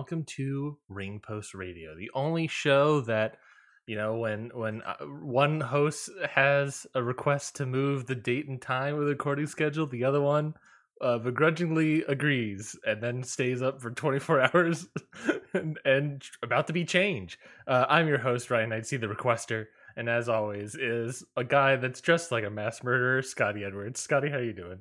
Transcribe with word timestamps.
Welcome 0.00 0.24
to 0.24 0.78
Ring 0.88 1.20
Post 1.22 1.52
Radio, 1.52 1.94
the 1.94 2.10
only 2.14 2.46
show 2.46 3.02
that 3.02 3.36
you 3.86 3.96
know 3.96 4.16
when 4.16 4.50
when 4.54 4.80
uh, 4.80 4.94
one 5.04 5.60
host 5.60 6.08
has 6.26 6.86
a 6.94 7.02
request 7.02 7.56
to 7.56 7.66
move 7.66 8.06
the 8.06 8.14
date 8.14 8.48
and 8.48 8.62
time 8.62 8.94
of 8.94 9.00
the 9.00 9.10
recording 9.10 9.46
schedule, 9.46 9.86
the 9.86 10.04
other 10.04 10.22
one 10.22 10.54
uh, 11.02 11.18
begrudgingly 11.18 12.02
agrees 12.04 12.74
and 12.86 13.02
then 13.02 13.22
stays 13.22 13.60
up 13.60 13.82
for 13.82 13.90
24 13.90 14.40
hours 14.40 14.86
and, 15.52 15.78
and 15.84 16.24
about 16.42 16.66
to 16.68 16.72
be 16.72 16.86
changed. 16.86 17.36
Uh, 17.66 17.84
I'm 17.86 18.08
your 18.08 18.20
host, 18.20 18.50
Ryan 18.50 18.72
I'd 18.72 18.86
see 18.86 18.96
the 18.96 19.06
requester, 19.06 19.66
and 19.98 20.08
as 20.08 20.30
always, 20.30 20.76
is 20.76 21.22
a 21.36 21.44
guy 21.44 21.76
that's 21.76 22.00
dressed 22.00 22.32
like 22.32 22.44
a 22.44 22.50
mass 22.50 22.82
murderer, 22.82 23.20
Scotty 23.20 23.64
Edwards. 23.64 24.00
Scotty, 24.00 24.30
how 24.30 24.38
you 24.38 24.54
doing? 24.54 24.78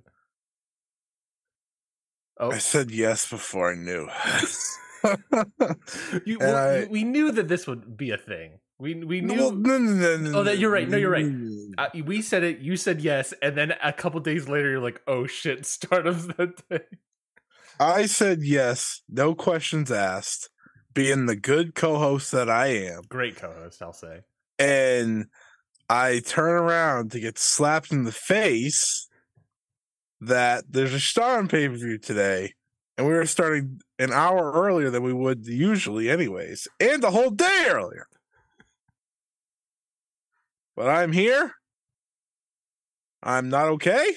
Oh, 2.39 2.51
I 2.51 2.59
said 2.59 2.89
yes 2.89 3.29
before 3.29 3.73
I 3.73 3.75
knew. 3.75 4.07
you, 6.25 6.37
well, 6.39 6.55
I- 6.83 6.87
we 6.89 7.03
knew 7.03 7.31
that 7.31 7.47
this 7.47 7.67
would 7.67 7.95
be 7.97 8.11
a 8.11 8.17
thing. 8.17 8.59
We 8.79 8.95
we 9.03 9.19
knew. 9.21 9.35
No, 9.35 9.49
no, 9.51 9.77
no, 9.77 10.17
no, 10.17 10.39
Oh, 10.39 10.43
that- 10.43 10.57
you're 10.57 10.71
right. 10.71 10.87
No, 10.87 10.95
you're 10.97 11.11
right. 11.11 11.25
uh, 11.77 11.89
we 12.05 12.21
said 12.21 12.43
it. 12.43 12.59
You 12.59 12.77
said 12.77 13.01
yes, 13.01 13.33
and 13.41 13.57
then 13.57 13.73
a 13.83 13.91
couple 13.91 14.19
days 14.21 14.47
later, 14.47 14.69
you're 14.71 14.79
like, 14.79 15.01
"Oh 15.07 15.27
shit!" 15.27 15.65
Start 15.77 16.07
of 16.07 16.27
the 16.37 16.53
day. 16.69 16.79
I 17.79 18.05
said 18.07 18.39
yes, 18.41 19.01
no 19.09 19.35
questions 19.35 19.91
asked, 19.91 20.49
being 20.93 21.25
the 21.27 21.35
good 21.35 21.75
co-host 21.75 22.31
that 22.33 22.49
I 22.49 22.67
am, 22.67 23.03
Great 23.07 23.37
co-host, 23.37 23.81
I'll 23.81 23.93
say. 23.93 24.21
and 24.57 25.27
I 25.89 26.19
turn 26.25 26.49
around 26.51 27.11
to 27.11 27.19
get 27.21 27.37
slapped 27.39 27.91
in 27.93 28.03
the 28.03 28.11
face 28.11 29.07
that 30.21 30.65
there's 30.69 30.93
a 30.93 30.99
star 30.99 31.37
on 31.37 31.47
pay-per-view 31.47 31.99
today, 31.99 32.53
and 32.97 33.07
we 33.07 33.13
were 33.13 33.25
starting 33.25 33.79
an 33.99 34.13
hour 34.13 34.51
earlier 34.53 34.89
than 34.89 35.03
we 35.03 35.13
would 35.13 35.45
usually, 35.45 36.09
anyways, 36.09 36.67
and 36.79 37.03
a 37.03 37.11
whole 37.11 37.29
day 37.29 37.65
earlier. 37.67 38.07
But 40.75 40.89
I'm 40.89 41.11
here. 41.11 41.53
I'm 43.21 43.49
not 43.49 43.67
okay. 43.67 44.13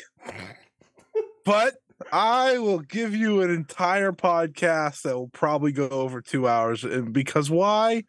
but 1.44 1.74
I 2.12 2.58
will 2.58 2.78
give 2.78 3.14
you 3.14 3.42
an 3.42 3.50
entire 3.50 4.12
podcast 4.12 5.02
that 5.02 5.16
will 5.16 5.28
probably 5.28 5.72
go 5.72 5.88
over 5.88 6.20
two 6.20 6.46
hours. 6.46 6.84
And 6.84 7.12
because 7.12 7.50
why? 7.50 8.04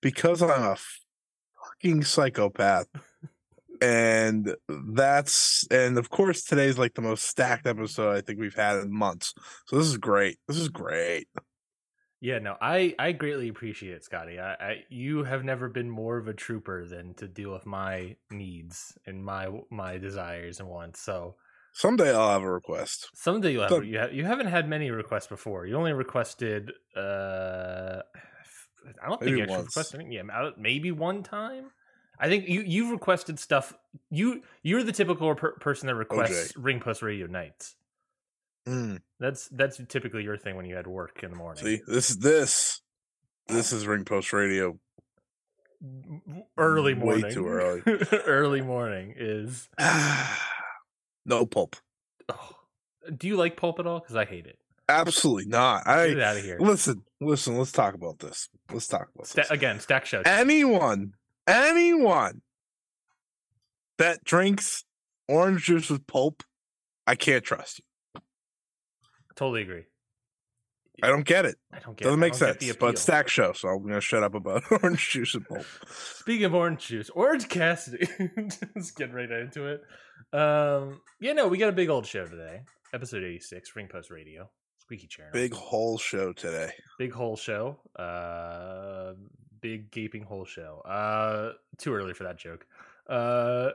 Because 0.00 0.42
I'm 0.42 0.50
a 0.50 0.76
fucking 1.64 2.04
psychopath. 2.04 2.86
And 3.80 4.54
that's 4.68 5.66
and 5.70 5.98
of 5.98 6.10
course 6.10 6.42
today's 6.44 6.78
like 6.78 6.94
the 6.94 7.02
most 7.02 7.24
stacked 7.24 7.66
episode 7.66 8.16
I 8.16 8.20
think 8.20 8.38
we've 8.40 8.54
had 8.54 8.78
in 8.78 8.92
months. 8.92 9.34
So 9.66 9.76
this 9.78 9.86
is 9.86 9.96
great. 9.96 10.38
This 10.48 10.56
is 10.58 10.68
great. 10.68 11.28
Yeah, 12.20 12.38
no, 12.38 12.56
I 12.60 12.94
I 12.98 13.12
greatly 13.12 13.48
appreciate 13.48 13.92
it, 13.94 14.04
Scotty. 14.04 14.40
I, 14.40 14.52
I 14.54 14.74
you 14.88 15.24
have 15.24 15.44
never 15.44 15.68
been 15.68 15.90
more 15.90 16.16
of 16.16 16.28
a 16.28 16.32
trooper 16.34 16.86
than 16.86 17.14
to 17.14 17.28
deal 17.28 17.52
with 17.52 17.66
my 17.66 18.16
needs 18.30 18.96
and 19.06 19.22
my 19.24 19.48
my 19.70 19.98
desires 19.98 20.58
and 20.60 20.68
wants. 20.68 21.00
So 21.00 21.36
Someday 21.74 22.14
I'll 22.14 22.30
have 22.30 22.42
a 22.42 22.50
request. 22.50 23.10
someday 23.14 23.52
you'll 23.52 23.62
have 23.64 23.70
So- 23.70 23.80
you, 23.82 23.98
ha- 24.00 24.08
you 24.10 24.24
haven't 24.24 24.46
had 24.46 24.66
many 24.66 24.90
requests 24.90 25.26
before. 25.26 25.66
You 25.66 25.76
only 25.76 25.92
requested 25.92 26.72
uh 26.96 28.00
I 29.02 29.08
don't 29.08 29.20
think 29.20 29.36
you 29.36 29.42
actually 29.42 29.62
requested 29.64 30.06
yeah 30.10 30.22
maybe 30.56 30.90
one 30.92 31.22
time. 31.22 31.70
I 32.18 32.28
think 32.28 32.48
you 32.48 32.62
you've 32.66 32.90
requested 32.90 33.38
stuff. 33.38 33.74
You 34.10 34.42
you're 34.62 34.82
the 34.82 34.92
typical 34.92 35.34
per- 35.34 35.52
person 35.52 35.86
that 35.88 35.94
requests 35.94 36.56
ring 36.56 36.80
post 36.80 37.02
radio 37.02 37.26
nights. 37.26 37.74
Mm, 38.68 39.00
That's 39.20 39.48
that's 39.48 39.80
typically 39.88 40.24
your 40.24 40.36
thing 40.36 40.56
when 40.56 40.66
you 40.66 40.74
had 40.76 40.86
work 40.86 41.22
in 41.22 41.30
the 41.30 41.36
morning. 41.36 41.64
see, 41.64 41.80
this 41.86 42.10
is 42.10 42.18
this. 42.18 42.80
This 43.48 43.72
is 43.72 43.86
Ring 43.86 44.04
Post 44.04 44.32
Radio. 44.32 44.76
early 46.56 46.94
morning, 46.94 47.22
Way 47.22 47.30
too 47.30 47.46
early. 47.46 47.82
early 48.26 48.60
morning 48.60 49.14
is. 49.16 49.68
no 51.26 51.46
pulp. 51.46 51.76
Oh. 52.28 52.50
Do 53.16 53.28
you 53.28 53.36
like 53.36 53.56
pulp 53.56 53.78
at 53.78 53.86
all? 53.86 54.00
Because 54.00 54.16
I 54.16 54.24
hate 54.24 54.46
it. 54.46 54.58
Absolutely 54.88 55.46
not. 55.46 55.86
I 55.86 56.08
Get 56.08 56.16
it 56.16 56.22
out 56.22 56.36
of 56.36 56.42
here. 56.42 56.58
listen, 56.60 57.02
listen, 57.20 57.56
let's 57.58 57.72
talk 57.72 57.94
about 57.94 58.18
this. 58.18 58.48
Let's 58.72 58.86
talk 58.88 59.08
about 59.14 59.26
Sta- 59.26 59.42
this. 59.42 59.50
again, 59.50 59.78
stack 59.80 60.06
show. 60.06 60.22
Anyone, 60.24 61.12
anyone 61.46 62.42
that 63.98 64.24
drinks 64.24 64.84
orange 65.28 65.64
juice 65.64 65.90
with 65.90 66.06
pulp, 66.06 66.42
I 67.06 67.14
can't 67.14 67.44
trust 67.44 67.80
you. 68.14 68.20
Totally 69.36 69.62
agree. 69.62 69.84
I 71.02 71.08
don't 71.08 71.26
get 71.26 71.44
it. 71.44 71.56
I 71.72 71.78
don't 71.78 71.96
get. 71.96 72.04
It. 72.06 72.08
Doesn't 72.08 72.20
make 72.20 72.34
sense. 72.34 72.56
But 72.78 72.86
appeal. 72.88 72.96
stack 72.96 73.28
show, 73.28 73.52
so 73.52 73.68
I'm 73.68 73.86
gonna 73.86 74.00
shut 74.00 74.22
up 74.22 74.34
about 74.34 74.62
orange 74.70 75.10
juice 75.10 75.34
and 75.34 75.46
pulp. 75.46 75.66
Speaking 75.88 76.46
of 76.46 76.54
orange 76.54 76.86
juice, 76.86 77.10
Orange 77.10 77.48
Cassidy. 77.48 78.08
Just 78.76 78.96
get 78.96 79.12
right 79.12 79.30
into 79.30 79.66
it. 79.66 79.82
Um, 80.32 81.02
yeah, 81.20 81.34
no, 81.34 81.48
we 81.48 81.58
got 81.58 81.68
a 81.68 81.72
big 81.72 81.90
old 81.90 82.06
show 82.06 82.26
today. 82.26 82.62
Episode 82.94 83.24
86, 83.24 83.76
Ring 83.76 83.88
Post 83.88 84.10
Radio. 84.10 84.48
Squeaky 84.78 85.06
chair. 85.06 85.30
Big 85.32 85.52
whole 85.52 85.98
show 85.98 86.32
today. 86.32 86.70
big 86.98 87.12
hole 87.12 87.36
show. 87.36 87.78
Uh, 87.98 89.12
big 89.60 89.90
gaping 89.90 90.22
hole 90.22 90.44
show. 90.44 90.80
Uh, 90.84 91.52
too 91.78 91.94
early 91.94 92.14
for 92.14 92.24
that 92.24 92.38
joke. 92.38 92.66
Uh, 93.08 93.70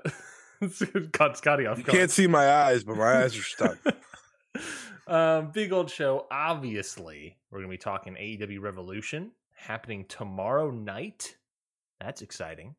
caught 1.13 1.37
Scotty 1.37 1.65
off 1.65 1.77
You 1.77 1.83
guard. 1.83 1.97
can't 1.97 2.11
see 2.11 2.27
my 2.27 2.49
eyes, 2.49 2.83
but 2.83 2.97
my 2.97 3.23
eyes 3.23 3.37
are 3.37 3.43
stuck. 3.43 3.77
um, 5.07 5.51
big 5.51 5.71
old 5.71 5.89
show. 5.89 6.27
Obviously, 6.31 7.37
we're 7.49 7.59
gonna 7.59 7.69
be 7.69 7.77
talking 7.77 8.15
AEW 8.15 8.59
Revolution 8.61 9.31
happening 9.55 10.05
tomorrow 10.07 10.71
night. 10.71 11.37
That's 11.99 12.21
exciting. 12.21 12.75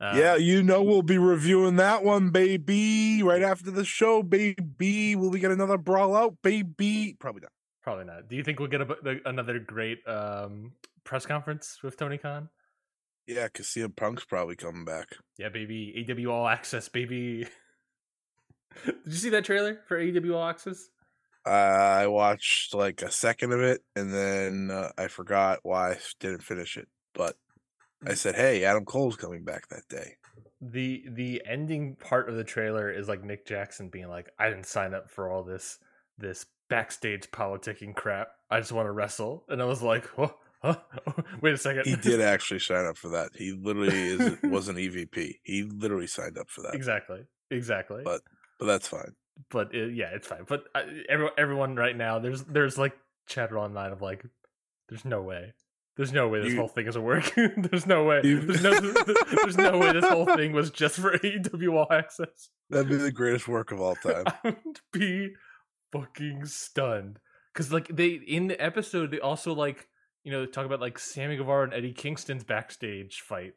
Uh, 0.00 0.14
yeah, 0.16 0.36
you 0.36 0.62
know 0.62 0.82
we'll 0.82 1.02
be 1.02 1.18
reviewing 1.18 1.76
that 1.76 2.02
one, 2.02 2.30
baby. 2.30 3.22
Right 3.22 3.42
after 3.42 3.70
the 3.70 3.84
show, 3.84 4.22
baby. 4.22 5.14
Will 5.14 5.30
we 5.30 5.40
get 5.40 5.50
another 5.50 5.76
brawl 5.76 6.16
out, 6.16 6.36
baby? 6.42 7.16
Probably 7.20 7.42
not. 7.42 7.52
probably 7.82 8.06
not. 8.06 8.26
Do 8.28 8.36
you 8.36 8.42
think 8.42 8.58
we'll 8.60 8.68
get 8.68 8.80
a, 8.80 9.20
another 9.26 9.58
great 9.58 9.98
um, 10.08 10.72
press 11.04 11.26
conference 11.26 11.78
with 11.82 11.96
Tony 11.96 12.18
Khan? 12.18 12.48
Yeah, 13.26 13.44
because 13.44 13.66
CM 13.66 13.94
Punk's 13.94 14.24
probably 14.24 14.56
coming 14.56 14.84
back. 14.84 15.08
Yeah, 15.38 15.50
baby. 15.50 16.04
AEW 16.08 16.30
All 16.30 16.48
Access, 16.48 16.88
baby. 16.88 17.46
Did 18.84 18.96
you 19.04 19.12
see 19.12 19.30
that 19.30 19.44
trailer 19.44 19.80
for 19.86 19.98
AEW 19.98 20.34
All 20.34 20.48
Access? 20.48 20.88
Uh, 21.46 21.50
I 21.50 22.06
watched 22.06 22.74
like 22.74 23.02
a 23.02 23.10
second 23.10 23.52
of 23.52 23.60
it, 23.60 23.82
and 23.96 24.12
then 24.12 24.70
uh, 24.70 24.90
I 24.98 25.08
forgot 25.08 25.60
why 25.62 25.92
I 25.92 25.98
didn't 26.18 26.42
finish 26.42 26.76
it. 26.76 26.88
But 27.14 27.36
I 28.06 28.14
said, 28.14 28.34
"Hey, 28.34 28.64
Adam 28.64 28.84
Cole's 28.84 29.16
coming 29.16 29.44
back 29.44 29.68
that 29.68 29.88
day." 29.88 30.16
the 30.60 31.04
the 31.08 31.42
ending 31.46 31.96
part 31.96 32.28
of 32.28 32.36
the 32.36 32.44
trailer 32.44 32.90
is 32.90 33.08
like 33.08 33.24
Nick 33.24 33.46
Jackson 33.46 33.88
being 33.88 34.08
like, 34.08 34.30
"I 34.38 34.50
didn't 34.50 34.66
sign 34.66 34.94
up 34.94 35.10
for 35.10 35.30
all 35.30 35.42
this 35.42 35.78
this 36.18 36.46
backstage 36.68 37.30
politicking 37.30 37.94
crap. 37.94 38.28
I 38.50 38.60
just 38.60 38.72
want 38.72 38.86
to 38.86 38.92
wrestle." 38.92 39.44
And 39.48 39.62
I 39.62 39.64
was 39.64 39.82
like, 39.82 40.08
"Huh? 40.16 40.28
Huh? 40.62 40.76
Wait 41.42 41.54
a 41.54 41.56
second. 41.58 41.86
He 41.86 41.96
did 41.96 42.20
actually 42.34 42.60
sign 42.60 42.86
up 42.86 42.96
for 42.96 43.08
that. 43.10 43.30
He 43.34 43.52
literally 43.52 43.88
is, 43.96 44.36
was 44.42 44.68
an 44.68 44.76
EVP. 44.76 45.34
He 45.42 45.62
literally 45.64 46.06
signed 46.06 46.38
up 46.38 46.48
for 46.50 46.62
that. 46.62 46.74
exactly, 46.74 47.24
exactly. 47.50 48.02
But- 48.04 48.22
But 48.58 48.66
that's 48.66 48.88
fine. 48.88 49.14
but 49.50 49.74
it, 49.74 49.94
yeah, 49.94 50.10
it's 50.14 50.26
fine. 50.26 50.44
But 50.46 50.64
uh, 50.74 50.82
everyone, 51.08 51.32
everyone 51.38 51.76
right 51.76 51.96
now, 51.96 52.18
there's 52.18 52.42
there's 52.44 52.76
like 52.76 52.92
chatter 53.26 53.58
online 53.58 53.92
of 53.92 54.02
like, 54.02 54.24
there's 54.88 55.04
no 55.04 55.22
way. 55.22 55.54
There's 55.96 56.12
no 56.12 56.28
way 56.28 56.40
this 56.42 56.52
You- 56.52 56.58
whole 56.58 56.68
thing 56.68 56.86
is 56.86 56.96
a 56.96 57.00
work. 57.00 57.32
there's 57.36 57.86
no 57.86 58.04
way. 58.04 58.20
You- 58.24 58.40
There's 58.40 58.62
no. 58.62 58.80
there's 58.80 59.56
no 59.58 59.78
way 59.78 59.92
this 59.92 60.04
whole 60.04 60.26
thing 60.26 60.52
was 60.52 60.70
just 60.70 60.96
for 60.96 61.16
AEW 61.18 61.72
All 61.74 61.86
Access. 61.90 62.50
That'd 62.70 62.88
be 62.88 62.96
the 62.96 63.10
greatest 63.12 63.48
work 63.48 63.72
of 63.72 63.80
all 63.80 63.96
time. 63.96 64.24
I 64.26 64.38
would 64.44 64.80
be 64.92 65.30
fucking 65.92 66.44
stunned 66.46 67.18
because 67.52 67.72
like 67.72 67.88
they 67.88 68.10
in 68.10 68.46
the 68.46 68.62
episode 68.62 69.10
they 69.10 69.20
also 69.20 69.52
like 69.54 69.88
you 70.24 70.32
know 70.32 70.46
talk 70.46 70.66
about 70.66 70.80
like 70.80 70.98
Sammy 70.98 71.36
Guevara 71.36 71.64
and 71.64 71.74
Eddie 71.74 71.92
Kingston's 71.92 72.44
backstage 72.44 73.20
fight 73.20 73.54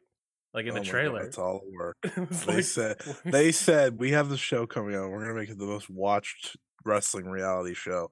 like 0.52 0.64
in 0.66 0.70
Oh 0.70 0.74
the 0.74 0.80
my 0.80 0.84
God, 0.84 0.90
trailer. 0.90 1.22
it's 1.22 1.38
all 1.38 1.62
work. 1.72 1.96
It 2.04 2.30
They 2.30 2.54
like- 2.56 2.64
said 2.64 2.96
they 3.24 3.52
said 3.52 3.98
we 3.98 4.12
have 4.12 4.28
the 4.28 4.36
show 4.36 4.66
coming 4.66 4.94
out. 4.94 5.10
We're 5.10 5.20
gonna 5.22 5.34
make 5.38 5.50
it 5.50 5.58
the 5.58 5.66
most 5.66 5.90
watched 5.90 6.56
wrestling 6.84 7.26
reality 7.26 7.74
show 7.74 8.10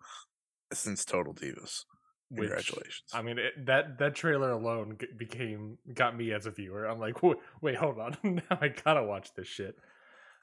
since 0.72 1.04
Total 1.04 1.34
Divas. 1.34 1.84
which, 2.31 2.49
Congratulations. 2.49 3.04
I 3.12 3.22
mean, 3.22 3.38
it, 3.38 3.66
that 3.66 3.99
that 3.99 4.14
trailer 4.14 4.50
alone 4.50 4.96
became 5.19 5.78
got 5.93 6.16
me 6.16 6.32
as 6.32 6.46
a 6.46 6.50
viewer. 6.50 6.87
I'm 6.87 6.99
like, 6.99 7.22
"Wait, 7.22 7.37
wait, 7.60 7.75
hold 7.76 7.99
on, 7.99 8.16
now 8.25 8.58
I 8.60 8.69
gotta 8.69 9.02
watch 9.04 9.34
this 9.34 9.46
shit. 9.49 9.76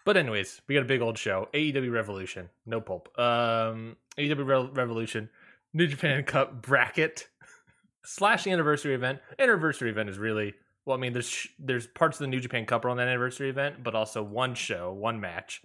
But 0.06 0.16
anyways, 0.16 0.62
we 0.68 0.76
got 0.76 0.82
a 0.84 0.88
big 0.88 1.02
old 1.02 1.18
show. 1.18 1.50
AEW 1.54 1.92
Revolution, 1.92 2.50
no 2.66 2.80
pulp. 2.80 3.10
Um, 3.20 3.98
AEW 4.18 4.46
Re- 4.46 4.70
Revolution, 4.74 5.30
New 5.74 5.88
Japan 5.88 6.24
Cup 6.24 6.62
bracket 6.62 7.28
slash 8.10 8.44
the 8.44 8.52
anniversary 8.52 8.96
event. 8.96 9.20
Anniversary 9.38 9.90
event 9.90 10.10
is 10.10 10.18
really 10.18 10.54
well. 10.86 10.98
I 10.98 11.00
mean, 11.00 11.14
there's 11.14 11.30
sh- 11.30 11.50
there's 11.60 11.88
parts 11.88 12.18
of 12.18 12.22
the 12.22 12.28
New 12.28 12.40
Japan 12.40 12.66
Cup 12.66 12.84
are 12.86 12.90
on 12.90 12.98
that 12.98 13.08
anniversary 13.08 13.50
event, 13.50 13.84
but 13.84 13.94
also 13.96 14.24
one 14.24 14.56
show, 14.56 14.92
one 14.92 15.20
match, 15.20 15.62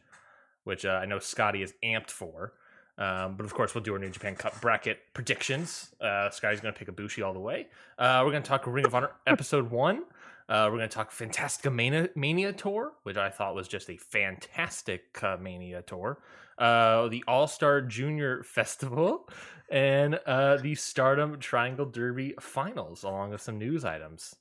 which 0.64 0.84
uh, 0.84 1.00
I 1.02 1.06
know 1.06 1.18
Scotty 1.18 1.62
is 1.62 1.72
amped 1.82 2.10
for. 2.10 2.52
Um, 2.96 3.36
but 3.36 3.44
of 3.44 3.54
course, 3.54 3.74
we'll 3.74 3.82
do 3.82 3.92
our 3.94 3.98
New 3.98 4.10
Japan 4.10 4.36
Cup 4.36 4.60
bracket 4.60 4.98
predictions. 5.14 5.94
Uh, 6.00 6.30
Scotty's 6.30 6.60
going 6.60 6.72
to 6.72 6.78
pick 6.78 6.94
Ibushi 6.94 7.26
all 7.26 7.32
the 7.32 7.40
way. 7.40 7.66
Uh, 7.98 8.22
we're 8.24 8.30
going 8.30 8.42
to 8.42 8.48
talk 8.48 8.66
Ring 8.66 8.86
of 8.86 8.94
Honor 8.94 9.10
episode 9.26 9.70
one. 9.70 10.04
Uh, 10.46 10.68
we're 10.70 10.76
going 10.76 10.88
to 10.88 10.94
talk 10.94 11.10
Fantastica 11.10 11.74
Mania, 11.74 12.10
Mania 12.14 12.52
Tour, 12.52 12.92
which 13.02 13.16
I 13.16 13.30
thought 13.30 13.54
was 13.54 13.66
just 13.66 13.88
a 13.88 13.96
fantastic 13.96 15.18
uh, 15.22 15.38
Mania 15.40 15.80
Tour. 15.82 16.18
Uh, 16.58 17.08
the 17.08 17.24
All 17.26 17.46
Star 17.46 17.80
Junior 17.80 18.42
Festival 18.42 19.28
and 19.70 20.18
uh, 20.26 20.56
the 20.58 20.74
Stardom 20.74 21.38
Triangle 21.38 21.86
Derby 21.86 22.34
Finals, 22.40 23.02
along 23.02 23.30
with 23.30 23.40
some 23.40 23.58
news 23.58 23.84
items. 23.84 24.34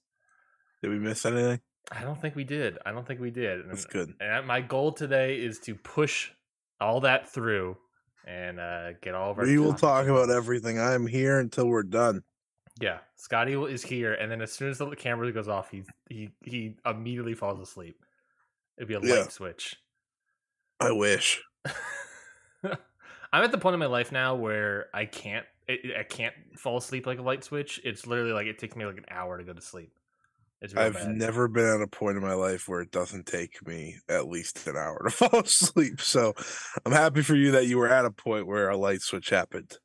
Did 0.81 0.89
we 0.91 0.99
miss 0.99 1.25
anything? 1.25 1.61
I 1.91 2.01
don't 2.01 2.19
think 2.19 2.35
we 2.35 2.43
did. 2.43 2.77
I 2.85 2.91
don't 2.91 3.05
think 3.07 3.19
we 3.19 3.31
did. 3.31 3.59
And, 3.61 3.71
That's 3.71 3.85
good. 3.85 4.13
and 4.19 4.47
my 4.47 4.61
goal 4.61 4.91
today 4.91 5.35
is 5.37 5.59
to 5.59 5.75
push 5.75 6.29
all 6.79 7.01
that 7.01 7.29
through 7.29 7.77
and 8.25 8.59
uh, 8.59 8.93
get 9.01 9.15
all 9.15 9.31
of 9.31 9.39
our. 9.39 9.45
We 9.45 9.57
will 9.59 9.73
talk 9.73 10.07
about 10.07 10.29
everything. 10.29 10.79
I'm 10.79 11.05
here 11.07 11.39
until 11.39 11.67
we're 11.67 11.83
done. 11.83 12.23
Yeah, 12.81 12.99
Scotty 13.17 13.53
is 13.53 13.83
here, 13.83 14.13
and 14.13 14.31
then 14.31 14.41
as 14.41 14.51
soon 14.51 14.69
as 14.69 14.77
the 14.79 14.89
camera 14.95 15.31
goes 15.31 15.47
off, 15.47 15.69
he 15.69 15.83
he 16.09 16.29
he 16.43 16.75
immediately 16.85 17.35
falls 17.35 17.59
asleep. 17.59 17.97
It'd 18.77 18.87
be 18.87 18.95
a 18.95 18.99
light 18.99 19.09
Yeah. 19.09 19.27
switch. 19.27 19.75
I 20.79 20.91
wish. 20.91 21.41
I'm 23.33 23.43
at 23.43 23.51
the 23.51 23.59
point 23.59 23.75
in 23.75 23.81
my 23.81 23.87
life 23.87 24.13
now 24.13 24.35
where 24.35 24.87
I 24.95 25.05
can't 25.05 25.47
I 25.69 25.79
I 25.99 26.03
can't 26.03 26.35
fall 26.57 26.77
asleep 26.77 27.07
like 27.07 27.19
a 27.19 27.23
light 27.23 27.43
switch. 27.43 27.81
It's 27.83 28.07
literally 28.07 28.33
like 28.33 28.47
it 28.47 28.59
takes 28.59 28.77
me 28.77 28.85
like 28.85 28.97
an 28.97 29.05
hour 29.09 29.37
to 29.39 29.45
go 29.45 29.53
to 29.53 29.61
sleep. 29.61 29.93
It's 30.61 30.73
I've 30.75 30.93
bad. 30.93 31.07
never 31.07 31.47
been 31.47 31.65
at 31.65 31.81
a 31.81 31.87
point 31.87 32.17
in 32.17 32.23
my 32.23 32.33
life 32.33 32.67
where 32.67 32.81
it 32.81 32.89
doesn't 32.91 33.27
take 33.27 33.65
me 33.65 33.99
at 34.09 34.27
least 34.27 34.65
an 34.65 34.75
hour 34.75 35.03
to 35.03 35.09
fall 35.11 35.41
asleep. 35.41 36.01
So 36.01 36.33
I'm 36.85 36.91
happy 36.91 37.21
for 37.21 37.35
you 37.35 37.51
that 37.51 37.67
you 37.67 37.77
were 37.77 37.89
at 37.89 38.05
a 38.05 38.11
point 38.11 38.47
where 38.47 38.69
a 38.69 38.77
light 38.77 39.01
switch 39.01 39.29
happened. 39.29 39.77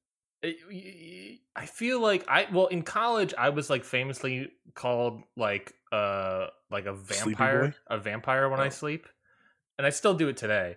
I 1.57 1.67
feel 1.67 2.01
like 2.01 2.25
I 2.29 2.47
well 2.53 2.67
in 2.67 2.83
college 2.83 3.35
I 3.37 3.49
was 3.49 3.69
like 3.69 3.85
famously 3.85 4.53
called 4.75 5.23
like 5.37 5.75
uh 5.91 6.49
like 6.71 6.87
a 6.87 6.95
vampire 6.95 7.75
a 7.89 7.99
vampire 7.99 8.49
when 8.49 8.61
I 8.61 8.69
Oh. 8.69 8.71
sleep, 8.71 9.09
and 9.79 9.87
I 9.87 9.91
still 9.91 10.15
do 10.15 10.29
it 10.29 10.37
today, 10.37 10.77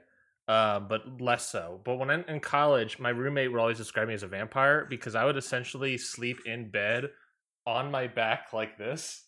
uh, 0.51 0.79
but 0.81 1.21
less 1.21 1.47
so. 1.47 1.79
But 1.83 1.95
when 1.95 2.09
I'm 2.09 2.25
in 2.27 2.39
college, 2.39 2.99
my 2.99 3.09
roommate 3.09 3.51
would 3.51 3.59
always 3.59 3.77
describe 3.77 4.07
me 4.07 4.13
as 4.13 4.23
a 4.23 4.27
vampire 4.27 4.85
because 4.89 5.15
I 5.15 5.23
would 5.25 5.37
essentially 5.37 5.97
sleep 5.97 6.39
in 6.45 6.69
bed 6.69 7.09
on 7.65 7.89
my 7.91 8.07
back 8.07 8.51
like 8.53 8.77
this. 8.77 9.23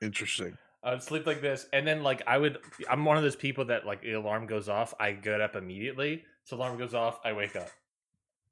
Interesting. 0.00 0.56
I 0.82 0.90
would 0.92 1.02
sleep 1.02 1.26
like 1.26 1.40
this, 1.40 1.66
and 1.72 1.86
then 1.86 2.02
like 2.02 2.22
I 2.26 2.36
would. 2.38 2.58
I'm 2.90 3.04
one 3.04 3.16
of 3.16 3.22
those 3.22 3.36
people 3.36 3.64
that 3.66 3.86
like 3.86 4.02
the 4.02 4.12
alarm 4.12 4.46
goes 4.46 4.68
off, 4.68 4.92
I 5.00 5.12
get 5.12 5.40
up 5.40 5.56
immediately. 5.56 6.24
So 6.44 6.56
alarm 6.56 6.76
goes 6.78 6.92
off, 6.94 7.18
I 7.24 7.32
wake 7.32 7.56
up, 7.56 7.68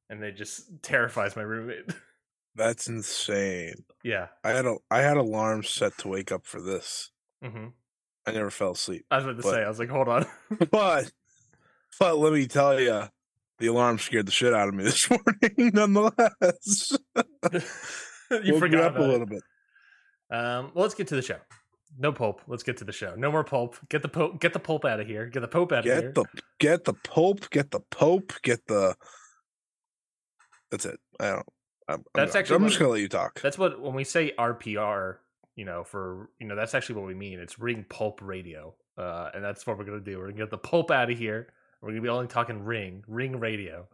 and 0.08 0.22
it 0.22 0.32
just 0.36 0.82
terrifies 0.82 1.36
my 1.36 1.42
roommate. 1.42 1.90
That's 2.54 2.86
insane. 2.88 3.84
yeah. 4.02 4.28
I 4.44 4.50
had 4.50 4.66
a 4.66 4.76
I 4.90 5.00
had 5.00 5.16
alarms 5.18 5.68
set 5.70 5.96
to 5.98 6.08
wake 6.08 6.32
up 6.32 6.46
for 6.46 6.60
this. 6.60 7.10
hmm 7.42 7.68
I 8.26 8.30
never 8.32 8.50
fell 8.50 8.70
asleep. 8.72 9.04
I 9.10 9.16
was 9.16 9.24
about 9.24 9.36
to 9.38 9.42
But- 9.42 9.50
say, 9.50 9.62
I 9.64 9.68
was 9.68 9.78
like, 9.78 9.88
hold 9.90 10.08
on. 10.08 10.26
But 10.70 11.10
but 11.98 12.18
let 12.18 12.32
me 12.32 12.46
tell 12.46 12.80
you, 12.80 13.02
the 13.58 13.66
alarm 13.66 13.98
scared 13.98 14.26
the 14.26 14.32
shit 14.32 14.54
out 14.54 14.68
of 14.68 14.74
me 14.74 14.84
this 14.84 15.08
morning. 15.10 15.70
Nonetheless, 15.74 16.96
you 18.42 18.58
forgot 18.58 18.84
up 18.84 18.98
a 18.98 19.02
little 19.02 19.22
it. 19.22 19.28
bit. 19.30 19.42
Um, 20.30 20.70
well, 20.74 20.82
let's 20.82 20.94
get 20.94 21.08
to 21.08 21.16
the 21.16 21.22
show. 21.22 21.36
No 21.98 22.10
pulp. 22.10 22.40
Let's 22.46 22.62
get 22.62 22.78
to 22.78 22.84
the 22.84 22.92
show. 22.92 23.14
No 23.16 23.30
more 23.30 23.44
pulp. 23.44 23.76
Get 23.90 24.00
the 24.02 24.08
pope. 24.08 24.40
Get 24.40 24.54
the 24.54 24.58
pulp 24.58 24.84
out 24.86 24.98
of 25.00 25.06
here. 25.06 25.26
Get 25.26 25.40
the 25.40 25.48
pope 25.48 25.72
out 25.72 25.80
of 25.80 25.84
here. 25.84 26.00
Get 26.00 26.14
the 26.14 26.24
get 26.58 26.84
the 26.84 26.94
pope, 26.94 27.50
get 27.50 27.70
the 27.70 27.80
pope, 27.90 28.32
get 28.42 28.66
the. 28.66 28.94
That's 30.70 30.86
it. 30.86 30.98
I 31.20 31.30
don't. 31.30 31.46
I'm, 31.88 31.94
I'm 31.96 32.02
That's 32.14 32.34
actually 32.34 32.56
I'm 32.56 32.62
what- 32.62 32.68
just 32.68 32.78
gonna 32.80 32.92
let 32.92 33.00
you 33.02 33.08
talk. 33.08 33.40
That's 33.42 33.58
what 33.58 33.78
when 33.80 33.92
we 33.94 34.04
say 34.04 34.32
RPR, 34.38 35.16
you 35.54 35.66
know, 35.66 35.84
for 35.84 36.30
you 36.40 36.46
know, 36.46 36.56
that's 36.56 36.74
actually 36.74 36.94
what 36.94 37.06
we 37.06 37.14
mean. 37.14 37.38
It's 37.38 37.58
ring 37.58 37.84
pulp 37.88 38.20
radio, 38.22 38.74
uh, 38.96 39.30
and 39.34 39.44
that's 39.44 39.66
what 39.66 39.76
we're 39.76 39.84
gonna 39.84 40.00
do. 40.00 40.16
We're 40.18 40.28
gonna 40.30 40.38
get 40.38 40.50
the 40.50 40.56
pulp 40.58 40.90
out 40.90 41.10
of 41.10 41.18
here. 41.18 41.48
We're 41.82 41.90
gonna 41.90 42.00
be 42.02 42.08
only 42.08 42.28
talking 42.28 42.64
ring, 42.64 43.02
ring 43.08 43.40
radio. 43.40 43.88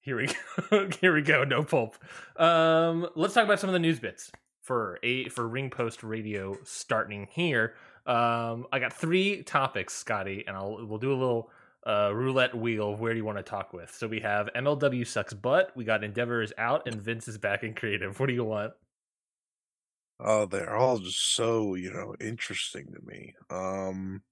Here 0.00 0.16
we 0.16 0.28
go. 0.70 0.88
here 1.00 1.12
we 1.14 1.22
go. 1.22 1.44
No 1.44 1.64
pulp. 1.64 1.96
Um, 2.36 3.08
let's 3.16 3.34
talk 3.34 3.44
about 3.44 3.60
some 3.60 3.68
of 3.68 3.74
the 3.74 3.80
news 3.80 3.98
bits 4.00 4.30
for 4.62 4.98
a 5.02 5.28
for 5.28 5.46
ring 5.48 5.68
post 5.68 6.04
radio 6.04 6.56
starting 6.64 7.26
here. 7.32 7.74
Um, 8.06 8.66
I 8.72 8.78
got 8.78 8.92
three 8.92 9.42
topics, 9.42 9.94
Scotty, 9.94 10.44
and 10.46 10.56
I'll 10.56 10.86
we'll 10.86 10.98
do 10.98 11.12
a 11.12 11.18
little 11.18 11.50
uh, 11.84 12.12
roulette 12.14 12.54
wheel. 12.54 12.94
Where 12.94 13.12
do 13.12 13.18
you 13.18 13.24
want 13.24 13.38
to 13.38 13.44
talk 13.44 13.72
with? 13.72 13.92
So 13.92 14.06
we 14.06 14.20
have 14.20 14.48
MLW 14.54 15.06
sucks 15.06 15.34
butt. 15.34 15.72
We 15.76 15.84
got 15.84 16.04
Endeavor 16.04 16.42
is 16.42 16.52
out, 16.58 16.86
and 16.86 17.02
Vince 17.02 17.26
is 17.26 17.38
back 17.38 17.64
in 17.64 17.74
creative. 17.74 18.18
What 18.20 18.26
do 18.26 18.34
you 18.34 18.44
want? 18.44 18.72
Oh, 20.20 20.46
they're 20.46 20.76
all 20.76 20.98
just 20.98 21.34
so 21.34 21.74
you 21.74 21.92
know 21.92 22.14
interesting 22.20 22.92
to 22.94 23.00
me. 23.04 23.34
Um. 23.50 24.22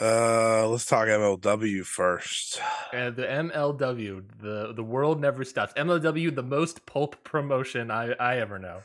Uh, 0.00 0.66
let's 0.68 0.86
talk 0.86 1.06
MLW 1.06 1.84
first. 1.84 2.60
The 2.90 3.26
MLW, 3.28 4.24
the 4.40 4.72
the 4.72 4.82
world 4.82 5.20
never 5.20 5.44
stops. 5.44 5.72
MLW, 5.74 6.34
the 6.34 6.42
most 6.42 6.84
pulp 6.84 7.22
promotion 7.22 7.90
I 7.90 8.12
I 8.12 8.38
ever 8.38 8.58
know. 8.58 8.80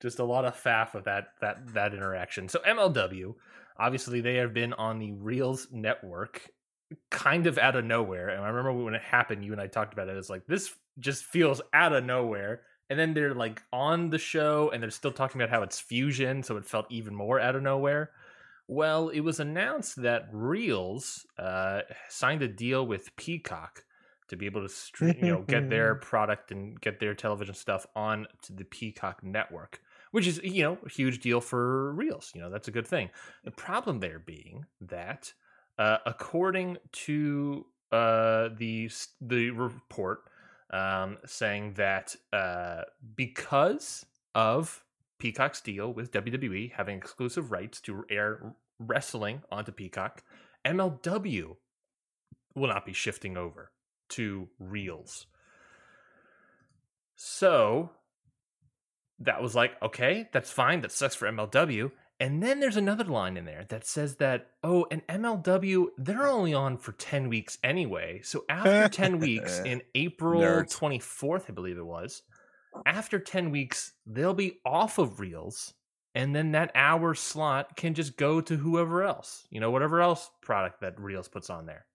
Just 0.00 0.18
a 0.18 0.24
lot 0.24 0.46
of 0.46 0.56
faff 0.56 0.94
of 0.94 1.04
that 1.04 1.28
that 1.42 1.74
that 1.74 1.92
interaction. 1.92 2.48
So 2.48 2.60
MLW, 2.60 3.34
obviously 3.78 4.22
they 4.22 4.36
have 4.36 4.54
been 4.54 4.72
on 4.72 4.98
the 4.98 5.12
Reelz 5.12 5.70
network, 5.72 6.50
kind 7.10 7.46
of 7.46 7.58
out 7.58 7.76
of 7.76 7.84
nowhere. 7.84 8.30
And 8.30 8.42
I 8.42 8.48
remember 8.48 8.72
when 8.72 8.94
it 8.94 9.02
happened, 9.02 9.44
you 9.44 9.52
and 9.52 9.60
I 9.60 9.66
talked 9.66 9.92
about 9.92 10.08
it. 10.08 10.16
It's 10.16 10.30
like 10.30 10.46
this 10.46 10.72
just 10.98 11.24
feels 11.24 11.60
out 11.74 11.92
of 11.92 12.04
nowhere. 12.04 12.62
And 12.88 12.98
then 12.98 13.12
they're 13.12 13.34
like 13.34 13.62
on 13.72 14.08
the 14.10 14.18
show, 14.18 14.70
and 14.72 14.82
they're 14.82 14.90
still 14.90 15.12
talking 15.12 15.40
about 15.40 15.54
how 15.54 15.62
it's 15.62 15.78
fusion, 15.78 16.42
so 16.42 16.56
it 16.56 16.64
felt 16.64 16.86
even 16.90 17.14
more 17.14 17.38
out 17.38 17.54
of 17.54 17.62
nowhere. 17.62 18.10
Well, 18.70 19.08
it 19.08 19.18
was 19.18 19.40
announced 19.40 20.00
that 20.02 20.32
Reelz 20.32 21.26
uh, 21.36 21.80
signed 22.08 22.40
a 22.42 22.46
deal 22.46 22.86
with 22.86 23.16
Peacock 23.16 23.84
to 24.28 24.36
be 24.36 24.46
able 24.46 24.62
to 24.62 24.68
stream, 24.72 25.16
you 25.18 25.26
know, 25.26 25.42
get 25.42 25.68
their 25.68 25.96
product 25.96 26.52
and 26.52 26.80
get 26.80 27.00
their 27.00 27.12
television 27.16 27.56
stuff 27.56 27.84
on 27.96 28.28
to 28.42 28.52
the 28.52 28.62
Peacock 28.62 29.24
network, 29.24 29.82
which 30.12 30.28
is 30.28 30.40
you 30.44 30.62
know 30.62 30.78
a 30.86 30.88
huge 30.88 31.18
deal 31.18 31.40
for 31.40 31.92
Reelz. 31.98 32.32
You 32.32 32.42
know, 32.42 32.48
that's 32.48 32.68
a 32.68 32.70
good 32.70 32.86
thing. 32.86 33.10
The 33.42 33.50
problem 33.50 33.98
there 33.98 34.20
being 34.20 34.66
that, 34.82 35.32
uh, 35.76 35.96
according 36.06 36.78
to 36.92 37.66
uh, 37.90 38.50
the 38.56 38.88
the 39.20 39.50
report, 39.50 40.20
um, 40.72 41.18
saying 41.26 41.72
that 41.72 42.14
uh, 42.32 42.82
because 43.16 44.06
of 44.36 44.84
Peacock's 45.20 45.60
deal 45.60 45.92
with 45.92 46.10
WWE 46.10 46.72
having 46.72 46.96
exclusive 46.96 47.52
rights 47.52 47.80
to 47.82 48.04
air 48.10 48.54
wrestling 48.78 49.42
onto 49.52 49.70
Peacock, 49.70 50.24
MLW 50.64 51.56
will 52.54 52.68
not 52.68 52.86
be 52.86 52.92
shifting 52.92 53.36
over 53.36 53.70
to 54.10 54.48
Reelz. 54.60 55.26
So 57.14 57.90
that 59.20 59.42
was 59.42 59.54
like, 59.54 59.72
okay, 59.82 60.28
that's 60.32 60.50
fine. 60.50 60.80
That 60.80 60.92
sucks 60.92 61.14
for 61.14 61.30
MLW. 61.30 61.92
And 62.18 62.42
then 62.42 62.60
there's 62.60 62.76
another 62.76 63.04
line 63.04 63.38
in 63.38 63.46
there 63.46 63.64
that 63.68 63.86
says 63.86 64.16
that, 64.16 64.48
oh, 64.62 64.86
and 64.90 65.06
MLW, 65.06 65.86
they're 65.96 66.26
only 66.26 66.52
on 66.52 66.76
for 66.76 66.92
10 66.92 67.30
weeks 67.30 67.56
anyway. 67.64 68.20
So 68.22 68.44
after 68.48 68.88
10 68.92 69.18
weeks, 69.18 69.58
in 69.60 69.82
April 69.94 70.42
Nerds. 70.42 70.76
24th, 70.76 71.44
I 71.48 71.52
believe 71.52 71.78
it 71.78 71.86
was, 71.86 72.22
after 72.86 73.18
10 73.18 73.50
weeks, 73.50 73.92
they'll 74.06 74.34
be 74.34 74.60
off 74.64 74.98
of 74.98 75.16
Reelz. 75.16 75.72
And 76.14 76.34
then 76.34 76.52
that 76.52 76.72
hour 76.74 77.14
slot 77.14 77.76
can 77.76 77.94
just 77.94 78.16
go 78.16 78.40
to 78.40 78.56
whoever 78.56 79.04
else, 79.04 79.46
you 79.50 79.60
know, 79.60 79.70
whatever 79.70 80.00
else 80.00 80.30
product 80.42 80.80
that 80.80 80.96
Reelz 80.96 81.30
puts 81.30 81.50
on 81.50 81.66
there. 81.66 81.86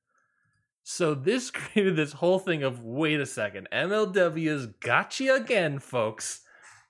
So 0.83 1.13
this 1.13 1.51
created 1.51 1.95
this 1.95 2.13
whole 2.13 2.39
thing 2.39 2.63
of 2.63 2.83
wait 2.83 3.19
a 3.19 3.25
second, 3.25 3.67
MLW's 3.73 4.67
got 4.79 5.19
you 5.19 5.35
again, 5.35 5.79
folks. 5.79 6.41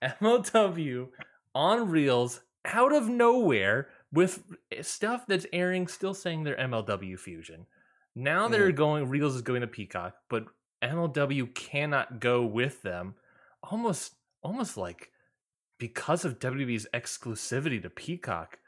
MLW 0.04 1.08
on 1.56 1.90
Reelz 1.90 2.42
out 2.66 2.94
of 2.94 3.08
nowhere 3.08 3.88
with 4.12 4.44
stuff 4.82 5.26
that's 5.28 5.46
airing, 5.52 5.88
still 5.88 6.14
saying 6.14 6.44
they're 6.44 6.58
MLW 6.58 7.18
Fusion. 7.18 7.66
Now 8.16 8.48
they're 8.48 8.72
mm. 8.72 8.76
going, 8.76 9.08
Reelz 9.08 9.36
is 9.36 9.42
going 9.42 9.62
to 9.62 9.68
Peacock, 9.68 10.16
but 10.30 10.46
MLW 10.82 11.54
cannot 11.54 12.20
go 12.20 12.46
with 12.46 12.82
them 12.82 13.16
almost 13.72 14.16
almost 14.42 14.78
like 14.78 15.10
because 15.78 16.24
of 16.24 16.40
WWE's 16.40 16.88
exclusivity 16.94 17.82
to 17.82 17.90
Peacock, 17.90 18.60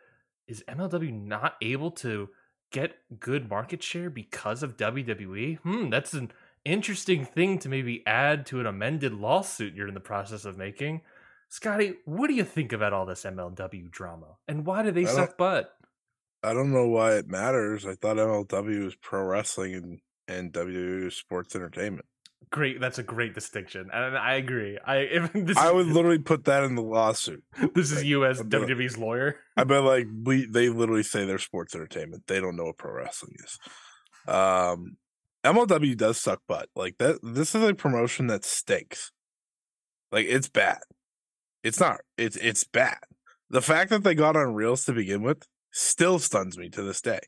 is 0.47 0.63
MLW 0.67 1.13
not 1.13 1.55
able 1.61 1.91
to 1.91 2.29
get 2.71 2.97
good 3.19 3.49
market 3.49 3.81
share 3.81 4.09
because 4.09 4.63
of 4.63 4.77
WWE? 4.77 5.59
Hmm, 5.59 5.89
that's 5.89 6.13
an 6.13 6.31
interesting 6.65 7.25
thing 7.25 7.59
to 7.59 7.69
maybe 7.69 8.03
add 8.05 8.45
to 8.47 8.59
an 8.59 8.65
amended 8.65 9.13
lawsuit 9.13 9.73
you're 9.73 9.87
in 9.87 9.93
the 9.93 9.99
process 9.99 10.45
of 10.45 10.57
making. 10.57 11.01
Scotty, 11.49 11.95
what 12.05 12.27
do 12.27 12.33
you 12.33 12.43
think 12.43 12.73
about 12.73 12.91
all 12.91 13.05
this 13.05 13.23
MLW 13.23 13.89
drama? 13.89 14.35
And 14.47 14.65
why 14.65 14.83
do 14.83 14.91
they 14.91 15.05
suck 15.05 15.37
butt? 15.37 15.73
I 16.43 16.53
don't 16.53 16.71
know 16.71 16.87
why 16.87 17.13
it 17.13 17.29
matters. 17.29 17.85
I 17.85 17.95
thought 17.95 18.17
MLW 18.17 18.83
was 18.83 18.95
pro 18.95 19.23
wrestling 19.23 19.73
and 19.75 19.99
and 20.27 20.51
WWE 20.51 21.05
was 21.05 21.15
sports 21.15 21.55
entertainment. 21.55 22.05
Great, 22.49 22.79
that's 22.79 22.97
a 22.97 23.03
great 23.03 23.33
distinction, 23.33 23.89
and 23.91 24.17
I 24.17 24.35
agree. 24.35 24.77
I 24.85 24.97
if 25.11 25.33
this 25.33 25.57
I 25.57 25.71
would 25.71 25.87
literally 25.87 26.19
put 26.19 26.45
that 26.45 26.63
in 26.63 26.75
the 26.75 26.81
lawsuit. 26.81 27.43
this 27.75 27.91
is 27.91 27.97
like, 27.97 28.05
you 28.05 28.25
as 28.25 28.41
WWE's 28.41 28.97
lawyer. 28.97 29.35
I 29.57 29.65
bet 29.65 29.83
like 29.83 30.07
we 30.23 30.45
they 30.45 30.69
literally 30.69 31.03
say 31.03 31.25
they're 31.25 31.39
sports 31.39 31.75
entertainment. 31.75 32.23
They 32.27 32.39
don't 32.39 32.55
know 32.55 32.65
what 32.65 32.77
pro 32.77 32.93
wrestling 32.93 33.35
is. 33.43 33.59
Um 34.33 34.97
MLW 35.43 35.97
does 35.97 36.19
suck 36.19 36.41
butt. 36.47 36.69
Like 36.73 36.97
that 36.99 37.19
this 37.21 37.53
is 37.53 37.63
a 37.63 37.73
promotion 37.73 38.27
that 38.27 38.45
stinks. 38.45 39.11
Like 40.11 40.25
it's 40.29 40.47
bad. 40.47 40.79
It's 41.63 41.81
not 41.81 41.99
it's 42.17 42.37
it's 42.37 42.63
bad. 42.63 42.99
The 43.49 43.61
fact 43.61 43.89
that 43.89 44.03
they 44.03 44.15
got 44.15 44.37
on 44.37 44.55
Reelz 44.55 44.85
to 44.85 44.93
begin 44.93 45.21
with 45.21 45.43
still 45.71 46.17
stuns 46.17 46.57
me 46.57 46.69
to 46.69 46.81
this 46.81 47.01
day. 47.01 47.19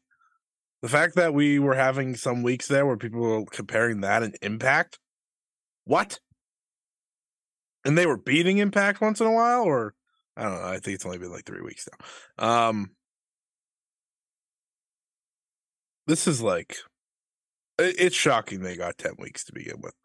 The 0.82 0.90
fact 0.90 1.16
that 1.16 1.34
we 1.34 1.60
were 1.60 1.76
having 1.76 2.16
some 2.16 2.42
weeks 2.42 2.68
there 2.68 2.86
where 2.86 2.98
people 2.98 3.20
were 3.20 3.46
comparing 3.46 4.02
that 4.02 4.24
and 4.24 4.38
impact. 4.42 5.00
What? 5.84 6.20
And 7.84 7.98
they 7.98 8.06
were 8.06 8.18
beating 8.18 8.60
impact 8.60 9.02
once 9.02 9.20
in 9.20 9.28
a 9.28 9.32
while, 9.32 9.64
or 9.64 9.94
I 10.38 10.44
don't 10.44 10.54
know. 10.54 10.68
I 10.68 10.80
think 10.80 10.96
it's 10.96 11.06
only 11.06 11.18
been 11.18 11.32
like 11.32 11.46
three 11.46 11.62
weeks 11.62 11.88
now. 12.40 12.68
Um, 12.70 12.92
this 16.08 16.28
is 16.28 16.42
like, 16.42 16.78
it's 17.78 18.16
shocking 18.16 18.62
they 18.62 18.78
got 18.78 18.98
ten 18.98 19.14
weeks 19.18 19.44
to 19.46 19.54
begin 19.54 19.82
with. 19.82 19.96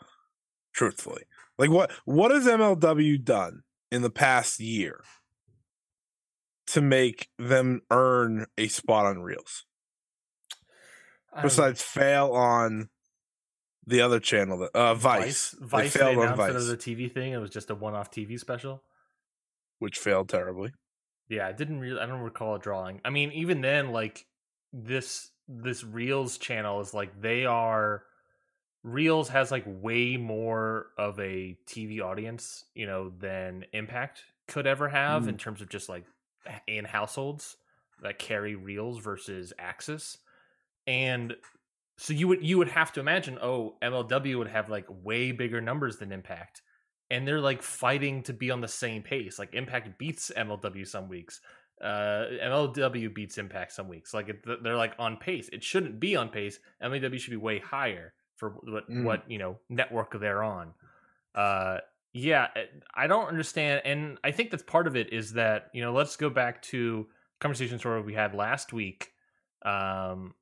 Truthfully, 0.72 1.22
like 1.56 1.70
what 1.70 1.92
what 2.04 2.32
has 2.32 2.46
MLW 2.46 3.22
done 3.22 3.62
in 3.92 4.02
the 4.02 4.10
past 4.10 4.58
year 4.58 5.00
to 6.68 6.80
make 6.80 7.28
them 7.38 7.82
earn 7.92 8.46
a 8.58 8.66
spot 8.66 9.06
on 9.06 9.16
Reelz? 9.16 9.62
Besides, 11.42 11.82
fail 11.82 12.30
on 12.32 12.88
the 13.86 14.00
other 14.00 14.20
channel, 14.20 14.58
that 14.58 14.70
uh, 14.74 14.94
Vice, 14.94 15.54
Vice, 15.60 15.70
Vice 15.70 15.92
they 15.92 15.98
they 15.98 16.04
failed 16.04 16.18
on 16.18 16.22
announced 16.24 16.40
it 16.50 16.52
Vice, 16.52 16.62
as 16.62 16.70
a 16.70 16.76
TV 16.76 17.12
thing. 17.12 17.32
It 17.32 17.38
was 17.38 17.50
just 17.50 17.70
a 17.70 17.74
one-off 17.74 18.10
TV 18.10 18.38
special. 18.38 18.82
which 19.78 19.98
failed 19.98 20.28
terribly. 20.28 20.72
Yeah, 21.28 21.46
I 21.48 21.52
didn't 21.52 21.80
really. 21.80 22.00
I 22.00 22.06
don't 22.06 22.20
recall 22.20 22.56
it 22.56 22.62
drawing. 22.62 23.00
I 23.04 23.10
mean, 23.10 23.32
even 23.32 23.60
then, 23.62 23.90
like 23.92 24.26
this 24.72 25.30
this 25.48 25.82
Reelz 25.82 26.38
channel 26.38 26.80
is 26.80 26.94
like 26.94 27.20
they 27.20 27.46
are. 27.46 28.02
Reelz 28.86 29.28
has 29.28 29.50
like 29.50 29.64
way 29.66 30.18
more 30.18 30.88
of 30.98 31.18
a 31.18 31.56
TV 31.66 32.00
audience, 32.02 32.64
you 32.74 32.86
know, 32.86 33.10
than 33.18 33.64
Impact 33.72 34.22
could 34.46 34.66
ever 34.66 34.90
have 34.90 35.26
in 35.26 35.38
terms 35.38 35.62
of 35.62 35.70
just 35.70 35.88
like 35.88 36.04
in 36.66 36.84
households 36.84 37.56
that 38.02 38.18
carry 38.18 38.54
Reelz 38.54 39.00
versus 39.00 39.54
AXS, 39.58 40.18
and 40.86 41.34
so 41.96 42.12
you 42.12 42.28
would 42.28 42.44
you 42.44 42.58
would 42.58 42.68
have 42.68 42.92
to 42.92 43.00
imagine, 43.00 43.38
oh, 43.40 43.76
MLW 43.82 44.38
would 44.38 44.48
have 44.48 44.68
like 44.68 44.86
way 44.88 45.32
bigger 45.32 45.60
numbers 45.60 45.96
than 45.98 46.12
Impact, 46.12 46.62
and 47.10 47.26
they're 47.26 47.40
like 47.40 47.62
fighting 47.62 48.22
to 48.24 48.32
be 48.32 48.50
on 48.50 48.60
the 48.60 48.68
same 48.68 49.02
pace. 49.02 49.38
Like 49.38 49.54
Impact 49.54 49.98
beats 49.98 50.30
MLW 50.36 50.86
some 50.86 51.08
weeks, 51.08 51.40
uh, 51.82 52.24
MLW 52.42 53.14
beats 53.14 53.38
Impact 53.38 53.72
some 53.72 53.88
weeks. 53.88 54.12
Like 54.12 54.28
it, 54.28 54.44
they're 54.62 54.76
like 54.76 54.94
on 54.98 55.16
pace. 55.16 55.48
It 55.52 55.62
shouldn't 55.62 56.00
be 56.00 56.16
on 56.16 56.28
pace. 56.30 56.58
MLW 56.82 57.18
should 57.18 57.30
be 57.30 57.36
way 57.36 57.60
higher 57.60 58.12
for 58.36 58.50
what 58.64 58.90
Mm. 58.90 59.04
what 59.04 59.30
you 59.30 59.38
know 59.38 59.58
network 59.68 60.18
they're 60.18 60.42
on. 60.42 60.74
Uh, 61.34 61.78
yeah, 62.12 62.48
I 62.94 63.06
don't 63.06 63.26
understand, 63.28 63.82
and 63.84 64.18
I 64.22 64.30
think 64.30 64.50
that's 64.50 64.62
part 64.62 64.86
of 64.86 64.96
it 64.96 65.12
is 65.12 65.32
that 65.34 65.70
you 65.72 65.82
know 65.82 65.92
let's 65.92 66.16
go 66.16 66.28
back 66.30 66.62
to 66.62 67.06
conversations 67.40 67.84
where 67.84 68.00
we 68.00 68.14
had 68.14 68.34
last 68.34 68.72
week. 68.72 69.12
Um, 69.64 70.34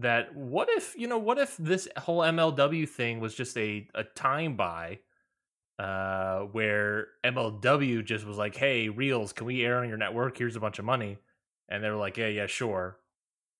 that 0.00 0.34
what 0.34 0.68
if 0.70 0.94
you 0.96 1.06
know 1.06 1.18
what 1.18 1.38
if 1.38 1.56
this 1.56 1.88
whole 1.96 2.20
MLW 2.20 2.88
thing 2.88 3.20
was 3.20 3.34
just 3.34 3.56
a 3.56 3.88
a 3.94 4.04
time 4.04 4.56
buy 4.56 5.00
uh 5.78 6.40
where 6.52 7.08
MLW 7.24 8.04
just 8.04 8.24
was 8.26 8.36
like 8.36 8.56
hey 8.56 8.88
Reelz 8.88 9.34
can 9.34 9.46
we 9.46 9.64
air 9.64 9.78
on 9.78 9.88
your 9.88 9.98
network? 9.98 10.36
Here's 10.36 10.56
a 10.56 10.60
bunch 10.60 10.78
of 10.78 10.84
money. 10.84 11.18
And 11.68 11.82
they 11.82 11.90
were 11.90 11.96
like 11.96 12.16
yeah 12.16 12.28
yeah 12.28 12.46
sure. 12.46 12.98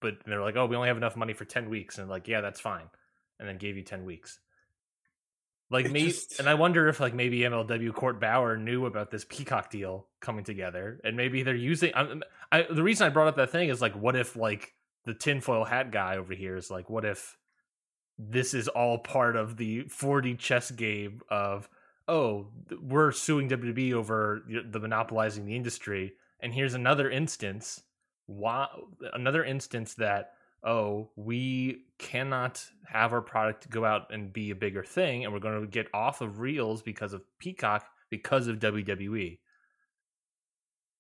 But 0.00 0.18
they're 0.26 0.40
like 0.42 0.56
oh 0.56 0.66
we 0.66 0.76
only 0.76 0.88
have 0.88 0.96
enough 0.96 1.16
money 1.16 1.32
for 1.32 1.44
10 1.44 1.68
weeks. 1.70 1.98
And 1.98 2.08
like 2.08 2.28
yeah 2.28 2.40
that's 2.40 2.60
fine. 2.60 2.88
And 3.38 3.48
then 3.48 3.58
gave 3.58 3.76
you 3.76 3.82
10 3.82 4.04
weeks. 4.04 4.38
Like 5.70 5.86
It 5.86 5.92
me 5.92 6.06
just- 6.06 6.38
and 6.40 6.48
I 6.48 6.54
wonder 6.54 6.88
if 6.88 6.98
like 7.00 7.14
maybe 7.14 7.40
MLW 7.40 7.92
Court 7.92 8.20
Bauer 8.20 8.56
knew 8.56 8.86
about 8.86 9.10
this 9.10 9.24
Peacock 9.28 9.70
deal 9.70 10.06
coming 10.20 10.44
together 10.44 11.00
and 11.04 11.16
maybe 11.16 11.42
they're 11.42 11.54
using 11.54 11.92
I, 11.94 12.20
I 12.50 12.62
the 12.70 12.82
reason 12.82 13.06
I 13.06 13.10
brought 13.10 13.28
up 13.28 13.36
that 13.36 13.50
thing 13.50 13.68
is 13.68 13.80
like 13.82 13.94
what 13.94 14.16
if 14.16 14.34
like 14.36 14.72
the 15.08 15.14
tinfoil 15.14 15.64
hat 15.64 15.90
guy 15.90 16.18
over 16.18 16.34
here 16.34 16.54
is 16.54 16.70
like, 16.70 16.90
what 16.90 17.04
if 17.04 17.38
this 18.18 18.52
is 18.52 18.68
all 18.68 18.98
part 18.98 19.36
of 19.36 19.56
the 19.56 19.84
4D 19.84 20.38
chess 20.38 20.70
game 20.70 21.22
of, 21.30 21.68
oh, 22.06 22.48
we're 22.82 23.10
suing 23.10 23.48
WWE 23.48 23.94
over 23.94 24.42
the 24.46 24.78
monopolizing 24.78 25.46
the 25.46 25.56
industry, 25.56 26.12
and 26.40 26.52
here's 26.52 26.74
another 26.74 27.10
instance, 27.10 27.82
why 28.26 28.68
another 29.14 29.42
instance 29.42 29.94
that 29.94 30.32
oh, 30.64 31.08
we 31.16 31.84
cannot 31.98 32.62
have 32.84 33.12
our 33.12 33.22
product 33.22 33.70
go 33.70 33.84
out 33.84 34.12
and 34.12 34.32
be 34.32 34.50
a 34.50 34.56
bigger 34.56 34.82
thing, 34.82 35.24
and 35.24 35.32
we're 35.32 35.38
going 35.38 35.60
to 35.60 35.66
get 35.66 35.86
off 35.94 36.20
of 36.20 36.34
Reelz 36.34 36.84
because 36.84 37.12
of 37.12 37.22
Peacock 37.38 37.86
because 38.10 38.46
of 38.48 38.58
WWE. 38.58 39.38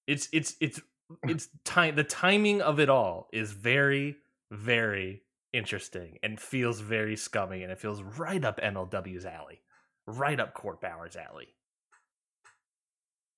It's 0.06 0.28
it's 0.32 0.54
it's 0.60 0.80
it's 1.24 1.48
time 1.64 1.96
the 1.96 2.04
timing 2.04 2.60
of 2.60 2.80
it 2.80 2.88
all 2.88 3.28
is 3.32 3.52
very 3.52 4.16
very 4.50 5.22
interesting 5.52 6.18
and 6.22 6.38
feels 6.38 6.80
very 6.80 7.16
scummy 7.16 7.62
and 7.62 7.72
it 7.72 7.78
feels 7.78 8.02
right 8.02 8.44
up 8.44 8.60
MLW's 8.60 9.24
alley 9.24 9.60
right 10.06 10.38
up 10.38 10.54
Court 10.54 10.80
Bauer's 10.80 11.16
alley 11.16 11.48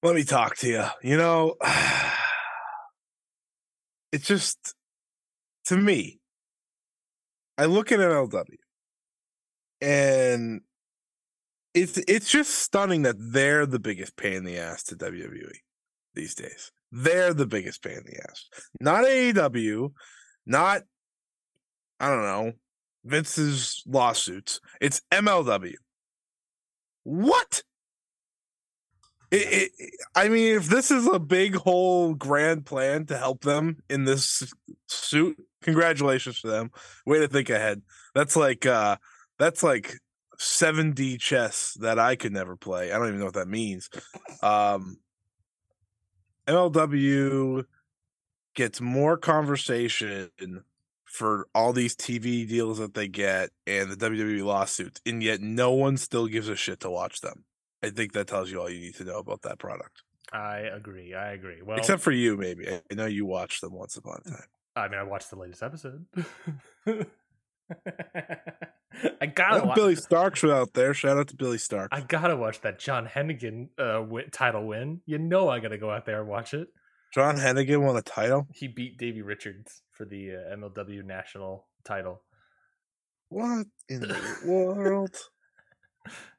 Let 0.03 0.15
me 0.15 0.25
talk 0.25 0.57
to 0.59 0.69
you. 0.69 0.85
You 1.03 1.19
know, 1.19 1.57
it's 4.13 4.27
just 4.27 4.75
to 5.67 5.77
me. 5.77 6.21
I 7.59 7.67
look 7.67 7.93
at 7.93 8.01
MLW, 8.01 8.57
and 9.83 10.63
it's 11.75 11.99
it's 12.09 12.31
just 12.31 12.55
stunning 12.55 13.03
that 13.03 13.17
they're 13.19 13.67
the 13.67 13.79
biggest 13.79 14.17
pain 14.17 14.33
in 14.33 14.45
the 14.45 14.57
ass 14.57 14.83
to 14.85 14.97
WWE 14.97 15.53
these 16.15 16.35
days. 16.35 16.73
They're 16.93 17.35
the 17.35 17.47
biggest 17.47 17.83
pain 17.83 17.99
in 17.99 18.05
the 18.05 18.19
ass. 18.29 18.47
Not 18.81 19.05
AEW, 19.05 19.93
not 20.47 20.83
I 22.01 22.09
don't 22.09 22.23
know 22.23 22.53
Vince's 23.05 23.83
lawsuits. 23.87 24.61
It's 24.81 25.03
MLW. 25.13 25.75
What? 27.05 27.63
It, 29.31 29.71
it, 29.79 29.91
I 30.15 30.29
mean, 30.29 30.57
if 30.57 30.67
this 30.69 30.91
is 30.91 31.07
a 31.07 31.21
big 31.21 31.55
whole 31.55 32.15
grand 32.15 32.67
plan 32.67 33.07
to 33.07 33.17
help 33.17 33.43
them 33.43 33.83
in 33.89 34.05
this 34.05 34.53
suit, 34.89 35.37
congratulations 35.63 36.41
to 36.41 36.49
them. 36.49 36.71
Way 37.07 37.21
to 37.21 37.29
think 37.29 37.49
ahead. 37.49 37.83
That's 38.15 38.35
like 38.35 38.67
uh 38.67 38.97
that's 39.39 39.63
like 39.63 39.95
7D 40.39 41.21
chess 41.21 41.77
that 41.81 41.99
I 41.99 42.17
could 42.17 42.33
never 42.33 42.57
play. 42.57 42.93
I 42.93 42.99
don't 42.99 43.09
even 43.09 43.21
know 43.21 43.27
what 43.27 43.35
that 43.35 43.49
means. 43.49 43.89
Um 44.43 44.97
MLW 46.47 47.65
gets 48.55 48.81
more 48.81 49.17
conversation 49.17 50.31
for 51.05 51.49
all 51.55 51.73
these 51.73 51.97
TV 51.97 52.49
deals 52.49 52.79
that 52.79 52.95
they 52.95 53.09
get 53.09 53.51
and 53.67 53.91
the 53.91 53.97
WWE 53.97 54.45
lawsuits, 54.45 55.01
and 55.05 55.23
yet 55.23 55.41
no 55.41 55.73
one 55.73 55.97
still 55.97 56.27
gives 56.27 56.49
a 56.49 56.57
shit 56.57 56.81
to 56.81 56.91
watch 56.91 57.21
them. 57.21 57.45
I 57.83 57.91
think 57.91 58.13
that 58.13 58.27
tells 58.27 58.51
you 58.51 58.61
all 58.61 58.71
you 58.71 58.81
need 58.81 58.95
to 58.97 59.05
know 59.05 59.19
about 59.19 59.43
that 59.43 59.59
product. 59.59 60.03
I 60.33 60.59
agree 60.59 61.15
I 61.15 61.33
agree 61.33 61.61
well 61.63 61.77
Except 61.77 62.01
for 62.03 62.13
you, 62.13 62.37
maybe. 62.37 62.69
I 62.69 62.95
know 62.95 63.07
you 63.07 63.27
watched 63.27 63.61
them 63.61 63.73
once 63.73 63.97
upon 63.97 64.21
a 64.25 64.29
mm, 64.29 64.37
time. 64.37 64.47
I 64.77 64.89
mean 64.89 65.01
I 65.01 65.03
watched 65.03 65.31
the 65.31 65.37
latest 65.37 65.63
episode 65.63 66.07
I 69.21 69.27
gotta 69.27 69.67
watch 69.67 69.77
Billie 69.77 69.97
Starkz 69.97 70.43
was 70.43 70.53
out 70.53 70.75
there. 70.75 70.93
Shout 70.95 71.17
out 71.17 71.29
to 71.29 71.37
Billy 71.37 71.59
Stark. 71.59 71.91
I 71.93 72.01
gotta 72.01 72.37
watch 72.37 72.61
that 72.63 72.79
John 72.79 73.07
Hennigan 73.07 73.69
uh, 73.79 74.03
win, 74.03 74.31
title 74.31 74.67
win. 74.67 75.01
You 75.07 75.19
know 75.19 75.49
I 75.49 75.61
gotta 75.61 75.79
go 75.79 75.91
out 75.91 76.07
there 76.07 76.21
and 76.21 76.29
watch 76.29 76.55
it. 76.55 76.69
John 77.15 77.37
Hennigan 77.37 77.83
won 77.83 77.97
a 77.97 78.03
title. 78.03 78.47
He 78.55 78.69
beat 78.69 78.99
Davey 78.99 79.23
Richards 79.23 79.83
for 79.93 80.05
the 80.05 80.33
uh, 80.37 80.57
MLW 80.57 81.05
national 81.05 81.67
title. 81.85 82.23
What 83.29 83.67
in 83.89 84.01
the 84.01 84.39
world? 84.47 85.17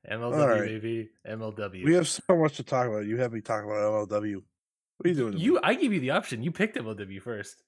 MLW, 0.10 0.48
right. 0.48 0.66
baby. 0.66 1.10
MLW. 1.28 1.86
We 1.86 1.94
have 1.94 2.08
so 2.08 2.22
much 2.30 2.58
to 2.58 2.64
talk 2.64 2.88
about. 2.88 3.06
You 3.06 3.18
have 3.18 3.34
me 3.34 3.42
talking 3.42 3.70
about 3.70 4.10
MLW. 4.10 4.42
What 4.98 5.06
are 5.06 5.10
you 5.10 5.16
doing? 5.16 5.32
to 5.34 5.38
me? 5.38 5.44
you, 5.44 5.60
I 5.64 5.76
gave 5.76 5.94
you 5.94 6.00
the 6.00 6.12
option. 6.12 6.44
You 6.44 6.52
picked 6.52 6.78
MLW 6.78 7.22
first. 7.22 7.64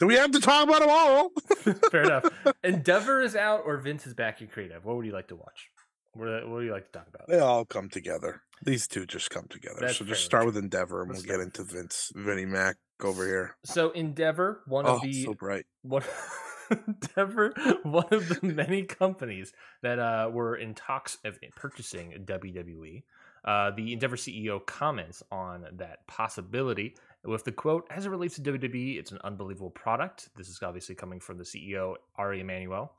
Do 0.00 0.06
we 0.06 0.16
have 0.16 0.32
to 0.32 0.40
talk 0.40 0.64
about 0.68 0.80
them 0.80 0.90
all? 0.90 1.30
Fair 1.90 2.02
enough. 2.02 2.24
Endeavor 2.64 3.20
is 3.20 3.36
out, 3.36 3.62
or 3.64 3.76
Vince 3.78 4.06
is 4.06 4.14
back 4.14 4.40
in 4.40 4.48
creative. 4.48 4.84
What 4.84 4.96
would 4.96 5.06
you 5.06 5.12
like 5.12 5.28
to 5.28 5.36
watch? 5.36 5.70
What, 6.14 6.28
what 6.28 6.48
would 6.50 6.64
you 6.64 6.72
like 6.72 6.86
to 6.90 6.98
talk 6.98 7.08
about? 7.12 7.28
They 7.28 7.38
all 7.38 7.64
come 7.64 7.88
together. 7.88 8.42
These 8.64 8.88
two 8.88 9.06
just 9.06 9.30
come 9.30 9.46
together. 9.48 9.78
That's 9.80 9.96
so 9.98 10.04
just 10.04 10.24
start 10.24 10.46
with 10.46 10.56
Endeavor, 10.56 11.02
and 11.02 11.10
Let's 11.10 11.26
we'll 11.26 11.36
get 11.36 11.42
into 11.42 11.64
Vince, 11.64 12.12
Vinnie 12.14 12.44
Mac 12.46 12.76
over 13.02 13.26
here. 13.26 13.56
So 13.64 13.90
Endeavor, 13.90 14.60
one 14.66 14.86
Oh, 14.86 14.96
of 14.96 15.02
the 15.02 15.12
so 15.24 15.34
bright. 15.34 15.66
one 15.82 16.02
Endeavor, 16.86 17.52
one 17.82 18.06
of 18.10 18.28
the 18.28 18.38
many 18.42 18.82
companies 18.84 19.52
that 19.82 19.98
uh, 19.98 20.30
were 20.32 20.56
in 20.56 20.74
talks 20.74 21.18
of 21.24 21.38
purchasing 21.56 22.24
WWE. 22.24 23.02
Uh, 23.44 23.70
the 23.72 23.92
Endeavor 23.92 24.16
CEO 24.16 24.64
comments 24.64 25.22
on 25.30 25.66
that 25.72 26.06
possibility 26.06 26.96
with 27.24 27.44
the 27.44 27.52
quote, 27.52 27.86
"As 27.90 28.06
it 28.06 28.10
relates 28.10 28.36
to 28.36 28.42
WWE, 28.42 28.98
it's 28.98 29.12
an 29.12 29.18
unbelievable 29.24 29.70
product." 29.70 30.30
This 30.36 30.48
is 30.48 30.62
obviously 30.62 30.94
coming 30.94 31.20
from 31.20 31.38
the 31.38 31.44
CEO 31.44 31.96
Ari 32.16 32.40
Emanuel. 32.40 32.96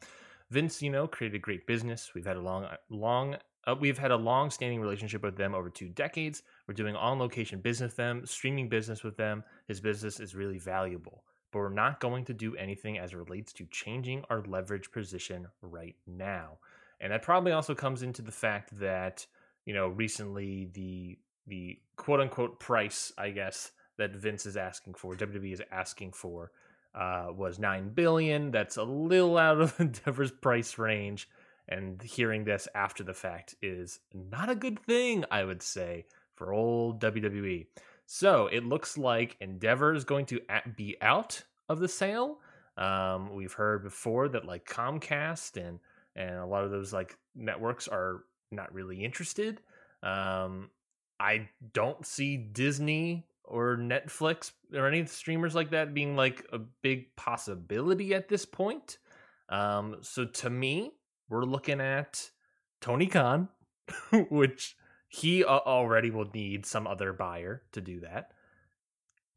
Vince, 0.52 0.82
you 0.82 0.90
know, 0.90 1.08
created 1.08 1.36
a 1.36 1.40
great 1.40 1.66
business. 1.66 2.14
We've 2.14 2.26
had 2.26 2.38
a 2.38 2.42
long, 2.42 2.68
long, 2.90 3.38
uh, 3.66 3.76
we've 3.80 3.98
had 3.98 4.12
a 4.12 4.16
long-standing 4.16 4.80
relationship 4.80 5.24
with 5.24 5.36
them 5.36 5.56
over 5.56 5.70
two 5.70 5.90
decades. 5.90 6.44
We're 6.68 6.76
doing 6.76 6.96
on-location 6.96 7.62
business 7.62 7.92
with 7.92 7.98
them, 7.98 8.26
streaming 8.26 8.70
business 8.70 9.04
with 9.04 9.18
them. 9.18 9.44
His 9.68 9.82
business 9.82 10.20
is 10.20 10.36
really 10.36 10.60
valuable 10.60 11.24
but 11.56 11.62
we're 11.62 11.70
not 11.70 12.02
going 12.02 12.26
to 12.26 12.34
do 12.34 12.54
anything 12.58 12.98
as 12.98 13.14
it 13.14 13.16
relates 13.16 13.54
to 13.54 13.66
changing 13.68 14.22
our 14.30 14.44
leverage 14.46 14.92
position 14.92 15.48
right 15.62 15.96
now. 16.06 16.58
And 17.00 17.14
that 17.14 17.22
probably 17.22 17.54
also 17.54 17.74
comes 17.74 18.04
into 18.04 18.22
the 18.22 18.32
fact 18.34 18.78
that, 18.78 19.26
you 19.64 19.74
know, 19.74 19.88
recently 19.88 20.70
the 20.74 21.18
the 21.48 21.80
quote 21.96 22.20
unquote 22.20 22.60
price, 22.60 23.14
I 23.18 23.30
guess, 23.30 23.72
that 23.98 24.16
Vince 24.16 24.46
is 24.46 24.58
asking 24.58 24.96
for, 24.96 25.16
WWE 25.16 25.54
is 25.54 25.62
asking 25.72 26.12
for, 26.12 26.52
uh, 26.94 27.28
was 27.36 27.60
nine 27.60 27.90
billion. 27.90 28.52
That's 28.52 28.78
a 28.78 28.84
little 28.84 29.38
out 29.38 29.62
of 29.62 29.76
Endeavor's 29.80 30.32
price 30.32 30.78
range. 30.78 31.30
And 31.68 32.02
hearing 32.02 32.44
this 32.44 32.68
after 32.76 33.04
the 33.04 33.14
fact 33.14 33.56
is 33.62 34.00
not 34.14 34.50
a 34.50 34.56
good 34.56 34.80
thing, 34.80 35.26
I 35.32 35.44
would 35.44 35.64
say, 35.64 36.06
for 36.36 36.54
old 36.54 37.02
WWE. 37.02 37.66
So 38.06 38.48
it 38.48 38.64
looks 38.64 38.98
like 38.98 39.36
Endeavor 39.42 39.94
is 39.94 40.04
going 40.04 40.28
to 40.28 40.42
be 40.76 40.96
out 41.02 41.44
of 41.68 41.80
the 41.80 41.88
sale. 41.88 42.38
Um, 42.78 43.34
we've 43.34 43.54
heard 43.54 43.84
before 43.84 44.30
that 44.30 44.46
like 44.46 44.68
Comcast 44.68 45.58
and 45.58 45.80
and 46.16 46.36
a 46.36 46.46
lot 46.46 46.64
of 46.64 46.72
those 46.72 46.94
like 46.94 47.18
networks 47.36 47.88
are 47.88 48.24
not 48.52 48.74
really 48.74 49.04
interested. 49.04 49.62
Um, 50.04 50.70
I 51.20 51.50
don't 51.74 52.06
see 52.06 52.38
Disney 52.38 53.26
or 53.48 53.78
Netflix 53.78 54.52
or 54.74 54.88
any 54.88 55.06
streamers 55.06 55.56
like 55.56 55.72
that 55.72 55.94
being 55.94 56.16
like 56.16 56.46
a 56.52 56.60
big 56.60 57.16
possibility 57.16 58.14
at 58.14 58.28
this 58.28 58.46
point. 58.46 58.98
Um, 59.50 59.98
so 60.02 60.26
to 60.26 60.50
me, 60.50 60.92
we're 61.30 61.46
looking 61.46 61.80
at 61.80 62.30
Tony 62.82 63.08
Khan, 63.08 63.50
which 64.30 64.76
he 65.08 65.44
already 65.44 66.12
will 66.12 66.30
need 66.34 66.66
some 66.66 66.88
other 66.88 67.14
buyer 67.14 67.64
to 67.72 67.82
do 67.82 68.02
that, 68.02 68.32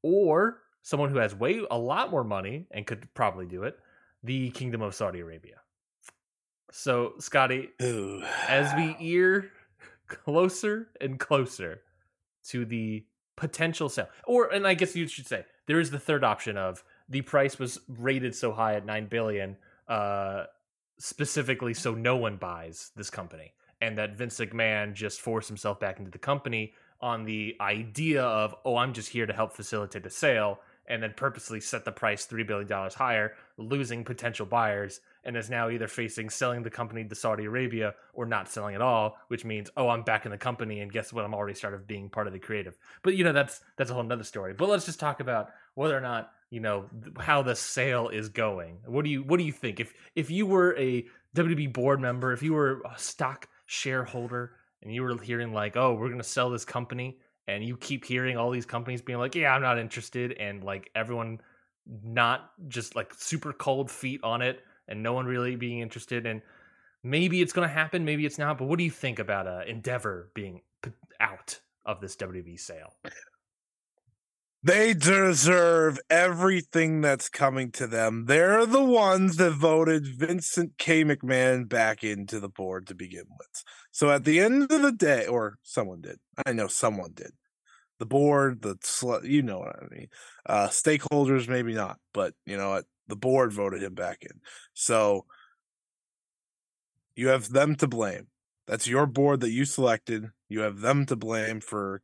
or 0.02 0.62
someone 0.82 1.10
who 1.10 1.18
has 1.18 1.34
way 1.34 1.60
a 1.70 1.78
lot 1.78 2.10
more 2.10 2.24
money 2.24 2.66
and 2.70 2.86
could 2.86 3.12
probably 3.14 3.46
do 3.46 3.64
it, 3.64 3.78
the 4.22 4.50
Kingdom 4.50 4.82
of 4.82 4.94
Saudi 4.94 5.20
Arabia. 5.20 5.56
So, 6.70 7.14
Scotty, 7.18 7.70
Ooh. 7.82 8.22
as 8.48 8.74
we 8.74 8.96
ear 9.00 9.50
closer 10.08 10.88
and 11.00 11.18
closer 11.18 11.82
to 12.48 12.64
the 12.64 13.04
potential 13.38 13.88
sale, 13.88 14.08
or 14.26 14.52
and 14.52 14.66
I 14.66 14.74
guess 14.74 14.96
you 14.96 15.06
should 15.06 15.26
say 15.26 15.44
there 15.66 15.80
is 15.80 15.90
the 15.90 15.98
third 15.98 16.24
option 16.24 16.56
of 16.56 16.82
the 17.08 17.22
price 17.22 17.58
was 17.58 17.78
rated 17.88 18.34
so 18.34 18.52
high 18.52 18.74
at 18.74 18.84
nine 18.84 19.06
billion, 19.06 19.56
uh, 19.88 20.44
specifically 20.98 21.74
so 21.74 21.94
no 21.94 22.16
one 22.16 22.36
buys 22.36 22.90
this 22.96 23.10
company, 23.10 23.52
and 23.80 23.96
that 23.96 24.16
Vince 24.16 24.38
McMahon 24.38 24.92
just 24.92 25.20
forced 25.20 25.48
himself 25.48 25.78
back 25.78 25.98
into 25.98 26.10
the 26.10 26.18
company 26.18 26.74
on 27.00 27.24
the 27.24 27.56
idea 27.60 28.22
of 28.22 28.54
oh 28.64 28.76
I'm 28.76 28.92
just 28.92 29.08
here 29.08 29.26
to 29.26 29.32
help 29.32 29.52
facilitate 29.52 30.02
the 30.02 30.10
sale, 30.10 30.60
and 30.86 31.02
then 31.02 31.14
purposely 31.16 31.60
set 31.60 31.84
the 31.84 31.92
price 31.92 32.24
three 32.24 32.42
billion 32.42 32.68
dollars 32.68 32.94
higher, 32.94 33.34
losing 33.56 34.04
potential 34.04 34.46
buyers, 34.46 35.00
and 35.24 35.36
is 35.36 35.50
now 35.50 35.70
either 35.70 35.88
facing 35.88 36.30
selling 36.30 36.62
the 36.62 36.70
company 36.70 37.04
to 37.04 37.14
Saudi 37.14 37.44
Arabia 37.44 37.94
or 38.12 38.26
not 38.26 38.48
selling 38.48 38.74
at 38.74 38.80
all, 38.80 39.16
which 39.28 39.44
means 39.44 39.70
oh 39.76 39.88
I'm 39.88 40.02
back 40.02 40.24
in 40.24 40.30
the 40.30 40.38
company, 40.38 40.80
and 40.80 40.92
guess 40.92 41.12
what? 41.12 41.24
I'm 41.24 41.34
already 41.34 41.54
started 41.54 41.86
being 41.86 42.08
part 42.08 42.26
of 42.26 42.32
the 42.32 42.38
creative. 42.38 42.76
But 43.02 43.14
you 43.16 43.24
know 43.24 43.32
that's 43.32 43.60
that's 43.76 43.90
a 43.90 43.94
whole 43.94 44.02
nother 44.02 44.24
story. 44.24 44.54
But 44.54 44.68
let's 44.68 44.86
just 44.86 45.00
talk 45.00 45.20
about 45.20 45.50
whether 45.74 45.96
or 45.96 46.00
not 46.00 46.32
you 46.50 46.60
know 46.60 46.86
how 47.18 47.42
the 47.42 47.54
sale 47.54 48.08
is 48.08 48.28
going. 48.28 48.78
What 48.86 49.04
do 49.04 49.10
you 49.10 49.22
what 49.22 49.38
do 49.38 49.44
you 49.44 49.52
think 49.52 49.80
if 49.80 49.92
if 50.14 50.30
you 50.30 50.46
were 50.46 50.76
a 50.78 51.06
WWE 51.36 51.72
board 51.72 52.00
member, 52.00 52.32
if 52.32 52.42
you 52.42 52.54
were 52.54 52.82
a 52.90 52.98
stock 52.98 53.48
shareholder, 53.66 54.52
and 54.82 54.92
you 54.92 55.02
were 55.02 55.20
hearing 55.20 55.52
like 55.52 55.76
oh 55.76 55.94
we're 55.94 56.08
going 56.08 56.18
to 56.18 56.24
sell 56.24 56.50
this 56.50 56.64
company 56.64 57.18
and 57.48 57.64
you 57.64 57.76
keep 57.76 58.04
hearing 58.04 58.36
all 58.36 58.50
these 58.50 58.66
companies 58.66 59.00
being 59.00 59.18
like, 59.18 59.34
"Yeah, 59.34 59.54
I'm 59.54 59.62
not 59.62 59.78
interested," 59.78 60.32
and 60.32 60.62
like 60.62 60.90
everyone 60.94 61.40
not 62.04 62.50
just 62.68 62.94
like 62.94 63.14
super 63.14 63.52
cold 63.52 63.90
feet 63.90 64.20
on 64.22 64.42
it, 64.42 64.62
and 64.88 65.02
no 65.02 65.12
one 65.12 65.26
really 65.26 65.56
being 65.56 65.80
interested. 65.80 66.26
And 66.26 66.42
maybe 67.02 67.40
it's 67.40 67.52
going 67.52 67.68
to 67.68 67.74
happen, 67.74 68.04
maybe 68.04 68.26
it's 68.26 68.38
not. 68.38 68.58
But 68.58 68.66
what 68.66 68.78
do 68.78 68.84
you 68.84 68.90
think 68.90 69.18
about 69.18 69.46
uh, 69.46 69.60
Endeavor 69.66 70.30
being 70.34 70.62
out 71.20 71.60
of 71.84 72.00
this 72.00 72.16
WWE 72.16 72.58
sale? 72.58 72.94
They 74.62 74.92
deserve 74.92 76.00
everything 76.10 77.00
that's 77.00 77.28
coming 77.28 77.70
to 77.72 77.86
them. 77.86 78.24
They're 78.26 78.66
the 78.66 78.82
ones 78.82 79.36
that 79.36 79.52
voted 79.52 80.04
Vincent 80.18 80.78
K. 80.78 81.04
McMahon 81.04 81.68
back 81.68 82.02
into 82.02 82.40
the 82.40 82.48
board 82.48 82.88
to 82.88 82.94
begin 82.94 83.24
with. 83.38 83.64
So 83.92 84.10
at 84.10 84.24
the 84.24 84.40
end 84.40 84.70
of 84.72 84.82
the 84.82 84.92
day, 84.92 85.26
or 85.26 85.58
someone 85.62 86.00
did. 86.00 86.18
I 86.44 86.52
know 86.52 86.66
someone 86.66 87.12
did. 87.14 87.30
The 88.00 88.06
board, 88.06 88.62
the 88.62 88.76
sl- 88.82 89.24
you 89.24 89.42
know 89.42 89.60
what 89.60 89.76
I 89.76 89.86
mean. 89.94 90.08
Uh, 90.44 90.68
stakeholders, 90.68 91.48
maybe 91.48 91.74
not, 91.74 91.98
but 92.12 92.34
you 92.44 92.56
know 92.56 92.70
what? 92.70 92.84
The 93.08 93.16
board 93.16 93.52
voted 93.52 93.82
him 93.82 93.94
back 93.94 94.18
in. 94.22 94.40
So 94.74 95.24
you 97.16 97.28
have 97.28 97.50
them 97.50 97.74
to 97.76 97.88
blame. 97.88 98.28
That's 98.66 98.86
your 98.86 99.06
board 99.06 99.40
that 99.40 99.50
you 99.50 99.64
selected. 99.64 100.26
You 100.48 100.60
have 100.60 100.80
them 100.80 101.06
to 101.06 101.16
blame 101.16 101.60
for 101.60 102.02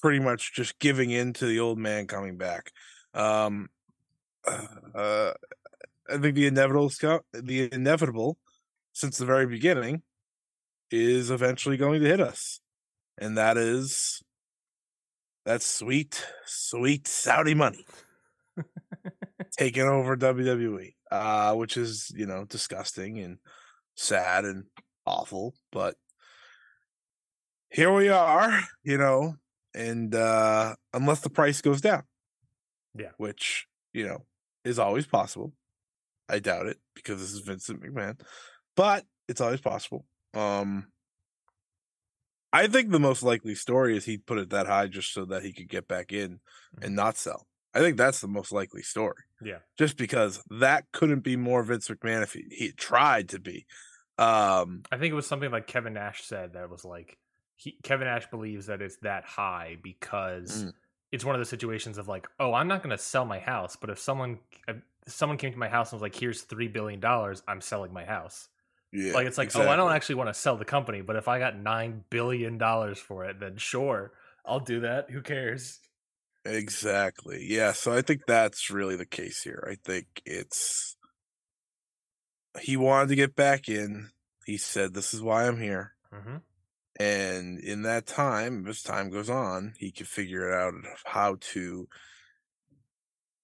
pretty 0.00 0.20
much 0.20 0.54
just 0.54 0.78
giving 0.78 1.10
in 1.10 1.32
to 1.34 1.46
the 1.46 1.60
old 1.60 1.78
man 1.78 2.06
coming 2.06 2.36
back. 2.36 2.70
Um, 3.14 3.70
uh, 4.46 5.32
I 6.08 6.18
think 6.18 6.34
the 6.34 6.46
inevitable, 6.46 6.92
the 7.32 7.72
inevitable, 7.72 8.38
since 8.92 9.18
the 9.18 9.24
very 9.24 9.46
beginning, 9.46 10.02
is 10.90 11.30
eventually 11.30 11.76
going 11.76 12.00
to 12.02 12.06
hit 12.06 12.20
us, 12.20 12.60
and 13.18 13.38
that 13.38 13.56
is 13.56 14.22
that 15.44 15.62
sweet, 15.62 16.24
sweet 16.44 17.08
Saudi 17.08 17.54
money 17.54 17.84
taking 19.56 19.82
over 19.84 20.16
WWE, 20.16 20.94
uh, 21.10 21.54
which 21.54 21.76
is 21.76 22.12
you 22.16 22.26
know 22.26 22.44
disgusting 22.44 23.18
and 23.18 23.38
sad 23.96 24.44
and 24.44 24.64
awful, 25.06 25.54
but 25.72 25.96
here 27.70 27.92
we 27.92 28.08
are, 28.08 28.60
you 28.84 28.98
know, 28.98 29.36
and 29.74 30.14
uh 30.14 30.74
unless 30.92 31.20
the 31.20 31.30
price 31.30 31.60
goes 31.60 31.80
down. 31.80 32.04
Yeah. 32.96 33.10
which 33.16 33.66
you 33.92 34.06
know 34.06 34.24
is 34.64 34.78
always 34.78 35.06
possible. 35.06 35.52
I 36.28 36.38
doubt 36.38 36.66
it 36.66 36.78
because 36.94 37.20
this 37.20 37.32
is 37.32 37.40
vincent 37.40 37.82
mcmahon 37.82 38.18
but 38.76 39.04
it's 39.28 39.40
always 39.40 39.60
possible. 39.60 40.06
Um 40.32 40.86
i 42.52 42.66
think 42.68 42.90
the 42.90 43.00
most 43.00 43.22
likely 43.22 43.54
story 43.54 43.96
is 43.96 44.04
he 44.04 44.16
put 44.16 44.38
it 44.38 44.50
that 44.50 44.66
high 44.66 44.86
just 44.86 45.12
so 45.12 45.24
that 45.24 45.42
he 45.42 45.52
could 45.52 45.68
get 45.68 45.88
back 45.88 46.12
in 46.12 46.38
and 46.80 46.94
not 46.94 47.16
sell 47.16 47.46
i 47.74 47.80
think 47.80 47.96
that's 47.96 48.20
the 48.20 48.28
most 48.28 48.52
likely 48.52 48.82
story 48.82 49.22
Yeah. 49.42 49.58
just 49.78 49.96
because 49.96 50.42
that 50.50 50.84
couldn't 50.92 51.20
be 51.20 51.36
more 51.36 51.62
vince 51.62 51.88
mcmahon 51.88 52.22
if 52.22 52.32
he, 52.32 52.44
he 52.50 52.72
tried 52.72 53.28
to 53.30 53.38
be 53.38 53.66
um 54.18 54.82
I 54.92 54.96
think 54.98 55.10
it 55.10 55.14
was 55.16 55.26
something 55.26 55.50
like 55.50 55.66
Kevin 55.66 55.94
Nash 55.94 56.22
said 56.24 56.52
that 56.52 56.70
was 56.70 56.84
like 56.84 57.18
he, 57.56 57.76
Kevin 57.82 58.06
Nash 58.06 58.30
believes 58.30 58.66
that 58.66 58.80
it's 58.80 58.96
that 58.98 59.24
high 59.24 59.76
because 59.82 60.64
Mm. 60.66 60.72
it's 61.10 61.24
one 61.24 61.34
of 61.34 61.40
the 61.40 61.44
situations 61.46 61.98
of 61.98 62.06
like, 62.08 62.26
oh, 62.38 62.52
I'm 62.54 62.68
not 62.68 62.82
going 62.82 62.96
to 62.96 63.02
sell 63.02 63.24
my 63.24 63.38
house, 63.40 63.76
but 63.76 63.90
if 63.90 63.98
someone 63.98 64.38
if 64.68 64.76
someone 65.06 65.38
came 65.38 65.52
to 65.52 65.58
my 65.58 65.68
house 65.68 65.90
and 65.92 66.00
was 66.00 66.02
like, 66.02 66.14
here's 66.14 66.42
three 66.42 66.68
billion 66.68 67.00
dollars, 67.00 67.42
I'm 67.48 67.60
selling 67.60 67.92
my 67.92 68.04
house. 68.04 68.48
yeah 68.92 69.14
like 69.14 69.26
it's 69.26 69.38
like, 69.38 69.54
oh, 69.56 69.68
I 69.68 69.74
don't 69.76 69.92
actually 69.92 70.16
want 70.16 70.28
to 70.30 70.34
sell 70.34 70.56
the 70.56 70.64
company, 70.64 71.00
but 71.00 71.16
if 71.16 71.26
I 71.28 71.38
got 71.40 71.56
nine 71.58 72.04
billion 72.10 72.56
dollars 72.58 72.98
for 72.98 73.24
it, 73.24 73.40
then 73.40 73.56
sure, 73.56 74.12
I'll 74.46 74.60
do 74.60 74.80
that. 74.80 75.10
Who 75.10 75.22
cares? 75.22 75.80
Exactly. 76.44 77.46
Yeah. 77.48 77.72
So 77.72 77.92
I 77.92 78.02
think 78.02 78.22
that's 78.26 78.70
really 78.70 78.96
the 78.96 79.06
case 79.06 79.42
here. 79.42 79.66
I 79.70 79.76
think 79.84 80.06
it's 80.26 80.96
he 82.60 82.76
wanted 82.76 83.08
to 83.08 83.16
get 83.16 83.34
back 83.34 83.68
in. 83.68 84.10
He 84.46 84.58
said, 84.58 84.94
This 84.94 85.14
is 85.14 85.22
why 85.22 85.46
I'm 85.46 85.60
here. 85.60 85.94
Mm-hmm. 86.12 86.36
And 87.00 87.58
in 87.58 87.82
that 87.82 88.06
time, 88.06 88.66
as 88.68 88.82
time 88.82 89.10
goes 89.10 89.30
on, 89.30 89.74
he 89.78 89.90
can 89.90 90.06
figure 90.06 90.48
it 90.48 90.54
out 90.54 90.74
how 91.04 91.36
to 91.52 91.88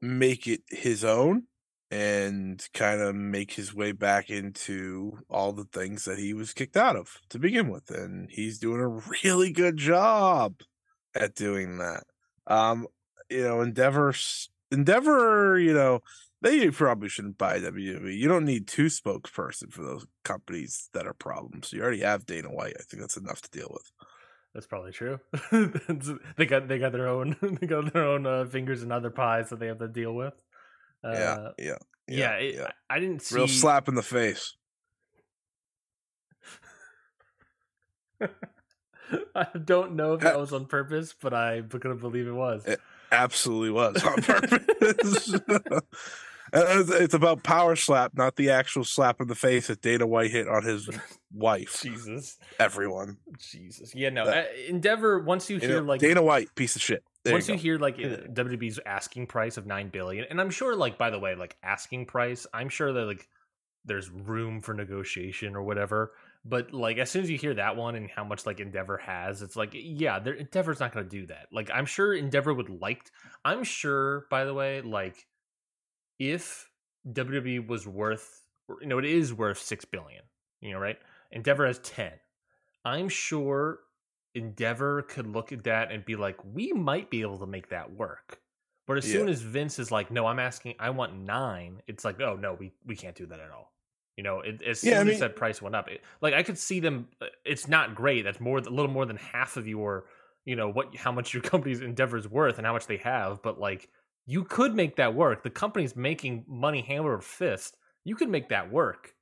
make 0.00 0.46
it 0.46 0.62
his 0.68 1.04
own 1.04 1.44
and 1.90 2.64
kind 2.72 3.00
of 3.00 3.16
make 3.16 3.52
his 3.52 3.74
way 3.74 3.90
back 3.90 4.30
into 4.30 5.18
all 5.28 5.52
the 5.52 5.64
things 5.64 6.04
that 6.04 6.18
he 6.18 6.32
was 6.32 6.52
kicked 6.52 6.76
out 6.76 6.94
of 6.94 7.18
to 7.30 7.38
begin 7.40 7.68
with. 7.68 7.90
And 7.90 8.30
he's 8.30 8.60
doing 8.60 8.80
a 8.80 9.02
really 9.24 9.50
good 9.50 9.76
job 9.76 10.60
at 11.14 11.34
doing 11.34 11.78
that. 11.78 12.04
Um, 12.50 12.86
you 13.30 13.42
know, 13.42 13.62
Endeavor, 13.62 14.12
Endeavor, 14.70 15.58
you 15.58 15.72
know, 15.72 16.02
they 16.42 16.70
probably 16.70 17.08
shouldn't 17.08 17.38
buy 17.38 17.58
WWE. 17.60 18.16
You 18.16 18.28
don't 18.28 18.44
need 18.44 18.66
two 18.66 18.86
spokesperson 18.86 19.72
for 19.72 19.82
those 19.82 20.04
companies 20.24 20.88
that 20.92 21.06
are 21.06 21.14
problems. 21.14 21.72
You 21.72 21.82
already 21.82 22.00
have 22.00 22.26
Dana 22.26 22.48
White. 22.48 22.74
I 22.78 22.82
think 22.82 23.00
that's 23.00 23.16
enough 23.16 23.40
to 23.42 23.50
deal 23.50 23.68
with. 23.70 23.90
That's 24.54 24.66
probably 24.66 24.90
true. 24.90 25.20
they 26.36 26.46
got 26.46 26.66
they 26.66 26.78
got 26.78 26.92
their 26.92 27.06
own 27.06 27.36
they 27.60 27.66
got 27.66 27.92
their 27.92 28.04
own 28.04 28.26
uh, 28.26 28.46
fingers 28.46 28.82
and 28.82 28.92
other 28.92 29.10
pies 29.10 29.50
that 29.50 29.60
they 29.60 29.68
have 29.68 29.78
to 29.78 29.88
deal 29.88 30.12
with. 30.12 30.34
Uh, 31.04 31.12
yeah, 31.12 31.48
yeah, 31.58 31.78
yeah. 32.08 32.32
It, 32.32 32.54
yeah. 32.56 32.70
I, 32.88 32.96
I, 32.96 33.00
didn't 33.00 33.22
see 33.22 33.36
real 33.36 33.46
slap 33.48 33.88
in 33.88 33.94
the 33.94 34.02
face. 34.02 34.56
I 39.34 39.46
don't 39.64 39.94
know 39.94 40.14
if 40.14 40.20
that 40.20 40.36
uh, 40.36 40.40
was 40.40 40.52
on 40.52 40.66
purpose, 40.66 41.14
but 41.20 41.34
I 41.34 41.60
gonna 41.60 41.94
believe 41.94 42.26
it 42.26 42.32
was. 42.32 42.66
It 42.66 42.80
absolutely 43.12 43.70
was 43.70 44.02
on 44.04 44.22
purpose. 44.22 45.34
Uh, 46.52 46.82
it's 46.94 47.14
about 47.14 47.44
power 47.44 47.76
slap, 47.76 48.12
not 48.16 48.34
the 48.34 48.50
actual 48.50 48.82
slap 48.82 49.20
in 49.20 49.28
the 49.28 49.36
face 49.36 49.68
that 49.68 49.80
Dana 49.82 50.04
White 50.04 50.32
hit 50.32 50.48
on 50.48 50.64
his 50.64 50.90
wife. 51.32 51.80
Jesus, 51.80 52.38
everyone. 52.58 53.18
Jesus, 53.38 53.94
yeah, 53.94 54.10
no. 54.10 54.24
Uh, 54.24 54.30
uh 54.30 54.44
Endeavor. 54.68 55.20
Once 55.20 55.48
you 55.48 55.58
hear 55.58 55.80
like 55.80 56.00
Dana 56.00 56.22
White, 56.22 56.52
piece 56.56 56.74
of 56.74 56.82
shit. 56.82 57.04
There 57.22 57.34
once 57.34 57.46
you, 57.46 57.54
you 57.54 57.60
hear 57.60 57.78
like 57.78 57.98
WWE's 57.98 58.80
asking 58.84 59.28
price 59.28 59.58
of 59.58 59.66
nine 59.66 59.90
billion, 59.90 60.24
and 60.28 60.40
I'm 60.40 60.50
sure, 60.50 60.74
like 60.74 60.98
by 60.98 61.10
the 61.10 61.20
way, 61.20 61.36
like 61.36 61.56
asking 61.62 62.06
price, 62.06 62.48
I'm 62.52 62.68
sure 62.68 62.92
that 62.92 63.04
like 63.04 63.28
there's 63.84 64.10
room 64.10 64.60
for 64.60 64.74
negotiation 64.74 65.54
or 65.54 65.62
whatever. 65.62 66.12
But 66.44 66.72
like 66.72 66.96
as 66.98 67.10
soon 67.10 67.22
as 67.22 67.30
you 67.30 67.36
hear 67.36 67.54
that 67.54 67.76
one 67.76 67.96
and 67.96 68.10
how 68.10 68.24
much 68.24 68.46
like 68.46 68.60
Endeavor 68.60 68.96
has, 68.98 69.42
it's 69.42 69.56
like 69.56 69.70
yeah, 69.74 70.18
Endeavor's 70.18 70.80
not 70.80 70.92
going 70.92 71.06
to 71.06 71.10
do 71.10 71.26
that. 71.26 71.48
Like 71.52 71.70
I'm 71.72 71.86
sure 71.86 72.14
Endeavor 72.14 72.54
would 72.54 72.70
like. 72.70 73.10
I'm 73.44 73.62
sure, 73.62 74.26
by 74.30 74.44
the 74.44 74.54
way, 74.54 74.80
like 74.80 75.26
if 76.18 76.68
WWE 77.08 77.66
was 77.66 77.86
worth, 77.86 78.42
you 78.80 78.86
know, 78.86 78.98
it 78.98 79.04
is 79.04 79.34
worth 79.34 79.58
six 79.58 79.84
billion. 79.84 80.22
You 80.60 80.72
know, 80.72 80.78
right? 80.78 80.98
Endeavor 81.30 81.66
has 81.66 81.78
ten. 81.80 82.12
I'm 82.84 83.10
sure 83.10 83.80
Endeavor 84.34 85.02
could 85.02 85.26
look 85.26 85.52
at 85.52 85.64
that 85.64 85.92
and 85.92 86.04
be 86.04 86.16
like, 86.16 86.36
we 86.44 86.72
might 86.72 87.10
be 87.10 87.20
able 87.20 87.38
to 87.38 87.46
make 87.46 87.68
that 87.70 87.92
work. 87.92 88.40
But 88.86 88.98
as 88.98 89.06
yeah. 89.06 89.12
soon 89.12 89.28
as 89.28 89.42
Vince 89.42 89.78
is 89.78 89.92
like, 89.92 90.10
no, 90.10 90.26
I'm 90.26 90.38
asking, 90.38 90.74
I 90.78 90.90
want 90.90 91.14
nine, 91.14 91.82
it's 91.86 92.04
like, 92.04 92.20
oh 92.20 92.36
no, 92.36 92.54
we 92.54 92.72
we 92.86 92.96
can't 92.96 93.14
do 93.14 93.26
that 93.26 93.40
at 93.40 93.50
all. 93.50 93.72
You 94.20 94.24
know, 94.24 94.40
it, 94.40 94.60
as 94.60 94.80
soon 94.80 94.92
yeah, 94.92 95.00
I 95.00 95.04
mean, 95.04 95.14
as 95.14 95.20
that 95.20 95.34
price 95.34 95.62
went 95.62 95.74
up, 95.74 95.88
it, 95.88 96.02
like 96.20 96.34
I 96.34 96.42
could 96.42 96.58
see 96.58 96.78
them. 96.78 97.08
Uh, 97.22 97.28
it's 97.42 97.68
not 97.68 97.94
great. 97.94 98.22
That's 98.22 98.38
more, 98.38 98.58
a 98.58 98.60
little 98.60 98.90
more 98.90 99.06
than 99.06 99.16
half 99.16 99.56
of 99.56 99.66
your, 99.66 100.04
you 100.44 100.56
know, 100.56 100.68
what 100.70 100.94
how 100.94 101.10
much 101.10 101.32
your 101.32 101.42
company's 101.52 101.80
endeavor 101.80 102.18
is 102.18 102.28
worth 102.28 102.58
and 102.58 102.66
how 102.66 102.74
much 102.74 102.86
they 102.86 102.98
have. 102.98 103.40
But 103.40 103.58
like, 103.58 103.88
you 104.26 104.44
could 104.44 104.74
make 104.74 104.96
that 104.96 105.14
work. 105.14 105.42
The 105.42 105.48
company's 105.48 105.96
making 105.96 106.44
money 106.46 106.82
hand 106.82 107.00
over 107.00 107.22
fist. 107.22 107.78
You 108.04 108.14
could 108.14 108.28
make 108.28 108.50
that 108.50 108.70
work. 108.70 109.14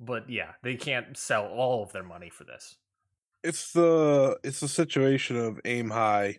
But 0.00 0.30
yeah, 0.30 0.52
they 0.62 0.76
can't 0.76 1.18
sell 1.18 1.48
all 1.48 1.82
of 1.82 1.92
their 1.92 2.02
money 2.02 2.30
for 2.30 2.44
this. 2.44 2.76
It's 3.44 3.72
the 3.72 4.38
it's 4.42 4.60
the 4.60 4.68
situation 4.68 5.36
of 5.36 5.60
aim 5.66 5.90
high, 5.90 6.38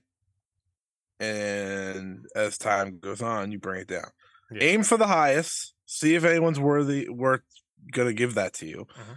and 1.20 2.26
as 2.36 2.58
time 2.58 2.98
goes 2.98 3.22
on, 3.22 3.52
you 3.52 3.60
bring 3.60 3.82
it 3.82 3.88
down. 3.88 4.10
Yeah. 4.50 4.64
Aim 4.64 4.82
for 4.82 4.98
the 4.98 5.06
highest. 5.06 5.76
See 5.86 6.16
if 6.16 6.24
anyone's 6.24 6.60
worthy 6.60 7.08
worth 7.10 7.44
going 7.92 8.08
to 8.08 8.14
give 8.14 8.36
that 8.36 8.54
to 8.56 8.68
you. 8.68 8.88
Mm-hmm. 9.00 9.14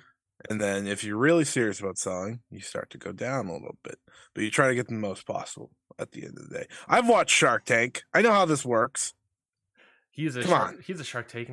And 0.48 0.61
then 0.61 0.87
if 0.87 1.04
you're 1.04 1.18
really 1.18 1.44
serious 1.44 1.80
about 1.80 1.98
selling, 1.98 2.40
you 2.50 2.61
start 2.61 2.90
to 2.90 2.98
go 2.98 3.12
down 3.12 3.48
a 3.48 3.52
little 3.52 3.76
bit, 3.85 3.98
but 4.35 4.42
you 4.42 4.50
try 4.50 4.68
to 4.68 4.74
get 4.74 4.88
the 4.88 4.94
most 4.94 5.26
possible 5.26 5.70
at 5.98 6.12
the 6.12 6.24
end 6.24 6.38
of 6.38 6.48
the 6.48 6.59
day. 6.61 6.66
I've 6.88 7.09
watched 7.09 7.37
Shark 7.37 7.66
Tank. 7.66 8.02
I 8.14 8.22
know 8.22 8.33
how 8.33 8.46
this 8.46 8.64
works. 8.64 9.12
He's 10.11 10.37
a 10.37 10.42
Come 10.42 10.50
shark, 10.50 10.68
on. 10.76 10.78
he's 10.85 10.98
a 11.00 11.04
Shark 11.04 11.28
Tank 11.28 11.50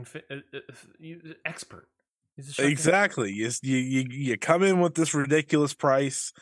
expert. 1.46 1.88
exactly. 2.60 3.32
You, 3.32 3.50
you 3.62 4.06
you 4.10 4.38
come 4.38 4.64
in 4.64 4.80
with 4.80 4.96
this 4.96 5.14
ridiculous 5.14 5.74
price, 5.74 6.34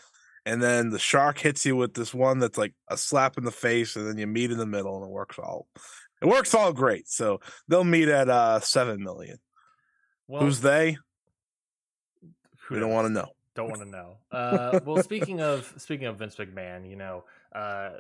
and 0.46 0.62
then 0.62 0.90
the 0.90 1.00
shark 1.00 1.40
hits 1.40 1.66
you 1.66 1.76
with 1.76 1.94
this 1.94 2.14
one 2.14 2.40
that's 2.40 2.58
like 2.58 2.74
a 2.90 2.98
slap 2.98 3.38
in 3.38 3.44
the 3.44 3.52
face, 3.52 3.96
and 3.96 4.08
then 4.08 4.18
you 4.18 4.28
meet 4.28 4.52
in 4.52 4.58
the 4.58 4.66
middle, 4.66 4.98
and 4.98 5.06
it 5.06 5.12
works 5.12 5.38
all 5.40 5.68
it 6.22 6.28
works 6.28 6.54
all 6.54 6.74
great. 6.74 7.08
So 7.08 7.40
they'll 7.68 7.84
meet 7.84 8.08
at 8.08 8.30
uh 8.30 8.60
seven 8.60 9.04
million. 9.04 9.38
Well, 10.28 10.42
Who's 10.42 10.62
they? 10.62 10.98
We 12.70 12.80
don't 12.80 12.92
want 12.92 13.08
to 13.08 13.14
know. 13.14 13.30
Don't 13.56 13.70
want 13.70 13.82
to 13.82 13.90
know. 13.90 14.18
Uh, 14.32 14.80
well, 14.86 15.02
speaking 15.04 15.42
of 15.42 15.74
speaking 15.78 16.08
of 16.08 16.18
Vince 16.18 16.36
McMahon, 16.36 16.90
you 16.90 16.96
know, 16.96 17.24
uh, 17.54 17.92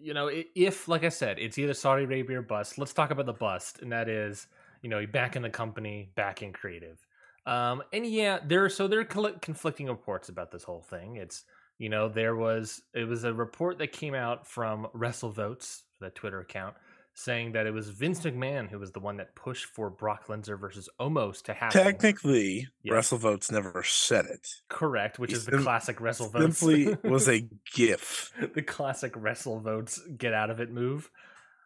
you 0.00 0.14
know, 0.14 0.30
if 0.54 0.88
like 0.88 1.04
I 1.04 1.08
said, 1.08 1.38
it's 1.38 1.58
either 1.58 1.74
Saudi 1.74 2.04
Arabia 2.04 2.38
or 2.38 2.42
bust. 2.42 2.78
Let's 2.78 2.92
talk 2.92 3.10
about 3.10 3.26
the 3.26 3.32
bust, 3.32 3.80
and 3.80 3.92
that 3.92 4.08
is, 4.08 4.46
you 4.82 4.90
know, 4.90 4.98
he's 4.98 5.08
back 5.08 5.36
in 5.36 5.42
the 5.42 5.50
company, 5.50 6.10
back 6.14 6.42
in 6.42 6.52
creative. 6.52 6.98
Um, 7.46 7.82
and 7.92 8.04
yeah, 8.04 8.40
there 8.44 8.64
are 8.64 8.68
so 8.68 8.88
there 8.88 9.00
are 9.00 9.04
conflicting 9.04 9.86
reports 9.86 10.28
about 10.28 10.50
this 10.50 10.64
whole 10.64 10.82
thing. 10.82 11.16
It's 11.16 11.44
you 11.78 11.88
know 11.88 12.08
there 12.08 12.36
was 12.36 12.82
it 12.94 13.04
was 13.04 13.24
a 13.24 13.32
report 13.32 13.78
that 13.78 13.92
came 13.92 14.14
out 14.14 14.46
from 14.46 14.86
WrestleVotes, 14.94 15.82
the 16.00 16.10
Twitter 16.10 16.40
account, 16.40 16.74
saying 17.18 17.52
that 17.52 17.66
it 17.66 17.72
was 17.72 17.88
Vince 17.88 18.20
McMahon 18.20 18.70
who 18.70 18.78
was 18.78 18.92
the 18.92 19.00
one 19.00 19.16
that 19.16 19.34
pushed 19.34 19.66
for 19.66 19.90
Brock 19.90 20.28
Lesnar 20.28 20.58
versus 20.58 20.88
Omos 21.00 21.42
to 21.42 21.52
happen. 21.52 21.82
Technically, 21.82 22.68
yeah. 22.82 22.92
WrestleVotes 22.92 23.50
never 23.50 23.82
said 23.82 24.26
it. 24.26 24.46
Correct, 24.68 25.18
which 25.18 25.32
he 25.32 25.36
is 25.36 25.44
the 25.44 25.52
sim- 25.52 25.62
classic 25.62 25.98
WrestleVotes. 25.98 26.54
Simply 26.54 26.96
was 27.08 27.28
a 27.28 27.48
gif. 27.74 28.32
the 28.54 28.62
classic 28.62 29.14
WrestleVotes 29.14 30.16
get 30.16 30.32
out 30.32 30.50
of 30.50 30.60
it 30.60 30.70
move. 30.70 31.10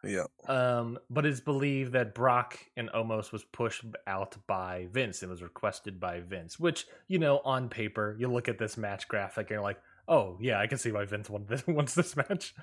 Yeah. 0.03 0.25
Um, 0.47 0.97
but 1.09 1.25
it's 1.25 1.39
believed 1.39 1.93
that 1.93 2.15
Brock 2.15 2.59
and 2.75 2.89
Omos 2.89 3.31
was 3.31 3.43
pushed 3.43 3.85
out 4.07 4.35
by 4.47 4.87
Vince 4.91 5.21
and 5.21 5.29
was 5.29 5.43
requested 5.43 5.99
by 5.99 6.19
Vince, 6.19 6.59
which, 6.59 6.87
you 7.07 7.19
know, 7.19 7.39
on 7.45 7.69
paper, 7.69 8.15
you 8.19 8.27
look 8.27 8.49
at 8.49 8.57
this 8.57 8.75
match 8.75 9.07
graphic 9.07 9.47
and 9.47 9.51
you're 9.51 9.61
like, 9.61 9.79
oh, 10.07 10.37
yeah, 10.41 10.59
I 10.59 10.65
can 10.65 10.79
see 10.79 10.91
why 10.91 11.05
Vince 11.05 11.29
this, 11.47 11.65
wants 11.67 11.93
this 11.93 12.17
match. 12.17 12.55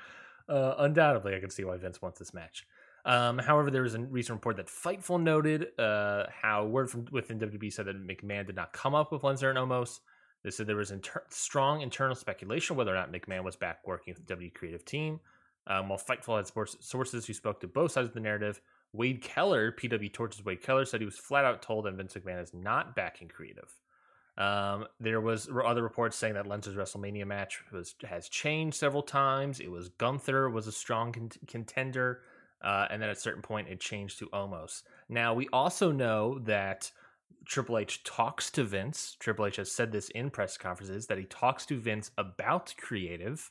Uh, 0.49 0.75
undoubtedly, 0.79 1.37
I 1.37 1.41
can 1.41 1.51
see 1.51 1.65
why 1.65 1.77
Vince 1.77 2.03
wants 2.03 2.19
this 2.19 2.35
match. 2.35 2.67
Um, 3.05 3.39
however, 3.39 3.71
there 3.71 3.83
was 3.83 3.95
a 3.95 4.01
recent 4.01 4.37
report 4.37 4.57
that 4.57 4.67
Fightful 4.67 5.21
noted 5.23 5.69
uh, 5.79 6.27
how 6.43 6.67
word 6.67 6.91
from 6.91 7.07
within 7.11 7.39
WWE 7.39 7.73
said 7.73 7.87
that 7.87 8.07
McMahon 8.07 8.47
did 8.47 8.57
not 8.57 8.73
come 8.73 8.95
up 8.95 9.11
with 9.11 9.23
Lesnar 9.23 9.51
and 9.51 9.59
Omos. 9.59 10.01
They 10.45 10.51
said 10.51 10.67
there 10.67 10.77
was 10.77 10.91
inter- 10.91 11.25
strong 11.31 11.83
internal 11.83 12.15
speculation 12.15 12.77
whether 12.77 12.93
or 12.93 12.95
not 12.95 13.13
McMahon 13.13 13.45
was 13.45 13.57
back 13.57 13.87
working 13.87 14.15
with 14.15 14.27
the 14.27 14.35
WWE 14.35 14.55
creative 14.55 14.85
team. 14.85 15.21
Um, 15.67 15.89
while 15.89 15.99
Fightful 15.99 16.37
had 16.37 16.75
sources 16.83 17.27
who 17.27 17.33
spoke 17.33 17.61
to 17.61 17.69
both 17.69 17.93
sides 17.93 18.09
of 18.09 18.15
the 18.15 18.21
narrative, 18.21 18.61
Wade 18.93 19.23
Keller, 19.23 19.71
PW 19.71 20.13
Torch's 20.13 20.45
Wade 20.45 20.63
Keller, 20.63 20.85
said 20.85 21.01
he 21.01 21.07
was 21.07 21.19
flat 21.19 21.45
out 21.45 21.63
told 21.63 21.85
that 21.85 21.95
Vince 21.95 22.15
McMahon 22.15 22.43
is 22.43 22.53
not 22.55 22.97
backing 22.97 23.29
creative. 23.29 23.77
Um, 24.39 24.87
there 24.99 25.21
was 25.21 25.49
other 25.65 25.83
reports 25.83 26.17
saying 26.17 26.35
that 26.35 26.47
Lesnar's 26.47 26.75
WrestleMania 26.75 27.27
match 27.27 27.63
was 27.73 27.95
has 28.09 28.29
changed 28.29 28.77
several 28.79 29.03
times. 29.03 29.61
It 29.61 29.71
was 29.71 29.91
Gunther 29.91 30.49
was 30.49 30.67
a 30.67 30.73
strong 30.73 31.13
con- 31.13 31.31
contender. 31.47 32.23
Uh, 32.63 32.87
and 32.91 33.01
then 33.01 33.09
at 33.09 33.17
a 33.17 33.21
certain 33.21 33.43
point, 33.43 33.69
it 33.69 33.81
changed 33.81 34.19
to 34.19 34.27
Omos. 34.29 34.83
Now, 35.09 35.33
we 35.35 35.49
also 35.53 35.91
know 35.91 36.39
that 36.41 36.91
Triple 37.47 37.79
H 37.79 38.05
talks 38.05 38.51
to 38.53 38.65
Vince. 38.65 39.17
Triple 39.19 39.47
H 39.47 39.57
has 39.57 39.73
said 39.73 39.93
this 39.93 40.11
in 40.11 40.31
press 40.31 40.57
conferences 40.57 41.07
that 41.07 41.19
he 41.19 41.25
talks 41.25 41.65
to 41.67 41.79
Vince 41.79 42.11
about 42.19 42.75
creative. 42.79 43.51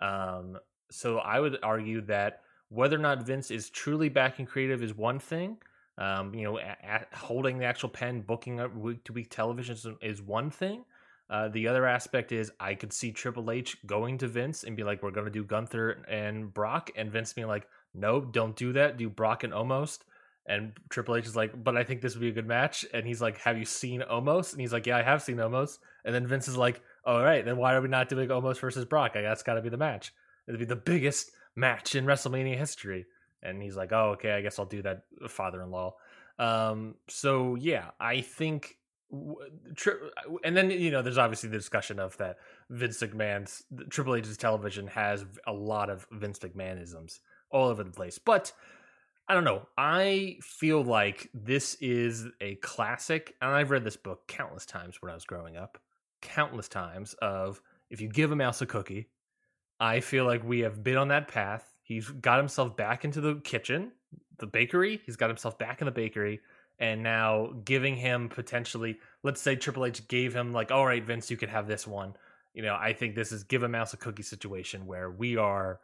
Um, 0.00 0.58
so 0.90 1.18
I 1.18 1.38
would 1.38 1.58
argue 1.62 2.00
that 2.02 2.40
whether 2.68 2.96
or 2.96 3.00
not 3.00 3.26
Vince 3.26 3.50
is 3.50 3.70
truly 3.70 4.08
backing 4.08 4.46
creative 4.46 4.82
is 4.82 4.94
one 4.94 5.18
thing. 5.18 5.58
Um, 5.98 6.34
you 6.34 6.44
know, 6.44 6.58
at, 6.58 6.78
at 6.82 7.08
holding 7.12 7.58
the 7.58 7.66
actual 7.66 7.88
pen, 7.88 8.22
booking 8.22 8.58
up 8.58 8.74
week 8.74 9.04
to 9.04 9.12
week 9.12 9.30
television 9.30 9.74
is, 9.74 9.86
is 10.02 10.22
one 10.22 10.50
thing. 10.50 10.84
Uh, 11.28 11.48
the 11.48 11.68
other 11.68 11.86
aspect 11.86 12.32
is 12.32 12.50
I 12.58 12.74
could 12.74 12.92
see 12.92 13.12
Triple 13.12 13.50
H 13.50 13.76
going 13.86 14.18
to 14.18 14.26
Vince 14.26 14.64
and 14.64 14.76
be 14.76 14.82
like, 14.82 15.02
"We're 15.02 15.12
going 15.12 15.26
to 15.26 15.30
do 15.30 15.44
Gunther 15.44 16.02
and 16.08 16.52
Brock," 16.52 16.90
and 16.96 17.10
Vince 17.10 17.32
being 17.32 17.46
like, 17.46 17.68
no, 17.94 18.20
don't 18.20 18.56
do 18.56 18.72
that. 18.74 18.96
Do 18.96 19.08
Brock 19.08 19.44
and 19.44 19.52
Omos. 19.52 19.98
And 20.46 20.72
Triple 20.88 21.16
H 21.16 21.26
is 21.26 21.36
like, 21.36 21.62
but 21.62 21.76
I 21.76 21.84
think 21.84 22.00
this 22.00 22.14
would 22.14 22.20
be 22.20 22.28
a 22.28 22.32
good 22.32 22.46
match. 22.46 22.84
And 22.92 23.06
he's 23.06 23.20
like, 23.20 23.38
have 23.38 23.58
you 23.58 23.64
seen 23.64 24.02
Omos? 24.10 24.52
And 24.52 24.60
he's 24.60 24.72
like, 24.72 24.86
yeah, 24.86 24.96
I 24.96 25.02
have 25.02 25.22
seen 25.22 25.36
Omos. 25.36 25.78
And 26.04 26.14
then 26.14 26.26
Vince 26.26 26.48
is 26.48 26.56
like, 26.56 26.82
all 27.04 27.22
right, 27.22 27.44
then 27.44 27.56
why 27.56 27.74
are 27.74 27.80
we 27.80 27.88
not 27.88 28.08
doing 28.08 28.28
Omos 28.28 28.58
versus 28.58 28.84
Brock? 28.84 29.12
I 29.14 29.22
guess 29.22 29.42
got 29.42 29.54
to 29.54 29.62
be 29.62 29.68
the 29.68 29.76
match. 29.76 30.12
It'd 30.48 30.58
be 30.58 30.66
the 30.66 30.76
biggest 30.76 31.30
match 31.54 31.94
in 31.94 32.04
WrestleMania 32.04 32.56
history. 32.56 33.06
And 33.42 33.62
he's 33.62 33.76
like, 33.76 33.92
oh, 33.92 34.10
okay, 34.12 34.32
I 34.32 34.40
guess 34.40 34.58
I'll 34.58 34.66
do 34.66 34.82
that, 34.82 35.04
father-in-law. 35.28 35.94
Um, 36.38 36.94
so 37.08 37.54
yeah, 37.54 37.90
I 38.00 38.22
think 38.22 38.76
and 40.44 40.56
then 40.56 40.70
you 40.70 40.90
know 40.90 41.02
there's 41.02 41.18
obviously 41.18 41.48
the 41.48 41.56
discussion 41.56 41.98
of 41.98 42.16
that 42.18 42.36
Vince 42.70 43.02
McMahon's 43.02 43.64
Triple 43.88 44.14
H's 44.14 44.36
television 44.36 44.86
has 44.86 45.24
a 45.46 45.52
lot 45.52 45.90
of 45.90 46.06
Vince 46.12 46.38
McMahonisms 46.38 47.18
all 47.50 47.68
over 47.68 47.82
the 47.82 47.90
place. 47.90 48.18
But 48.18 48.52
I 49.28 49.34
don't 49.34 49.44
know. 49.44 49.66
I 49.78 50.38
feel 50.42 50.82
like 50.82 51.30
this 51.32 51.74
is 51.80 52.26
a 52.40 52.56
classic, 52.56 53.36
and 53.40 53.50
I've 53.50 53.70
read 53.70 53.84
this 53.84 53.96
book 53.96 54.26
countless 54.26 54.66
times 54.66 55.00
when 55.00 55.10
I 55.10 55.14
was 55.14 55.24
growing 55.24 55.56
up. 55.56 55.78
Countless 56.20 56.68
times 56.68 57.14
of 57.22 57.60
if 57.90 58.00
you 58.00 58.08
give 58.08 58.32
a 58.32 58.36
mouse 58.36 58.60
a 58.60 58.66
cookie, 58.66 59.08
I 59.78 60.00
feel 60.00 60.24
like 60.24 60.44
we 60.44 60.60
have 60.60 60.82
been 60.82 60.96
on 60.96 61.08
that 61.08 61.28
path. 61.28 61.72
He's 61.82 62.08
got 62.08 62.38
himself 62.38 62.76
back 62.76 63.04
into 63.04 63.20
the 63.20 63.36
kitchen, 63.36 63.92
the 64.38 64.46
bakery. 64.46 65.00
He's 65.06 65.16
got 65.16 65.30
himself 65.30 65.58
back 65.58 65.80
in 65.80 65.86
the 65.86 65.92
bakery 65.92 66.40
and 66.80 67.02
now 67.02 67.52
giving 67.64 67.94
him 67.94 68.28
potentially 68.28 68.98
let's 69.22 69.40
say 69.40 69.54
Triple 69.54 69.84
H 69.84 70.08
gave 70.08 70.34
him 70.34 70.52
like, 70.52 70.70
all 70.72 70.86
right, 70.86 71.04
Vince, 71.04 71.30
you 71.30 71.36
could 71.36 71.50
have 71.50 71.68
this 71.68 71.86
one. 71.86 72.14
You 72.54 72.62
know, 72.62 72.74
I 72.74 72.94
think 72.94 73.14
this 73.14 73.30
is 73.32 73.44
give 73.44 73.62
a 73.62 73.68
mouse 73.68 73.92
a 73.92 73.96
cookie 73.96 74.22
situation 74.22 74.86
where 74.86 75.10
we 75.10 75.36
are 75.36 75.78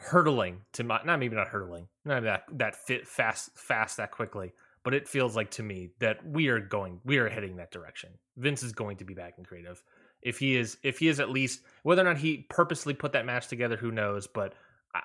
hurtling 0.00 0.62
to 0.74 0.84
my 0.84 1.00
not 1.04 1.18
maybe 1.18 1.36
not 1.36 1.48
hurtling, 1.48 1.88
not 2.04 2.22
that 2.24 2.44
that 2.52 2.76
fit 2.76 3.06
fast 3.06 3.50
fast 3.58 3.96
that 3.98 4.10
quickly, 4.10 4.52
but 4.84 4.94
it 4.94 5.08
feels 5.08 5.36
like 5.36 5.50
to 5.52 5.62
me 5.62 5.90
that 6.00 6.24
we 6.26 6.48
are 6.48 6.60
going 6.60 7.00
we 7.04 7.18
are 7.18 7.28
heading 7.28 7.56
that 7.56 7.70
direction. 7.70 8.10
Vince 8.36 8.62
is 8.62 8.72
going 8.72 8.98
to 8.98 9.04
be 9.04 9.14
back 9.14 9.34
in 9.38 9.44
creative. 9.44 9.82
If 10.22 10.38
he 10.38 10.56
is 10.56 10.78
if 10.82 10.98
he 10.98 11.08
is 11.08 11.20
at 11.20 11.30
least 11.30 11.60
whether 11.82 12.02
or 12.02 12.04
not 12.04 12.18
he 12.18 12.46
purposely 12.48 12.94
put 12.94 13.12
that 13.12 13.26
match 13.26 13.48
together, 13.48 13.76
who 13.76 13.90
knows, 13.90 14.26
but 14.26 14.54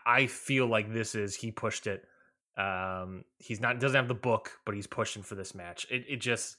I 0.06 0.28
feel 0.28 0.66
like 0.66 0.92
this 0.92 1.14
is 1.14 1.36
he 1.36 1.52
pushed 1.52 1.88
it 1.88 2.06
um, 2.58 3.24
he's 3.40 3.60
not 3.60 3.80
doesn't 3.80 3.96
have 3.96 4.08
the 4.08 4.14
book, 4.14 4.52
but 4.66 4.76
he's 4.76 4.88
pushing 4.88 5.24
for 5.24 5.36
this 5.36 5.56
match. 5.56 5.88
It 5.90 6.06
it 6.08 6.22
just 6.22 6.58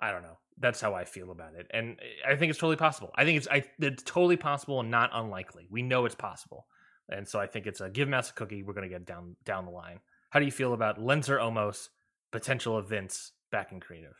I 0.00 0.10
don't 0.10 0.22
know. 0.22 0.38
That's 0.58 0.80
how 0.80 0.94
I 0.94 1.04
feel 1.04 1.30
about 1.30 1.54
it, 1.54 1.66
and 1.72 1.98
I 2.26 2.34
think 2.36 2.50
it's 2.50 2.58
totally 2.58 2.76
possible. 2.76 3.10
I 3.14 3.24
think 3.24 3.38
it's 3.38 3.48
I 3.48 3.64
it's 3.78 4.02
totally 4.02 4.36
possible 4.36 4.80
and 4.80 4.90
not 4.90 5.10
unlikely. 5.12 5.68
We 5.70 5.82
know 5.82 6.04
it's 6.04 6.14
possible, 6.14 6.66
and 7.08 7.28
so 7.28 7.38
I 7.38 7.46
think 7.46 7.66
it's 7.66 7.80
a 7.80 7.90
give 7.90 8.08
Mouse 8.08 8.30
a 8.30 8.32
cookie. 8.32 8.62
We're 8.62 8.74
gonna 8.74 8.88
get 8.88 9.04
down 9.04 9.36
down 9.44 9.64
the 9.64 9.70
line. 9.70 10.00
How 10.30 10.40
do 10.40 10.44
you 10.44 10.52
feel 10.52 10.74
about 10.74 10.98
Lesnar 10.98 11.38
Omos 11.40 11.88
potential 12.32 12.78
events 12.78 13.32
back 13.50 13.72
in 13.72 13.80
creative? 13.80 14.16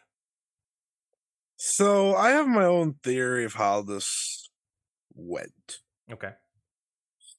So 1.56 2.14
I 2.14 2.30
have 2.30 2.46
my 2.46 2.64
own 2.64 2.96
theory 3.02 3.44
of 3.44 3.54
how 3.54 3.82
this 3.82 4.50
went. 5.14 5.78
Okay. 6.12 6.32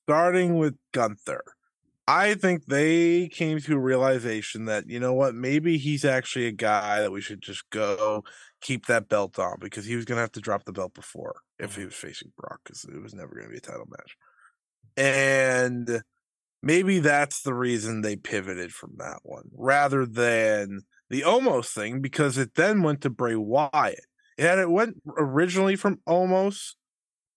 Starting 0.04 0.58
with 0.58 0.76
Gunther. 0.92 1.44
I 2.08 2.36
think 2.36 2.66
they 2.66 3.28
came 3.28 3.60
to 3.60 3.76
a 3.76 3.80
realization 3.80 4.66
that 4.66 4.88
you 4.88 5.00
know 5.00 5.14
what, 5.14 5.36
maybe 5.36 5.78
he's 5.78 6.06
actually 6.06 6.48
a 6.48 6.54
guy 6.54 7.02
that 7.02 7.12
we 7.12 7.22
should 7.22 7.42
just 7.42 7.70
go 7.70 8.24
keep 8.62 8.86
that 8.86 9.10
belt 9.10 9.38
on 9.38 9.58
because 9.60 9.86
he 9.86 9.96
was 9.96 10.06
going 10.06 10.16
to 10.16 10.22
have 10.22 10.32
to 10.32 10.40
drop 10.40 10.64
the 10.64 10.72
belt 10.72 10.94
before 10.94 11.42
if 11.60 11.76
he 11.76 11.82
mm-hmm. 11.82 11.88
was 11.88 11.96
facing 11.96 12.32
Brock 12.38 12.62
because 12.64 12.86
it 12.86 13.02
was 13.02 13.14
never 13.14 13.34
going 13.36 13.46
to 13.46 13.52
be 13.52 13.58
a 13.58 13.62
title 13.62 13.88
match, 13.90 14.16
and 14.98 16.02
maybe 16.62 17.00
that's 17.00 17.42
the 17.42 17.54
reason 17.54 18.02
they 18.02 18.16
pivoted 18.16 18.74
from 18.74 18.96
that 18.98 19.20
one 19.24 19.50
rather 19.56 20.06
than 20.06 20.82
the 21.10 21.22
Omos 21.22 21.68
thing 21.68 22.02
because 22.02 22.38
it 22.38 22.56
then 22.56 22.84
went 22.84 23.02
to 23.02 23.10
Bray 23.10 23.36
Wyatt. 23.36 24.06
Had 24.38 24.60
it 24.60 24.70
went 24.70 24.98
originally 25.18 25.76
from 25.76 26.00
Omos 26.08 26.74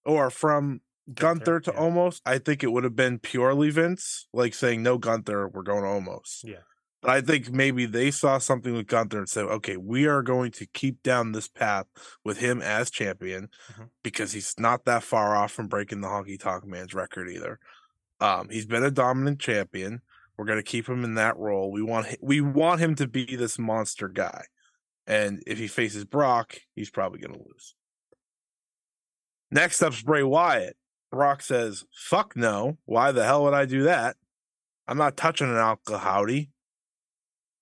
or 0.05 0.31
from 0.31 0.81
Gunther, 1.15 1.61
to 1.61 1.73
yeah. 1.75 1.81
Omos, 1.81 2.21
I 2.27 2.39
think 2.39 2.63
it 2.63 2.73
would 2.73 2.85
have 2.85 2.97
been 2.97 3.19
purely 3.19 3.71
Vince, 3.71 4.27
like 4.33 4.55
saying 4.55 4.83
no 4.83 4.99
Gunther, 4.99 5.49
we're 5.49 5.63
going 5.63 5.85
Omos. 5.85 6.41
Yeah. 6.45 6.57
But 7.03 7.11
I 7.11 7.21
think 7.23 7.51
maybe 7.51 7.87
they 7.87 8.11
saw 8.11 8.39
something 8.39 8.75
with 8.75 8.87
Gunther 8.87 9.19
and 9.19 9.29
said, 9.29 9.47
okay, 9.47 9.77
we 9.77 10.07
are 10.07 10.23
going 10.23 10.51
to 10.53 10.67
keep 10.67 11.03
down 11.03 11.33
this 11.33 11.49
path 11.49 11.87
with 12.25 12.39
him 12.39 12.61
as 12.61 12.91
champion 12.91 13.49
mm-hmm. 13.73 13.85
because 14.03 14.33
he's 14.33 14.55
not 14.59 14.85
that 14.85 15.03
far 15.03 15.35
off 15.35 15.51
from 15.51 15.69
breaking 15.69 16.03
the 16.03 16.09
Honky 16.09 16.39
Tonk 16.39 16.67
Man's 16.67 16.93
record 16.93 17.31
either. 17.31 17.59
Um, 18.21 18.49
he's 18.51 18.67
been 18.67 18.85
a 18.85 18.91
dominant 18.91 19.41
champion. 19.41 20.03
We're 20.37 20.45
going 20.45 20.59
to 20.59 20.63
keep 20.63 20.89
him 20.89 21.05
in 21.05 21.15
that 21.15 21.39
role. 21.39 21.71
We 21.71 21.83
want 21.83 22.17
we 22.23 22.41
want 22.41 22.81
him 22.81 22.95
to 22.97 23.07
be 23.07 23.37
this 23.37 23.59
monster 23.59 24.09
guy. 24.09 24.45
And 25.07 25.43
if 25.47 25.59
he 25.59 25.67
faces 25.67 26.05
Brock, 26.05 26.57
he's 26.75 26.91
probably 26.91 27.21
going 27.21 27.35
to 27.35 27.45
lose. 27.47 27.75
Next 29.51 29.83
up's 29.83 30.03
Bray 30.03 30.23
Wyatt. 30.23 30.77
Brock 31.11 31.43
says, 31.43 31.85
fuck 31.93 32.37
no. 32.37 32.79
Why 32.85 33.11
the 33.11 33.25
hell 33.25 33.43
would 33.45 33.55
I 33.55 33.65
do 33.65 33.83
that? 33.85 34.17
I'm 34.87 34.99
not 34.99 35.17
touching 35.17 35.49
an 35.51 35.77
Howdy. 35.89 36.51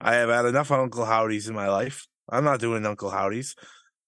I 0.00 0.14
have 0.14 0.28
had 0.28 0.44
enough 0.44 0.70
Uncle 0.70 1.04
Howdies 1.04 1.48
in 1.48 1.54
my 1.54 1.68
life. 1.68 2.06
I'm 2.28 2.44
not 2.44 2.60
doing 2.60 2.86
Uncle 2.86 3.10
Howdies. 3.10 3.56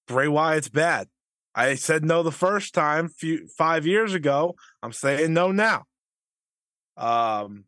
Bray 0.07 0.29
Wyatt's 0.29 0.68
bad. 0.68 1.09
I 1.55 1.74
said 1.74 2.05
no 2.05 2.22
the 2.22 2.31
first 2.33 2.74
time 2.74 3.09
few, 3.09 3.48
five 3.59 3.87
years 3.87 4.14
ago. 4.14 4.55
I'm 4.83 4.92
saying 4.92 5.33
no 5.33 5.50
now. 5.50 5.85
Um, 6.96 7.64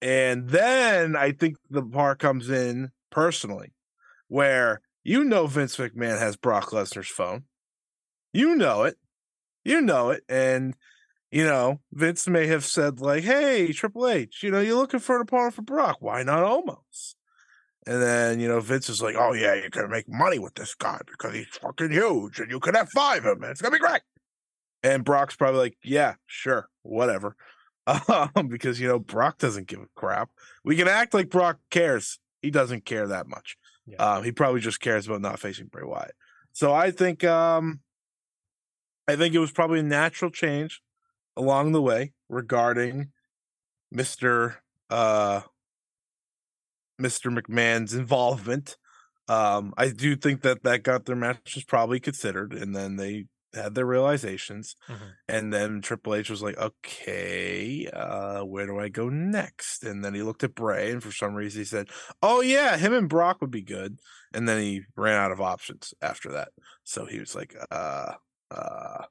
and 0.00 0.48
then 0.48 1.16
I 1.16 1.32
think 1.32 1.56
the 1.70 1.82
part 1.82 2.18
comes 2.18 2.50
in 2.50 2.90
personally, 3.10 3.72
where 4.28 4.80
you 5.04 5.24
know 5.24 5.46
Vince 5.46 5.76
McMahon 5.76 6.18
has 6.18 6.36
Brock 6.36 6.70
Lesnar's 6.70 7.08
phone. 7.08 7.44
You 8.32 8.56
know 8.56 8.82
it. 8.82 8.96
You 9.64 9.80
know 9.80 10.10
it. 10.10 10.24
And 10.28 10.74
you 11.30 11.44
know, 11.44 11.80
Vince 11.92 12.28
may 12.28 12.46
have 12.48 12.64
said 12.64 13.00
like, 13.00 13.22
"Hey, 13.24 13.72
Triple 13.72 14.08
H, 14.08 14.42
you 14.42 14.50
know, 14.50 14.60
you're 14.60 14.76
looking 14.76 15.00
for 15.00 15.16
an 15.16 15.22
opponent 15.22 15.54
for 15.54 15.62
Brock. 15.62 15.96
Why 16.00 16.22
not 16.22 16.44
Omos?" 16.44 17.14
And 17.86 18.00
then 18.00 18.40
you 18.40 18.48
know, 18.48 18.60
Vince 18.60 18.88
is 18.88 19.02
like, 19.02 19.16
"Oh 19.18 19.32
yeah, 19.32 19.54
you're 19.54 19.70
gonna 19.70 19.88
make 19.88 20.08
money 20.08 20.38
with 20.38 20.54
this 20.54 20.74
guy 20.74 21.00
because 21.06 21.34
he's 21.34 21.46
fucking 21.60 21.90
huge, 21.90 22.38
and 22.38 22.50
you 22.50 22.60
can 22.60 22.74
have 22.74 22.90
five 22.90 23.24
of 23.24 23.36
him, 23.36 23.42
and 23.42 23.50
it's 23.50 23.60
gonna 23.60 23.72
be 23.72 23.78
great." 23.78 24.02
And 24.82 25.04
Brock's 25.04 25.36
probably 25.36 25.60
like, 25.60 25.78
"Yeah, 25.82 26.14
sure, 26.26 26.68
whatever," 26.82 27.36
um, 27.86 28.48
because 28.48 28.78
you 28.78 28.88
know 28.88 28.98
Brock 28.98 29.38
doesn't 29.38 29.66
give 29.66 29.80
a 29.80 29.88
crap. 29.96 30.30
We 30.64 30.76
can 30.76 30.88
act 30.88 31.14
like 31.14 31.30
Brock 31.30 31.58
cares. 31.70 32.18
He 32.40 32.50
doesn't 32.50 32.84
care 32.84 33.08
that 33.08 33.26
much. 33.26 33.56
Yeah. 33.86 33.96
Um, 33.96 34.24
he 34.24 34.32
probably 34.32 34.60
just 34.60 34.80
cares 34.80 35.06
about 35.06 35.20
not 35.20 35.40
facing 35.40 35.66
Bray 35.66 35.84
Wyatt. 35.84 36.14
So 36.52 36.72
I 36.72 36.90
think, 36.90 37.24
um, 37.24 37.80
I 39.08 39.16
think 39.16 39.34
it 39.34 39.38
was 39.38 39.52
probably 39.52 39.80
a 39.80 39.84
natural 39.84 40.30
change 40.30 40.80
along 41.36 41.72
the 41.72 41.82
way 41.82 42.12
regarding 42.28 43.08
Mr. 43.94 44.56
Uh, 44.90 45.42
Mr. 47.02 47.36
McMahon's 47.36 47.94
involvement. 47.94 48.76
Um, 49.28 49.72
I 49.76 49.88
do 49.88 50.16
think 50.16 50.42
that 50.42 50.62
that 50.64 50.82
Gunther 50.82 51.16
match 51.16 51.54
was 51.54 51.64
probably 51.64 52.00
considered, 52.00 52.52
and 52.52 52.74
then 52.74 52.96
they 52.96 53.26
had 53.54 53.74
their 53.74 53.86
realizations, 53.86 54.76
mm-hmm. 54.88 55.04
and 55.28 55.52
then 55.52 55.80
Triple 55.82 56.14
H 56.14 56.30
was 56.30 56.42
like, 56.42 56.58
"Okay, 56.58 57.88
uh, 57.92 58.40
where 58.40 58.66
do 58.66 58.78
I 58.78 58.88
go 58.88 59.08
next?" 59.08 59.84
And 59.84 60.04
then 60.04 60.14
he 60.14 60.22
looked 60.22 60.44
at 60.44 60.54
Bray, 60.54 60.90
and 60.90 61.02
for 61.02 61.12
some 61.12 61.34
reason 61.34 61.60
he 61.60 61.64
said, 61.64 61.88
"Oh 62.22 62.40
yeah, 62.40 62.76
him 62.76 62.92
and 62.92 63.08
Brock 63.08 63.40
would 63.40 63.50
be 63.50 63.62
good." 63.62 63.98
And 64.34 64.48
then 64.48 64.60
he 64.60 64.82
ran 64.96 65.20
out 65.20 65.32
of 65.32 65.40
options 65.40 65.94
after 66.02 66.30
that, 66.32 66.48
so 66.84 67.06
he 67.06 67.18
was 67.18 67.34
like, 67.34 67.54
"Uh, 67.70 68.12
uh, 68.50 69.04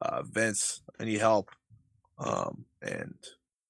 uh, 0.00 0.22
Vince, 0.22 0.82
I 1.00 1.04
need 1.04 1.20
help. 1.20 1.50
Um, 2.18 2.64
and 2.82 3.14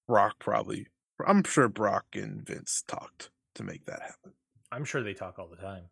Brock 0.06 0.36
probably, 0.38 0.86
I'm 1.26 1.44
sure 1.44 1.68
Brock 1.68 2.06
and 2.14 2.46
Vince 2.46 2.82
talked 2.86 3.30
to 3.58 3.64
make 3.64 3.84
that 3.84 4.02
happen. 4.02 4.32
I'm 4.72 4.84
sure 4.84 5.02
they 5.02 5.14
talk 5.14 5.38
all 5.38 5.48
the 5.48 5.56
time. 5.56 5.84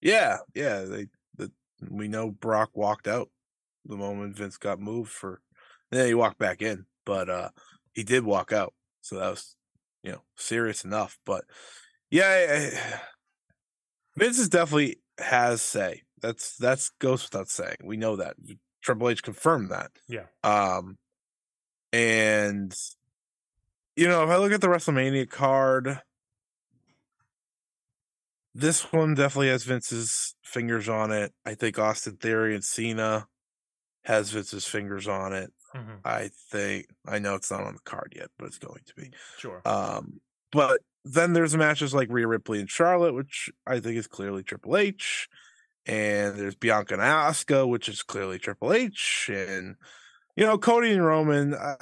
Yeah, 0.00 0.38
yeah. 0.54 0.82
They, 0.82 1.06
the, 1.36 1.52
we 1.88 2.08
know 2.08 2.30
Brock 2.30 2.70
walked 2.74 3.06
out 3.06 3.28
the 3.88 3.96
moment 3.96 4.36
Vince 4.36 4.56
got 4.56 4.80
moved 4.80 5.10
for, 5.10 5.40
then 5.90 6.06
he 6.06 6.14
walked 6.14 6.38
back 6.38 6.62
in, 6.62 6.84
but 7.04 7.28
uh, 7.28 7.48
he 7.94 8.04
did 8.04 8.24
walk 8.24 8.52
out, 8.52 8.74
so 9.00 9.18
that 9.18 9.30
was, 9.30 9.56
you 10.02 10.12
know, 10.12 10.22
serious 10.36 10.84
enough. 10.84 11.18
But 11.24 11.44
yeah, 12.10 12.26
I, 12.50 13.00
Vince 14.16 14.38
is 14.38 14.48
definitely 14.48 15.00
has 15.18 15.62
say. 15.62 16.02
That's 16.20 16.56
that's 16.56 16.90
goes 16.98 17.22
without 17.22 17.48
saying. 17.48 17.76
We 17.82 17.96
know 17.96 18.16
that. 18.16 18.34
Triple 18.82 19.08
H 19.08 19.22
confirmed 19.22 19.70
that. 19.70 19.90
Yeah. 20.08 20.26
Um, 20.42 20.98
and 21.92 22.74
you 23.96 24.08
know, 24.08 24.24
if 24.24 24.30
I 24.30 24.36
look 24.36 24.52
at 24.52 24.60
the 24.60 24.68
WrestleMania 24.68 25.28
card, 25.28 26.00
this 28.58 28.92
one 28.92 29.14
definitely 29.14 29.48
has 29.48 29.64
Vince's 29.64 30.34
fingers 30.42 30.88
on 30.88 31.12
it. 31.12 31.32
I 31.44 31.54
think 31.54 31.78
Austin 31.78 32.16
Theory 32.16 32.54
and 32.54 32.64
Cena 32.64 33.26
has 34.04 34.30
Vince's 34.30 34.66
fingers 34.66 35.06
on 35.08 35.32
it. 35.32 35.52
Mm-hmm. 35.74 35.96
I 36.04 36.30
think 36.50 36.86
I 37.06 37.18
know 37.18 37.34
it's 37.34 37.50
not 37.50 37.64
on 37.64 37.74
the 37.74 37.80
card 37.84 38.14
yet, 38.16 38.28
but 38.38 38.46
it's 38.46 38.58
going 38.58 38.82
to 38.86 38.94
be. 38.94 39.10
Sure. 39.38 39.60
Um, 39.64 40.20
but 40.50 40.80
then 41.04 41.34
there's 41.34 41.56
matches 41.56 41.94
like 41.94 42.10
Rhea 42.10 42.26
Ripley 42.26 42.60
and 42.60 42.70
Charlotte, 42.70 43.14
which 43.14 43.50
I 43.66 43.80
think 43.80 43.96
is 43.96 44.06
clearly 44.06 44.42
Triple 44.42 44.76
H 44.76 45.28
and 45.88 46.36
there's 46.36 46.54
Bianca 46.54 46.94
and 46.94 47.02
Asuka, 47.02 47.66
which 47.66 47.88
is 47.88 48.02
clearly 48.02 48.38
Triple 48.38 48.74
H, 48.74 49.30
and 49.32 49.76
you 50.36 50.44
know 50.44 50.58
Cody 50.58 50.92
and 50.92 51.04
Roman. 51.04 51.54
Uh, 51.54 51.76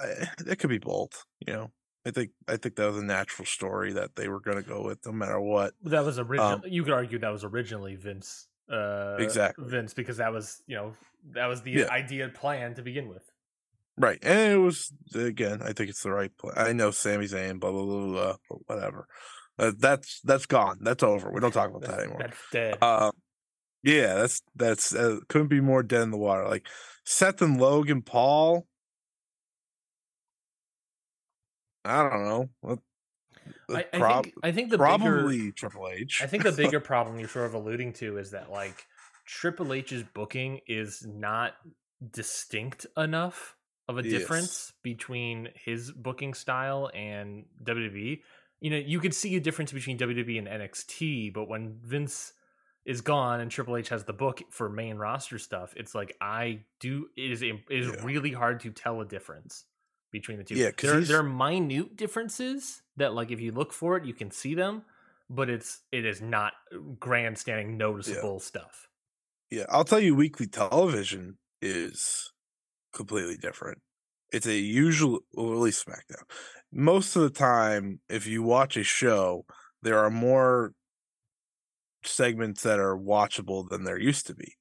it 0.47 0.59
could 0.59 0.71
be 0.71 0.79
both. 0.79 1.27
You 1.47 1.53
know, 1.53 1.71
I 2.07 2.11
think 2.13 2.31
I 2.47 2.57
think 2.57 2.77
that 2.77 2.87
was 2.87 2.97
a 2.99 3.05
natural 3.05 3.45
story 3.47 3.93
that 3.95 4.15
they 4.15 4.29
were 4.29 4.41
going 4.41 4.63
to 4.63 4.69
go 4.69 4.83
with 4.85 5.05
no 5.05 5.13
matter 5.13 5.41
what. 5.41 5.75
That 5.83 6.05
was 6.05 6.19
original. 6.19 6.49
Um, 6.53 6.63
you 6.67 6.85
could 6.85 6.93
argue 6.93 7.19
that 7.19 7.31
was 7.31 7.43
originally 7.45 7.97
Vince 7.97 8.47
uh, 8.71 9.17
Exactly. 9.19 9.65
Vince 9.69 9.93
because 9.93 10.17
that 10.19 10.33
was 10.33 10.63
you 10.67 10.77
know 10.77 10.95
that 11.33 11.47
was 11.47 11.63
the 11.63 11.73
Yeah. 11.73 11.89
idea 11.91 12.29
plan 12.29 12.75
to 12.77 12.83
begin 12.83 13.09
with. 13.09 13.29
Right. 13.99 14.19
And 14.23 14.53
it 14.53 14.59
was 14.59 14.93
again, 15.15 15.63
I 15.63 15.73
think 15.73 15.91
it's 15.91 16.03
the 16.03 16.13
right 16.13 16.31
play. 16.39 16.53
I 16.57 16.73
know 16.73 16.91
Sami 16.93 17.27
Zayn, 17.27 17.59
blah 17.59 17.73
blah 17.73 17.85
blah, 17.85 18.07
blah 18.07 18.37
but 18.49 18.59
whatever. 18.67 19.09
Uh, 19.59 19.73
that's 19.77 20.21
that's 20.23 20.47
gone. 20.47 20.79
That's 20.83 21.03
over. 21.03 21.31
We 21.33 21.41
don't 21.41 21.53
talk 21.53 21.71
about 21.71 21.83
that 21.83 21.99
anymore. 22.01 22.19
that's 22.21 22.39
dead. 22.53 22.79
Uh, 22.83 23.11
yeah, 23.83 24.15
that's 24.15 24.43
that's 24.55 24.95
uh, 24.95 25.19
couldn't 25.29 25.49
be 25.49 25.61
more 25.61 25.83
dead 25.83 26.03
in 26.03 26.11
the 26.11 26.19
water. 26.19 26.47
Like 26.47 26.67
Seth 27.05 27.41
and 27.43 27.59
Logan 27.61 28.03
Paul. 28.03 28.67
I 31.87 32.09
don't 32.09 32.25
know. 32.25 32.49
What- 32.61 32.79
I, 33.71 33.85
I 33.93 33.99
prob- 33.99 34.25
think 34.25 34.35
I 34.43 34.51
think 34.53 34.71
the 34.71 34.79
probably 34.79 35.39
bigger, 35.39 35.53
Triple 35.53 35.89
H. 35.89 36.21
I 36.23 36.27
think 36.27 36.43
the 36.43 36.53
bigger 36.53 36.81
problem 36.93 37.19
you're 37.21 37.29
sort 37.29 37.47
of 37.47 37.55
alluding 37.55 37.93
to 37.95 38.19
is 38.19 38.33
that 38.33 38.51
like 38.51 38.85
Triple 39.25 39.73
H's 39.73 40.03
booking 40.15 40.61
is 40.67 41.07
not 41.07 41.53
distinct 42.13 42.87
enough 42.97 43.57
of 43.89 43.99
a 43.99 44.03
Yes. 44.03 44.13
difference 44.13 44.73
between 44.83 45.49
his 45.65 45.93
booking 45.93 46.35
style 46.35 46.91
and 46.95 47.45
WWE. 47.63 48.21
You 48.61 48.71
know, 48.71 48.77
you 48.79 48.99
could 49.01 49.15
see 49.15 49.37
a 49.37 49.41
difference 49.41 49.71
between 49.73 49.99
WWE 49.99 50.39
and 50.39 50.49
NXT, 50.49 51.33
but 51.33 51.49
when 51.49 51.79
Vince 51.83 52.33
is 52.85 53.01
gone 53.01 53.41
and 53.41 53.51
Triple 53.51 53.77
H 53.77 53.91
has 53.91 54.05
the 54.05 54.13
book 54.13 54.43
for 54.51 54.69
main 54.69 54.97
roster 54.97 55.39
stuff, 55.39 55.73
it's 55.77 55.95
like 55.95 56.17
I 56.21 56.61
do 56.81 57.09
it 57.17 57.31
is 57.31 57.43
it 57.43 57.57
is 57.71 57.89
Yeah. 57.89 58.05
really 58.05 58.33
hard 58.33 58.61
to 58.61 58.71
tell 58.71 59.01
a 59.01 59.05
difference 59.07 59.65
between 60.21 60.39
the 60.39 60.45
two. 60.45 60.55
Yeah, 60.55 60.71
there, 60.77 61.01
there 61.01 61.19
are 61.19 61.23
minute 61.23 61.97
differences 61.97 62.83
that 62.97 63.15
like 63.15 63.31
if 63.31 63.41
you 63.41 63.53
look 63.53 63.73
for 63.73 63.97
it, 63.97 64.05
you 64.05 64.15
can 64.15 64.31
see 64.31 64.55
them, 64.55 64.83
but 65.29 65.49
it's 65.49 65.83
it 65.93 66.05
is 66.05 66.21
not 66.21 66.53
grandstanding 66.99 67.77
noticeable 67.77 68.41
stuff. 68.41 68.89
Yeah, 69.51 69.65
I'll 69.69 69.85
tell 69.85 70.01
you, 70.01 70.15
weekly 70.15 70.47
television 70.47 71.39
is 71.63 72.33
completely 72.93 73.37
different. 73.37 73.79
It's 74.33 74.47
a 74.47 74.57
usual, 74.57 75.21
well, 75.35 75.53
at 75.53 75.59
least 75.59 75.87
SmackDown. 75.87 76.25
Most 76.73 77.15
of 77.15 77.23
the 77.23 77.31
time, 77.31 78.01
if 78.09 78.27
you 78.27 78.43
watch 78.43 78.77
a 78.77 78.83
show, 78.83 79.45
there 79.83 79.99
are 79.99 80.11
more 80.11 80.73
segments 82.05 82.63
that 82.63 82.81
are 82.81 82.97
watchable 82.97 83.69
than 83.69 83.85
there 83.85 83.99
used 83.99 84.27
to 84.27 84.35
be. 84.35 84.55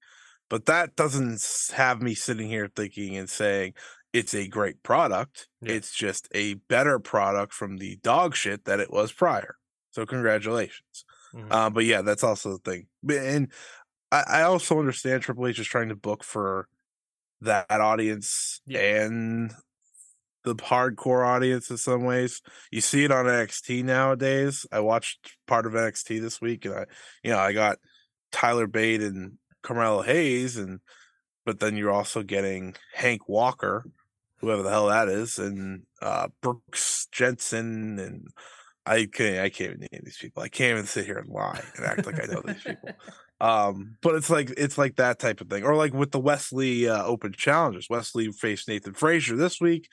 But 0.50 0.66
that 0.66 0.96
doesn't 0.96 1.44
have 1.76 2.02
me 2.02 2.14
sitting 2.14 2.48
here 2.48 2.70
thinking 2.76 3.18
and 3.18 3.30
saying 3.30 3.74
it's 4.16 4.34
a 4.34 4.48
great 4.48 4.82
product. 4.84 5.48
Yeah. 5.62 5.74
It's 5.74 5.94
just 5.94 6.28
a 6.34 6.56
better 6.70 7.00
product 7.00 7.54
from 7.54 7.78
the 7.78 7.98
dog 7.98 8.36
shit 8.36 8.66
that 8.66 8.80
it 8.80 8.92
was 8.92 9.12
prior. 9.12 9.58
So, 9.92 10.06
congratulations. 10.06 11.06
Mhm. 11.34 11.48
Uh, 11.52 11.70
but 11.70 11.86
yeah, 11.86 12.02
that's 12.02 12.24
also 12.24 12.52
the 12.58 12.60
thing. 12.72 12.88
And 13.10 13.52
I, 14.12 14.24
I 14.28 14.42
also 14.44 14.80
understand 14.80 15.22
Triple 15.24 15.48
H 15.48 15.60
is 15.60 15.68
trying 15.68 15.90
to 15.90 15.96
book 15.96 16.24
for 16.24 16.68
that 17.42 17.70
audience 17.70 18.62
Yeah. 18.66 18.80
and 19.04 19.54
the 20.44 20.56
hardcore 20.56 21.26
audience 21.28 21.70
in 21.70 21.78
some 21.78 22.04
ways. 22.04 22.42
You 22.72 22.80
see 22.80 23.04
it 23.04 23.12
on 23.12 23.26
NXT 23.26 23.84
nowadays. 23.84 24.66
I 24.72 24.80
watched 24.80 25.36
part 25.48 25.66
of 25.66 25.74
NXT 25.74 26.22
this 26.22 26.40
week, 26.40 26.66
and 26.66 26.74
I, 26.76 26.86
you 27.24 27.32
know, 27.32 27.40
I 27.40 27.52
got 27.52 27.80
Tyler 28.32 28.68
Bate 28.68 29.02
and 29.02 29.38
Carmelo 29.64 30.04
Hayes, 30.04 30.56
and 30.56 30.80
but 31.46 31.60
then 31.60 31.76
you're 31.78 31.92
also 31.92 32.24
getting 32.24 32.76
Hank 32.94 33.28
Walker, 33.28 33.86
whoever 34.46 34.62
the 34.62 34.70
hell 34.70 34.88
that 34.88 35.10
is, 35.10 35.40
and 35.40 35.84
uh, 36.02 36.28
Brooks 36.42 37.08
Jensen, 37.12 37.98
and 37.98 38.28
I 38.86 39.08
can't, 39.12 39.40
I 39.40 39.50
can't 39.50 39.72
even 39.72 39.88
name 39.92 40.02
these 40.04 40.18
people. 40.18 40.44
I 40.44 40.50
can't 40.50 40.74
even 40.74 40.86
sit 40.86 41.06
here 41.06 41.18
and 41.18 41.30
lie 41.30 41.64
and 41.76 41.86
act 41.86 42.06
like 42.06 42.22
I 42.22 42.32
know 42.32 42.42
these 42.46 42.64
people. 42.64 42.90
Um, 43.42 43.98
but 44.02 44.16
it's 44.16 44.30
like 44.30 44.54
it's 44.56 44.78
like 44.78 44.96
that 44.96 45.20
type 45.20 45.42
of 45.42 45.50
thing, 45.50 45.66
or 45.66 45.76
like 45.76 45.94
with 45.94 46.12
the 46.12 46.22
Wes 46.22 46.54
Lee 46.54 46.88
uh, 46.88 47.04
Open 47.04 47.34
Challengers. 47.34 47.90
Wes 47.90 48.16
Lee 48.16 48.32
faced 48.32 48.70
Nathan 48.70 48.94
Frazer 48.94 49.36
this 49.36 49.60
week. 49.60 49.90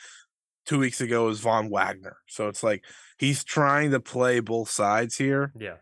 Two 0.65 0.79
weeks 0.79 1.01
ago 1.01 1.25
was 1.25 1.41
Von 1.41 1.69
Wagner. 1.69 2.19
So 2.29 2.47
it's 2.47 2.63
like 2.63 2.85
he's 3.19 3.43
trying 3.43 3.91
to 3.91 3.99
play 4.01 4.39
both 4.39 4.71
sides 4.71 5.17
here, 5.17 5.53
yeah. 5.59 5.79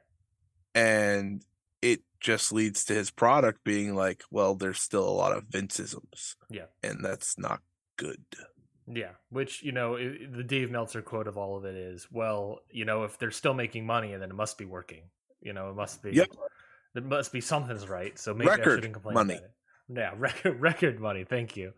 and 0.74 1.44
it 1.82 2.00
just 2.18 2.50
leads 2.50 2.84
to 2.86 2.94
his 2.94 3.10
product 3.10 3.62
being 3.62 3.94
like, 3.94 4.22
well, 4.30 4.54
there's 4.54 4.80
still 4.80 5.06
a 5.06 5.10
lot 5.10 5.36
of 5.36 5.44
Vinceisms. 5.44 6.36
Yeah. 6.48 6.64
and 6.82 7.04
that's 7.04 7.38
not 7.38 7.60
good. 8.00 8.24
Yeah, 8.92 9.10
which 9.30 9.62
you 9.62 9.72
know 9.72 9.96
the 9.98 10.42
Dave 10.42 10.70
Meltzer 10.70 11.02
quote 11.02 11.28
of 11.28 11.36
all 11.38 11.56
of 11.56 11.64
it 11.64 11.76
is, 11.76 12.08
well, 12.10 12.60
you 12.70 12.84
know, 12.84 13.04
if 13.04 13.18
they're 13.18 13.30
still 13.30 13.54
making 13.54 13.86
money, 13.86 14.10
then 14.16 14.22
it 14.30 14.34
must 14.34 14.58
be 14.58 14.64
working. 14.64 15.02
You 15.40 15.52
know, 15.52 15.70
it 15.70 15.76
must 15.76 16.02
be. 16.02 16.12
Yep. 16.12 16.28
There 16.94 17.02
must 17.02 17.32
be 17.32 17.40
something's 17.40 17.88
right. 17.88 18.18
So 18.18 18.34
maybe 18.34 18.50
I 18.50 18.56
shouldn't 18.56 18.92
complain 18.92 19.14
money. 19.14 19.34
about 19.34 19.44
it. 19.44 19.52
Yeah, 19.96 20.14
record 20.18 20.60
record 20.60 21.00
money. 21.00 21.24
Thank 21.24 21.56
you. 21.56 21.72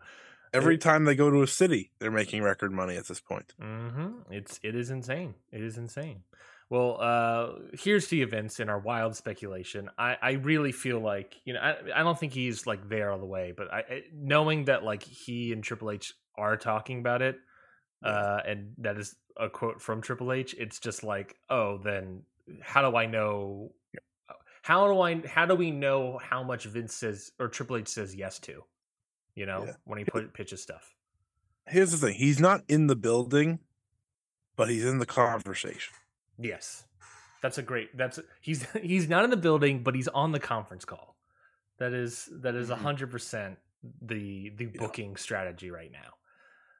Every 0.53 0.75
It- 0.75 0.81
time 0.81 1.05
they 1.05 1.15
go 1.15 1.29
to 1.29 1.41
a 1.43 1.47
city, 1.47 1.91
they're 1.99 2.11
making 2.11 2.41
record 2.43 2.71
money 2.71 2.95
at 2.97 3.07
this 3.07 3.19
point. 3.19 3.53
Mm-hmm. 3.61 4.31
It's 4.33 4.59
it 4.63 4.75
is 4.75 4.89
insane. 4.89 5.35
It 5.51 5.61
is 5.61 5.77
insane. 5.77 6.23
Well, 6.69 6.97
uh, 6.99 7.49
here's 7.73 8.07
the 8.07 8.23
events 8.23 8.59
in 8.59 8.69
our 8.69 8.79
wild 8.79 9.15
speculation. 9.15 9.89
I, 9.97 10.17
I 10.19 10.31
really 10.33 10.71
feel 10.71 10.99
like 10.99 11.35
you 11.45 11.53
know 11.53 11.59
I, 11.59 11.75
I 11.99 12.03
don't 12.03 12.17
think 12.17 12.33
he's 12.33 12.65
like 12.65 12.89
there 12.89 13.11
all 13.11 13.19
the 13.19 13.25
way, 13.27 13.53
but 13.55 13.71
I, 13.71 13.77
I 13.79 14.01
knowing 14.15 14.65
that 14.65 14.83
like 14.83 15.03
he 15.03 15.53
and 15.53 15.63
Triple 15.63 15.91
H 15.91 16.13
are 16.35 16.57
talking 16.57 16.99
about 16.99 17.21
it, 17.21 17.37
uh, 18.03 18.39
and 18.45 18.73
that 18.79 18.97
is 18.97 19.15
a 19.37 19.49
quote 19.49 19.81
from 19.81 20.01
Triple 20.01 20.31
H. 20.31 20.55
It's 20.57 20.79
just 20.79 21.03
like, 21.03 21.35
oh, 21.49 21.77
then 21.77 22.23
how 22.61 22.89
do 22.89 22.95
I 22.97 23.05
know? 23.05 23.71
How 24.61 24.87
do 24.87 24.99
I? 25.01 25.21
How 25.27 25.45
do 25.45 25.55
we 25.55 25.71
know 25.71 26.17
how 26.21 26.41
much 26.43 26.65
Vince 26.65 26.93
says 26.95 27.31
or 27.39 27.47
Triple 27.49 27.77
H 27.77 27.87
says 27.89 28.15
yes 28.15 28.39
to? 28.39 28.63
You 29.35 29.45
know, 29.45 29.65
Yeah. 29.65 29.73
when 29.85 29.99
he 29.99 30.05
put 30.05 30.33
pitches 30.33 30.61
stuff. 30.61 30.93
Here's 31.67 31.91
the 31.91 31.97
thing: 31.97 32.15
he's 32.15 32.39
not 32.39 32.61
in 32.69 32.87
the 32.87 32.95
building, 32.95 33.59
but 34.55 34.69
he's 34.69 34.85
in 34.85 34.99
the 34.99 35.05
conversation. 35.05 35.93
Yes. 36.39 36.85
That's 37.41 37.57
a 37.57 37.61
great 37.61 37.95
that's 37.97 38.19
he's 38.39 38.65
he's 38.81 39.09
not 39.09 39.23
in 39.25 39.29
the 39.29 39.37
building, 39.37 39.83
but 39.83 39.95
he's 39.95 40.07
on 40.07 40.31
the 40.31 40.39
conference 40.39 40.85
call. 40.85 41.15
That 41.79 41.91
is 41.93 42.29
that 42.41 42.55
is 42.55 42.69
a 42.69 42.75
Mhm. 42.75 42.79
hundred 42.79 43.11
percent 43.11 43.57
the 44.01 44.49
the 44.55 44.65
Yeah. 44.65 44.71
booking 44.79 45.17
strategy 45.17 45.69
right 45.71 45.91
now. 45.91 46.13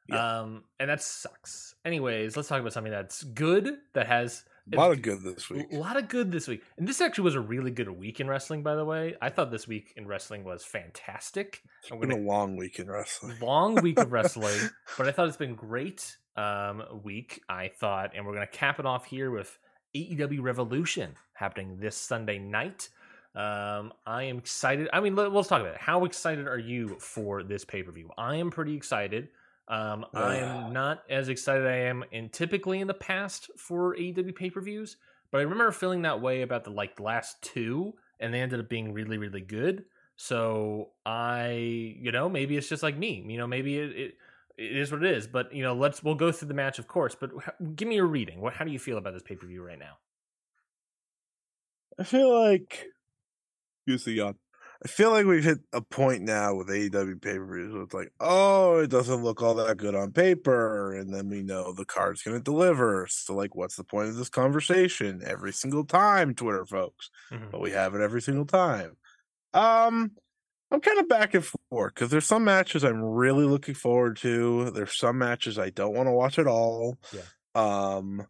Yeah. 0.09 0.39
Um 0.41 0.63
and 0.79 0.89
that 0.89 1.01
sucks. 1.01 1.75
Anyways, 1.85 2.35
let's 2.35 2.49
talk 2.49 2.59
about 2.59 2.73
something 2.73 2.91
that's 2.91 3.23
good 3.23 3.77
that 3.93 4.07
has 4.07 4.43
A 4.71 4.75
lot 4.77 4.91
of 4.91 5.01
good 5.01 5.21
this 5.23 5.49
week. 5.49 5.67
a 5.71 5.75
lot 5.77 5.97
of 5.97 6.07
good 6.09 6.31
this 6.31 6.47
week. 6.47 6.61
And 6.77 6.87
this 6.87 7.01
actually 7.01 7.25
was 7.25 7.35
a 7.35 7.41
really 7.41 7.71
good 7.71 7.89
week 7.89 8.19
in 8.19 8.27
wrestling, 8.27 8.63
by 8.63 8.75
the 8.75 8.85
way. 8.85 9.15
I 9.21 9.29
thought 9.29 9.51
this 9.51 9.67
week 9.67 9.93
in 9.95 10.07
wrestling 10.07 10.43
was 10.43 10.63
fantastic. 10.65 11.61
I'm 11.91 11.97
It's 11.97 12.07
been 12.07 12.17
a 12.19 12.21
long 12.27 12.55
week 12.57 12.79
in 12.79 12.89
wrestling. 12.89 13.37
long 13.41 13.75
week 13.75 13.99
of 13.99 14.11
wrestling, 14.17 14.59
but 14.97 15.07
I 15.07 15.11
thought 15.11 15.27
it's 15.27 15.37
been 15.37 15.55
great 15.55 16.17
um 16.35 16.83
week. 17.03 17.41
I 17.47 17.67
thought, 17.69 18.11
and 18.15 18.25
we're 18.25 18.33
gonna 18.33 18.47
cap 18.47 18.79
it 18.79 18.85
off 18.85 19.05
here 19.05 19.29
with 19.31 19.57
AEW 19.95 20.41
Revolution 20.41 21.15
happening 21.33 21.77
this 21.79 21.95
Sunday 21.95 22.39
night. 22.39 22.89
Um, 23.35 23.93
I 24.05 24.23
am 24.23 24.37
excited. 24.37 24.89
I 24.93 24.99
mean, 24.99 25.15
let, 25.15 25.31
let's 25.31 25.47
talk 25.47 25.61
about 25.61 25.73
it. 25.75 25.79
How 25.81 26.05
excited 26.05 26.47
are 26.47 26.59
you 26.59 26.97
for 26.99 27.41
this 27.43 27.63
pay 27.65 27.83
per 27.83 27.91
view? 27.91 28.09
I 28.17 28.35
am 28.37 28.49
pretty 28.51 28.75
excited. 28.75 29.29
Um, 29.67 30.05
I 30.13 30.37
am 30.37 30.71
not 30.73 31.03
as 31.09 31.29
excited 31.29 31.65
I 31.65 31.77
am 31.77 32.03
in 32.11 32.29
typically 32.29 32.81
in 32.81 32.87
the 32.87 32.93
past 32.93 33.49
for 33.57 33.95
AEW 33.95 34.35
pay 34.35 34.49
per 34.49 34.61
views, 34.61 34.97
but 35.31 35.39
I 35.39 35.43
remember 35.43 35.71
feeling 35.71 36.01
that 36.01 36.21
way 36.21 36.41
about 36.41 36.63
the 36.65 36.71
like 36.71 36.99
last 36.99 37.41
two, 37.41 37.93
and 38.19 38.33
they 38.33 38.41
ended 38.41 38.59
up 38.59 38.69
being 38.69 38.93
really, 38.93 39.17
really 39.17 39.41
good. 39.41 39.85
So 40.15 40.91
I, 41.05 41.95
you 41.99 42.11
know, 42.11 42.29
maybe 42.29 42.57
it's 42.57 42.69
just 42.69 42.83
like 42.83 42.97
me. 42.97 43.23
You 43.27 43.37
know, 43.37 43.47
maybe 43.47 43.77
it, 43.77 43.91
it 43.97 44.17
it 44.57 44.77
is 44.77 44.91
what 44.91 45.03
it 45.03 45.09
is. 45.15 45.27
But 45.27 45.53
you 45.53 45.63
know, 45.63 45.73
let's 45.73 46.03
we'll 46.03 46.15
go 46.15 46.31
through 46.31 46.49
the 46.49 46.53
match, 46.53 46.77
of 46.77 46.87
course. 46.87 47.15
But 47.15 47.31
h- 47.37 47.75
give 47.75 47.87
me 47.87 47.95
your 47.95 48.07
reading. 48.07 48.41
What 48.41 48.53
how 48.53 48.65
do 48.65 48.71
you 48.71 48.79
feel 48.79 48.97
about 48.97 49.13
this 49.13 49.23
pay 49.23 49.35
per 49.35 49.47
view 49.47 49.63
right 49.63 49.79
now? 49.79 49.97
I 51.97 52.03
feel 52.03 52.31
like, 52.39 52.87
you 53.85 53.97
see 53.97 54.13
yawn. 54.15 54.37
I 54.85 54.89
feel 54.89 55.11
like 55.11 55.25
we've 55.25 55.43
hit 55.43 55.59
a 55.71 55.81
point 55.81 56.23
now 56.23 56.55
with 56.55 56.69
AEW 56.69 57.15
pay 57.21 57.37
per 57.37 57.45
views 57.55 57.73
where 57.73 57.83
it's 57.83 57.93
like, 57.93 58.11
oh, 58.19 58.79
it 58.79 58.89
doesn't 58.89 59.23
look 59.23 59.41
all 59.41 59.53
that 59.55 59.77
good 59.77 59.95
on 59.95 60.11
paper, 60.11 60.93
and 60.93 61.13
then 61.13 61.29
we 61.29 61.41
know 61.41 61.71
the 61.71 61.85
card's 61.85 62.21
going 62.21 62.37
to 62.37 62.43
deliver. 62.43 63.07
So, 63.09 63.33
like, 63.33 63.55
what's 63.55 63.77
the 63.77 63.85
point 63.85 64.09
of 64.09 64.17
this 64.17 64.27
conversation 64.29 65.21
every 65.25 65.53
single 65.53 65.85
time, 65.85 66.35
Twitter 66.35 66.65
folks? 66.65 67.09
Mhm. 67.31 67.51
But 67.51 67.61
we 67.61 67.71
have 67.71 67.95
it 67.95 68.01
every 68.01 68.21
single 68.21 68.45
time. 68.45 68.97
Um, 69.53 70.11
I'm 70.71 70.81
kind 70.81 70.99
of 70.99 71.07
back 71.09 71.33
and 71.35 71.45
forth 71.45 71.93
because 71.95 72.11
there's 72.11 72.25
some 72.27 72.43
matches 72.45 72.83
I'm 72.83 73.03
really 73.03 73.45
looking 73.45 73.75
forward 73.75 74.17
to. 74.17 74.71
There's 74.71 74.97
some 74.97 75.17
matches 75.19 75.59
I 75.59 75.69
don't 75.71 75.95
want 75.95 76.07
to 76.07 76.13
watch 76.13 76.39
at 76.39 76.47
all. 76.47 76.97
Yeah. 77.11 77.27
Um, 77.55 78.27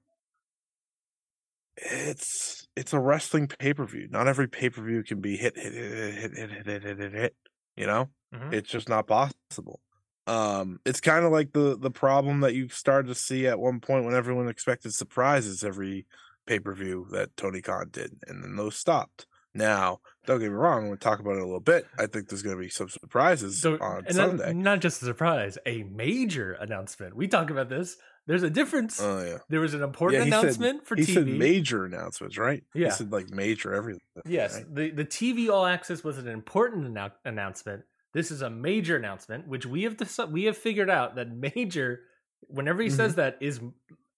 it's 1.77 2.67
it's 2.75 2.93
a 2.93 2.99
wrestling 2.99 3.47
pay 3.47 3.73
per 3.73 3.85
view. 3.85 4.07
Not 4.09 4.27
every 4.27 4.47
pay 4.47 4.69
per 4.69 4.83
view 4.83 5.03
can 5.03 5.21
be 5.21 5.37
hit 5.37 5.57
hit 5.57 5.73
hit 5.73 5.91
hit 5.91 6.13
hit 6.15 6.31
hit 6.51 6.65
hit 6.65 6.83
hit 6.83 6.83
hit 6.83 6.99
hit. 6.99 7.13
hit 7.13 7.35
you 7.75 7.87
know, 7.87 8.09
Mhm. 8.33 8.53
it's 8.53 8.69
just 8.69 8.87
not 8.89 9.07
possible. 9.07 9.81
Um, 10.27 10.79
it's 10.85 11.01
kind 11.01 11.25
of 11.25 11.31
like 11.31 11.51
the 11.53 11.77
the 11.77 11.91
problem 11.91 12.41
that 12.41 12.53
you 12.53 12.69
started 12.69 13.07
to 13.09 13.15
see 13.15 13.47
at 13.47 13.59
one 13.59 13.79
point 13.79 14.05
when 14.05 14.13
everyone 14.15 14.47
expected 14.47 14.93
surprises 14.93 15.63
every 15.63 16.05
pay 16.45 16.59
per 16.59 16.73
view 16.73 17.07
that 17.11 17.35
Tony 17.35 17.61
Khan 17.61 17.89
did, 17.91 18.19
and 18.27 18.43
then 18.43 18.55
those 18.55 18.77
stopped. 18.77 19.25
Now, 19.55 19.99
don't 20.25 20.39
get 20.39 20.49
me 20.49 20.55
wrong, 20.55 20.87
we'll 20.87 20.97
talk 20.97 21.19
about 21.19 21.35
it 21.35 21.41
a 21.41 21.45
little 21.45 21.59
bit. 21.59 21.85
I 21.99 22.07
think 22.07 22.27
there's 22.27 22.41
going 22.41 22.55
to 22.55 22.61
be 22.61 22.69
some 22.69 22.89
surprises 22.89 23.61
So, 23.61 23.77
on 23.79 24.03
and 24.07 24.17
not- 24.17 24.29
Sunday. 24.29 24.53
Not, 24.53 24.79
just 24.81 25.01
a 25.03 25.05
surprise, 25.05 25.59
a 25.67 25.83
major 25.83 26.53
announcement. 26.53 27.15
We 27.15 27.27
talk 27.27 27.51
about 27.51 27.69
this. 27.69 27.95
There's 28.25 28.43
a 28.43 28.49
difference. 28.49 29.01
Oh 29.01 29.23
yeah, 29.23 29.37
there 29.49 29.59
was 29.59 29.73
an 29.73 29.83
important 29.83 30.21
said- 30.23 30.27
announcement 30.27 30.87
for 30.87 30.95
he 30.95 31.03
TV. 31.03 31.13
said 31.13 31.27
major 31.27 31.85
announcements, 31.85 32.37
right? 32.37 32.63
Yeah. 32.73 32.85
he 32.87 32.91
said 32.91 33.11
like 33.11 33.29
major 33.31 33.73
everything. 33.73 34.01
Yes, 34.25 34.55
right? 34.55 34.75
the 34.75 34.91
the 34.91 35.05
TV 35.05 35.49
All 35.49 35.65
Access 35.65 36.03
was 36.03 36.17
an 36.17 36.27
important 36.27 36.93
annou- 36.93 37.11
announcement. 37.25 37.83
This 38.13 38.31
is 38.31 38.41
a 38.41 38.49
major 38.49 38.95
announcement, 38.95 39.47
which 39.47 39.65
we 39.65 39.83
have 39.83 39.97
deci- 39.97 40.31
we 40.31 40.43
have 40.45 40.57
figured 40.57 40.89
out 40.89 41.15
that 41.15 41.29
major, 41.35 42.01
whenever 42.47 42.81
he 42.81 42.87
Mm-hmm. 42.89 42.95
says 42.97 43.15
that, 43.15 43.37
is 43.41 43.59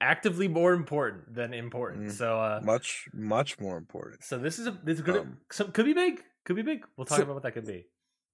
actively 0.01 0.47
more 0.49 0.73
important 0.73 1.33
than 1.33 1.53
important. 1.53 2.07
Mm. 2.07 2.11
So, 2.11 2.39
uh, 2.39 2.59
much 2.63 3.05
much 3.13 3.59
more 3.59 3.77
important. 3.77 4.23
so 4.23 4.37
this 4.37 4.59
is 4.59 4.67
a 4.67 4.77
this 4.83 4.97
is 4.97 5.01
gonna 5.01 5.21
Um, 5.21 5.37
some 5.51 5.71
could 5.71 5.85
be 5.85 5.93
big, 5.93 6.21
could 6.45 6.55
be 6.57 6.61
big. 6.61 6.85
We'll 6.97 7.05
talk 7.05 7.17
so- 7.17 7.23
about 7.23 7.33
what 7.35 7.43
that 7.43 7.53
could 7.53 7.65
be. 7.65 7.87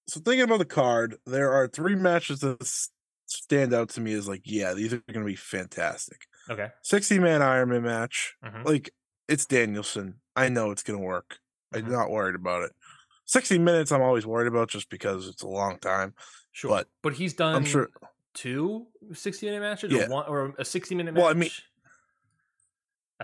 So 0.10 0.20
thinking 0.20 0.42
about 0.42 0.58
the 0.60 0.66
card, 0.66 1.18
there 1.26 1.52
are 1.54 1.68
three 1.68 1.96
matches 1.96 2.44
stand 3.32 3.74
out 3.74 3.90
to 3.90 4.02
me 4.02 4.14
is 4.14 4.28
like, 4.28 4.42
yeah, 4.46 4.74
these 4.74 4.94
are 4.94 5.02
going 5.12 5.26
to 5.26 5.32
be 5.32 5.36
fantastic. 5.36 6.22
Okay, 6.50 6.70
60 6.84 7.20
man 7.20 7.42
Ironman 7.42 7.84
match, 7.84 8.36
Mhm. 8.44 8.66
like 8.66 8.94
it's 9.28 9.46
Danielson. 9.46 10.20
I 10.36 10.50
know 10.50 10.72
it's 10.72 10.84
going 10.84 11.00
to 11.00 11.06
work. 11.06 11.38
I'm 11.74 11.86
Mhm. 11.86 11.92
not 11.92 12.10
worried 12.10 12.36
about 12.36 12.64
it. 12.64 12.72
60 13.26 13.60
minutes, 13.60 13.92
I'm 13.92 14.02
always 14.02 14.26
worried 14.26 14.48
about 14.48 14.70
just 14.70 14.90
because 14.90 15.28
it's 15.28 15.44
a 15.44 15.48
long 15.48 15.80
time. 15.80 16.14
sure, 16.54 16.70
but 16.70 16.90
but 17.02 17.14
he's 17.14 17.34
done. 17.34 17.56
I'm 17.56 17.64
sure. 17.66 17.90
two 18.34 18.88
60 19.14 19.46
minute 19.46 19.62
matches 19.62 19.92
Yeah. 19.92 20.06
or 20.08 20.10
one 20.10 20.26
or 20.28 20.54
a 20.58 20.66
60 20.66 20.96
minute 20.96 21.14
match. 21.14 21.22
Well, 21.22 21.30
I 21.30 21.34
mean, 21.34 21.50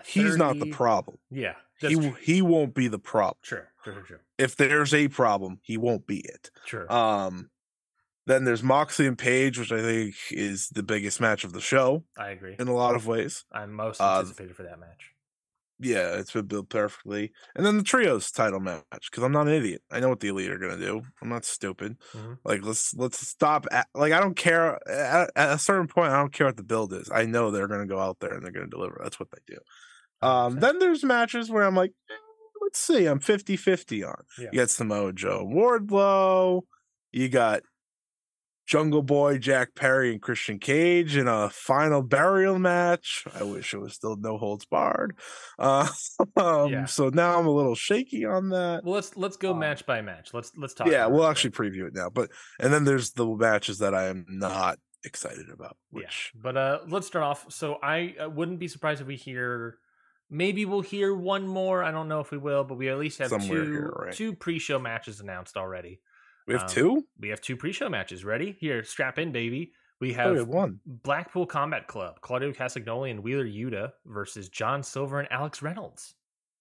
He's 0.05 0.38
not 0.38 0.60
the 0.60 0.70
problem. 0.72 1.18
Yeah, 1.32 1.55
He 1.80 1.95
true. 1.95 2.14
he 2.22 2.41
won't 2.41 2.76
be 2.76 2.88
the 2.88 2.99
problem. 2.99 3.38
Sure, 3.41 3.72
sure, 3.84 3.93
sure, 3.95 4.05
sure. 4.05 4.22
If 4.38 4.55
there's 4.55 4.93
a 4.93 5.08
problem, 5.08 5.60
he 5.64 5.76
won't 5.78 6.05
be 6.05 6.20
it. 6.20 6.51
Sure. 6.66 6.91
Um, 6.91 7.49
then 8.28 8.44
there's 8.44 8.62
Moxley 8.64 9.08
and 9.08 9.18
Page, 9.18 9.58
which 9.58 9.72
I 9.72 9.82
think 9.82 10.16
is 10.32 10.70
the 10.70 10.84
biggest 10.84 11.20
match 11.20 11.44
of 11.44 11.54
the 11.54 11.62
show 11.62 12.04
I 12.18 12.30
agree. 12.30 12.56
in 12.60 12.68
a 12.68 12.74
lot 12.76 12.96
of 12.96 13.08
ways. 13.08 13.46
I'm 13.52 13.74
most 13.74 14.00
uh, 14.00 14.20
anticipated 14.20 14.56
for 14.56 14.64
that 14.64 14.80
match. 14.80 15.12
Yeah, 15.80 16.16
it's 16.16 16.32
been 16.32 16.46
built 16.48 16.70
perfectly. 16.70 17.32
And 17.56 17.64
then 17.66 17.78
the 17.78 17.84
trios 17.84 18.32
title 18.32 18.60
match 18.60 18.84
because 19.12 19.24
I'm 19.24 19.32
not 19.32 19.48
an 19.48 19.54
idiot. 19.54 19.84
I 19.92 20.00
know 20.00 20.10
what 20.10 20.20
the 20.22 20.28
elite 20.30 20.50
are 20.50 20.58
gonna 20.58 20.78
do. 20.78 21.04
I'm 21.22 21.30
not 21.30 21.46
stupid. 21.46 21.98
Mhm. 22.14 22.40
Like 22.44 22.64
let's 22.64 22.96
let's 22.96 23.26
stop. 23.28 23.68
At, 23.72 23.88
like 23.94 24.12
I 24.12 24.20
don't 24.20 24.36
care 24.36 24.80
at, 24.90 25.30
at 25.36 25.54
a 25.54 25.60
certain 25.60 25.88
point. 25.88 26.12
I 26.12 26.18
don't 26.18 26.34
care 26.34 26.48
what 26.48 26.58
the 26.58 26.64
build 26.64 26.94
is. 26.94 27.12
I 27.14 27.26
know 27.26 27.52
they're 27.52 27.68
gonna 27.68 27.86
go 27.86 28.00
out 28.00 28.18
there 28.20 28.34
and 28.34 28.44
they're 28.44 28.52
gonna 28.52 28.68
deliver. 28.68 29.00
That's 29.04 29.20
what 29.20 29.30
they 29.32 29.54
do. 29.54 30.28
Um, 30.28 30.60
then 30.60 30.80
there's 30.80 31.04
matches 31.04 31.52
where 31.52 31.64
I'm 31.64 31.76
like, 31.76 31.92
eh, 32.10 32.14
let's 32.64 32.80
see. 32.80 33.06
I'm 33.06 33.20
50-50 33.20 34.04
on. 34.08 34.24
Yeah. 34.40 34.50
You 34.52 34.60
got 34.62 34.72
Samoa 34.72 35.14
Joe, 35.14 35.46
Wardlow. 35.46 36.62
You 37.12 37.30
got 37.30 37.62
Jungle 38.68 39.01
Boy, 39.01 39.38
Jack 39.38 39.76
Perry, 39.76 40.11
and 40.11 40.22
Christian 40.22 40.59
Cage 40.59 41.15
in 41.15 41.28
a 41.28 41.49
final 41.49 42.03
burial 42.03 42.59
match. 42.59 43.24
I 43.34 43.43
wish 43.43 43.74
it 43.74 43.78
was 43.78 43.93
still 43.93 44.18
no 44.18 44.38
holds 44.38 44.65
barred. 44.65 45.18
Uh, 45.57 45.88
um, 46.36 46.72
Yeah. 46.72 46.86
So 46.86 47.09
now 47.09 47.39
I'm 47.39 47.47
a 47.47 47.51
little 47.51 47.76
shaky 47.76 48.26
on 48.26 48.49
that. 48.49 48.84
well, 48.84 48.95
let's 48.95 49.15
let's 49.15 49.38
go 49.38 49.53
um, 49.53 49.59
match 49.59 49.86
by 49.86 50.01
match. 50.01 50.34
Let's 50.34 50.51
let's 50.57 50.74
talk. 50.74 50.88
Yeah, 50.88 51.05
we'll 51.07 51.28
actually 51.28 51.51
preview 51.51 51.88
it 51.88 51.95
now. 51.95 52.09
But 52.09 52.30
and 52.59 52.74
then 52.74 52.84
there's 52.84 53.11
the 53.11 53.26
matches 53.26 53.80
that 53.80 53.95
I 53.95 54.07
am 54.07 54.26
not 54.28 54.80
excited 55.05 55.49
about. 55.49 55.78
Which 55.89 56.34
yeah. 56.36 56.41
But 56.43 56.57
uh, 56.57 56.80
let's 56.89 57.07
start 57.07 57.24
off. 57.24 57.45
So 57.49 57.78
I 57.82 58.15
uh, 58.22 58.30
wouldn't 58.30 58.59
be 58.59 58.68
surprised 58.68 59.01
if 59.01 59.07
we 59.07 59.15
hear. 59.15 59.78
Maybe 60.30 60.65
we'll 60.65 60.82
hear 60.82 61.15
one 61.15 61.47
more. 61.47 61.82
I 61.84 61.91
don't 61.91 62.09
know 62.09 62.20
if 62.20 62.32
we 62.32 62.38
will, 62.38 62.65
but 62.65 62.78
we 62.78 62.89
at 62.89 62.99
least 62.99 63.20
have 63.20 63.30
Somewhere 63.30 63.63
two 63.63 63.72
here, 63.72 63.93
right? 63.97 64.13
two 64.13 64.36
pre-show 64.36 64.78
matches 64.78 65.22
announced 65.22 65.55
already. 65.55 66.01
We 66.48 66.54
have 66.54 66.64
um, 66.64 66.70
two. 66.70 67.06
We 67.20 67.30
have 67.30 67.41
two 67.41 67.56
pre-show 67.58 67.89
matches 67.89 68.24
ready. 68.26 68.56
Here, 68.60 68.84
strap 68.84 69.20
in, 69.20 69.32
baby. 69.32 69.72
We 70.00 70.14
Oh, 70.14 70.18
have 70.18 70.38
have 70.38 70.48
one. 70.48 70.80
Blackpool 70.86 71.45
Combat 71.48 71.88
Club, 71.88 72.22
Claudio 72.22 72.52
Castagnoli 72.52 73.10
and 73.12 73.24
Wheeler 73.24 73.45
Yuta 73.45 73.91
versus 74.06 74.48
John 74.50 74.84
Silver 74.84 75.20
and 75.20 75.28
Alex 75.32 75.62
Reynolds. 75.62 76.14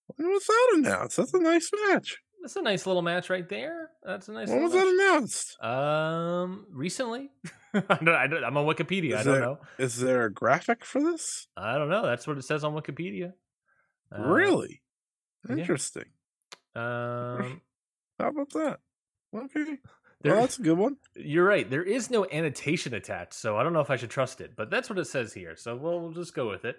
When 0.07 0.29
was 0.29 0.47
that 0.47 0.73
announced? 0.79 1.17
That's 1.17 1.35
a 1.35 1.41
nice 1.41 1.71
match. 1.89 2.17
That's 2.43 2.57
a 2.57 2.63
nice 2.63 2.87
little 2.87 3.03
match 3.03 3.29
right 3.29 3.49
there. 3.49 3.91
That's 4.05 4.29
a 4.29 4.33
nice. 4.33 4.49
when 4.49 4.63
was 4.63 4.73
little 4.73 4.89
that 4.97 5.05
announced? 5.11 5.61
Um, 5.63 6.67
recently. 6.71 7.31
I 7.75 7.81
don't, 7.97 8.09
I 8.09 8.27
don't, 8.27 8.45
I'm 8.45 8.57
on 8.57 8.67
Wikipedia. 8.67 9.17
I 9.17 9.23
don't 9.25 9.33
there- 9.35 9.41
know. 9.43 9.59
Is 9.79 9.99
there 9.99 10.25
a 10.27 10.33
graphic 10.33 10.85
for 10.85 11.03
this? 11.03 11.49
I 11.57 11.77
don't 11.77 11.89
know. 11.91 12.07
That's 12.07 12.27
what 12.27 12.39
it 12.39 12.43
says 12.45 12.63
on 12.65 12.73
Wikipedia. 12.75 13.33
Uh, 14.17 14.23
really? 14.23 14.81
yeah. 15.49 15.57
Interesting. 15.57 16.05
Um, 16.75 17.61
How 18.19 18.29
about 18.29 18.51
that? 18.55 18.79
Okay. 19.37 19.79
there, 20.23 20.33
well, 20.33 20.41
that's 20.43 20.59
a 20.59 20.63
good 20.63 20.79
one. 20.79 20.97
you're 21.15 21.45
right. 21.45 21.69
There 21.69 21.83
is 21.83 22.11
no 22.11 22.27
annotation 22.33 22.95
attached, 22.95 23.35
so 23.35 23.57
I 23.57 23.63
don't 23.63 23.73
know 23.73 23.81
if 23.81 23.91
I 23.91 23.97
should 23.97 24.11
trust 24.11 24.41
it, 24.41 24.53
but 24.57 24.71
that's 24.71 24.89
what 24.89 24.99
it 24.99 25.07
says 25.07 25.33
here. 25.33 25.57
So 25.57 25.77
we'll, 25.77 26.01
we'll 26.01 26.13
just 26.13 26.35
go 26.35 26.49
with 26.49 26.65
it. 26.65 26.77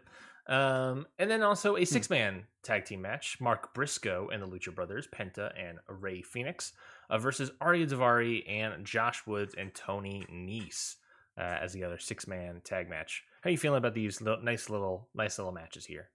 Um, 0.47 1.05
and 1.19 1.29
then 1.29 1.43
also 1.43 1.75
Hmm. 1.75 1.81
a 1.81 1.85
six 1.85 2.09
man 2.09 2.43
tag 2.63 2.85
team 2.85 3.01
match: 3.01 3.37
Mark 3.41 3.73
Briscoe 3.73 4.29
and 4.31 4.41
the 4.41 4.47
Lucha 4.47 4.73
Brothers, 4.73 5.07
Penta 5.07 5.51
and 5.59 5.79
Rey 5.89 6.21
Fenix, 6.21 6.73
uh, 7.09 7.17
versus 7.17 7.51
Ari 7.61 7.85
Daivari 7.85 8.49
and 8.49 8.85
Josh 8.85 9.27
Woods 9.27 9.55
and 9.57 9.73
Tony 9.75 10.25
Nese 10.31 10.95
uh, 11.37 11.41
as 11.61 11.73
the 11.73 11.83
other 11.83 11.97
six 11.99 12.27
man 12.27 12.61
tag 12.63 12.89
match. 12.89 13.23
How 13.41 13.49
are 13.49 13.51
you 13.51 13.57
feeling 13.57 13.77
about 13.77 13.93
these 13.93 14.21
little, 14.21 14.41
nice 14.41 14.69
little 14.69 15.09
nice 15.13 15.37
little 15.37 15.51
matches 15.53 15.85
here? 15.85 16.09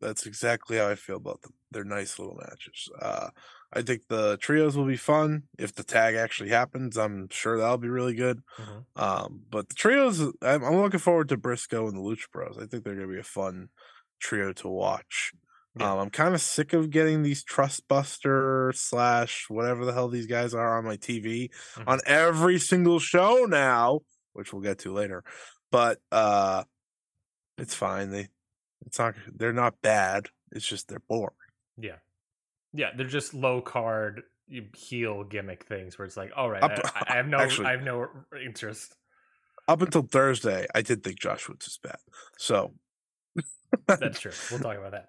That's 0.00 0.26
exactly 0.26 0.78
how 0.78 0.88
I 0.88 0.94
feel 0.96 1.16
about 1.16 1.42
them. 1.42 1.52
They're 1.70 1.84
nice 1.84 2.18
little 2.18 2.36
matches. 2.36 2.88
Uh, 3.00 3.30
I 3.72 3.82
think 3.82 4.08
the 4.08 4.36
trios 4.38 4.76
will 4.76 4.86
be 4.86 4.96
fun. 4.96 5.44
If 5.58 5.74
the 5.74 5.84
tag 5.84 6.14
actually 6.14 6.50
happens, 6.50 6.98
I'm 6.98 7.28
sure 7.30 7.56
that'll 7.58 7.78
be 7.78 7.88
really 7.88 8.14
good. 8.14 8.42
Mhm. 8.58 8.84
Um, 8.96 9.42
but 9.48 9.68
the 9.68 9.74
trios, 9.74 10.20
I'm, 10.20 10.64
I'm 10.64 10.76
looking 10.76 11.00
forward 11.00 11.28
to 11.30 11.36
Briscoe 11.36 11.86
and 11.88 11.96
the 11.96 12.00
Lucha 12.02 12.30
Bros. 12.32 12.56
I 12.58 12.66
think 12.66 12.84
they're 12.84 12.94
going 12.96 13.08
to 13.08 13.14
be 13.14 13.20
a 13.20 13.24
fun 13.24 13.68
trio 14.20 14.52
to 14.54 14.68
watch. 14.68 15.32
Yeah. 15.78 15.92
Um, 15.92 15.98
I'm 16.00 16.10
kind 16.10 16.34
of 16.34 16.42
sick 16.42 16.74
of 16.74 16.90
getting 16.90 17.22
these 17.22 17.42
Trust 17.42 17.88
Buster 17.88 18.72
slash 18.74 19.46
whatever 19.48 19.84
the 19.86 19.92
hell 19.94 20.08
these 20.08 20.26
guys 20.26 20.52
are 20.52 20.76
on 20.76 20.84
my 20.84 20.96
TV 20.96 21.50
Mhm. 21.76 21.84
on 21.88 22.00
every 22.04 22.58
single 22.58 22.98
show 22.98 23.46
now, 23.48 24.00
which 24.34 24.52
we'll 24.52 24.60
get 24.62 24.80
to 24.80 24.92
later. 24.92 25.24
But 25.70 25.98
uh, 26.10 26.64
it's 27.56 27.74
fine. 27.74 28.10
They, 28.10 28.28
it's 28.86 28.98
not. 28.98 29.14
They're 29.34 29.52
not 29.52 29.80
bad. 29.82 30.28
It's 30.50 30.66
just 30.66 30.88
they're 30.88 31.00
boring. 31.08 31.34
Yeah, 31.78 31.96
yeah, 32.72 32.90
they're 32.96 33.06
just 33.06 33.34
low 33.34 33.60
card 33.60 34.22
heel 34.76 35.24
gimmick 35.24 35.64
things 35.64 35.98
where 35.98 36.04
it's 36.04 36.16
like, 36.16 36.30
all 36.36 36.50
right, 36.50 36.62
Up- 36.62 36.78
I, 36.94 37.14
I 37.14 37.16
have 37.16 37.26
no, 37.28 37.38
actually- 37.38 37.66
I 37.66 37.70
have 37.72 37.82
no 37.82 38.08
interest. 38.44 38.94
Up 39.68 39.80
until 39.80 40.02
Thursday, 40.02 40.66
I 40.74 40.82
did 40.82 41.04
think 41.04 41.18
Josh 41.20 41.48
Woods 41.48 41.66
was 41.66 41.78
bad. 41.78 41.98
So 42.36 42.72
That's 43.86 44.20
true. 44.20 44.32
We'll 44.50 44.60
talk 44.60 44.76
about 44.76 44.90
that. 44.92 45.08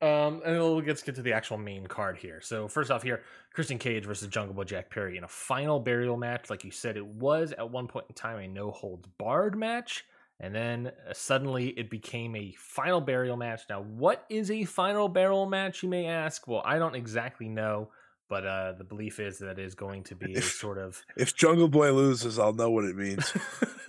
Um, 0.00 0.42
and 0.44 0.56
we'll 0.58 0.80
get 0.80 1.04
get 1.04 1.16
to 1.16 1.22
the 1.22 1.32
actual 1.32 1.58
main 1.58 1.86
card 1.86 2.16
here. 2.16 2.40
So 2.40 2.68
first 2.68 2.90
off, 2.90 3.02
here, 3.02 3.22
Christian 3.52 3.78
Cage 3.78 4.04
versus 4.06 4.28
Jungle 4.28 4.54
Boy 4.54 4.64
Jack 4.64 4.90
Perry 4.90 5.16
in 5.18 5.24
a 5.24 5.28
final 5.28 5.80
burial 5.80 6.16
match. 6.16 6.50
Like 6.50 6.64
you 6.64 6.70
said, 6.70 6.96
it 6.96 7.04
was 7.06 7.52
at 7.52 7.68
one 7.68 7.88
point 7.88 8.06
in 8.08 8.14
time 8.14 8.38
a 8.38 8.46
no 8.48 8.70
holds 8.70 9.08
barred 9.18 9.56
match, 9.56 10.04
and 10.40 10.54
then 10.54 10.86
uh, 11.08 11.12
suddenly 11.12 11.68
it 11.70 11.90
became 11.90 12.36
a 12.36 12.54
final 12.58 13.00
burial 13.00 13.36
match. 13.36 13.62
Now, 13.68 13.82
what 13.82 14.24
is 14.28 14.50
a 14.50 14.64
final 14.64 15.08
burial 15.08 15.46
match? 15.46 15.82
You 15.82 15.88
may 15.88 16.06
ask. 16.06 16.46
Well, 16.46 16.62
I 16.64 16.78
don't 16.78 16.94
exactly 16.94 17.48
know, 17.48 17.90
but 18.28 18.46
uh, 18.46 18.72
the 18.78 18.84
belief 18.84 19.18
is 19.20 19.38
that 19.38 19.58
it 19.58 19.58
is 19.58 19.74
going 19.74 20.04
to 20.04 20.14
be 20.14 20.34
a 20.34 20.38
If- 20.38 20.52
sort 20.52 20.78
of. 20.78 21.02
if 21.16 21.34
Jungle 21.34 21.68
Boy 21.68 21.92
loses, 21.92 22.38
I'll 22.38 22.52
know 22.54 22.70
what 22.70 22.84
it 22.84 22.96
means. 22.96 23.32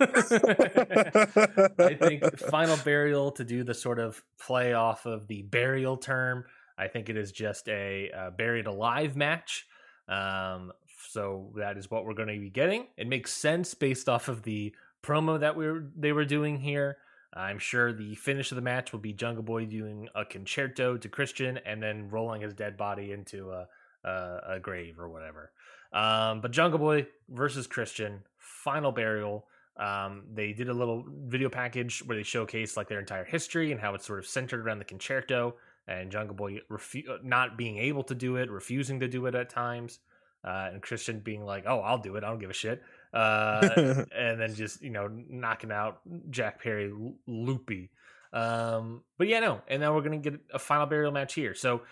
I 0.00 1.96
think 1.98 2.38
final 2.38 2.76
burial 2.78 3.32
to 3.32 3.44
do 3.44 3.62
the 3.64 3.74
sort 3.74 3.98
of 3.98 4.22
play 4.40 4.72
off 4.72 5.06
of 5.06 5.26
the 5.28 5.42
burial 5.42 5.96
term. 5.96 6.44
I 6.78 6.88
think 6.88 7.08
it 7.08 7.16
is 7.16 7.32
just 7.32 7.68
a 7.68 8.10
uh, 8.10 8.30
buried 8.30 8.66
alive 8.66 9.16
match. 9.16 9.66
Um, 10.08 10.72
so 11.10 11.52
that 11.56 11.76
is 11.76 11.90
what 11.90 12.04
we're 12.04 12.14
going 12.14 12.28
to 12.34 12.40
be 12.40 12.50
getting. 12.50 12.86
It 12.96 13.06
makes 13.06 13.32
sense 13.32 13.74
based 13.74 14.08
off 14.08 14.28
of 14.28 14.42
the 14.42 14.74
promo 15.02 15.40
that 15.40 15.56
we 15.56 15.66
were 15.66 15.84
they 15.96 16.12
were 16.12 16.24
doing 16.24 16.58
here. 16.58 16.98
I'm 17.32 17.58
sure 17.58 17.92
the 17.92 18.16
finish 18.16 18.50
of 18.50 18.56
the 18.56 18.62
match 18.62 18.92
will 18.92 19.00
be 19.00 19.12
Jungle 19.12 19.44
Boy 19.44 19.64
doing 19.64 20.08
a 20.16 20.24
Con-Chair-To 20.24 20.98
to 20.98 21.08
Christian 21.08 21.58
and 21.64 21.80
then 21.80 22.10
rolling 22.10 22.42
his 22.42 22.54
dead 22.54 22.76
body 22.76 23.12
into 23.12 23.50
a 23.50 23.68
a, 24.04 24.40
a 24.54 24.60
grave 24.60 24.98
or 24.98 25.08
whatever. 25.08 25.52
Um, 25.92 26.40
but 26.40 26.50
Jungle 26.50 26.78
Boy 26.78 27.06
versus 27.28 27.66
Christian, 27.66 28.22
final 28.38 28.92
burial. 28.92 29.46
Um, 29.76 30.24
they 30.34 30.52
did 30.52 30.68
a 30.68 30.74
little 30.74 31.04
video 31.08 31.48
package 31.48 32.00
where 32.00 32.16
they 32.16 32.22
showcase 32.22 32.76
like 32.76 32.88
their 32.88 32.98
entire 32.98 33.24
history 33.24 33.72
and 33.72 33.80
how 33.80 33.94
it's 33.94 34.06
sort 34.06 34.18
of 34.18 34.26
centered 34.26 34.60
around 34.60 34.78
the 34.78 34.84
Con-Chair-To 34.84 35.54
and 35.88 36.10
Jungle 36.10 36.34
Boy 36.34 36.60
refu- 36.70 37.08
uh, 37.08 37.18
not 37.22 37.56
being 37.56 37.78
able 37.78 38.02
to 38.04 38.14
do 38.14 38.36
it, 38.36 38.50
refusing 38.50 39.00
to 39.00 39.08
do 39.08 39.26
it 39.26 39.34
at 39.34 39.50
times, 39.50 39.98
uh, 40.44 40.70
and 40.72 40.82
Christian 40.82 41.20
being 41.20 41.44
like, 41.44 41.64
"Oh, 41.66 41.80
I'll 41.80 41.98
do 41.98 42.16
it. 42.16 42.24
I 42.24 42.28
don't 42.28 42.38
give 42.38 42.50
a 42.50 42.54
shit," 42.54 42.82
uh, 43.12 43.68
and 44.16 44.40
then 44.40 44.54
just 44.54 44.82
you 44.82 44.90
know 44.90 45.08
knocking 45.08 45.72
out 45.72 46.00
Jack 46.30 46.62
Perry 46.62 46.92
loopy. 47.26 47.90
Um, 48.32 49.02
but 49.18 49.28
yeah, 49.28 49.40
no, 49.40 49.60
and 49.68 49.80
now 49.80 49.94
we're 49.94 50.02
gonna 50.02 50.18
get 50.18 50.40
a 50.52 50.58
final 50.58 50.86
burial 50.86 51.12
match 51.12 51.34
here. 51.34 51.54
So 51.54 51.82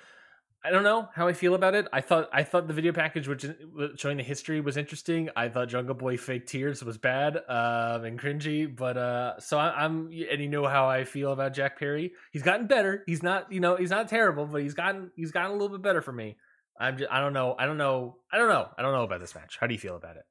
I 0.64 0.70
don't 0.70 0.82
know 0.82 1.08
how 1.14 1.28
I 1.28 1.34
feel 1.34 1.54
about 1.54 1.74
it. 1.74 1.86
I 1.92 2.00
thought 2.00 2.28
I 2.32 2.42
thought 2.42 2.66
the 2.66 2.74
video 2.74 2.92
package 2.92 3.28
which 3.28 3.46
showing 3.96 4.16
the 4.16 4.24
history 4.24 4.60
was 4.60 4.76
interesting. 4.76 5.30
I 5.36 5.48
thought 5.48 5.68
Jungle 5.68 5.94
Boy 5.94 6.16
fake 6.16 6.46
tears 6.46 6.82
was 6.82 6.98
bad 6.98 7.36
um, 7.36 8.04
and 8.04 8.18
cringy, 8.18 8.74
but 8.74 8.96
uh, 8.96 9.38
so 9.38 9.56
I, 9.56 9.84
am 9.84 10.10
and 10.30 10.40
you 10.40 10.48
know 10.48 10.66
how 10.66 10.88
I 10.88 11.04
feel 11.04 11.32
about 11.32 11.54
Jack 11.54 11.78
Perry. 11.78 12.12
He's 12.32 12.42
gotten 12.42 12.66
better. 12.66 13.04
He's 13.06 13.22
not 13.22 13.52
you 13.52 13.60
know 13.60 13.76
he's 13.76 13.90
not 13.90 14.08
terrible, 14.08 14.46
but 14.46 14.62
he's 14.62 14.74
gotten 14.74 15.12
he's 15.14 15.30
gotten 15.30 15.50
a 15.50 15.54
little 15.54 15.70
bit 15.70 15.82
better 15.82 16.02
for 16.02 16.12
me. 16.12 16.36
I'm 16.78 16.98
just 16.98 17.10
I 17.10 17.20
don't 17.20 17.32
know 17.32 17.54
I 17.56 17.66
don't 17.66 17.78
know 17.78 18.16
I 18.32 18.38
don't 18.38 18.48
know 18.48 18.68
I 18.76 18.82
don't 18.82 18.92
know 18.92 19.04
about 19.04 19.20
this 19.20 19.34
match. 19.36 19.58
How 19.60 19.68
do 19.68 19.74
you 19.74 19.80
feel 19.80 19.96
about 19.96 20.16
it? 20.16 20.24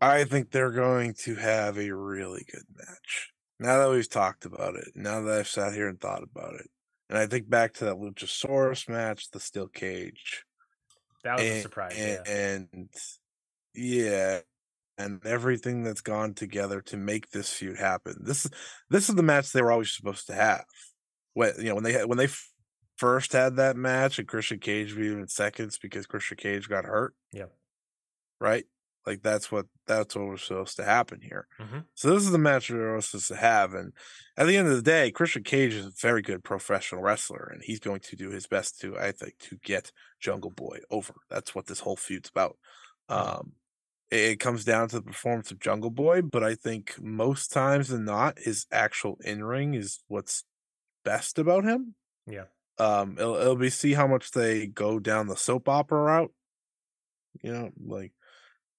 I 0.00 0.24
think 0.24 0.50
they're 0.50 0.72
going 0.72 1.14
to 1.24 1.34
have 1.36 1.78
a 1.78 1.94
really 1.94 2.44
good 2.50 2.64
match. 2.76 3.32
Now 3.58 3.78
that 3.78 3.90
we've 3.90 4.08
talked 4.08 4.44
about 4.44 4.76
it, 4.76 4.88
now 4.94 5.22
that 5.22 5.38
I've 5.40 5.48
sat 5.48 5.72
here 5.72 5.88
and 5.88 6.00
thought 6.00 6.22
about 6.22 6.54
it, 6.54 6.68
and 7.08 7.18
I 7.18 7.26
think 7.26 7.48
back 7.48 7.74
to 7.74 7.86
that 7.86 7.96
Luchasaurus 7.96 8.88
match, 8.88 9.30
the 9.30 9.40
steel 9.40 9.68
cage. 9.68 10.44
That 11.24 11.38
was 11.38 11.46
and, 11.46 11.56
a 11.56 11.62
surprise. 11.62 11.94
And, 11.96 12.20
yeah. 12.26 12.32
and 12.32 12.88
yeah, 13.74 14.40
and 14.98 15.24
everything 15.24 15.82
that's 15.82 16.00
gone 16.00 16.34
together 16.34 16.80
to 16.82 16.96
make 16.96 17.30
this 17.30 17.52
feud 17.52 17.78
happen. 17.78 18.16
This 18.20 18.44
is 18.44 18.50
this 18.90 19.08
is 19.08 19.14
the 19.14 19.22
match 19.22 19.52
they 19.52 19.62
were 19.62 19.72
always 19.72 19.94
supposed 19.94 20.26
to 20.26 20.34
have. 20.34 20.64
When 21.34 21.52
you 21.58 21.64
know 21.64 21.74
when 21.74 21.84
they 21.84 21.92
had, 21.92 22.06
when 22.06 22.18
they 22.18 22.28
first 22.96 23.32
had 23.32 23.56
that 23.56 23.76
match 23.76 24.18
and 24.18 24.28
Christian 24.28 24.58
Cage 24.58 24.96
beat 24.96 25.12
him 25.12 25.20
in 25.20 25.28
seconds 25.28 25.78
because 25.78 26.06
Christian 26.06 26.36
Cage 26.36 26.68
got 26.68 26.84
hurt. 26.84 27.14
Yeah. 27.32 27.46
Right. 28.40 28.64
Like 29.06 29.22
that's 29.22 29.52
what 29.52 29.66
that's 29.86 30.16
what 30.16 30.26
was 30.26 30.42
supposed 30.42 30.76
to 30.76 30.84
happen 30.84 31.20
here. 31.20 31.46
Mm-hmm. 31.60 31.78
So 31.94 32.10
this 32.10 32.24
is 32.24 32.32
the 32.32 32.38
match 32.38 32.70
we 32.70 32.78
are 32.78 33.00
supposed 33.00 33.28
to 33.28 33.36
have, 33.36 33.72
and 33.72 33.92
at 34.36 34.46
the 34.46 34.56
end 34.56 34.66
of 34.66 34.74
the 34.74 34.82
day, 34.82 35.12
Christian 35.12 35.44
Cage 35.44 35.74
is 35.74 35.86
a 35.86 35.92
very 36.00 36.22
good 36.22 36.42
professional 36.42 37.02
wrestler, 37.02 37.48
and 37.52 37.62
he's 37.62 37.78
going 37.78 38.00
to 38.00 38.16
do 38.16 38.30
his 38.30 38.48
best 38.48 38.80
to, 38.80 38.98
I 38.98 39.12
think, 39.12 39.38
to 39.48 39.58
get 39.62 39.92
Jungle 40.20 40.50
Boy 40.50 40.80
over. 40.90 41.14
That's 41.30 41.54
what 41.54 41.66
this 41.66 41.80
whole 41.80 41.96
feud's 41.96 42.30
about. 42.30 42.56
Mm-hmm. 43.08 43.38
Um, 43.38 43.52
it, 44.10 44.16
it 44.32 44.40
comes 44.40 44.64
down 44.64 44.88
to 44.88 44.96
the 44.96 45.02
performance 45.02 45.52
of 45.52 45.60
Jungle 45.60 45.90
Boy, 45.90 46.22
but 46.22 46.42
I 46.42 46.56
think 46.56 46.96
most 47.00 47.52
times 47.52 47.88
than 47.88 48.04
not, 48.04 48.40
his 48.40 48.66
actual 48.72 49.18
in 49.24 49.44
ring 49.44 49.74
is 49.74 50.00
what's 50.08 50.42
best 51.04 51.38
about 51.38 51.62
him. 51.64 51.94
Yeah. 52.26 52.46
Um, 52.78 53.16
it'll, 53.18 53.36
it'll 53.36 53.56
be 53.56 53.70
see 53.70 53.94
how 53.94 54.08
much 54.08 54.32
they 54.32 54.66
go 54.66 54.98
down 54.98 55.28
the 55.28 55.36
soap 55.36 55.68
opera 55.68 56.02
route. 56.02 56.32
You 57.42 57.52
know, 57.52 57.70
like 57.78 58.12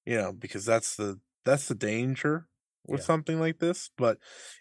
you 0.08 0.16
know, 0.16 0.32
because 0.32 0.66
that's 0.66 0.96
the 0.96 1.20
that's 1.44 1.68
the 1.68 1.76
danger 1.76 2.48
with 2.88 3.02
yeah. 3.02 3.06
something 3.06 3.40
like 3.40 3.60
this. 3.60 3.92
But 3.98 4.18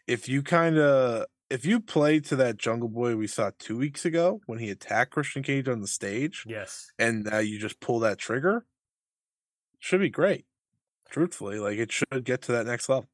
if 0.06 0.28
you 0.28 0.42
kind 0.42 0.76
of 0.76 1.26
if 1.48 1.64
you 1.64 1.80
play 1.80 2.18
to 2.20 2.36
that 2.36 2.56
Jungle 2.56 2.88
Boy 2.88 3.14
we 3.14 3.28
saw 3.28 3.52
two 3.56 3.78
weeks 3.78 4.04
ago 4.04 4.40
when 4.46 4.58
he 4.58 4.70
attacked 4.70 5.12
Christian 5.12 5.44
Cage 5.44 5.68
on 5.68 5.80
the 5.80 5.86
stage, 5.86 6.44
yes, 6.46 6.90
and 6.98 7.24
now 7.24 7.38
you 7.38 7.60
just 7.60 7.80
pull 7.80 8.00
that 8.00 8.18
trigger, 8.18 8.66
should 9.78 10.00
be 10.00 10.10
great. 10.10 10.46
Truthfully, 11.10 11.60
like 11.60 11.78
it 11.78 11.92
should 11.92 12.24
get 12.24 12.42
to 12.42 12.52
that 12.52 12.66
next 12.66 12.88
level. 12.88 13.08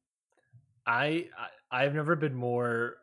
I, 0.87 1.27
I 1.71 1.83
I've 1.83 1.93
never 1.93 2.15
been 2.15 2.35
more 2.35 2.95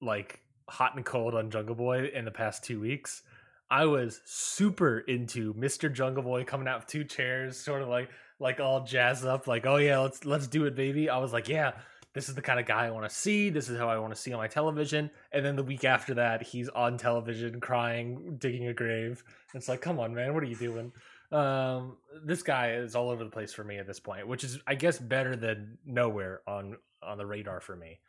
like 0.00 0.40
hot 0.66 0.96
and 0.96 1.04
cold 1.04 1.34
on 1.34 1.50
Jungle 1.50 1.74
Boy 1.74 2.06
in 2.14 2.24
the 2.24 2.30
past 2.30 2.64
two 2.64 2.80
weeks. 2.80 3.22
I 3.70 3.84
was 3.84 4.22
super 4.24 5.00
into 5.00 5.52
Mr. 5.52 5.92
Jungle 5.92 6.22
Boy 6.22 6.44
coming 6.44 6.66
out 6.66 6.80
with 6.80 6.86
two 6.86 7.04
chairs, 7.04 7.58
sort 7.58 7.82
of 7.82 7.88
like 7.88 8.08
like 8.40 8.60
all 8.60 8.84
jazzed 8.84 9.24
up, 9.24 9.46
like, 9.46 9.66
oh 9.66 9.76
yeah, 9.76 9.98
let's 9.98 10.24
let's 10.24 10.46
do 10.46 10.64
it, 10.66 10.74
baby. 10.74 11.08
I 11.08 11.18
was 11.18 11.32
like, 11.32 11.48
yeah, 11.48 11.72
this 12.14 12.28
is 12.28 12.34
the 12.34 12.42
kind 12.42 12.58
of 12.58 12.66
guy 12.66 12.86
I 12.86 12.90
want 12.90 13.08
to 13.08 13.14
see. 13.14 13.50
This 13.50 13.68
is 13.68 13.78
how 13.78 13.88
I 13.88 13.98
want 13.98 14.14
to 14.14 14.20
see 14.20 14.32
on 14.32 14.38
my 14.38 14.48
television. 14.48 15.10
And 15.32 15.44
then 15.44 15.56
the 15.56 15.62
week 15.62 15.84
after 15.84 16.14
that, 16.14 16.42
he's 16.42 16.68
on 16.68 16.96
television 16.96 17.60
crying, 17.60 18.36
digging 18.38 18.68
a 18.68 18.74
grave. 18.74 19.22
It's 19.54 19.68
like, 19.68 19.80
come 19.80 20.00
on, 20.00 20.14
man, 20.14 20.34
what 20.34 20.42
are 20.42 20.46
you 20.46 20.56
doing? 20.56 20.92
Um, 21.30 21.98
this 22.24 22.42
guy 22.42 22.72
is 22.72 22.94
all 22.94 23.10
over 23.10 23.22
the 23.22 23.30
place 23.30 23.52
for 23.52 23.62
me 23.62 23.78
at 23.78 23.86
this 23.86 24.00
point, 24.00 24.26
which 24.26 24.44
is, 24.44 24.58
I 24.66 24.74
guess, 24.74 24.98
better 24.98 25.36
than 25.36 25.78
nowhere 25.84 26.40
on 26.46 26.76
on 27.02 27.18
the 27.18 27.26
radar 27.26 27.60
for 27.60 27.76
me. 27.76 28.00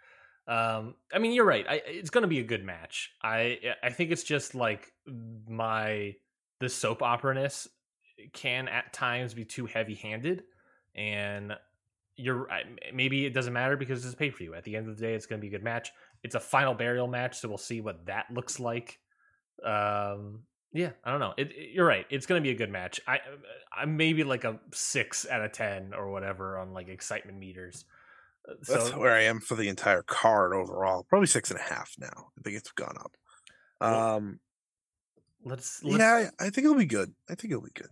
Um, 0.47 0.95
I 1.13 1.19
mean, 1.19 1.34
you're 1.34 1.45
right. 1.45 1.65
I, 1.69 1.82
it's 1.86 2.09
going 2.09 2.23
to 2.23 2.27
be 2.27 2.39
a 2.39 2.43
good 2.43 2.63
match. 2.63 3.11
I 3.21 3.59
I 3.84 3.89
think 3.89 4.11
it's 4.11 4.23
just 4.23 4.55
like 4.55 4.91
my 5.47 6.15
the 6.59 6.69
soap 6.69 7.01
opera 7.01 7.36
ness 7.36 7.67
can 8.34 8.67
at 8.67 8.93
times 8.93 9.34
be 9.34 9.45
too 9.45 9.65
heavy 9.65 9.95
handed, 9.95 10.43
and 10.95 11.53
you're 12.20 12.47
maybe 12.93 13.26
it 13.26 13.34
doesn't 13.34 13.53
matter 13.53 13.78
because 13.78 14.05
it's 14.05 14.15
pay 14.15 14.30
per 14.30 14.38
view. 14.38 14.53
At 14.53 14.63
the 14.63 14.76
end 14.76 14.89
of 14.89 14.97
the 14.97 15.01
day, 15.01 15.13
it's 15.13 15.26
going 15.26 15.39
to 15.39 15.41
be 15.41 15.47
a 15.47 15.57
good 15.57 15.63
match. 15.63 15.91
It's 16.24 16.36
a 16.36 16.39
final 16.39 16.74
burial 16.74 17.07
match, 17.07 17.39
so 17.39 17.47
we'll 17.47 17.57
see 17.57 17.82
what 17.82 18.05
that 18.07 18.26
looks 18.32 18.59
like. 18.59 18.99
Um, 19.63 20.41
yeah, 20.74 20.91
I 21.03 21.11
don't 21.11 21.22
know. 21.22 21.34
It, 21.38 21.51
it, 21.51 21.70
you're 21.74 21.86
right. 21.86 22.05
It's 22.09 22.26
going 22.26 22.41
to 22.41 22.47
be 22.47 22.51
a 22.51 22.57
good 22.57 22.70
match. 22.70 22.99
I, 23.07 23.20
I'm 23.76 23.95
maybe 23.95 24.24
like 24.24 24.43
a 24.43 24.59
six 24.74 25.26
out 25.30 25.41
of 25.41 25.53
ten 25.53 25.93
or 25.93 26.11
whatever 26.11 26.57
on 26.57 26.74
like 26.74 26.89
excitement 26.89 27.39
meters. 27.39 27.86
Uh, 28.47 28.53
so, 28.63 28.74
That's 28.74 28.95
where 28.95 29.13
I 29.13 29.24
am 29.24 29.39
for 29.39 29.55
the 29.55 29.70
entire 29.70 30.01
card 30.01 30.53
overall. 30.53 31.03
Probably 31.03 31.28
six 31.28 31.51
and 31.51 31.59
a 31.59 31.63
half 31.63 31.95
now. 31.97 32.32
I 32.38 32.41
think 32.43 32.57
it's 32.57 32.72
gone 32.72 32.97
up. 32.99 33.15
Um, 33.82 34.41
let's, 35.45 35.82
let's 35.84 35.97
yeah, 35.97 36.30
I 36.38 36.49
think 36.49 36.65
it'll 36.65 36.76
be 36.76 36.86
good. 36.86 37.13
I 37.30 37.36
think 37.36 37.51
it'll 37.51 37.63
be 37.63 37.72
good 37.74 37.89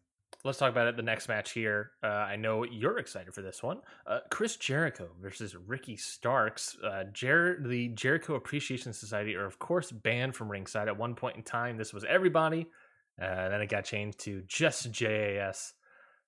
let's 0.48 0.58
talk 0.58 0.72
about 0.72 0.88
it. 0.88 0.96
The 0.96 1.04
next 1.04 1.28
match 1.28 1.52
here. 1.52 1.92
Uh, 2.02 2.08
I 2.08 2.38
know 2.38 2.64
you're 2.64 2.98
excited 2.98 3.34
for 3.34 3.42
this 3.42 3.62
one. 3.62 3.82
Uh, 4.08 4.20
Chris 4.32 4.56
Jericho 4.56 5.10
versus 5.22 5.56
Ricky 5.56 5.98
Starks. 5.98 6.78
Uh, 6.82 7.04
Jer- 7.12 7.62
the 7.62 7.90
Jericho 7.90 8.36
Appreciation 8.36 8.94
Society 8.94 9.36
are, 9.36 9.46
of 9.46 9.60
course, 9.60 9.92
banned 9.92 10.36
from 10.36 10.50
ringside. 10.50 10.88
At 10.88 10.98
one 10.98 11.16
point 11.16 11.36
in 11.36 11.44
time, 11.44 11.78
this 11.78 11.94
was 11.94 12.06
everybody. 12.06 12.66
Uh, 13.22 13.50
then 13.50 13.62
it 13.62 13.70
got 13.70 13.84
changed 13.84 14.20
to 14.20 14.42
just 14.48 14.90
JAS. 14.92 15.74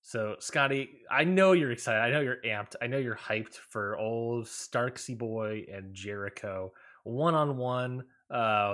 So, 0.01 0.35
Scotty, 0.39 0.89
I 1.09 1.23
know 1.23 1.53
you're 1.53 1.71
excited. 1.71 2.01
I 2.01 2.11
know 2.11 2.19
you're 2.19 2.41
amped. 2.45 2.75
I 2.81 2.87
know 2.87 2.97
you're 2.97 3.15
hyped 3.15 3.55
for 3.55 3.97
old 3.97 4.45
Starksy 4.45 5.17
boy 5.17 5.65
and 5.73 5.93
Jericho 5.93 6.73
one 7.03 7.35
on 7.35 7.57
one 7.57 8.03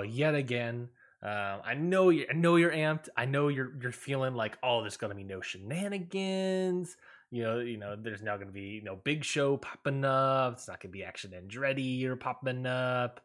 yet 0.07 0.33
again. 0.33 0.89
Um, 1.25 1.61
I 1.65 1.73
know 1.73 2.09
you. 2.09 2.27
I 2.29 2.33
know 2.33 2.55
you're 2.55 2.71
amped. 2.71 3.09
I 3.17 3.25
know 3.25 3.47
you're 3.47 3.71
you're 3.81 3.91
feeling 3.91 4.35
like, 4.35 4.59
oh, 4.61 4.81
there's 4.81 4.97
gonna 4.97 5.15
be 5.15 5.23
no 5.23 5.41
shenanigans. 5.41 6.97
You 7.31 7.43
know, 7.43 7.59
you 7.59 7.77
know, 7.77 7.95
there's 7.99 8.21
now 8.21 8.37
gonna 8.37 8.51
be 8.51 8.61
you 8.61 8.83
know 8.83 8.97
Big 9.03 9.23
Show 9.23 9.57
popping 9.57 10.05
up. 10.05 10.53
It's 10.53 10.67
not 10.67 10.79
gonna 10.79 10.91
be 10.91 11.03
Action 11.03 11.31
Andretti 11.31 12.05
or 12.05 12.15
popping 12.15 12.67
up. 12.67 13.21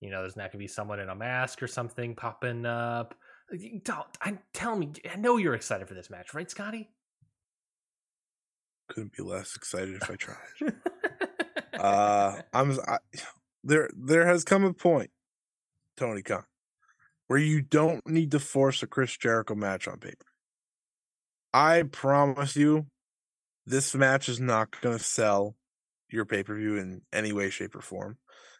You 0.00 0.10
know, 0.10 0.22
there's 0.22 0.36
not 0.36 0.50
gonna 0.50 0.64
be 0.64 0.66
someone 0.66 0.98
in 0.98 1.08
a 1.08 1.14
mask 1.14 1.62
or 1.62 1.68
something 1.68 2.16
popping 2.16 2.66
up. 2.66 3.14
Don't. 3.84 4.06
I 4.20 4.38
tell 4.52 4.74
me. 4.74 4.90
I 5.12 5.14
know 5.14 5.36
you're 5.36 5.54
excited 5.54 5.86
for 5.86 5.94
this 5.94 6.10
match, 6.10 6.34
right, 6.34 6.50
Scotty? 6.50 6.90
Couldn't 8.88 9.16
be 9.16 9.22
less 9.22 9.54
excited 9.54 9.94
if 10.02 10.10
I 10.10 10.16
tried. 10.16 10.74
uh, 11.80 12.42
I'm. 12.52 12.76
I, 12.80 12.98
there. 13.62 13.90
There 13.96 14.26
has 14.26 14.42
come 14.42 14.64
a 14.64 14.74
point, 14.74 15.10
Tony 15.96 16.22
Khan, 16.22 16.42
where 17.26 17.38
you 17.38 17.62
don't 17.62 18.06
need 18.06 18.30
to 18.32 18.38
force 18.38 18.82
a 18.82 18.86
Chris 18.86 19.16
Jericho 19.16 19.54
match 19.54 19.88
on 19.88 19.98
paper. 19.98 20.26
I 21.52 21.84
promise 21.84 22.56
you, 22.56 22.86
this 23.66 23.94
match 23.94 24.28
is 24.28 24.40
not 24.40 24.80
going 24.80 24.98
to 24.98 25.02
sell 25.02 25.56
your 26.10 26.24
pay 26.24 26.42
per 26.42 26.56
view 26.56 26.76
in 26.76 27.02
any 27.12 27.32
way, 27.32 27.50
shape, 27.50 27.74
or 27.74 27.80
form. 27.80 28.18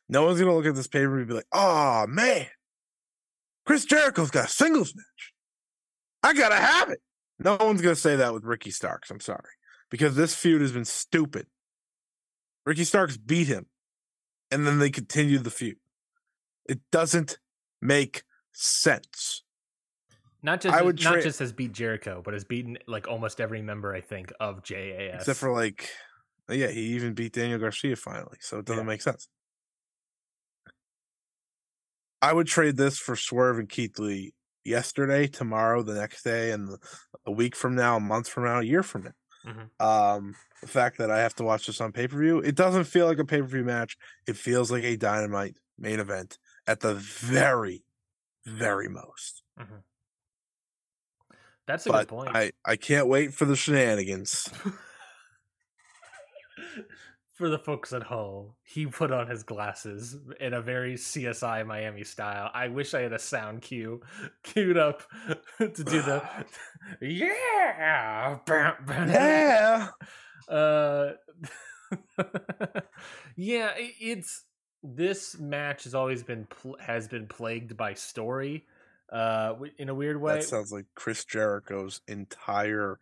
No 0.08 0.24
one's 0.24 0.38
going 0.38 0.50
to 0.50 0.56
look 0.56 0.66
at 0.66 0.74
this 0.74 0.88
pay 0.88 1.04
per 1.04 1.10
view 1.10 1.18
and 1.20 1.28
be 1.28 1.34
like, 1.34 1.46
oh 1.52 2.06
man, 2.08 2.46
Chris 3.66 3.84
Jericho's 3.84 4.30
got 4.30 4.46
a 4.46 4.48
singles 4.48 4.94
match. 4.94 5.32
I 6.22 6.32
got 6.32 6.50
to 6.50 6.56
have 6.56 6.90
it. 6.90 7.00
No 7.38 7.56
one's 7.60 7.82
going 7.82 7.94
to 7.94 8.00
say 8.00 8.16
that 8.16 8.32
with 8.32 8.44
Ricky 8.44 8.70
Starks. 8.70 9.10
I'm 9.10 9.20
sorry. 9.20 9.40
Because 9.90 10.16
this 10.16 10.34
feud 10.34 10.62
has 10.62 10.72
been 10.72 10.84
stupid. 10.84 11.46
Ricky 12.64 12.84
Starks 12.84 13.16
beat 13.16 13.48
him, 13.48 13.66
and 14.50 14.66
then 14.66 14.78
they 14.78 14.90
continued 14.90 15.44
the 15.44 15.50
feud. 15.50 15.76
It 16.66 16.80
doesn't 16.90 17.38
make 17.82 18.22
sense. 18.54 19.42
Not 20.42 20.60
just 20.60 20.74
I 20.74 20.82
would 20.82 21.02
not 21.02 21.14
tra- 21.14 21.22
just 21.22 21.38
has 21.38 21.52
beat 21.52 21.72
Jericho, 21.72 22.20
but 22.24 22.34
has 22.34 22.44
beaten 22.44 22.78
like 22.86 23.08
almost 23.08 23.40
every 23.40 23.62
member 23.62 23.94
I 23.94 24.00
think 24.00 24.32
of 24.40 24.62
JAS. 24.62 25.20
Except 25.20 25.38
for 25.38 25.50
like 25.52 25.88
yeah, 26.50 26.68
he 26.68 26.80
even 26.94 27.14
beat 27.14 27.32
Daniel 27.32 27.58
Garcia 27.58 27.96
finally, 27.96 28.36
so 28.40 28.58
it 28.58 28.66
doesn't 28.66 28.84
yeah. 28.84 28.88
make 28.88 29.02
sense. 29.02 29.28
I 32.20 32.32
would 32.32 32.46
trade 32.46 32.76
this 32.76 32.98
for 32.98 33.16
Swerve 33.16 33.58
and 33.58 33.68
Keith 33.68 33.98
Lee 33.98 34.34
yesterday, 34.64 35.26
tomorrow, 35.26 35.82
the 35.82 35.94
next 35.94 36.22
day, 36.22 36.52
and 36.52 36.76
a 37.26 37.30
week 37.30 37.54
from 37.54 37.74
now, 37.74 37.96
a 37.96 38.00
month 38.00 38.28
from 38.28 38.44
now, 38.44 38.60
a 38.60 38.64
year 38.64 38.82
from 38.82 39.04
now. 39.04 39.12
Mm-hmm. 39.46 39.86
Um, 39.86 40.34
the 40.62 40.68
fact 40.68 40.98
that 40.98 41.10
I 41.10 41.20
have 41.20 41.34
to 41.36 41.44
watch 41.44 41.66
this 41.66 41.80
on 41.80 41.92
pay 41.92 42.08
per 42.08 42.18
view, 42.18 42.38
it 42.38 42.54
doesn't 42.54 42.84
feel 42.84 43.06
like 43.06 43.18
a 43.18 43.24
pay 43.24 43.40
per 43.40 43.46
view 43.46 43.64
match. 43.64 43.96
It 44.26 44.36
feels 44.36 44.70
like 44.70 44.84
a 44.84 44.96
dynamite 44.96 45.56
main 45.78 46.00
event 46.00 46.38
at 46.66 46.80
the 46.80 46.94
very, 46.94 47.84
very 48.46 48.88
most. 48.88 49.42
Mm-hmm. 49.58 49.76
That's 51.66 51.86
a 51.86 51.90
but 51.90 51.98
good 52.00 52.08
point. 52.08 52.36
I, 52.36 52.52
I 52.64 52.76
can't 52.76 53.08
wait 53.08 53.32
for 53.32 53.46
the 53.46 53.56
shenanigans. 53.56 54.50
for 57.34 57.48
the 57.48 57.58
folks 57.58 57.92
at 57.92 58.04
home, 58.04 58.52
he 58.62 58.86
put 58.86 59.10
on 59.10 59.26
his 59.26 59.42
glasses 59.42 60.16
in 60.40 60.54
a 60.54 60.62
very 60.62 60.94
CSI 60.94 61.66
Miami 61.66 62.04
style. 62.04 62.50
I 62.54 62.68
wish 62.68 62.94
I 62.94 63.00
had 63.00 63.12
a 63.12 63.18
sound 63.18 63.62
cue 63.62 64.02
queued 64.42 64.76
up 64.76 65.02
to 65.58 65.68
do 65.68 66.02
the 66.02 66.22
yeah, 67.00 68.38
yeah. 68.48 69.88
Uh, 70.46 71.12
yeah, 73.34 73.70
it's 73.78 74.44
this 74.84 75.38
match 75.38 75.84
has 75.84 75.94
always 75.94 76.22
been 76.22 76.46
pl- 76.46 76.76
has 76.78 77.08
been 77.08 77.26
plagued 77.26 77.76
by 77.76 77.94
story, 77.94 78.64
uh, 79.10 79.54
in 79.78 79.88
a 79.88 79.94
weird 79.94 80.20
way. 80.20 80.34
That 80.34 80.44
sounds 80.44 80.70
like 80.70 80.86
Chris 80.94 81.24
Jericho's 81.24 82.02
entire 82.06 82.98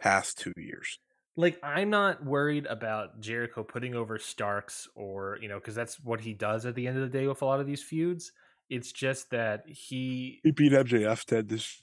past 0.00 0.38
two 0.38 0.52
years 0.56 0.98
like 1.36 1.58
I'm 1.62 1.90
not 1.90 2.24
worried 2.24 2.66
about 2.66 3.20
Jericho 3.20 3.62
putting 3.62 3.94
over 3.94 4.18
Starks 4.18 4.88
or 4.94 5.38
you 5.40 5.48
know 5.48 5.58
because 5.58 5.74
that's 5.74 6.00
what 6.00 6.20
he 6.20 6.32
does 6.32 6.66
at 6.66 6.74
the 6.74 6.86
end 6.86 6.96
of 6.96 7.02
the 7.02 7.18
day 7.18 7.26
with 7.26 7.42
a 7.42 7.44
lot 7.44 7.60
of 7.60 7.66
these 7.66 7.82
feuds. 7.82 8.32
It's 8.68 8.90
just 8.90 9.30
that 9.30 9.64
he 9.68 10.40
he 10.42 10.50
beat 10.50 10.72
MJF 10.72 11.24
Ted 11.24 11.48
this 11.48 11.82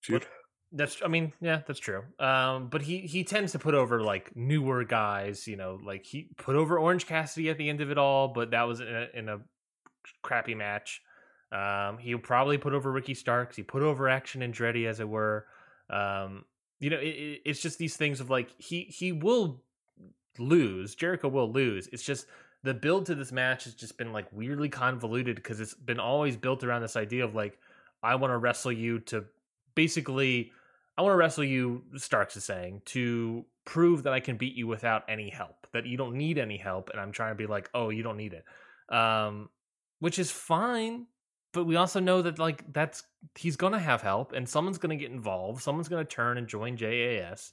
feud. 0.00 0.26
That's 0.72 0.96
I 1.04 1.08
mean 1.08 1.32
yeah 1.40 1.60
that's 1.66 1.78
true. 1.78 2.02
Um, 2.18 2.68
but 2.68 2.82
he 2.82 3.00
he 3.00 3.24
tends 3.24 3.52
to 3.52 3.58
put 3.58 3.74
over 3.74 4.02
like 4.02 4.34
newer 4.34 4.84
guys. 4.84 5.46
You 5.46 5.56
know 5.56 5.78
like 5.84 6.06
he 6.06 6.28
put 6.36 6.56
over 6.56 6.78
Orange 6.78 7.06
Cassidy 7.06 7.50
at 7.50 7.58
the 7.58 7.68
end 7.68 7.80
of 7.80 7.90
it 7.90 7.98
all, 7.98 8.28
but 8.28 8.50
that 8.52 8.62
was 8.62 8.80
in 8.80 8.88
a, 8.88 9.06
in 9.14 9.28
a 9.28 9.40
crappy 10.22 10.54
match. 10.54 11.02
Um, 11.52 11.98
he'll 11.98 12.18
probably 12.18 12.56
put 12.56 12.72
over 12.72 12.90
Ricky 12.90 13.14
Starks. 13.14 13.56
He 13.56 13.62
put 13.62 13.82
over 13.82 14.08
Action 14.08 14.40
Andretti 14.40 14.86
as 14.86 15.00
it 15.00 15.08
were. 15.08 15.46
Um, 15.90 16.46
you 16.80 16.88
know, 16.90 16.98
it, 16.98 17.42
it's 17.44 17.60
just 17.60 17.78
these 17.78 17.96
things 17.96 18.20
of 18.20 18.30
like 18.30 18.50
he 18.58 18.84
he 18.84 19.12
will 19.12 19.62
lose. 20.38 20.94
Jericho 20.94 21.28
will 21.28 21.52
lose. 21.52 21.88
It's 21.92 22.02
just 22.02 22.26
the 22.62 22.74
build 22.74 23.06
to 23.06 23.14
this 23.14 23.32
match 23.32 23.64
has 23.64 23.74
just 23.74 23.98
been 23.98 24.12
like 24.12 24.26
weirdly 24.32 24.68
convoluted 24.68 25.36
because 25.36 25.60
it's 25.60 25.74
been 25.74 26.00
always 26.00 26.36
built 26.36 26.64
around 26.64 26.82
this 26.82 26.96
idea 26.96 27.24
of 27.24 27.34
like 27.34 27.58
I 28.02 28.14
want 28.14 28.32
to 28.32 28.38
wrestle 28.38 28.72
you 28.72 29.00
to 29.00 29.24
basically 29.74 30.52
I 30.96 31.02
want 31.02 31.12
to 31.12 31.16
wrestle 31.16 31.44
you. 31.44 31.82
Starks 31.96 32.36
is 32.36 32.44
saying 32.44 32.82
to 32.86 33.44
prove 33.64 34.02
that 34.02 34.12
I 34.12 34.20
can 34.20 34.36
beat 34.36 34.54
you 34.54 34.66
without 34.66 35.04
any 35.08 35.30
help. 35.30 35.66
That 35.72 35.86
you 35.86 35.96
don't 35.96 36.16
need 36.16 36.38
any 36.38 36.58
help, 36.58 36.90
and 36.90 37.00
I'm 37.00 37.12
trying 37.12 37.32
to 37.32 37.36
be 37.36 37.46
like, 37.46 37.70
oh, 37.74 37.90
you 37.90 38.02
don't 38.02 38.18
need 38.18 38.34
it, 38.34 38.44
um, 38.94 39.48
which 40.00 40.18
is 40.18 40.30
fine 40.30 41.06
but 41.52 41.64
we 41.64 41.76
also 41.76 42.00
know 42.00 42.22
that 42.22 42.38
like 42.38 42.70
that's 42.72 43.04
he's 43.36 43.56
gonna 43.56 43.78
have 43.78 44.02
help 44.02 44.32
and 44.32 44.48
someone's 44.48 44.78
gonna 44.78 44.96
get 44.96 45.10
involved 45.10 45.62
someone's 45.62 45.88
gonna 45.88 46.04
turn 46.04 46.38
and 46.38 46.48
join 46.48 46.76
jas 46.76 47.52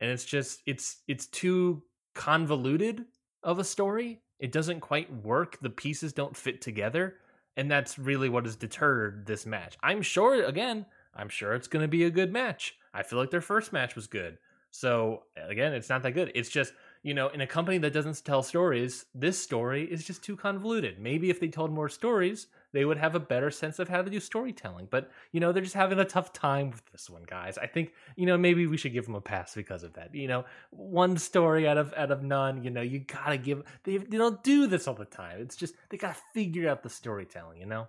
and 0.00 0.10
it's 0.10 0.24
just 0.24 0.62
it's 0.66 1.02
it's 1.06 1.26
too 1.26 1.82
convoluted 2.14 3.04
of 3.42 3.58
a 3.58 3.64
story 3.64 4.20
it 4.38 4.52
doesn't 4.52 4.80
quite 4.80 5.12
work 5.22 5.58
the 5.60 5.70
pieces 5.70 6.12
don't 6.12 6.36
fit 6.36 6.60
together 6.60 7.16
and 7.56 7.70
that's 7.70 7.98
really 7.98 8.28
what 8.28 8.44
has 8.44 8.56
deterred 8.56 9.26
this 9.26 9.46
match 9.46 9.76
i'm 9.82 10.02
sure 10.02 10.44
again 10.44 10.86
i'm 11.16 11.28
sure 11.28 11.54
it's 11.54 11.68
gonna 11.68 11.88
be 11.88 12.04
a 12.04 12.10
good 12.10 12.32
match 12.32 12.76
i 12.92 13.02
feel 13.02 13.18
like 13.18 13.30
their 13.30 13.40
first 13.40 13.72
match 13.72 13.94
was 13.94 14.06
good 14.06 14.38
so 14.70 15.22
again 15.36 15.72
it's 15.72 15.88
not 15.88 16.02
that 16.02 16.12
good 16.12 16.32
it's 16.34 16.48
just 16.48 16.72
you 17.04 17.12
know, 17.12 17.28
in 17.28 17.42
a 17.42 17.46
company 17.46 17.76
that 17.78 17.92
doesn't 17.92 18.24
tell 18.24 18.42
stories, 18.42 19.04
this 19.14 19.38
story 19.38 19.84
is 19.84 20.04
just 20.04 20.24
too 20.24 20.36
convoluted. 20.36 20.98
Maybe 20.98 21.28
if 21.28 21.38
they 21.38 21.48
told 21.48 21.70
more 21.70 21.90
stories, 21.90 22.46
they 22.72 22.86
would 22.86 22.96
have 22.96 23.14
a 23.14 23.20
better 23.20 23.50
sense 23.50 23.78
of 23.78 23.90
how 23.90 24.00
to 24.00 24.10
do 24.10 24.18
storytelling. 24.18 24.88
But, 24.90 25.10
you 25.30 25.38
know, 25.38 25.52
they're 25.52 25.62
just 25.62 25.74
having 25.74 25.98
a 25.98 26.04
tough 26.06 26.32
time 26.32 26.70
with 26.70 26.82
this 26.92 27.10
one, 27.10 27.24
guys. 27.26 27.58
I 27.58 27.66
think, 27.66 27.92
you 28.16 28.24
know, 28.24 28.38
maybe 28.38 28.66
we 28.66 28.78
should 28.78 28.94
give 28.94 29.04
them 29.04 29.14
a 29.14 29.20
pass 29.20 29.54
because 29.54 29.82
of 29.82 29.92
that. 29.92 30.14
You 30.14 30.28
know, 30.28 30.46
one 30.70 31.18
story 31.18 31.68
out 31.68 31.76
of 31.76 31.92
out 31.94 32.10
of 32.10 32.22
none, 32.22 32.64
you 32.64 32.70
know, 32.70 32.80
you 32.80 33.00
gotta 33.00 33.36
give 33.36 33.64
they, 33.84 33.98
they 33.98 34.16
don't 34.16 34.42
do 34.42 34.66
this 34.66 34.88
all 34.88 34.94
the 34.94 35.04
time. 35.04 35.42
It's 35.42 35.56
just 35.56 35.74
they 35.90 35.98
gotta 35.98 36.16
figure 36.32 36.70
out 36.70 36.82
the 36.82 36.90
storytelling, 36.90 37.60
you 37.60 37.66
know? 37.66 37.86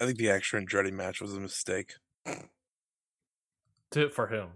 I 0.00 0.06
think 0.06 0.18
the 0.18 0.30
Action 0.30 0.64
Andretti 0.64 0.92
match 0.92 1.20
was 1.20 1.34
a 1.34 1.40
mistake. 1.40 1.94
To 3.92 4.10
for 4.10 4.26
whom? 4.26 4.50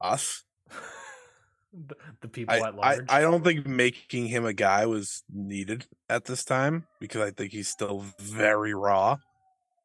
us. 0.00 0.44
the, 1.72 1.94
the, 2.20 2.28
people 2.28 2.54
I, 2.54 2.68
at 2.68 2.74
large. 2.74 3.00
I, 3.08 3.18
I 3.18 3.20
don't 3.20 3.44
think 3.44 3.66
making 3.66 4.26
him 4.26 4.44
a 4.44 4.52
guy 4.52 4.86
was 4.86 5.22
needed 5.32 5.86
at 6.08 6.24
this 6.26 6.44
time 6.44 6.86
because 7.00 7.22
I 7.22 7.30
think 7.30 7.52
he's 7.52 7.68
still 7.68 8.04
very 8.18 8.74
raw 8.74 9.18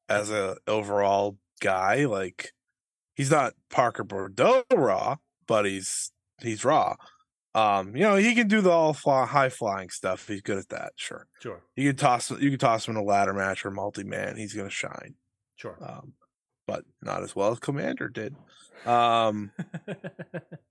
as 0.09 0.29
a 0.29 0.57
overall 0.67 1.37
guy. 1.61 2.05
Like 2.05 2.51
he's 3.15 3.31
not 3.31 3.53
Parker 3.69 4.03
Boudreaux 4.03 4.63
raw, 4.73 5.17
but 5.47 5.65
he's 5.65 6.11
he's 6.41 6.65
raw. 6.65 6.95
Um, 7.55 7.95
you 7.95 8.01
know, 8.01 8.15
he 8.15 8.33
can 8.33 8.47
do 8.47 8.61
the 8.61 8.71
all 8.71 8.93
fly, 8.93 9.25
high 9.25 9.49
flying 9.49 9.89
stuff. 9.89 10.27
He's 10.27 10.41
good 10.41 10.57
at 10.57 10.69
that. 10.69 10.93
Sure, 10.95 11.27
sure. 11.39 11.61
You 11.75 11.89
can 11.89 11.95
toss 11.95 12.31
you 12.31 12.49
can 12.49 12.59
toss 12.59 12.87
him 12.87 12.95
in 12.95 13.01
a 13.01 13.05
ladder 13.05 13.33
match 13.33 13.65
or 13.65 13.71
multi 13.71 14.03
man. 14.03 14.37
He's 14.37 14.53
gonna 14.53 14.71
shine. 14.71 15.15
Sure. 15.55 15.77
Um, 15.81 16.13
but 16.65 16.83
not 17.01 17.23
as 17.23 17.35
well 17.35 17.51
as 17.51 17.59
Komander 17.59 18.11
did. 18.11 18.35
Um, 18.85 19.51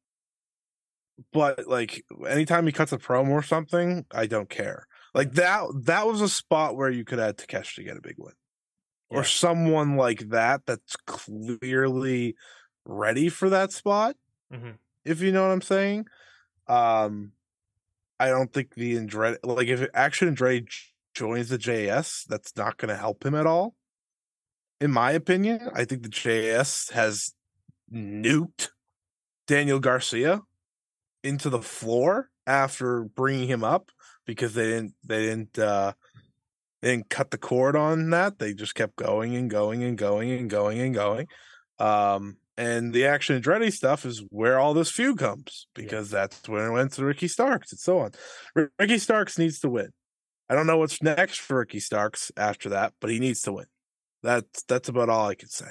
but 1.33 1.69
like 1.69 2.05
anytime 2.29 2.67
he 2.67 2.73
cuts 2.73 2.93
a 2.93 2.99
promo 2.99 3.31
or 3.31 3.43
something, 3.43 4.05
I 4.11 4.27
don't 4.27 4.51
care. 4.51 4.87
Like 5.15 5.33
that 5.33 5.69
that 5.85 6.07
was 6.07 6.21
a 6.21 6.29
spot 6.29 6.77
where 6.77 6.91
you 6.91 7.05
could 7.05 7.21
add 7.21 7.37
Takeshita 7.37 7.77
to 7.77 7.85
get 7.85 7.97
a 7.97 8.03
big 8.03 8.17
win. 8.19 8.35
Yeah. 9.11 9.19
Or 9.19 9.25
someone 9.25 9.97
like 9.97 10.31
that 10.31 10.63
that's 10.67 10.97
clearly 11.07 12.35
ready 12.85 13.29
for 13.29 13.51
that 13.51 13.71
spot. 13.71 14.17
Mm-hmm. 14.53 14.73
If 15.05 15.21
you 15.21 15.31
know 15.31 15.43
what 15.43 15.53
I'm 15.53 15.63
saying. 15.63 16.07
Um 16.73 17.33
I 18.19 18.29
don't 18.29 18.53
think 18.53 18.75
the 18.75 18.97
Andretti 18.97 19.39
like 19.43 19.69
if 19.69 19.87
Action 19.95 20.35
Andretti 20.35 20.69
joins 21.15 21.49
the 21.49 21.59
JAS, 21.59 22.25
that's 22.29 22.57
not 22.57 22.79
gonna 22.79 22.97
help 22.97 23.25
him 23.25 23.35
at 23.35 23.47
all 23.47 23.75
in 24.83 24.91
my 24.91 25.13
opinion, 25.13 25.71
I 25.75 25.85
think 25.85 26.03
the 26.03 26.09
JAS 26.09 26.91
has 26.93 27.35
nuked 27.95 28.71
Daniel 29.47 29.79
Garcia 29.79 30.41
into 31.23 31.49
the 31.49 31.63
floor 31.63 32.31
after 32.49 33.05
bringing 33.05 33.47
him 33.47 33.63
up 33.63 33.93
because 34.27 34.55
they 34.55 34.65
didn't 34.65 34.95
they 35.05 35.27
didn't 35.27 35.57
uh 35.57 35.93
they 36.81 36.97
didn't 36.97 37.11
cut 37.11 37.31
the 37.31 37.39
cord 37.39 37.77
on 37.77 38.11
that. 38.11 38.41
They 38.41 38.55
just 38.55 38.75
kept 38.75 38.97
going 38.97 39.37
and 39.37 39.49
going 39.49 39.85
and 39.85 39.97
going 39.97 40.33
and 40.33 40.51
going 40.51 40.81
and 40.81 40.93
going. 40.93 41.29
Um 41.79 42.39
and 42.57 42.93
the 42.93 43.07
action 43.07 43.41
Andretti 43.41 43.73
stuff 43.73 44.05
is 44.05 44.23
where 44.31 44.59
all 44.59 44.75
this 44.75 44.91
feud 44.91 45.19
comes 45.19 45.67
because 45.75 46.13
yeah. 46.13 46.21
that's 46.21 46.49
when 46.49 46.65
it 46.65 46.71
went 46.71 46.93
to 46.95 47.05
Ricky 47.05 47.29
Starks 47.29 47.73
and 47.73 47.79
so 47.79 48.01
on. 48.01 48.13
Ricky 48.79 48.99
Starks 48.99 49.39
needs 49.39 49.61
to 49.61 49.71
win. 49.71 49.91
I 50.49 50.55
don't 50.55 50.67
know 50.67 50.77
what's 50.77 51.03
next 51.03 51.41
for 51.41 51.59
Ricky 51.59 51.81
Starks 51.81 52.31
after 52.37 52.71
that, 52.71 52.93
but 53.01 53.11
he 53.11 53.19
needs 53.19 53.41
to 53.43 53.53
win. 53.53 53.67
That's 54.23 54.63
that's 54.65 54.89
about 54.89 55.09
all 55.09 55.29
I 55.29 55.35
can 55.35 55.49
say. 55.49 55.71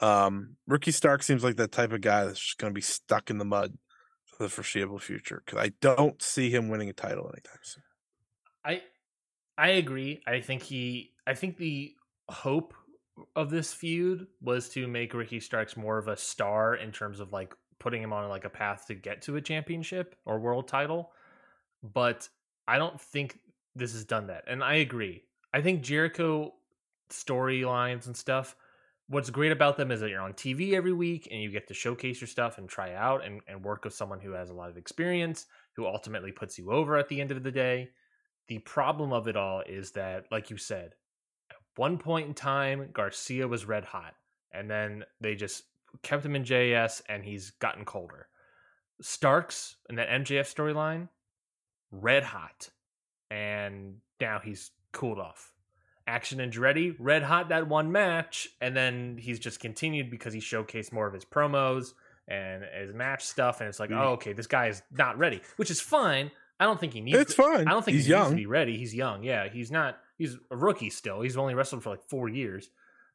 Um, 0.00 0.56
Ricky 0.66 0.90
Stark 0.90 1.22
seems 1.22 1.44
like 1.44 1.56
that 1.56 1.72
type 1.72 1.92
of 1.92 2.00
guy 2.00 2.24
that's 2.24 2.40
just 2.40 2.58
going 2.58 2.72
to 2.72 2.74
be 2.74 2.82
stuck 2.82 3.30
in 3.30 3.38
the 3.38 3.44
mud 3.44 3.76
for 4.24 4.42
the 4.42 4.48
foreseeable 4.48 4.98
future 4.98 5.42
because 5.44 5.58
I 5.58 5.72
don't 5.80 6.20
see 6.20 6.50
him 6.50 6.68
winning 6.68 6.88
a 6.88 6.94
title 6.94 7.30
anytime 7.32 7.60
soon. 7.62 7.82
I 8.64 8.82
I 9.58 9.68
agree. 9.70 10.20
I 10.26 10.40
think 10.40 10.62
he. 10.62 11.12
I 11.26 11.34
think 11.34 11.56
the 11.56 11.94
hope 12.28 12.74
of 13.34 13.50
this 13.50 13.72
feud 13.72 14.26
was 14.40 14.68
to 14.70 14.86
make 14.86 15.14
Ricky 15.14 15.40
Starks 15.40 15.76
more 15.76 15.98
of 15.98 16.08
a 16.08 16.16
star 16.16 16.74
in 16.74 16.92
terms 16.92 17.20
of 17.20 17.32
like 17.32 17.54
putting 17.78 18.02
him 18.02 18.12
on 18.12 18.28
like 18.28 18.44
a 18.44 18.50
path 18.50 18.86
to 18.86 18.94
get 18.94 19.22
to 19.22 19.36
a 19.36 19.40
championship 19.40 20.16
or 20.24 20.38
world 20.38 20.68
title. 20.68 21.12
But 21.82 22.28
I 22.66 22.78
don't 22.78 23.00
think 23.00 23.38
this 23.74 23.92
has 23.92 24.04
done 24.04 24.26
that. 24.28 24.44
And 24.46 24.62
I 24.62 24.76
agree. 24.76 25.22
I 25.52 25.60
think 25.60 25.82
Jericho 25.82 26.54
storylines 27.10 28.06
and 28.06 28.16
stuff. 28.16 28.56
What's 29.08 29.30
great 29.30 29.52
about 29.52 29.76
them 29.76 29.92
is 29.92 30.00
that 30.00 30.10
you're 30.10 30.20
on 30.20 30.32
TV 30.32 30.72
every 30.72 30.92
week 30.92 31.28
and 31.30 31.40
you 31.40 31.50
get 31.50 31.68
to 31.68 31.74
showcase 31.74 32.20
your 32.20 32.28
stuff 32.28 32.58
and 32.58 32.68
try 32.68 32.94
out 32.94 33.24
and, 33.24 33.40
and 33.46 33.64
work 33.64 33.84
with 33.84 33.94
someone 33.94 34.18
who 34.18 34.32
has 34.32 34.50
a 34.50 34.54
lot 34.54 34.68
of 34.68 34.76
experience, 34.76 35.46
who 35.74 35.86
ultimately 35.86 36.32
puts 36.32 36.58
you 36.58 36.72
over 36.72 36.96
at 36.96 37.08
the 37.08 37.20
end 37.20 37.30
of 37.30 37.44
the 37.44 37.52
day. 37.52 37.90
The 38.48 38.58
problem 38.58 39.12
of 39.12 39.28
it 39.28 39.36
all 39.36 39.60
is 39.60 39.92
that, 39.92 40.24
like 40.32 40.50
you 40.50 40.56
said, 40.56 40.94
one 41.76 41.98
point 41.98 42.28
in 42.28 42.34
time, 42.34 42.90
Garcia 42.92 43.46
was 43.46 43.66
red 43.66 43.84
hot, 43.84 44.14
and 44.52 44.70
then 44.70 45.04
they 45.20 45.34
just 45.34 45.64
kept 46.02 46.24
him 46.24 46.36
in 46.36 46.44
JAS 46.44 47.02
and 47.08 47.24
he's 47.24 47.50
gotten 47.50 47.84
colder. 47.84 48.28
Starks 49.00 49.76
in 49.88 49.96
that 49.96 50.08
MJF 50.08 50.52
storyline, 50.52 51.08
red 51.90 52.24
hot, 52.24 52.70
and 53.30 53.96
now 54.20 54.40
he's 54.42 54.70
cooled 54.92 55.18
off. 55.18 55.52
Action 56.06 56.40
and 56.40 56.52
Andretti, 56.52 56.94
red 56.98 57.22
hot 57.22 57.48
that 57.48 57.68
one 57.68 57.90
match, 57.90 58.48
and 58.60 58.76
then 58.76 59.18
he's 59.20 59.38
just 59.38 59.60
continued 59.60 60.10
because 60.10 60.32
he 60.32 60.40
showcased 60.40 60.92
more 60.92 61.06
of 61.06 61.12
his 61.12 61.24
promos 61.24 61.92
and 62.28 62.64
his 62.78 62.92
match 62.92 63.24
stuff, 63.24 63.60
and 63.60 63.68
it's 63.68 63.80
like, 63.80 63.90
mm. 63.90 64.00
oh, 64.00 64.12
okay, 64.12 64.32
this 64.32 64.46
guy 64.46 64.68
is 64.68 64.82
not 64.92 65.18
ready, 65.18 65.40
which 65.56 65.70
is 65.70 65.80
fine. 65.80 66.30
I 66.58 66.64
don't 66.64 66.80
think 66.80 66.94
he 66.94 67.00
needs. 67.00 67.18
It's 67.18 67.34
to, 67.34 67.42
fine. 67.42 67.68
I 67.68 67.72
don't 67.72 67.84
think 67.84 67.96
he's 67.96 68.06
he 68.06 68.12
young. 68.12 68.22
needs 68.22 68.30
to 68.30 68.36
be 68.36 68.46
ready. 68.46 68.78
He's 68.78 68.94
young. 68.94 69.22
Yeah, 69.22 69.48
he's 69.48 69.70
not. 69.70 69.98
He's 70.16 70.36
a 70.50 70.56
rookie 70.56 70.90
still. 70.90 71.20
He's 71.20 71.36
only 71.36 71.54
wrestled 71.54 71.82
for 71.82 71.90
like 71.90 72.02
four 72.08 72.28
years, 72.28 72.70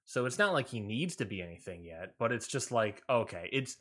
so 0.06 0.26
it's 0.26 0.40
not 0.40 0.54
like 0.54 0.70
he 0.70 0.80
needs 0.80 1.16
to 1.18 1.26
be 1.26 1.42
anything 1.42 1.84
yet. 1.84 2.16
But 2.20 2.32
it's 2.32 2.48
just 2.48 2.72
like, 2.72 3.02
okay, 3.10 3.50
it's 3.52 3.78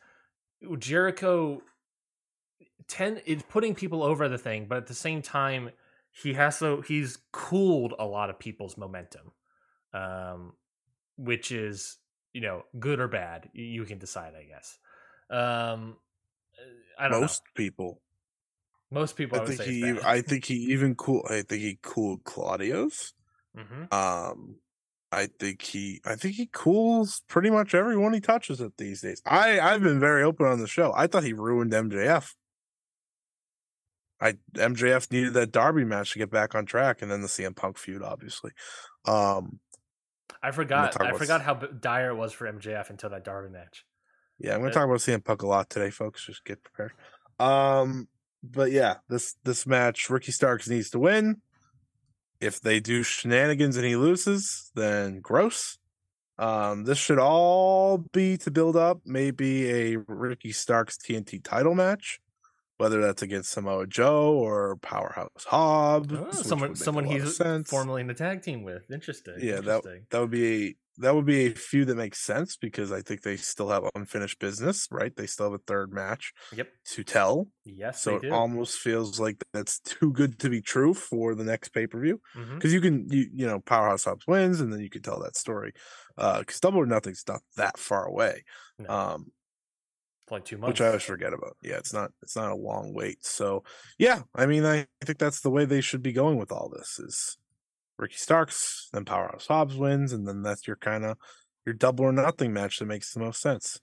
Jericho 0.79 1.63
ten 2.89 3.21
it's 3.25 3.43
putting 3.49 3.75
people 3.75 4.03
over 4.03 4.29
the 4.29 4.39
thing, 4.39 4.67
but 4.69 4.79
at 4.79 4.87
the 4.87 4.95
same 4.95 5.23
time, 5.23 5.71
he 6.11 6.35
has 6.35 6.59
to 6.59 6.83
he's 6.83 7.19
cooled 7.33 7.95
a 7.99 8.05
lot 8.05 8.31
of 8.31 8.39
people's 8.39 8.77
momentum, 8.77 9.33
um, 9.95 10.55
which 11.17 11.53
is 11.53 11.99
you 12.33 12.41
know 12.41 12.65
good 12.79 13.01
or 13.01 13.09
bad. 13.09 13.49
You 13.53 13.85
can 13.85 13.99
decide, 13.99 14.35
I 14.35 14.45
guess. 14.45 14.79
Um, 15.31 15.97
I 16.99 17.09
don't 17.09 17.21
Most 17.21 17.43
know. 17.45 17.51
people. 17.55 18.01
Most 18.91 19.17
people, 19.17 19.39
I, 19.39 19.43
I 19.43 19.47
think 19.47 19.63
he. 19.63 19.99
I 20.05 20.21
think 20.21 20.45
he 20.47 20.55
even 20.73 20.95
cool. 20.95 21.25
I 21.29 21.43
think 21.43 21.63
he 21.63 21.79
cooled 21.83 22.25
Claudio's. 22.25 23.15
hmm 23.55 23.85
Um, 23.93 24.57
I 25.13 25.27
think 25.27 25.63
he. 25.63 26.01
I 26.05 26.17
think 26.17 26.35
he 26.35 26.47
cools 26.47 27.23
pretty 27.29 27.51
much 27.51 27.75
everyone 27.75 28.13
he 28.13 28.21
touches 28.21 28.61
it 28.61 28.77
these 28.79 29.01
days. 29.01 29.23
I. 29.25 29.61
I've 29.61 29.83
been 29.83 30.01
very 30.01 30.23
open 30.23 30.47
on 30.47 30.59
the 30.61 30.67
show. 30.67 30.93
I 30.95 31.07
thought 31.07 31.25
he 31.25 31.33
ruined 31.33 31.73
MJF. 31.73 32.35
I 34.21 34.33
MJF 34.55 35.11
needed 35.11 35.35
that 35.35 35.51
Darby 35.53 35.85
match 35.85 36.13
to 36.13 36.19
get 36.19 36.31
back 36.31 36.55
on 36.55 36.67
track, 36.67 37.01
and 37.01 37.11
then 37.11 37.23
the 37.23 37.29
CM 37.29 37.57
Punk 37.57 37.79
feud, 37.79 38.03
obviously. 38.03 38.51
Um, 39.07 39.61
I 40.43 40.51
forgot. 40.51 41.01
I 41.01 41.13
forgot 41.13 41.43
how 41.43 41.55
dire 41.55 42.11
it 42.11 42.17
was 42.17 42.33
for 42.33 42.51
MJF 42.51 42.91
until 42.91 43.11
that 43.11 43.25
Darby 43.25 43.51
match. 43.51 43.85
Yeah, 44.39 44.55
I'm 44.55 44.61
gonna 44.61 44.71
Uh, 44.71 44.75
talk 44.75 44.85
about 44.85 44.99
CM 44.99 45.25
Punk 45.25 45.43
a 45.43 45.47
lot 45.47 45.71
today, 45.71 45.91
folks. 45.91 46.27
Just 46.27 46.45
get 46.45 46.63
prepared. 46.63 46.93
Um, 47.39 48.09
but 48.43 48.73
yeah, 48.73 48.97
this 49.09 49.37
this 49.45 49.67
match, 49.67 50.09
Ricky 50.11 50.33
Starks 50.33 50.69
needs 50.69 50.91
to 50.91 50.99
win. 50.99 51.43
If 52.41 52.61
they 52.61 52.81
do 52.81 53.03
shenanigans 53.03 53.77
and 53.77 53.85
he 53.85 53.97
loses, 53.97 54.71
then 54.75 55.21
gross. 55.21 55.79
Um, 56.39 56.85
this 56.85 56.97
should 56.97 57.19
all 57.19 57.99
be 57.99 58.39
to 58.39 58.51
build 58.51 58.75
up 58.75 59.03
maybe 59.05 59.71
a 59.71 59.99
Ricky 60.07 60.53
Starks 60.53 60.97
TNT 60.97 61.45
title 61.45 61.75
match, 61.75 62.19
whether 62.79 63.03
that's 63.03 63.21
against 63.21 63.51
Samoa 63.51 63.87
Joe 63.87 64.33
or 64.33 64.77
Powerhouse 64.77 65.45
Hobbs. 65.47 66.15
Oh, 66.15 66.31
someone, 66.33 66.71
would 66.71 66.79
make 66.79 66.81
a 66.81 66.85
someone 66.85 67.05
he's 67.05 67.37
formerly 67.69 68.01
in 68.01 68.07
the 68.07 68.15
tag 68.15 68.41
team 68.41 68.63
with. 68.63 68.91
Interesting. 68.91 69.35
Yeah, 69.39 69.57
that 69.57 69.77
interesting. 69.77 70.07
that 70.11 70.21
would 70.21 70.31
be 70.31 70.47
a 70.47 70.77
that 71.01 71.15
would 71.15 71.27
be 71.27 71.47
a 71.47 71.55
few 71.55 71.85
that 71.87 71.95
makes 71.97 72.21
sense 72.21 72.57
because 72.57 72.93
I 72.93 73.03
think 73.03 73.23
they 73.23 73.37
still 73.37 73.69
have 73.71 73.85
unfinished 73.95 74.39
business, 74.39 74.87
right? 74.91 75.15
They 75.15 75.27
still 75.27 75.51
have 75.51 75.61
a 75.61 75.63
third 75.67 75.93
match 75.93 76.33
Yep. 76.53 76.73
to 76.93 77.05
tell. 77.05 77.49
Yes, 77.65 78.03
So 78.03 78.19
they 78.19 78.29
it 78.29 78.33
almost 78.33 78.79
feels 78.79 79.21
like 79.21 79.45
that's 79.53 79.81
too 79.81 80.13
good 80.13 80.39
to 80.41 80.51
be 80.51 80.61
true 80.63 80.95
for 80.95 81.35
the 81.35 81.45
next 81.45 81.71
pay 81.71 81.87
per 81.87 82.01
view 82.01 82.21
because 82.55 82.73
you 82.73 82.81
can 82.81 83.09
you 83.11 83.29
you 83.33 83.47
know 83.47 83.61
Powerhouse 83.61 84.05
Hobbs 84.05 84.27
wins 84.27 84.61
and 84.61 84.73
then 84.73 84.81
you 84.81 84.91
could 84.91 85.05
tell 85.05 85.21
that 85.21 85.37
story. 85.37 85.73
Because 86.17 86.61
Double 86.61 86.79
or 86.81 86.87
Nothing's 86.87 87.25
not 87.27 87.41
that 87.57 87.79
far 87.79 88.07
away, 88.07 88.45
No, 88.79 88.89
um, 88.93 89.33
like 90.31 90.45
two 90.45 90.59
months. 90.59 90.79
which 90.79 90.81
I 90.81 90.89
always 90.89 91.03
forget 91.03 91.33
about. 91.33 91.57
Yeah, 91.63 91.79
it's 91.79 91.93
not 91.93 92.13
it's 92.23 92.37
not 92.37 92.53
a 92.53 92.57
long 92.57 92.93
wait. 92.95 93.25
So 93.25 93.65
yeah, 93.99 94.23
I 94.35 94.47
mean 94.47 94.65
I, 94.65 94.81
I 94.81 95.05
think 95.05 95.19
that's 95.19 95.41
the 95.41 95.51
way 95.51 95.65
they 95.65 95.81
should 95.81 96.03
be 96.03 96.13
going 96.13 96.39
with 96.39 96.53
all 96.53 96.69
this 96.69 96.99
is 96.99 97.37
Ricky 98.01 98.17
Starks, 98.17 98.89
then 98.93 99.05
Powerhouse 99.05 99.47
Hobbs 99.47 99.77
wins, 99.77 100.13
and 100.13 100.27
then 100.27 100.43
that's 100.43 100.67
your 100.67 100.77
kind 100.77 101.05
of 101.05 101.19
your 101.67 101.75
Double 101.75 102.07
or 102.07 102.13
Nothing 102.13 102.53
match 102.53 102.79
that 102.79 102.87
makes 102.87 103.13
the 103.13 103.21
most 103.21 103.41
sense. 103.41 103.81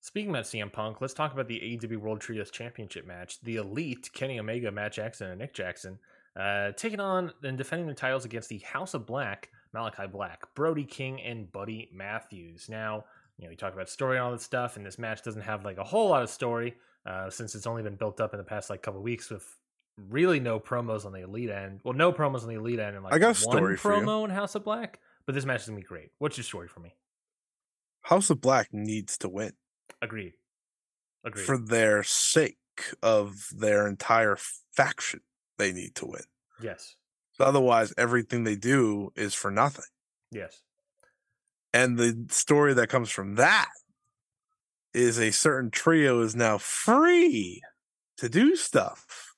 Speaking 0.00 0.30
about 0.30 0.44
CM 0.44 0.72
Punk, 0.72 1.00
let's 1.00 1.14
talk 1.14 1.32
about 1.32 1.48
the 1.48 1.60
AEW 1.60 1.96
World 1.96 2.20
Trios 2.20 2.50
Championship 2.50 3.06
match. 3.06 3.40
The 3.40 3.56
Elite, 3.56 4.10
Kenny 4.12 4.38
Omega, 4.38 4.70
Matt 4.70 4.92
Jackson, 4.92 5.28
and 5.30 5.38
Nick 5.38 5.54
Jackson, 5.54 5.98
uh, 6.38 6.72
taking 6.72 7.00
on 7.00 7.32
and 7.42 7.56
defending 7.56 7.86
their 7.86 7.94
titles 7.94 8.24
against 8.24 8.48
the 8.48 8.58
House 8.58 8.94
of 8.94 9.06
Black, 9.06 9.48
Malachi 9.72 10.06
Black, 10.06 10.42
Brody 10.54 10.84
King, 10.84 11.20
and 11.22 11.50
Buddy 11.50 11.90
Matthews. 11.92 12.68
Now, 12.68 13.04
you 13.38 13.44
know, 13.44 13.50
we 13.50 13.56
talk 13.56 13.72
about 13.72 13.88
story 13.88 14.16
and 14.16 14.24
all 14.24 14.32
this 14.32 14.42
stuff, 14.42 14.76
and 14.76 14.84
this 14.84 14.98
match 14.98 15.22
doesn't 15.22 15.42
have 15.42 15.64
like 15.64 15.78
a 15.78 15.84
whole 15.84 16.10
lot 16.10 16.22
of 16.22 16.30
story 16.30 16.74
uh, 17.06 17.30
since 17.30 17.54
it's 17.54 17.66
only 17.66 17.82
been 17.82 17.96
built 17.96 18.20
up 18.20 18.34
in 18.34 18.38
the 18.38 18.44
past 18.44 18.70
like 18.70 18.82
couple 18.82 19.02
weeks 19.02 19.30
with 19.30 19.56
really 19.96 20.40
no 20.40 20.58
promos 20.60 21.04
on 21.04 21.12
the 21.12 21.22
Elite 21.22 21.50
end. 21.50 21.80
Well, 21.84 21.94
no 21.94 22.12
promos 22.12 22.42
on 22.42 22.48
the 22.48 22.56
Elite 22.56 22.78
end, 22.80 22.96
and 22.96 23.04
like 23.04 23.12
I 23.14 23.18
got 23.18 23.40
a 23.40 23.46
one 23.46 23.56
story 23.56 23.76
promo 23.76 24.24
in 24.24 24.30
House 24.30 24.54
of 24.54 24.64
Black. 24.64 25.00
But 25.26 25.34
this 25.34 25.44
match 25.44 25.62
is 25.62 25.68
gonna 25.68 25.80
be 25.80 25.86
great. 25.86 26.10
What's 26.18 26.36
your 26.36 26.44
story 26.44 26.68
for 26.68 26.80
me? 26.80 26.94
House 28.02 28.28
of 28.30 28.40
Black 28.40 28.68
needs 28.72 29.16
to 29.18 29.28
win. 29.28 29.52
Agreed. 30.02 30.34
Agreed. 31.24 31.46
for 31.46 31.56
their 31.56 32.02
sake 32.02 32.58
of 33.02 33.46
their 33.56 33.86
entire 33.86 34.36
faction 34.72 35.20
they 35.58 35.72
need 35.72 35.94
to 35.94 36.06
win 36.06 36.24
yes. 36.60 36.96
otherwise 37.40 37.94
everything 37.96 38.44
they 38.44 38.56
do 38.56 39.10
is 39.16 39.34
for 39.34 39.50
nothing 39.50 39.84
Yes. 40.30 40.60
and 41.72 41.96
the 41.96 42.26
story 42.30 42.74
that 42.74 42.88
comes 42.88 43.10
from 43.10 43.36
that 43.36 43.70
is 44.92 45.18
a 45.18 45.30
certain 45.30 45.70
trio 45.70 46.20
is 46.20 46.36
now 46.36 46.58
free 46.58 47.62
to 48.18 48.28
do 48.28 48.54
stuff 48.56 49.33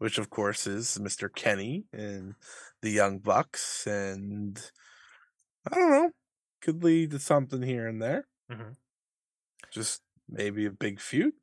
which 0.00 0.18
of 0.18 0.28
course 0.30 0.66
is 0.66 0.98
mr 1.00 1.32
kenny 1.32 1.84
and 1.92 2.34
the 2.82 2.90
young 2.90 3.18
bucks 3.20 3.86
and 3.86 4.70
i 5.70 5.74
don't 5.76 5.90
know 5.90 6.10
could 6.60 6.82
lead 6.82 7.10
to 7.12 7.18
something 7.18 7.62
here 7.62 7.86
and 7.86 8.02
there 8.02 8.26
Mhm. 8.50 8.76
just 9.72 10.02
maybe 10.28 10.66
a 10.66 10.70
big 10.72 11.00
feud, 11.00 11.34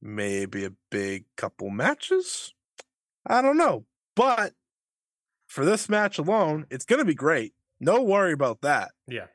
maybe 0.00 0.64
a 0.64 0.72
big 0.90 1.24
couple 1.36 1.70
matches. 1.70 2.52
I 3.26 3.40
don't 3.42 3.56
know. 3.56 3.86
But 4.14 4.52
for 5.46 5.64
this 5.64 5.88
match 5.88 6.18
alone, 6.18 6.66
it's 6.70 6.84
going 6.84 6.98
to 6.98 7.04
be 7.04 7.14
great. 7.14 7.54
No 7.80 8.02
worry 8.02 8.32
about 8.32 8.60
that. 8.62 8.92
Yeah. 9.06 9.28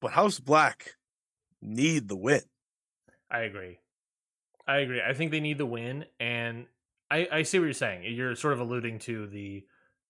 But 0.00 0.12
House 0.12 0.40
Black 0.40 0.96
need 1.62 2.08
the 2.08 2.16
win. 2.16 2.42
I 3.30 3.40
agree. 3.40 3.78
I 4.66 4.78
agree. 4.78 5.00
I 5.02 5.14
think 5.14 5.30
they 5.30 5.40
need 5.40 5.58
the 5.58 5.66
win, 5.66 6.04
and 6.20 6.66
I, 7.10 7.28
I 7.32 7.42
see 7.42 7.58
what 7.58 7.64
you're 7.66 7.72
saying. 7.72 8.02
You're 8.06 8.34
sort 8.36 8.52
of 8.54 8.60
alluding 8.60 8.98
to 9.00 9.26
the 9.26 9.64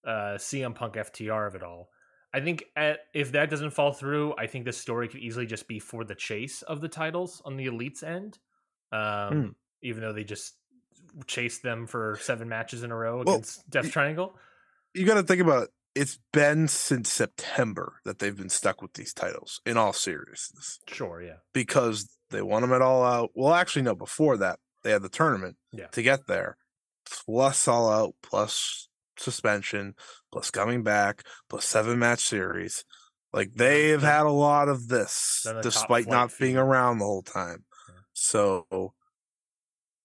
uh, 0.07 0.37
CM 0.39 0.75
Punk 0.75 0.95
FTR 0.95 1.47
of 1.47 1.55
it 1.55 1.63
all. 1.63 1.91
I 2.35 2.41
think 2.41 2.65
at, 2.77 3.01
if 3.15 3.33
that 3.33 3.51
doesn't 3.51 3.71
fall 3.71 3.93
through, 3.93 4.35
I 4.37 4.47
think 4.47 4.65
this 4.65 4.77
story 4.79 5.09
could 5.09 5.21
easily 5.21 5.47
just 5.47 5.67
be 5.69 5.79
for 5.79 6.05
the 6.05 6.15
chase 6.15 6.63
of 6.63 6.81
the 6.81 6.89
titles 6.89 7.41
on 7.45 7.57
the 7.57 7.67
Elite's 7.67 8.03
end. 8.03 8.39
Um, 8.93 9.29
Hmm. 9.33 9.47
Even 9.83 10.03
though 10.03 10.13
they 10.13 10.25
just 10.25 10.55
chased 11.27 11.63
them 11.63 11.87
for 11.87 12.19
seven 12.21 12.49
matches 12.49 12.83
in 12.83 12.91
a 12.91 12.97
row 12.97 13.23
Well, 13.25 13.37
against 13.37 13.69
Death 13.71 13.85
y- 13.85 13.91
Triangle. 13.91 14.37
You 14.95 15.07
got 15.07 15.15
to 15.15 15.23
think 15.23 15.41
about 15.41 15.65
it. 15.65 15.71
It's 15.95 16.19
been 16.33 16.69
since 16.69 17.11
September 17.11 18.01
that 18.05 18.19
they've 18.19 18.37
been 18.37 18.49
stuck 18.49 18.83
with 18.83 18.95
these 18.95 19.13
titles, 19.15 19.61
in 19.65 19.77
all 19.77 19.93
seriousness, 19.93 20.79
Sure, 20.89 21.23
yeah. 21.23 21.37
because 21.53 22.09
they 22.31 22.43
won 22.43 22.63
them 22.63 22.73
at 22.73 22.83
all 22.83 23.05
out. 23.05 23.31
Well, 23.35 23.55
actually, 23.55 23.83
no, 23.83 23.95
before 23.95 24.37
that, 24.39 24.59
they 24.85 24.91
had 24.91 25.03
the 25.03 25.09
tournament 25.09 25.57
Yeah. 25.73 25.87
to 25.89 26.03
get 26.03 26.27
there, 26.27 26.57
plus 27.25 27.69
all 27.69 27.91
out, 27.91 28.15
plus 28.23 28.89
suspension, 29.19 29.95
plus 30.33 30.51
coming 30.51 30.83
back, 30.83 31.23
plus 31.49 31.65
seven 31.65 31.99
match 31.99 32.21
series. 32.21 32.85
Like 33.33 33.55
they 33.55 33.91
have 33.91 34.03
had 34.03 34.27
a 34.27 34.31
lot 34.31 34.69
of 34.69 34.89
this, 34.89 35.43
then 35.45 35.57
the 35.57 35.63
top 35.63 35.73
despite 35.73 36.07
not 36.07 36.33
being 36.39 36.55
feud. 36.55 36.63
around 36.63 36.99
the 36.99 37.05
whole 37.05 37.23
time. 37.23 37.65
Yeah. 37.89 37.95
So 38.15 38.95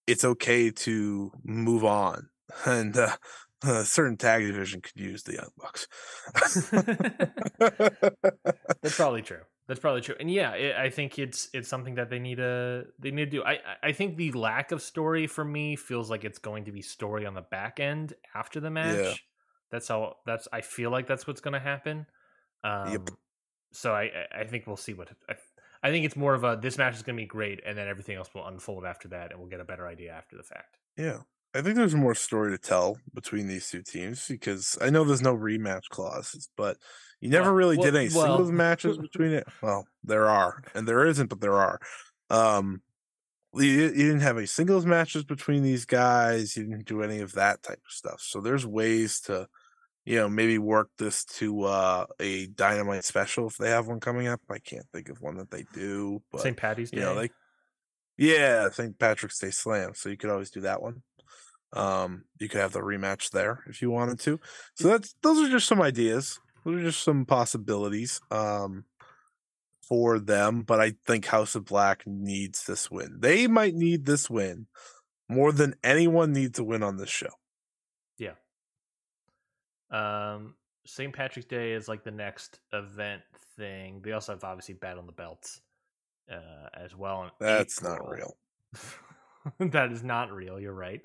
it's 0.08 0.26
okay 0.26 0.72
to 0.72 1.32
move 1.44 1.86
on, 1.86 2.30
and 2.66 2.98
uh, 2.98 3.16
a 3.64 3.86
certain 3.86 4.18
tag 4.18 4.46
division 4.46 4.82
could 4.82 5.00
use 5.00 5.24
the 5.24 5.36
Young 5.36 5.52
Bucks. 5.58 5.88
That's 8.82 8.96
probably 8.96 9.22
true. 9.22 9.44
That's 9.68 9.80
probably 9.80 10.02
true. 10.02 10.16
And 10.20 10.30
yeah, 10.30 10.52
it, 10.56 10.76
I 10.76 10.90
think 10.90 11.18
it's 11.18 11.50
it's 11.54 11.70
something 11.70 11.96
that 11.96 12.10
they 12.10 12.20
need 12.20 12.36
to 12.36 12.86
they 13.00 13.12
need 13.12 13.32
to 13.32 13.38
do. 13.38 13.44
I 13.44 13.60
I- 13.82 13.92
think 13.94 14.18
the 14.18 14.32
lack 14.34 14.72
of 14.74 14.82
story 14.82 15.26
for 15.28 15.46
me 15.46 15.76
feels 15.78 16.10
like 16.10 16.24
it's 16.26 16.38
going 16.40 16.66
to 16.66 16.72
be 16.72 16.82
story 16.82 17.26
on 17.26 17.34
the 17.34 17.42
back 17.50 17.80
end 17.80 18.14
after 18.36 18.60
the 18.60 18.70
match. 18.70 18.96
That's 19.72 19.88
how 19.88 20.18
that's 20.26 20.48
I 20.52 20.62
feel 20.62 20.92
like 20.92 21.08
that's 21.08 21.26
what's 21.26 21.42
going 21.42 21.54
to 21.54 21.60
happen. 21.60 22.06
Um, 22.64 22.92
Yep. 22.92 23.10
So 23.72 23.94
I 23.94 24.04
I- 24.04 24.42
I 24.42 24.44
think 24.46 24.68
we'll 24.68 24.76
see 24.78 24.94
what 24.94 25.10
I, 25.30 25.36
I 25.82 25.92
think 25.92 26.06
it's 26.06 26.16
more 26.16 26.34
of 26.34 26.44
a 26.44 26.60
this 26.62 26.78
match 26.78 26.96
is 26.96 27.02
going 27.02 27.16
to 27.18 27.22
be 27.22 27.28
great, 27.28 27.62
and 27.66 27.78
then 27.78 27.88
everything 27.88 28.18
else 28.18 28.30
will 28.34 28.46
unfold 28.48 28.86
after 28.86 29.08
that, 29.10 29.32
and 29.32 29.40
we'll 29.40 29.50
get 29.50 29.60
a 29.62 29.66
better 29.66 29.88
idea 29.88 30.12
after 30.12 30.36
the 30.38 30.44
fact. 30.44 30.78
Yeah. 30.98 31.20
I 31.56 31.62
think 31.62 31.76
there's 31.76 31.96
more 31.96 32.16
story 32.16 32.52
to 32.52 32.58
tell 32.58 32.98
between 33.14 33.48
these 33.48 33.70
two 33.70 33.84
teams 33.84 34.28
because 34.28 34.78
I 34.82 34.90
know 34.90 35.04
there's 35.04 35.22
no 35.22 35.36
rematch 35.36 35.84
clauses, 35.90 36.50
but 36.58 36.78
you 37.20 37.30
never 37.30 37.46
Well- 37.50 37.54
really 37.56 37.78
well- 37.78 37.86
did 37.86 37.96
any 37.96 38.10
well- 38.14 38.26
singles 38.26 38.52
matches 38.52 38.98
between 39.08 39.32
it. 39.32 39.48
Well, 39.62 39.88
there 40.04 40.28
are, 40.30 40.64
and 40.74 40.88
there 40.88 41.06
isn't, 41.06 41.28
but 41.28 41.42
there 41.42 41.54
are. 41.56 41.80
Um, 42.30 42.82
you, 43.56 43.64
you 43.66 43.92
didn't 43.92 44.22
have 44.22 44.38
any 44.38 44.48
singles 44.48 44.86
matches 44.86 45.24
between 45.24 45.62
these 45.62 45.86
guys. 45.86 46.58
You 46.58 46.64
didn't 46.64 46.86
do 46.88 47.04
any 47.04 47.20
of 47.20 47.34
that 47.34 47.62
type 47.62 47.78
of 47.86 47.92
stuff. 47.92 48.20
So 48.20 48.42
there's 48.42 48.66
ways 48.66 49.20
to, 49.22 49.48
you 50.06 50.16
know, 50.18 50.28
maybe 50.28 50.58
work 50.58 50.90
this 50.98 51.24
to 51.26 51.62
uh, 51.66 52.06
a 52.20 52.48
dynamite 52.48 53.04
special 53.06 53.46
if 53.48 53.58
they 53.58 53.70
have 53.70 53.88
one 53.88 54.00
coming 54.00 54.28
up. 54.28 54.42
I 54.50 54.58
can't 54.58 54.88
think 54.92 55.08
of 55.10 55.22
one 55.22 55.38
that 55.38 55.52
they 55.52 55.66
do, 55.72 56.24
but 56.32 56.42
St. 56.42 56.58
Patty's 56.58 56.90
Day. 56.90 56.98
you 56.98 57.04
know, 57.04 57.14
like 57.14 57.32
yeah, 58.18 58.70
St. 58.72 58.98
Patrick's 58.98 59.38
Day 59.40 59.52
Slam. 59.52 59.92
So 59.94 60.10
you 60.10 60.18
could 60.18 60.30
always 60.32 60.50
do 60.50 60.62
that 60.62 60.82
one. 60.82 61.04
Um, 61.74 62.26
you 62.40 62.50
could 62.50 62.62
have 62.62 62.74
the 62.74 62.80
rematch 62.80 63.32
there 63.32 63.64
if 63.68 63.82
you 63.82 63.90
wanted 63.90 64.20
to. 64.22 64.40
So 64.76 64.90
that's 64.90 65.16
those 65.22 65.40
are 65.40 65.52
just 65.52 65.68
some 65.68 65.82
ideas. 65.82 66.40
Those 66.64 66.82
are 66.82 66.86
just 66.86 67.04
some 67.04 67.26
possibilities. 67.26 68.22
Um, 68.32 68.86
for 69.88 70.18
them, 70.18 70.62
but 70.62 70.80
I 70.80 70.94
think 71.06 71.26
House 71.26 71.56
of 71.56 71.66
Black 71.66 72.04
needs 72.08 72.66
this 72.66 72.90
win. 72.90 73.18
They 73.20 73.48
might 73.48 73.76
need 73.76 74.06
this 74.06 74.30
win 74.30 74.68
more 75.30 75.52
than 75.52 75.76
anyone 75.84 76.32
needs 76.32 76.54
to 76.54 76.64
win 76.64 76.84
on 76.84 76.98
this 76.98 77.10
show. 77.10 77.30
Yeah. 78.18 78.36
Um, 79.92 80.56
St. 80.86 81.14
Patrick's 81.14 81.48
Day 81.48 81.74
is 81.74 81.88
like 81.88 82.04
the 82.04 82.12
next 82.12 82.60
event 82.72 83.22
thing. 83.58 84.02
They 84.04 84.12
also 84.12 84.34
have 84.34 84.44
obviously 84.44 84.76
Battle 84.76 85.02
of 85.02 85.08
the 85.08 85.14
Belts 85.14 85.62
uh, 86.32 86.70
as 86.74 86.96
well. 86.96 87.32
That's 87.40 87.82
April. 87.82 87.98
not 87.98 88.10
real. 88.10 88.38
that 89.72 89.92
is 89.92 90.04
not 90.04 90.32
real. 90.32 90.60
You're 90.60 90.74
right. 90.74 91.02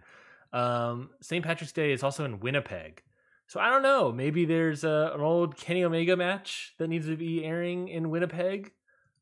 Um, 0.53 1.11
St. 1.21 1.45
Patrick's 1.45 1.73
Day 1.73 1.93
is 1.93 2.03
also 2.03 2.25
in 2.25 2.41
Winnipeg. 2.41 3.03
So 3.47 3.61
I 3.61 3.71
don't 3.71 3.83
know. 3.83 4.13
Maybe 4.13 4.45
there's 4.45 4.85
a, 4.85 5.13
an 5.15 5.21
old 5.21 5.57
Kenny 5.57 5.83
Omega 5.83 6.17
match 6.17 6.75
that 6.79 6.89
needs 6.89 7.07
to 7.07 7.17
be 7.17 7.45
airing 7.45 7.89
in 7.89 8.11
Winnipeg. 8.11 8.73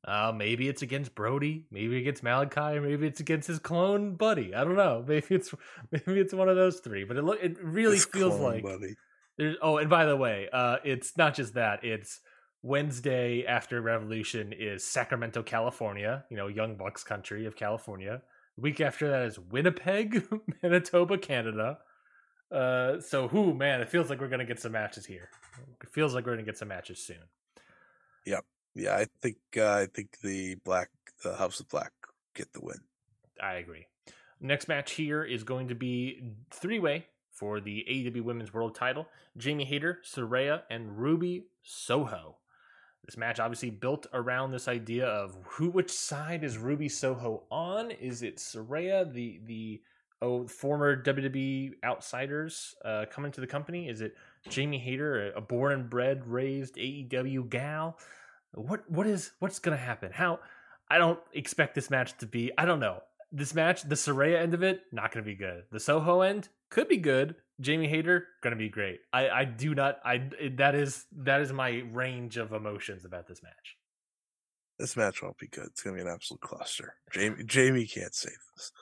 Uh, 0.05 0.33
maybe 0.35 0.68
it's 0.68 0.83
against 0.83 1.14
Brody. 1.14 1.66
Maybe 1.70 1.99
against 1.99 2.22
Malachi. 2.22 2.79
Maybe 2.79 3.07
it's 3.07 3.20
against 3.20 3.49
his 3.49 3.59
clone 3.59 4.14
buddy. 4.14 4.55
I 4.55 4.64
don't 4.64 4.77
know. 4.77 5.05
Maybe 5.09 5.27
it's 5.31 5.53
maybe 5.91 6.20
it's 6.20 6.33
one 6.33 6.49
of 6.49 6.55
those 6.57 6.79
three. 6.81 7.05
But 7.05 7.16
it 7.16 7.24
look 7.24 7.43
it 7.43 7.57
really 7.62 7.97
his 7.97 8.05
feels 8.05 8.39
like 8.39 8.62
buddy. 8.62 8.95
there's. 9.37 9.57
Oh, 9.61 9.79
and 9.79 9.91
by 9.91 10.07
the 10.07 10.16
way, 10.16 10.49
uh, 10.53 10.77
it's 10.85 11.16
not 11.16 11.35
just 11.35 11.55
that. 11.55 11.85
It's 11.85 12.20
Wednesday 12.62 13.45
after 13.47 13.81
Revolution 13.81 14.53
is 14.53 14.85
Sacramento, 14.85 15.43
California. 15.43 16.24
You 16.31 16.37
know, 16.37 16.47
Young 16.47 16.77
Bucks 16.77 17.03
country 17.03 17.47
of 17.47 17.57
California. 17.57 18.22
The 18.57 18.62
week 18.62 18.80
after 18.80 19.09
that 19.11 19.22
is 19.22 19.38
Winnipeg, 19.38 20.26
Manitoba, 20.62 21.18
Canada. 21.18 21.78
Uh, 22.50 23.00
so 23.00 23.28
who 23.28 23.54
man, 23.54 23.80
it 23.80 23.88
feels 23.88 24.09
like 24.09 24.20
we're 24.20 24.28
gonna 24.28 24.44
get 24.44 24.61
some 24.61 24.72
matches 24.72 25.07
here. 25.07 25.28
It 25.82 25.90
feels 25.90 26.14
like 26.14 26.26
we're 26.26 26.32
gonna 26.32 26.44
get 26.44 26.59
some 26.59 26.68
matches 26.68 26.98
soon. 26.98 27.18
Yep. 28.24 28.44
Yeah, 28.74 28.96
I 28.96 29.07
think 29.20 29.36
uh, 29.57 29.72
I 29.72 29.86
think 29.86 30.18
the 30.20 30.57
black 30.57 30.90
the 31.22 31.34
House 31.36 31.61
of 31.61 31.68
Black 31.68 31.92
get 32.34 32.52
the 32.52 32.61
win. 32.61 32.78
I 33.42 33.54
agree. 33.54 33.86
Next 34.40 34.68
match 34.68 34.92
here 34.92 35.24
is 35.24 35.44
going 35.44 35.68
to 35.68 35.74
be 35.74 36.34
three 36.50 36.78
way 36.78 37.07
for 37.30 37.61
the 37.61 37.84
AEW 37.88 38.22
Women's 38.22 38.52
World 38.52 38.74
Title. 38.74 39.07
Jamie 39.36 39.64
Hayter, 39.64 40.00
Saraya, 40.04 40.62
and 40.70 40.98
Ruby 40.98 41.46
Soho. 41.62 42.36
This 43.07 43.16
match 43.16 43.38
obviously 43.38 43.70
built 43.70 44.07
around 44.12 44.50
this 44.50 44.66
idea 44.66 45.07
of 45.07 45.36
who, 45.44 45.70
which 45.70 45.92
side 45.92 46.42
is 46.42 46.59
Ruby 46.59 46.88
Soho 46.88 47.44
on? 47.52 47.92
Is 47.92 48.22
it 48.22 48.38
Saraya, 48.38 49.11
the 49.11 49.40
the 49.44 49.80
oh 50.20 50.48
former 50.48 51.00
WWE 51.00 51.74
outsiders 51.84 52.74
uh, 52.84 53.04
coming 53.09 53.30
to 53.30 53.40
the 53.40 53.46
company? 53.46 53.88
Is 53.88 54.00
it 54.00 54.16
Jamie 54.48 54.80
Hayter, 54.80 55.32
a, 55.36 55.40
born 55.40 55.72
and 55.72 55.88
bred, 55.88 56.26
raised 56.26 56.74
AEW 56.76 57.48
gal? 57.48 57.96
What 58.52 58.90
what 58.90 59.07
is 59.07 59.30
what's 59.38 59.61
gonna 59.61 59.76
happen? 59.76 60.11
How 60.12 60.40
I 60.90 60.98
don't 60.98 61.20
expect 61.32 61.76
this 61.76 61.90
match 61.90 62.18
to 62.18 62.26
be. 62.26 62.50
I 62.59 62.64
don't 62.64 62.80
know. 62.80 63.02
This 63.30 63.54
match, 63.54 63.82
the 63.82 63.94
Saraya 63.94 64.40
end 64.40 64.54
of 64.54 64.64
it, 64.64 64.82
not 64.90 65.12
gonna 65.12 65.24
be 65.24 65.36
good. 65.36 65.62
The 65.70 65.80
Soho 65.80 66.22
end 66.22 66.48
could 66.70 66.88
be 66.88 66.96
good. 66.96 67.36
Jamie 67.61 67.88
Hayter 67.88 68.26
gonna 68.42 68.57
be 68.57 68.68
great. 68.68 69.00
I 69.12 69.28
I 69.28 69.44
do 69.44 69.74
not 69.74 69.98
I 70.04 70.28
that 70.57 70.74
is 70.74 71.07
that 71.18 71.40
is 71.40 71.52
my 71.52 71.82
range 71.92 72.36
of 72.36 72.52
emotions 72.52 73.04
about 73.04 73.26
this 73.26 73.42
match. 73.42 73.76
This 74.78 74.96
match 74.96 75.22
won't 75.22 75.38
be 75.38 75.48
good. 75.48 75.66
It's 75.66 75.82
gonna 75.82 75.96
be 75.96 76.02
an 76.02 76.09
absolute 76.09 76.40
cluster. 76.40 76.94
Jamie 77.12 77.44
Jamie 77.44 77.86
can't 77.86 78.14
save 78.14 78.38
this. 78.54 78.72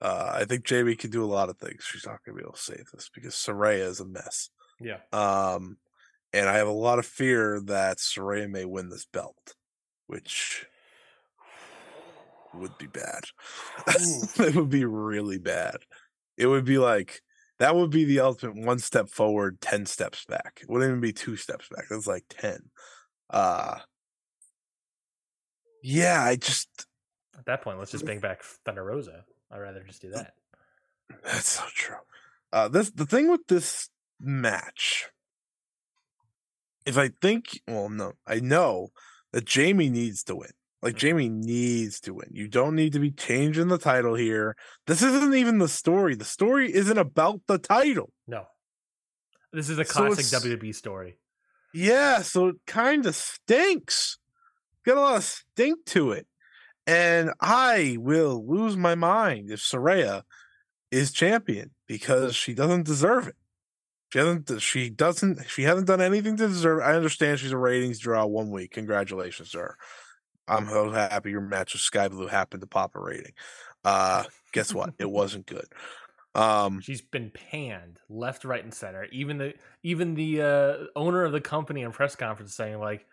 Uh, 0.00 0.32
I 0.34 0.44
think 0.44 0.64
Jamie 0.64 0.96
can 0.96 1.10
do 1.10 1.24
a 1.24 1.26
lot 1.26 1.48
of 1.48 1.58
things. 1.58 1.84
She's 1.84 2.06
not 2.06 2.18
gonna 2.24 2.36
be 2.36 2.42
able 2.42 2.54
to 2.54 2.60
save 2.60 2.86
this 2.92 3.08
because 3.14 3.34
Saraya 3.34 3.86
is 3.86 4.00
a 4.00 4.06
mess. 4.06 4.50
Yeah. 4.80 4.98
Um, 5.12 5.78
and 6.32 6.48
I 6.48 6.56
have 6.56 6.66
a 6.66 6.72
lot 6.72 6.98
of 6.98 7.06
fear 7.06 7.60
that 7.66 7.98
Saraya 7.98 8.50
may 8.50 8.64
win 8.64 8.88
this 8.88 9.06
belt, 9.06 9.54
which 10.08 10.66
would 12.52 12.76
be 12.78 12.86
bad. 12.86 13.24
it 13.86 14.54
would 14.54 14.70
be 14.70 14.84
really 14.84 15.38
bad. 15.38 15.76
It 16.36 16.46
would 16.46 16.64
be 16.64 16.78
like 16.78 17.22
that 17.58 17.76
would 17.76 17.90
be 17.90 18.04
the 18.04 18.20
ultimate 18.20 18.64
one 18.64 18.78
step 18.78 19.08
forward, 19.08 19.60
ten 19.60 19.86
steps 19.86 20.24
back. 20.24 20.58
It 20.62 20.68
wouldn't 20.68 20.88
even 20.88 21.00
be 21.00 21.12
two 21.12 21.36
steps 21.36 21.68
back. 21.68 21.86
That's 21.88 22.06
like 22.06 22.24
ten. 22.28 22.58
Uh 23.30 23.78
yeah, 25.82 26.22
I 26.22 26.36
just 26.36 26.68
at 27.38 27.46
that 27.46 27.62
point, 27.62 27.78
let's 27.78 27.90
just 27.90 28.04
bring 28.04 28.20
back 28.20 28.42
Thunder 28.64 28.84
Rosa. 28.84 29.24
I'd 29.50 29.58
rather 29.58 29.82
just 29.84 30.02
do 30.02 30.10
that. 30.10 30.34
That's 31.24 31.48
so 31.48 31.64
true. 31.74 31.96
Uh 32.52 32.68
this 32.68 32.90
the 32.90 33.06
thing 33.06 33.30
with 33.30 33.46
this 33.48 33.88
match. 34.20 35.08
If 36.86 36.98
I 36.98 37.10
think 37.20 37.60
well 37.68 37.88
no, 37.88 38.12
I 38.26 38.40
know 38.40 38.88
that 39.32 39.44
Jamie 39.44 39.90
needs 39.90 40.24
to 40.24 40.36
win. 40.36 40.52
Like 40.84 40.96
Jamie 40.96 41.30
needs 41.30 41.98
to 42.00 42.12
win. 42.12 42.28
You 42.30 42.46
don't 42.46 42.74
need 42.76 42.92
to 42.92 42.98
be 42.98 43.10
changing 43.10 43.68
the 43.68 43.78
title 43.78 44.14
here. 44.14 44.54
This 44.86 45.00
isn't 45.02 45.34
even 45.34 45.56
the 45.56 45.66
story. 45.66 46.14
The 46.14 46.26
story 46.26 46.74
isn't 46.74 46.98
about 46.98 47.40
the 47.46 47.56
title. 47.56 48.12
No. 48.26 48.44
This 49.50 49.70
is 49.70 49.78
a 49.78 49.84
classic 49.86 50.26
so 50.26 50.40
WWE 50.40 50.74
story. 50.74 51.16
Yeah, 51.72 52.18
so 52.20 52.48
it 52.48 52.56
kind 52.66 53.06
of 53.06 53.14
stinks. 53.14 54.18
Got 54.84 54.98
a 54.98 55.00
lot 55.00 55.16
of 55.16 55.24
stink 55.24 55.86
to 55.86 56.12
it. 56.12 56.26
And 56.86 57.32
I 57.40 57.96
will 57.98 58.46
lose 58.46 58.76
my 58.76 58.94
mind 58.94 59.50
if 59.50 59.60
Saraya 59.60 60.24
is 60.90 61.12
champion 61.12 61.70
because 61.88 62.36
she 62.36 62.52
doesn't 62.52 62.84
deserve 62.84 63.28
it. 63.28 63.36
She 64.12 64.18
hasn't. 64.18 64.50
Uh, 64.50 64.58
she 64.58 64.90
doesn't. 64.90 65.48
She 65.48 65.62
hasn't 65.62 65.86
done 65.86 66.02
anything 66.02 66.36
to 66.36 66.46
deserve. 66.46 66.80
It. 66.80 66.82
I 66.82 66.94
understand 66.94 67.38
she's 67.38 67.52
a 67.52 67.56
ratings 67.56 67.98
draw 67.98 68.26
one 68.26 68.50
week. 68.50 68.72
Congratulations, 68.72 69.50
sir. 69.50 69.76
I'm 70.48 70.68
so 70.68 70.90
happy 70.90 71.30
your 71.30 71.40
match 71.40 71.72
with 71.72 71.82
Skye 71.82 72.08
Blue 72.08 72.26
happened 72.26 72.60
to 72.62 72.66
pop 72.66 72.94
a 72.94 73.00
rating. 73.00 73.32
Uh, 73.84 74.24
guess 74.52 74.74
what? 74.74 74.94
it 74.98 75.10
wasn't 75.10 75.46
good. 75.46 75.66
Um, 76.34 76.80
She's 76.80 77.00
been 77.00 77.30
panned 77.30 78.00
left, 78.08 78.44
right, 78.44 78.62
and 78.62 78.74
center. 78.74 79.06
Even 79.12 79.38
the 79.38 79.54
even 79.82 80.14
the 80.14 80.42
uh, 80.42 80.76
owner 80.96 81.24
of 81.24 81.32
the 81.32 81.40
company 81.40 81.82
in 81.82 81.92
press 81.92 82.16
conference 82.16 82.54
saying 82.54 82.78
like, 82.78 83.06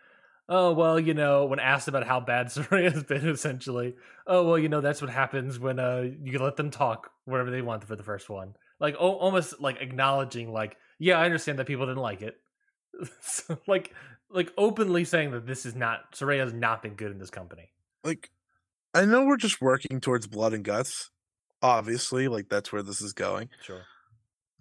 "Oh 0.50 0.74
well, 0.74 1.00
you 1.00 1.14
know," 1.14 1.46
when 1.46 1.60
asked 1.60 1.88
about 1.88 2.08
how 2.08 2.20
bad 2.20 2.48
Saraya 2.50 2.92
has 2.92 3.04
been, 3.04 3.28
essentially, 3.28 3.96
"Oh 4.26 4.46
well, 4.48 4.58
you 4.58 4.70
know, 4.70 4.82
that's 4.82 5.02
what 5.02 5.12
happens 5.12 5.60
when 5.60 5.80
uh, 5.80 6.10
you 6.24 6.40
let 6.40 6.56
them 6.56 6.72
talk 6.72 7.12
wherever 7.26 7.52
they 7.52 7.62
want 7.62 7.84
for 7.84 7.96
the 7.96 8.04
first 8.04 8.30
one." 8.30 8.56
Like 8.80 8.96
o- 8.98 9.18
almost 9.18 9.62
like 9.62 9.78
acknowledging, 9.82 10.52
like, 10.52 10.78
"Yeah, 10.98 11.20
I 11.20 11.26
understand 11.26 11.60
that 11.60 11.68
people 11.68 11.86
didn't 11.86 12.02
like 12.02 12.24
it." 12.24 12.38
so, 13.22 13.60
like 13.68 13.94
like 14.34 14.52
openly 14.58 15.04
saying 15.06 15.32
that 15.32 15.46
this 15.46 15.66
is 15.66 15.76
not 15.76 16.02
has 16.20 16.54
not 16.54 16.82
been 16.82 16.96
good 16.96 17.12
in 17.12 17.20
this 17.20 17.30
company. 17.30 17.72
Like, 18.04 18.30
I 18.94 19.06
know 19.06 19.26
we're 19.26 19.38
just 19.38 19.62
working 19.62 20.00
towards 20.00 20.28
blood 20.28 20.54
and 20.54 20.64
guts. 20.64 21.12
Obviously, 21.62 22.28
like 22.28 22.50
that's 22.50 22.72
where 22.72 22.82
this 22.84 23.02
is 23.02 23.14
going. 23.14 23.50
Sure. 23.62 23.84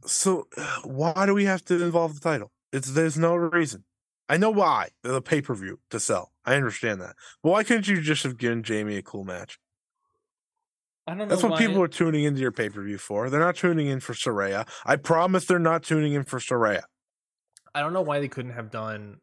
So 0.06 0.46
why 0.84 1.26
do 1.26 1.34
we 1.34 1.44
have 1.44 1.64
to 1.66 1.82
involve 1.82 2.14
the 2.14 2.20
title? 2.20 2.52
It's 2.72 2.92
there's 2.92 3.18
no 3.18 3.34
reason. 3.34 3.84
I 4.28 4.36
know 4.36 4.50
why. 4.50 4.90
The 5.02 5.20
pay 5.20 5.42
per 5.42 5.54
view 5.54 5.80
to 5.90 5.98
sell. 5.98 6.32
I 6.44 6.54
understand 6.54 7.00
that. 7.00 7.16
But 7.42 7.50
why 7.50 7.64
couldn't 7.64 7.88
you 7.88 8.00
just 8.00 8.22
have 8.22 8.38
given 8.38 8.62
Jamie 8.62 8.96
a 8.96 9.02
cool 9.02 9.24
match? 9.24 9.58
I 11.06 11.12
don't 11.14 11.18
know. 11.18 11.26
That's 11.26 11.42
what 11.42 11.58
people 11.58 11.82
are 11.82 11.88
tuning 11.88 12.24
into 12.24 12.40
your 12.40 12.52
pay 12.52 12.68
per 12.68 12.82
view 12.82 12.98
for. 12.98 13.30
They're 13.30 13.40
not 13.40 13.56
tuning 13.56 13.88
in 13.88 14.00
for 14.00 14.12
Saraya. 14.12 14.68
I 14.84 14.96
promise 14.96 15.46
they're 15.46 15.58
not 15.58 15.82
tuning 15.82 16.12
in 16.12 16.22
for 16.24 16.38
Saraya. 16.38 16.82
I 17.74 17.80
don't 17.80 17.92
know 17.92 18.02
why 18.02 18.20
they 18.20 18.28
couldn't 18.28 18.52
have 18.52 18.70
done 18.70 19.18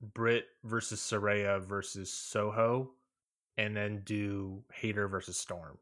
Britt 0.00 0.46
versus 0.64 1.00
Saraya 1.00 1.60
versus 1.60 2.12
Soho, 2.12 2.90
and 3.56 3.76
then 3.76 4.02
do 4.04 4.62
Hayter 4.72 5.08
versus 5.08 5.36
Storm. 5.36 5.78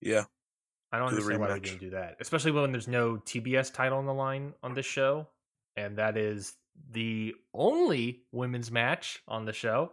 Yeah. 0.00 0.24
I 0.92 0.98
don't 0.98 1.10
do 1.10 1.16
understand 1.16 1.40
why 1.40 1.52
we 1.54 1.60
didn't 1.60 1.80
do 1.80 1.90
that, 1.90 2.16
especially 2.20 2.52
when 2.52 2.72
there's 2.72 2.88
no 2.88 3.16
TBS 3.16 3.72
title 3.72 3.98
on 3.98 4.06
the 4.06 4.14
line 4.14 4.54
on 4.62 4.74
this 4.74 4.86
show, 4.86 5.28
and 5.76 5.98
that 5.98 6.16
is 6.16 6.54
the 6.90 7.34
only 7.52 8.22
women's 8.32 8.70
match 8.70 9.22
on 9.28 9.44
the 9.44 9.52
show. 9.52 9.92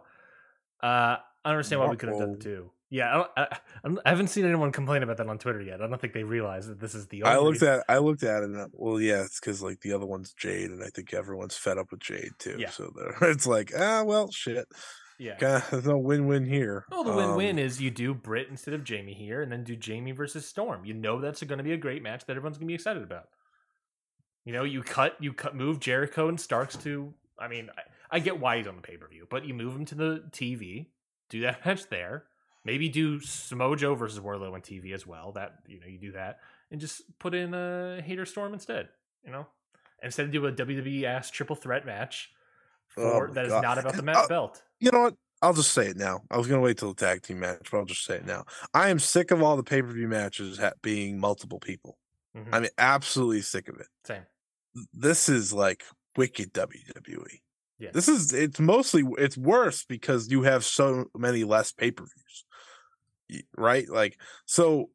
Uh, 0.82 1.16
I 1.44 1.50
understand 1.50 1.80
why 1.80 1.88
we 1.88 1.96
could 1.96 2.08
have 2.08 2.18
done 2.18 2.32
the 2.32 2.38
two. 2.38 2.70
Yeah, 2.88 3.24
I, 3.36 3.42
I, 3.42 3.58
I, 4.04 4.08
haven't 4.08 4.28
seen 4.28 4.44
anyone 4.44 4.70
complain 4.70 5.02
about 5.02 5.16
that 5.16 5.26
on 5.26 5.38
Twitter 5.38 5.60
yet. 5.60 5.82
I 5.82 5.88
don't 5.88 6.00
think 6.00 6.12
they 6.12 6.22
realize 6.22 6.68
that 6.68 6.78
this 6.78 6.94
is 6.94 7.08
the. 7.08 7.24
I 7.24 7.38
looked 7.38 7.62
at 7.62 7.84
I 7.88 7.98
looked 7.98 8.22
at 8.22 8.44
it. 8.44 8.50
And, 8.50 8.70
well, 8.72 9.00
yeah, 9.00 9.22
it's 9.22 9.40
because 9.40 9.60
like 9.60 9.80
the 9.80 9.92
other 9.92 10.06
one's 10.06 10.32
Jade, 10.32 10.70
and 10.70 10.82
I 10.84 10.88
think 10.88 11.12
everyone's 11.12 11.56
fed 11.56 11.78
up 11.78 11.90
with 11.90 12.00
Jade 12.00 12.30
too. 12.38 12.56
Yeah. 12.58 12.70
So 12.70 12.92
it's 13.22 13.46
like 13.46 13.72
ah 13.76 14.04
well 14.04 14.30
shit. 14.30 14.68
Yeah, 15.18 15.62
there's 15.70 15.84
no 15.86 15.98
win-win 15.98 16.44
here. 16.44 16.84
Oh, 16.92 17.02
the 17.02 17.12
win-win 17.12 17.56
um, 17.56 17.58
is 17.58 17.80
you 17.80 17.90
do 17.90 18.14
Britt 18.14 18.48
instead 18.50 18.74
of 18.74 18.84
Jamie 18.84 19.14
here, 19.14 19.42
and 19.42 19.50
then 19.50 19.64
do 19.64 19.74
Jamie 19.74 20.12
versus 20.12 20.46
Storm. 20.46 20.84
You 20.84 20.94
know 20.94 21.20
that's 21.20 21.42
going 21.42 21.58
to 21.58 21.64
be 21.64 21.72
a 21.72 21.78
great 21.78 22.02
match 22.02 22.26
that 22.26 22.36
everyone's 22.36 22.58
going 22.58 22.68
to 22.68 22.70
be 22.70 22.74
excited 22.74 23.02
about. 23.02 23.28
You 24.44 24.52
know, 24.52 24.62
you 24.62 24.82
cut 24.82 25.16
you 25.18 25.32
cut 25.32 25.56
move 25.56 25.80
Jericho 25.80 26.28
and 26.28 26.40
Starks 26.40 26.76
to. 26.78 27.14
I 27.36 27.48
mean, 27.48 27.68
I, 27.76 28.16
I 28.16 28.18
get 28.20 28.38
why 28.38 28.58
he's 28.58 28.68
on 28.68 28.76
the 28.76 28.82
pay 28.82 28.96
per 28.96 29.08
view, 29.08 29.26
but 29.28 29.44
you 29.44 29.54
move 29.54 29.74
him 29.74 29.86
to 29.86 29.96
the 29.96 30.24
TV, 30.30 30.86
do 31.30 31.40
that 31.40 31.64
match 31.66 31.88
there 31.88 32.26
Maybe 32.66 32.88
do 32.88 33.20
Smojo 33.20 33.96
versus 33.96 34.18
Wardlow 34.18 34.52
on 34.52 34.60
TV 34.60 34.92
as 34.92 35.06
well. 35.06 35.30
That 35.30 35.60
you 35.68 35.78
know 35.78 35.86
you 35.86 35.98
do 35.98 36.12
that 36.12 36.40
and 36.72 36.80
just 36.80 37.02
put 37.20 37.32
in 37.32 37.54
a 37.54 38.02
Hayter 38.04 38.26
Storm 38.26 38.54
instead. 38.54 38.88
You 39.24 39.30
know, 39.30 39.46
instead 40.02 40.26
of 40.26 40.32
do 40.32 40.44
a 40.46 40.52
WWE 40.52 41.04
ass 41.04 41.30
triple 41.30 41.54
threat 41.54 41.86
match 41.86 42.30
for, 42.88 43.30
oh 43.30 43.32
that 43.34 43.44
is 43.46 43.52
God. 43.52 43.62
not 43.62 43.78
about 43.78 43.94
the 43.94 44.10
uh, 44.18 44.26
belt. 44.26 44.62
You 44.80 44.90
know 44.90 45.02
what? 45.02 45.14
I'll 45.42 45.52
just 45.52 45.70
say 45.70 45.86
it 45.86 45.96
now. 45.96 46.22
I 46.28 46.38
was 46.38 46.48
gonna 46.48 46.60
wait 46.60 46.78
till 46.78 46.92
the 46.92 47.06
tag 47.06 47.22
team 47.22 47.38
match, 47.38 47.68
but 47.70 47.78
I'll 47.78 47.84
just 47.84 48.04
say 48.04 48.16
it 48.16 48.26
now. 48.26 48.44
I 48.74 48.88
am 48.88 48.98
sick 48.98 49.30
of 49.30 49.44
all 49.44 49.56
the 49.56 49.62
pay 49.62 49.80
per 49.80 49.92
view 49.92 50.08
matches 50.08 50.58
being 50.82 51.20
multiple 51.20 51.60
people. 51.60 51.98
Mhm. 52.36 52.48
I'm 52.52 52.66
absolutely 52.78 53.42
sick 53.42 53.68
of 53.68 53.76
it. 53.78 53.86
Same. 54.04 54.22
This 54.92 55.28
is 55.28 55.52
like 55.52 55.84
wicked 56.16 56.52
WWE. 56.52 57.42
Yeah. 57.78 57.90
This 57.92 58.08
is 58.08 58.32
it's 58.32 58.58
mostly 58.58 59.04
it's 59.18 59.36
worse 59.36 59.84
because 59.84 60.30
you 60.30 60.42
have 60.42 60.64
so 60.64 61.06
many 61.16 61.44
less 61.44 61.72
pay 61.72 61.90
per 61.90 62.04
views, 62.04 62.44
right? 63.56 63.88
Like 63.88 64.20
so, 64.44 64.90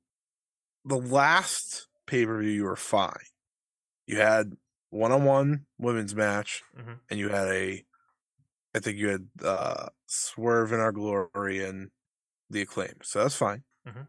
the 0.86 0.98
last 0.98 1.88
pay 2.08 2.26
per 2.26 2.40
view 2.42 2.52
you 2.52 2.64
were 2.64 2.76
fine. 2.76 3.14
You 4.08 4.18
had 4.18 4.54
one 4.90 5.12
on 5.12 5.24
one 5.24 5.66
women's 5.78 6.16
match, 6.16 6.64
Mhm. 6.78 7.00
and 7.10 7.20
you 7.20 7.30
had 7.30 7.48
a, 7.48 7.86
I 8.76 8.80
think 8.80 8.98
you 8.98 9.10
had 9.10 9.30
uh 9.44 9.90
Swerve 10.08 10.74
in 10.74 10.80
Our 10.80 10.92
Glory 10.92 11.64
and 11.64 11.92
the 12.50 12.62
Acclaim, 12.62 12.96
so 13.04 13.20
that's 13.20 13.36
fine. 13.36 13.64
Mhm. 13.88 14.08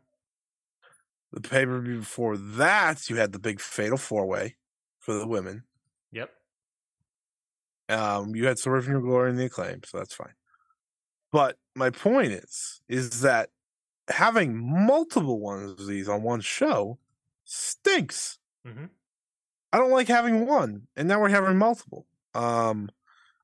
The 1.32 1.40
pay 1.40 1.64
per 1.64 1.80
view 1.80 2.00
before 2.00 2.36
that, 2.36 3.08
you 3.08 3.16
had 3.16 3.32
the 3.32 3.38
big 3.38 3.60
Fatal 3.60 3.96
Four 3.96 4.26
Way 4.26 4.56
for 4.98 5.14
the 5.14 5.26
women. 5.26 5.64
Yep. 6.10 6.30
Um, 7.88 8.34
you 8.34 8.46
had 8.46 8.58
Swerve 8.58 8.88
in 8.88 8.94
Our 8.94 9.00
Glory 9.00 9.30
and 9.30 9.38
the 9.38 9.46
Acclaim, 9.46 9.82
so 9.84 9.98
that's 9.98 10.14
fine. 10.14 10.34
But 11.30 11.58
my 11.74 11.90
point 11.90 12.32
is, 12.32 12.82
is 12.88 13.22
that 13.22 13.50
having 14.12 14.56
multiple 14.86 15.40
ones 15.40 15.72
of 15.72 15.86
these 15.86 16.08
on 16.08 16.22
one 16.22 16.40
show 16.40 16.98
stinks. 17.44 18.38
Mhm. 18.66 18.90
I 19.72 19.78
don't 19.78 19.90
like 19.90 20.08
having 20.08 20.46
one, 20.46 20.86
and 20.96 21.08
now 21.08 21.20
we're 21.20 21.28
having 21.30 21.56
multiple. 21.58 22.06
Um, 22.34 22.90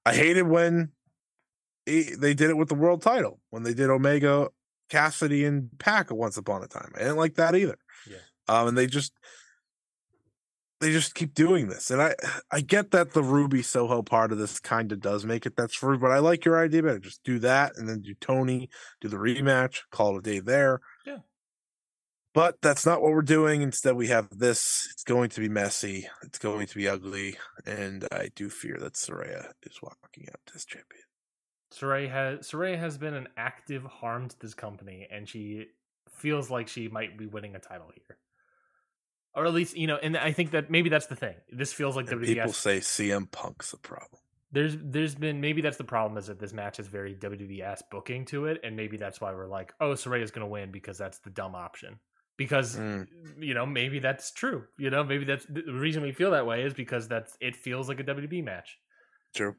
I 0.04 0.14
hated 0.14 0.42
when 0.46 0.92
i- 1.88 2.14
they 2.18 2.34
did 2.34 2.50
it 2.50 2.56
with 2.56 2.68
the 2.68 2.74
world 2.74 3.02
title 3.02 3.40
when 3.50 3.62
they 3.62 3.74
did 3.74 3.90
Omega, 3.90 4.48
Cassidy, 4.88 5.44
and 5.44 5.70
Pac 5.78 6.10
once 6.10 6.36
upon 6.36 6.62
a 6.62 6.68
time. 6.68 6.92
I 6.94 6.98
didn't 7.00 7.16
like 7.16 7.34
that 7.34 7.54
either. 7.54 7.78
Yeah. 8.06 8.18
Um, 8.46 8.68
and 8.68 8.78
they 8.78 8.86
just 8.86 9.12
they 10.80 10.92
just 10.92 11.14
keep 11.14 11.34
doing 11.34 11.68
this, 11.68 11.90
and 11.90 12.00
I 12.00 12.14
I 12.50 12.60
get 12.60 12.90
that 12.92 13.12
the 13.12 13.22
Ruby 13.22 13.62
Soho 13.62 14.02
part 14.02 14.32
of 14.32 14.38
this 14.38 14.60
kind 14.60 14.92
of 14.92 15.00
does 15.00 15.24
make 15.24 15.46
it 15.46 15.56
that's 15.56 15.74
true, 15.74 15.98
but 15.98 16.10
I 16.10 16.18
like 16.18 16.44
your 16.44 16.62
idea 16.62 16.82
better. 16.82 16.98
Just 16.98 17.24
do 17.24 17.38
that, 17.40 17.76
and 17.76 17.88
then 17.88 18.02
do 18.02 18.14
Tony, 18.20 18.68
do 19.00 19.08
the 19.08 19.16
rematch, 19.16 19.80
call 19.90 20.16
it 20.16 20.18
a 20.20 20.22
day 20.22 20.40
there. 20.40 20.80
Yeah. 21.06 21.18
But 22.34 22.56
that's 22.62 22.86
not 22.86 23.02
what 23.02 23.12
we're 23.12 23.22
doing. 23.22 23.62
Instead, 23.62 23.96
we 23.96 24.08
have 24.08 24.28
this. 24.30 24.88
It's 24.92 25.02
going 25.02 25.30
to 25.30 25.40
be 25.40 25.48
messy. 25.48 26.08
It's 26.22 26.38
going 26.38 26.66
to 26.66 26.74
be 26.76 26.88
ugly, 26.88 27.36
and 27.66 28.06
I 28.12 28.30
do 28.36 28.48
fear 28.48 28.76
that 28.78 28.94
Saraya 28.94 29.50
is 29.64 29.80
walking 29.82 30.28
out 30.28 30.40
as 30.54 30.64
champion. 30.64 31.02
Saraya 31.72 32.10
has 32.10 32.50
Saraya 32.50 32.78
has 32.78 32.98
been 32.98 33.14
an 33.14 33.28
active 33.36 33.84
harm 33.84 34.28
to 34.28 34.38
this 34.38 34.54
company, 34.54 35.08
and 35.10 35.28
she 35.28 35.66
feels 36.08 36.50
like 36.50 36.68
she 36.68 36.88
might 36.88 37.18
be 37.18 37.26
winning 37.26 37.54
a 37.54 37.58
title 37.58 37.90
here, 37.94 38.18
or 39.38 39.46
at 39.46 39.54
least 39.54 39.76
you 39.76 39.86
know. 39.86 39.96
And 39.96 40.16
I 40.16 40.32
think 40.32 40.50
that 40.50 40.70
maybe 40.70 40.88
that's 40.88 41.06
the 41.06 41.16
thing. 41.16 41.34
This 41.50 41.72
feels 41.72 41.96
like 41.96 42.10
And 42.10 42.20
WWF. 42.20 42.26
people 42.34 42.52
say 42.52 42.78
CM 42.80 43.30
Punk's 43.30 43.70
the 43.70 43.76
problem. 43.78 44.20
there's 44.52 44.76
there's 44.80 45.14
been 45.14 45.40
maybe 45.40 45.60
that's 45.62 45.76
the 45.78 45.84
problem 45.84 46.18
is 46.18 46.26
that 46.26 46.38
this 46.38 46.52
match 46.52 46.78
is 46.80 46.86
very 46.88 47.14
WWF 47.14 47.80
booking 47.90 48.24
to 48.26 48.46
it, 48.46 48.60
and 48.64 48.76
maybe 48.76 48.96
that's 48.96 49.20
why 49.20 49.32
we're 49.32 49.46
like, 49.46 49.72
oh, 49.80 49.90
Saraya's 49.92 50.30
gonna 50.30 50.46
win 50.46 50.70
because 50.70 50.98
that's 50.98 51.18
the 51.18 51.30
dumb 51.30 51.54
option. 51.54 51.98
Because 52.36 52.76
Mm. 52.76 53.06
you 53.40 53.54
know 53.54 53.66
maybe 53.66 53.98
that's 53.98 54.30
true. 54.32 54.64
You 54.78 54.90
know 54.90 55.02
maybe 55.04 55.24
that's 55.24 55.44
the 55.46 55.62
reason 55.72 56.02
we 56.02 56.12
feel 56.12 56.30
that 56.32 56.46
way 56.46 56.62
is 56.62 56.72
because 56.74 57.08
that's 57.08 57.36
it 57.40 57.56
feels 57.56 57.88
like 57.88 58.00
a 58.00 58.04
WWE 58.04 58.42
match. 58.44 58.78
True. 59.34 59.56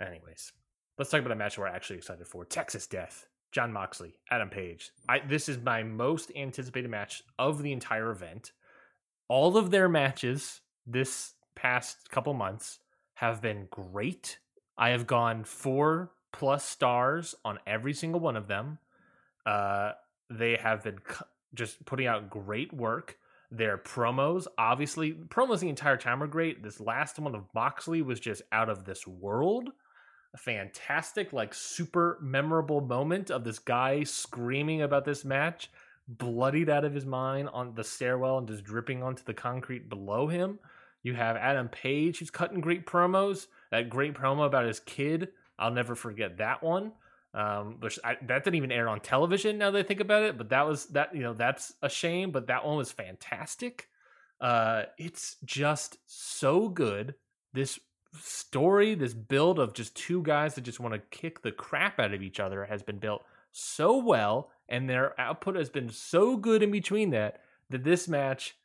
Anyways, 0.00 0.52
let's 0.98 1.10
talk 1.10 1.20
about 1.20 1.32
a 1.32 1.36
match 1.36 1.58
we're 1.58 1.66
actually 1.66 1.96
excited 1.98 2.26
for: 2.26 2.44
Texas 2.44 2.86
Death. 2.86 3.26
Jon 3.50 3.72
Moxley, 3.72 4.14
Adam 4.30 4.50
Page. 4.50 4.90
I 5.08 5.20
this 5.20 5.48
is 5.48 5.56
my 5.58 5.82
most 5.82 6.30
anticipated 6.36 6.90
match 6.90 7.22
of 7.38 7.62
the 7.62 7.72
entire 7.72 8.10
event. 8.10 8.52
All 9.28 9.56
of 9.56 9.70
their 9.70 9.88
matches 9.88 10.62
this 10.86 11.34
past 11.54 12.10
couple 12.10 12.32
months 12.34 12.78
have 13.14 13.42
been 13.42 13.68
great. 13.70 14.38
I 14.76 14.90
have 14.90 15.06
gone 15.06 15.44
four 15.44 16.12
plus 16.32 16.64
stars 16.64 17.34
on 17.44 17.58
every 17.66 17.92
single 17.92 18.20
one 18.20 18.36
of 18.36 18.48
them. 18.48 18.78
Uh, 19.44 19.92
they 20.30 20.56
have 20.56 20.84
been 20.84 20.98
just 21.54 21.84
putting 21.84 22.06
out 22.06 22.30
great 22.30 22.72
work. 22.72 23.16
Their 23.50 23.78
promos, 23.78 24.46
obviously, 24.58 25.12
promos 25.12 25.60
the 25.60 25.70
entire 25.70 25.96
time 25.96 26.22
are 26.22 26.26
great. 26.26 26.62
This 26.62 26.80
last 26.80 27.18
one 27.18 27.34
of 27.34 27.44
Moxley 27.54 28.02
was 28.02 28.20
just 28.20 28.42
out 28.52 28.68
of 28.68 28.84
this 28.84 29.06
world. 29.06 29.70
A 30.34 30.38
fantastic, 30.38 31.32
like 31.32 31.54
super 31.54 32.18
memorable 32.20 32.82
moment 32.82 33.30
of 33.30 33.44
this 33.44 33.58
guy 33.58 34.04
screaming 34.04 34.82
about 34.82 35.06
this 35.06 35.24
match, 35.24 35.70
bloodied 36.08 36.70
out 36.70 36.84
of 36.84 36.94
his 36.94 37.06
mind 37.06 37.50
on 37.52 37.74
the 37.74 37.84
stairwell 37.84 38.38
and 38.38 38.48
just 38.48 38.64
dripping 38.64 39.02
onto 39.02 39.22
the 39.24 39.34
concrete 39.34 39.88
below 39.88 40.26
him. 40.26 40.58
You 41.02 41.14
have 41.14 41.36
Adam 41.36 41.68
Page 41.68 42.18
who's 42.18 42.30
cutting 42.30 42.60
great 42.60 42.86
promos. 42.86 43.46
That 43.70 43.90
great 43.90 44.14
promo 44.14 44.46
about 44.46 44.66
his 44.66 44.80
kid, 44.80 45.28
I'll 45.58 45.70
never 45.70 45.94
forget 45.94 46.38
that 46.38 46.62
one. 46.62 46.92
Um, 47.34 47.76
which 47.80 47.98
I, 48.02 48.16
that 48.26 48.42
didn't 48.42 48.56
even 48.56 48.72
air 48.72 48.88
on 48.88 49.00
television. 49.00 49.58
Now 49.58 49.70
that 49.70 49.78
I 49.78 49.82
think 49.82 50.00
about 50.00 50.22
it, 50.22 50.38
but 50.38 50.48
that 50.48 50.66
was 50.66 50.86
that 50.86 51.14
you 51.14 51.20
know 51.20 51.34
that's 51.34 51.74
a 51.82 51.88
shame. 51.88 52.30
But 52.30 52.46
that 52.46 52.64
one 52.64 52.78
was 52.78 52.90
fantastic. 52.90 53.88
Uh, 54.40 54.84
it's 54.96 55.36
just 55.44 55.98
so 56.06 56.70
good. 56.70 57.14
This 57.52 57.78
story, 58.18 58.94
this 58.94 59.12
build 59.12 59.58
of 59.58 59.74
just 59.74 59.94
two 59.94 60.22
guys 60.22 60.54
that 60.54 60.62
just 60.62 60.80
want 60.80 60.94
to 60.94 61.00
kick 61.10 61.42
the 61.42 61.52
crap 61.52 62.00
out 62.00 62.14
of 62.14 62.22
each 62.22 62.40
other 62.40 62.64
has 62.64 62.82
been 62.82 62.98
built 62.98 63.22
so 63.52 63.98
well, 63.98 64.50
and 64.68 64.88
their 64.88 65.18
output 65.20 65.56
has 65.56 65.70
been 65.70 65.88
so 65.88 66.36
good 66.36 66.62
in 66.62 66.70
between 66.70 67.10
that 67.10 67.40
that 67.70 67.84
this 67.84 68.08
match 68.08 68.56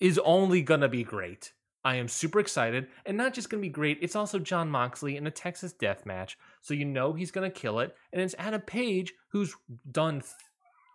is 0.00 0.18
only 0.24 0.62
gonna 0.62 0.88
be 0.88 1.04
great. 1.04 1.52
I 1.84 1.96
am 1.96 2.08
super 2.08 2.40
excited, 2.40 2.88
and 3.04 3.16
not 3.16 3.32
just 3.32 3.48
gonna 3.48 3.60
be 3.60 3.68
great. 3.68 3.98
It's 4.00 4.16
also 4.16 4.38
Jon 4.38 4.68
Moxley 4.68 5.16
in 5.16 5.26
a 5.26 5.30
Texas 5.30 5.72
Death 5.72 6.04
Match, 6.04 6.36
so 6.60 6.74
you 6.74 6.84
know 6.84 7.12
he's 7.12 7.30
gonna 7.30 7.50
kill 7.50 7.78
it. 7.80 7.94
And 8.12 8.20
it's 8.20 8.34
Adam 8.38 8.60
Page 8.60 9.14
who's 9.28 9.54
done 9.90 10.20
th- 10.20 10.32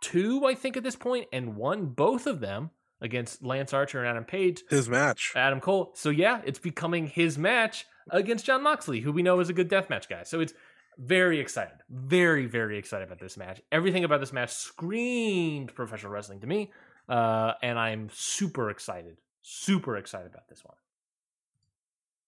two, 0.02 0.46
I 0.46 0.56
think, 0.56 0.76
at 0.76 0.84
this 0.84 0.96
point, 0.96 1.28
and 1.32 1.56
won 1.56 1.86
both 1.88 2.28
of 2.28 2.40
them 2.42 2.72
against 3.00 3.44
Lance 3.44 3.74
Archer 3.74 4.00
and 4.00 4.08
Adam 4.08 4.26
Page. 4.26 4.64
His 4.70 4.90
match. 4.90 5.34
Adam 5.36 5.60
Cole. 5.60 5.92
So 5.96 6.10
yeah, 6.10 6.42
it's 6.46 6.60
becoming 6.60 7.08
his 7.08 7.38
match 7.38 7.86
against 8.10 8.46
Jon 8.46 8.62
Moxley, 8.62 9.00
who 9.00 9.12
we 9.12 9.24
know 9.24 9.40
is 9.40 9.50
a 9.50 9.54
good 9.54 9.70
deathmatch 9.70 10.08
guy. 10.08 10.24
So 10.24 10.40
it's 10.40 10.54
very 11.02 11.40
excited, 11.40 11.78
very 11.90 12.46
very 12.46 12.78
excited 12.78 13.06
about 13.08 13.20
this 13.20 13.38
match. 13.38 13.62
Everything 13.72 14.04
about 14.04 14.20
this 14.20 14.32
match 14.34 14.52
screamed 14.52 15.74
professional 15.74 16.12
wrestling 16.12 16.40
to 16.42 16.48
me, 16.48 16.72
uh, 17.10 17.54
and 17.64 17.80
I'm 17.80 18.10
super 18.14 18.70
excited, 18.70 19.18
super 19.42 19.98
excited 19.98 20.28
about 20.32 20.48
this 20.48 20.64
one. 20.64 20.76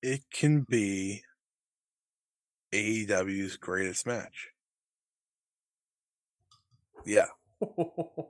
It 0.02 0.22
can 0.32 0.62
be 0.62 1.24
AEW's 2.74 3.56
greatest 3.58 4.06
match. 4.08 4.50
Yeah. 7.06 7.28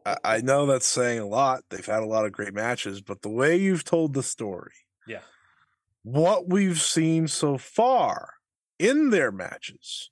I, 0.06 0.18
I 0.24 0.38
know 0.42 0.66
that's 0.66 0.86
saying 0.86 1.20
a 1.20 1.26
lot. 1.26 1.64
They've 1.70 1.86
had 1.86 2.04
a 2.04 2.08
lot 2.08 2.26
of 2.26 2.32
great 2.32 2.54
matches, 2.54 3.02
but 3.02 3.22
the 3.22 3.30
way 3.30 3.56
you've 3.56 3.84
told 3.84 4.14
the 4.14 4.24
story, 4.24 4.74
Yeah. 5.08 5.22
what 6.04 6.50
we've 6.50 6.82
seen 6.82 7.28
so 7.28 7.58
far 7.58 8.36
in 8.78 9.10
their 9.10 9.32
matches, 9.32 10.12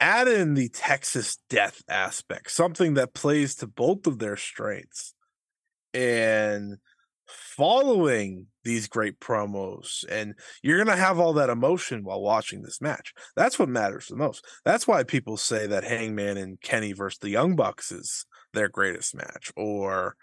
add 0.00 0.28
in 0.28 0.54
the 0.54 0.68
Texas 0.68 1.38
death 1.48 1.82
aspect, 1.88 2.50
something 2.50 2.94
that 2.94 3.14
plays 3.14 3.54
to 3.56 3.66
both 3.66 4.06
of 4.06 4.18
their 4.18 4.36
strengths, 4.36 5.14
and 5.92 6.78
following 7.26 8.46
these 8.64 8.88
great 8.88 9.18
promos, 9.20 10.04
and 10.10 10.34
you're 10.62 10.78
gonna 10.78 10.96
have 10.96 11.18
all 11.18 11.32
that 11.34 11.50
emotion 11.50 12.04
while 12.04 12.20
watching 12.20 12.62
this 12.62 12.80
match. 12.80 13.12
That's 13.36 13.58
what 13.58 13.68
matters 13.68 14.06
the 14.08 14.16
most. 14.16 14.44
That's 14.64 14.86
why 14.86 15.04
people 15.04 15.36
say 15.36 15.66
that 15.66 15.84
Hangman 15.84 16.36
and 16.36 16.60
Kenny 16.60 16.92
versus 16.92 17.18
the 17.18 17.30
Young 17.30 17.56
Bucks 17.56 17.92
is 17.92 18.26
their 18.52 18.68
greatest 18.68 19.14
match, 19.14 19.52
or 19.56 20.16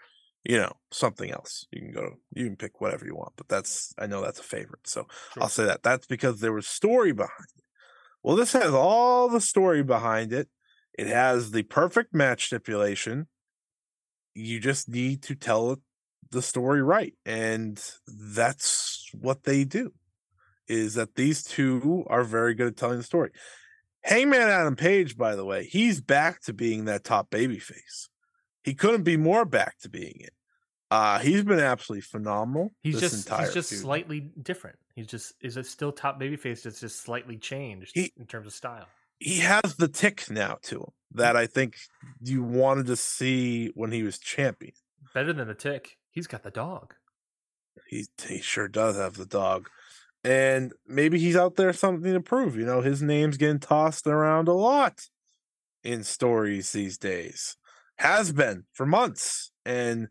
you 0.44 0.58
know 0.58 0.72
something 0.90 1.30
else. 1.30 1.66
You 1.70 1.80
can 1.80 1.92
go, 1.92 2.14
you 2.34 2.46
can 2.46 2.56
pick 2.56 2.80
whatever 2.80 3.04
you 3.06 3.14
want, 3.16 3.32
but 3.36 3.48
that's 3.48 3.94
I 3.98 4.06
know 4.06 4.22
that's 4.22 4.40
a 4.40 4.44
favorite, 4.44 4.86
so 4.86 5.06
Sure. 5.32 5.42
I'll 5.42 5.48
say 5.48 5.64
that. 5.64 5.82
That's 5.82 6.06
because 6.06 6.40
there 6.40 6.52
was 6.52 6.66
story 6.66 7.12
behind 7.12 7.48
it. 7.56 7.61
Well, 8.22 8.36
this 8.36 8.52
has 8.52 8.72
all 8.72 9.28
the 9.28 9.40
story 9.40 9.82
behind 9.82 10.32
it. 10.32 10.48
It 10.98 11.06
has 11.06 11.50
the 11.50 11.62
perfect 11.62 12.14
match 12.14 12.46
stipulation. 12.46 13.26
You 14.34 14.60
just 14.60 14.88
need 14.88 15.22
to 15.24 15.34
tell 15.34 15.78
the 16.30 16.42
story 16.42 16.82
right, 16.82 17.14
and 17.26 17.82
that's 18.06 19.08
what 19.12 19.44
they 19.44 19.64
do. 19.64 19.92
Is 20.68 20.94
that 20.94 21.16
these 21.16 21.42
two 21.42 22.04
are 22.06 22.24
very 22.24 22.54
good 22.54 22.68
at 22.68 22.76
telling 22.76 22.98
the 22.98 23.04
story. 23.04 23.30
Hangman 24.02 24.48
Adam 24.48 24.76
Page, 24.76 25.16
by 25.16 25.36
the 25.36 25.44
way, 25.44 25.64
he's 25.64 26.00
back 26.00 26.40
to 26.42 26.52
being 26.52 26.84
that 26.84 27.04
top 27.04 27.30
babyface. 27.30 28.08
He 28.62 28.74
couldn't 28.74 29.02
be 29.02 29.16
more 29.16 29.44
back 29.44 29.78
to 29.80 29.88
being 29.88 30.16
it. 30.18 30.32
Uh, 30.92 31.18
he's 31.20 31.42
been 31.42 31.58
absolutely 31.58 32.02
phenomenal. 32.02 32.70
He's 32.82 33.00
this 33.00 33.12
just 33.12 33.26
entire 33.26 33.46
he's 33.46 33.54
just 33.54 33.70
feud. 33.70 33.80
slightly 33.80 34.20
different. 34.42 34.78
He's 34.94 35.06
just 35.06 35.32
is 35.40 35.56
it 35.56 35.64
still 35.66 35.90
top 35.92 36.20
babyface? 36.20 36.66
It's 36.66 36.80
just 36.80 37.00
slightly 37.00 37.38
changed 37.38 37.92
He- 37.94 38.12
in 38.18 38.26
terms 38.26 38.46
of 38.46 38.52
style. 38.52 38.86
he 39.18 39.38
has 39.38 39.76
the 39.78 39.88
tick 39.88 40.28
now 40.30 40.58
to 40.64 40.80
him 40.80 40.90
that 41.12 41.34
I 41.36 41.46
think 41.46 41.76
you 42.20 42.42
wanted 42.42 42.86
to 42.86 42.96
see 42.96 43.68
when 43.74 43.90
he 43.92 44.02
was 44.02 44.18
champion. 44.18 44.74
Better 45.14 45.32
than 45.32 45.48
the 45.48 45.54
tick. 45.54 45.96
He's 46.10 46.26
got 46.26 46.42
the 46.42 46.50
dog. 46.50 46.94
He 47.88 48.06
he 48.26 48.40
sure 48.40 48.68
does 48.68 48.96
have 48.96 49.16
the 49.16 49.26
dog. 49.26 49.68
And 50.24 50.72
maybe 50.86 51.18
he's 51.18 51.36
out 51.36 51.56
there 51.56 51.72
something 51.72 52.12
to 52.12 52.20
prove. 52.20 52.54
You 52.56 52.66
know, 52.66 52.80
his 52.82 53.00
name's 53.02 53.38
getting 53.38 53.60
tossed 53.60 54.06
around 54.06 54.46
a 54.48 54.52
lot 54.52 55.08
in 55.82 56.04
stories 56.04 56.72
these 56.72 56.98
days. 56.98 57.56
Has 57.96 58.30
been 58.32 58.64
for 58.74 58.84
months. 58.86 59.50
And 59.64 60.08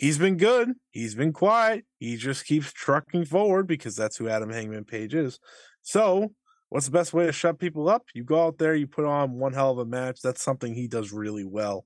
he's 0.00 0.16
been 0.16 0.38
good. 0.38 0.72
He's 0.92 1.14
been 1.14 1.34
quiet. 1.34 1.84
He 1.98 2.16
just 2.16 2.46
keeps 2.46 2.72
trucking 2.72 3.26
forward 3.26 3.66
because 3.66 3.94
that's 3.94 4.16
who 4.16 4.30
Adam 4.30 4.48
Hangman 4.48 4.84
Page 4.84 5.14
is. 5.14 5.38
So, 5.82 6.32
what's 6.70 6.86
the 6.86 6.92
best 6.92 7.12
way 7.12 7.26
to 7.26 7.32
shut 7.32 7.58
people 7.58 7.90
up? 7.90 8.04
You 8.14 8.24
go 8.24 8.46
out 8.46 8.56
there, 8.56 8.74
you 8.74 8.86
put 8.86 9.04
on 9.04 9.38
one 9.38 9.52
hell 9.52 9.72
of 9.72 9.78
a 9.78 9.84
match. 9.84 10.22
That's 10.22 10.42
something 10.42 10.74
he 10.74 10.88
does 10.88 11.12
really 11.12 11.44
well. 11.44 11.84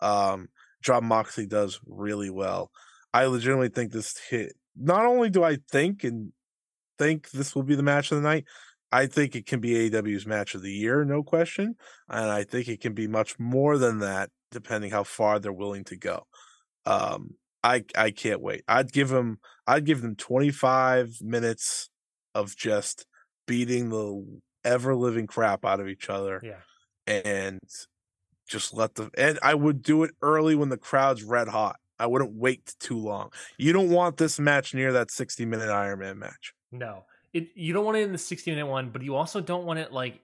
Um, 0.00 0.48
Jon 0.82 1.04
Moxley 1.04 1.46
does 1.46 1.78
really 1.86 2.30
well. 2.30 2.72
I 3.14 3.26
legitimately 3.26 3.68
think 3.68 3.92
this 3.92 4.18
hit. 4.18 4.54
Not 4.76 5.04
only 5.04 5.30
do 5.30 5.44
I 5.44 5.58
think 5.70 6.02
and 6.02 6.32
think 6.98 7.30
this 7.30 7.54
will 7.54 7.62
be 7.62 7.76
the 7.76 7.84
match 7.84 8.10
of 8.10 8.16
the 8.16 8.28
night, 8.28 8.44
I 8.90 9.06
think 9.06 9.36
it 9.36 9.46
can 9.46 9.60
be 9.60 9.88
AEW's 9.88 10.26
match 10.26 10.56
of 10.56 10.62
the 10.62 10.72
year, 10.72 11.04
no 11.04 11.22
question. 11.22 11.76
And 12.08 12.28
I 12.28 12.42
think 12.42 12.66
it 12.66 12.80
can 12.80 12.92
be 12.92 13.06
much 13.06 13.38
more 13.38 13.78
than 13.78 14.00
that, 14.00 14.30
depending 14.50 14.90
how 14.90 15.04
far 15.04 15.38
they're 15.38 15.52
willing 15.52 15.84
to 15.84 15.96
go. 15.96 16.26
Um, 16.84 17.36
I 17.64 17.84
I 17.96 18.10
can't 18.10 18.40
wait. 18.40 18.64
I'd 18.68 18.92
give 18.92 19.08
them 19.08 19.38
I'd 19.66 19.84
give 19.84 20.02
them 20.02 20.16
25 20.16 21.20
minutes 21.22 21.90
of 22.34 22.56
just 22.56 23.06
beating 23.46 23.90
the 23.90 24.40
ever 24.64 24.94
living 24.94 25.26
crap 25.26 25.64
out 25.64 25.80
of 25.80 25.88
each 25.88 26.08
other. 26.08 26.40
Yeah. 26.42 26.60
And 27.06 27.60
just 28.48 28.74
let 28.74 28.94
the 28.94 29.10
and 29.16 29.38
I 29.42 29.54
would 29.54 29.82
do 29.82 30.02
it 30.02 30.12
early 30.22 30.54
when 30.54 30.68
the 30.68 30.76
crowd's 30.76 31.22
red 31.22 31.48
hot. 31.48 31.76
I 31.98 32.06
wouldn't 32.06 32.34
wait 32.34 32.74
too 32.80 32.98
long. 32.98 33.30
You 33.58 33.72
don't 33.72 33.90
want 33.90 34.16
this 34.16 34.40
match 34.40 34.74
near 34.74 34.92
that 34.92 35.10
60 35.10 35.44
minute 35.44 35.70
Iron 35.70 36.00
Man 36.00 36.18
match. 36.18 36.52
No. 36.70 37.04
It 37.32 37.48
you 37.54 37.72
don't 37.72 37.84
want 37.84 37.96
it 37.96 38.02
in 38.02 38.12
the 38.12 38.18
60 38.18 38.50
minute 38.50 38.66
one, 38.66 38.90
but 38.90 39.02
you 39.02 39.14
also 39.14 39.40
don't 39.40 39.64
want 39.64 39.78
it 39.78 39.92
like 39.92 40.20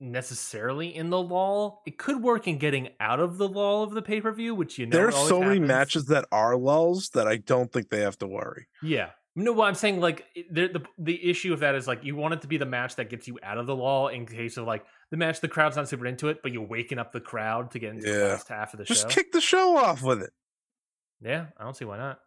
necessarily 0.00 0.94
in 0.94 1.10
the 1.10 1.20
lull. 1.20 1.82
It 1.86 1.98
could 1.98 2.22
work 2.22 2.48
in 2.48 2.58
getting 2.58 2.88
out 2.98 3.20
of 3.20 3.38
the 3.38 3.48
lull 3.48 3.82
of 3.82 3.92
the 3.92 4.02
pay 4.02 4.20
per 4.20 4.32
view, 4.32 4.54
which 4.54 4.78
you 4.78 4.86
know 4.86 4.96
There's 4.96 5.14
so 5.14 5.40
many 5.40 5.60
matches 5.60 6.06
that 6.06 6.24
are 6.32 6.56
lulls 6.56 7.10
that 7.10 7.28
I 7.28 7.36
don't 7.36 7.70
think 7.72 7.90
they 7.90 8.00
have 8.00 8.18
to 8.18 8.26
worry. 8.26 8.66
Yeah. 8.82 9.10
No, 9.36 9.52
what 9.52 9.68
I'm 9.68 9.76
saying, 9.76 10.00
like 10.00 10.26
the, 10.50 10.66
the 10.66 10.82
the 10.98 11.30
issue 11.30 11.52
of 11.52 11.60
that 11.60 11.76
is 11.76 11.86
like 11.86 12.02
you 12.02 12.16
want 12.16 12.34
it 12.34 12.40
to 12.42 12.48
be 12.48 12.56
the 12.56 12.66
match 12.66 12.96
that 12.96 13.08
gets 13.10 13.28
you 13.28 13.38
out 13.44 13.58
of 13.58 13.66
the 13.66 13.76
lull 13.76 14.08
in 14.08 14.26
case 14.26 14.56
of 14.56 14.66
like 14.66 14.84
the 15.10 15.16
match 15.16 15.40
the 15.40 15.48
crowd's 15.48 15.76
not 15.76 15.88
super 15.88 16.04
into 16.06 16.28
it, 16.28 16.42
but 16.42 16.52
you're 16.52 16.66
waking 16.66 16.98
up 16.98 17.12
the 17.12 17.20
crowd 17.20 17.70
to 17.70 17.78
get 17.78 17.90
into 17.94 18.10
the 18.10 18.18
Yeah. 18.18 18.24
last 18.24 18.48
half 18.48 18.74
of 18.74 18.78
the 18.78 18.84
Just 18.84 19.02
show. 19.02 19.06
Just 19.08 19.14
kick 19.16 19.32
the 19.32 19.40
show 19.40 19.76
off 19.76 20.02
with 20.02 20.22
it. 20.22 20.30
Yeah, 21.22 21.46
I 21.56 21.62
don't 21.62 21.76
see 21.76 21.84
why 21.84 21.98
not. 21.98 22.18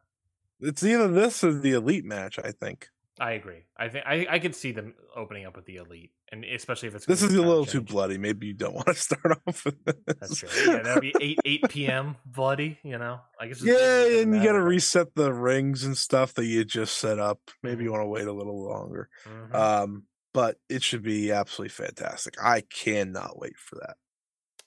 It's 0.61 0.81
either 0.81 1.09
this 1.09 1.43
or 1.43 1.51
the 1.53 1.73
elite 1.73 2.05
match, 2.05 2.39
I 2.39 2.51
think. 2.51 2.87
I 3.19 3.31
agree. 3.33 3.65
I 3.77 3.89
think 3.89 4.05
I, 4.07 4.25
I 4.29 4.39
could 4.39 4.55
see 4.55 4.71
them 4.71 4.95
opening 5.15 5.45
up 5.45 5.55
with 5.57 5.65
the 5.65 5.75
elite, 5.75 6.11
and 6.33 6.43
especially 6.43 6.87
if 6.89 6.95
it's 6.95 7.05
This 7.05 7.21
is 7.21 7.33
a 7.35 7.41
little 7.41 7.65
too 7.65 7.81
bloody. 7.81 8.17
Maybe 8.17 8.47
you 8.47 8.53
don't 8.53 8.73
want 8.81 8.87
to 8.87 8.93
start 8.95 9.39
off 9.47 9.63
with 9.65 9.75
this. 9.85 9.95
That's 10.19 10.35
true. 10.37 10.49
Yeah, 10.65 10.81
that'd 10.81 11.01
be 11.01 11.13
eight 11.21 11.39
eight 11.45 11.69
p.m. 11.69 12.15
bloody. 12.25 12.79
You 12.83 12.97
know, 12.97 13.19
I 13.39 13.47
guess. 13.47 13.63
Yeah, 13.63 14.21
and 14.21 14.35
you 14.35 14.43
got 14.43 14.53
to 14.53 14.61
reset 14.61 15.15
the 15.15 15.31
rings 15.31 15.83
and 15.85 15.97
stuff 15.97 16.33
that 16.33 16.45
you 16.45 16.65
just 16.65 16.97
set 16.97 17.19
up. 17.19 17.39
Maybe 17.61 17.83
you 17.83 17.91
want 17.91 18.01
to 18.03 18.07
wait 18.07 18.27
a 18.27 18.33
little 18.33 18.67
longer. 18.67 19.07
Mhm. 19.25 19.53
Um, 19.55 20.03
but 20.33 20.57
it 20.67 20.81
should 20.81 21.03
be 21.03 21.31
absolutely 21.31 21.69
fantastic. 21.69 22.33
I 22.43 22.61
cannot 22.61 23.39
wait 23.39 23.55
for 23.57 23.75
that. 23.75 23.97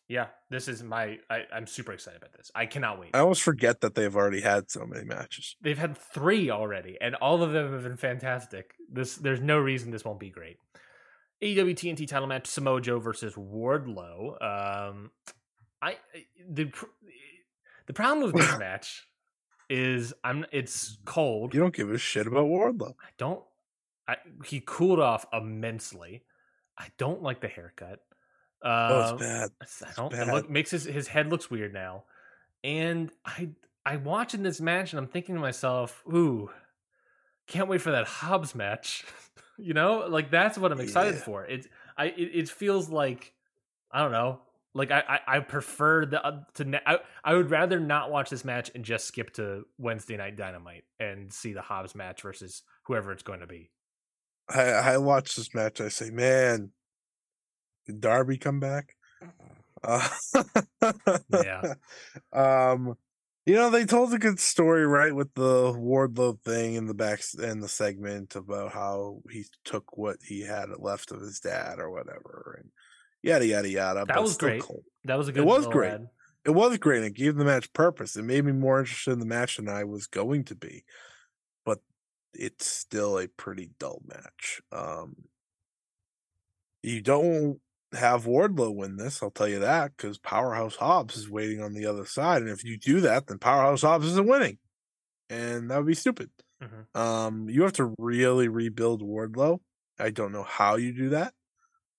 yeah, 0.08 0.28
this 0.48 0.68
is 0.68 0.84
my. 0.84 1.18
I, 1.28 1.42
I'm 1.52 1.66
super 1.66 1.92
excited 1.92 2.18
about 2.18 2.32
this. 2.36 2.52
I 2.54 2.66
cannot 2.66 3.00
wait. 3.00 3.10
I 3.14 3.18
almost 3.18 3.42
forget 3.42 3.80
that 3.80 3.96
they've 3.96 4.14
already 4.14 4.40
had 4.42 4.70
so 4.70 4.86
many 4.86 5.04
matches. 5.04 5.56
They've 5.60 5.76
had 5.76 5.98
three 5.98 6.50
already, 6.50 6.96
and 7.00 7.16
all 7.16 7.42
of 7.42 7.50
them 7.50 7.72
have 7.72 7.82
been 7.82 7.96
fantastic. 7.96 8.74
This 8.88 9.16
there's 9.16 9.40
no 9.40 9.58
reason 9.58 9.90
this 9.90 10.04
won't 10.04 10.20
be 10.20 10.30
great. 10.30 10.58
AEW 11.42 11.74
TNT 11.74 12.06
title 12.08 12.26
match: 12.26 12.46
Samoa 12.46 12.80
Joe 12.80 12.98
versus 12.98 13.34
Wardlow. 13.34 14.42
Um, 14.42 15.10
I 15.82 15.96
the 16.48 16.70
the 17.86 17.92
problem 17.92 18.26
with 18.32 18.34
this 18.42 18.58
match 18.58 19.06
is 19.68 20.14
I'm 20.24 20.46
it's 20.52 20.98
cold. 21.04 21.54
You 21.54 21.60
don't 21.60 21.74
give 21.74 21.90
a 21.90 21.98
shit 21.98 22.26
about 22.26 22.46
Wardlow. 22.46 22.94
I 23.00 23.08
don't. 23.18 23.42
I 24.08 24.16
he 24.44 24.62
cooled 24.64 25.00
off 25.00 25.26
immensely. 25.32 26.22
I 26.78 26.88
don't 26.98 27.22
like 27.22 27.40
the 27.40 27.48
haircut. 27.48 28.00
Oh, 28.62 28.68
Uh, 28.70 29.10
it's 29.12 29.22
bad. 29.22 29.50
I 29.88 29.92
don't. 29.96 30.12
It 30.12 30.16
bad. 30.16 30.34
look, 30.34 30.50
makes 30.50 30.70
his 30.70 30.84
his 30.84 31.08
head 31.08 31.28
looks 31.28 31.50
weird 31.50 31.74
now, 31.74 32.04
and 32.64 33.10
I 33.24 33.50
I 33.84 33.96
watching 33.96 34.42
this 34.42 34.60
match 34.60 34.92
and 34.92 34.98
I'm 35.00 35.06
thinking 35.06 35.34
to 35.34 35.40
myself, 35.40 36.02
ooh, 36.12 36.50
can't 37.46 37.68
wait 37.68 37.80
for 37.82 37.92
that 37.92 38.06
Hobbs 38.06 38.54
match. 38.54 39.04
you 39.58 39.74
know, 39.74 40.06
like 40.08 40.30
that's 40.30 40.58
what 40.58 40.72
I'm 40.72 40.80
excited 40.80 41.14
Yeah. 41.16 41.20
for. 41.20 41.44
It 41.44 41.66
I 41.96 42.06
it, 42.06 42.30
it 42.34 42.48
feels 42.48 42.88
like 42.88 43.32
I 43.90 44.02
don't 44.02 44.12
know. 44.12 44.40
Like 44.74 44.90
I, 44.90 45.02
I, 45.26 45.36
I 45.36 45.40
prefer 45.40 46.04
the 46.04 46.22
uh, 46.24 46.40
to 46.54 46.64
ne- 46.64 46.80
I, 46.86 46.98
I 47.24 47.34
would 47.34 47.50
rather 47.50 47.80
not 47.80 48.10
watch 48.10 48.28
this 48.28 48.44
match 48.44 48.70
and 48.74 48.84
just 48.84 49.06
skip 49.06 49.32
to 49.34 49.64
Wednesday 49.78 50.18
night 50.18 50.36
Dynamite 50.36 50.84
and 51.00 51.32
see 51.32 51.54
the 51.54 51.62
Hobbs 51.62 51.94
match 51.94 52.20
versus 52.20 52.62
whoever 52.84 53.10
it's 53.12 53.22
going 53.22 53.40
to 53.40 53.46
be. 53.46 53.70
I, 54.50 54.62
I 54.62 54.98
watch 54.98 55.34
this 55.34 55.54
match. 55.54 55.80
I 55.80 55.88
say, 55.88 56.10
man, 56.10 56.72
did 57.86 58.02
Darby 58.02 58.36
come 58.36 58.60
back? 58.60 58.96
Uh, 59.82 60.06
Yeah. 61.32 61.74
Um, 62.32 62.96
you 63.46 63.54
know, 63.54 63.70
they 63.70 63.84
told 63.84 64.12
a 64.12 64.18
good 64.18 64.40
story, 64.40 64.84
right, 64.86 65.14
with 65.14 65.32
the 65.34 65.72
Wardlow 65.72 66.40
thing 66.42 66.74
in 66.74 66.86
the 66.86 66.94
back 66.94 67.20
and 67.38 67.62
the 67.62 67.68
segment 67.68 68.34
about 68.34 68.72
how 68.72 69.22
he 69.30 69.44
took 69.64 69.96
what 69.96 70.16
he 70.26 70.40
had 70.40 70.68
left 70.78 71.12
of 71.12 71.20
his 71.20 71.38
dad 71.38 71.78
or 71.78 71.90
whatever, 71.90 72.58
and 72.60 72.70
yada 73.22 73.46
yada 73.46 73.68
yada. 73.68 74.04
That 74.06 74.20
was 74.20 74.36
great. 74.36 74.62
cool. 74.62 74.82
That 75.04 75.16
was 75.16 75.28
a 75.28 75.32
good. 75.32 75.42
It 75.42 75.46
was 75.46 75.66
great. 75.68 75.92
ad. 75.92 76.08
It 76.44 76.50
was 76.50 76.76
great. 76.78 77.04
It 77.04 77.14
gave 77.14 77.36
the 77.36 77.44
match 77.44 77.72
purpose. 77.72 78.16
It 78.16 78.22
made 78.22 78.44
me 78.44 78.52
more 78.52 78.80
interested 78.80 79.12
in 79.12 79.20
the 79.20 79.26
match 79.26 79.56
than 79.56 79.68
I 79.68 79.84
was 79.84 80.06
going 80.06 80.44
to 80.44 80.54
be. 80.54 80.84
But 81.64 81.78
it's 82.34 82.66
still 82.66 83.18
a 83.18 83.28
pretty 83.28 83.70
dull 83.78 84.02
match. 84.06 84.60
Um 84.72 85.16
You 86.82 87.00
don't 87.00 87.60
have 87.92 88.24
Wardlow 88.24 88.74
win 88.74 88.96
this, 88.96 89.22
I'll 89.22 89.30
tell 89.30 89.48
you 89.48 89.60
that, 89.60 89.92
because 89.96 90.18
Powerhouse 90.18 90.76
Hobbs 90.76 91.16
is 91.16 91.30
waiting 91.30 91.62
on 91.62 91.72
the 91.72 91.86
other 91.86 92.04
side. 92.04 92.42
And 92.42 92.50
if 92.50 92.64
you 92.64 92.78
do 92.78 93.00
that, 93.02 93.26
then 93.26 93.38
Powerhouse 93.38 93.82
Hobbs 93.82 94.06
isn't 94.06 94.28
winning. 94.28 94.58
And 95.30 95.70
that 95.70 95.78
would 95.78 95.86
be 95.86 95.94
stupid. 95.94 96.30
Mhm. 96.62 96.96
Um, 96.96 97.48
you 97.48 97.62
have 97.62 97.72
to 97.74 97.94
really 97.98 98.48
rebuild 98.48 99.02
Wardlow. 99.02 99.60
I 99.98 100.10
don't 100.10 100.32
know 100.32 100.42
how 100.42 100.76
you 100.76 100.92
do 100.92 101.08
that, 101.10 101.34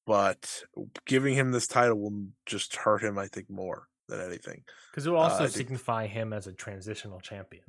but 0.06 0.64
giving 1.06 1.34
him 1.36 1.52
this 1.52 1.68
title 1.68 2.00
will 2.00 2.28
just 2.46 2.76
hurt 2.76 3.04
him, 3.04 3.18
I 3.18 3.28
think, 3.28 3.50
more 3.50 3.88
than 4.08 4.22
anything. 4.22 4.64
Because 4.92 5.06
it 5.06 5.10
will 5.12 5.20
Uh, 5.20 5.30
also 5.30 5.44
think- 5.48 5.52
signify 5.68 6.08
him 6.08 6.32
as 6.34 6.48
a 6.48 6.54
transitional 6.54 7.20
champion. 7.20 7.66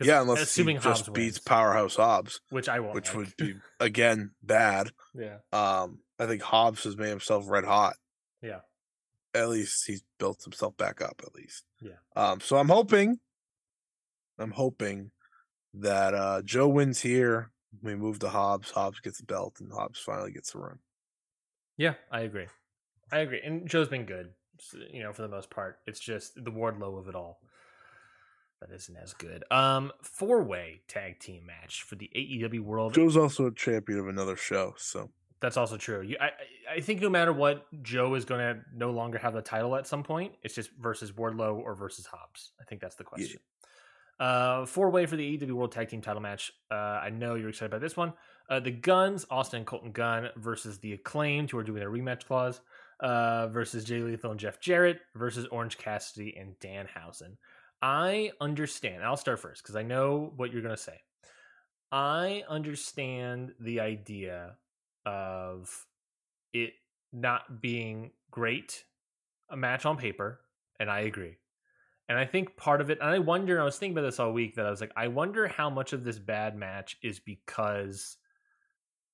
Yeah, 0.00 0.20
unless 0.22 0.42
assuming 0.42 0.76
he 0.76 0.82
just 0.82 1.06
Hobbs 1.06 1.14
beats 1.14 1.36
wins, 1.36 1.44
Powerhouse 1.44 1.96
Hobbs, 1.96 2.40
which 2.50 2.68
I 2.68 2.80
won't. 2.80 2.94
which 2.94 3.08
like. 3.08 3.16
would 3.16 3.36
be 3.36 3.54
again 3.80 4.30
bad. 4.42 4.90
yeah, 5.14 5.38
Um, 5.52 6.00
I 6.18 6.26
think 6.26 6.42
Hobbs 6.42 6.84
has 6.84 6.96
made 6.96 7.08
himself 7.08 7.44
red 7.48 7.64
hot. 7.64 7.94
yeah, 8.42 8.60
At 9.34 9.48
least 9.48 9.86
he's 9.86 10.02
built 10.18 10.42
himself 10.44 10.76
back 10.76 11.00
up. 11.02 11.20
At 11.26 11.34
least. 11.34 11.64
Yeah. 11.80 11.92
Um. 12.14 12.40
So 12.40 12.56
I'm 12.56 12.68
hoping. 12.68 13.18
I'm 14.38 14.52
hoping 14.52 15.10
that 15.74 16.14
uh 16.14 16.42
Joe 16.42 16.68
wins 16.68 17.00
here. 17.00 17.50
We 17.82 17.94
move 17.96 18.18
to 18.20 18.28
Hobbs. 18.28 18.70
Hobbs 18.70 19.00
gets 19.00 19.18
the 19.18 19.26
belt, 19.26 19.56
and 19.60 19.70
Hobbs 19.72 19.98
finally 19.98 20.32
gets 20.32 20.52
the 20.52 20.58
run. 20.60 20.78
yeah. 21.76 21.94
I 22.10 22.20
agree. 22.20 22.46
I 23.12 23.18
agree. 23.18 23.40
And 23.44 23.68
Joe's 23.68 23.88
been 23.88 24.04
good, 24.04 24.30
you 24.92 25.02
know, 25.02 25.12
for 25.12 25.22
the 25.22 25.28
most 25.28 25.50
part. 25.50 25.78
It's 25.86 26.00
just 26.00 26.34
the 26.36 26.50
Wardlow 26.50 26.98
of 26.98 27.08
it 27.08 27.14
all 27.14 27.40
that 28.60 28.70
isn't 28.74 28.96
as 28.96 29.12
good. 29.14 29.44
Um, 29.50 29.92
four 30.02 30.42
way 30.42 30.80
tag 30.88 31.18
team 31.20 31.46
match 31.46 31.82
for 31.82 31.94
the 31.96 32.10
AEW 32.14 32.60
World. 32.60 32.94
Joe's 32.94 33.16
also 33.16 33.46
a 33.46 33.52
champion 33.52 33.98
of 33.98 34.08
another 34.08 34.36
show, 34.36 34.74
so 34.76 35.10
That's 35.40 35.56
also 35.56 35.76
true. 35.76 36.02
You, 36.02 36.16
I, 36.20 36.30
I- 36.76 36.80
think 36.80 37.00
no 37.00 37.08
matter 37.10 37.32
what, 37.32 37.66
Joe 37.82 38.14
is 38.14 38.24
going 38.24 38.40
to 38.40 38.60
no 38.74 38.90
longer 38.90 39.18
have 39.18 39.34
the 39.34 39.42
title 39.42 39.76
at 39.76 39.86
some 39.86 40.02
point. 40.02 40.32
It's 40.42 40.54
just 40.54 40.70
versus 40.80 41.12
Wardlow 41.12 41.56
or 41.56 41.74
versus 41.74 42.06
Hobbs. 42.06 42.52
I 42.60 42.64
think 42.64 42.80
that's 42.80 42.96
the 42.96 43.04
question. 43.04 43.40
Uh, 44.20 44.66
four 44.66 44.90
way 44.90 45.06
for 45.06 45.14
the 45.16 45.38
AEW 45.38 45.52
World 45.52 45.70
Tag 45.72 45.88
Team 45.88 46.00
Title 46.00 46.20
match. 46.20 46.52
Uh, 46.70 46.74
I 46.74 47.10
know 47.10 47.36
you're 47.36 47.50
excited 47.50 47.66
about 47.72 47.80
this 47.80 47.96
one. 47.96 48.12
Uh, 48.50 48.58
the 48.58 48.70
Guns, 48.72 49.24
Austin 49.30 49.58
and 49.58 49.66
Colton 49.66 49.92
Gunn 49.92 50.30
versus 50.36 50.78
the 50.78 50.94
Acclaimed, 50.94 51.50
who 51.50 51.58
are 51.58 51.62
doing 51.62 51.82
a 51.82 51.86
rematch 51.86 52.26
clause, 52.26 52.60
uh, 53.00 53.46
versus 53.48 53.84
Jay 53.84 54.00
Lethal 54.00 54.32
and 54.32 54.40
Jeff 54.40 54.58
Jarrett 54.60 55.00
versus 55.14 55.46
Orange 55.52 55.78
Cassidy 55.78 56.36
and 56.36 56.58
Danhausen. 56.58 57.36
I 57.80 58.32
understand. 58.40 59.04
I'll 59.04 59.16
start 59.16 59.40
first 59.40 59.62
because 59.62 59.76
I 59.76 59.82
know 59.82 60.32
what 60.36 60.52
you're 60.52 60.62
going 60.62 60.76
to 60.76 60.82
say. 60.82 61.00
I 61.90 62.42
understand 62.48 63.52
the 63.60 63.80
idea 63.80 64.56
of 65.06 65.86
it 66.52 66.72
not 67.12 67.60
being 67.60 68.10
great 68.30 68.84
a 69.50 69.56
match 69.56 69.86
on 69.86 69.96
paper, 69.96 70.40
and 70.78 70.90
I 70.90 71.00
agree. 71.00 71.38
And 72.08 72.18
I 72.18 72.24
think 72.24 72.56
part 72.56 72.80
of 72.80 72.90
it, 72.90 72.98
and 73.00 73.08
I 73.08 73.18
wonder, 73.18 73.60
I 73.60 73.64
was 73.64 73.78
thinking 73.78 73.96
about 73.96 74.06
this 74.06 74.20
all 74.20 74.32
week 74.32 74.56
that 74.56 74.66
I 74.66 74.70
was 74.70 74.80
like, 74.80 74.92
I 74.96 75.08
wonder 75.08 75.46
how 75.46 75.70
much 75.70 75.92
of 75.92 76.04
this 76.04 76.18
bad 76.18 76.56
match 76.56 76.96
is 77.02 77.20
because 77.20 78.16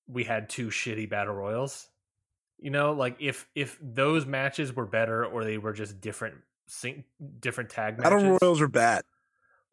we 0.07 0.25
had 0.25 0.49
two 0.49 0.69
shitty 0.69 1.09
battle 1.09 1.35
royals. 1.35 1.89
You 2.59 2.71
know, 2.71 2.93
like 2.93 3.17
if 3.21 3.47
if 3.55 3.79
those 3.81 4.27
matches 4.27 4.75
were 4.75 4.87
better 4.87 5.25
or 5.25 5.45
they 5.45 5.59
were 5.59 5.73
just 5.73 6.01
different 6.01 6.37
sing, 6.67 7.05
different 7.41 7.71
tag 7.71 7.99
matches. 7.99 8.11
Battle 8.23 8.39
royals 8.41 8.61
are 8.61 8.69
bad. 8.69 9.05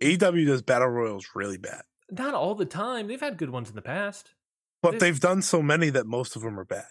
AEW 0.02 0.46
does 0.48 0.62
battle 0.62 0.88
royals 0.88 1.28
really 1.36 1.58
bad, 1.58 1.82
Not 2.10 2.34
all 2.34 2.56
the 2.56 2.66
time. 2.66 3.08
They've 3.08 3.20
had 3.20 3.38
good 3.38 3.50
ones 3.52 3.70
in 3.70 3.76
the 3.76 3.82
past. 3.82 4.34
but 4.82 4.94
They- 4.94 4.98
they've 5.00 5.20
done 5.20 5.42
so 5.44 5.62
many 5.62 5.90
that 5.92 6.08
most 6.08 6.36
of 6.36 6.42
them 6.42 6.60
are 6.60 6.66
bad. 6.66 6.88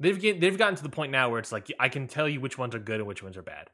They've 0.00 0.18
get, 0.20 0.40
they've 0.40 0.56
gotten 0.58 0.74
to 0.76 0.82
the 0.82 0.88
point 0.88 1.12
now 1.12 1.28
where 1.30 1.38
it's 1.38 1.52
like 1.52 1.70
I 1.78 1.88
can 1.88 2.08
tell 2.08 2.28
you 2.28 2.40
which 2.40 2.56
ones 2.58 2.74
are 2.74 2.78
good 2.80 3.00
and 3.00 3.06
which 3.06 3.22
ones 3.22 3.36
are 3.36 3.42
bad. 3.42 3.68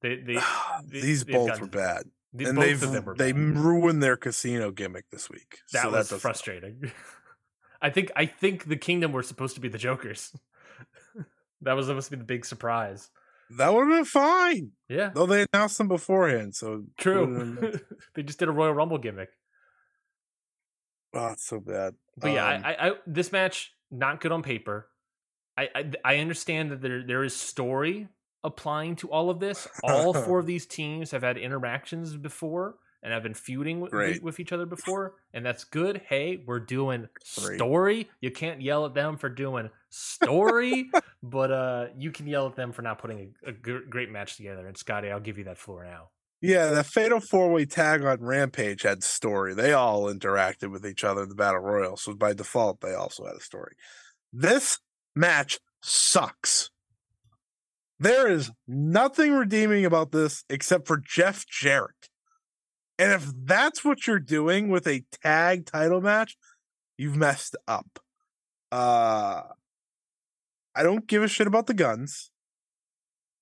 They 0.00 0.16
they, 0.26 0.34
they- 0.88 1.00
These 1.00 1.24
they've 1.24 1.34
both 1.34 1.60
were 1.60 1.66
bad, 1.66 2.04
they- 2.32 2.44
and 2.46 2.56
both 2.56 2.64
they've 2.64 2.82
of 2.82 2.92
them 2.92 3.04
were 3.04 3.14
they 3.14 3.32
ruined 3.32 4.02
their 4.02 4.16
casino 4.16 4.70
gimmick 4.70 5.04
this 5.10 5.28
week. 5.30 5.60
that 5.72 5.82
so 5.82 5.90
was 5.90 6.06
doesn't- 6.08 6.20
frustrating. 6.20 6.90
I 7.82 7.90
think 7.90 8.10
I 8.16 8.24
think 8.26 8.64
the 8.64 8.76
Kingdom 8.76 9.12
were 9.12 9.22
supposed 9.22 9.54
to 9.56 9.60
be 9.60 9.68
the 9.68 9.78
Jokers. 9.78 10.34
that 11.60 11.74
was 11.74 11.86
supposed 11.86 12.06
to 12.10 12.16
be 12.16 12.20
the 12.20 12.24
big 12.24 12.44
surprise. 12.46 13.10
That 13.50 13.72
would 13.72 13.88
have 13.88 13.96
been 13.98 14.04
fine. 14.04 14.72
Yeah, 14.88 15.10
Though 15.14 15.26
they 15.26 15.46
announced 15.52 15.78
them 15.78 15.88
beforehand, 15.88 16.54
so 16.54 16.84
true. 16.98 17.78
they 18.14 18.22
just 18.22 18.38
did 18.38 18.48
a 18.48 18.52
Royal 18.52 18.72
Rumble 18.74 18.98
gimmick. 18.98 19.30
oh, 21.14 21.28
it's 21.28 21.46
so 21.46 21.60
bad. 21.60 21.94
But 22.16 22.32
yeah, 22.32 22.46
Um, 22.46 22.62
I, 22.64 22.74
I, 22.74 22.88
I 22.88 22.92
this 23.06 23.32
match 23.32 23.72
not 23.90 24.20
good 24.20 24.32
on 24.32 24.42
paper. 24.42 24.88
I, 25.56 25.68
I 25.74 25.90
I 26.04 26.16
understand 26.18 26.70
that 26.70 26.82
there 26.82 27.02
there 27.06 27.24
is 27.24 27.34
story 27.34 28.08
applying 28.44 28.96
to 28.96 29.10
all 29.10 29.30
of 29.30 29.40
this. 29.40 29.66
All 29.82 30.12
four 30.12 30.38
of 30.40 30.46
these 30.52 30.66
teams 30.66 31.10
have 31.12 31.22
had 31.22 31.38
interactions 31.38 32.16
before 32.16 32.76
and 33.06 33.12
have 33.12 33.22
been 33.22 33.34
feuding 33.34 33.78
with, 33.78 33.92
with 34.20 34.40
each 34.40 34.50
other 34.50 34.66
before, 34.66 35.14
and 35.32 35.46
that's 35.46 35.62
good. 35.62 36.02
Hey, 36.08 36.42
we're 36.44 36.58
doing 36.58 37.08
Great. 37.40 37.54
story. 37.56 38.10
You 38.20 38.32
can't 38.32 38.60
yell 38.60 38.84
at 38.84 38.94
them 38.94 39.16
for 39.16 39.28
doing 39.28 39.70
story, 39.90 40.90
but 41.22 41.52
uh, 41.52 41.86
you 41.96 42.10
can 42.10 42.26
yell 42.26 42.48
at 42.48 42.56
them 42.56 42.72
for 42.72 42.82
not 42.82 42.98
putting 42.98 43.32
a, 43.46 43.50
a 43.50 43.52
great 43.52 44.10
match 44.10 44.36
together. 44.36 44.66
And 44.66 44.76
Scotty, 44.76 45.12
I'll 45.12 45.20
give 45.20 45.38
you 45.38 45.44
that 45.44 45.56
floor 45.56 45.84
now. 45.84 46.08
Yeah, 46.40 46.70
the 46.70 46.82
fatal 46.82 47.20
four 47.20 47.52
way 47.52 47.64
tag 47.64 48.04
on 48.04 48.20
Rampage 48.20 48.82
had 48.82 49.04
story. 49.04 49.54
They 49.54 49.72
all 49.72 50.12
interacted 50.12 50.72
with 50.72 50.84
each 50.84 51.04
other 51.04 51.22
in 51.22 51.28
the 51.28 51.36
Battle 51.36 51.60
Royal. 51.60 51.96
So 51.96 52.12
by 52.12 52.32
default, 52.32 52.80
they 52.80 52.94
also 52.94 53.24
had 53.24 53.36
a 53.36 53.40
story. 53.40 53.76
This 54.32 54.80
match 55.14 55.60
sucks. 55.80 56.70
There 58.00 58.28
is 58.28 58.50
nothing 58.66 59.32
redeeming 59.32 59.84
about 59.84 60.10
this 60.10 60.42
except 60.50 60.88
for 60.88 60.96
Jeff 60.98 61.46
Jarrett. 61.46 62.08
And 62.98 63.12
if 63.12 63.30
that's 63.44 63.84
what 63.84 64.06
you're 64.06 64.18
doing 64.18 64.68
with 64.68 64.86
a 64.86 65.04
tag 65.22 65.66
title 65.66 66.00
match, 66.00 66.36
you've 66.96 67.16
messed 67.16 67.56
up. 67.68 67.98
Uh 68.72 69.42
I 70.74 70.82
don't 70.82 71.06
give 71.06 71.22
a 71.22 71.28
shit 71.28 71.46
about 71.46 71.66
the 71.66 71.74
guns. 71.74 72.30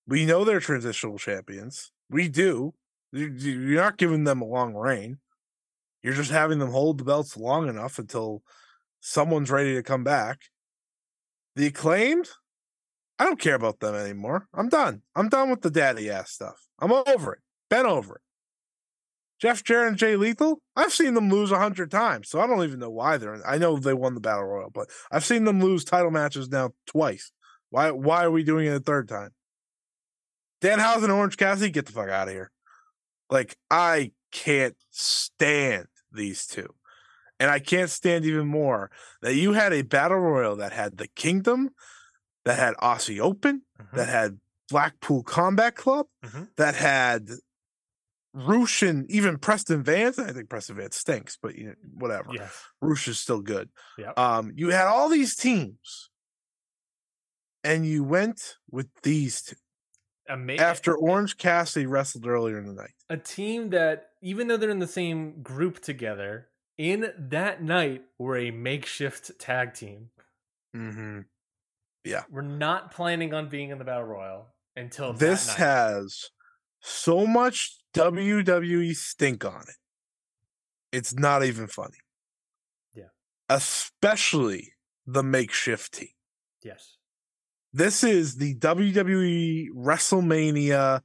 We 0.07 0.25
know 0.25 0.45
they're 0.45 0.61
transitional 0.61 1.19
champions. 1.19 1.91
We 2.11 2.29
do. 2.29 2.75
You- 3.13 3.33
you- 3.33 3.61
You're 3.61 3.83
not 3.83 3.97
giving 3.97 4.25
them 4.25 4.41
a 4.43 4.47
long 4.47 4.75
reign. 4.75 5.19
You're 6.03 6.15
just 6.15 6.31
having 6.31 6.59
them 6.59 6.71
hold 6.71 6.99
the 6.99 7.05
belts 7.05 7.37
long 7.37 7.69
enough 7.69 7.99
until 7.99 8.43
someone's 9.01 9.51
ready 9.51 9.75
to 9.75 9.83
come 9.83 10.05
back. 10.05 10.43
The 11.57 11.67
acclaimed, 11.67 12.29
I 13.19 13.25
don't 13.25 13.41
care 13.41 13.55
about 13.55 13.81
them 13.81 13.95
anymore. 13.95 14.49
I'm 14.53 14.69
done. 14.69 15.03
I'm 15.15 15.29
done 15.29 15.51
with 15.51 15.63
the 15.63 15.71
daddy 15.71 16.11
ass 16.11 16.33
stuff. 16.33 16.67
I'm 16.79 16.93
over 16.93 17.33
it. 17.35 17.41
Been 17.71 17.87
over 17.87 18.17
it. 18.17 18.23
Jeff 19.41 19.65
Jarrett 19.65 19.89
and 19.89 19.97
Jay 19.99 20.17
Lethal, 20.17 20.61
I've 20.77 20.93
seen 20.93 21.15
them 21.15 21.29
lose 21.29 21.51
a 21.51 21.59
hundred 21.59 21.91
times, 21.91 22.29
so 22.29 22.41
I 22.41 22.47
don't 22.47 22.63
even 22.65 22.79
know 22.79 22.91
why 22.91 23.17
they're 23.17 23.35
in. 23.35 23.43
I 23.47 23.59
know 23.59 23.77
they 23.79 23.93
won 23.95 24.15
the 24.15 24.21
battle 24.21 24.45
royal, 24.45 24.71
but 24.71 24.89
I've 25.11 25.25
seen 25.25 25.45
them 25.45 25.61
lose 25.61 25.85
title 25.85 26.11
matches 26.11 26.49
now 26.49 26.71
twice. 26.87 27.33
Why? 27.71 27.91
Why 27.91 28.25
are 28.25 28.31
we 28.31 28.45
doing 28.45 28.67
it 28.67 28.75
a 28.77 28.81
third 28.81 29.09
time? 29.09 29.31
Danhausen 30.63 31.05
and 31.05 31.13
Orange 31.13 31.37
Cassidy, 31.37 31.71
get 31.71 31.87
the 31.87 31.93
fuck 31.93 32.09
out 32.09 32.29
of 32.29 32.35
here. 32.35 32.51
Like, 33.29 33.57
I 33.71 34.13
can't 34.33 34.77
stand 34.91 35.87
these 36.13 36.47
two. 36.47 36.69
And 37.41 37.51
I 37.51 37.59
can't 37.59 37.91
stand 37.91 38.25
even 38.25 38.47
more 38.47 38.91
that 39.21 39.35
you 39.35 39.53
had 39.55 39.73
a 39.73 39.83
battle 39.83 40.19
royal 40.19 40.57
that 40.57 40.73
had 40.73 40.97
the 40.97 41.09
Kingdom, 41.09 41.71
that 42.45 42.59
had 42.59 42.75
Aussie 42.77 43.19
Open, 43.19 43.63
that 43.93 44.09
had 44.09 44.39
Blackpool 44.71 45.23
Combat 45.25 45.75
Club, 45.75 46.07
Mhm. 46.25 46.49
that 46.57 46.77
had 46.77 47.29
Rush 48.35 48.83
and 48.83 49.09
even 49.11 49.39
Preston 49.39 49.83
Vance. 49.85 50.19
I 50.19 50.33
think 50.33 50.49
Preston 50.51 50.77
Vance 50.77 50.97
stinks, 50.97 51.39
but 51.41 51.55
you 51.57 51.67
know, 51.69 51.75
whatever. 51.95 52.31
Yes. 52.33 52.53
Rush 52.81 53.07
is 53.09 53.19
still 53.19 53.41
good. 53.41 53.69
Yep. 53.97 54.19
Um, 54.19 54.53
you 54.57 54.71
had 54.71 54.87
all 54.87 55.09
these 55.09 55.37
teams, 55.37 56.11
and 57.63 57.87
you 57.87 58.03
went 58.05 58.57
with 58.71 58.89
these 59.03 59.41
two 59.43 59.57
Amazing. 60.29 60.61
after 60.65 60.97
Orange 60.97 61.37
Cassidy 61.37 61.87
wrestled 61.87 62.27
earlier 62.27 62.59
in 62.59 62.67
the 62.67 62.73
night. 62.75 62.95
a 63.09 63.17
team 63.17 63.71
that 63.71 64.07
even 64.23 64.49
though 64.49 64.57
they're 64.57 64.71
in 64.71 64.79
the 64.81 64.87
same 64.87 65.43
group 65.43 65.81
together 65.81 66.49
in 66.77 67.13
that 67.17 67.63
night 67.63 68.03
were 68.19 68.37
a 68.37 68.51
makeshift 68.51 69.39
tag 69.39 69.75
team 69.75 70.11
Mm-hmm. 70.77 71.21
Yeah, 72.05 72.25
we're 72.31 72.43
not 72.43 72.91
planning 72.93 73.33
on 73.33 73.49
being 73.49 73.71
in 73.71 73.79
the 73.79 73.85
battle 73.85 74.05
royal 74.05 74.49
until 74.77 75.13
that 75.13 75.21
This 75.21 75.55
has 75.55 76.31
so 76.87 77.27
much 77.27 77.79
WWE 77.95 78.95
stink 78.95 79.45
on 79.45 79.63
it. 79.63 79.77
It's 80.93 81.15
not 81.15 81.43
even 81.43 81.67
funny. 81.67 81.97
Yeah. 82.95 83.09
Especially 83.49 84.75
the 85.07 85.23
makeshift 85.23 85.95
team. 85.95 86.09
yes 86.63 86.99
This 87.73 88.05
is 88.05 88.37
the 88.37 88.55
WWE 88.57 89.69
WrestleMania. 89.75 91.01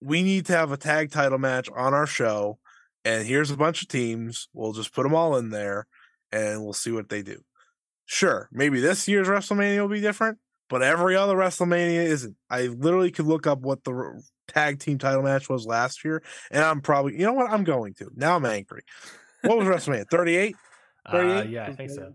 We 0.00 0.22
need 0.24 0.46
to 0.46 0.52
have 0.52 0.72
a 0.72 0.76
tag 0.76 1.12
title 1.12 1.38
match 1.38 1.68
on 1.76 1.94
our 1.94 2.06
show. 2.06 2.58
And 3.04 3.26
here's 3.26 3.52
a 3.52 3.56
bunch 3.56 3.82
of 3.82 3.88
teams. 3.88 4.48
We'll 4.52 4.72
just 4.72 4.92
put 4.92 5.04
them 5.04 5.14
all 5.14 5.36
in 5.36 5.50
there 5.50 5.86
and 6.32 6.62
we'll 6.64 6.72
see 6.72 6.90
what 6.90 7.08
they 7.08 7.22
do. 7.22 7.40
Sure, 8.04 8.48
maybe 8.50 8.80
this 8.80 9.06
year's 9.06 9.28
WrestleMania 9.28 9.80
will 9.80 9.88
be 9.88 10.00
different, 10.00 10.38
but 10.68 10.82
every 10.82 11.14
other 11.14 11.36
WrestleMania 11.36 12.02
isn't. 12.02 12.34
I 12.50 12.62
literally 12.62 13.12
could 13.12 13.26
look 13.26 13.46
up 13.46 13.60
what 13.60 13.84
the 13.84 14.20
tag 14.52 14.78
team 14.80 14.98
title 14.98 15.22
match 15.22 15.48
was 15.48 15.66
last 15.66 16.04
year, 16.04 16.22
and 16.50 16.62
I'm 16.64 16.80
probably, 16.80 17.12
you 17.18 17.24
know 17.26 17.32
what? 17.32 17.50
I'm 17.50 17.64
going 17.64 17.94
to. 17.94 18.10
Now 18.14 18.36
I'm 18.36 18.44
angry. 18.46 18.82
What 19.42 19.58
was 19.58 19.66
WrestleMania? 19.66 20.08
38? 20.10 20.56
uh, 21.06 21.12
38? 21.12 21.50
yeah 21.50 21.66
i 21.66 21.72
think 21.72 21.90
so 21.90 22.14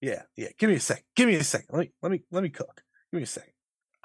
Yeah, 0.00 0.22
yeah. 0.36 0.48
Give 0.58 0.70
me 0.70 0.76
a 0.76 0.80
second. 0.80 1.04
Give 1.14 1.28
me 1.28 1.34
a 1.34 1.44
second. 1.44 1.68
Let 1.72 1.80
me 1.80 1.92
let 2.02 2.12
me 2.12 2.22
let 2.30 2.42
me 2.42 2.48
cook. 2.48 2.82
Give 3.12 3.18
me 3.18 3.24
a 3.24 3.26
second. 3.26 3.52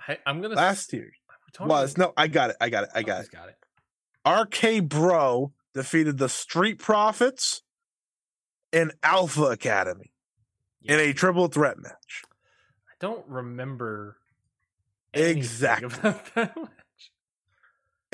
I, 0.07 0.17
i'm 0.25 0.41
gonna 0.41 0.55
Last 0.55 0.91
year 0.93 1.11
was 1.59 1.97
no, 1.97 2.11
I 2.17 2.27
got 2.27 2.49
it. 2.49 2.57
I 2.59 2.69
got 2.69 2.83
it. 2.83 2.89
I 2.93 2.99
Oh, 2.99 3.03
got 3.03 3.23
it. 3.23 3.31
got 3.31 3.49
it 3.49 3.55
RK 4.27 4.89
Bro 4.89 5.53
defeated 5.73 6.17
the 6.17 6.27
Street 6.29 6.79
Profits 6.79 7.61
and 8.73 8.91
Alpha 9.03 9.43
Academy 9.45 10.11
in 10.83 10.99
a 10.99 11.13
triple 11.13 11.47
threat 11.47 11.77
match. 11.79 12.23
i 12.89 12.93
don't 12.99 13.25
remember 13.27 14.17
Exactly. 15.13 16.13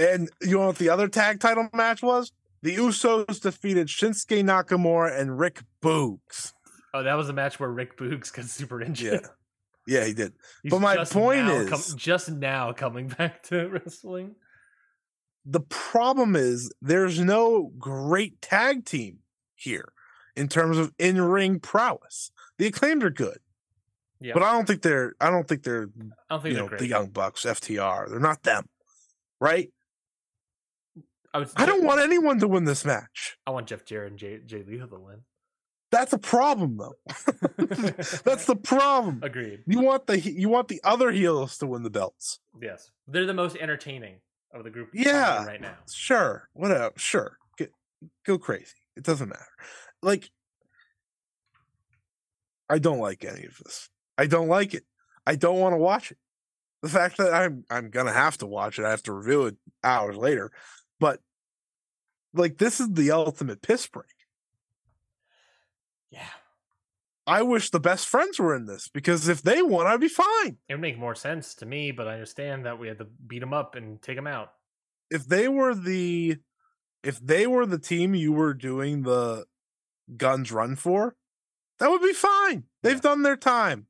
about 0.02 0.10
that 0.10 0.20
match. 0.20 0.30
And 0.42 0.50
you 0.52 0.58
know 0.60 0.68
what 0.68 0.78
the 0.78 0.90
other 0.90 1.08
tag 1.08 1.40
title 1.40 1.70
match 1.74 2.02
was? 2.02 2.32
The 2.64 2.76
Usos 2.76 3.42
defeated 3.42 3.88
Shinsuke 3.88 4.44
Nakamura 4.44 5.20
and 5.20 5.40
Rick 5.40 5.62
Boogs. 5.82 6.54
oh 6.94 7.04
that 7.04 7.16
was 7.16 7.30
a 7.30 7.34
match 7.34 7.60
where 7.60 7.70
rick 7.72 7.98
boogs 7.98 8.32
got 8.34 8.46
super 8.46 8.82
injured 8.82 9.22
Yeah. 9.24 9.28
Yeah, 9.88 10.06
he 10.06 10.14
did. 10.14 10.34
He's 10.62 10.70
But 10.72 10.80
my 10.82 11.04
point 11.06 11.48
is- 11.48 11.96
just 11.96 12.30
now 12.30 12.72
coming 12.72 13.08
back 13.18 13.42
to 13.44 13.68
wrestling 13.68 14.36
The 15.44 15.62
problem 15.62 16.36
is 16.36 16.72
there's 16.84 17.20
no 17.20 17.72
great 17.80 18.42
tag 18.42 18.86
team 18.86 19.20
here 19.56 19.92
in 20.36 20.48
terms 20.48 20.78
of 20.78 20.94
in-ring 21.00 21.60
prowess. 21.60 22.32
The 22.60 22.68
acclaimed 22.68 23.04
are 23.04 23.10
good. 23.10 23.40
Yeah. 24.20 24.34
But 24.36 24.44
I 24.44 24.52
don't 24.52 24.68
think 24.68 24.84
they're 24.84 25.16
I 25.20 25.32
don't 25.32 25.48
think 25.48 25.64
they're 25.64 25.90
i 26.30 26.36
don't 26.36 26.44
think 26.44 26.52
you 26.52 26.54
they're 26.54 26.64
know 26.64 26.68
great 26.70 26.80
the 26.80 26.88
Young 26.88 27.08
Bucks, 27.10 27.44
FTR. 27.44 28.08
They're 28.08 28.20
not 28.20 28.44
them. 28.44 28.70
Right? 29.40 29.72
I, 31.34 31.40
would, 31.40 31.50
I 31.56 31.66
don't 31.66 31.84
want 31.86 32.02
anyone 32.02 32.40
to 32.40 32.48
win 32.48 32.66
this 32.66 32.84
match. 32.84 33.38
i 33.48 33.52
want 33.52 33.68
jeff 33.68 33.86
jarrett 33.86 34.12
and 34.12 34.20
jay, 34.20 34.40
jay 34.46 34.64
lethal 34.68 34.88
to 34.90 35.00
win 35.00 35.22
That's 35.92 36.14
a 36.14 36.18
problem 36.18 36.78
though. 36.78 36.96
That's 37.58 38.46
the 38.46 38.56
problem. 38.62 39.20
agreed 39.24 39.60
You 39.68 39.82
want 39.82 40.08
the 40.08 40.20
you 40.20 40.48
want 40.50 40.68
the 40.70 40.80
other 40.84 41.12
heels 41.12 41.58
to 41.60 41.68
win 41.68 41.84
the 41.84 41.90
belts. 41.90 42.40
Yes, 42.62 42.92
they're 43.08 43.26
the 43.26 43.34
most 43.34 43.58
entertaining 43.58 44.16
of 44.54 44.64
the 44.64 44.70
group. 44.70 44.90
Yeah. 44.94 45.46
right 45.46 45.62
now. 45.62 45.76
Sure, 45.90 46.48
whatever. 46.54 46.94
Sure, 46.98 47.38
Get, 47.58 47.72
go 48.26 48.38
crazy. 48.38 48.76
It 48.98 49.04
doesn't 49.04 49.30
matter. 49.30 49.46
Like, 50.02 50.30
I 52.70 52.80
don't 52.80 53.00
like 53.00 53.24
any 53.26 53.46
of 53.46 53.58
this. 53.64 53.90
I 54.18 54.28
don't 54.28 54.48
like 54.50 54.74
it. 54.74 54.84
I 55.26 55.36
don't 55.36 55.60
want 55.60 55.74
to 55.74 55.78
watch 55.78 56.12
it. 56.12 56.18
The 56.82 56.90
fact 56.90 57.18
that 57.18 57.34
I'm 57.34 57.64
I'm 57.70 57.90
gonna 57.90 58.14
have 58.14 58.38
to 58.40 58.48
watch 58.48 58.80
it, 58.80 58.86
I 58.86 58.90
have 58.92 59.04
to 59.04 59.14
review 59.14 59.46
it 59.48 59.56
hours 59.84 60.16
later. 60.18 60.52
But 61.02 61.20
like 62.34 62.60
this 62.60 62.80
is 62.80 62.94
the 62.94 63.12
ultimate 63.12 63.62
piss 63.62 63.88
break. 63.88 64.06
Yeah. 66.12 66.28
I 67.28 67.42
wish 67.42 67.70
the 67.70 67.80
best 67.80 68.08
friends 68.08 68.40
were 68.40 68.56
in 68.56 68.66
this 68.68 68.88
because 68.88 69.28
if 69.28 69.42
they 69.42 69.62
won, 69.62 69.88
I'd 69.88 70.00
be 70.00 70.08
fine. 70.08 70.58
It 70.70 70.76
would 70.76 70.82
make 70.82 70.98
more 70.98 71.16
sense 71.16 71.56
to 71.56 71.66
me, 71.66 71.92
but 71.92 72.08
I 72.08 72.14
understand 72.14 72.66
that 72.66 72.80
we 72.80 72.88
had 72.88 73.00
to 73.00 73.06
beat 73.06 73.40
them 73.40 73.54
up 73.54 73.76
and 73.76 74.02
take 74.02 74.16
them 74.16 74.28
out. 74.28 74.54
If 75.10 75.26
they 75.26 75.48
were 75.48 75.76
the 75.76 76.38
if 77.04 77.20
they 77.20 77.48
were 77.48 77.66
the 77.66 77.80
team 77.80 78.14
you 78.14 78.32
were 78.32 78.54
doing 78.54 79.02
the 79.02 79.46
guns 80.18 80.52
run 80.52 80.76
for, 80.76 81.16
that 81.80 81.90
would 81.90 82.02
be 82.02 82.14
fine. 82.14 82.66
They've 82.84 82.96
Yeah. 82.96 83.02
done 83.02 83.24
their 83.24 83.38
time. 83.38 83.88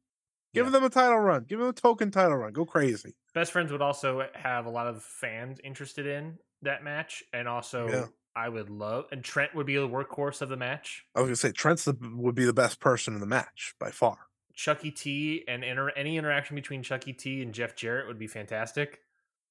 Give 0.53 0.67
Yeah. 0.67 0.71
them 0.71 0.83
a 0.85 0.89
title 0.89 1.19
run. 1.19 1.43
Give 1.43 1.59
them 1.59 1.69
a 1.69 1.73
token 1.73 2.09
title 2.11 2.38
run. 2.38 2.53
Go 2.53 2.65
crazy. 2.65 3.15
Best 3.33 3.51
friends 3.51 3.71
would 3.71 3.81
also 3.81 4.29
have 4.33 4.65
a 4.65 4.69
lot 4.69 4.88
of 4.88 5.03
fans 5.03 5.59
interested 5.63 6.05
in 6.05 6.38
that 6.63 6.83
match, 6.83 7.23
and 7.33 7.47
also 7.47 7.88
Yeah. 7.88 8.05
I 8.35 8.47
would 8.49 8.69
love 8.69 9.05
and 9.11 9.23
Trent 9.23 9.53
would 9.55 9.65
be 9.65 9.75
the 9.75 9.88
workhorse 9.88 10.41
of 10.41 10.49
the 10.49 10.57
match. 10.57 11.05
I 11.15 11.19
was 11.21 11.27
gonna 11.27 11.35
say 11.35 11.51
Trent 11.51 11.85
would 12.01 12.35
be 12.35 12.45
the 12.45 12.53
best 12.53 12.79
person 12.79 13.13
in 13.13 13.19
the 13.19 13.25
match 13.25 13.73
by 13.79 13.91
far. 13.91 14.27
Chucky 14.53 14.91
T 14.91 15.43
and 15.47 15.63
inter- 15.63 15.89
any 15.91 16.17
interaction 16.17 16.55
between 16.55 16.83
Chucky 16.83 17.13
T 17.13 17.41
and 17.41 17.53
Jeff 17.53 17.75
Jarrett 17.75 18.07
would 18.07 18.19
be 18.19 18.27
fantastic. 18.27 18.99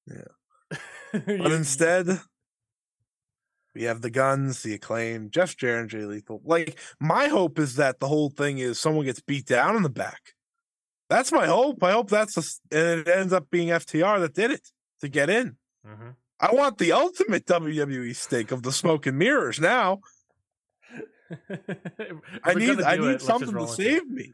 Yeah. 0.07 0.29
but 1.11 1.51
instead, 1.51 2.21
we 3.75 3.83
have 3.83 4.01
the 4.01 4.09
guns, 4.09 4.63
the 4.63 4.73
acclaim, 4.73 5.29
Jeff 5.29 5.55
Jarrett, 5.57 5.81
and 5.81 5.89
Jay 5.89 6.05
Lethal. 6.05 6.41
Like 6.43 6.79
my 6.99 7.27
hope 7.27 7.59
is 7.59 7.75
that 7.75 7.99
the 7.99 8.07
whole 8.07 8.29
thing 8.29 8.57
is 8.57 8.79
someone 8.79 9.05
gets 9.05 9.21
beat 9.21 9.45
down 9.45 9.75
in 9.75 9.83
the 9.83 9.89
back. 9.89 10.33
That's 11.09 11.31
my 11.31 11.45
hope. 11.45 11.83
I 11.83 11.91
hope 11.91 12.09
that's 12.09 12.37
a, 12.37 12.75
and 12.75 13.01
it 13.01 13.07
ends 13.07 13.33
up 13.33 13.49
being 13.51 13.67
FTR 13.69 14.19
that 14.21 14.33
did 14.33 14.51
it 14.51 14.69
to 15.01 15.09
get 15.09 15.29
in. 15.29 15.57
Mhm. 15.85 16.15
I 16.41 16.53
want 16.53 16.79
the 16.79 16.91
ultimate 16.91 17.45
WWE 17.45 18.15
stake 18.15 18.51
of 18.51 18.63
the 18.63 18.71
smoke 18.71 19.05
and 19.05 19.17
mirrors 19.17 19.59
now. 19.59 20.01
I 22.43 22.55
need 22.55 22.81
I 22.81 22.97
do 22.97 23.09
it, 23.09 23.11
need 23.11 23.21
something 23.21 23.51
to 23.51 23.59
into 23.59 23.71
it. 23.71 23.75
save 23.75 24.09
me. 24.09 24.33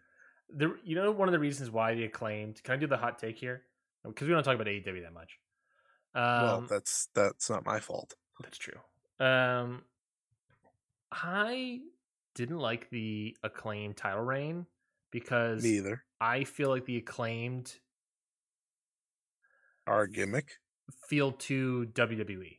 The, 0.55 0.73
you 0.85 0.95
know 0.95 1.11
one 1.11 1.27
of 1.27 1.33
the 1.33 1.39
reasons 1.39 1.69
why 1.69 1.93
the 1.93 2.05
acclaimed. 2.05 2.63
Can 2.63 2.75
I 2.75 2.77
do 2.77 2.87
the 2.87 2.97
hot 2.97 3.19
take 3.19 3.37
here? 3.37 3.63
Because 4.05 4.27
we 4.27 4.33
don't 4.33 4.43
talk 4.43 4.55
about 4.55 4.67
AEW 4.67 5.03
that 5.03 5.13
much. 5.13 5.37
Um, 6.15 6.23
well, 6.23 6.65
that's 6.69 7.09
that's 7.13 7.49
not 7.49 7.65
my 7.65 7.81
fault. 7.81 8.15
That's 8.41 8.57
true. 8.57 8.79
Um, 9.19 9.83
I 11.11 11.81
didn't 12.35 12.59
like 12.59 12.89
the 12.89 13.35
acclaimed 13.43 13.97
title 13.97 14.23
reign 14.23 14.65
because 15.11 15.63
Me 15.63 15.77
either. 15.77 16.03
I 16.21 16.45
feel 16.45 16.69
like 16.69 16.85
the 16.85 16.97
acclaimed 16.97 17.75
Our 19.85 20.07
gimmick. 20.07 20.53
Feel 21.07 21.31
too 21.31 21.87
WWE. 21.93 22.57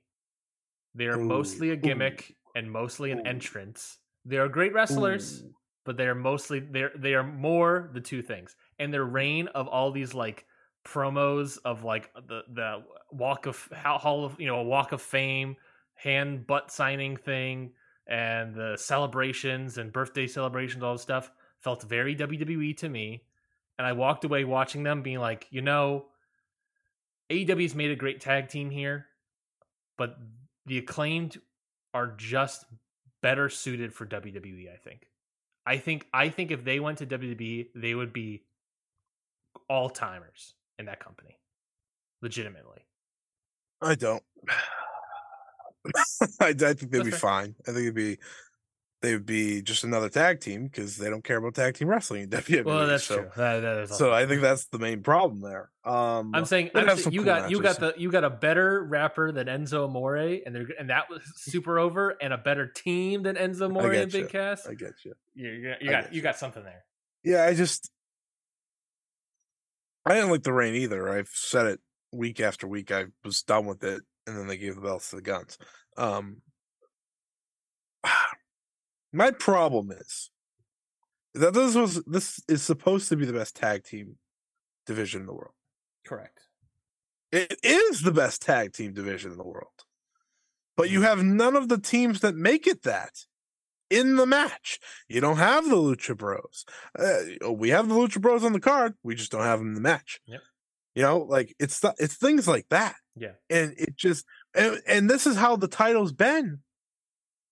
They 0.94 1.06
are 1.06 1.18
Ooh, 1.18 1.24
mostly 1.24 1.70
a 1.70 1.74
ooh, 1.74 1.76
gimmick 1.76 2.36
and 2.54 2.70
mostly 2.70 3.10
an 3.10 3.20
ooh. 3.20 3.24
entrance. 3.24 3.98
They 4.24 4.36
are 4.36 4.48
great 4.48 4.72
wrestlers, 4.72 5.42
Ooh. 5.42 5.54
but 5.84 5.96
they 5.96 6.06
are 6.06 6.14
mostly 6.14 6.60
they're 6.60 6.92
they 6.96 7.14
are 7.14 7.24
more 7.24 7.90
the 7.92 8.00
two 8.00 8.22
things. 8.22 8.56
And 8.78 8.92
their 8.92 9.04
reign 9.04 9.48
of 9.48 9.68
all 9.68 9.90
these 9.90 10.14
like 10.14 10.44
promos 10.84 11.58
of 11.64 11.84
like 11.84 12.10
the 12.14 12.42
the 12.52 12.82
walk 13.10 13.46
of 13.46 13.68
how 13.72 13.98
hall 13.98 14.24
of 14.24 14.40
you 14.40 14.46
know 14.46 14.56
a 14.56 14.64
walk 14.64 14.92
of 14.92 15.02
fame 15.02 15.56
hand 15.94 16.46
butt 16.46 16.70
signing 16.70 17.16
thing 17.16 17.72
and 18.06 18.54
the 18.54 18.76
celebrations 18.76 19.76
and 19.76 19.92
birthday 19.92 20.26
celebrations 20.26 20.82
all 20.82 20.94
this 20.94 21.02
stuff 21.02 21.30
felt 21.60 21.82
very 21.82 22.16
WWE 22.16 22.76
to 22.76 22.88
me 22.88 23.22
and 23.78 23.86
I 23.86 23.92
walked 23.92 24.24
away 24.24 24.44
watching 24.44 24.82
them 24.82 25.02
being 25.02 25.18
like 25.18 25.46
you 25.50 25.60
know 25.60 26.06
AEW's 27.30 27.74
made 27.74 27.90
a 27.90 27.96
great 27.96 28.20
tag 28.20 28.48
team 28.48 28.70
here 28.70 29.06
but 29.96 30.16
the 30.66 30.78
acclaimed 30.78 31.40
are 31.94 32.14
just 32.16 32.64
better 33.22 33.48
suited 33.48 33.92
for 33.92 34.06
WWE 34.06 34.72
I 34.72 34.76
think 34.76 35.08
I 35.66 35.78
think 35.78 36.06
I 36.12 36.28
think 36.28 36.50
if 36.50 36.64
they 36.64 36.80
went 36.80 36.98
to 36.98 37.06
WWE 37.06 37.68
they 37.74 37.94
would 37.94 38.12
be 38.12 38.44
all 39.68 39.90
timers 39.90 40.54
in 40.78 40.86
that 40.86 41.00
company 41.00 41.38
legitimately 42.22 42.86
I 43.80 43.94
don't. 43.94 44.22
I, 46.40 46.48
I 46.48 46.52
think 46.52 46.90
they'd 46.90 46.98
That's 46.98 47.04
be 47.04 47.10
fair. 47.10 47.20
fine. 47.20 47.54
I 47.62 47.70
think 47.70 47.82
it'd 47.82 47.94
be 47.94 48.18
they 49.00 49.12
would 49.12 49.26
be 49.26 49.62
just 49.62 49.84
another 49.84 50.08
tag 50.08 50.40
team 50.40 50.64
because 50.64 50.96
they 50.96 51.08
don't 51.08 51.22
care 51.22 51.36
about 51.36 51.54
tag 51.54 51.74
team 51.74 51.88
wrestling 51.88 52.22
in 52.22 52.30
WWE. 52.30 52.64
Well, 52.64 52.86
that's 52.86 53.04
so, 53.04 53.22
true. 53.22 53.30
That, 53.36 53.88
So 53.90 54.12
I 54.12 54.26
think 54.26 54.42
that's 54.42 54.66
the 54.66 54.78
main 54.78 55.02
problem 55.02 55.40
there. 55.40 55.70
Um, 55.84 56.32
I'm 56.34 56.44
saying, 56.44 56.70
they'd 56.74 56.88
I'm 56.88 56.96
saying 56.96 57.12
you 57.12 57.20
cool 57.20 57.26
got 57.26 57.50
you 57.50 57.62
got 57.62 57.78
the 57.78 57.94
you 57.96 58.10
got 58.10 58.24
a 58.24 58.30
better 58.30 58.82
rapper 58.84 59.30
than 59.30 59.46
Enzo 59.46 59.84
Amore, 59.84 60.16
and 60.44 60.54
they're 60.54 60.66
and 60.78 60.90
that 60.90 61.08
was 61.08 61.22
super 61.36 61.78
over, 61.78 62.16
and 62.20 62.32
a 62.32 62.38
better 62.38 62.66
team 62.66 63.22
than 63.22 63.36
Enzo 63.36 63.66
Amore 63.66 63.92
and 63.92 64.10
Big. 64.10 64.28
Cass. 64.28 64.66
I 64.66 64.74
get 64.74 64.94
you. 65.04 65.14
You, 65.34 65.50
you, 65.50 65.74
you 65.80 65.90
got 65.90 66.12
you 66.12 66.16
you. 66.16 66.22
got 66.22 66.36
something 66.36 66.64
there. 66.64 66.84
Yeah, 67.22 67.44
I 67.44 67.54
just 67.54 67.90
I 70.04 70.14
didn't 70.14 70.30
like 70.30 70.42
the 70.42 70.52
reign 70.52 70.74
either. 70.74 71.08
I've 71.08 71.30
said 71.32 71.66
it 71.66 71.80
week 72.12 72.40
after 72.40 72.66
week. 72.66 72.90
I 72.90 73.06
was 73.24 73.42
done 73.42 73.66
with 73.66 73.84
it, 73.84 74.02
and 74.26 74.36
then 74.36 74.46
they 74.46 74.56
gave 74.56 74.74
the 74.74 74.80
belts 74.80 75.10
to 75.10 75.16
the 75.16 75.22
guns. 75.22 75.58
Um, 75.96 76.38
my 79.12 79.30
problem 79.30 79.90
is 79.90 80.30
that 81.34 81.54
this 81.54 81.74
was 81.74 82.02
this 82.04 82.40
is 82.48 82.62
supposed 82.62 83.08
to 83.08 83.16
be 83.16 83.24
the 83.24 83.32
best 83.32 83.56
tag 83.56 83.84
team 83.84 84.16
division 84.86 85.22
in 85.22 85.26
the 85.26 85.34
world. 85.34 85.54
Correct. 86.06 86.40
It 87.30 87.58
is 87.62 88.02
the 88.02 88.12
best 88.12 88.42
tag 88.42 88.72
team 88.72 88.94
division 88.94 89.32
in 89.32 89.38
the 89.38 89.44
world. 89.44 89.84
But 90.76 90.90
you 90.90 91.02
have 91.02 91.22
none 91.22 91.56
of 91.56 91.68
the 91.68 91.78
teams 91.78 92.20
that 92.20 92.36
make 92.36 92.66
it 92.66 92.82
that 92.84 93.12
in 93.90 94.16
the 94.16 94.26
match. 94.26 94.78
You 95.08 95.20
don't 95.20 95.36
have 95.38 95.68
the 95.68 95.76
Lucha 95.76 96.16
Bros. 96.16 96.64
Uh, 96.98 97.52
we 97.52 97.70
have 97.70 97.88
the 97.88 97.94
Lucha 97.94 98.20
Bros 98.20 98.44
on 98.44 98.52
the 98.52 98.60
card. 98.60 98.94
We 99.02 99.14
just 99.14 99.32
don't 99.32 99.42
have 99.42 99.58
them 99.58 99.68
in 99.68 99.74
the 99.74 99.80
match. 99.80 100.20
Yep. 100.26 100.40
You 100.94 101.02
know, 101.02 101.18
like 101.18 101.54
it's 101.58 101.80
th- 101.80 101.94
it's 101.98 102.16
things 102.16 102.48
like 102.48 102.66
that. 102.70 102.96
Yeah. 103.16 103.32
And 103.50 103.74
it 103.76 103.96
just 103.96 104.24
and, 104.54 104.80
and 104.86 105.10
this 105.10 105.26
is 105.26 105.36
how 105.36 105.56
the 105.56 105.68
title's 105.68 106.12
been 106.12 106.60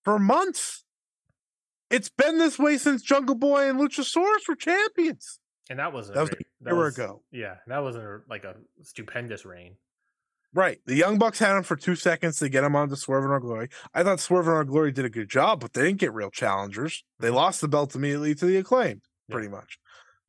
for 0.03 0.19
months. 0.19 0.83
It's 1.89 2.09
been 2.09 2.37
this 2.37 2.59
way 2.59 2.77
since 2.77 3.01
Jungle 3.01 3.35
Boy 3.35 3.69
and 3.69 3.79
Luchasaurus 3.79 4.47
were 4.47 4.55
champions. 4.55 5.39
And 5.69 5.79
that 5.79 5.93
wasn't 5.93 6.15
That 6.15 6.21
was 6.21 6.29
a 6.31 6.35
that 6.61 6.73
year 6.73 6.83
was- 6.83 6.97
ago. 6.97 7.23
Yeah, 7.31 7.55
that 7.67 7.79
wasn't 7.79 8.05
a, 8.05 8.19
like 8.29 8.43
a 8.43 8.55
stupendous 8.83 9.45
reign. 9.45 9.75
Right. 10.53 10.79
The 10.85 10.95
Young 10.95 11.17
Bucks 11.17 11.39
had 11.39 11.55
him 11.57 11.63
for 11.63 11.75
two 11.75 11.95
seconds 11.95 12.39
to 12.39 12.49
get 12.49 12.63
him 12.63 12.75
onto 12.75 12.95
Swerve 12.95 13.25
in 13.25 13.31
Our 13.31 13.39
Glory. 13.39 13.69
I 13.93 14.01
thought 14.03 14.19
Swerve 14.19 14.47
in 14.47 14.53
Our 14.53 14.63
Glory 14.63 14.91
did 14.91 15.05
a 15.05 15.09
good 15.09 15.29
job, 15.29 15.59
but 15.59 15.73
they 15.73 15.83
didn't 15.83 15.99
get 15.99 16.13
real 16.13 16.31
challengers. 16.31 17.03
They 17.19 17.29
lost 17.29 17.61
the 17.61 17.67
belt 17.67 17.93
immediately 17.95 18.33
to 18.35 18.45
the 18.45 18.57
acclaimed, 18.57 19.01
Yeah. 19.27 19.33
pretty 19.33 19.49
much. 19.49 19.77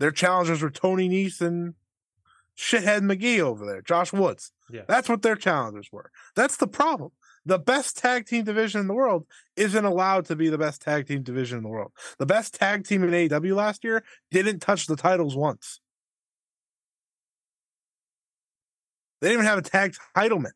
Their 0.00 0.10
challengers 0.10 0.60
were 0.60 0.70
Tony 0.70 1.08
Nese 1.08 1.40
and 1.40 1.74
shithead 2.56 3.00
McGee 3.10 3.40
over 3.40 3.64
there, 3.64 3.80
Josh 3.80 4.12
Woods. 4.12 4.52
Yeah. 4.70 4.82
That's 4.88 5.08
what 5.08 5.22
their 5.22 5.36
challengers 5.36 5.88
were. 5.92 6.10
That's 6.34 6.56
the 6.56 6.66
problem. 6.68 7.12
The 7.48 7.58
best 7.58 7.96
tag 7.96 8.26
team 8.26 8.44
division 8.44 8.82
in 8.82 8.88
the 8.88 8.94
world 8.94 9.26
isn't 9.56 9.84
allowed 9.86 10.26
to 10.26 10.36
be 10.36 10.50
the 10.50 10.58
best 10.58 10.82
tag 10.82 11.06
team 11.06 11.22
division 11.22 11.56
in 11.56 11.64
the 11.64 11.70
world. 11.70 11.92
The 12.18 12.26
best 12.26 12.52
tag 12.52 12.86
team 12.86 13.02
in 13.02 13.08
AEW 13.08 13.56
last 13.56 13.84
year 13.84 14.04
didn't 14.30 14.60
touch 14.60 14.86
the 14.86 14.96
titles 14.96 15.34
once. 15.34 15.80
They 19.22 19.28
didn't 19.28 19.44
even 19.44 19.46
have 19.46 19.58
a 19.58 19.62
tag 19.62 19.94
title 20.14 20.40
match. 20.40 20.52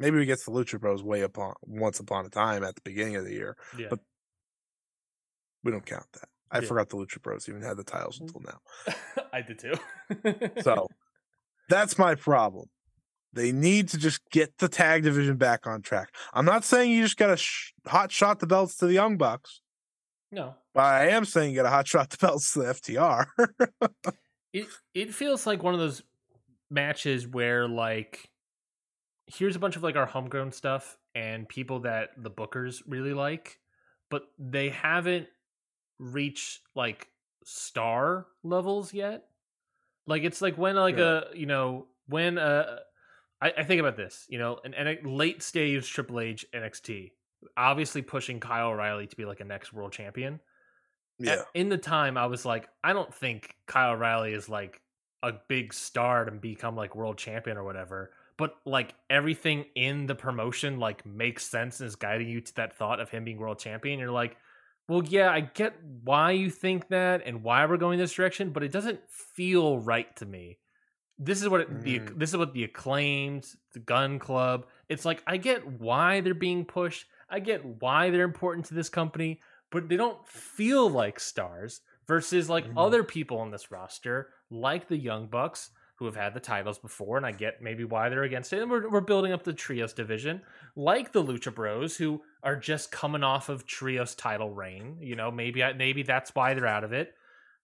Maybe 0.00 0.18
we 0.18 0.26
get 0.26 0.44
the 0.44 0.50
Lucha 0.50 0.80
Bros 0.80 1.00
way 1.00 1.20
upon 1.20 1.54
once 1.62 2.00
upon 2.00 2.26
a 2.26 2.28
time 2.28 2.64
at 2.64 2.74
the 2.74 2.82
beginning 2.82 3.14
of 3.14 3.24
the 3.24 3.32
year. 3.32 3.56
Yeah. 3.78 3.86
But- 3.90 4.00
We 5.62 5.70
don't 5.70 5.86
count 5.86 6.06
that. 6.14 6.28
I 6.50 6.58
Yeah. 6.58 6.66
forgot 6.66 6.88
the 6.88 6.96
Lucha 6.96 7.22
Bros 7.22 7.48
even 7.48 7.62
had 7.62 7.76
the 7.76 7.84
titles 7.84 8.18
mm. 8.18 8.22
until 8.22 8.40
now. 8.40 9.24
I 9.32 9.42
did 9.42 9.60
too. 9.60 9.74
So 10.62 10.88
that's 11.68 11.96
my 11.96 12.16
problem. 12.16 12.68
They 13.32 13.52
need 13.52 13.88
to 13.90 13.98
just 13.98 14.20
get 14.30 14.58
the 14.58 14.68
tag 14.68 15.04
division 15.04 15.36
back 15.36 15.66
on 15.66 15.82
track. 15.82 16.14
I'm 16.34 16.44
not 16.44 16.64
saying 16.64 16.90
you 16.90 17.02
just 17.02 17.16
got 17.16 17.28
to 17.28 17.36
sh- 17.36 17.72
hot 17.86 18.10
shot 18.10 18.40
the 18.40 18.46
belts 18.46 18.76
to 18.78 18.86
the 18.86 18.92
Young 18.92 19.16
Bucks, 19.16 19.60
no, 20.32 20.54
but 20.74 20.84
I 20.84 21.08
am 21.08 21.24
saying 21.24 21.50
you 21.50 21.56
got 21.56 21.62
to 21.64 21.70
hot 21.70 21.86
shot 21.86 22.10
the 22.10 22.16
belts 22.16 22.52
to 22.52 22.60
the 22.60 22.64
FTR. 22.66 23.26
it 24.52 24.66
it 24.94 25.14
feels 25.14 25.46
like 25.46 25.62
one 25.62 25.74
of 25.74 25.80
those 25.80 26.02
matches 26.70 27.26
where 27.26 27.68
like 27.68 28.30
here's 29.26 29.56
a 29.56 29.58
bunch 29.58 29.76
of 29.76 29.82
like 29.82 29.96
our 29.96 30.06
homegrown 30.06 30.52
stuff 30.52 30.96
and 31.14 31.48
people 31.48 31.80
that 31.80 32.10
the 32.16 32.30
bookers 32.30 32.82
really 32.86 33.12
like 33.12 33.58
but 34.08 34.22
they 34.38 34.68
haven't 34.70 35.26
reached 35.98 36.60
like 36.74 37.08
star 37.44 38.26
levels 38.42 38.94
yet 38.94 39.24
like 40.06 40.22
it's 40.22 40.40
like 40.40 40.56
when 40.56 40.76
like 40.76 40.98
a 40.98 41.26
you 41.34 41.46
know 41.46 41.86
when 42.06 42.38
uh 42.38 42.76
I, 43.40 43.52
I 43.58 43.64
think 43.64 43.80
about 43.80 43.96
this 43.96 44.26
you 44.28 44.38
know 44.38 44.58
an, 44.64 44.74
an 44.74 44.86
a 44.88 45.08
late 45.08 45.42
stage 45.42 45.90
triple 45.90 46.20
h 46.20 46.46
nxt 46.54 47.12
obviously 47.56 48.02
pushing 48.02 48.40
kyle 48.40 48.68
o'reilly 48.68 49.06
to 49.06 49.16
be 49.16 49.24
like 49.24 49.40
a 49.40 49.44
next 49.44 49.72
world 49.72 49.92
champion 49.92 50.40
Yeah. 51.18 51.42
in 51.54 51.68
the 51.68 51.78
time 51.78 52.16
I 52.16 52.26
was 52.26 52.44
like, 52.44 52.68
I 52.82 52.92
don't 52.92 53.12
think 53.14 53.54
Kyle 53.66 53.92
O'Reilly 53.92 54.32
is 54.32 54.48
like 54.48 54.80
a 55.22 55.32
big 55.48 55.74
star 55.74 56.24
to 56.24 56.32
become 56.32 56.76
like 56.76 56.94
world 56.96 57.18
champion 57.18 57.56
or 57.58 57.64
whatever. 57.64 58.12
But 58.38 58.54
like 58.64 58.94
everything 59.10 59.66
in 59.74 60.06
the 60.06 60.14
promotion 60.14 60.78
like 60.78 61.04
makes 61.04 61.46
sense 61.46 61.80
and 61.80 61.86
is 61.88 61.96
guiding 61.96 62.28
you 62.28 62.40
to 62.40 62.54
that 62.56 62.72
thought 62.74 63.00
of 63.00 63.10
him 63.10 63.24
being 63.24 63.38
world 63.38 63.58
champion. 63.58 63.98
You're 63.98 64.10
like, 64.10 64.36
well, 64.88 65.02
yeah, 65.04 65.30
I 65.30 65.40
get 65.40 65.74
why 66.04 66.32
you 66.32 66.50
think 66.50 66.88
that 66.88 67.22
and 67.26 67.42
why 67.42 67.66
we're 67.66 67.76
going 67.76 67.98
this 67.98 68.14
direction, 68.14 68.50
but 68.50 68.62
it 68.62 68.72
doesn't 68.72 69.00
feel 69.10 69.78
right 69.78 70.14
to 70.16 70.26
me. 70.26 70.58
This 71.22 71.42
is 71.42 71.48
what 71.48 71.60
it, 71.60 71.82
the 71.82 72.00
Mm. 72.00 72.18
this 72.18 72.30
is 72.30 72.36
what 72.36 72.54
the 72.54 72.64
acclaimed, 72.64 73.46
the 73.74 73.78
Gun 73.78 74.18
Club. 74.18 74.66
It's 74.88 75.04
like 75.04 75.22
I 75.26 75.36
get 75.36 75.66
why 75.66 76.20
they're 76.22 76.34
being 76.34 76.64
pushed. 76.64 77.06
I 77.28 77.38
get 77.40 77.64
why 77.64 78.10
they're 78.10 78.24
important 78.24 78.66
to 78.66 78.74
this 78.74 78.88
company, 78.88 79.40
but 79.70 79.88
they 79.88 79.96
don't 79.96 80.26
feel 80.26 80.88
like 80.90 81.20
stars. 81.20 81.82
Versus 82.08 82.50
like 82.50 82.66
Mhm. 82.66 82.72
other 82.76 83.04
people 83.04 83.38
on 83.38 83.52
this 83.52 83.70
roster, 83.70 84.30
like 84.50 84.88
the 84.88 84.96
Young 84.96 85.28
Bucks, 85.28 85.70
who 85.94 86.06
have 86.06 86.16
had 86.16 86.34
the 86.34 86.40
titles 86.40 86.76
before, 86.76 87.16
and 87.18 87.24
I 87.24 87.30
get 87.30 87.62
maybe 87.62 87.84
why 87.84 88.08
they're 88.08 88.24
against 88.24 88.52
it. 88.52 88.62
And 88.62 88.68
we're, 88.70 88.88
we're 88.88 89.00
building 89.02 89.30
up 89.30 89.44
the 89.44 89.52
trios 89.52 89.92
division, 89.92 90.42
like 90.74 91.12
the 91.12 91.22
Lucha 91.22 91.54
Bros, 91.54 91.96
who 91.98 92.20
are 92.42 92.56
just 92.56 92.90
coming 92.90 93.22
off 93.22 93.48
of 93.48 93.64
trios 93.64 94.16
title 94.16 94.50
reign. 94.50 94.96
You 95.00 95.14
know, 95.14 95.30
maybe 95.30 95.62
I, 95.62 95.72
maybe 95.74 96.02
that's 96.02 96.34
why 96.34 96.54
they're 96.54 96.66
out 96.66 96.82
of 96.82 96.92
it. 96.92 97.14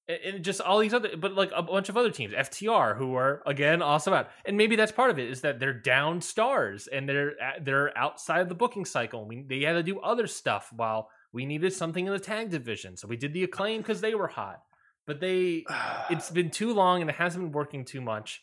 And- 0.09 0.45
just 0.45 0.61
all 0.61 0.79
these 0.79 0.95
other, 0.95 1.17
but 1.17 1.35
like 1.35 1.51
a 1.55 1.63
bunch 1.63 1.89
of 1.89 1.97
other 1.97 2.11
teams, 2.11 2.33
FTR, 2.33 2.97
who 2.97 3.15
are 3.15 3.43
again 3.45 3.83
also 3.83 4.15
out, 4.15 4.29
and 4.45 4.57
maybe 4.57 4.77
that's 4.77 4.93
part 4.93 5.11
of 5.11 5.19
it 5.19 5.29
is 5.29 5.41
that 5.41 5.59
they're 5.59 5.75
down 5.75 6.21
stars 6.21 6.87
and 6.87 7.09
they're 7.09 7.35
they're 7.61 7.97
outside 7.99 8.41
of 8.41 8.49
the 8.49 8.55
booking 8.55 8.85
cycle. 8.85 9.27
We 9.27 9.43
they 9.43 9.63
had 9.63 9.73
to 9.73 9.83
do 9.83 9.99
other 10.01 10.27
stuff 10.27 10.73
while 10.73 11.09
we 11.33 11.45
needed 11.45 11.73
something 11.73 12.07
in 12.07 12.13
the 12.13 12.21
tag 12.21 12.51
division, 12.51 12.97
so 12.97 13.09
we 13.09 13.17
did 13.17 13.33
the 13.33 13.45
acclaim 13.45 13.81
because 13.83 14.01
they 14.01 14.15
were 14.15 14.29
hot. 14.29 14.63
But 15.07 15.21
they 15.21 15.65
it's 16.11 16.31
been 16.31 16.51
too 16.51 16.73
long 16.73 17.01
and 17.01 17.11
it 17.11 17.17
hasn't 17.17 17.45
been 17.45 17.53
working 17.53 17.85
too 17.85 18.01
much 18.01 18.43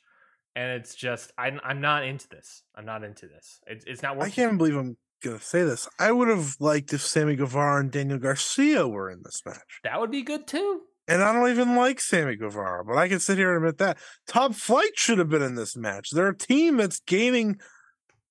and 0.56 0.72
it's 0.72 0.96
just 0.96 1.32
I'm, 1.38 1.60
I'm 1.64 1.82
not 1.82 2.04
into 2.04 2.28
this 2.30 2.64
i'm 2.76 2.86
not 2.86 3.04
into 3.04 3.28
this 3.28 3.60
it's, 3.68 3.86
it's 3.86 4.04
not 4.04 4.16
working 4.18 4.32
I 4.32 4.36
can't 4.36 4.58
believe 4.58 4.76
I'm 4.76 4.98
gonna 5.24 5.40
say 5.40 5.64
this. 5.64 5.88
I 6.00 6.12
would 6.12 6.28
have 6.28 6.58
liked 6.60 6.94
if 6.94 7.02
Sammy 7.02 7.36
Guevara 7.36 7.80
and 7.80 7.92
Daniel 7.92 8.20
Garcia 8.20 8.88
were 8.88 9.10
in 9.10 9.22
this 9.24 9.42
match. 9.46 9.80
that 9.84 10.00
would 10.00 10.12
be 10.12 10.22
good 10.22 10.48
too 10.48 10.82
And 11.08 11.22
I 11.22 11.34
don't 11.34 11.50
even 11.50 11.76
like 11.76 12.00
Sammy 12.00 12.36
Guevara, 12.38 12.86
but 12.86 12.98
I 12.98 13.10
can 13.10 13.20
sit 13.20 13.38
here 13.38 13.54
and 13.54 13.58
admit 13.58 13.78
that. 13.80 13.98
Top 14.26 14.54
Flight 14.54 14.92
should 14.96 15.18
have 15.18 15.30
been 15.30 15.42
in 15.42 15.56
this 15.56 15.76
match. 15.76 16.12
They're 16.12 16.30
a 16.30 16.38
team 16.38 16.78
that's 16.78 17.02
gaining 17.02 17.60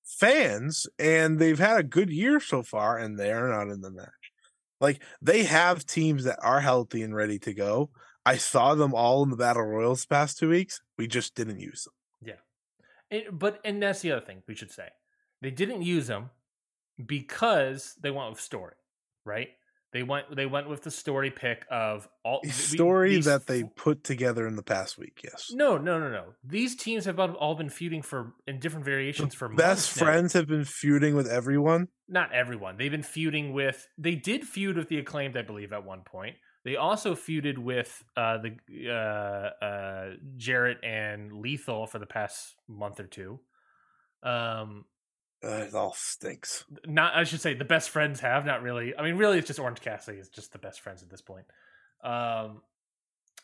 fans, 0.03 0.87
and 0.97 1.37
they've 1.39 1.59
had 1.59 1.79
a 1.79 1.83
good 1.83 2.09
year 2.09 2.39
so 2.39 2.63
far, 2.63 2.97
and 2.97 3.19
they 3.19 3.31
are 3.31 3.47
not 3.49 3.69
in 3.71 3.81
the 3.81 3.91
match. 3.91 4.09
Like 4.81 5.01
they 5.21 5.43
have 5.43 5.85
teams 5.85 6.23
that 6.25 6.39
are 6.41 6.59
healthy 6.61 7.03
and 7.03 7.15
ready 7.15 7.39
to 7.39 7.53
go. 7.53 7.89
I 8.25 8.37
saw 8.37 8.73
them 8.73 8.93
all 8.93 9.23
in 9.23 9.29
the 9.29 9.37
battle 9.37 9.63
royals 9.63 10.05
past 10.05 10.37
two 10.39 10.49
weeks. 10.49 10.81
We 10.97 11.07
just 11.07 11.35
didn't 11.35 11.59
use 11.59 11.83
them. 11.83 11.93
Yeah. 12.29 13.17
It- 13.17 13.37
but 13.37 13.59
and 13.63 13.81
that's 13.81 14.01
the 14.01 14.11
other 14.13 14.25
thing 14.25 14.43
we 14.47 14.55
should 14.55 14.71
say 14.71 14.89
they 15.41 15.51
didn't 15.51 15.83
use 15.83 16.07
them 16.07 16.31
because 17.05 17.95
they 18.01 18.11
went 18.11 18.29
with 18.31 18.39
story 18.41 18.75
right 19.25 19.49
they 19.93 20.03
went 20.03 20.35
they 20.35 20.45
went 20.45 20.67
with 20.67 20.81
the 20.83 20.91
story 20.91 21.31
pick 21.31 21.65
of 21.71 22.07
all 22.25 22.41
we- 22.43 22.49
story 22.49 23.15
these 23.15 23.25
that 23.25 23.47
they 23.47 23.63
put 23.63 24.03
together 24.03 24.47
in 24.47 24.55
the 24.55 24.63
past 24.63 24.97
week. 24.97 25.21
Yes, 25.23 25.49
no 25.51 25.77
no 25.77 25.99
no 25.99 26.09
no 26.09 26.33
these 26.43 26.75
teams 26.75 27.05
have 27.05 27.19
all 27.19 27.55
been 27.55 27.69
feuding 27.69 28.01
for 28.01 28.33
in 28.47 28.59
different 28.59 28.85
variations 28.85 29.33
for 29.35 29.47
best 29.49 29.57
months 29.59 29.97
now. 29.97 30.03
friends 30.05 30.33
have 30.33 30.47
been 30.47 30.65
feuding 30.65 31.15
with 31.15 31.27
everyone. 31.27 31.87
not 32.07 32.33
everyone. 32.33 32.77
They've 32.77 32.91
been 32.91 33.03
feuding 33.03 33.53
with. 33.53 33.87
They 33.97 34.15
did 34.15 34.43
feud 34.43 34.77
with 34.77 34.89
the 34.89 34.97
acclaimed, 34.97 35.37
I 35.37 35.41
believe, 35.43 35.71
at 35.71 35.85
one 35.85 36.01
point. 36.01 36.35
They 36.65 36.75
also 36.77 37.13
feuded 37.13 37.57
with 37.57 38.03
uh, 38.15 38.37
the 38.37 38.89
uh, 38.89 39.65
uh, 39.65 40.09
Jarrett 40.37 40.77
and 40.83 41.33
Lethal 41.33 41.87
for 41.87 41.99
the 41.99 42.05
past 42.05 42.55
month 42.67 42.99
or 42.99 43.07
two. 43.07 43.39
Um, 44.23 44.85
Uh, 45.43 45.65
it 45.67 45.73
all 45.73 45.93
stinks. 45.93 46.63
not 46.85 47.15
I 47.15 47.25
should 47.25 47.41
say 47.41 47.53
the 47.53 47.65
best 47.65 47.89
friends 47.89 48.21
have 48.21 48.45
not 48.45 48.61
really. 48.61 48.95
I 48.97 49.03
mean, 49.03 49.17
really, 49.17 49.37
it's 49.37 49.47
just 49.47 49.59
Orange 49.59 49.81
Cassidy 49.81 50.17
is 50.19 50.29
just 50.29 50.53
the 50.53 50.59
best 50.59 50.79
friends 50.79 51.03
at 51.03 51.09
this 51.09 51.21
point. 51.21 51.45
Um, 52.03 52.61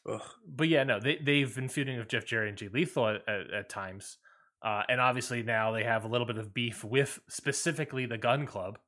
Ugh. 0.10 0.22
but 0.48 0.70
yeah, 0.70 0.84
no, 0.84 1.00
they 1.00 1.18
they've 1.18 1.54
been 1.54 1.68
feuding 1.68 1.98
with 1.98 2.08
Jeff 2.08 2.26
Jarrett 2.26 2.50
and 2.50 2.58
Jay 2.58 2.70
Lethal 2.70 3.08
at, 3.10 3.28
at, 3.28 3.54
at 3.54 3.70
times, 3.70 4.18
uh, 4.64 4.84
and 4.88 5.02
obviously 5.02 5.44
now 5.44 5.72
they 5.72 5.84
have 5.84 6.06
a 6.06 6.08
little 6.08 6.28
bit 6.28 6.38
of 6.38 6.54
beef 6.54 6.84
with 6.84 7.20
specifically 7.28 8.06
the 8.06 8.18
Gun 8.18 8.46
Club, 8.46 8.80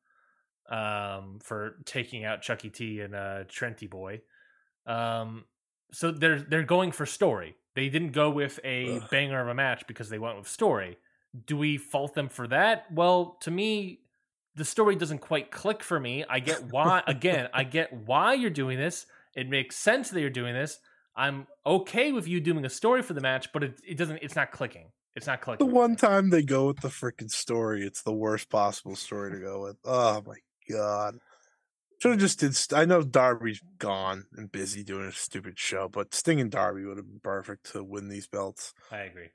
um, 0.70 1.40
for 1.44 1.76
taking 1.86 2.24
out 2.24 2.42
Chucky 2.42 2.70
T 2.70 3.02
and 3.02 3.14
uh, 3.14 3.44
Trenty 3.44 3.90
Boy. 3.90 4.22
Um, 4.88 5.46
so 5.92 6.12
they're 6.12 6.40
they're 6.40 6.64
going 6.64 6.94
for 6.94 7.06
story. 7.06 7.56
They 7.76 7.90
didn't 7.90 8.12
go 8.12 8.30
with 8.30 8.60
a 8.64 8.98
Ugh. 8.98 9.10
banger 9.12 9.42
of 9.42 9.48
a 9.50 9.54
match 9.54 9.86
because 9.88 10.10
they 10.10 10.20
went 10.20 10.38
with 10.38 10.48
story. 10.48 10.98
Do 11.46 11.58
we 11.58 11.78
fault 11.78 12.14
them 12.14 12.30
for 12.30 12.48
that? 12.48 12.92
Well, 12.92 13.38
to 13.42 13.52
me, 13.52 14.00
the 14.56 14.66
story 14.66 14.96
doesn't 14.96 15.20
quite 15.20 15.52
click 15.52 15.84
for 15.84 16.00
me. 16.00 16.26
I 16.30 16.40
get 16.40 16.72
why 16.72 17.04
again, 17.08 17.50
I 17.54 17.64
get 17.64 17.94
why 17.94 18.34
you're 18.34 18.50
doing 18.50 18.78
this. 18.78 19.06
It 19.36 19.50
makes 19.50 19.78
sense 19.78 20.10
that 20.10 20.20
you're 20.20 20.30
doing 20.30 20.54
this. 20.54 20.80
I'm 21.16 21.48
okay 21.66 22.12
with 22.12 22.28
you 22.28 22.40
doing 22.40 22.66
a 22.66 22.70
story 22.70 23.02
for 23.02 23.14
the 23.14 23.22
match, 23.22 23.52
but 23.54 23.64
it, 23.64 23.82
it 23.88 23.98
doesn't 23.98 24.20
it's 24.22 24.36
not 24.36 24.52
clicking. 24.52 24.92
It's 25.16 25.28
not 25.28 25.42
clicking. 25.42 25.68
The 25.68 25.74
one 25.74 25.96
time 25.96 26.30
they 26.30 26.42
go 26.42 26.68
with 26.68 26.80
the 26.80 26.88
freaking 26.88 27.30
story, 27.30 27.86
it's 27.86 28.02
the 28.02 28.14
worst 28.14 28.50
possible 28.50 28.96
story 28.96 29.32
to 29.32 29.40
go 29.40 29.64
with. 29.64 29.78
Oh 29.84 30.24
my 30.26 30.38
god! 30.70 31.18
Should 32.02 32.12
have 32.12 32.20
just 32.20 32.40
did. 32.40 32.56
st- 32.56 32.80
I 32.80 32.86
know 32.86 33.04
Darby's 33.04 33.62
gone 33.78 34.26
and 34.36 34.52
busy 34.52 34.84
doing 34.84 35.06
a 35.06 35.12
stupid 35.12 35.60
show, 35.60 35.90
but 35.90 36.16
Sting 36.16 36.40
and 36.40 36.50
Darby 36.50 36.86
would 36.86 36.98
have 36.98 37.08
been 37.08 37.20
perfect 37.22 37.72
to 37.74 37.84
win 37.84 38.08
these 38.08 38.28
belts. 38.28 38.74
I 38.90 39.00
agree. 39.00 39.30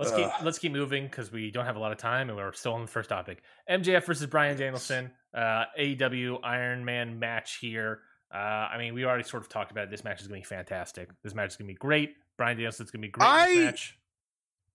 Let's 0.00 0.12
keep 0.12 0.26
Ugh. 0.26 0.32
let's 0.42 0.58
keep 0.58 0.72
moving 0.72 1.04
because 1.04 1.30
we 1.30 1.50
don't 1.50 1.66
have 1.66 1.76
a 1.76 1.78
lot 1.78 1.92
of 1.92 1.98
time 1.98 2.30
and 2.30 2.38
we're 2.38 2.54
still 2.54 2.72
on 2.72 2.80
the 2.80 2.86
first 2.86 3.10
topic. 3.10 3.42
MJF 3.70 4.06
versus 4.06 4.26
Brian 4.26 4.56
Danielson, 4.56 5.10
uh, 5.34 5.64
AEW 5.78 6.38
Iron 6.42 6.86
Man 6.86 7.18
match 7.18 7.58
here. 7.60 8.00
Uh, 8.34 8.38
I 8.38 8.78
mean, 8.78 8.94
we 8.94 9.04
already 9.04 9.24
sort 9.24 9.42
of 9.42 9.50
talked 9.50 9.72
about 9.72 9.84
it. 9.84 9.90
This 9.90 10.02
match 10.02 10.22
is 10.22 10.26
going 10.28 10.40
to 10.40 10.48
be 10.48 10.54
fantastic. 10.54 11.10
This 11.22 11.34
match 11.34 11.50
is 11.50 11.56
going 11.56 11.68
to 11.68 11.74
be 11.74 11.78
great. 11.78 12.14
Brian 12.38 12.56
Danielson's 12.56 12.90
going 12.90 13.02
to 13.02 13.08
be 13.08 13.12
great 13.12 13.26
I-. 13.26 13.74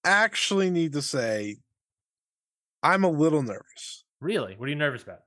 Actually, 0.04 0.70
need 0.70 0.94
to 0.94 1.02
say, 1.02 1.58
I'm 2.84 3.04
a 3.04 3.10
little 3.10 3.42
nervous. 3.42 4.04
Really? 4.20 4.54
What 4.56 4.68
are 4.68 4.70
you 4.70 4.76
nervous 4.76 5.02
about? 5.02 5.22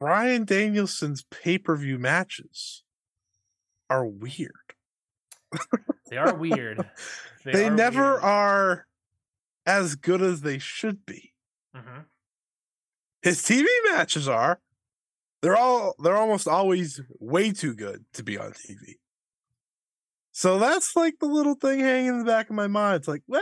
Brian 0.00 0.44
Danielson's 0.44 1.24
pay 1.30 1.58
per 1.58 1.76
view 1.76 1.98
matches 1.98 2.82
are 3.88 4.04
weird. 4.04 4.50
They 6.10 6.16
are 6.16 6.34
weird. 6.34 6.88
They, 7.44 7.66
are 7.66 7.70
never 7.70 8.14
weird. 8.14 8.24
are 8.24 8.86
as 9.66 9.94
good 9.96 10.22
as 10.22 10.40
they 10.42 10.58
should 10.58 11.04
be. 11.04 11.32
Mhm. 11.74 12.06
His 13.22 13.42
TV 13.42 13.66
matches 13.90 14.28
are. 14.28 14.60
They're 15.42 15.56
all 15.56 15.94
they're 16.02 16.16
almost 16.16 16.48
always 16.48 17.00
way 17.20 17.52
too 17.52 17.74
good 17.74 18.04
to 18.14 18.22
be 18.22 18.38
on 18.38 18.52
TV. 18.52 18.94
So 20.32 20.58
that's 20.58 20.94
like 20.96 21.14
the 21.20 21.26
little 21.26 21.54
thing 21.54 21.80
hanging 21.80 22.06
in 22.08 22.18
the 22.18 22.24
back 22.24 22.48
of 22.50 22.56
my 22.56 22.66
mind. 22.66 22.96
It's 22.96 23.08
like, 23.08 23.22
well, 23.26 23.40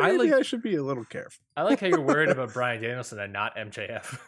I 0.00 0.12
maybe 0.12 0.30
like- 0.30 0.40
I 0.40 0.42
should 0.42 0.62
be 0.62 0.76
a 0.76 0.82
little 0.82 1.04
careful. 1.04 1.44
I 1.56 1.62
like 1.62 1.80
how 1.80 1.86
you're 1.86 2.00
worried 2.00 2.28
about 2.30 2.52
Brian 2.54 2.82
Danielson 2.82 3.18
and 3.18 3.32
not 3.32 3.56
MJF. 3.56 4.18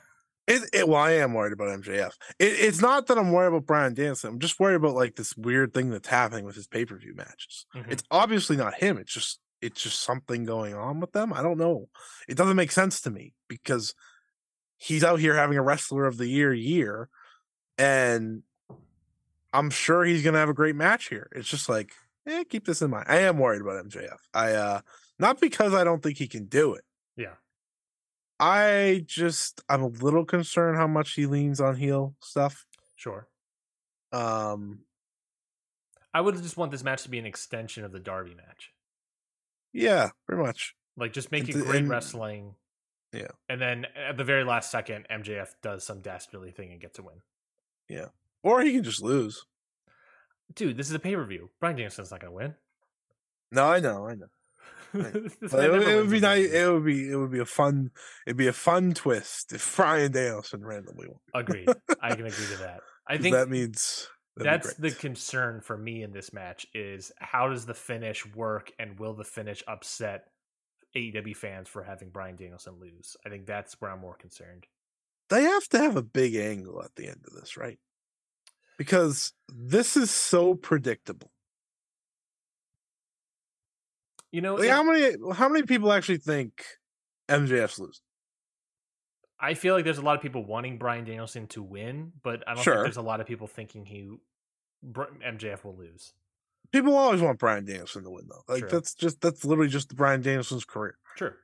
It, 0.46 0.62
it 0.72 0.88
well, 0.88 1.00
I 1.02 1.12
am 1.12 1.34
worried 1.34 1.52
about 1.52 1.68
MJF. 1.80 2.12
It, 2.38 2.52
it's 2.52 2.80
not 2.80 3.06
that 3.08 3.18
I'm 3.18 3.32
worried 3.32 3.48
about 3.48 3.66
Brian 3.66 3.92
Danielson. 3.92 4.30
I'm 4.30 4.38
just 4.38 4.58
worried 4.58 4.76
about 4.76 4.94
like 4.94 5.16
this 5.16 5.36
weird 5.36 5.74
thing 5.74 5.90
that's 5.90 6.08
happening 6.08 6.44
with 6.46 6.54
his 6.56 6.66
pay 6.66 6.86
per 6.86 6.96
view 6.96 7.14
matches. 7.14 7.66
Mhm. 7.76 7.90
It's 7.90 8.02
obviously 8.10 8.56
not 8.56 8.74
him. 8.74 8.96
It's 8.96 9.12
just 9.12 9.40
it's 9.60 9.82
just 9.82 10.00
something 10.00 10.44
going 10.44 10.74
on 10.74 11.00
with 11.00 11.12
them. 11.12 11.32
I 11.32 11.42
don't 11.42 11.58
know. 11.58 11.88
It 12.28 12.36
doesn't 12.36 12.56
make 12.56 12.72
sense 12.72 13.00
to 13.02 13.10
me 13.10 13.34
because 13.48 13.94
he's 14.76 15.04
out 15.04 15.20
here 15.20 15.34
having 15.34 15.58
a 15.58 15.62
wrestler 15.62 16.06
of 16.06 16.16
the 16.16 16.28
year 16.28 16.52
year, 16.54 17.08
and 17.76 18.42
I'm 19.52 19.70
sure 19.70 20.04
he's 20.04 20.22
gonna 20.22 20.38
have 20.38 20.48
a 20.48 20.54
great 20.54 20.76
match 20.76 21.08
here. 21.08 21.28
It's 21.34 21.48
just 21.48 21.68
like, 21.68 21.92
eh, 22.26 22.44
keep 22.48 22.64
this 22.64 22.82
in 22.82 22.90
mind. 22.90 23.06
I 23.08 23.20
am 23.20 23.38
worried 23.38 23.60
about 23.60 23.84
MJF. 23.86 24.18
I 24.32 24.52
uh 24.52 24.80
not 25.18 25.40
because 25.40 25.74
I 25.74 25.84
don't 25.84 26.02
think 26.02 26.18
he 26.18 26.28
can 26.28 26.46
do 26.46 26.74
it. 26.74 26.84
Yeah. 27.16 27.34
I 28.38 29.04
just 29.06 29.62
I'm 29.68 29.82
a 29.82 29.88
little 29.88 30.24
concerned 30.24 30.76
how 30.76 30.86
much 30.86 31.14
he 31.14 31.26
leans 31.26 31.60
on 31.60 31.76
heel 31.76 32.14
stuff. 32.20 32.66
Sure. 32.96 33.26
Um 34.12 34.80
I 36.14 36.20
would 36.20 36.36
just 36.36 36.56
want 36.56 36.70
this 36.70 36.84
match 36.84 37.02
to 37.02 37.10
be 37.10 37.18
an 37.18 37.26
extension 37.26 37.84
of 37.84 37.92
the 37.92 38.00
Darby 38.00 38.34
match. 38.34 38.72
Yeah, 39.72 40.10
pretty 40.26 40.42
much. 40.42 40.74
Like 40.96 41.12
just 41.12 41.30
make 41.32 41.48
it 41.48 41.52
great 41.52 41.76
and- 41.82 41.90
wrestling. 41.90 42.54
Yeah. 43.12 43.28
And 43.48 43.58
then 43.60 43.86
at 43.96 44.16
the 44.18 44.24
very 44.24 44.44
last 44.44 44.70
second, 44.70 45.06
MJF 45.10 45.48
does 45.62 45.82
some 45.84 46.00
dastardly 46.02 46.50
thing 46.50 46.72
and 46.72 46.80
gets 46.80 46.98
a 46.98 47.02
win. 47.02 47.16
Yeah. 47.88 48.06
Or 48.42 48.60
he 48.60 48.72
can 48.74 48.82
just 48.82 49.02
lose. 49.02 49.46
Dude, 50.54 50.76
this 50.76 50.88
is 50.88 50.94
a 50.94 50.98
pay 50.98 51.14
per 51.14 51.24
view. 51.24 51.50
Brian 51.60 51.76
Danielson's 51.76 52.10
not 52.10 52.20
going 52.20 52.32
to 52.32 52.36
win. 52.36 52.54
No, 53.50 53.64
I 53.70 53.80
know, 53.80 54.06
I 54.08 54.14
know. 54.14 54.26
But 54.92 55.14
it, 55.64 55.70
would- 55.70 55.82
it 55.88 55.96
would 55.96 56.10
be 56.10 56.20
nice. 56.20 56.50
It 56.50 56.70
would 56.72 56.84
be. 56.84 57.10
It 57.10 57.16
would 57.16 57.30
be 57.30 57.38
a 57.40 57.44
fun. 57.46 57.90
It'd 58.26 58.36
be 58.38 58.46
a 58.48 58.52
fun 58.54 58.92
twist 58.94 59.52
if 59.52 59.76
Brian 59.76 60.12
Danielson 60.12 60.64
randomly 60.64 61.08
won. 61.08 61.18
Agreed. 61.34 61.68
I 62.00 62.14
can 62.14 62.26
agree 62.26 62.46
to 62.46 62.56
that. 62.58 62.80
I 63.06 63.16
think 63.18 63.34
that 63.34 63.48
means 63.50 64.08
that's 64.44 64.74
the 64.74 64.90
concern 64.90 65.60
for 65.60 65.76
me 65.76 66.02
in 66.02 66.12
this 66.12 66.32
match 66.32 66.66
is 66.74 67.12
how 67.18 67.48
does 67.48 67.66
the 67.66 67.74
finish 67.74 68.24
work 68.34 68.72
and 68.78 68.98
will 68.98 69.14
the 69.14 69.24
finish 69.24 69.62
upset 69.66 70.30
AEW 70.96 71.36
fans 71.36 71.68
for 71.68 71.82
having 71.82 72.10
Brian 72.10 72.36
Danielson 72.36 72.74
lose? 72.80 73.16
I 73.24 73.28
think 73.28 73.46
that's 73.46 73.80
where 73.80 73.90
I'm 73.90 74.00
more 74.00 74.16
concerned. 74.16 74.66
they 75.30 75.42
have 75.42 75.68
to 75.68 75.78
have 75.78 75.96
a 75.96 76.02
big 76.02 76.34
angle 76.36 76.82
at 76.82 76.94
the 76.96 77.06
end 77.06 77.22
of 77.26 77.34
this, 77.34 77.56
right? 77.58 77.78
Because 78.78 79.32
this 79.48 79.96
is 79.96 80.10
so 80.10 80.54
predictable. 80.54 81.30
You 84.32 84.40
know, 84.40 84.54
Like, 84.56 84.64
it- 84.66 84.70
how 84.70 84.82
many 84.82 85.16
how 85.34 85.48
many 85.48 85.66
people 85.66 85.92
actually 85.92 86.18
think 86.18 86.64
MJF's 87.28 87.78
losing? 87.78 88.04
I 89.40 89.54
feel 89.54 89.74
like 89.74 89.84
there's 89.84 89.98
a 89.98 90.02
lot 90.02 90.16
of 90.16 90.22
people 90.22 90.44
wanting 90.44 90.78
Brian 90.78 91.04
Danielson 91.04 91.46
to 91.48 91.62
win, 91.62 92.12
but 92.22 92.42
I 92.48 92.54
don't 92.54 92.62
Sure. 92.64 92.74
think 92.74 92.86
there's 92.86 92.96
a 92.96 93.02
lot 93.02 93.20
of 93.20 93.26
people 93.26 93.46
thinking 93.46 93.84
he 93.84 94.10
MJF 94.84 95.64
will 95.64 95.76
lose. 95.76 96.12
People 96.72 96.96
always 96.96 97.20
want 97.22 97.38
Brian 97.38 97.64
Danielson 97.64 98.02
to 98.04 98.10
win, 98.10 98.28
though. 98.28 98.42
Like 98.48 98.60
Sure. 98.60 98.68
that's 98.68 98.94
just 98.94 99.20
that's 99.20 99.44
literally 99.44 99.70
just 99.70 99.94
Brian 99.96 100.20
Danielson's 100.22 100.64
career. 100.64 100.98
Sure. 101.16 101.36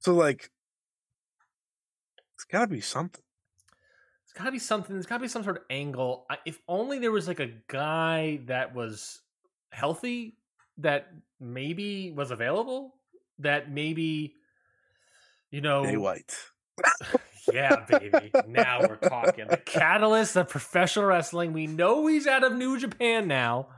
So 0.00 0.14
like, 0.14 0.50
it's 2.34 2.44
got 2.44 2.60
to 2.62 2.66
be 2.66 2.80
something. 2.80 3.22
It's 4.24 4.32
got 4.32 4.44
to 4.44 4.52
be 4.52 4.58
something. 4.58 4.94
There's 4.94 5.06
got 5.06 5.16
to 5.18 5.22
be 5.22 5.28
some 5.28 5.42
sort 5.44 5.56
of 5.56 5.62
angle. 5.70 6.26
If 6.44 6.60
only 6.68 6.98
there 6.98 7.10
was 7.12 7.26
like 7.28 7.40
a 7.40 7.50
guy 7.68 8.40
that 8.46 8.74
was 8.74 9.20
healthy, 9.72 10.36
that 10.78 11.08
maybe 11.40 12.12
was 12.12 12.30
available, 12.30 12.94
that 13.40 13.70
maybe, 13.70 14.34
you 15.50 15.60
know, 15.60 15.84
Jay 15.84 15.96
White. 15.96 16.34
Yeah, 17.52 17.84
baby. 17.88 18.30
now 18.46 18.80
we're 18.80 18.96
talking. 18.96 19.46
The 19.48 19.56
catalyst 19.56 20.36
of 20.36 20.48
professional 20.48 21.06
wrestling. 21.06 21.52
We 21.52 21.66
know 21.66 22.06
he's 22.06 22.26
out 22.26 22.44
of 22.44 22.54
New 22.54 22.78
Japan 22.78 23.28
now. 23.28 23.68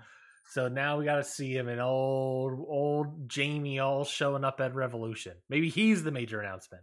So 0.50 0.68
now 0.68 0.98
we 0.98 1.04
got 1.04 1.16
to 1.16 1.24
see 1.24 1.56
him 1.56 1.68
in 1.68 1.80
old, 1.80 2.64
old 2.68 3.28
Jamie 3.28 3.78
all 3.78 4.04
showing 4.04 4.44
up 4.44 4.60
at 4.60 4.74
Revolution. 4.74 5.34
Maybe 5.48 5.70
he's 5.70 6.02
the 6.02 6.10
major 6.10 6.40
announcement. 6.40 6.82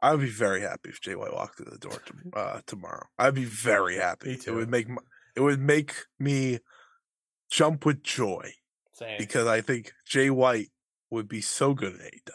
I 0.00 0.12
would 0.12 0.20
be 0.20 0.30
very 0.30 0.62
happy 0.62 0.90
if 0.90 1.00
Jay 1.00 1.14
White 1.14 1.32
walked 1.32 1.56
through 1.56 1.70
the 1.70 1.78
door 1.78 2.00
to, 2.06 2.14
uh, 2.38 2.60
tomorrow. 2.66 3.06
I'd 3.18 3.34
be 3.34 3.44
very 3.44 3.96
happy. 3.96 4.30
Me 4.30 4.38
It 4.44 4.50
would 4.50 4.70
make 4.70 4.88
my, 4.88 5.02
it 5.36 5.40
would 5.40 5.60
make 5.60 5.94
me 6.18 6.58
jump 7.50 7.86
with 7.86 8.02
joy 8.02 8.52
Same. 8.92 9.18
because 9.18 9.46
I 9.46 9.60
think 9.60 9.92
Jay 10.04 10.30
White 10.30 10.70
would 11.10 11.28
be 11.28 11.40
so 11.40 11.74
good 11.74 11.94
at 11.94 12.00
AEW. 12.00 12.32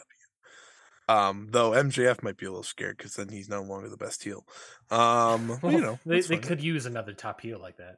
Um, 1.08 1.48
though 1.50 1.72
MJF 1.72 2.22
might 2.22 2.36
be 2.36 2.46
a 2.46 2.50
little 2.50 2.62
scared 2.62 2.96
because 2.96 3.14
then 3.14 3.28
he's 3.28 3.48
no 3.48 3.62
longer 3.62 3.88
the 3.88 3.96
best 3.96 4.24
heel. 4.24 4.46
Um, 4.90 5.58
but, 5.60 5.72
you 5.72 5.80
know, 5.80 5.98
they, 6.06 6.20
they 6.20 6.38
could 6.38 6.62
use 6.62 6.86
another 6.86 7.12
top 7.12 7.40
heel 7.40 7.58
like 7.60 7.76
that. 7.76 7.96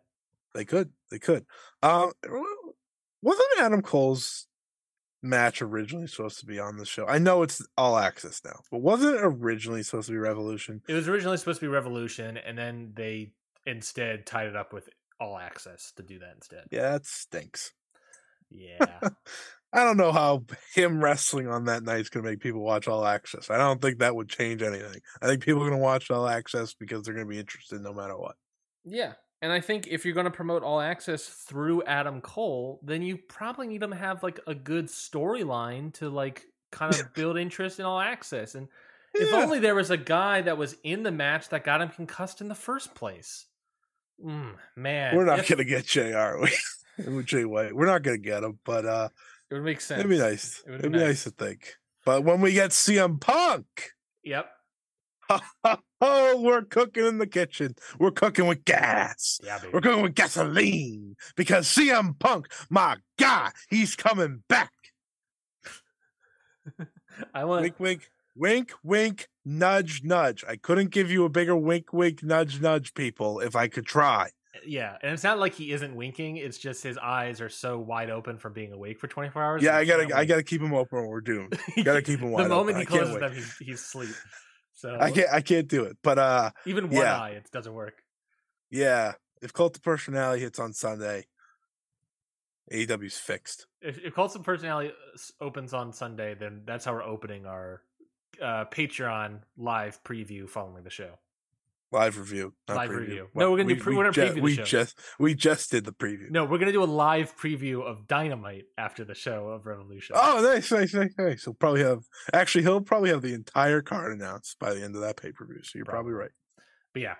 They 0.54 0.64
could. 0.64 0.90
They 1.10 1.18
could. 1.18 1.44
Um, 1.82 2.12
wasn't 3.22 3.46
Adam 3.58 3.82
Cole's 3.82 4.46
match 5.22 5.60
originally 5.60 6.06
supposed 6.06 6.40
to 6.40 6.46
be 6.46 6.58
on 6.58 6.78
the 6.78 6.86
show? 6.86 7.06
I 7.06 7.18
know 7.18 7.42
it's 7.42 7.64
all 7.76 7.96
access 7.98 8.40
now, 8.44 8.60
but 8.70 8.80
wasn't 8.80 9.16
it 9.16 9.22
originally 9.22 9.82
supposed 9.82 10.06
to 10.06 10.12
be 10.12 10.18
Revolution? 10.18 10.82
It 10.88 10.94
was 10.94 11.08
originally 11.08 11.36
supposed 11.36 11.60
to 11.60 11.66
be 11.66 11.70
Revolution, 11.70 12.36
and 12.38 12.56
then 12.56 12.92
they 12.96 13.32
instead 13.66 14.26
tied 14.26 14.46
it 14.46 14.56
up 14.56 14.72
with 14.72 14.88
All 15.20 15.38
Access 15.38 15.92
to 15.96 16.02
do 16.02 16.18
that 16.20 16.34
instead. 16.36 16.64
Yeah, 16.70 16.92
that 16.92 17.06
stinks. 17.06 17.72
Yeah. 18.50 19.00
I 19.76 19.84
don't 19.84 19.98
know 19.98 20.10
how 20.10 20.44
him 20.74 21.04
wrestling 21.04 21.48
on 21.48 21.66
that 21.66 21.82
night 21.82 22.00
is 22.00 22.08
going 22.08 22.24
to 22.24 22.30
make 22.30 22.40
people 22.40 22.62
watch 22.62 22.88
All 22.88 23.04
Access. 23.06 23.50
I 23.50 23.58
don't 23.58 23.80
think 23.80 23.98
that 23.98 24.16
would 24.16 24.28
change 24.28 24.62
anything. 24.62 25.00
I 25.20 25.26
think 25.26 25.42
people 25.42 25.60
are 25.62 25.68
going 25.68 25.78
to 25.78 25.84
watch 25.84 26.10
All 26.10 26.26
Access 26.26 26.74
because 26.74 27.02
they're 27.02 27.14
going 27.14 27.26
to 27.26 27.30
be 27.30 27.38
interested 27.38 27.80
no 27.82 27.92
matter 27.92 28.16
what. 28.16 28.36
Yeah. 28.84 29.12
And 29.42 29.52
I 29.52 29.60
think 29.60 29.86
if 29.86 30.04
you're 30.04 30.14
going 30.14 30.24
to 30.24 30.30
promote 30.30 30.62
All 30.62 30.80
Access 30.80 31.26
through 31.26 31.82
Adam 31.84 32.22
Cole, 32.22 32.80
then 32.82 33.02
you 33.02 33.18
probably 33.18 33.66
need 33.66 33.82
them 33.82 33.90
to 33.90 33.96
have 33.96 34.22
like 34.22 34.40
a 34.46 34.54
good 34.54 34.86
storyline 34.86 35.92
to 35.94 36.08
like 36.08 36.44
kind 36.72 36.94
of 36.94 37.12
build 37.14 37.36
interest 37.36 37.78
in 37.78 37.84
All 37.84 38.00
Access. 38.00 38.54
And 38.54 38.68
if 39.14 39.32
only 39.34 39.58
there 39.58 39.74
was 39.74 39.90
a 39.90 39.96
guy 39.98 40.40
that 40.40 40.56
was 40.56 40.74
in 40.84 41.02
the 41.02 41.12
match 41.12 41.50
that 41.50 41.64
got 41.64 41.82
him 41.82 41.90
concussed 41.90 42.40
in 42.40 42.48
the 42.48 42.54
first 42.54 42.94
place. 42.94 43.44
Mm, 44.24 44.54
man, 44.74 45.14
We're 45.14 45.26
not 45.26 45.40
if- 45.40 45.48
going 45.48 45.58
to 45.58 45.64
get 45.64 45.84
Jay, 45.84 46.12
are 46.14 46.40
we? 46.40 47.22
Jay 47.24 47.44
White, 47.44 47.76
we're 47.76 47.86
not 47.86 48.02
going 48.02 48.16
to 48.16 48.26
get 48.26 48.42
him, 48.42 48.58
but 48.64 48.86
uh, 48.86 49.08
It 49.50 49.54
would 49.54 49.64
make 49.64 49.80
sense. 49.80 50.00
it'd 50.00 50.10
be 50.10 50.18
nice. 50.18 50.62
It 50.66 50.70
would 50.70 50.78
It'd 50.80 50.92
be 50.92 50.98
be 50.98 51.04
nice. 51.04 51.08
nice 51.08 51.24
to 51.24 51.30
think. 51.30 51.74
But 52.04 52.24
when 52.24 52.40
we 52.40 52.52
get 52.52 52.70
CM 52.70 53.20
Punk, 53.20 53.66
Yep. 54.24 54.48
oh, 56.00 56.40
we're 56.40 56.62
cooking 56.62 57.04
in 57.06 57.18
the 57.18 57.26
kitchen. 57.26 57.74
We're 57.98 58.12
cooking 58.12 58.46
with 58.46 58.64
gas. 58.64 59.40
Yeah. 59.42 59.58
We're 59.72 59.80
cooking 59.80 60.02
with 60.02 60.14
gasoline 60.14 61.16
because 61.36 61.66
CM 61.66 62.16
Punk, 62.18 62.46
my 62.70 62.96
God, 63.18 63.52
he's 63.68 63.96
coming 63.96 64.42
back. 64.48 64.70
I 67.34 67.44
want. 67.44 67.62
Wink, 67.62 67.80
wink, 67.80 68.10
wink, 68.36 68.72
wink, 68.84 69.28
nudge, 69.44 70.02
nudge. 70.04 70.44
I 70.48 70.56
couldn't 70.56 70.90
give 70.90 71.10
you 71.10 71.24
a 71.24 71.28
bigger 71.28 71.56
wink, 71.56 71.92
wink, 71.92 72.22
nudge, 72.22 72.60
nudge, 72.60 72.94
people, 72.94 73.40
if 73.40 73.56
I 73.56 73.68
could 73.68 73.86
try. 73.86 74.30
Yeah, 74.64 74.96
and 75.02 75.12
it's 75.12 75.24
not 75.24 75.38
like 75.38 75.54
he 75.54 75.72
isn't 75.72 75.94
winking. 75.94 76.36
It's 76.36 76.58
just 76.58 76.82
his 76.82 76.98
eyes 76.98 77.40
are 77.40 77.48
so 77.48 77.78
wide 77.78 78.10
open 78.10 78.38
from 78.38 78.52
being 78.52 78.72
awake 78.72 78.98
for 78.98 79.08
24 79.08 79.42
hours. 79.42 79.62
Yeah, 79.62 79.76
I 79.76 79.84
gotta, 79.84 80.08
I 80.16 80.24
gotta 80.24 80.42
keep 80.42 80.60
him 80.60 80.74
open 80.74 81.00
when 81.00 81.08
we're 81.08 81.20
doomed. 81.20 81.58
Gotta 81.84 82.02
keep 82.02 82.20
him 82.20 82.30
wide 82.30 82.44
the 82.44 82.48
moment 82.48 82.76
open. 82.76 82.80
he 82.80 82.86
closes 82.86 83.18
them, 83.18 83.32
he's, 83.34 83.56
he's 83.58 83.80
asleep. 83.80 84.14
So 84.74 84.96
I 85.00 85.10
can't, 85.10 85.28
I 85.32 85.40
can't 85.40 85.68
do 85.68 85.84
it. 85.84 85.96
But 86.02 86.18
uh, 86.18 86.50
even 86.66 86.90
one 86.90 87.02
yeah. 87.02 87.20
eye, 87.20 87.30
it 87.30 87.50
doesn't 87.50 87.72
work. 87.72 88.02
yeah, 88.70 89.14
if 89.42 89.52
Cult 89.52 89.76
of 89.76 89.82
Personality 89.82 90.42
hits 90.42 90.58
on 90.58 90.72
Sunday, 90.72 91.26
AEW's 92.72 93.16
fixed. 93.16 93.66
If, 93.80 93.98
if 94.04 94.14
Cults 94.14 94.34
of 94.34 94.42
Personality 94.42 94.90
uh, 94.90 95.44
opens 95.44 95.72
on 95.72 95.92
Sunday, 95.92 96.34
then 96.34 96.62
that's 96.66 96.84
how 96.84 96.92
we're 96.92 97.02
opening 97.02 97.46
our 97.46 97.82
uh, 98.42 98.64
Patreon 98.66 99.40
live 99.56 100.02
preview 100.04 100.48
following 100.48 100.84
the 100.84 100.90
show. 100.90 101.18
Live 101.96 102.18
review, 102.18 102.52
not 102.68 102.76
Live 102.76 102.90
preview. 102.90 102.98
review. 103.00 103.28
Well, 103.34 103.46
No, 103.46 103.50
we're 103.52 103.56
gonna 103.58 103.68
do 103.70 103.74
we- 103.76 103.80
pre- 103.80 103.92
we 103.92 103.96
we're 103.98 104.10
gonna 104.12 104.28
preview 104.34 104.42
we 104.42 104.54
show. 104.56 104.64
just, 104.64 104.98
we 105.18 105.34
just 105.34 105.70
did 105.70 105.84
the 105.84 105.92
preview. 105.92 106.30
No, 106.30 106.44
we're 106.44 106.58
gonna 106.58 106.72
do 106.72 106.82
a 106.82 106.84
live 106.84 107.36
preview 107.36 107.82
of 107.82 108.06
Dynamite 108.06 108.64
after 108.76 109.04
the 109.04 109.14
show 109.14 109.48
of 109.48 109.64
Revolution. 109.66 110.14
Oh, 110.18 110.40
nice, 110.42 110.70
nice, 110.70 110.92
nice, 110.94 111.14
nice. 111.18 111.44
He'll 111.44 111.54
probably 111.54 111.82
have 111.82 112.02
actually 112.32 112.62
he'll 112.64 112.80
probably 112.82 113.10
have 113.10 113.22
the 113.22 113.32
entire 113.34 113.80
card 113.82 114.12
announced 114.12 114.58
by 114.58 114.74
the 114.74 114.82
end 114.82 114.94
of 114.94 115.00
that 115.00 115.16
pay 115.16 115.32
per 115.32 115.46
view. 115.46 115.62
So 115.62 115.72
you're 115.78 115.84
probably 115.86 116.12
right. 116.12 116.30
But 116.92 117.02
yeah, 117.02 117.14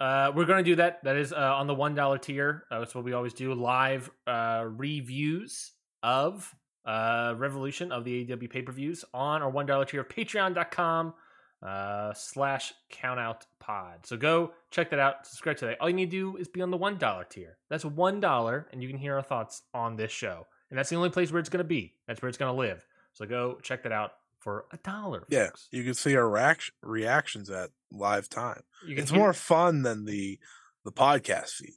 uh, 0.00 0.32
we're 0.34 0.44
going 0.44 0.62
to 0.64 0.70
do 0.70 0.76
that. 0.76 1.02
That 1.04 1.16
is 1.16 1.32
uh, 1.32 1.36
on 1.36 1.66
the 1.66 1.74
one 1.74 1.94
dollar 1.94 2.18
tier. 2.18 2.64
Uh, 2.70 2.80
that's 2.80 2.94
what 2.94 3.04
we 3.04 3.12
always 3.12 3.32
do: 3.32 3.54
live 3.54 4.10
uh, 4.26 4.64
reviews 4.66 5.72
of 6.02 6.52
uh, 6.84 7.34
Revolution 7.36 7.92
of 7.92 8.04
the 8.04 8.24
AEW 8.26 8.50
pay 8.50 8.62
per 8.62 8.72
views 8.72 9.04
on 9.14 9.42
our 9.42 9.50
one 9.50 9.66
dollar 9.66 9.84
tier 9.84 10.00
of 10.02 10.08
Patreon.com 10.08 11.14
uh, 11.62 12.12
slash 12.14 12.72
Countout 12.92 13.42
Pod. 13.60 14.04
So 14.06 14.16
go 14.16 14.52
check 14.70 14.90
that 14.90 14.98
out. 14.98 15.26
Subscribe 15.26 15.56
today. 15.56 15.76
All 15.80 15.88
you 15.88 15.94
need 15.96 16.10
to 16.10 16.32
do 16.32 16.36
is 16.36 16.48
be 16.48 16.60
on 16.62 16.70
the 16.70 16.76
one 16.76 16.98
dollar 16.98 17.24
tier. 17.24 17.56
That's 17.70 17.84
one 17.84 18.20
dollar, 18.20 18.68
and 18.72 18.82
you 18.82 18.88
can 18.88 18.98
hear 18.98 19.16
our 19.16 19.22
thoughts 19.22 19.62
on 19.74 19.96
this 19.96 20.10
show. 20.12 20.46
And 20.70 20.78
that's 20.78 20.90
the 20.90 20.96
only 20.96 21.10
place 21.10 21.30
where 21.32 21.40
it's 21.40 21.48
going 21.48 21.58
to 21.58 21.64
be. 21.64 21.94
That's 22.08 22.20
where 22.20 22.28
it's 22.28 22.38
going 22.38 22.52
to 22.52 22.58
live. 22.58 22.84
So 23.12 23.24
go 23.24 23.58
check 23.62 23.84
that 23.84 23.92
out 23.92 24.12
for 24.40 24.66
a 24.72 24.76
dollar. 24.78 25.24
Yeah, 25.28 25.46
folks. 25.46 25.68
you 25.72 25.82
can 25.84 25.94
see 25.94 26.14
our 26.16 26.28
reaction, 26.28 26.74
reactions 26.82 27.50
at 27.50 27.70
live 27.90 28.28
time. 28.28 28.62
It's 28.86 29.10
hear- 29.10 29.18
more 29.20 29.32
fun 29.32 29.82
than 29.82 30.04
the 30.04 30.38
the 30.84 30.92
podcast 30.92 31.50
feed. 31.50 31.76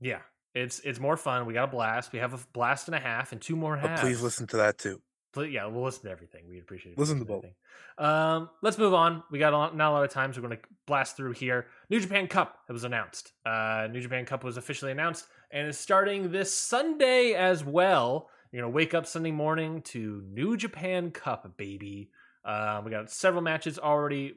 Yeah, 0.00 0.20
it's 0.54 0.80
it's 0.80 0.98
more 0.98 1.16
fun. 1.16 1.46
We 1.46 1.54
got 1.54 1.64
a 1.64 1.70
blast. 1.72 2.12
We 2.12 2.18
have 2.18 2.34
a 2.34 2.38
blast 2.52 2.88
and 2.88 2.94
a 2.94 3.00
half 3.00 3.32
and 3.32 3.40
two 3.40 3.56
more 3.56 3.76
But 3.76 3.90
halves. 3.90 4.00
please 4.02 4.22
listen 4.22 4.46
to 4.48 4.56
that 4.58 4.78
too. 4.78 5.00
Yeah, 5.36 5.66
we'll 5.66 5.84
listen 5.84 6.04
to 6.04 6.10
everything. 6.10 6.48
We'd 6.48 6.60
appreciate 6.60 6.92
it. 6.92 6.98
Listen 6.98 7.24
to 7.24 7.32
everything. 7.32 7.54
Um, 7.98 8.50
let's 8.62 8.78
move 8.78 8.94
on. 8.94 9.22
We 9.30 9.38
got 9.38 9.52
a 9.52 9.56
lot, 9.56 9.76
not 9.76 9.90
a 9.90 9.92
lot 9.92 10.04
of 10.04 10.10
time, 10.10 10.32
so 10.32 10.40
we're 10.40 10.48
going 10.48 10.58
to 10.58 10.68
blast 10.86 11.16
through 11.16 11.32
here. 11.32 11.66
New 11.88 12.00
Japan 12.00 12.26
Cup 12.26 12.58
it 12.68 12.72
was 12.72 12.84
announced. 12.84 13.32
Uh, 13.46 13.88
New 13.90 14.00
Japan 14.00 14.24
Cup 14.24 14.42
was 14.42 14.56
officially 14.56 14.90
announced 14.90 15.26
and 15.50 15.68
is 15.68 15.78
starting 15.78 16.32
this 16.32 16.54
Sunday 16.54 17.34
as 17.34 17.64
well. 17.64 18.28
You're 18.50 18.62
going 18.62 18.72
to 18.72 18.76
wake 18.76 18.94
up 18.94 19.06
Sunday 19.06 19.30
morning 19.30 19.82
to 19.82 20.22
New 20.28 20.56
Japan 20.56 21.10
Cup, 21.10 21.56
baby. 21.56 22.10
Uh, 22.44 22.82
we 22.84 22.90
got 22.90 23.10
several 23.10 23.42
matches 23.42 23.78
already 23.78 24.34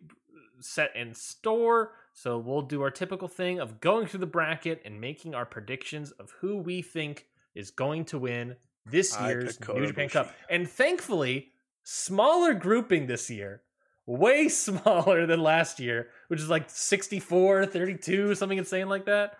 set 0.59 0.95
in 0.95 1.13
store. 1.13 1.93
So 2.13 2.37
we'll 2.37 2.61
do 2.61 2.81
our 2.83 2.91
typical 2.91 3.27
thing 3.27 3.59
of 3.59 3.81
going 3.81 4.07
through 4.07 4.19
the 4.19 4.27
bracket 4.27 4.81
and 4.85 5.01
making 5.01 5.33
our 5.33 5.45
predictions 5.45 6.11
of 6.11 6.31
who 6.41 6.57
we 6.57 6.81
think 6.81 7.27
is 7.55 7.71
going 7.71 8.05
to 8.05 8.19
win 8.19 8.55
this 8.85 9.15
I 9.15 9.29
year's 9.29 9.59
New 9.59 9.87
Japan 9.87 10.09
Cup. 10.09 10.33
And 10.49 10.69
thankfully, 10.69 11.49
smaller 11.83 12.53
grouping 12.53 13.07
this 13.07 13.29
year. 13.29 13.61
Way 14.05 14.49
smaller 14.49 15.25
than 15.25 15.41
last 15.41 15.79
year, 15.79 16.09
which 16.27 16.41
is 16.41 16.49
like 16.49 16.69
64, 16.69 17.67
32, 17.67 18.35
something 18.35 18.57
insane 18.57 18.89
like 18.89 19.05
that. 19.05 19.37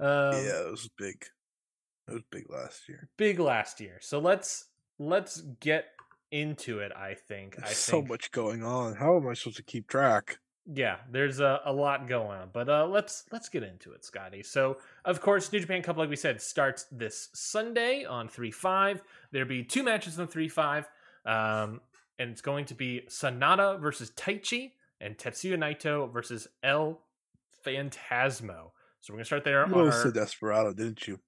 Um, 0.00 0.32
yeah, 0.32 0.66
it 0.66 0.70
was 0.70 0.88
big. 0.96 1.24
It 2.08 2.14
was 2.14 2.22
big 2.30 2.48
last 2.48 2.88
year. 2.88 3.08
Big 3.16 3.38
last 3.38 3.80
year. 3.80 3.98
So 4.00 4.18
let's 4.18 4.66
let's 4.98 5.42
get 5.60 5.88
into 6.30 6.78
it, 6.78 6.92
I 6.96 7.14
think. 7.14 7.56
I 7.58 7.66
think 7.66 7.76
so 7.76 8.02
much 8.02 8.30
going 8.30 8.62
on. 8.62 8.94
How 8.94 9.16
am 9.16 9.28
I 9.28 9.34
supposed 9.34 9.58
to 9.58 9.62
keep 9.62 9.88
track? 9.88 10.38
Yeah, 10.72 10.96
there's 11.10 11.40
a, 11.40 11.60
a 11.64 11.72
lot 11.72 12.06
going 12.08 12.28
on, 12.40 12.50
but 12.52 12.68
uh, 12.68 12.86
let's 12.86 13.24
let's 13.32 13.48
get 13.48 13.62
into 13.62 13.92
it, 13.92 14.04
Scotty. 14.04 14.42
So, 14.42 14.78
of 15.04 15.20
course, 15.20 15.50
New 15.52 15.60
Japan 15.60 15.82
Cup, 15.82 15.96
like 15.96 16.10
we 16.10 16.16
said, 16.16 16.40
starts 16.42 16.84
this 16.92 17.30
Sunday 17.34 18.04
on 18.04 18.28
three 18.28 18.50
five. 18.50 19.00
There'll 19.32 19.48
be 19.48 19.64
two 19.64 19.82
matches 19.82 20.18
on 20.20 20.26
three 20.28 20.48
five, 20.48 20.88
um, 21.24 21.80
and 22.18 22.30
it's 22.30 22.42
going 22.42 22.66
to 22.66 22.74
be 22.74 23.02
Sanada 23.08 23.80
versus 23.80 24.10
Taichi 24.10 24.72
and 25.00 25.16
Tetsuya 25.16 25.56
Naito 25.56 26.12
versus 26.12 26.48
El 26.62 27.00
Phantasmo. 27.66 28.70
So 29.00 29.12
we're 29.12 29.18
gonna 29.18 29.24
start 29.24 29.44
there. 29.44 29.66
You 29.66 29.74
on 29.74 29.86
our- 29.86 29.92
said 29.92 30.14
Desperado, 30.14 30.72
didn't 30.72 31.06
you? 31.06 31.18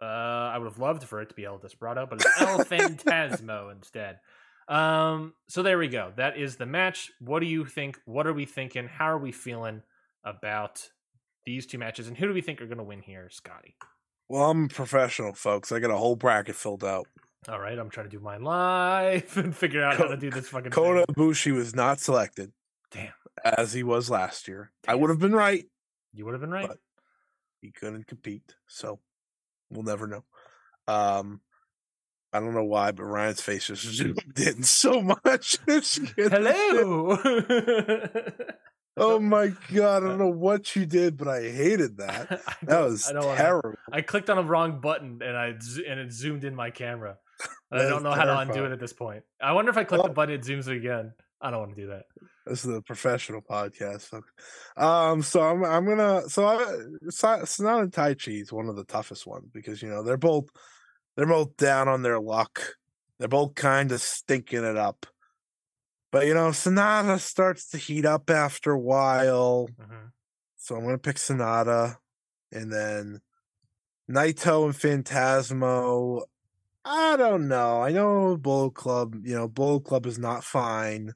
uh, 0.00 0.04
I 0.52 0.58
would 0.58 0.66
have 0.66 0.78
loved 0.78 1.04
for 1.04 1.20
it 1.22 1.28
to 1.30 1.34
be 1.34 1.44
El 1.44 1.58
Desperado, 1.58 2.06
but 2.06 2.20
it's 2.20 2.40
El 2.40 2.58
Phantasmo 2.64 3.72
instead. 3.72 4.20
Um, 4.68 5.34
so 5.48 5.62
there 5.62 5.78
we 5.78 5.88
go. 5.88 6.12
That 6.16 6.36
is 6.38 6.56
the 6.56 6.66
match. 6.66 7.10
What 7.20 7.40
do 7.40 7.46
you 7.46 7.64
think? 7.64 7.98
What 8.06 8.26
are 8.26 8.32
we 8.32 8.46
thinking? 8.46 8.86
How 8.88 9.06
are 9.10 9.18
we 9.18 9.32
feeling 9.32 9.82
about 10.24 10.88
these 11.44 11.66
two 11.66 11.78
matches? 11.78 12.08
And 12.08 12.16
who 12.16 12.26
do 12.26 12.32
we 12.34 12.40
think 12.40 12.60
are 12.62 12.66
going 12.66 12.78
to 12.78 12.84
win 12.84 13.02
here, 13.02 13.28
Scotty? 13.30 13.76
Well, 14.28 14.50
I'm 14.50 14.68
professional, 14.68 15.34
folks. 15.34 15.70
I 15.70 15.80
got 15.80 15.90
a 15.90 15.96
whole 15.96 16.16
bracket 16.16 16.56
filled 16.56 16.82
out. 16.84 17.06
All 17.46 17.60
right, 17.60 17.78
I'm 17.78 17.90
trying 17.90 18.06
to 18.06 18.10
do 18.16 18.20
mine 18.20 18.42
live 18.42 19.32
and 19.36 19.54
figure 19.54 19.84
out 19.84 19.98
how 19.98 20.06
to 20.06 20.16
do 20.16 20.30
this 20.30 20.48
fucking 20.48 20.70
Kota 20.70 21.04
thing. 21.06 21.14
Ibushi 21.14 21.52
was 21.52 21.74
not 21.74 22.00
selected 22.00 22.52
Damn, 22.90 23.12
as 23.44 23.74
he 23.74 23.82
was 23.82 24.08
last 24.08 24.48
year. 24.48 24.72
I 24.88 24.94
would 24.94 25.10
have 25.10 25.18
been 25.18 25.34
right. 25.34 25.66
you 26.14 26.24
would 26.24 26.32
have 26.32 26.40
been 26.40 26.50
right. 26.50 26.68
But- 26.68 26.78
He 27.60 27.70
couldn't 27.70 28.06
compete, 28.06 28.54
so 28.66 28.98
we'll 29.70 29.82
never 29.82 30.06
know. 30.06 30.24
Um, 30.88 31.42
I 32.34 32.40
don't 32.40 32.52
know 32.52 32.64
why, 32.64 32.90
but 32.90 33.04
Ryan's 33.04 33.40
face 33.40 33.68
just 33.68 33.82
zoomed 33.94 34.38
in 34.38 34.64
so 34.64 35.00
much. 35.00 35.56
Hello. 36.16 37.16
Oh 38.96 39.18
my 39.18 39.48
god! 39.72 40.04
I 40.04 40.06
don't 40.06 40.18
know 40.20 40.28
what 40.28 40.76
you 40.76 40.86
did, 40.86 41.16
but 41.16 41.26
I 41.26 41.42
hated 41.50 41.96
that. 41.96 42.40
I 42.46 42.54
That 42.62 42.80
was 42.82 43.10
I 43.10 43.36
terrible. 43.36 43.74
I 43.92 44.02
clicked 44.02 44.30
on 44.30 44.38
a 44.38 44.42
wrong 44.44 44.80
button 44.80 45.20
and 45.20 45.36
I 45.36 45.46
and 45.48 45.98
it 45.98 46.12
zoomed 46.12 46.44
in 46.44 46.54
my 46.54 46.70
camera. 46.70 47.16
I 47.72 47.78
don't 47.88 48.04
know 48.04 48.12
how 48.12 48.22
to 48.22 48.38
undo 48.38 48.64
it 48.66 48.70
at 48.70 48.78
this 48.78 48.92
point. 48.92 49.24
I 49.42 49.50
wonder 49.50 49.72
if 49.72 49.76
I 49.76 49.82
click 49.82 50.00
the 50.00 50.10
button, 50.10 50.36
it 50.36 50.42
zooms 50.42 50.68
it 50.68 50.76
again. 50.76 51.12
I 51.40 51.50
don't 51.50 51.58
want 51.58 51.74
to 51.74 51.82
do 51.82 51.88
that. 51.88 52.04
This 52.46 52.64
is 52.64 52.72
a 52.72 52.82
professional 52.82 53.42
podcast. 53.42 54.22
Um, 54.76 55.22
so 55.22 55.42
I'm 55.42 55.64
I'm 55.64 55.86
gonna 55.86 56.28
so 56.28 56.46
I, 56.46 56.64
Sanada 57.08 57.82
and 57.82 57.92
Taichi 57.92 58.42
is 58.42 58.52
one 58.52 58.68
of 58.68 58.76
the 58.76 58.84
toughest 58.84 59.26
ones 59.26 59.50
because 59.52 59.82
you 59.82 59.88
know 59.88 60.04
they're 60.04 60.16
both 60.16 60.50
they're 61.16 61.26
both 61.26 61.56
down 61.56 61.88
on 61.88 62.02
their 62.02 62.20
luck. 62.20 62.76
They're 63.18 63.28
both 63.28 63.54
kind 63.54 63.92
of 63.92 64.00
stinking 64.00 64.64
it 64.64 64.76
up. 64.76 65.06
But 66.10 66.26
you 66.26 66.34
know, 66.34 66.50
Sanada 66.50 67.18
starts 67.18 67.68
to 67.70 67.78
heat 67.78 68.04
up 68.04 68.30
after 68.30 68.72
a 68.72 68.78
while. 68.78 69.68
Mhm. 69.80 70.12
So 70.56 70.76
I'm 70.76 70.84
gonna 70.84 70.98
pick 70.98 71.16
Sanada, 71.16 71.98
and 72.52 72.72
then 72.72 73.20
Naito 74.08 74.64
and 74.64 74.74
Phantasmo. 74.74 76.24
I 76.84 77.16
don't 77.16 77.48
know. 77.48 77.82
I 77.82 77.90
know 77.90 78.36
Bullet 78.36 78.74
Club. 78.74 79.16
You 79.24 79.34
know, 79.34 79.48
Bullet 79.48 79.84
Club 79.84 80.06
is 80.06 80.18
not 80.18 80.44
fine. 80.44 81.14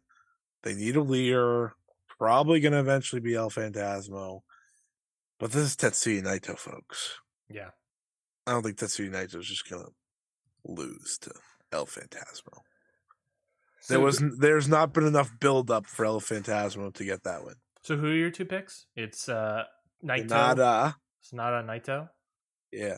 They 0.62 0.74
need 0.74 0.96
a 0.96 1.02
leader. 1.02 1.74
Probably 2.18 2.58
gonna 2.60 2.80
eventually 2.80 3.20
be 3.20 3.34
El 3.34 3.50
Phantasmo. 3.50 4.42
But 5.38 5.52
this 5.52 5.64
is 5.64 5.76
Tetsuya 5.76 6.22
Naito, 6.22 6.58
folks. 6.58 7.20
Yeah. 7.48 7.70
I 8.48 8.52
don't 8.52 8.62
think 8.62 8.78
Tetsuya 8.78 9.10
Naito 9.10 9.36
is 9.36 9.46
just 9.46 9.68
gonna 9.68 9.90
lose 10.64 11.18
to 11.18 11.30
El 11.70 11.86
Phantasmo. 11.86 12.60
There 13.88 14.00
was 14.00 14.22
there's 14.38 14.68
not 14.68 14.94
been 14.94 15.06
enough 15.06 15.30
build 15.38 15.70
up 15.70 15.86
for 15.86 16.06
El 16.06 16.20
Phantasmo 16.20 16.92
to 16.94 17.04
get 17.04 17.24
that 17.24 17.44
win. 17.44 17.56
So 17.82 17.96
who 17.96 18.06
are 18.06 18.14
your 18.14 18.30
two 18.30 18.46
picks? 18.46 18.86
It's 18.96 19.28
uh 19.28 19.64
Naito. 20.02 20.30
Nada. 20.30 20.96
Sanada 21.22 21.62
Naito. 21.64 22.08
Yeah. 22.72 22.96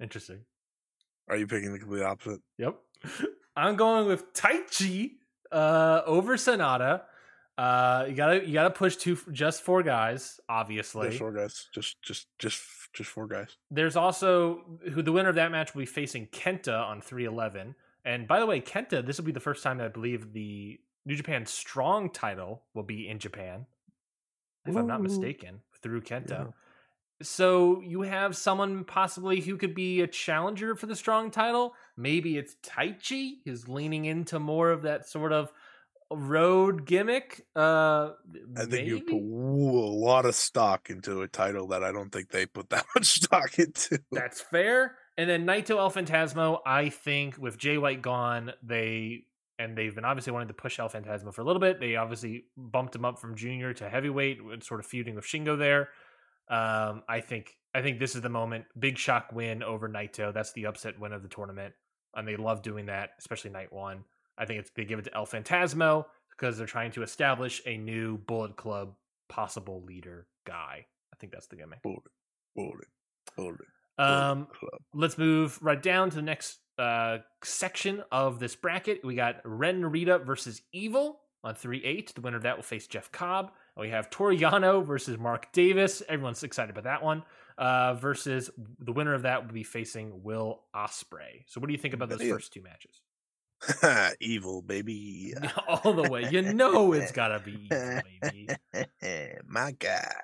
Interesting. 0.00 0.40
Are 1.28 1.36
you 1.36 1.46
picking 1.46 1.72
the 1.72 1.78
complete 1.78 2.02
opposite? 2.02 2.40
Yep. 2.58 2.76
I'm 3.56 3.76
going 3.76 4.08
with 4.08 4.32
Taichi 4.32 5.12
uh 5.52 6.02
over 6.06 6.36
Sanada. 6.36 7.02
Uh 7.56 8.06
you 8.08 8.14
gotta 8.14 8.44
you 8.44 8.52
gotta 8.52 8.70
push 8.70 8.96
two 8.96 9.16
just 9.30 9.62
four 9.62 9.84
guys, 9.84 10.40
obviously. 10.48 11.08
Just 11.08 11.20
four 11.20 11.32
guys. 11.32 11.68
Just 11.72 12.02
just 12.02 12.26
just 12.38 12.56
just 12.96 13.10
four 13.10 13.26
guys. 13.26 13.56
There's 13.70 13.96
also 13.96 14.62
who 14.92 15.02
the 15.02 15.12
winner 15.12 15.28
of 15.28 15.34
that 15.36 15.52
match 15.52 15.74
will 15.74 15.82
be 15.82 15.86
facing 15.86 16.26
Kenta 16.28 16.84
on 16.86 17.00
311. 17.00 17.74
And 18.04 18.26
by 18.26 18.40
the 18.40 18.46
way, 18.46 18.60
Kenta, 18.60 19.04
this 19.04 19.18
will 19.18 19.24
be 19.24 19.32
the 19.32 19.40
first 19.40 19.62
time 19.62 19.80
I 19.80 19.88
believe 19.88 20.32
the 20.32 20.80
New 21.04 21.14
Japan 21.14 21.46
Strong 21.46 22.10
title 22.10 22.62
will 22.74 22.82
be 22.82 23.08
in 23.08 23.18
Japan, 23.18 23.66
if 24.66 24.76
I'm 24.76 24.86
not 24.86 25.02
mistaken, 25.02 25.60
through 25.82 26.02
Kenta. 26.02 26.30
Yeah. 26.30 26.46
So 27.22 27.80
you 27.80 28.02
have 28.02 28.36
someone 28.36 28.84
possibly 28.84 29.40
who 29.40 29.56
could 29.56 29.74
be 29.74 30.02
a 30.02 30.06
challenger 30.06 30.74
for 30.74 30.86
the 30.86 30.96
Strong 30.96 31.30
title. 31.30 31.74
Maybe 31.96 32.36
it's 32.36 32.56
Taichi, 32.62 33.38
who's 33.44 33.68
leaning 33.68 34.04
into 34.04 34.38
more 34.38 34.70
of 34.70 34.82
that 34.82 35.08
sort 35.08 35.32
of 35.32 35.52
road 36.10 36.86
gimmick. 36.86 37.46
Uh, 37.54 38.10
I 38.56 38.64
think 38.64 38.86
you 38.86 39.00
put 39.00 39.14
a 39.14 39.16
lot 39.16 40.24
of 40.24 40.34
stock 40.34 40.90
into 40.90 41.22
a 41.22 41.28
title 41.28 41.68
that 41.68 41.82
I 41.82 41.92
don't 41.92 42.10
think 42.10 42.30
they 42.30 42.46
put 42.46 42.70
that 42.70 42.84
much 42.94 43.06
stock 43.06 43.58
into. 43.58 44.00
That's 44.12 44.40
fair. 44.40 44.96
And 45.18 45.28
then 45.28 45.46
Naito 45.46 45.78
El 45.78 45.90
Phantasmo, 45.90 46.58
I 46.66 46.90
think 46.90 47.38
with 47.38 47.58
Jay 47.58 47.78
White 47.78 48.02
gone, 48.02 48.52
they 48.62 49.24
and 49.58 49.76
they've 49.76 49.94
been 49.94 50.04
obviously 50.04 50.34
wanting 50.34 50.48
to 50.48 50.54
push 50.54 50.78
El 50.78 50.90
Phantasmo 50.90 51.32
for 51.32 51.40
a 51.40 51.44
little 51.44 51.60
bit. 51.60 51.80
They 51.80 51.96
obviously 51.96 52.44
bumped 52.56 52.94
him 52.94 53.06
up 53.06 53.18
from 53.18 53.36
junior 53.36 53.72
to 53.74 53.88
heavyweight, 53.88 54.38
sort 54.62 54.80
of 54.80 54.86
feuding 54.86 55.14
with 55.14 55.24
Shingo 55.24 55.58
there. 55.58 55.88
Um, 56.48 57.02
I 57.08 57.20
think 57.20 57.56
I 57.74 57.82
think 57.82 57.98
this 57.98 58.14
is 58.14 58.20
the 58.20 58.28
moment. 58.28 58.66
Big 58.78 58.98
shock 58.98 59.30
win 59.32 59.62
over 59.62 59.88
Naito. 59.88 60.32
That's 60.32 60.52
the 60.52 60.66
upset 60.66 60.98
win 61.00 61.12
of 61.12 61.22
the 61.22 61.28
tournament, 61.28 61.74
and 62.14 62.28
they 62.28 62.36
love 62.36 62.62
doing 62.62 62.86
that, 62.86 63.10
especially 63.18 63.50
night 63.50 63.72
one. 63.72 64.04
I 64.38 64.44
think 64.44 64.60
it's 64.60 64.70
they 64.74 64.84
give 64.84 64.98
it 64.98 65.06
to 65.06 65.14
El 65.14 65.26
Phantasmo 65.26 66.06
because 66.30 66.58
they're 66.58 66.66
trying 66.66 66.92
to 66.92 67.02
establish 67.02 67.62
a 67.66 67.76
new 67.76 68.18
Bullet 68.18 68.56
Club 68.56 68.94
possible 69.28 69.82
leader 69.84 70.26
guy. 70.46 70.86
I 71.12 71.16
think 71.18 71.32
that's 71.32 71.46
the 71.46 71.56
gimmick. 71.56 71.80
Hold 72.56 72.76
it. 72.80 72.88
Hold. 73.36 73.56
Um, 73.98 74.48
Club. 74.52 74.80
let's 74.94 75.16
move 75.16 75.58
right 75.62 75.82
down 75.82 76.10
to 76.10 76.16
the 76.16 76.22
next 76.22 76.58
uh, 76.78 77.18
section 77.42 78.02
of 78.12 78.38
this 78.38 78.54
bracket. 78.54 79.04
We 79.04 79.14
got 79.14 79.36
Ren 79.44 79.80
Narita 79.80 80.24
versus 80.24 80.60
Evil 80.72 81.20
on 81.42 81.54
3 81.54 81.82
8. 81.82 82.14
The 82.14 82.20
winner 82.20 82.36
of 82.36 82.42
that 82.42 82.56
will 82.56 82.62
face 82.62 82.86
Jeff 82.86 83.10
Cobb. 83.10 83.52
And 83.76 83.82
we 83.82 83.90
have 83.90 84.10
Toru 84.10 84.36
Yano 84.36 84.84
versus 84.84 85.18
Mark 85.18 85.52
Davis. 85.52 86.02
Everyone's 86.08 86.42
excited 86.42 86.70
about 86.70 86.84
that 86.84 87.02
one. 87.02 87.22
Uh, 87.56 87.94
versus 87.94 88.50
the 88.80 88.92
winner 88.92 89.14
of 89.14 89.22
that 89.22 89.46
will 89.46 89.54
be 89.54 89.64
facing 89.64 90.22
Will 90.22 90.60
Ospreay. 90.74 91.44
So, 91.46 91.58
what 91.58 91.68
do 91.68 91.72
you 91.72 91.78
think 91.78 91.94
about 91.94 92.10
those 92.10 92.22
first 92.22 92.52
two 92.52 92.62
matches? 92.62 93.00
Evil, 94.20 94.62
baby. 94.62 95.34
All 95.68 95.92
the 95.92 96.08
way. 96.10 96.28
You 96.30 96.42
know 96.42 96.92
it's 96.92 97.12
got 97.12 97.28
to 97.28 97.40
be 97.40 97.68
Evil, 97.70 98.00
baby. 98.22 98.48
My 99.48 99.72
guy. 99.72 100.14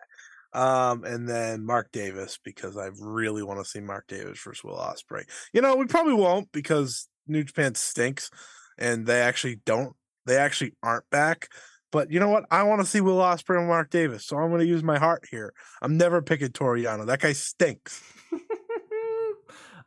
Um, 0.55 1.05
and 1.05 1.27
then 1.27 1.65
Mark 1.65 1.91
Davis 1.93 2.39
because 2.45 2.77
I 2.77 2.91
really 3.01 3.43
want 3.43 3.61
to 3.61 3.69
see 3.69 3.81
Mark 3.81 4.07
Davis 4.07 4.41
versus 4.43 4.63
Will 4.63 4.77
Ospreay. 4.77 5.25
You 5.53 5.63
know, 5.63 5.77
we 5.77 5.87
probably 5.87 6.13
won't 6.13 6.53
because 6.53 7.09
New 7.27 7.43
Japan 7.43 7.75
stinks, 7.75 8.31
and 8.79 9.07
they 9.07 9.21
actually 9.21 9.61
don't. 9.65 9.97
They 10.27 10.37
actually 10.37 10.75
aren't 10.83 11.09
back. 11.11 11.49
But 11.91 12.11
you 12.11 12.21
know 12.21 12.29
what? 12.29 12.45
I 12.51 12.63
want 12.65 12.81
to 12.81 12.87
see 12.87 13.01
Will 13.01 13.19
Ospreay 13.19 13.59
and 13.59 13.69
Mark 13.69 13.91
Davis, 13.91 14.27
so 14.27 14.37
I'm 14.39 14.49
going 14.49 14.61
to 14.61 14.67
use 14.67 14.83
my 14.83 14.99
heart 14.99 15.25
here. 15.31 15.53
I'm 15.81 15.97
never 15.97 16.23
picking 16.23 16.49
Toru 16.49 16.83
Yano. 16.83 17.07
That 17.07 17.21
guy 17.21 17.33
stinks. 17.33 18.03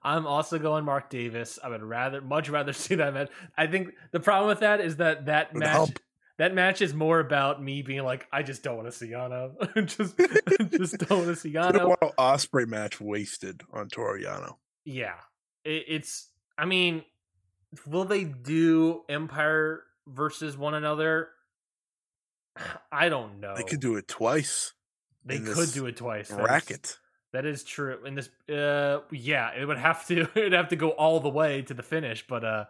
I'm 0.05 0.27
also 0.27 0.59
going 0.59 0.85
Mark 0.85 1.09
Davis. 1.09 1.57
I 1.63 1.69
would 1.69 1.81
rather, 1.81 2.21
much 2.21 2.47
rather 2.47 2.73
see 2.73 2.95
that 2.95 3.13
match. 3.13 3.29
I 3.57 3.65
think 3.65 3.89
the 4.11 4.19
problem 4.19 4.47
with 4.47 4.59
that 4.59 4.79
is 4.79 4.97
that 4.97 5.25
that 5.25 5.55
match, 5.55 5.69
help. 5.69 5.99
that 6.37 6.53
match 6.53 6.81
is 6.83 6.93
more 6.93 7.19
about 7.19 7.61
me 7.61 7.81
being 7.81 8.03
like, 8.03 8.27
I 8.31 8.43
just 8.43 8.61
don't 8.61 8.77
want 8.77 8.87
to 8.87 8.91
see 8.91 9.07
Yano. 9.07 9.55
just, 9.87 10.15
just 10.71 10.97
don't 10.99 11.25
want 11.25 11.29
to 11.31 11.35
see 11.35 11.57
I 11.57 11.71
don't 11.71 11.81
Yano. 11.81 11.87
want 11.87 12.01
an 12.03 12.09
Ospreay 12.19 12.67
match 12.67 13.01
wasted 13.01 13.63
on 13.73 13.89
Toru 13.89 14.21
Yano. 14.23 14.57
Yeah, 14.85 15.15
it, 15.63 15.85
it's. 15.87 16.29
I 16.55 16.65
mean, 16.65 17.03
will 17.87 18.05
they 18.05 18.23
do 18.25 19.01
Empire 19.09 19.81
versus 20.07 20.55
one 20.55 20.75
another? 20.75 21.29
I 22.91 23.09
don't 23.09 23.39
know. 23.39 23.55
They 23.55 23.63
could 23.63 23.81
do 23.81 23.95
it 23.95 24.07
twice. 24.07 24.73
They 25.25 25.39
could 25.39 25.73
do 25.73 25.87
it 25.87 25.97
twice. 25.97 26.27
That 26.27 26.41
is- 26.41 26.45
Racket. 26.45 26.99
That 27.35 27.45
is 27.45 27.65
true. 27.65 27.97
In 28.05 28.15
this, 28.15 28.29
uh, 28.49 29.01
yeah, 29.11 29.51
it 29.59 29.65
would 29.65 29.77
have 29.77 30.07
to. 30.07 30.21
It 30.35 30.35
would 30.35 30.53
have 30.53 30.69
to 30.69 30.77
go 30.77 30.91
all 30.91 31.19
the 31.19 31.29
way 31.29 31.63
to 31.63 31.73
the 31.73 31.83
finish, 31.83 32.25
but 32.25 32.45
uh, 32.45 32.63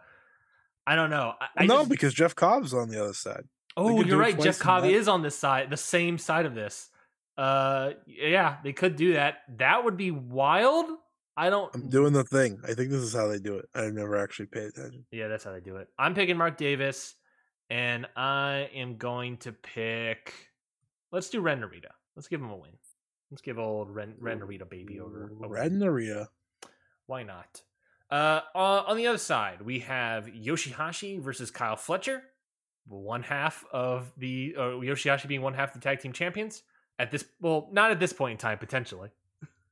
I 0.87 0.95
don't 0.95 1.11
know. 1.11 1.33
I, 1.39 1.47
I 1.55 1.65
no, 1.67 1.77
just- 1.77 1.89
because 1.89 2.13
Jeff 2.15 2.33
Cobb's 2.33 2.73
on 2.73 2.89
the 2.89 2.99
other 2.99 3.13
side. 3.13 3.43
oh, 3.77 4.03
you're 4.03 4.17
right. 4.17 4.39
Jeff 4.39 4.57
Cobb 4.57 4.85
is 4.85 5.07
on 5.07 5.21
this 5.21 5.37
side, 5.37 5.69
the 5.69 5.77
same 5.77 6.17
side 6.17 6.47
of 6.47 6.55
this. 6.55 6.89
Uh, 7.37 7.91
yeah, 8.07 8.57
they 8.63 8.73
could 8.73 8.95
do 8.95 9.13
that. 9.13 9.43
That 9.57 9.83
would 9.83 9.97
be 9.97 10.09
wild. 10.09 10.87
I 11.37 11.51
don't. 11.51 11.69
I'm 11.75 11.87
doing 11.89 12.13
the 12.13 12.23
thing. 12.23 12.59
I 12.63 12.73
think 12.73 12.89
this 12.89 13.01
is 13.01 13.13
how 13.13 13.27
they 13.27 13.37
do 13.37 13.57
it. 13.57 13.69
I've 13.75 13.93
never 13.93 14.17
actually 14.17 14.47
paid 14.47 14.63
attention. 14.63 15.05
Yeah, 15.11 15.27
that's 15.27 15.43
how 15.43 15.51
they 15.51 15.59
do 15.59 15.75
it. 15.75 15.89
I'm 15.99 16.15
picking 16.15 16.37
Mark 16.37 16.57
Davis, 16.57 17.13
and 17.69 18.07
I 18.15 18.71
am 18.73 18.97
going 18.97 19.37
to 19.37 19.51
pick. 19.51 20.33
let's 21.11 21.29
do 21.29 21.39
Ren 21.39 21.61
Narita. 21.61 21.91
Let's 22.15 22.27
give 22.27 22.41
him 22.41 22.49
a 22.49 22.55
win. 22.55 22.71
Let's 23.35 23.41
give 23.41 23.59
old 23.59 23.93
Ren, 23.93 24.13
Ren 24.17 24.39
Narita 24.39 24.69
baby 24.69 25.01
over. 25.01 25.29
over 25.43 25.49
Red 25.49 25.73
Narita. 25.73 26.27
Why 27.05 27.23
not? 27.23 27.63
Uh, 28.09 28.39
on 28.55 28.85
on 28.85 28.95
the 28.95 29.07
other 29.07 29.17
side, 29.17 29.61
we 29.61 29.79
have 29.79 30.27
Yoshihashi 30.27 31.19
versus 31.19 31.51
Kyle 31.51 31.75
Fletcher, 31.75 32.23
one 32.87 33.23
half 33.23 33.65
of 33.73 34.13
the 34.15 34.55
uh, 34.57 34.61
Yoshihashi 34.79 35.27
being 35.27 35.41
one 35.41 35.53
half 35.53 35.73
the 35.73 35.81
tag 35.81 35.99
team 35.99 36.13
champions. 36.13 36.63
At 36.97 37.11
this, 37.11 37.25
well, 37.41 37.67
not 37.73 37.91
at 37.91 37.99
this 37.99 38.13
point 38.13 38.31
in 38.31 38.37
time, 38.37 38.57
potentially. 38.57 39.09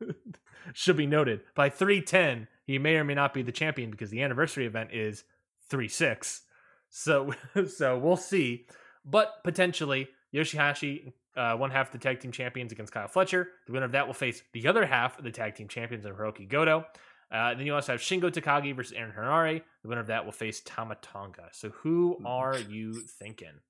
Should 0.73 0.97
be 0.97 1.07
noted 1.07 1.39
by 1.55 1.69
three 1.69 2.01
ten, 2.01 2.49
he 2.65 2.77
may 2.79 2.97
or 2.97 3.05
may 3.05 3.15
not 3.15 3.33
be 3.33 3.43
the 3.43 3.53
champion 3.53 3.91
because 3.91 4.09
the 4.09 4.23
anniversary 4.23 4.65
event 4.65 4.89
is 4.91 5.23
three 5.69 5.87
six. 5.87 6.41
So, 6.89 7.31
so 7.69 7.97
we'll 7.97 8.17
see. 8.17 8.65
But 9.05 9.41
potentially, 9.45 10.09
Yoshihashi, 10.33 11.13
uh, 11.35 11.55
one 11.55 11.71
half 11.71 11.87
of 11.87 11.93
the 11.93 11.97
tag 11.97 12.19
team 12.19 12.31
champions 12.31 12.71
against 12.71 12.93
Kyle 12.93 13.07
Fletcher. 13.07 13.49
The 13.67 13.73
winner 13.73 13.85
of 13.85 13.93
that 13.93 14.07
will 14.07 14.13
face 14.13 14.43
the 14.53 14.67
other 14.67 14.85
half 14.85 15.17
of 15.17 15.23
the 15.23 15.31
tag 15.31 15.55
team 15.55 15.67
champions 15.67 16.05
in 16.05 16.13
Hiroki 16.13 16.47
Goto. 16.47 16.85
Uh, 17.31 17.55
then 17.55 17.65
you 17.65 17.73
also 17.73 17.93
have 17.93 18.01
Shingo 18.01 18.31
Takagi 18.31 18.75
versus 18.75 18.93
Aaron 18.93 19.13
Henare. 19.17 19.61
The 19.81 19.89
winner 19.89 20.01
of 20.01 20.07
that 20.07 20.25
will 20.25 20.31
face 20.31 20.61
Tama 20.63 20.95
Tonga. 21.01 21.49
So 21.51 21.69
who 21.69 22.19
are 22.25 22.57
you 22.57 23.01
thinking? 23.19 23.61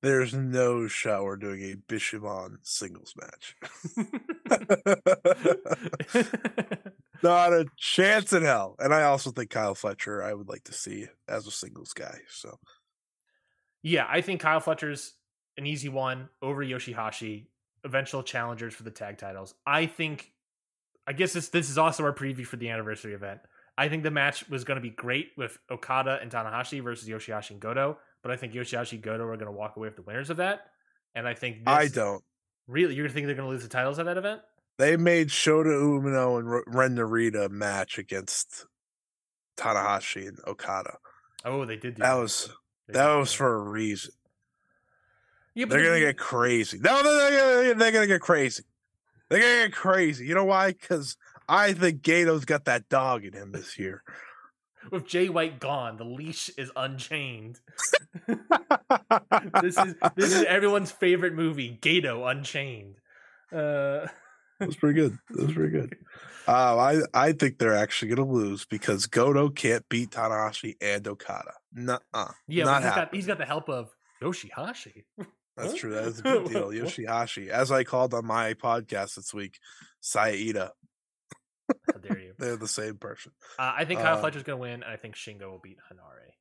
There's 0.00 0.32
no 0.32 0.86
shot 0.86 1.24
we're 1.24 1.36
doing 1.36 1.60
a 1.62 1.74
Bishamon 1.92 2.58
singles 2.62 3.14
match. 3.16 3.56
Not 7.22 7.52
a 7.52 7.66
chance 7.76 8.32
in 8.32 8.44
hell. 8.44 8.76
And 8.78 8.94
I 8.94 9.02
also 9.04 9.32
think 9.32 9.50
Kyle 9.50 9.74
Fletcher 9.74 10.22
I 10.22 10.34
would 10.34 10.48
like 10.48 10.62
to 10.64 10.72
see 10.72 11.06
as 11.28 11.48
a 11.48 11.50
singles 11.50 11.92
guy. 11.92 12.18
So 12.28 12.58
yeah, 13.82 14.06
I 14.08 14.20
think 14.20 14.40
Kyle 14.40 14.60
Fletcher's 14.60 15.14
an 15.58 15.66
easy 15.66 15.88
one 15.88 16.28
over 16.40 16.64
Yoshihashi, 16.64 17.46
eventual 17.84 18.22
challengers 18.22 18.72
for 18.72 18.84
the 18.84 18.90
tag 18.90 19.18
titles. 19.18 19.54
I 19.66 19.86
think 19.86 20.32
I 21.06 21.12
guess 21.12 21.32
this 21.32 21.48
this 21.48 21.68
is 21.68 21.76
also 21.76 22.04
our 22.04 22.14
preview 22.14 22.46
for 22.46 22.56
the 22.56 22.70
anniversary 22.70 23.12
event. 23.12 23.40
I 23.76 23.88
think 23.88 24.02
the 24.02 24.10
match 24.10 24.48
was 24.48 24.64
going 24.64 24.76
to 24.76 24.82
be 24.82 24.90
great 24.90 25.32
with 25.36 25.58
Okada 25.70 26.18
and 26.20 26.30
Tanahashi 26.30 26.82
versus 26.82 27.08
Yoshihashi 27.08 27.50
and 27.50 27.60
Goto, 27.60 27.98
but 28.22 28.32
I 28.32 28.36
think 28.36 28.52
Yoshihashi 28.52 28.92
and 28.92 29.02
Goto 29.02 29.24
are 29.24 29.36
going 29.36 29.46
to 29.46 29.52
walk 29.52 29.76
away 29.76 29.88
with 29.88 29.96
the 29.96 30.02
winners 30.02 30.30
of 30.30 30.38
that. 30.38 30.66
And 31.14 31.26
I 31.26 31.34
think 31.34 31.64
this, 31.64 31.66
I 31.66 31.88
don't. 31.88 32.22
really 32.66 32.94
you're 32.94 33.04
going 33.04 33.10
to 33.10 33.14
think 33.14 33.26
they're 33.26 33.36
going 33.36 33.48
to 33.48 33.52
lose 33.52 33.62
the 33.62 33.68
titles 33.68 33.98
at 33.98 34.06
that 34.06 34.16
event. 34.16 34.40
They 34.78 34.96
made 34.96 35.28
Shota 35.28 35.66
Umino 35.66 36.38
and 36.38 36.74
Ren 36.74 36.94
Narita 36.94 37.50
match 37.50 37.98
against 37.98 38.66
Tanahashi 39.56 40.28
and 40.28 40.38
Okada. 40.46 40.98
Oh, 41.44 41.64
they 41.64 41.76
did. 41.76 41.96
Do 41.96 42.02
That 42.02 42.14
was 42.14 42.50
They 42.86 42.94
that 42.94 43.14
was 43.14 43.32
for 43.32 43.54
a 43.54 43.58
reason. 43.58 44.12
Yeah, 45.58 45.66
They're 45.66 45.82
gonna 45.82 45.98
get 45.98 46.16
crazy. 46.16 46.78
No, 46.78 47.02
they're 47.02 47.64
gonna, 47.64 47.74
they're 47.74 47.90
gonna 47.90 48.06
get 48.06 48.20
crazy. 48.20 48.62
They're 49.28 49.40
gonna 49.40 49.68
get 49.68 49.72
crazy. 49.72 50.24
You 50.24 50.36
know 50.36 50.44
why? 50.44 50.70
Because 50.70 51.16
I 51.48 51.72
think 51.72 52.02
Gato's 52.02 52.44
got 52.44 52.66
that 52.66 52.88
dog 52.88 53.24
in 53.24 53.32
him 53.32 53.50
this 53.50 53.76
year. 53.76 54.04
with 54.92 55.08
Jay 55.08 55.28
White 55.28 55.58
gone, 55.58 55.96
the 55.96 56.04
leash 56.04 56.48
is 56.56 56.70
unchained. 56.76 57.58
this 59.60 59.76
is 59.76 59.96
this 60.14 60.32
is 60.32 60.44
everyone's 60.44 60.92
favorite 60.92 61.34
movie, 61.34 61.76
Gato 61.80 62.24
Unchained. 62.24 62.94
Uh, 63.52 64.06
That's 64.60 64.76
pretty 64.76 64.94
good. 64.94 65.18
That's 65.30 65.52
pretty 65.54 65.72
good. 65.72 65.96
Uh, 66.46 66.78
I 66.78 67.00
I 67.12 67.32
think 67.32 67.58
they're 67.58 67.74
actually 67.74 68.14
gonna 68.14 68.30
lose 68.30 68.64
because 68.64 69.06
Goto 69.06 69.48
can't 69.48 69.84
beat 69.88 70.10
Tanahashi 70.10 70.76
and 70.80 71.08
Okada. 71.08 71.54
Nuh 71.72 71.98
uh. 72.14 72.28
yeah, 72.46 72.62
Not 72.62 72.84
he's 72.84 72.92
got 72.92 73.14
he's 73.14 73.26
got 73.26 73.38
the 73.38 73.44
help 73.44 73.68
of 73.68 73.90
Yoshihashi. 74.22 75.02
That's 75.58 75.74
true. 75.74 75.90
That 75.94 76.04
is 76.04 76.20
a 76.20 76.22
big 76.22 76.48
deal. 76.48 76.68
Yoshihashi, 76.70 77.48
as 77.48 77.70
I 77.70 77.84
called 77.84 78.14
on 78.14 78.24
my 78.26 78.54
podcast 78.54 79.16
this 79.16 79.34
week, 79.34 79.58
Saida. 80.00 80.72
How 81.92 81.98
dare 82.00 82.18
you? 82.18 82.32
They're 82.38 82.56
the 82.56 82.68
same 82.68 82.96
person. 82.96 83.32
Uh, 83.58 83.72
I 83.76 83.84
think 83.84 84.00
Kyle 84.00 84.14
Um, 84.14 84.20
Fletcher's 84.20 84.42
going 84.42 84.58
to 84.58 84.60
win, 84.62 84.82
and 84.82 84.84
I 84.84 84.96
think 84.96 85.14
Shingo 85.16 85.50
will 85.50 85.60
beat 85.62 85.78
Henare. 85.92 86.32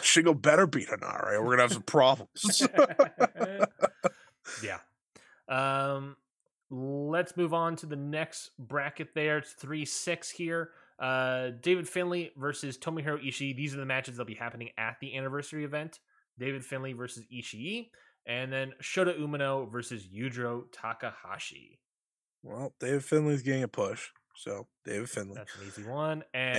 Shingo 0.00 0.40
better 0.40 0.66
beat 0.66 0.88
Henare. 0.88 1.42
We're 1.42 1.50
gonna 1.50 1.62
have 1.62 1.72
some 1.72 1.82
problems. 1.82 2.62
yeah. 4.62 4.78
Um, 5.48 6.16
let's 6.70 7.36
move 7.36 7.52
on 7.52 7.76
to 7.76 7.86
the 7.86 7.96
next 7.96 8.52
bracket. 8.58 9.14
There, 9.14 9.38
it's 9.38 9.52
three 9.52 9.84
six 9.84 10.30
here. 10.30 10.70
Uh, 10.98 11.50
David 11.60 11.88
Finley 11.88 12.30
versus 12.36 12.78
Tomohiro 12.78 13.22
Ishii. 13.22 13.54
These 13.54 13.74
are 13.74 13.78
the 13.78 13.84
matches 13.84 14.16
that'll 14.16 14.26
be 14.26 14.34
happening 14.34 14.70
at 14.78 14.96
the 15.00 15.16
anniversary 15.16 15.64
event. 15.64 15.98
David 16.42 16.64
Finley 16.64 16.92
versus 16.92 17.24
Ishii, 17.32 17.90
and 18.26 18.52
then 18.52 18.72
Shota 18.82 19.18
Umino 19.18 19.70
versus 19.70 20.04
Yujiro 20.06 20.64
Takahashi. 20.72 21.78
well, 22.42 22.74
David 22.80 23.04
Finley's 23.04 23.42
getting 23.42 23.62
a 23.62 23.68
push, 23.68 24.08
so 24.34 24.66
David 24.84 25.08
Finley. 25.08 25.34
That's 25.36 25.54
an 25.56 25.66
easy 25.66 25.84
one. 25.88 26.24
And, 26.34 26.58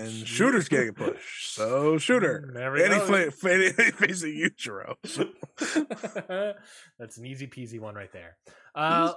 and 0.00 0.26
Shooter's 0.26 0.68
getting 0.68 0.88
a 0.90 0.92
push, 0.94 1.46
so 1.50 1.98
Shooter. 1.98 2.50
There 2.54 2.72
we 2.72 2.82
And 2.84 2.92
he 2.94 2.98
go. 3.00 3.06
play, 3.06 3.30
fa- 3.30 3.92
facing 3.92 4.32
Yujiro. 4.34 4.94
That's 6.98 7.18
an 7.18 7.26
easy 7.26 7.46
peasy 7.46 7.80
one 7.80 7.94
right 7.94 8.12
there. 8.12 8.36
Uh, 8.74 9.12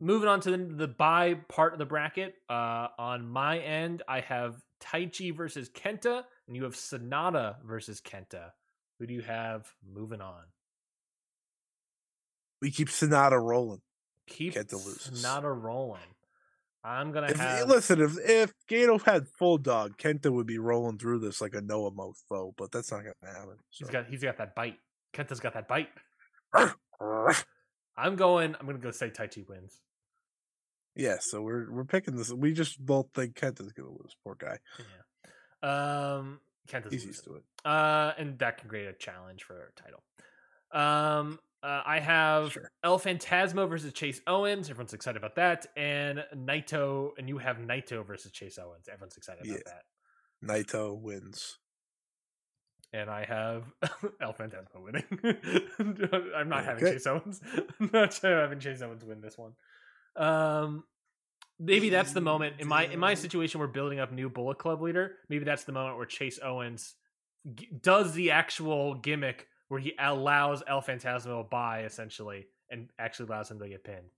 moving 0.00 0.28
on 0.28 0.40
to 0.40 0.50
the, 0.50 0.56
the 0.56 0.88
buy 0.88 1.34
part 1.48 1.72
of 1.72 1.78
the 1.78 1.84
bracket. 1.86 2.34
Uh, 2.48 2.88
on 2.98 3.28
my 3.28 3.58
end, 3.58 4.02
I 4.08 4.20
have 4.20 4.56
Taichi 4.82 5.36
versus 5.36 5.68
Kenta, 5.70 6.22
and 6.46 6.56
you 6.56 6.64
have 6.64 6.74
Sanada 6.74 7.56
versus 7.64 8.00
Kenta. 8.00 8.50
Who 9.04 9.08
do 9.08 9.12
you 9.14 9.20
have 9.20 9.66
moving 9.86 10.22
on? 10.22 10.44
we 12.62 12.70
keep 12.70 12.88
Sanada 12.88 13.38
rolling. 13.38 13.82
Keep 14.26 14.54
Kenta 14.54 14.72
loses. 14.72 15.22
Sanada 15.22 15.54
rolling. 15.54 16.00
I'm 16.82 17.12
gonna 17.12 17.26
If, 17.26 17.36
have. 17.36 17.68
listen, 17.68 18.00
if 18.00 18.16
if 18.26 18.54
Gato 18.66 18.96
had 18.98 19.28
full 19.28 19.58
dog, 19.58 19.98
Kenta 19.98 20.32
would 20.32 20.46
be 20.46 20.56
rolling 20.58 20.96
through 20.96 21.18
this 21.18 21.42
like 21.42 21.52
a 21.54 21.60
Noah 21.60 21.90
mofo, 21.90 22.54
but 22.56 22.72
that's 22.72 22.90
not 22.90 23.02
gonna 23.02 23.34
happen. 23.38 23.56
He's 23.68 23.90
got 23.90 24.06
he's 24.06 24.22
got 24.22 24.38
that 24.38 24.54
bite. 24.54 24.78
Kenta's 25.14 25.40
got 25.40 25.52
that 25.52 25.68
bite. 25.68 25.90
I'm 27.94 28.16
going. 28.16 28.56
I'm 28.58 28.64
gonna 28.64 28.78
go 28.78 28.90
say 28.90 29.10
Taichi 29.10 29.46
wins. 29.46 29.82
yeah, 30.96 31.16
so 31.20 31.42
we're 31.42 31.70
we're 31.70 31.84
picking 31.84 32.16
this. 32.16 32.32
We 32.32 32.54
just 32.54 32.78
both 32.82 33.08
think 33.14 33.34
Kenta's 33.34 33.72
gonna 33.74 33.90
lose. 33.90 34.16
Poor 34.24 34.34
guy. 34.38 34.56
Yeah. 34.78 36.14
Um, 36.16 36.40
He's 36.66 36.84
losing. 36.92 37.08
used 37.08 37.24
to 37.24 37.34
it. 37.36 37.42
Uh, 37.64 38.12
and 38.18 38.38
that 38.38 38.58
can 38.58 38.68
create 38.68 38.86
a 38.88 38.92
challenge 38.92 39.44
for 39.44 39.54
a 39.68 39.80
title. 39.80 40.02
Um, 40.72 41.38
uh, 41.62 41.82
I 41.86 42.00
have 42.00 42.52
Sure. 42.52 42.70
El 42.82 42.98
Phantasmo 42.98 43.68
versus 43.68 43.92
Chase 43.92 44.20
Owens. 44.26 44.68
Everyone's 44.68 44.92
excited 44.92 45.16
about 45.16 45.36
that. 45.36 45.66
And 45.76 46.24
Naito, 46.34 47.10
and 47.18 47.28
you 47.28 47.38
have 47.38 47.58
Naito 47.58 48.04
versus 48.06 48.32
Chase 48.32 48.58
Owens. 48.58 48.88
Everyone's 48.92 49.16
excited 49.16 49.46
about 49.46 49.58
Yeah. 49.66 49.72
that. 49.72 49.84
Naito 50.46 50.98
wins. 51.00 51.58
And 52.92 53.08
I 53.10 53.24
have 53.24 53.64
El 54.20 54.34
Phantasmo 54.34 54.82
winning. 54.82 55.04
I'm 56.36 56.48
not 56.48 56.64
having 56.64 56.84
Chase 56.84 57.06
Owens. 57.06 57.40
I'm 57.80 57.90
not 57.92 58.14
having 58.20 58.60
Chase 58.60 58.82
Owens 58.82 59.04
win 59.04 59.20
this 59.20 59.36
one. 59.38 59.52
Um, 60.16 60.84
maybe 61.58 61.90
that's 61.90 62.12
the 62.12 62.20
moment 62.20 62.56
in 62.58 62.68
my 62.68 62.86
in 62.86 62.98
my 62.98 63.14
situation. 63.14 63.60
We're 63.60 63.66
building 63.66 64.00
up 64.00 64.12
new 64.12 64.28
Bullet 64.28 64.58
Club 64.58 64.82
leader. 64.82 65.12
Maybe 65.28 65.44
that's 65.44 65.64
the 65.64 65.72
moment 65.72 65.96
where 65.96 66.06
Chase 66.06 66.38
Owens 66.42 66.94
g- 67.54 67.68
does 67.80 68.12
the 68.14 68.30
actual 68.30 68.94
gimmick 68.94 69.46
where 69.68 69.80
he 69.80 69.94
allows 69.98 70.62
El 70.66 70.82
Phantasmo 70.82 71.48
by 71.48 71.84
essentially 71.84 72.46
and 72.70 72.90
actually 72.98 73.26
allows 73.26 73.50
him 73.50 73.58
to 73.58 73.68
get 73.68 73.84
pinned. 73.84 74.10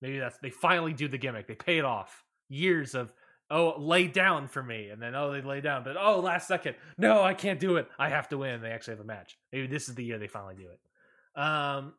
Maybe 0.00 0.18
that's 0.18 0.38
they 0.38 0.50
finally 0.50 0.92
do 0.92 1.08
the 1.08 1.18
gimmick. 1.18 1.46
They 1.46 1.54
pay 1.54 1.78
it 1.78 1.84
off. 1.84 2.24
Years 2.48 2.94
of 2.94 3.12
oh 3.50 3.74
lay 3.78 4.06
down 4.06 4.48
for 4.48 4.62
me, 4.62 4.88
and 4.88 5.00
then 5.00 5.14
oh 5.14 5.32
they 5.32 5.40
lay 5.40 5.60
down, 5.60 5.84
but 5.84 5.96
oh 5.98 6.20
last 6.20 6.48
second 6.48 6.76
no 6.98 7.22
I 7.22 7.34
can't 7.34 7.60
do 7.60 7.76
it. 7.76 7.88
I 7.98 8.08
have 8.08 8.28
to 8.28 8.38
win. 8.38 8.60
They 8.60 8.70
actually 8.70 8.94
have 8.94 9.04
a 9.04 9.06
match. 9.06 9.38
Maybe 9.52 9.66
this 9.66 9.88
is 9.88 9.94
the 9.94 10.04
year 10.04 10.18
they 10.18 10.28
finally 10.28 10.56
do 10.56 10.68
it. 10.68 11.40
Um, 11.40 11.94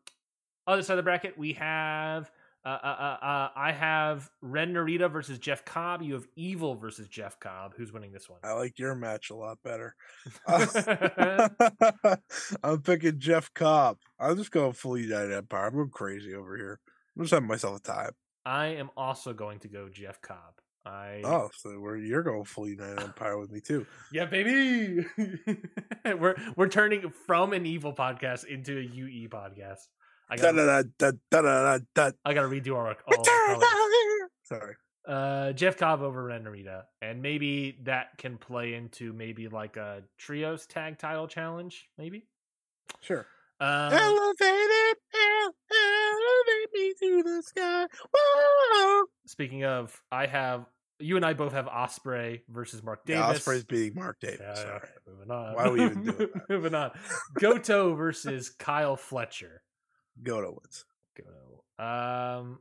other 0.68 0.82
side 0.82 0.94
of 0.94 0.98
the 0.98 1.04
bracket 1.04 1.38
we 1.38 1.54
have. 1.54 2.32
Uh, 2.66 2.70
uh, 2.70 2.96
uh, 3.22 3.26
uh, 3.26 3.50
I 3.56 3.72
have 3.72 4.28
Ren 4.42 4.74
Narita 4.74 5.12
versus 5.12 5.38
Jeff 5.38 5.64
Cobb. 5.66 6.02
You 6.02 6.16
have 6.16 6.26
Evil 6.36 6.74
versus 6.74 7.08
Jeff 7.08 7.40
Cobb. 7.40 7.76
Who's 7.78 7.94
winning 7.94 8.12
this 8.12 8.28
one? 8.28 8.40
I 8.44 8.54
like 8.54 8.80
your 8.80 8.96
match 8.96 9.30
a 9.30 9.36
lot 9.36 9.60
better. 9.64 9.96
I'm 12.64 12.82
picking 12.82 13.20
Jeff 13.20 13.54
Cobb. 13.54 13.98
I'm 14.20 14.36
just 14.36 14.50
going 14.50 14.74
full 14.74 14.98
United 14.98 15.32
Empire. 15.32 15.68
I'm 15.68 15.76
going 15.76 15.90
crazy 15.90 16.34
over 16.34 16.58
here. 16.58 16.80
I'm 17.16 17.24
just 17.24 17.34
having 17.34 17.48
myself 17.48 17.78
a 17.78 17.82
time. 17.82 18.12
I 18.48 18.68
am 18.68 18.90
also 18.98 19.32
going 19.34 19.60
to 19.60 19.68
go 19.68 19.88
Jeff 19.88 20.20
Cobb. 20.22 20.56
I 20.86 21.22
Oh, 21.24 21.50
so 21.56 21.80
we're, 21.80 21.98
you're 21.98 22.24
going 22.24 22.46
full 22.46 22.68
United 22.68 23.00
Empire 23.00 23.38
with 23.38 23.52
me 23.52 23.60
too. 23.60 23.86
yeah, 24.12 24.26
baby. 24.26 25.06
we're 26.06 26.36
we're 26.56 26.70
turning 26.70 27.12
from 27.26 27.54
an 27.54 27.66
evil 27.66 27.94
podcast 27.94 28.46
into 28.46 28.78
a 28.78 28.82
UE 28.82 29.30
podcast. 29.30 29.88
I 30.30 30.36
Da, 30.38 30.52
got 30.52 30.56
da, 30.56 30.82
da, 30.82 31.12
da, 31.32 31.42
da, 31.42 31.42
da, 31.42 31.80
da. 31.94 32.12
I 32.26 32.34
got 32.34 32.42
to 32.44 32.48
redo 32.48 32.76
our 32.76 32.88
all 32.88 33.22
of 33.22 33.28
our 33.28 33.60
colors. 33.60 34.30
Sorry. 34.44 34.76
Uh, 35.08 35.52
Jeff 35.54 35.78
Cobb 35.78 36.02
over 36.02 36.24
Ren 36.24 36.44
Narita, 36.46 36.84
and 37.02 37.22
maybe 37.22 37.78
that 37.84 38.18
can 38.18 38.38
play 38.38 38.74
into 38.74 39.14
maybe 39.14 39.48
like 39.48 39.78
a 39.78 40.02
trios 40.18 40.66
tag 40.66 40.98
title 40.98 41.28
challenge. 41.28 41.88
Maybe. 41.98 42.26
Sure. 43.02 43.28
Um, 43.60 43.94
Elevated, 43.94 44.98
ele- 45.14 45.56
elevate 45.72 46.74
me 46.74 46.94
to 47.00 47.24
the 47.24 47.44
sky. 47.44 47.86
Whoa. 48.14 49.04
speaking 49.28 49.64
of, 49.64 50.02
I 50.12 50.26
have 50.26 50.66
you 51.00 51.18
and 51.18 51.26
I 51.26 51.34
both 51.34 51.54
have 51.54 51.66
Ospreay 51.68 52.42
versus 52.50 52.82
Mark 52.82 53.06
Davis. 53.06 53.22
Yeah, 53.22 53.34
Ospreay's 53.54 53.64
beating 53.64 53.94
Mark 53.96 54.18
Davis. 54.20 54.40
Yeah, 54.42 54.64
yeah, 54.66 54.80
moving 55.08 55.30
on. 55.32 55.56
Why 55.56 55.64
are 55.66 55.72
we 55.72 55.84
even 55.86 56.04
doing 56.04 56.18
that? 56.18 56.42
moving 56.50 56.74
on. 56.76 56.92
Goto 57.40 57.94
versus 57.96 58.50
Kyle 58.50 58.96
Fletcher. 58.96 59.62
Go 60.24 60.42
to 60.42 60.48
wins. 60.48 60.86
Goto. 61.18 61.64
Um, 61.78 62.60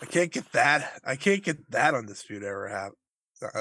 I 0.00 0.06
can't 0.06 0.32
get 0.32 0.50
that. 0.52 1.00
I 1.04 1.16
can't 1.16 1.42
get 1.42 1.70
that 1.70 1.94
undisputed 1.94 2.44
era 2.44 2.70
happen. 2.70 2.96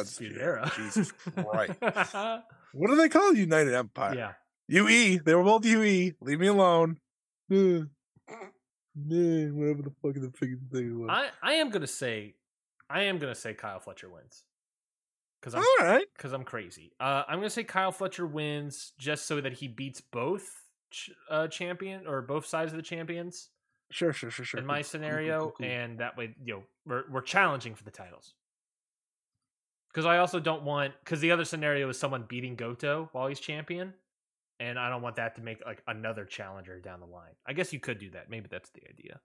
Dispute 0.03 0.37
era. 0.39 0.71
Jesus 0.75 1.11
Christ. 1.11 1.73
What 2.75 2.89
do 2.89 2.95
they 2.95 3.07
call? 3.09 3.33
United 3.35 3.73
Empire? 3.75 4.15
yeah. 4.15 4.33
UE. 4.81 5.19
They 5.23 5.35
were 5.35 5.43
both 5.43 5.63
UE. 5.63 6.13
Leave 6.21 6.39
me 6.39 6.47
alone. 6.47 6.97
Uh, 7.51 7.81
nah, 8.95 9.51
whatever 9.51 9.83
the 9.83 9.93
fuck 10.01 10.13
the 10.15 10.31
freaking 10.35 10.71
thing 10.71 10.99
was. 10.99 11.09
I, 11.11 11.29
I 11.43 11.53
am 11.55 11.69
gonna 11.69 11.85
say, 11.85 12.33
I 12.89 13.03
am 13.03 13.19
gonna 13.19 13.35
say 13.35 13.53
Kyle 13.53 13.79
Fletcher 13.79 14.09
wins. 14.09 14.43
Because 15.39 15.53
I'm 15.53 15.61
All 15.61 15.87
right. 15.87 16.05
because 16.15 16.33
I'm 16.33 16.43
crazy. 16.43 16.93
Uh, 16.99 17.23
I'm 17.27 17.37
gonna 17.37 17.49
say 17.51 17.63
Kyle 17.63 17.91
Fletcher 17.91 18.25
wins 18.25 18.93
just 18.97 19.27
so 19.27 19.39
that 19.41 19.53
he 19.53 19.67
beats 19.67 20.01
both 20.01 20.62
ch- 20.93 21.11
uh, 21.29 21.47
champion 21.49 22.07
or 22.07 22.21
both 22.21 22.45
sides 22.45 22.71
of 22.73 22.77
the 22.77 22.83
champions 22.83 23.49
Sure, 23.91 24.13
sure, 24.13 24.31
sure, 24.31 24.45
sure. 24.45 24.59
in 24.59 24.65
my 24.65 24.83
Cool, 24.83 24.83
cool, 24.83 24.83
cool, 24.83 24.83
scenario, 24.83 25.39
cool, 25.39 25.51
cool. 25.51 25.65
and 25.67 25.99
that 25.99 26.17
way, 26.17 26.35
you 26.43 26.53
know, 26.55 26.63
we're 26.85 27.03
we're 27.11 27.21
challenging 27.21 27.75
for 27.75 27.83
the 27.83 27.91
titles. 27.91 28.35
Because 29.91 30.05
I 30.05 30.17
also 30.17 30.39
don't 30.39 30.63
want 30.63 30.93
because 31.03 31.19
the 31.21 31.31
other 31.31 31.45
scenario 31.45 31.87
is 31.89 31.99
someone 31.99 32.23
beating 32.27 32.55
Goto 32.55 33.09
while 33.11 33.27
he's 33.27 33.39
champion, 33.39 33.93
and 34.59 34.79
I 34.79 34.89
don't 34.89 35.01
want 35.03 35.17
that 35.17 35.35
to 35.35 35.41
make 35.41 35.63
like 35.65 35.83
another 35.87 36.25
challenger 36.25 36.79
down 36.79 36.99
the 37.01 37.05
line. 37.05 37.35
I 37.45 37.53
guess 37.53 37.71
you 37.73 37.79
could 37.79 37.99
do 37.99 38.09
that. 38.11 38.29
Maybe 38.29 38.47
that's 38.49 38.71
the 38.71 38.81
idea. 38.89 39.21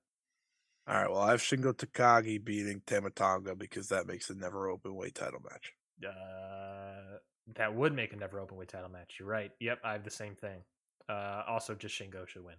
All 0.87 0.95
right. 0.95 1.11
Well, 1.11 1.21
I 1.21 1.31
have 1.33 1.41
Shingo 1.41 1.73
Takagi 1.75 2.43
beating 2.43 2.83
Tama 2.87 3.11
Tonga 3.11 3.55
because 3.55 3.89
that 3.89 4.07
makes 4.07 4.31
a 4.31 4.35
never 4.35 4.69
open 4.69 4.95
weight 4.95 5.15
title 5.15 5.41
match. 5.41 5.73
Uh, 6.07 7.19
that 7.57 7.75
would 7.75 7.95
make 7.95 8.13
a 8.13 8.17
never 8.17 8.41
open 8.41 8.57
weight 8.57 8.69
title 8.69 8.89
match. 8.89 9.17
You're 9.19 9.29
right. 9.29 9.51
Yep, 9.61 9.81
I 9.85 9.93
have 9.93 10.05
the 10.05 10.11
same 10.11 10.35
thing. 10.35 10.63
Uh, 11.09 11.43
also, 11.49 11.75
just 11.75 11.99
Shingo 11.99 12.27
should 12.29 12.45
win. 12.45 12.55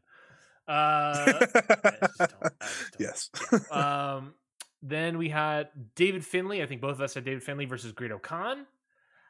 Uh, 0.67 0.71
I 0.71 1.37
just 1.41 1.53
don't- 1.53 1.85
I 1.85 1.91
just 2.07 2.19
don't. 2.41 2.53
yes. 2.99 3.29
um, 3.71 4.33
then 4.81 5.17
we 5.17 5.29
had 5.29 5.69
David 5.95 6.25
Finley. 6.25 6.61
I 6.61 6.65
think 6.65 6.81
both 6.81 6.93
of 6.93 7.01
us 7.01 7.13
had 7.13 7.25
David 7.25 7.43
Finley 7.43 7.65
versus 7.65 7.91
Great 7.91 8.11
Khan. 8.21 8.65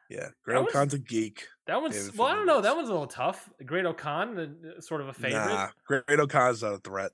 Yeah. 0.09 0.29
Great 0.43 0.63
was- 0.63 0.73
Khan's 0.73 0.93
a 0.93 0.99
geek. 0.99 1.47
That 1.67 1.81
one's 1.81 1.95
David 1.95 2.17
well, 2.17 2.27
I 2.27 2.35
don't 2.35 2.45
know. 2.45 2.55
wins. 2.55 2.63
That 2.65 2.75
one's 2.75 2.89
a 2.89 2.91
little 2.91 3.07
tough. 3.07 3.49
Great 3.65 3.85
Khan, 3.97 4.75
sort 4.79 5.01
of 5.01 5.07
a 5.07 5.13
favorite. 5.13 5.33
Nah. 5.45 5.69
Great 5.85 6.29
Khan's 6.29 6.61
not 6.63 6.73
a 6.73 6.77
threat. 6.77 7.11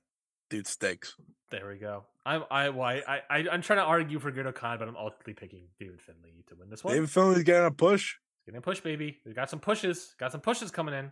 Dude 0.49 0.67
stinks. 0.67 1.15
There 1.51 1.67
we 1.67 1.77
go. 1.77 2.03
I'm 2.25 2.43
I 2.49 2.69
well, 2.69 2.87
I, 2.87 3.21
I 3.29 3.45
I'm 3.51 3.61
trying 3.61 3.79
to 3.79 3.85
argue 3.85 4.19
for 4.19 4.31
Great 4.31 4.53
Khan, 4.55 4.79
but 4.79 4.87
I'm 4.87 4.97
ultimately 4.97 5.33
picking 5.33 5.67
David 5.79 6.01
Finley 6.01 6.43
to 6.47 6.55
win 6.55 6.69
this 6.69 6.83
one. 6.83 6.93
David 6.93 7.09
Finley's 7.09 7.43
getting 7.43 7.65
a 7.67 7.71
push. 7.71 8.15
Getting 8.45 8.57
a 8.57 8.61
push, 8.61 8.79
baby. 8.79 9.19
We 9.25 9.33
got 9.33 9.49
some 9.49 9.59
pushes. 9.59 10.15
Got 10.19 10.31
some 10.31 10.41
pushes 10.41 10.71
coming 10.71 10.95
in. 10.95 11.11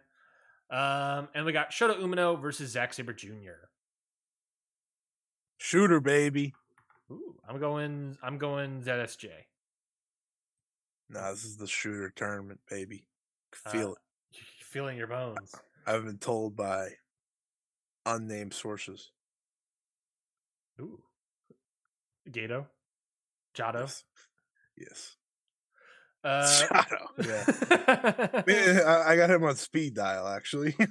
Um, 0.69 1.29
and 1.35 1.45
we 1.45 1.51
got 1.51 1.71
Shota 1.71 1.99
Umino 1.99 2.39
versus 2.39 2.71
Zack 2.71 2.93
Sabre 2.93 3.13
Jr. 3.13 3.67
Shooter, 5.57 5.99
baby. 5.99 6.53
Ooh, 7.11 7.35
I'm 7.47 7.59
going. 7.59 8.17
I'm 8.23 8.37
going 8.37 8.81
ZSJ. 8.81 9.29
Nah, 11.09 11.31
this 11.31 11.43
is 11.43 11.57
the 11.57 11.67
shooter 11.67 12.09
tournament, 12.15 12.59
baby. 12.69 13.05
Feel 13.53 13.89
Uh, 13.89 13.91
it. 13.91 13.97
Feeling 14.61 14.97
your 14.97 15.07
bones. 15.07 15.53
I've 15.85 16.05
been 16.05 16.17
told 16.17 16.55
by 16.55 16.89
unnamed 18.05 18.53
sources. 18.53 19.11
Ooh, 20.81 21.03
Gedo, 22.29 22.65
Jado. 23.55 23.81
Yes. 23.81 24.03
Yes. 24.75 25.15
Uh, 26.23 26.47
Shadow. 26.47 27.09
Yeah. 27.21 28.43
Man, 28.47 28.81
I, 28.87 29.03
I 29.09 29.15
got 29.17 29.29
him 29.29 29.43
on 29.43 29.55
speed 29.55 29.93
dial 29.95 30.27
actually. 30.27 30.75
um, 30.79 30.89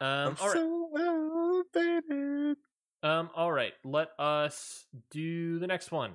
I'm 0.00 0.36
all 0.40 0.48
right. 0.48 0.56
so 0.56 1.64
elevated. 1.74 2.56
Um, 3.02 3.30
all 3.34 3.52
right. 3.52 3.72
Let 3.84 4.08
us 4.18 4.86
do 5.10 5.58
the 5.58 5.66
next 5.66 5.90
one. 5.90 6.12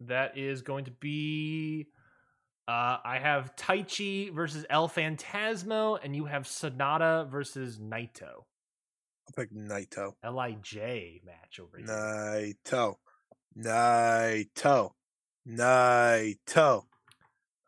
That 0.00 0.38
is 0.38 0.62
going 0.62 0.84
to 0.86 0.90
be. 0.90 1.86
Uh, 2.66 2.98
I 3.04 3.18
have 3.20 3.54
Taichi 3.56 4.32
versus 4.32 4.64
El 4.70 4.88
Phantasmo, 4.88 5.98
and 6.02 6.16
you 6.16 6.24
have 6.24 6.44
Sanada 6.44 7.28
versus 7.30 7.78
Naito. 7.78 8.44
I'll 9.26 9.34
pick 9.36 9.52
Naito. 9.52 10.14
Lij 10.24 11.20
match 11.24 11.60
over 11.60 11.78
here. 11.78 11.86
Naito. 11.86 12.96
Naito. 13.58 14.90
Naito. 15.48 16.84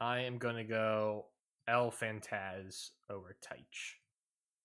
I 0.00 0.20
am 0.20 0.38
gonna 0.38 0.64
go 0.64 1.26
El 1.68 1.90
Fantaz 1.90 2.90
over 3.10 3.36
Taich. 3.42 3.96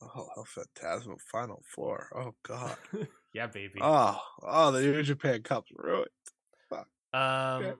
Oh, 0.01 0.27
El 0.37 0.45
Phantasmo 0.45 1.19
Final 1.31 1.61
Four. 1.65 2.09
Oh 2.15 2.33
God. 2.43 2.75
yeah, 3.33 3.47
baby. 3.47 3.79
Oh, 3.81 4.19
oh, 4.43 4.71
the 4.71 4.81
New 4.81 5.03
Japan 5.03 5.43
Cup's 5.43 5.71
ruined. 5.75 6.07
um, 7.13 7.75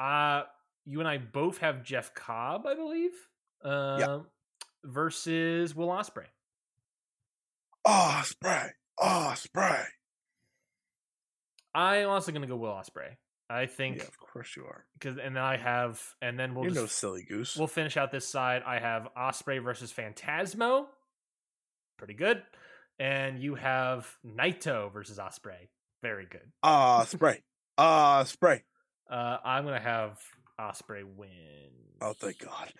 uh, 0.00 0.42
you 0.84 0.98
and 0.98 1.08
I 1.08 1.18
both 1.18 1.58
have 1.58 1.84
Jeff 1.84 2.14
Cobb, 2.14 2.66
I 2.66 2.74
believe. 2.74 3.12
Um, 3.64 4.26
versus 4.84 5.74
Will 5.74 5.88
Ospreay. 5.88 6.26
Oh 7.84 8.22
spray, 8.24 8.70
oh, 9.00 9.34
spray. 9.36 9.84
I'm 11.74 12.08
also 12.08 12.32
gonna 12.32 12.46
go 12.46 12.56
Will 12.56 12.70
Ospreay. 12.72 13.16
I 13.50 13.66
think 13.66 13.98
Yeah, 13.98 14.04
of 14.04 14.18
course 14.18 14.56
you 14.56 14.64
are. 14.64 14.84
because 14.94 15.18
and 15.18 15.36
then 15.36 15.42
I 15.42 15.56
have 15.56 16.00
and 16.22 16.38
then 16.38 16.54
we'll 16.54 16.64
You're 16.64 16.74
no 16.74 16.86
silly 16.86 17.22
goose. 17.28 17.56
we'll 17.56 17.66
finish 17.66 17.96
out 17.96 18.10
this 18.10 18.26
side. 18.28 18.62
I 18.66 18.78
have 18.78 19.08
Ospreay 19.16 19.62
versus 19.62 19.92
Phantasmo, 19.92 20.86
pretty 21.98 22.14
good, 22.14 22.42
and 22.98 23.38
you 23.42 23.54
have 23.56 24.08
Naito 24.26 24.92
versus 24.92 25.18
Ospreay, 25.18 25.68
very 26.02 26.26
good. 26.26 26.50
Spray. 27.06 27.42
Ah, 27.78 28.24
spray. 28.24 28.62
Uh, 29.10 29.36
I'm 29.44 29.64
gonna 29.64 29.78
have 29.78 30.18
Ospreay 30.58 31.04
win. 31.04 31.28
Oh, 32.00 32.14
thank 32.14 32.38
God. 32.38 32.72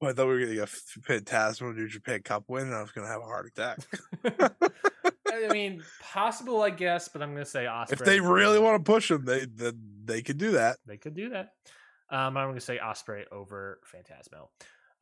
Well, 0.00 0.10
I 0.10 0.14
thought 0.14 0.26
we 0.26 0.32
were 0.32 0.38
getting 0.40 0.58
a 0.58 0.66
Phantasmo 0.66 1.72
New 1.72 1.86
Japan 1.86 2.22
Cup 2.22 2.44
win, 2.48 2.64
and 2.64 2.74
I 2.74 2.82
was 2.82 2.90
going 2.90 3.06
to 3.06 3.12
have 3.12 3.20
a 3.20 3.24
heart 3.24 3.46
attack. 3.46 3.78
I 5.32 5.48
mean, 5.52 5.82
possible, 6.00 6.62
I 6.62 6.70
guess, 6.70 7.08
but 7.08 7.22
I'm 7.22 7.32
gonna 7.32 7.44
say 7.44 7.64
Ospreay. 7.64 7.92
if 7.92 7.98
they 8.00 8.20
really 8.20 8.58
want 8.58 8.84
to 8.84 8.92
push 8.92 9.08
them, 9.08 9.24
they 9.24 9.44
they, 9.46 9.72
they 10.04 10.22
could 10.22 10.38
do 10.38 10.52
that. 10.52 10.76
they 10.86 10.96
could 10.96 11.14
do 11.14 11.30
that. 11.30 11.52
Um, 12.10 12.36
I'm 12.36 12.48
gonna 12.48 12.60
say 12.60 12.78
Ospreay 12.78 13.24
over 13.32 13.80
Phantasmo. 13.90 14.48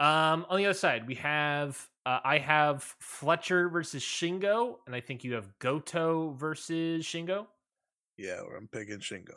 Um, 0.04 0.46
on 0.48 0.56
the 0.56 0.64
other 0.64 0.74
side, 0.74 1.06
we 1.06 1.16
have 1.16 1.78
uh, 2.06 2.20
I 2.24 2.38
have 2.38 2.82
Fletcher 3.00 3.68
versus 3.68 4.02
Shingo, 4.02 4.76
and 4.86 4.94
I 4.94 5.00
think 5.00 5.24
you 5.24 5.34
have 5.34 5.46
Goto 5.58 6.30
versus 6.38 7.04
Shingo. 7.04 7.46
Yeah, 8.16 8.40
I'm 8.56 8.68
picking 8.68 8.98
Shingo. 9.00 9.34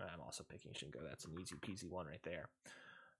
I'm 0.00 0.20
also 0.24 0.44
picking 0.48 0.72
Shingo. 0.72 1.02
That's 1.08 1.24
an 1.24 1.32
easy 1.40 1.54
peasy 1.56 1.88
one 1.88 2.06
right 2.06 2.20
there. 2.24 2.48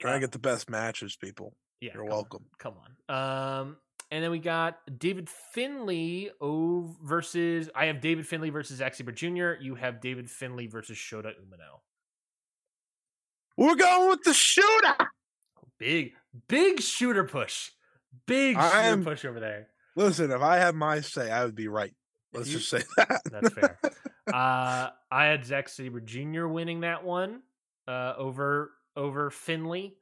Trying 0.01 0.12
Uh, 0.12 0.16
to 0.16 0.20
get 0.20 0.32
the 0.32 0.38
best 0.40 0.68
matches, 0.68 1.16
people. 1.16 1.56
Yeah, 1.80 1.92
You're 1.94 2.02
come 2.05 2.12
on, 2.12 2.16
welcome. 2.16 2.44
Come 2.59 2.74
on. 3.09 3.60
Um, 3.60 3.76
and 4.10 4.22
then 4.22 4.31
we 4.31 4.39
got 4.39 4.78
David 4.98 5.28
Finley 5.52 6.31
ov- 6.40 6.97
versus 7.02 7.68
I 7.74 7.86
have 7.86 8.01
David 8.01 8.26
Finley 8.26 8.51
versus 8.51 8.78
Sabre 8.78 9.12
Jr. 9.12 9.52
You 9.60 9.74
have 9.76 10.01
David 10.01 10.31
Finley 10.31 10.66
versus 10.66 10.97
Shota 10.97 11.26
Umino. 11.32 11.81
We're 13.56 13.76
going 13.76 14.10
with 14.10 14.22
the 14.24 14.35
shooter. 14.35 14.97
Big, 15.78 16.12
big 16.48 16.81
shooter 16.81 17.24
push. 17.24 17.70
Big 18.26 18.56
shooter 18.56 18.76
am- 18.76 19.05
push 19.05 19.24
over 19.24 19.40
there. 19.40 19.68
Listen, 19.97 20.31
if 20.32 20.40
I 20.40 20.56
had 20.56 20.74
my 20.74 21.01
say, 21.01 21.31
I 21.31 21.44
would 21.44 21.55
be 21.55 21.68
right. 21.68 21.94
Let's 22.32 22.48
You- 22.48 22.59
just 22.59 22.70
say 22.70 22.82
that. 22.97 23.20
That's 23.31 23.52
fair. 23.55 23.78
uh, 24.32 24.90
I 25.10 25.24
had 25.26 25.44
Zack 25.44 25.68
Sabre 25.68 26.01
Jr. 26.01 26.47
winning 26.47 26.81
that 26.81 27.05
one 27.05 27.43
uh, 27.86 28.14
over 28.16 28.72
over 28.97 29.31
Finley. 29.31 29.97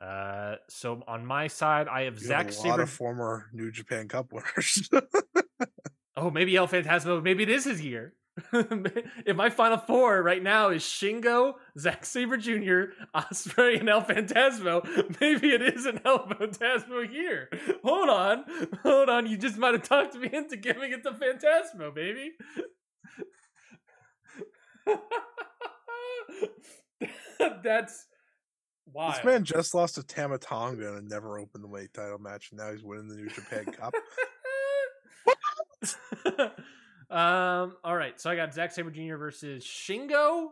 Uh, 0.00 0.56
so 0.68 1.02
on 1.06 1.26
my 1.26 1.46
side, 1.46 1.86
I 1.88 2.02
have 2.04 2.14
You 2.14 2.26
Zack 2.26 2.46
have 2.46 2.54
a 2.54 2.58
lot 2.58 2.62
Sabre. 2.72 2.82
of 2.82 2.90
former 2.90 3.50
New 3.52 3.70
Japan 3.70 4.08
Cup 4.08 4.32
winners. 4.32 4.88
Oh, 6.16 6.28
maybe 6.30 6.54
El 6.54 6.68
Fantasma. 6.68 7.22
Maybe 7.22 7.44
it 7.44 7.48
is 7.48 7.64
his 7.64 7.80
year. 7.80 8.12
if 8.52 9.36
my 9.36 9.48
final 9.48 9.78
four 9.78 10.22
right 10.22 10.42
now 10.42 10.68
is 10.68 10.82
Shingo, 10.82 11.54
Zack 11.78 12.04
Sabre 12.04 12.36
Jr., 12.36 12.92
Ospreay, 13.14 13.80
and 13.80 13.88
El 13.88 14.02
Fantasma, 14.02 14.84
maybe 15.20 15.50
it 15.50 15.62
is 15.62 15.86
an 15.86 16.00
El 16.04 16.26
Fantasma 16.26 17.10
year. 17.10 17.48
Hold 17.82 18.10
on, 18.10 18.44
hold 18.82 19.08
on. 19.08 19.28
You 19.28 19.38
just 19.38 19.56
might 19.56 19.72
have 19.72 19.84
talked 19.84 20.14
me 20.16 20.28
into 20.30 20.56
giving 20.58 20.92
it 20.92 21.04
to 21.04 21.12
Fantasma, 21.12 21.94
baby. 21.94 22.32
that's 27.62 28.06
Why? 28.92 29.12
This 29.12 29.24
man 29.24 29.44
just 29.44 29.74
lost 29.74 29.96
to 29.96 30.02
Tama 30.02 30.38
Tonga 30.38 30.88
in 30.88 30.96
a 30.96 31.00
never 31.00 31.38
opened 31.38 31.64
the 31.64 31.68
weight 31.68 31.92
title 31.92 32.18
match, 32.18 32.50
and 32.50 32.60
now 32.60 32.72
he's 32.72 32.82
winning 32.82 33.08
the 33.08 33.16
New 33.16 33.28
Japan 33.28 33.66
Cup. 33.66 33.94
um. 37.10 37.76
All 37.84 37.96
right. 37.96 38.20
So 38.20 38.30
I 38.30 38.36
got 38.36 38.52
Zack 38.54 38.72
Sabre 38.72 38.90
Jr. 38.90 39.16
versus 39.16 39.64
Shingo. 39.64 40.48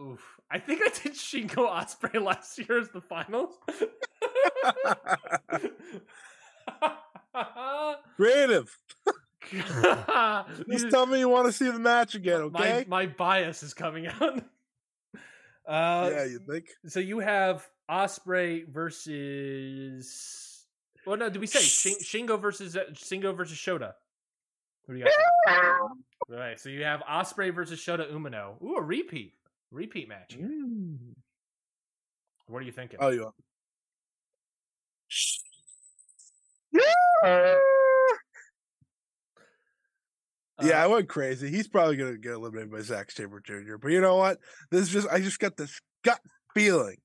Oof. 0.00 0.40
I 0.50 0.58
think 0.58 0.82
I 0.82 0.90
did 1.02 1.12
Shingo 1.12 1.70
Ospreay 1.70 2.22
last 2.24 2.58
year 2.58 2.78
as 2.78 2.88
the 2.90 3.00
finals. 3.00 3.54
Creative. 8.16 8.78
Just 10.70 10.90
tell 10.90 11.06
me 11.06 11.20
you 11.20 11.28
want 11.28 11.46
to 11.46 11.52
see 11.52 11.70
the 11.70 11.78
match 11.78 12.14
again, 12.14 12.40
okay? 12.42 12.84
my, 12.88 13.06
my 13.06 13.12
bias 13.12 13.62
is 13.62 13.74
coming 13.74 14.06
out. 14.06 14.42
Uh, 15.66 16.10
yeah, 16.12 16.24
you 16.24 16.40
think? 16.48 16.66
So 16.86 17.00
you 17.00 17.20
have 17.20 17.68
Ospreay 17.90 18.68
versus. 18.68 20.66
Well, 21.06 21.16
no, 21.16 21.28
did 21.28 21.40
we 21.40 21.46
say 21.46 21.60
Shin- 21.60 22.00
Shingo 22.26 22.40
versus 22.40 22.76
uh, 22.76 22.84
Shingo 22.92 23.36
versus 23.36 23.58
Shota? 23.58 23.92
Who 24.86 24.94
do 24.94 24.98
you 25.00 25.04
got? 25.04 25.12
All 26.30 26.36
right, 26.36 26.58
so 26.58 26.68
you 26.68 26.84
have 26.84 27.00
Ospreay 27.00 27.54
versus 27.54 27.80
Shota 27.80 28.10
Umino. 28.10 28.62
Ooh, 28.62 28.76
a 28.76 28.82
repeat, 28.82 29.34
repeat 29.70 30.08
match. 30.08 30.38
Mm. 30.38 30.96
What 32.46 32.62
are 32.62 32.66
you 32.66 32.72
thinking? 32.72 32.98
Oh, 33.00 33.10
you. 33.10 33.32
Uh, 37.22 37.54
Yeah, 40.62 40.80
uh, 40.80 40.84
I 40.84 40.86
went 40.86 41.08
crazy. 41.08 41.50
He's 41.50 41.68
probably 41.68 41.96
gonna 41.96 42.16
get 42.16 42.32
eliminated 42.32 42.70
by 42.70 42.80
Zack 42.80 43.10
Sabre 43.10 43.40
Jr. 43.40 43.76
But 43.80 43.90
you 43.90 44.00
know 44.00 44.16
what? 44.16 44.38
This 44.70 44.82
is 44.82 44.88
just 44.90 45.08
I 45.08 45.20
just 45.20 45.38
got 45.38 45.56
this 45.56 45.80
gut 46.04 46.20
feeling. 46.54 46.96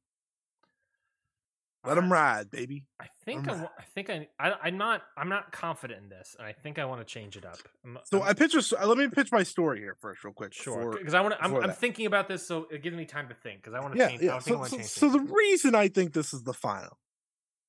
Let 1.85 1.97
him 1.97 2.11
ride, 2.11 2.51
baby. 2.51 2.83
I 2.99 3.05
think 3.23 3.47
I, 3.47 3.53
I 3.53 3.83
think 3.95 4.09
I, 4.09 4.27
I 4.37 4.53
I'm 4.63 4.77
not 4.77 5.01
I'm 5.17 5.29
not 5.29 5.53
confident 5.53 6.03
in 6.03 6.09
this, 6.09 6.35
and 6.37 6.45
I 6.45 6.51
think 6.51 6.77
I 6.77 6.83
want 6.85 6.99
to 6.99 7.05
change 7.05 7.37
it 7.37 7.45
up. 7.45 7.57
I'm, 7.85 7.97
So 8.03 8.19
I'm- 8.19 8.29
I 8.29 8.33
pitch 8.33 8.53
a, 8.53 8.85
let 8.85 8.97
me 8.97 9.07
pitch 9.07 9.31
my 9.31 9.43
story 9.43 9.79
here 9.79 9.95
first, 10.01 10.23
real 10.23 10.33
quick. 10.33 10.53
sure 10.53 10.91
because 10.91 11.13
I 11.13 11.21
want 11.21 11.35
to. 11.35 11.43
I'm, 11.43 11.55
I'm 11.55 11.71
thinking 11.71 12.05
about 12.05 12.27
this, 12.27 12.45
so 12.45 12.63
uh, 12.63 12.75
it 12.75 12.83
gives 12.83 12.97
me 12.97 13.05
time 13.05 13.29
to 13.29 13.33
think 13.33 13.63
because 13.63 13.73
I 13.73 13.79
want 13.79 13.93
to 13.93 13.99
yeah, 13.99 14.09
change. 14.09 14.21
Yeah. 14.21 14.35
I 14.35 14.39
So, 14.39 14.61
to 14.61 14.69
so, 14.69 14.81
so 14.81 15.09
the 15.09 15.21
reason 15.21 15.73
I 15.73 15.87
think 15.87 16.13
this 16.13 16.33
is 16.33 16.43
the 16.43 16.53
final 16.53 16.99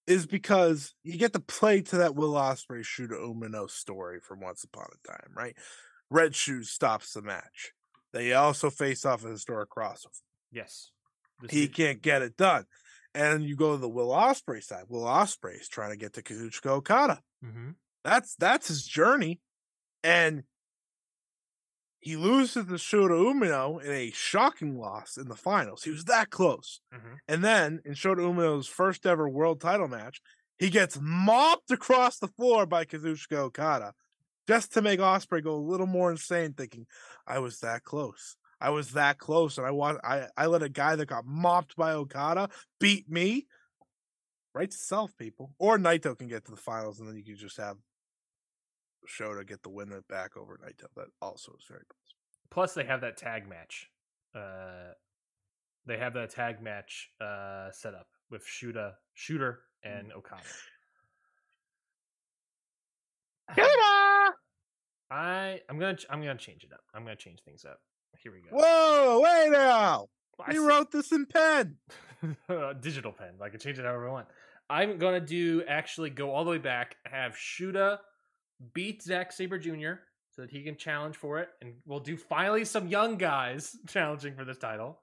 is 0.06 0.26
because 0.26 0.94
you 1.02 1.16
get 1.18 1.32
to 1.34 1.40
play 1.40 1.82
to 1.82 1.96
that 1.98 2.14
Will 2.14 2.32
Ospreay 2.32 2.84
Shooter 2.84 3.14
Umino 3.16 3.68
story 3.70 4.20
from 4.20 4.40
Once 4.40 4.64
Upon 4.64 4.86
a 4.92 5.08
Time, 5.08 5.30
right? 5.34 5.56
Red 6.10 6.34
Shoes 6.34 6.70
stops 6.70 7.12
the 7.12 7.22
match. 7.22 7.72
They 8.12 8.32
also 8.32 8.70
face 8.70 9.04
off 9.04 9.24
a 9.24 9.28
historic 9.28 9.70
crossover. 9.70 10.20
yes, 10.50 10.90
This 11.40 11.52
He 11.52 11.64
is- 11.64 11.70
can't 11.74 12.02
get 12.02 12.22
it 12.22 12.36
done. 12.36 12.66
And 13.14 13.42
you 13.44 13.56
go 13.56 13.72
to 13.72 13.78
the 13.78 13.88
Will 13.88 14.10
Ospreay 14.10 14.62
side. 14.62 14.84
Will 14.88 15.04
Ospreay 15.04 15.60
is 15.60 15.68
trying 15.68 15.90
to 15.90 15.96
get 15.96 16.12
to 16.14 16.22
Kazuchika 16.22 16.66
Okada. 16.70 17.22
Mhm. 17.44 17.74
That's 18.04 18.34
that's 18.36 18.68
his 18.68 18.84
journey. 18.86 19.40
And 20.04 20.44
he 22.00 22.16
loses 22.16 22.66
to 22.66 22.72
Shota 22.72 23.10
Umino 23.10 23.82
in 23.82 23.90
a 23.90 24.10
shocking 24.10 24.78
loss 24.78 25.16
in 25.16 25.28
the 25.28 25.36
finals. 25.36 25.82
He 25.84 25.90
was 25.90 26.04
that 26.06 26.30
close. 26.30 26.80
Mhm. 26.92 27.18
And 27.28 27.44
then 27.44 27.80
in 27.84 27.92
Shota 27.92 28.18
Umino's 28.18 28.66
first 28.66 29.06
ever 29.06 29.28
world 29.28 29.60
title 29.60 29.88
match, 29.88 30.20
he 30.58 30.70
gets 30.70 30.98
mopped 31.00 31.70
across 31.70 32.18
the 32.18 32.28
floor 32.28 32.66
by 32.66 32.84
Kazuchika 32.84 33.36
Okada 33.36 33.94
just 34.48 34.72
to 34.74 34.82
make 34.82 35.00
Ospreay 35.00 35.44
go 35.44 35.54
a 35.54 35.56
little 35.56 35.86
more 35.86 36.10
insane, 36.10 36.54
thinking, 36.54 36.86
I 37.26 37.38
was 37.38 37.60
that 37.60 37.84
close. 37.84 38.36
I 38.60 38.70
was 38.70 38.92
that 38.92 39.18
close. 39.18 39.58
And 39.58 39.66
I 39.66 39.70
want 39.70 40.00
I, 40.04 40.28
I 40.36 40.46
let 40.46 40.62
a 40.62 40.68
guy 40.68 40.96
that 40.96 41.06
got 41.06 41.24
mopped 41.26 41.76
by 41.76 41.92
Okada 41.92 42.48
beat 42.78 43.08
me. 43.08 43.46
Right 44.54 44.70
to 44.70 44.76
self, 44.76 45.16
people. 45.16 45.54
Or 45.58 45.78
Naito 45.78 46.18
can 46.18 46.26
get 46.28 46.44
to 46.46 46.50
the 46.50 46.56
finals, 46.56 46.98
and 46.98 47.08
then 47.08 47.16
you 47.16 47.24
can 47.24 47.36
just 47.36 47.56
have 47.56 47.76
Shota 49.08 49.46
get 49.46 49.62
the 49.62 49.68
win 49.70 49.92
back 50.08 50.36
over 50.36 50.58
Naito. 50.58 50.86
That 50.96 51.06
also 51.22 51.52
is 51.52 51.64
very 51.68 51.84
possible. 51.84 52.18
Plus, 52.50 52.74
they 52.74 52.84
have 52.84 53.00
that 53.02 53.16
tag 53.16 53.48
match. 53.48 53.88
Uh, 54.34 54.92
they 55.86 55.96
have 55.98 56.14
that 56.14 56.30
tag 56.30 56.62
match 56.62 57.08
uh, 57.20 57.70
set 57.72 57.94
up 57.94 58.06
with 58.30 58.44
Shooter, 58.46 58.92
Shooter, 59.14 59.60
Mm. 59.86 59.98
and 59.98 60.12
Okada. 60.12 60.42
I 65.10 65.60
I'm 65.68 65.78
gonna 65.78 65.96
I'm 66.08 66.20
gonna 66.20 66.36
change 66.38 66.64
it 66.64 66.72
up. 66.72 66.80
I'm 66.94 67.02
gonna 67.02 67.16
change 67.16 67.40
things 67.44 67.64
up. 67.64 67.78
Here 68.22 68.30
we 68.32 68.40
go. 68.40 68.48
Whoa, 68.56 69.20
wait 69.20 69.50
now. 69.50 70.06
I 70.44 70.52
He 70.52 70.58
s- 70.58 70.64
wrote 70.64 70.90
this 70.92 71.12
in 71.12 71.26
pen. 71.26 71.76
digital 72.80 73.12
pen. 73.12 73.34
I 73.42 73.48
can 73.48 73.58
change 73.58 73.78
it 73.78 73.84
however 73.84 74.08
I 74.08 74.12
want. 74.12 74.28
I'm 74.68 74.98
gonna 74.98 75.20
do 75.20 75.62
actually 75.66 76.10
go 76.10 76.30
all 76.30 76.44
the 76.44 76.50
way 76.50 76.58
back. 76.58 76.96
Have 77.06 77.32
Shuda 77.32 77.98
beat 78.74 79.02
Zack 79.02 79.32
Sabre 79.32 79.58
Jr. 79.58 79.94
so 80.30 80.42
that 80.42 80.50
he 80.50 80.62
can 80.62 80.76
challenge 80.76 81.16
for 81.16 81.38
it, 81.38 81.48
and 81.60 81.74
we'll 81.86 82.00
do 82.00 82.16
finally 82.16 82.64
some 82.64 82.88
young 82.88 83.16
guys 83.16 83.76
challenging 83.88 84.34
for 84.34 84.44
this 84.44 84.58
title. 84.58 85.00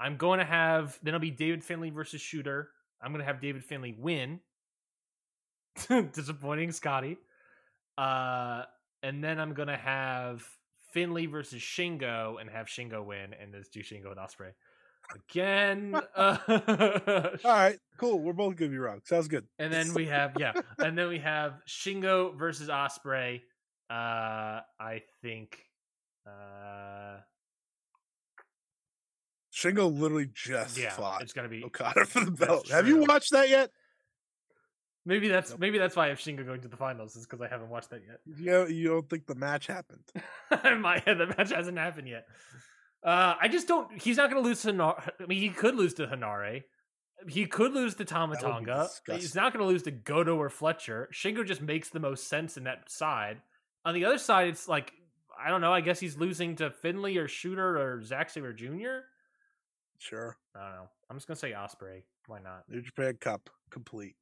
I'm 0.00 0.16
going 0.16 0.38
to 0.38 0.44
have 0.44 0.98
then 1.02 1.14
it'll 1.14 1.20
be 1.20 1.30
David 1.30 1.62
Finley 1.62 1.90
versus 1.90 2.20
Shooter. 2.20 2.70
I'm 3.00 3.12
going 3.12 3.24
to 3.24 3.26
have 3.26 3.40
David 3.40 3.64
Finley 3.64 3.94
win, 3.98 4.40
disappointing 6.12 6.72
Scotty. 6.72 7.18
Uh, 7.98 8.64
and 9.02 9.22
then 9.22 9.38
I'm 9.38 9.54
going 9.54 9.68
to 9.68 9.76
have 9.76 10.44
Finley 10.92 11.26
versus 11.26 11.60
Shingo 11.60 12.40
and 12.40 12.48
have 12.50 12.66
Shingo 12.66 13.04
win, 13.04 13.34
and 13.40 13.52
just 13.52 13.72
do 13.72 13.80
Shingo 13.80 14.10
and 14.10 14.16
Ospreay 14.16 14.52
again. 15.14 15.94
Uh, 16.14 16.38
All 17.44 17.50
right, 17.50 17.78
cool. 17.98 18.20
We're 18.20 18.32
both 18.32 18.56
gonna 18.56 18.70
be 18.70 18.78
wrong. 18.78 19.00
Sounds 19.04 19.28
good. 19.28 19.46
and 19.58 19.72
then 19.72 19.92
we 19.94 20.06
have 20.06 20.32
yeah, 20.38 20.52
and 20.78 20.96
then 20.96 21.08
we 21.08 21.18
have 21.18 21.54
Shingo 21.68 22.36
versus 22.38 22.68
Ospreay. 22.68 23.42
Uh, 23.90 24.60
I 24.80 25.02
think. 25.22 25.58
Uh, 26.26 27.18
Shingo 29.52 29.92
literally 29.92 30.30
just 30.32 30.78
yeah, 30.78 30.90
fought 30.90 31.20
it's 31.22 31.32
gonna 31.32 31.48
be 31.48 31.62
Okada 31.64 32.06
for 32.06 32.24
the 32.24 32.30
belt. 32.30 32.68
Have 32.70 32.88
you 32.88 32.98
watched 33.04 33.32
that 33.32 33.48
yet? 33.50 33.70
Maybe 35.04 35.28
that's 35.28 35.50
Nope. 35.50 35.58
maybe 35.58 35.78
that's 35.78 35.96
why 35.96 36.06
I 36.06 36.08
have 36.10 36.18
Shingo 36.18 36.46
going 36.46 36.60
to 36.60 36.68
the 36.68 36.76
finals 36.76 37.16
is 37.16 37.26
because 37.26 37.40
I 37.42 37.48
haven't 37.48 37.68
watched 37.68 37.90
that 37.90 38.02
yet. 38.06 38.20
You 38.38 38.46
know, 38.46 38.66
you 38.66 38.88
don't 38.88 39.10
think 39.10 39.26
the 39.26 39.34
match 39.34 39.66
happened? 39.66 40.04
In 40.64 40.80
my 40.80 41.00
head, 41.00 41.18
the 41.18 41.26
match 41.26 41.50
hasn't 41.50 41.76
happened 41.76 42.08
yet. 42.08 42.26
Uh, 43.04 43.34
I 43.40 43.48
just 43.48 43.66
don't. 43.66 44.00
He's 44.00 44.16
not 44.16 44.30
going 44.30 44.42
to 44.42 44.48
lose 44.48 44.62
to. 44.62 44.70
I 44.70 45.26
mean, 45.26 45.40
he 45.40 45.48
could 45.48 45.74
lose 45.74 45.94
to 45.94 46.06
Henare. 46.06 46.62
He 47.28 47.46
could 47.46 47.72
lose 47.72 47.94
to 47.96 48.04
Tama 48.04 48.36
Tonga. 48.36 48.88
He's 49.12 49.34
not 49.34 49.52
going 49.52 49.64
to 49.64 49.68
lose 49.68 49.82
to 49.84 49.90
Goto 49.90 50.36
or 50.36 50.48
Fletcher. 50.50 51.08
Shingo 51.12 51.44
just 51.46 51.62
makes 51.62 51.88
the 51.88 52.00
most 52.00 52.28
sense 52.28 52.56
in 52.56 52.64
that 52.64 52.90
side. 52.90 53.38
On 53.84 53.94
the 53.94 54.04
other 54.04 54.18
side, 54.18 54.48
it's 54.48 54.68
like 54.68 54.92
I 55.42 55.50
don't 55.50 55.60
know. 55.60 55.72
I 55.72 55.80
guess 55.80 55.98
he's 56.00 56.16
losing 56.16 56.56
to 56.56 56.70
Finley 56.70 57.16
or 57.18 57.28
Shooter 57.28 57.78
or 57.78 58.02
Zack 58.02 58.30
Sabre 58.30 58.52
Jr. 58.52 59.04
Sure. 59.98 60.36
I 60.56 60.60
don't 60.60 60.72
know. 60.76 60.88
I'm 61.10 61.16
just 61.16 61.26
gonna 61.26 61.36
say 61.36 61.52
Ospreay. 61.52 62.02
Why 62.26 62.38
not? 62.40 62.64
New 62.68 62.82
Japan 62.82 63.16
Cup 63.20 63.50
complete. 63.70 64.14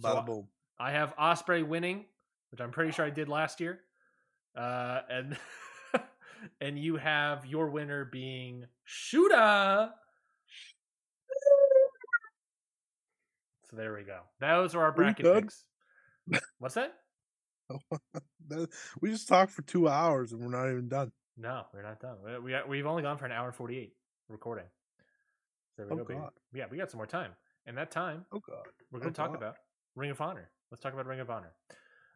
So, 0.00 0.08
Bada 0.08 0.22
I- 0.22 0.24
boom. 0.24 0.48
I 0.78 0.90
have 0.90 1.14
Ospreay 1.16 1.66
winning, 1.66 2.04
which 2.50 2.60
I'm 2.60 2.72
pretty 2.72 2.90
sure 2.90 3.04
I 3.04 3.10
did 3.10 3.28
last 3.28 3.60
year. 3.60 3.80
Uh, 4.56 5.00
and 5.08 5.36
and 6.60 6.78
you 6.78 6.96
have 6.96 7.46
your 7.46 7.70
winner 7.70 8.04
being 8.04 8.64
Shuda. 8.88 9.90
So 13.70 13.76
there 13.76 13.94
we 13.94 14.02
go. 14.02 14.20
Those 14.40 14.74
are 14.74 14.82
our 14.82 14.92
bracket 14.92 15.24
picks. 15.24 15.64
What's 16.58 16.74
that? 16.76 16.94
We 19.00 19.10
just 19.10 19.28
talked 19.28 19.52
for 19.52 19.62
two 19.62 19.88
hours 19.88 20.32
and 20.32 20.40
we're 20.42 20.50
not 20.50 20.70
even 20.70 20.88
done. 20.88 21.12
No, 21.36 21.64
we're 21.72 21.82
not 21.82 22.00
done. 22.00 22.16
We, 22.24 22.38
we 22.38 22.54
we've 22.68 22.86
only 22.86 23.02
gone 23.02 23.18
for 23.18 23.26
an 23.26 23.32
hour 23.32 23.46
and 23.46 23.54
forty 23.56 23.78
eight 23.78 23.94
recording. 24.28 24.66
So 25.76 25.84
there 25.84 25.86
we 25.86 25.92
Oh, 25.94 26.04
go, 26.04 26.04
baby. 26.04 26.20
God. 26.20 26.30
Yeah, 26.54 26.64
we 26.70 26.76
got 26.76 26.90
some 26.90 26.98
more 26.98 27.06
time. 27.06 27.32
And 27.66 27.76
that 27.78 27.90
time 27.90 28.24
Oh 28.32 28.40
god. 28.46 28.66
we're 28.92 29.00
going 29.00 29.08
Oh, 29.08 29.12
to 29.12 29.16
talk 29.16 29.30
God. 29.30 29.38
about 29.38 29.56
Ring 29.96 30.10
of 30.10 30.20
Honor. 30.20 30.50
Let's 30.70 30.82
talk 30.82 30.92
about 30.92 31.06
Ring 31.06 31.20
of 31.20 31.30
Honor. 31.30 31.52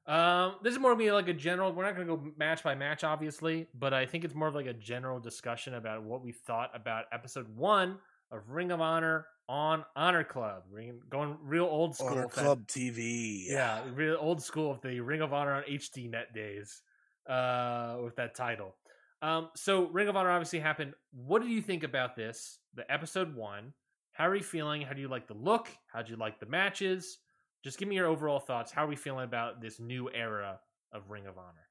Um, 0.08 0.54
this 0.62 0.72
is 0.72 0.80
more 0.80 0.92
gonna 0.92 1.04
be 1.04 1.12
like 1.12 1.28
a 1.28 1.34
general. 1.34 1.70
We're 1.70 1.84
not 1.84 1.94
going 1.94 2.08
to 2.08 2.16
go 2.16 2.32
match 2.38 2.64
by 2.64 2.74
match, 2.74 3.04
obviously, 3.04 3.68
but 3.78 3.92
I 3.92 4.06
think 4.06 4.24
it's 4.24 4.34
more 4.34 4.48
of 4.48 4.54
like 4.54 4.66
a 4.66 4.72
general 4.72 5.20
discussion 5.20 5.74
about 5.74 6.02
what 6.02 6.24
we 6.24 6.32
thought 6.32 6.70
about 6.74 7.04
episode 7.12 7.46
one 7.54 7.98
of 8.30 8.48
Ring 8.48 8.70
of 8.70 8.80
Honor 8.80 9.26
on 9.50 9.84
Honor 9.94 10.24
Club. 10.24 10.62
Ring, 10.70 11.00
going 11.10 11.36
real 11.42 11.66
old 11.66 11.94
school. 11.94 12.08
Honor 12.08 12.26
Club 12.28 12.66
TV. 12.66 13.44
yeah, 13.48 13.82
real 13.94 14.16
old 14.18 14.42
school 14.42 14.70
of 14.70 14.80
the 14.80 15.00
Ring 15.00 15.20
of 15.20 15.34
Honor 15.34 15.52
on 15.52 15.62
HD 15.64 16.10
Net 16.10 16.32
days 16.34 16.80
uh, 17.28 17.98
with 18.02 18.16
that 18.16 18.34
title. 18.34 18.74
Um, 19.20 19.50
so 19.56 19.88
Ring 19.88 20.08
of 20.08 20.16
Honor 20.16 20.30
obviously 20.30 20.60
happened. 20.60 20.94
What 21.12 21.42
did 21.42 21.50
you 21.50 21.60
think 21.60 21.82
about 21.82 22.16
this? 22.16 22.58
The 22.74 22.90
episode 22.90 23.34
one. 23.36 23.74
How 24.12 24.26
are 24.26 24.34
you 24.34 24.42
feeling? 24.42 24.82
How 24.82 24.94
do 24.94 25.00
you 25.00 25.08
like 25.08 25.28
the 25.28 25.34
look? 25.34 25.68
How 25.92 26.02
do 26.02 26.10
you 26.10 26.16
like 26.16 26.40
the 26.40 26.46
matches? 26.46 27.18
Just 27.62 27.78
give 27.78 27.88
me 27.88 27.96
your 27.96 28.06
overall 28.06 28.40
thoughts. 28.40 28.72
How 28.72 28.84
are 28.84 28.88
we 28.88 28.96
feeling 28.96 29.24
about 29.24 29.60
this 29.60 29.78
new 29.80 30.10
era 30.10 30.60
of 30.92 31.10
Ring 31.10 31.26
of 31.26 31.38
Honor? 31.38 31.68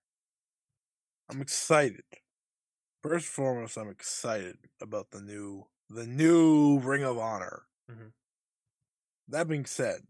I'm 1.29 1.41
excited. 1.41 2.03
First 3.01 3.25
and 3.25 3.33
foremost, 3.33 3.77
I'm 3.77 3.89
excited 3.89 4.57
about 4.81 5.09
the 5.11 5.21
new 5.21 5.67
the 5.89 6.05
new 6.05 6.79
Ring 6.79 7.03
of 7.03 7.17
Honor. 7.17 7.67
Mhm. 7.89 8.13
That 9.27 9.47
being 9.47 9.65
said, 9.65 10.07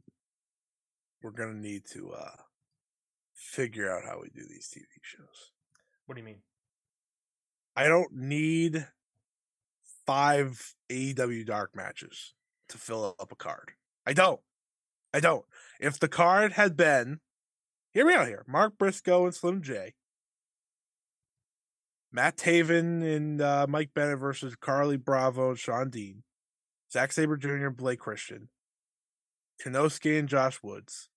we're 1.21 1.31
gonna 1.31 1.53
need 1.53 1.85
to 1.85 2.11
uh 2.13 2.35
figure 3.33 3.89
out 3.91 4.03
how 4.05 4.19
we 4.21 4.29
do 4.29 4.45
these 4.47 4.69
TV 4.69 4.85
shows. 5.01 5.51
What 6.05 6.15
do 6.15 6.21
you 6.21 6.25
mean? 6.25 6.41
I 7.75 7.87
don't 7.87 8.11
need 8.13 8.87
five 10.05 10.75
AEW 10.89 11.45
dark 11.45 11.75
matches 11.75 12.33
to 12.69 12.77
fill 12.77 13.15
up 13.19 13.31
a 13.31 13.35
card. 13.35 13.73
I 14.05 14.13
don't. 14.13 14.41
I 15.17 15.19
don't. 15.19 15.45
If 15.79 15.97
the 15.97 16.07
card 16.07 16.51
had 16.51 16.77
been, 16.77 17.21
hear 17.91 18.05
me 18.05 18.13
out 18.13 18.27
here, 18.27 18.45
Mark 18.47 18.77
Briscoe 18.77 19.25
and 19.25 19.33
Slim 19.33 19.63
J, 19.63 19.95
Matt 22.11 22.37
Taven 22.37 23.01
and 23.01 23.41
uh, 23.41 23.65
Mike 23.67 23.95
Bennett 23.95 24.19
versus 24.19 24.55
Carlie 24.55 24.95
Bravo 24.95 25.49
and 25.49 25.57
Shawn 25.57 25.89
Dean, 25.89 26.21
Zack 26.93 27.11
Sabre 27.11 27.35
Jr. 27.35 27.65
and 27.65 27.75
Blake 27.75 27.97
Christian, 27.97 28.49
Konosuke 29.59 30.19
and 30.19 30.29
Josh 30.29 30.61
Woods, 30.61 31.09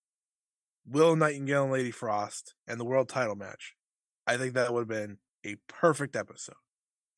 Will 0.87 1.15
Nightingale 1.15 1.65
and 1.65 1.73
Lady 1.73 1.91
Frost, 1.91 2.55
and 2.67 2.81
the 2.81 2.87
world 2.87 3.11
title 3.11 3.37
match. 3.37 3.75
I 4.27 4.39
think 4.39 4.55
that 4.55 4.73
would 4.73 4.81
have 4.81 4.89
been 4.89 5.19
a 5.45 5.57
perfect 5.69 6.17
episode, 6.17 6.55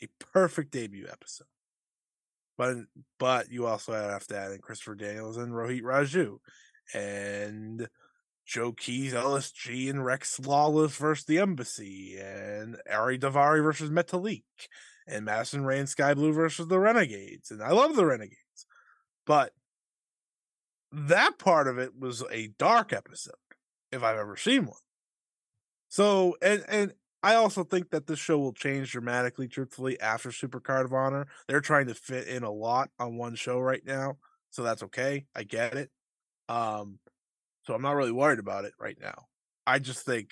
a 0.03 0.09
perfect 0.19 0.73
debut 0.73 1.07
episode. 1.09 1.47
But 2.59 2.77
but 3.21 3.53
you 3.53 3.67
also 3.67 3.93
have 3.93 4.27
to 4.27 4.37
add 4.37 4.51
in 4.51 4.59
Christopher 4.59 4.97
Daniels 4.97 5.37
and 5.37 5.53
Rohit 5.53 5.83
Raju, 5.83 6.39
and 6.95 7.89
Joe 8.47 8.73
Keys, 8.73 9.13
LSG, 9.13 9.89
and 9.89 10.05
Rex 10.05 10.39
Lawless 10.41 10.97
versus 10.97 11.25
the 11.25 11.39
Embassy, 11.39 12.19
and 12.19 12.77
Ari 12.91 13.19
Daivari 13.19 13.63
versus 13.63 13.91
Metalik, 13.91 14.43
and 15.07 15.25
Madison 15.25 15.65
Rayne 15.65 15.87
Skye 15.87 16.15
Blue 16.15 16.33
versus 16.33 16.67
the 16.67 16.79
Renegades. 16.79 17.51
And 17.51 17.63
I 17.63 17.71
love 17.71 17.97
the 17.97 18.07
Renegades, 18.07 18.67
but 19.27 19.53
that 20.93 21.39
part 21.39 21.69
of 21.69 21.79
it 21.79 21.99
was 21.99 22.23
a 22.31 22.49
dark 22.59 22.93
episode, 22.93 23.35
if 23.91 24.03
I've 24.03 24.19
ever 24.19 24.37
seen 24.37 24.67
one. 24.67 24.77
So, 25.89 26.37
and 26.43 26.65
and 26.69 26.93
I 27.23 27.35
also 27.37 27.65
think 27.65 27.91
that 27.91 28.07
this 28.07 28.19
show 28.19 28.39
will 28.39 28.53
change 28.53 28.93
dramatically, 28.93 29.47
truthfully, 29.47 30.01
after 30.01 30.31
Supercard 30.31 30.85
of 30.85 30.93
Honor. 30.93 31.27
They're 31.47 31.61
trying 31.61 31.87
to 31.87 31.95
fit 31.95 32.27
in 32.27 32.43
a 32.43 32.51
lot 32.51 32.91
on 32.99 33.17
one 33.17 33.37
show 33.37 33.61
right 33.61 33.85
now, 33.87 34.17
so 34.51 34.63
that's 34.63 34.83
okay. 34.85 35.27
I 35.35 35.45
get 35.45 35.75
it. 35.75 35.91
Um, 36.53 36.99
so 37.65 37.75
I'm 37.75 37.83
not 37.83 37.97
really 37.97 38.13
worried 38.13 38.39
about 38.39 38.65
it 38.65 38.75
right 38.79 38.99
now. 39.01 39.27
I 39.67 39.79
just 39.79 40.05
think 40.05 40.31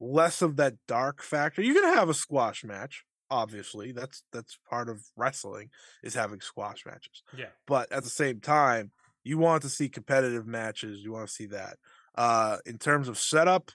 less 0.00 0.40
of 0.40 0.56
that 0.56 0.74
dark 0.88 1.22
factor. 1.22 1.62
You're 1.62 1.80
gonna 1.80 1.98
have 1.98 2.08
a 2.08 2.14
squash 2.14 2.64
match, 2.64 3.04
obviously. 3.30 3.92
That's 3.92 4.22
that's 4.32 4.58
part 4.70 4.88
of 4.88 5.02
wrestling 5.16 5.68
is 6.02 6.14
having 6.14 6.40
squash 6.40 6.86
matches. 6.86 7.22
Yeah. 7.36 7.50
But 7.66 7.92
at 7.92 8.02
the 8.02 8.10
same 8.10 8.40
time, 8.40 8.92
you 9.24 9.36
want 9.36 9.62
to 9.62 9.68
see 9.68 9.88
competitive 9.90 10.46
matches. 10.46 11.02
You 11.02 11.12
want 11.12 11.28
to 11.28 11.34
see 11.34 11.46
that. 11.46 11.76
Uh, 12.16 12.58
in 12.64 12.78
terms 12.78 13.08
of 13.08 13.18
setup, 13.18 13.70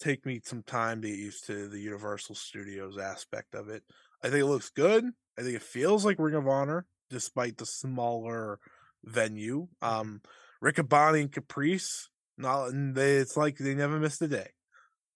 take 0.00 0.26
me 0.26 0.40
some 0.44 0.62
time 0.62 1.02
to 1.02 1.08
get 1.08 1.18
used 1.18 1.46
to 1.46 1.68
the 1.68 1.80
Universal 1.80 2.34
Studios 2.34 2.98
aspect 2.98 3.54
of 3.54 3.68
it. 3.68 3.84
I 4.24 4.28
think 4.28 4.40
it 4.40 4.46
looks 4.46 4.70
good. 4.70 5.04
I 5.38 5.42
think 5.42 5.54
it 5.54 5.62
feels 5.62 6.04
like 6.04 6.18
Ring 6.18 6.34
of 6.34 6.48
Honor, 6.48 6.86
despite 7.10 7.58
the 7.58 7.66
smaller 7.66 8.58
venue. 9.04 9.68
Um, 9.82 10.20
Riccaboni 10.62 11.22
and 11.22 11.32
Caprice, 11.32 12.08
not 12.36 12.70
they, 12.72 13.16
it's 13.16 13.36
like 13.36 13.58
they 13.58 13.74
never 13.74 13.98
missed 13.98 14.22
a 14.22 14.28
day. 14.28 14.50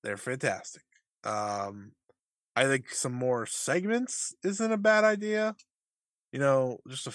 They're 0.02 0.16
fantastic. 0.16 0.82
Um, 1.24 1.92
I 2.56 2.64
think 2.64 2.90
some 2.90 3.12
more 3.12 3.46
segments 3.46 4.34
isn't 4.44 4.72
a 4.72 4.78
bad 4.78 5.04
idea. 5.04 5.56
You 6.32 6.38
know, 6.40 6.78
just 6.88 7.06
a 7.06 7.12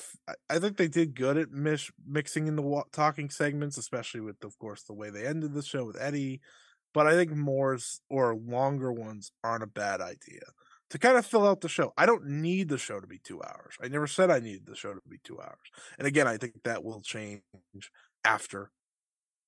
I- 0.49 0.59
think 0.59 0.77
they 0.77 0.87
did 0.87 1.15
good 1.15 1.37
at 1.37 1.51
mish- 1.51 1.91
mixing 2.05 2.47
in 2.47 2.55
the 2.55 2.61
wa- 2.61 2.83
talking 2.91 3.29
segments, 3.29 3.77
especially 3.77 4.21
with, 4.21 4.43
of 4.43 4.57
course, 4.59 4.83
the 4.83 4.93
way 4.93 5.09
they 5.09 5.25
ended 5.25 5.53
the 5.53 5.63
show 5.63 5.85
with 5.85 5.99
Eddie. 5.99 6.41
But 6.93 7.07
I 7.07 7.13
think 7.13 7.31
more 7.31 7.77
or 8.09 8.35
longer 8.35 8.91
ones 8.93 9.31
aren't 9.43 9.63
a 9.63 9.67
bad 9.67 10.01
idea 10.01 10.41
to 10.89 10.99
kind 10.99 11.17
of 11.17 11.25
fill 11.25 11.47
out 11.47 11.61
the 11.61 11.69
show. 11.69 11.93
I 11.97 12.05
don't 12.05 12.25
need 12.25 12.69
the 12.69 12.77
show 12.77 12.99
to 12.99 13.07
be 13.07 13.19
two 13.19 13.43
hours. 13.43 13.75
I 13.81 13.87
never 13.89 14.07
said 14.07 14.31
I 14.31 14.39
needed 14.39 14.65
the 14.65 14.75
show 14.75 14.93
to 14.93 15.01
be 15.07 15.19
two 15.23 15.39
hours. 15.41 15.69
And 15.97 16.07
again, 16.07 16.27
I 16.27 16.37
think 16.37 16.63
that 16.63 16.83
will 16.83 17.01
change 17.01 17.43
after 18.23 18.71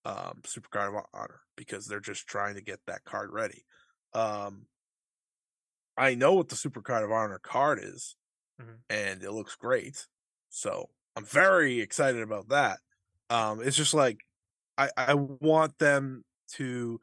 um 0.05 0.41
Supercard 0.45 0.89
of 0.97 1.05
Honor 1.13 1.41
because 1.57 1.87
they're 1.87 1.99
just 1.99 2.27
trying 2.27 2.55
to 2.55 2.61
get 2.61 2.81
that 2.87 3.05
card 3.05 3.31
ready. 3.31 3.65
Um 4.13 4.67
I 5.97 6.15
know 6.15 6.33
what 6.33 6.49
the 6.49 6.55
Supercard 6.55 7.03
of 7.03 7.11
Honor 7.11 7.39
card 7.39 7.79
is, 7.81 8.15
Mhm. 8.57 8.83
and 8.89 9.23
it 9.23 9.31
looks 9.31 9.55
great. 9.55 10.07
So 10.49 10.91
I'm 11.15 11.25
very 11.25 11.81
excited 11.81 12.21
about 12.21 12.49
that. 12.49 12.81
Um 13.29 13.61
it's 13.61 13.77
just 13.77 13.93
like 13.95 14.19
I, 14.77 14.91
I 14.97 15.13
want 15.15 15.79
them 15.79 16.25
to 16.53 17.01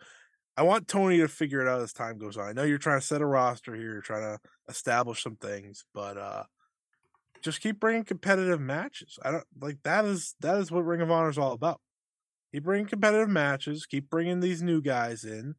I 0.57 0.62
want 0.62 0.89
Tony 0.89 1.19
to 1.19 1.28
figure 1.28 1.61
it 1.61 1.69
out 1.69 1.81
as 1.83 1.93
time 1.93 2.19
goes 2.19 2.37
on. 2.37 2.49
I 2.49 2.53
know 2.53 2.62
you're 2.65 2.78
trying 2.78 3.01
to 3.01 3.07
set 3.07 3.20
a 3.20 3.27
roster 3.27 3.74
here, 3.74 3.93
you're 3.93 4.01
trying 4.01 4.23
to 4.23 4.39
establish 4.69 5.23
some 5.23 5.37
things, 5.37 5.85
but 5.95 6.16
uh 6.16 6.45
just 7.43 7.61
keep 7.61 7.78
bringing 7.81 8.05
competitive 8.05 8.61
matches. 8.61 9.19
I 9.23 9.31
don't 9.31 9.45
like 9.61 9.78
that 9.85 10.05
is 10.05 10.35
that 10.41 10.59
is 10.59 10.70
what 10.70 10.85
Ring 10.85 11.01
of 11.01 11.11
Honor 11.11 11.28
is 11.31 11.39
all 11.39 11.53
about. 11.53 11.81
Keep 12.53 12.65
bringing 12.65 12.87
competitive 12.87 13.28
matches, 13.28 13.87
keep 13.87 14.11
bringing 14.11 14.41
these 14.41 14.62
new 14.62 14.81
guys 14.81 15.24
in, 15.24 15.57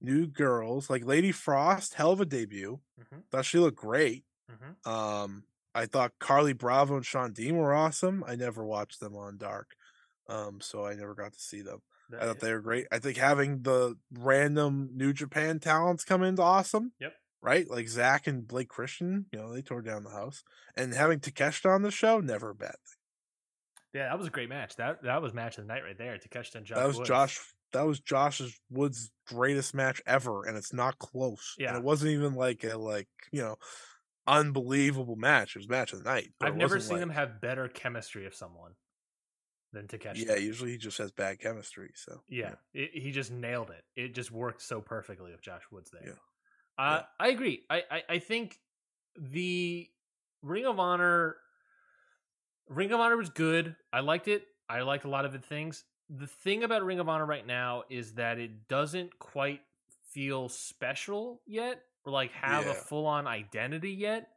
new 0.00 0.26
girls 0.26 0.90
like 0.90 1.04
Lady 1.04 1.32
Frost, 1.32 1.94
hell 1.94 2.12
of 2.12 2.20
a 2.20 2.26
debut. 2.26 2.80
Mhm. 3.00 3.24
Thought 3.30 3.44
she 3.46 3.58
looked 3.58 3.78
great. 3.78 4.24
Mhm. 4.50 4.86
Um, 4.86 5.44
I 5.74 5.86
thought 5.86 6.18
Carlie 6.20 6.52
Bravo 6.52 6.96
and 6.96 7.06
Shawn 7.06 7.32
Dean 7.32 7.56
were 7.56 7.74
awesome. 7.74 8.24
I 8.26 8.36
never 8.36 8.64
watched 8.64 9.00
them 9.00 9.16
on 9.16 9.38
Dark, 9.38 9.76
um, 10.28 10.60
so 10.60 10.86
I 10.86 10.94
never 10.94 11.14
got 11.14 11.32
to 11.34 11.40
see 11.40 11.62
them. 11.62 11.82
I 12.20 12.26
thought 12.26 12.40
they 12.40 12.52
were 12.52 12.60
great. 12.60 12.86
I 12.92 12.98
think 12.98 13.16
having 13.16 13.62
the 13.62 13.96
random 14.12 14.90
New 14.94 15.12
Japan 15.12 15.60
talents 15.60 16.04
come 16.04 16.22
into 16.22 16.42
awesome. 16.42 16.92
Yep. 17.00 17.12
Right, 17.42 17.68
like 17.68 17.88
Zach 17.88 18.26
and 18.26 18.48
Blake 18.48 18.68
Christian, 18.68 19.26
you 19.30 19.38
know, 19.38 19.52
they 19.52 19.60
tore 19.60 19.82
down 19.82 20.02
the 20.04 20.10
house, 20.10 20.42
and 20.76 20.94
having 20.94 21.20
Takeshita 21.20 21.68
on 21.74 21.82
the 21.82 21.90
show, 21.90 22.20
never 22.20 22.48
a 22.50 22.54
bad 22.54 22.70
thing. 22.70 24.00
Yeah, 24.00 24.08
that 24.08 24.16
was 24.18 24.26
a 24.28 24.30
great 24.30 24.48
match. 24.48 24.76
That 24.76 25.02
that 25.02 25.20
was 25.20 25.34
match 25.34 25.58
of 25.58 25.66
the 25.66 25.72
night 25.72 25.82
right 25.84 25.96
there. 25.98 26.16
Takeshita 26.18 26.54
and 26.54 26.64
Josh. 26.66 26.78
that 26.78 26.86
was 26.86 26.96
Woods. 26.96 27.08
Josh. 27.08 27.40
That 27.74 27.86
was 27.86 28.00
Josh's 28.00 28.58
Woods' 28.70 29.10
greatest 29.26 29.74
match 29.74 30.00
ever, 30.06 30.44
and 30.46 30.56
it's 30.56 30.72
not 30.72 30.98
close. 30.98 31.54
Yeah. 31.58 31.68
and 31.68 31.76
it 31.76 31.84
wasn't 31.84 32.12
even 32.12 32.34
like 32.34 32.64
a 32.64 32.78
like 32.78 33.08
you 33.30 33.42
know 33.42 33.56
unbelievable 34.26 35.16
match. 35.16 35.54
It 35.54 35.58
was 35.58 35.68
match 35.68 35.92
of 35.92 36.02
the 36.02 36.10
night. 36.10 36.30
I've 36.40 36.56
never 36.56 36.80
seen 36.80 36.92
like- 36.92 37.00
them 37.00 37.10
have 37.10 37.40
better 37.40 37.68
chemistry 37.68 38.26
of 38.26 38.34
someone 38.34 38.72
than 39.74 39.86
Takeshita. 39.86 40.26
Yeah, 40.26 40.36
usually 40.36 40.70
he 40.70 40.78
just 40.78 40.98
has 40.98 41.10
bad 41.10 41.38
chemistry. 41.40 41.90
So 41.94 42.22
Yeah, 42.28 42.54
It, 42.72 42.90
he 42.94 43.10
just 43.10 43.30
nailed 43.30 43.70
it. 43.70 43.84
It 43.94 44.14
just 44.14 44.30
worked 44.30 44.62
so 44.62 44.80
perfectly 44.80 45.30
with 45.32 45.42
Josh 45.42 45.62
Woods 45.70 45.90
there. 45.90 46.02
Yeah. 46.06 46.12
Uh, 46.78 46.96
Yeah. 47.00 47.02
I 47.20 47.28
agree. 47.28 47.62
I, 47.68 47.82
I 47.90 48.02
I 48.08 48.18
think 48.18 48.58
the 49.16 49.88
Ring 50.42 50.66
of 50.66 50.80
Honor, 50.80 51.36
Ring 52.68 52.92
of 52.92 53.00
Honor 53.00 53.16
was 53.16 53.28
good. 53.30 53.76
I 53.92 54.00
liked 54.00 54.28
it. 54.28 54.46
I 54.68 54.80
liked 54.82 55.04
a 55.04 55.08
lot 55.08 55.24
of 55.24 55.32
the 55.32 55.38
things. 55.38 55.84
The 56.08 56.26
thing 56.26 56.64
about 56.64 56.82
Ring 56.84 57.00
of 57.00 57.08
Honor 57.08 57.26
right 57.26 57.46
now 57.46 57.84
is 57.90 58.14
that 58.14 58.38
it 58.38 58.68
doesn't 58.68 59.18
quite 59.18 59.60
feel 60.12 60.48
special 60.48 61.40
yet, 61.46 61.82
or 62.04 62.12
like 62.12 62.30
have 62.32 62.66
a 62.66 62.74
full 62.74 63.06
on 63.06 63.26
identity 63.26 63.92
yet. 63.92 64.28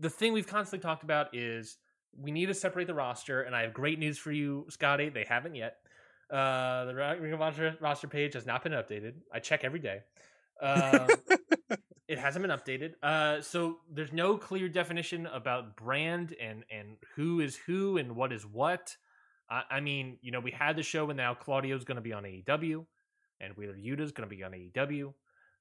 The 0.00 0.10
thing 0.10 0.32
we've 0.32 0.46
constantly 0.46 0.82
talked 0.82 1.02
about 1.02 1.34
is 1.34 1.76
we 2.18 2.30
need 2.30 2.46
to 2.46 2.54
separate 2.54 2.86
the 2.86 2.94
roster, 2.94 3.42
and 3.42 3.54
I 3.54 3.62
have 3.62 3.72
great 3.72 3.98
news 3.98 4.18
for 4.18 4.32
you, 4.32 4.66
Scotty. 4.70 5.08
They 5.08 5.24
haven't 5.28 5.54
yet. 5.54 5.76
Uh, 6.30 6.86
the 6.86 6.94
Ring 7.20 7.32
of 7.32 7.42
Honor 7.42 7.76
roster 7.80 8.08
page 8.08 8.34
has 8.34 8.46
not 8.46 8.62
been 8.62 8.72
updated. 8.72 9.14
I 9.32 9.38
check 9.38 9.64
every 9.64 9.80
day. 9.80 10.00
Uh, 10.60 11.06
it 12.08 12.18
hasn't 12.18 12.46
been 12.46 12.56
updated. 12.56 12.94
Uh, 13.02 13.42
so 13.42 13.78
there's 13.90 14.12
no 14.12 14.36
clear 14.36 14.68
definition 14.68 15.26
about 15.26 15.76
brand 15.76 16.34
and 16.40 16.64
and 16.70 16.96
who 17.16 17.40
is 17.40 17.56
who 17.56 17.98
and 17.98 18.16
what 18.16 18.32
is 18.32 18.46
what. 18.46 18.96
I, 19.50 19.62
I 19.70 19.80
mean, 19.80 20.18
you 20.22 20.32
know, 20.32 20.40
we 20.40 20.50
had 20.50 20.76
the 20.76 20.82
show, 20.82 21.10
and 21.10 21.16
now 21.16 21.34
Claudio's 21.34 21.84
going 21.84 21.96
to 21.96 22.02
be 22.02 22.12
on 22.12 22.24
AEW, 22.24 22.86
and 23.40 23.54
Wheeler 23.56 23.76
Yuta's 23.76 24.12
going 24.12 24.28
to 24.28 24.34
be 24.34 24.42
on 24.42 24.52
AEW 24.52 25.12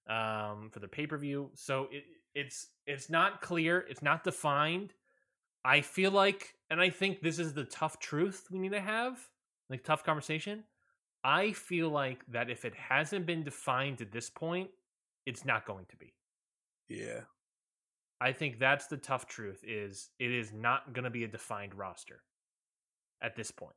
um, 0.09 0.69
for 0.71 0.79
the 0.79 0.87
pay 0.87 1.07
per 1.07 1.17
view. 1.17 1.51
So 1.55 1.87
it, 1.91 2.03
it's 2.33 2.67
it's 2.85 3.09
not 3.09 3.41
clear. 3.41 3.85
It's 3.89 4.01
not 4.01 4.23
defined. 4.23 4.93
I 5.63 5.81
feel 5.81 6.11
like, 6.11 6.55
and 6.69 6.81
I 6.81 6.89
think 6.89 7.21
this 7.21 7.39
is 7.39 7.53
the 7.53 7.65
tough 7.65 7.99
truth 7.99 8.47
we 8.51 8.59
need 8.59 8.71
to 8.71 8.81
have, 8.81 9.19
like 9.69 9.83
tough 9.83 10.03
conversation. 10.03 10.63
I 11.23 11.51
feel 11.51 11.89
like 11.89 12.25
that 12.31 12.49
if 12.49 12.65
it 12.65 12.73
hasn't 12.75 13.25
been 13.27 13.43
defined 13.43 14.01
at 14.01 14.11
this 14.11 14.29
point, 14.29 14.71
it's 15.25 15.45
not 15.45 15.65
going 15.67 15.85
to 15.89 15.95
be. 15.97 16.13
yeah, 16.89 17.21
I 18.19 18.31
think 18.33 18.59
that's 18.59 18.87
the 18.87 18.97
tough 18.97 19.27
truth 19.27 19.63
is 19.67 20.09
it 20.19 20.31
is 20.31 20.51
not 20.51 20.93
going 20.93 21.03
to 21.05 21.09
be 21.11 21.23
a 21.23 21.27
defined 21.27 21.73
roster 21.75 22.21
at 23.21 23.35
this 23.35 23.49
point. 23.51 23.75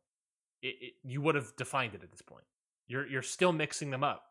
It, 0.62 0.74
it, 0.80 0.92
you 1.02 1.20
would 1.20 1.34
have 1.34 1.54
defined 1.56 1.94
it 1.94 2.02
at 2.02 2.10
this 2.10 2.22
point. 2.22 2.44
You're 2.88 3.06
you're 3.06 3.22
still 3.22 3.52
mixing 3.52 3.90
them 3.90 4.04
up. 4.04 4.24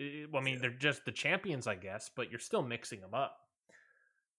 It- 0.00 0.32
well, 0.32 0.42
I 0.42 0.44
mean, 0.44 0.54
Yeah. 0.54 0.60
they're 0.62 0.70
just 0.70 1.04
the 1.04 1.12
champions, 1.12 1.66
I 1.68 1.74
guess, 1.76 2.10
but 2.14 2.30
you're 2.30 2.40
still 2.40 2.62
mixing 2.62 3.00
them 3.00 3.14
up. 3.14 3.36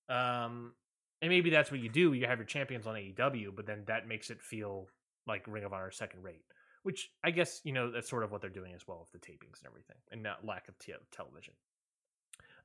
Um, 0.09 0.73
and 1.21 1.29
maybe 1.29 1.49
that's 1.49 1.71
what 1.71 1.79
you 1.79 1.89
do. 1.89 2.13
You 2.13 2.27
have 2.27 2.39
your 2.39 2.45
champions 2.45 2.87
on 2.87 2.95
AEW, 2.95 3.55
but 3.55 3.65
then 3.65 3.83
that 3.87 4.07
makes 4.07 4.29
it 4.29 4.41
feel 4.41 4.87
like 5.27 5.45
Ring 5.47 5.63
of 5.63 5.73
Honor 5.73 5.91
second 5.91 6.23
rate. 6.23 6.43
Which 6.83 7.11
I 7.23 7.31
guess 7.31 7.61
you 7.63 7.73
know 7.73 7.91
that's 7.91 8.09
sort 8.09 8.23
of 8.23 8.31
what 8.31 8.41
they're 8.41 8.49
doing 8.49 8.73
as 8.73 8.87
well 8.87 8.99
with 8.99 9.11
the 9.11 9.25
tapings 9.25 9.59
and 9.59 9.67
everything, 9.67 9.97
and 10.11 10.23
not 10.23 10.45
lack 10.45 10.67
of 10.69 10.79
te- 10.79 10.93
television. 11.11 11.53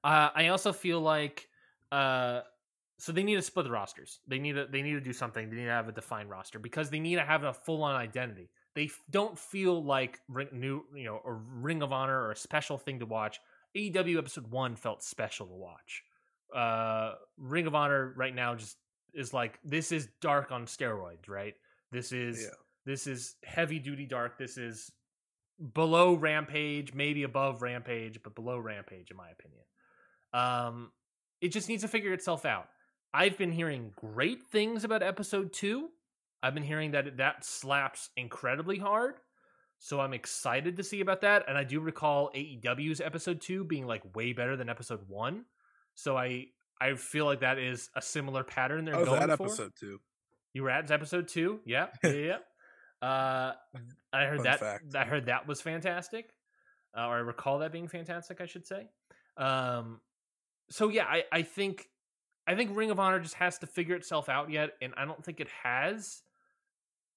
Uh, 0.05 0.29
I 0.35 0.49
also 0.49 0.73
feel 0.73 1.01
like 1.01 1.49
uh, 1.91 2.43
so 2.99 3.13
they 3.13 3.23
need 3.23 3.35
to 3.37 3.43
split 3.43 3.65
the 3.65 3.73
rosters. 3.73 4.21
They 4.29 4.39
need 4.39 4.53
to 4.53 4.67
they 4.71 4.83
need 4.83 4.93
to 4.93 5.01
do 5.01 5.13
something. 5.13 5.51
They 5.51 5.57
need 5.57 5.65
to 5.65 5.71
have 5.71 5.89
a 5.89 5.93
defined 5.93 6.31
roster 6.31 6.59
because 6.59 6.91
they 6.91 7.01
need 7.01 7.17
to 7.17 7.25
have 7.25 7.43
a 7.43 7.53
full 7.53 7.83
on 7.83 7.97
identity. 7.97 8.51
They 8.75 8.91
don't 9.11 9.39
feel 9.39 9.83
like 9.83 10.21
ring, 10.29 10.49
new 10.53 10.85
you 10.95 11.05
know 11.05 11.21
a 11.25 11.33
Ring 11.33 11.83
of 11.83 11.93
Honor 11.93 12.21
or 12.21 12.33
a 12.33 12.37
special 12.37 12.79
thing 12.79 13.01
to 13.01 13.07
watch. 13.07 13.41
AEW 13.77 14.19
episode 14.19 14.51
one 14.51 14.77
felt 14.77 15.03
special 15.03 15.47
to 15.47 15.55
watch. 15.55 16.05
Uh, 16.55 17.15
Ring 17.37 17.67
of 17.67 17.75
Honor 17.75 18.13
right 18.17 18.35
now 18.35 18.55
just 18.55 18.77
is 19.13 19.33
like 19.33 19.59
this 19.65 19.93
is 19.93 20.09
dark 20.21 20.53
on 20.53 20.67
steroids, 20.67 21.29
right? 21.29 21.55
This 21.93 22.13
is 22.13 22.43
Yeah. 22.43 22.49
this 22.87 23.07
is 23.07 23.37
heavy 23.45 23.79
duty 23.79 24.07
dark. 24.07 24.39
This 24.39 24.57
is 24.57 24.91
below 25.73 26.15
Rampage, 26.15 26.93
maybe 26.95 27.23
above 27.23 27.63
Rampage, 27.63 28.23
but 28.23 28.35
below 28.35 28.59
Rampage 28.59 29.11
in 29.11 29.17
my 29.17 29.31
opinion. 29.31 29.65
Um, 30.33 30.93
it 31.41 31.49
just 31.49 31.69
needs 31.69 31.83
to 31.83 31.89
figure 31.89 32.13
itself 32.13 32.45
out. 32.45 32.69
I've 33.13 33.39
been 33.39 33.53
hearing 33.53 33.93
great 33.95 34.43
things 34.51 34.83
about 34.85 35.03
episode 35.03 35.53
two. 35.53 35.91
I've 36.43 36.55
been 36.55 36.65
hearing 36.65 36.91
that 36.93 37.19
that 37.19 37.45
slaps 37.45 38.11
incredibly 38.17 38.79
hard. 38.79 39.15
So 39.79 40.01
I'm 40.01 40.13
excited 40.15 40.77
to 40.77 40.83
see 40.83 41.01
about 41.01 41.21
that. 41.21 41.45
And 41.49 41.57
I 41.59 41.65
do 41.65 41.79
recall 41.81 42.31
AEW's 42.35 43.01
episode 43.01 43.41
two 43.41 43.65
being 43.65 43.87
like 43.87 44.03
way 44.17 44.33
better 44.33 44.57
than 44.57 44.69
episode 44.69 45.09
one. 45.09 45.45
So 45.95 46.17
I 46.17 46.47
I 46.81 46.95
feel 46.95 47.25
like 47.25 47.41
that 47.41 47.59
is 47.59 47.89
a 47.95 48.03
similar 48.03 48.45
pattern 48.45 48.85
they're 48.85 48.97
I 48.97 49.01
was 49.01 49.09
going 49.09 49.23
at 49.31 49.37
for. 49.37 49.45
episode 49.45 49.73
two. 49.79 50.01
You 50.53 50.63
were 50.63 50.71
at 50.71 50.91
episode 50.91 51.29
two, 51.29 51.61
yeah, 51.65 51.87
yeah, 52.05 52.11
yeah. 52.11 52.37
yeah. 53.03 53.09
Uh, 53.09 53.53
I 54.13 54.25
heard 54.27 54.39
Fun 54.39 54.45
that. 54.45 54.61
fact. 54.61 54.95
I 54.95 55.05
heard 55.05 55.27
that 55.27 55.47
was 55.47 55.61
fantastic, 55.61 56.31
uh, 56.97 57.07
or 57.07 57.15
I 57.17 57.19
recall 57.19 57.59
that 57.59 57.73
being 57.73 57.89
fantastic. 57.89 58.41
I 58.41 58.47
should 58.47 58.67
say. 58.67 58.89
Um, 59.37 60.01
so 60.71 60.89
yeah, 60.89 61.05
I 61.05 61.25
I 61.33 61.43
think 61.43 61.89
I 62.47 62.55
think 62.55 62.77
Ring 62.77 62.91
of 62.91 63.01
Honor 63.01 63.21
just 63.21 63.35
has 63.35 63.59
to 63.59 63.67
figure 63.67 63.97
itself 63.97 64.29
out 64.29 64.51
yet, 64.51 64.71
and 64.81 64.95
I 64.97 65.05
don't 65.05 65.25
think 65.25 65.41
it 65.41 65.49
has. 65.63 66.23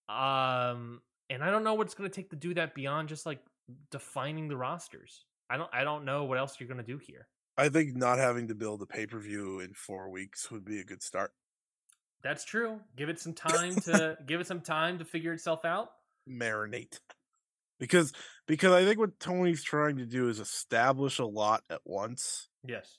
Um, 0.10 1.02
and 1.30 1.44
I 1.44 1.52
don't 1.52 1.64
know 1.64 1.74
what 1.74 1.88
it's 1.88 1.96
going 1.96 2.10
to 2.10 2.16
take 2.16 2.30
to 2.30 2.36
do 2.36 2.54
that 2.54 2.74
beyond 2.74 3.10
just 3.10 3.26
like 3.26 3.40
defining 3.92 4.48
the 4.48 4.58
rosters. 4.58 5.26
I 5.50 5.58
don't 5.58 5.70
I 5.74 5.84
don't 5.84 6.06
know 6.06 6.24
what 6.26 6.38
else 6.38 6.58
you're 6.60 6.68
going 6.70 6.84
to 6.84 6.84
do 6.84 6.98
here. 6.98 7.28
I 7.58 7.70
think 7.70 7.96
not 7.96 8.20
having 8.20 8.48
to 8.50 8.56
build 8.56 8.82
a 8.82 8.86
pay 8.86 9.08
per 9.08 9.20
view 9.20 9.60
in 9.60 9.74
four 9.74 10.10
weeks 10.10 10.52
would 10.52 10.64
be 10.66 10.80
a 10.80 10.84
good 10.84 11.02
start. 11.02 11.32
That's 12.24 12.44
true. 12.44 12.80
Give 12.96 13.10
it 13.10 13.20
some 13.20 13.34
time 13.34 13.76
to 13.82 14.18
give 14.26 14.40
it 14.42 14.48
some 14.48 14.62
time 14.62 15.00
to 15.00 15.06
figure 15.06 15.34
itself 15.34 15.66
out. 15.66 15.90
Marinate. 16.30 17.00
Because 17.80 18.12
because 18.48 18.74
I 18.74 18.84
think 18.86 18.98
what 19.00 19.20
Tony's 19.20 19.64
trying 19.64 19.98
to 19.98 20.06
do 20.06 20.30
is 20.30 20.40
establish 20.40 21.20
a 21.20 21.26
lot 21.26 21.64
at 21.70 21.82
once 21.86 22.50
Yes. 22.68 22.98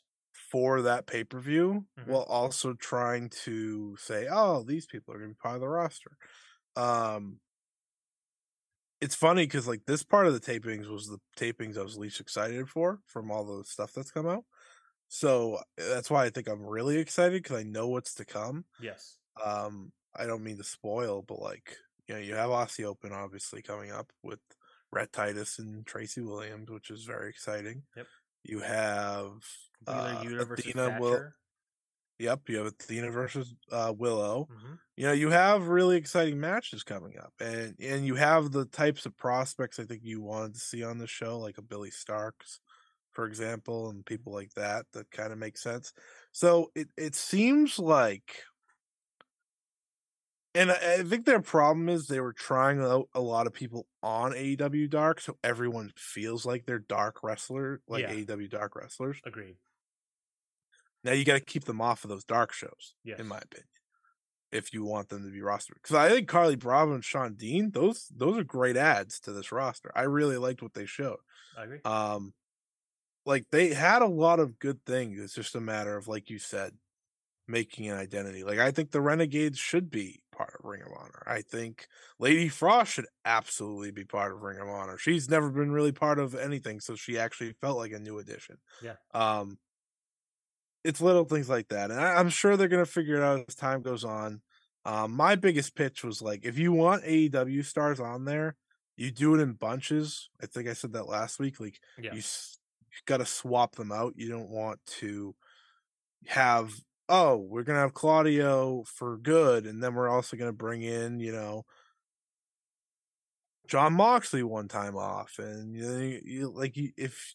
for 0.53 0.83
that 0.83 1.07
pay 1.07 1.25
per 1.25 1.41
view, 1.41 1.87
Mhm. 1.99 2.07
while 2.07 2.23
also 2.23 2.75
trying 2.75 3.29
to 3.45 3.97
say, 3.97 4.29
"Oh, 4.31 4.63
these 4.63 4.87
people 4.87 5.13
are 5.15 5.19
going 5.19 5.31
to 5.31 5.35
be 5.35 5.39
part 5.43 5.57
of 5.57 5.61
the 5.63 5.69
roster." 5.69 6.17
Um, 6.77 7.41
it's 9.01 9.15
funny 9.15 9.45
because 9.45 9.69
like 9.69 9.83
this 9.87 10.03
part 10.03 10.27
of 10.27 10.35
the 10.35 10.41
tapings 10.41 10.89
was 10.89 11.07
the 11.07 11.21
tapings 11.37 11.79
I 11.79 11.83
was 11.83 11.97
least 11.97 12.21
excited 12.21 12.69
for 12.69 13.01
from 13.07 13.31
all 13.31 13.45
the 13.45 13.65
stuff 13.65 13.93
that's 13.95 14.11
come 14.11 14.27
out. 14.27 14.45
So 15.09 15.61
that's 15.77 16.11
why 16.11 16.25
I 16.25 16.31
think 16.31 16.49
I'm 16.49 16.63
really 16.63 16.99
excited 16.99 17.43
because 17.43 17.57
I 17.57 17.63
know 17.63 17.89
what's 17.89 18.15
to 18.15 18.25
come. 18.25 18.65
Yes. 18.81 19.17
Um, 19.43 19.93
I 20.15 20.27
don't 20.27 20.45
mean 20.45 20.59
to 20.59 20.65
spoil, 20.65 21.23
but 21.23 21.41
like 21.41 21.77
you 22.07 22.15
know, 22.15 22.21
you 22.21 22.35
have 22.35 22.51
Aussie 22.51 22.85
Open 22.85 23.13
obviously 23.13 23.63
coming 23.63 23.93
up 23.93 24.11
with 24.23 24.41
Rhett 24.91 25.13
Titus 25.13 25.59
and 25.59 25.87
Tracy 25.87 26.21
Williams, 26.21 26.71
which 26.71 26.91
is 26.91 27.05
very 27.05 27.29
exciting. 27.29 27.83
Yep. 27.97 28.07
You 28.45 28.61
have 28.61 29.33
uh, 29.87 30.25
Athena 30.25 30.99
Will. 31.01 31.23
Yep, 32.19 32.49
you 32.49 32.57
have 32.59 32.67
Athena 32.67 33.11
versus 33.11 33.55
uh, 33.71 33.95
Willow. 33.97 34.49
hmm 34.49 34.75
You 34.97 35.07
know, 35.07 35.13
you 35.13 35.31
have 35.31 35.69
really 35.69 35.97
exciting 35.97 36.41
matches 36.41 36.83
coming 36.83 37.19
up, 37.19 37.33
and 37.41 37.77
and 37.81 38.05
you 38.07 38.17
have 38.17 38.51
the 38.51 38.67
types 38.67 39.07
of 39.07 39.17
prospects 39.17 39.79
I 39.79 39.85
think 39.85 40.03
you 40.05 40.21
wanted 40.21 40.55
to 40.55 40.61
see 40.61 40.83
on 40.83 40.99
the 40.99 41.07
show, 41.07 41.39
like 41.39 41.59
a 41.59 41.63
Billie 41.63 41.91
Starkz, 41.91 42.59
for 43.13 43.27
example, 43.27 43.91
and 43.91 44.05
people 44.05 44.33
like 44.33 44.53
that. 44.55 44.87
That 44.93 45.11
kind 45.13 45.33
of 45.33 45.39
makes 45.39 45.63
sense. 45.63 45.93
So 46.33 46.73
it 46.75 46.89
it 46.97 47.15
seems 47.15 47.79
like, 47.79 48.43
and 50.55 50.71
I, 50.71 50.95
I 51.01 51.03
think 51.03 51.27
their 51.27 51.41
problem 51.43 51.89
is 51.89 52.07
they 52.07 52.21
were 52.21 52.33
trying 52.33 52.81
out 52.81 53.09
a 53.15 53.21
lot 53.21 53.47
of 53.47 53.53
people 53.53 53.87
on 54.03 54.35
AEW 54.35 54.89
Dark, 54.89 55.21
so 55.21 55.39
everyone 55.45 55.93
feels 55.97 56.47
like 56.47 56.65
they're 56.67 56.79
dark 56.79 57.23
wrestler, 57.23 57.81
like 57.87 58.03
Yeah. 58.03 58.13
AEW 58.13 58.49
Dark 58.49 58.75
wrestlers. 58.77 59.21
Agreed. 59.25 59.59
Now 61.05 61.13
you 61.13 61.25
got 61.25 61.35
to 61.35 61.41
keep 61.41 61.65
them 61.65 61.81
off 61.81 62.05
of 62.05 62.11
those 62.11 62.25
dark 62.25 62.53
shows, 62.53 62.95
Yes. 63.05 63.19
in 63.21 63.27
my 63.29 63.39
opinion, 63.39 63.69
if 64.51 64.73
you 64.75 64.85
want 64.85 65.09
them 65.09 65.25
to 65.25 65.31
be 65.31 65.41
rostered. 65.41 65.75
Because 65.83 65.97
I 65.97 66.09
think 66.09 66.29
Carlie 66.29 66.57
Bravo 66.57 66.95
and 66.95 67.05
Shawn 67.05 67.35
Dean, 67.35 67.71
those 67.71 68.09
those 68.15 68.37
are 68.39 68.45
great 68.45 68.77
ads 68.77 69.21
to 69.21 69.33
this 69.33 69.53
roster. 69.53 69.93
I 69.95 70.03
really 70.03 70.37
liked 70.39 70.63
what 70.63 70.75
they 70.75 70.87
showed. 70.87 71.19
I 71.57 71.65
agree. 71.65 71.81
Um, 71.85 72.35
like 73.27 73.47
they 73.51 73.75
had 73.75 74.03
a 74.03 74.07
lot 74.07 74.41
of 74.41 74.59
good 74.59 74.85
things. 74.87 75.21
It's 75.21 75.35
just 75.35 75.55
a 75.55 75.61
matter 75.61 75.97
of, 75.97 76.09
like 76.09 76.31
you 76.31 76.39
said, 76.39 76.73
making 77.47 77.89
an 77.89 77.97
identity. 77.99 78.45
Like 78.45 78.59
I 78.59 78.71
think 78.71 78.91
the 78.91 79.01
Renegades 79.01 79.59
should 79.59 79.91
be 79.91 80.21
part 80.35 80.55
of 80.59 80.65
Ring 80.65 80.83
of 80.83 80.93
Honor. 80.99 81.23
I 81.27 81.43
think 81.43 81.89
Lady 82.19 82.49
Frost 82.49 82.93
should 82.93 83.07
absolutely 83.25 83.91
be 83.91 84.05
part 84.05 84.33
of 84.33 84.41
Ring 84.43 84.59
of 84.61 84.69
Honor. 84.69 84.99
She's 84.99 85.29
never 85.29 85.51
been 85.51 85.73
really 85.73 85.93
part 85.93 86.19
of 86.19 86.35
anything, 86.35 86.81
so 86.81 86.95
she 86.95 87.19
actually 87.19 87.53
felt 87.61 87.77
like 87.79 87.93
a 87.93 87.99
new 87.99 88.19
addition. 88.19 88.59
Yeah. 88.83 88.97
Um, 89.13 89.59
it's 90.89 91.03
little 91.03 91.25
things 91.25 91.51
like 91.51 91.69
that, 91.69 91.91
and 91.91 92.01
I, 92.01 92.15
I'm 92.15 92.31
sure 92.31 92.57
they're 92.57 92.67
gonna 92.67 92.87
figure 92.87 93.17
it 93.17 93.23
out 93.23 93.45
as 93.47 93.55
time 93.55 93.83
goes 93.83 94.05
on. 94.05 94.41
Um, 94.87 95.13
my 95.13 95.35
biggest 95.35 95.77
pitch 95.77 96.03
was 96.03 96.23
like, 96.23 96.47
if 96.47 96.59
you 96.59 96.73
want 96.73 97.05
AEW 97.05 97.63
stars 97.67 98.01
on 98.01 98.25
there, 98.25 98.57
you 98.97 99.11
do 99.11 99.35
it 99.35 99.41
in 99.41 99.53
bunches. 99.53 100.31
I 100.43 100.47
think 100.47 100.67
I 100.67 100.73
said 100.73 100.95
that 100.95 101.07
last 101.07 101.39
week. 101.39 101.61
Like 101.61 101.79
yeah. 102.03 102.15
you, 102.15 102.21
s- 102.21 102.59
you 102.91 102.97
got 103.05 103.19
to 103.19 103.27
swap 103.27 103.77
them 103.77 103.93
out. 103.93 104.15
You 104.17 104.31
don't 104.31 104.49
want 104.49 104.81
to 105.01 105.35
have 106.27 106.73
oh, 107.11 107.37
we're 107.37 107.65
gonna 107.65 107.81
have 107.81 107.93
Claudio 107.93 108.83
for 108.87 109.19
good, 109.19 109.67
and 109.67 109.83
then 109.83 109.95
we're 109.95 110.09
also 110.09 110.39
gonna 110.39 110.53
bring 110.53 110.83
in 110.83 111.21
you 111.21 111.33
know 111.33 111.67
Jon 113.67 113.93
Moxley 113.93 114.43
one 114.43 114.69
time 114.69 114.97
off, 114.97 115.39
and 115.39 115.75
you, 115.75 115.99
you, 115.99 116.21
you 116.25 116.49
like 116.49 116.79
you, 116.79 116.93
if 116.97 117.35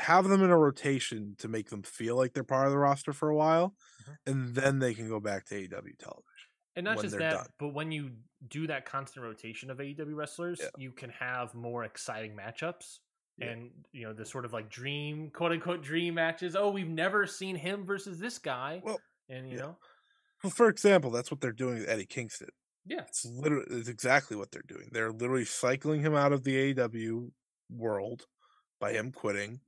have 0.00 0.28
them 0.28 0.42
in 0.42 0.50
a 0.50 0.56
rotation 0.58 1.34
to 1.38 1.48
make 1.48 1.70
them 1.70 1.82
feel 1.82 2.16
like 2.16 2.32
they're 2.32 2.44
part 2.44 2.66
of 2.66 2.72
the 2.72 2.78
roster 2.78 3.12
for 3.12 3.28
a 3.28 3.36
while, 3.36 3.76
Mhm. 4.04 4.16
and 4.26 4.54
then 4.54 4.78
they 4.78 4.94
can 4.94 5.08
go 5.08 5.20
back 5.20 5.44
to 5.46 5.54
AEW 5.56 5.94
television. 5.98 6.24
and 6.76 6.84
not 6.84 7.00
just 7.02 7.18
that, 7.18 7.32
done. 7.34 7.46
but 7.58 7.68
when 7.74 7.90
you 7.92 8.16
do 8.48 8.66
that 8.68 8.86
constant 8.86 9.24
rotation 9.24 9.70
of 9.70 9.80
AEW 9.80 10.14
wrestlers, 10.14 10.60
Yeah. 10.60 10.68
you 10.78 10.92
can 10.92 11.10
have 11.10 11.52
more 11.54 11.84
exciting 11.84 12.34
matchups. 12.36 13.00
Yeah. 13.36 13.48
And 13.50 13.84
you 13.92 14.02
know 14.06 14.12
the 14.12 14.24
sort 14.24 14.44
of 14.44 14.52
like 14.52 14.70
dream, 14.70 15.30
quote 15.30 15.50
unquote, 15.52 15.82
dream 15.82 16.14
matches. 16.14 16.54
Oh, 16.56 16.70
we've 16.70 16.88
never 16.88 17.26
seen 17.26 17.56
him 17.56 17.84
versus 17.84 18.18
this 18.20 18.38
guy, 18.38 18.80
Well, 18.84 19.00
and 19.28 19.48
you 19.48 19.56
yeah. 19.56 19.62
know, 19.62 19.78
Well, 20.44 20.50
for 20.52 20.68
example, 20.68 21.10
that's 21.10 21.30
what 21.30 21.40
they're 21.40 21.52
doing 21.52 21.80
with 21.80 21.88
Eddie 21.88 22.06
Kingston. 22.06 22.48
yeah, 22.86 23.02
It's 23.02 23.24
literally 23.24 23.66
it's 23.78 23.88
exactly 23.88 24.36
what 24.36 24.52
they're 24.52 24.62
doing. 24.62 24.88
They're 24.92 25.12
literally 25.12 25.44
cycling 25.44 26.00
him 26.02 26.14
out 26.14 26.32
of 26.32 26.44
the 26.44 26.56
AEW 26.56 27.32
world 27.68 28.26
by 28.78 28.92
him 28.92 29.10
quitting, 29.12 29.60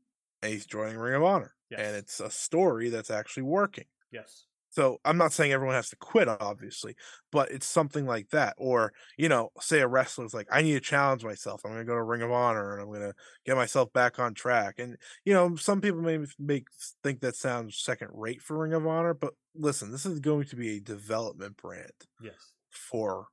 and 0.42 0.52
he's 0.52 0.66
joining 0.66 0.98
Ring 0.98 1.14
of 1.14 1.22
Honor. 1.22 1.54
yes, 1.70 1.80
And 1.80 1.96
it's 1.96 2.20
a 2.20 2.30
story 2.30 2.88
that's 2.90 3.10
actually 3.10 3.44
working. 3.44 3.86
yes, 4.10 4.46
So 4.70 4.98
I'm 5.04 5.18
not 5.18 5.32
saying 5.32 5.52
everyone 5.52 5.74
has 5.74 5.90
to 5.90 5.96
quit, 5.96 6.28
obviously, 6.28 6.96
but 7.30 7.50
it's 7.50 7.66
something 7.66 8.06
like 8.06 8.30
that. 8.30 8.54
Or, 8.56 8.92
you 9.18 9.28
know, 9.28 9.50
say 9.60 9.80
a 9.80 9.88
wrestler's 9.88 10.32
like, 10.34 10.48
I 10.50 10.62
need 10.62 10.72
to 10.72 10.80
challenge 10.80 11.24
myself. 11.24 11.60
I'm 11.64 11.72
going 11.72 11.84
to 11.84 11.90
go 11.90 11.94
to 11.94 12.02
Ring 12.02 12.22
of 12.22 12.30
Honor 12.32 12.72
and 12.72 12.80
I'm 12.82 12.88
going 12.88 13.02
to 13.02 13.14
get 13.44 13.56
myself 13.56 13.92
back 13.92 14.18
on 14.18 14.32
track. 14.34 14.78
And, 14.78 14.96
you 15.26 15.34
know, 15.34 15.56
some 15.56 15.82
people 15.82 16.00
may 16.00 16.18
make 16.38 16.68
think 17.02 17.20
that 17.20 17.36
sounds 17.36 17.78
second 17.78 18.08
rate 18.14 18.40
for 18.40 18.58
Ring 18.58 18.72
of 18.72 18.86
Honor, 18.86 19.12
but 19.14 19.34
listen, 19.54 19.90
this 19.90 20.06
is 20.06 20.20
going 20.20 20.46
to 20.46 20.56
be 20.56 20.76
a 20.76 20.80
development 20.80 21.58
brand 21.58 21.92
yes, 22.18 22.54
for 22.70 23.28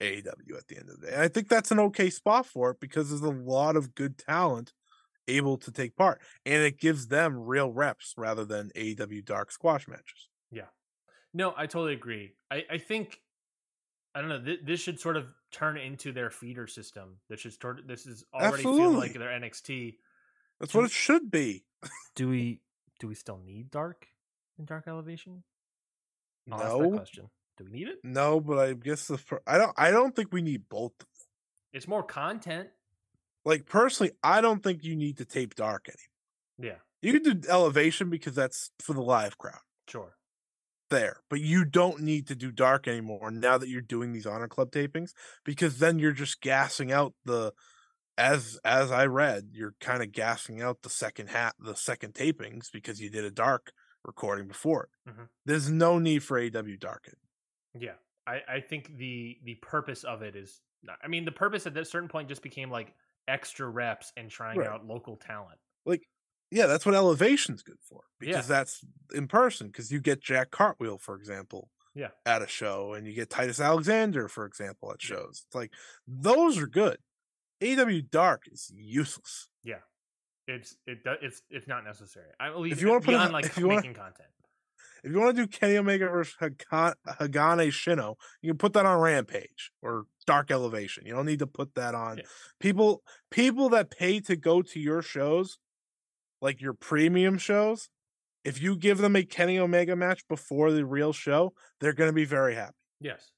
AEW 0.00 0.56
at 0.56 0.68
the 0.68 0.76
end 0.76 0.90
of 0.90 1.00
the 1.00 1.06
day. 1.06 1.12
And 1.12 1.22
I 1.22 1.28
think 1.28 1.48
that's 1.48 1.70
an 1.70 1.80
okay 1.80 2.10
spot 2.10 2.46
for 2.46 2.70
it 2.70 2.80
because 2.80 3.08
there's 3.08 3.22
a 3.22 3.30
lot 3.30 3.76
of 3.76 3.94
good 3.94 4.18
talent 4.18 4.72
able 5.28 5.56
to 5.58 5.70
take 5.72 5.96
part. 5.96 6.20
And 6.44 6.62
it 6.62 6.78
gives 6.78 7.08
them 7.08 7.38
real 7.38 7.70
reps 7.70 8.14
rather 8.16 8.44
than 8.44 8.70
AEW 8.76 9.24
dark 9.24 9.50
squash 9.52 9.88
matches. 9.88 10.28
Yeah, 10.50 10.66
no, 11.34 11.54
I 11.56 11.66
totally 11.66 11.94
agree. 11.94 12.32
I, 12.50 12.64
I 12.70 12.78
think 12.78 13.20
I 14.14 14.20
don't 14.20 14.30
know. 14.30 14.42
Th- 14.42 14.60
this 14.64 14.80
should 14.80 14.98
sort 14.98 15.16
of 15.16 15.26
turn 15.52 15.76
into 15.76 16.12
their 16.12 16.30
feeder 16.30 16.66
system. 16.66 17.18
This 17.28 17.40
should 17.40 17.52
start. 17.52 17.82
This 17.86 18.06
is 18.06 18.24
already 18.32 18.62
feel 18.62 18.90
like 18.92 19.12
their 19.12 19.28
NXT. 19.28 19.96
That's 20.58 20.74
what 20.74 20.84
it 20.84 20.90
should 20.90 21.30
be. 21.30 21.64
Do 22.14 22.30
we 22.30 22.62
do 22.98 23.08
we 23.08 23.14
still 23.14 23.38
need 23.44 23.70
Dark 23.70 24.08
in 24.58 24.64
Dark 24.64 24.88
Elevation? 24.88 25.42
I'll 26.50 26.80
No, 26.80 26.90
question. 26.96 27.28
Do 27.58 27.64
we 27.64 27.70
need 27.70 27.88
it? 27.88 27.98
no, 28.02 28.40
but 28.40 28.58
I 28.58 28.72
guess 28.72 29.06
the 29.06 29.18
I 29.46 29.58
don't 29.58 29.72
I 29.76 29.90
don't 29.90 30.16
think 30.16 30.32
we 30.32 30.40
need 30.40 30.68
both. 30.70 30.92
It's 31.74 31.86
more 31.86 32.02
content. 32.02 32.68
Like 33.46 33.66
personally, 33.66 34.12
I 34.22 34.42
don't 34.42 34.62
think 34.62 34.84
you 34.84 34.96
need 34.96 35.18
to 35.18 35.24
tape 35.24 35.54
dark 35.56 35.88
anymore. 35.88 36.00
Yeah, 36.58 36.78
You 37.02 37.18
can 37.18 37.22
do 37.40 37.48
elevation 37.48 38.10
because 38.10 38.34
that's 38.34 38.70
for 38.80 38.92
the 38.92 39.02
live 39.02 39.38
crowd 39.38 39.60
sure. 39.88 40.16
there, 40.90 41.22
but 41.28 41.40
you 41.40 41.64
don't 41.64 42.00
need 42.00 42.28
to 42.28 42.36
do 42.36 42.52
dark 42.52 42.86
anymore 42.86 43.30
now 43.30 43.58
that 43.58 43.68
you're 43.68 43.80
doing 43.82 44.12
these 44.12 44.26
honor 44.26 44.48
club 44.48 44.70
tapings 44.70 45.10
because 45.44 45.78
then 45.78 45.98
you're 45.98 46.12
just 46.12 46.40
gassing 46.40 46.92
out 46.92 47.14
the 47.24 47.52
as 48.18 48.58
as 48.64 48.92
I 48.92 49.06
read, 49.06 49.50
you're 49.52 49.74
kind 49.80 50.02
of 50.02 50.12
gassing 50.12 50.62
out 50.62 50.82
the 50.82 50.90
second 50.90 51.28
hat 51.30 51.56
the 51.58 51.76
second 51.76 52.14
tapings 52.14 52.72
because 52.72 53.00
you 53.00 53.10
did 53.10 53.24
a 53.24 53.30
dark 53.32 53.72
recording 54.04 54.48
before 54.48 54.84
it. 54.84 55.10
Mhm. 55.10 55.28
There's 55.46 55.70
no 55.70 55.98
need 55.98 56.24
for 56.24 56.38
AW 56.38 56.76
dark. 56.78 57.08
Yeah, 57.78 57.94
I, 58.26 58.40
I 58.48 58.60
think 58.60 58.96
the 58.96 59.38
the 59.44 59.54
purpose 59.56 60.04
of 60.04 60.22
it 60.22 60.36
is. 60.36 60.62
Not, 60.82 60.98
I 61.02 61.08
mean, 61.08 61.24
the 61.24 61.32
purpose 61.32 61.66
at 61.66 61.76
a 61.76 61.84
certain 61.84 62.08
point 62.08 62.28
just 62.28 62.42
became 62.42 62.70
like 62.70 62.94
extra 63.28 63.68
reps 63.68 64.12
and 64.16 64.30
trying 64.30 64.58
Right. 64.58 64.68
out 64.68 64.86
local 64.86 65.16
talent. 65.16 65.58
Like, 65.84 66.08
yeah, 66.50 66.66
that's 66.66 66.86
what 66.86 66.94
elevation's 66.94 67.62
good 67.62 67.80
for 67.80 68.02
because 68.18 68.48
Yeah. 68.48 68.56
that's 68.56 68.84
in 69.14 69.26
person. 69.28 69.66
Because 69.68 69.90
you 69.90 70.00
get 70.00 70.20
Jack 70.20 70.50
Cartwheel, 70.50 70.98
for 70.98 71.16
example, 71.16 71.70
Yeah. 71.94 72.10
at 72.24 72.42
a 72.42 72.46
show, 72.46 72.94
and 72.94 73.06
you 73.06 73.12
get 73.14 73.30
Titus 73.30 73.58
Alexander, 73.60 74.28
for 74.28 74.44
example, 74.46 74.92
at 74.92 75.02
shows. 75.02 75.44
It's 75.46 75.54
like 75.54 75.72
those 76.06 76.58
are 76.58 76.66
good. 76.66 76.98
AW 77.62 78.00
Dark 78.02 78.44
is 78.48 78.70
useless. 78.74 79.48
Yeah, 79.62 79.80
it's 80.46 80.76
it 80.86 81.00
it's 81.22 81.42
it's 81.50 81.66
not 81.66 81.84
necessary. 81.84 82.30
I 82.38 82.50
believe 82.50 82.72
If 82.72 82.80
you 82.82 82.88
wanna 82.88 83.00
put 83.00 83.14
it- 83.14 83.18
beyond 83.18 83.32
like 83.32 83.46
if 83.46 83.56
you 83.56 83.66
wanna- 83.66 83.80
making 83.80 83.94
content. 83.94 84.28
If 85.06 85.12
you 85.12 85.20
want 85.20 85.36
to 85.36 85.42
do 85.42 85.46
Kenny 85.46 85.76
Omega 85.76 86.08
versus 86.08 86.34
Hakan- 86.42 86.96
Hagane 87.06 87.68
Shino, 87.68 88.16
you 88.42 88.50
can 88.50 88.58
put 88.58 88.72
that 88.72 88.86
on 88.86 88.98
Rampage 89.00 89.70
or 89.80 90.06
Dark 90.26 90.50
Elevation. 90.50 91.06
You 91.06 91.14
don't 91.14 91.26
need 91.26 91.38
to 91.38 91.46
put 91.46 91.76
that 91.76 91.94
on 91.94 92.18
Yeah. 92.18 92.24
people. 92.58 93.04
People 93.30 93.68
that 93.68 93.88
pay 93.88 94.18
to 94.22 94.34
go 94.34 94.62
to 94.62 94.80
your 94.80 95.02
shows, 95.02 95.58
like 96.42 96.60
your 96.60 96.72
premium 96.72 97.38
shows, 97.38 97.88
if 98.42 98.60
you 98.60 98.74
give 98.76 98.98
them 98.98 99.14
a 99.14 99.22
Kenny 99.22 99.60
Omega 99.60 99.94
match 99.94 100.26
before 100.26 100.72
the 100.72 100.84
real 100.84 101.12
show, 101.12 101.54
they're 101.78 101.92
going 101.92 102.08
to 102.10 102.12
be 102.14 102.24
very 102.24 102.56
happy. 102.56 102.74
Yes, 102.98 103.30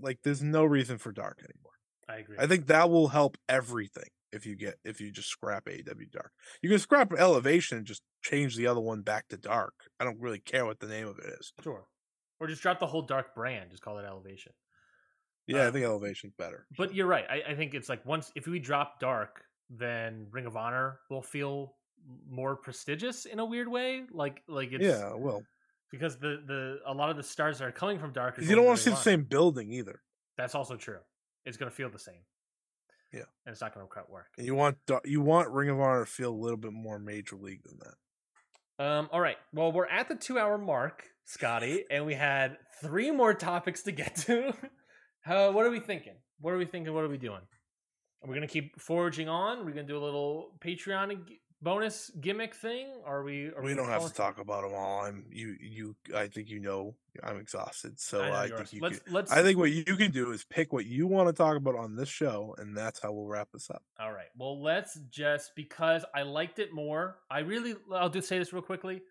Like, 0.00 0.18
there's 0.24 0.42
no 0.42 0.64
reason 0.64 0.98
for 0.98 1.12
Dark 1.12 1.38
anymore. 1.44 1.74
I 2.08 2.16
agree. 2.16 2.36
I 2.40 2.48
think 2.48 2.66
that 2.66 2.90
will 2.90 3.08
help 3.08 3.36
everything 3.48 4.08
if 4.34 4.44
you 4.46 4.56
get 4.56 4.74
if 4.84 5.00
you 5.00 5.10
just 5.10 5.28
scrap 5.28 5.64
AEW 5.66 6.10
Dark. 6.10 6.32
You 6.62 6.68
can 6.70 6.78
scrap 6.78 7.12
Elevation 7.12 7.78
and 7.78 7.86
just 7.86 8.02
change 8.22 8.56
the 8.56 8.66
other 8.66 8.80
one 8.80 9.02
back 9.02 9.28
to 9.28 9.36
Dark. 9.36 9.74
I 10.00 10.04
don't 10.04 10.20
really 10.20 10.40
care 10.40 10.66
what 10.66 10.80
the 10.80 10.86
name 10.88 11.06
of 11.06 11.18
it 11.18 11.26
is. 11.40 11.52
sure. 11.62 11.86
Or 12.40 12.48
just 12.48 12.62
drop 12.62 12.80
the 12.80 12.86
whole 12.86 13.02
dark 13.02 13.34
brand. 13.34 13.70
Just 13.70 13.82
call 13.82 13.98
it 13.98 14.04
Elevation. 14.04 14.52
Yeah, 15.46 15.62
I 15.62 15.66
Um, 15.66 15.72
think 15.72 15.84
Elevation's 15.84 16.32
better. 16.36 16.66
But 16.76 16.94
you're 16.94 17.06
right. 17.06 17.24
I, 17.30 17.52
I 17.52 17.54
think 17.54 17.74
it's 17.74 17.88
like 17.88 18.04
once 18.04 18.32
if 18.34 18.46
we 18.46 18.58
drop 18.58 18.98
dark, 19.00 19.42
then 19.70 20.26
Ring 20.30 20.46
of 20.46 20.56
Honor 20.56 20.98
will 21.10 21.22
feel 21.22 21.76
more 22.28 22.56
prestigious 22.56 23.24
in 23.24 23.38
a 23.38 23.44
weird 23.44 23.68
way. 23.68 24.02
Like 24.10 24.42
like 24.48 24.72
it's 24.72 24.84
yeah, 24.84 25.14
well, 25.14 25.42
because 25.90 26.18
the 26.18 26.42
the 26.46 26.78
a 26.86 26.92
lot 26.92 27.08
of 27.10 27.16
the 27.16 27.22
stars 27.22 27.58
that 27.60 27.66
are 27.68 27.72
coming 27.72 27.98
from 27.98 28.12
dark. 28.12 28.34
because 28.34 28.48
you 28.50 28.56
don't 28.56 28.64
want 28.66 28.78
to 28.78 28.82
see 28.84 28.90
the 28.90 28.96
same 28.96 29.22
building 29.22 29.70
either, 29.72 30.02
That's 30.36 30.54
also 30.54 30.76
true. 30.76 30.98
It's 31.46 31.56
gonna 31.56 31.70
feel 31.70 31.88
the 31.90 31.98
same. 31.98 32.22
Yeah. 33.14 33.22
and 33.46 33.52
it's 33.52 33.60
not 33.60 33.72
gonna 33.74 33.86
quite 33.86 34.10
work. 34.10 34.26
and 34.36 34.46
you 34.46 34.54
want 34.54 34.76
you 35.04 35.20
want 35.20 35.50
Ring 35.50 35.70
of 35.70 35.80
Honor 35.80 36.04
to 36.04 36.10
feel 36.10 36.30
a 36.30 36.34
little 36.34 36.56
bit 36.56 36.72
more 36.72 36.98
major 36.98 37.36
league 37.36 37.62
than 37.62 37.78
that. 37.78 38.84
Um, 38.84 39.08
all 39.12 39.20
right. 39.20 39.36
Well, 39.52 39.70
we're 39.70 39.86
at 39.86 40.08
the 40.08 40.16
two 40.16 40.38
hour 40.38 40.58
mark, 40.58 41.04
Scotty, 41.24 41.84
and 41.90 42.04
we 42.06 42.14
had 42.14 42.56
three 42.82 43.12
more 43.12 43.32
topics 43.32 43.82
to 43.84 43.92
get 43.92 44.16
to. 44.16 44.48
uh, 45.26 45.50
what 45.52 45.64
are 45.64 45.70
we 45.70 45.78
thinking? 45.78 46.16
What 46.40 46.52
are 46.52 46.58
we 46.58 46.64
thinking? 46.64 46.92
What 46.92 47.04
are 47.04 47.08
we 47.08 47.18
doing? 47.18 47.40
Are 48.22 48.28
we 48.28 48.34
gonna 48.34 48.48
keep 48.48 48.80
foraging 48.80 49.28
on? 49.28 49.58
We're 49.60 49.66
we 49.66 49.72
gonna 49.72 49.86
do 49.86 49.98
a 49.98 50.04
little 50.04 50.56
Patreon 50.64 51.12
bonus 51.64 52.10
gimmick 52.20 52.54
thing? 52.54 52.86
Are 53.04 53.24
we? 53.24 53.46
Are 53.48 53.62
we 53.62 53.74
gonna 53.74 53.76
don't 53.76 53.88
have 53.90 54.02
to 54.02 54.08
it- 54.08 54.14
talk 54.14 54.38
about 54.38 54.62
them 54.62 54.72
all. 54.74 55.04
I'm 55.04 55.24
you 55.32 55.56
you. 55.60 55.96
I 56.14 56.28
think 56.28 56.48
you 56.50 56.60
know 56.60 56.94
I'm 57.22 57.38
exhausted, 57.38 57.98
so 57.98 58.20
I 58.20 58.44
I, 58.44 58.48
think 58.48 58.72
you. 58.74 58.80
let's 58.80 58.98
Can, 59.00 59.12
let's. 59.12 59.32
I 59.32 59.42
think 59.42 59.58
what 59.58 59.72
you 59.72 59.96
can 59.96 60.12
do 60.12 60.30
is 60.30 60.44
pick 60.44 60.72
what 60.72 60.86
you 60.86 61.06
want 61.06 61.28
to 61.28 61.32
talk 61.32 61.56
about 61.56 61.74
on 61.74 61.96
this 61.96 62.08
show, 62.08 62.54
and 62.58 62.76
that's 62.76 63.00
how 63.00 63.10
we'll 63.10 63.26
wrap 63.26 63.48
this 63.52 63.70
up. 63.70 63.82
All 63.98 64.12
right. 64.12 64.28
Well, 64.36 64.62
let's 64.62 64.94
just 65.10 65.52
because 65.56 66.04
I 66.14 66.22
liked 66.22 66.58
it 66.58 66.72
more. 66.72 67.16
I 67.30 67.40
really. 67.40 67.74
I'll 67.92 68.10
just 68.10 68.28
say 68.28 68.38
this 68.38 68.52
real 68.52 68.62
quickly. 68.62 69.02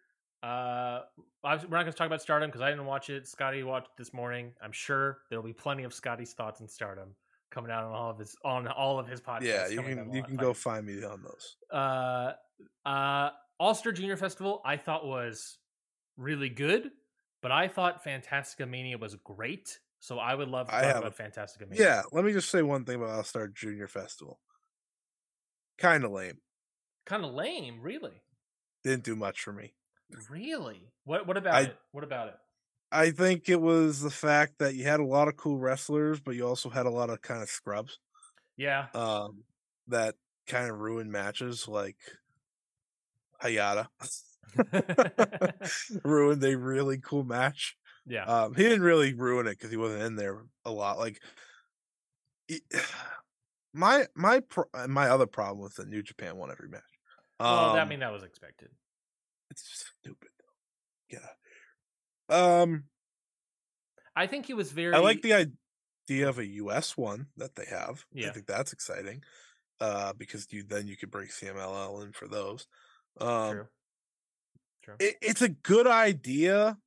Uh, 0.44 1.02
we're 1.42 1.52
not 1.52 1.70
going 1.70 1.86
to 1.86 1.94
talk 1.94 2.08
about 2.08 2.22
Stardom 2.22 2.50
because 2.50 2.62
I 2.62 2.70
didn't 2.70 2.86
watch 2.86 3.10
it. 3.10 3.28
Scotty 3.28 3.64
watched 3.64 3.88
it 3.88 3.98
this 3.98 4.14
morning. 4.14 4.52
I'm 4.62 4.74
sure 4.74 5.20
there 5.30 5.40
will 5.40 5.48
be 5.48 5.54
plenty 5.54 5.84
of 5.84 5.94
Scotty's 5.94 6.34
thoughts 6.34 6.60
on 6.60 6.68
Stardom 6.68 7.16
coming 7.54 7.72
out 7.72 7.84
on 7.84 7.92
all 7.94 8.10
of 8.10 8.18
his 8.18 8.36
on 8.44 8.68
all 8.68 9.00
of 9.00 9.08
his 9.08 9.22
podcasts. 9.22 9.44
yeah, 9.44 9.68
you 9.68 9.82
can 9.82 10.12
you 10.14 10.24
can 10.24 10.36
go 10.36 10.54
find 10.54 10.86
me 10.86 11.04
on 11.04 11.22
those. 11.22 11.56
Uh, 11.72 12.32
uh, 12.88 13.30
All 13.60 13.76
Star 13.76 13.92
Junior 13.92 14.18
Festival. 14.18 14.62
I 14.66 14.78
thought 14.78 15.06
was 15.06 15.58
really 16.18 16.50
good, 16.50 16.92
but 17.42 17.52
I 17.52 17.68
thought 17.68 18.04
Fantastica 18.04 18.68
Mania 18.68 18.98
was 18.98 19.16
great. 19.24 19.78
So 20.00 20.20
I 20.20 20.36
would 20.36 20.50
love 20.50 20.68
to 20.68 20.74
talk 20.74 20.84
have 20.84 20.98
about 20.98 21.16
Fantastica 21.18 21.70
Mania. 21.70 21.82
Yeah, 21.86 22.02
let 22.12 22.26
me 22.26 22.34
just 22.34 22.50
say 22.50 22.62
one 22.62 22.84
thing 22.84 22.96
about 22.98 23.12
All 23.12 23.24
Star 23.24 23.48
Junior 23.48 23.88
Festival. 23.88 24.40
Kind 25.78 26.04
of 26.04 26.12
lame. 26.12 26.38
kind 27.06 27.24
of 27.26 27.34
lame, 27.34 27.80
really. 27.82 28.22
Didn't 28.84 29.04
do 29.04 29.16
much 29.16 29.42
for 29.42 29.54
me. 29.54 29.74
Really? 30.30 30.92
What 31.06 31.26
what 31.28 31.38
about 31.38 31.54
I- 31.56 31.62
it? 31.62 31.78
What 31.92 32.04
about 32.04 32.28
it? 32.30 32.36
I 32.94 33.12
think 33.12 33.50
it 33.50 33.60
was 33.62 34.02
the 34.02 34.12
fact 34.12 34.60
that 34.60 34.76
you 34.76 34.84
had 34.84 35.00
a 35.00 35.06
lot 35.06 35.28
of 35.28 35.36
cool 35.38 35.58
wrestlers, 35.60 36.20
but 36.22 36.36
you 36.36 36.48
also 36.48 36.70
had 36.70 36.86
a 36.86 36.92
lot 36.92 37.10
of 37.10 37.22
kind 37.22 37.42
of 37.42 37.50
scrubs 37.50 38.00
Yeah. 38.58 38.88
um, 38.94 39.44
that 39.88 40.16
kind 40.48 40.70
of 40.70 40.80
ruined 40.80 41.12
matches, 41.12 41.68
like 41.68 41.98
Hayata 43.42 43.88
ruined 46.04 46.44
a 46.44 46.56
really 46.58 46.98
cool 47.00 47.24
match. 47.24 47.76
yeah. 48.06 48.26
Um, 48.26 48.54
he 48.56 48.64
didn't 48.64 48.84
really 48.84 49.14
ruin 49.14 49.48
it 49.48 49.52
because 49.58 49.72
he 49.72 49.78
wasn't 49.78 50.04
in 50.04 50.16
there 50.16 50.44
a 50.66 50.72
lot. 50.72 50.98
Like 50.98 51.22
it- 52.48 52.64
my 53.74 54.06
my 54.16 54.40
pro- 54.42 54.70
uh, 54.74 54.88
my 54.88 55.10
other 55.10 55.26
problem 55.28 55.64
with 55.64 55.76
the 55.76 55.86
New 55.86 56.04
Japan 56.04 56.38
won 56.38 56.52
every 56.52 56.70
match. 56.70 56.84
well, 57.40 57.76
I 57.76 57.82
Um, 57.82 57.90
mean 57.90 58.00
that 58.00 58.12
was 58.14 58.24
expected. 58.24 58.70
it's 59.50 59.86
stupid. 60.02 60.30
Though. 60.38 60.46
Get 61.10 61.24
out 61.24 61.30
of 61.32 61.38
here. 61.44 62.23
Um, 62.34 62.86
I 64.16 64.28
think 64.28 64.46
he 64.46 64.54
was 64.54 64.72
very. 64.72 64.94
I 64.94 65.00
like 65.00 65.22
the 65.22 65.34
idea 65.34 66.30
of 66.30 66.38
a 66.40 66.46
US 66.46 66.98
one 66.98 67.28
that 67.38 67.56
they 67.56 67.66
have. 67.66 68.06
Yeah. 68.12 68.30
I 68.30 68.32
think 68.32 68.48
that's 68.48 68.74
exciting. 68.74 69.24
Uh, 69.80 70.14
because 70.14 70.48
you 70.52 70.64
then 70.64 70.88
you 70.88 70.96
could 70.96 71.12
bring 71.12 71.28
CMLL 71.30 72.04
in 72.04 72.14
for 72.14 72.28
those. 72.28 72.68
Um, 73.20 73.52
True. 73.52 73.68
True. 74.84 74.96
it, 75.00 75.16
it's 75.22 75.42
a 75.42 75.50
good 75.50 75.88
idea. 75.88 76.78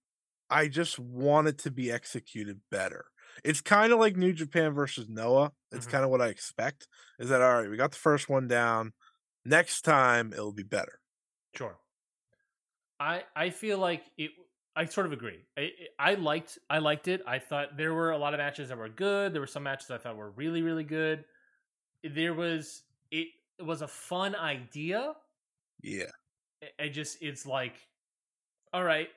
I 0.49 0.69
just 0.69 0.99
want 0.99 1.49
it 1.49 1.59
to 1.59 1.71
be 1.71 1.91
executed 1.91 2.61
better. 2.71 3.07
It's 3.45 3.61
kind 3.61 3.93
of 3.93 3.99
like 3.99 4.17
New 4.17 4.33
Japan 4.33 4.73
versus 4.73 5.09
Noah. 5.09 5.53
It's 5.73 5.87
Mhm. 5.87 5.91
kind 5.91 6.05
of 6.05 6.11
what 6.11 6.23
I 6.23 6.29
expect. 6.29 6.89
Is 7.19 7.29
that 7.31 7.43
all 7.43 7.61
right? 7.61 7.69
We 7.71 7.77
got 7.77 7.91
the 7.91 7.99
first 7.99 8.29
one 8.29 8.47
down. 8.49 8.93
Next 9.45 9.83
time 9.83 10.33
it'll 10.33 10.53
be 10.53 10.63
better. 10.63 11.01
Sure. 11.55 11.79
I 12.99 13.25
I 13.35 13.51
feel 13.51 13.79
like 13.79 14.05
it. 14.17 14.31
I 14.79 14.85
sort 14.85 15.07
of 15.07 15.13
agree. 15.13 15.39
I 15.57 15.71
I 15.99 16.15
liked 16.15 16.59
I 16.69 16.79
liked 16.79 17.09
it. 17.09 17.23
I 17.27 17.39
thought 17.39 17.77
there 17.79 17.95
were 17.95 18.11
a 18.11 18.19
lot 18.19 18.35
of 18.35 18.39
matches 18.39 18.69
that 18.69 18.77
were 18.79 18.89
good. 18.91 19.33
There 19.33 19.41
were 19.41 19.47
some 19.47 19.63
matches 19.63 19.91
I 19.91 19.97
thought 19.99 20.17
were 20.17 20.31
really 20.33 20.61
really 20.63 20.85
good. 20.85 21.25
There 22.05 22.35
was 22.35 22.83
it, 23.11 23.29
it 23.59 23.63
was 23.65 23.81
a 23.83 23.89
fun 23.89 24.35
idea. 24.35 25.15
Yeah. 25.83 26.11
I- 26.81 26.89
just 26.89 27.23
it's 27.23 27.47
like, 27.47 27.75
all 28.73 28.85
right, 28.85 29.09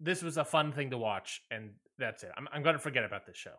this 0.00 0.22
was 0.22 0.36
a 0.36 0.44
fun 0.44 0.72
thing 0.72 0.90
to 0.90 0.98
watch, 0.98 1.42
and 1.50 1.70
that's 1.98 2.22
it. 2.22 2.30
I'm 2.36 2.46
I'm 2.52 2.62
gonna 2.62 2.78
forget 2.78 3.04
about 3.04 3.26
this 3.26 3.36
show. 3.36 3.54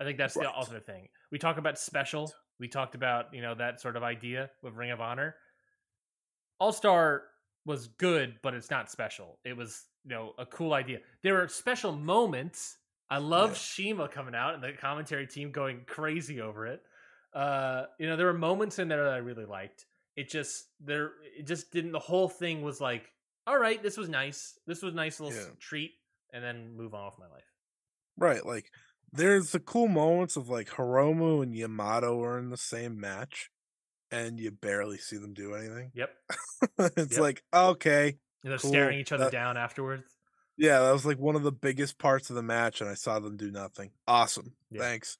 I 0.00 0.04
think 0.04 0.16
that's 0.16 0.34
Right. 0.36 0.44
the 0.44 0.56
ultimate 0.56 0.86
thing. 0.86 1.08
We 1.30 1.38
talk 1.38 1.58
about 1.58 1.78
special. 1.78 2.32
We 2.58 2.68
talked 2.68 2.94
about 2.94 3.34
you 3.34 3.42
know 3.42 3.54
that 3.54 3.80
sort 3.82 3.96
of 3.96 4.02
idea 4.02 4.50
with 4.62 4.74
Ring 4.74 4.90
of 4.92 5.00
Honor. 5.00 5.36
All 6.58 6.72
Star 6.72 7.24
was 7.70 7.86
good, 7.86 8.34
but 8.42 8.52
it's 8.54 8.70
not 8.70 8.90
special. 8.90 9.38
It 9.44 9.56
was 9.56 9.86
you 10.04 10.10
know 10.10 10.32
a 10.38 10.44
cool 10.44 10.74
idea. 10.74 10.98
There 11.22 11.34
were 11.34 11.48
special 11.48 11.92
moments. 11.92 12.76
I 13.08 13.18
love 13.18 13.50
Yeah. 13.50 13.56
Shima 13.56 14.08
coming 14.08 14.34
out 14.34 14.54
and 14.54 14.62
the 14.62 14.72
commentary 14.72 15.26
team 15.26 15.50
going 15.50 15.84
crazy 15.86 16.40
over 16.40 16.66
it. 16.66 16.82
Uh, 17.34 17.86
you 17.98 18.06
know, 18.08 18.16
there 18.16 18.26
were 18.26 18.34
moments 18.38 18.78
in 18.78 18.88
there 18.88 19.04
that 19.04 19.14
I 19.14 19.18
really 19.18 19.44
liked. 19.46 19.86
It 20.16 20.28
just 20.28 20.64
there, 20.80 21.12
it 21.38 21.46
just 21.46 21.70
didn't. 21.72 21.92
The 21.92 21.98
whole 21.98 22.28
thing 22.28 22.62
was 22.62 22.80
like, 22.80 23.10
all 23.46 23.58
right, 23.58 23.82
this 23.82 23.96
was 23.96 24.08
nice. 24.08 24.58
This 24.66 24.82
was 24.82 24.92
a 24.92 24.96
nice 24.96 25.18
little 25.20 25.36
Yeah. 25.38 25.46
treat, 25.58 25.92
and 26.32 26.42
then 26.44 26.76
move 26.76 26.94
on 26.94 27.06
with 27.06 27.18
my 27.18 27.26
life. 27.34 27.50
Right. 28.16 28.44
Like 28.44 28.70
there's 29.12 29.50
the 29.52 29.60
cool 29.60 29.88
moments 29.88 30.36
of 30.36 30.48
like 30.48 30.68
Hiromu 30.68 31.42
and 31.42 31.54
Yamato 31.54 32.22
are 32.22 32.38
in 32.38 32.50
the 32.50 32.56
same 32.56 33.00
match 33.00 33.50
and 34.10 34.38
you 34.40 34.50
barely 34.50 34.98
see 34.98 35.16
them 35.16 35.34
do 35.34 35.54
anything. 35.54 35.90
Yep, 35.94 36.10
it's 36.96 37.12
Yep. 37.12 37.20
like, 37.20 37.42
okay, 37.54 38.16
and 38.42 38.50
they're 38.52 38.58
Cool. 38.58 38.70
staring 38.70 38.98
each 38.98 39.12
other 39.12 39.24
That- 39.24 39.32
down 39.32 39.56
afterwards. 39.56 40.04
Yeah, 40.56 40.80
that 40.80 40.92
was 40.92 41.06
like 41.06 41.18
one 41.18 41.36
of 41.36 41.42
the 41.42 41.52
biggest 41.52 41.98
parts 41.98 42.28
of 42.28 42.36
the 42.36 42.42
match, 42.42 42.80
and 42.82 42.90
I 42.90 42.94
saw 42.94 43.18
them 43.18 43.38
do 43.38 43.50
nothing. 43.50 43.92
Awesome. 44.06 44.52
Yeah. 44.70 44.80
Thanks. 44.82 45.16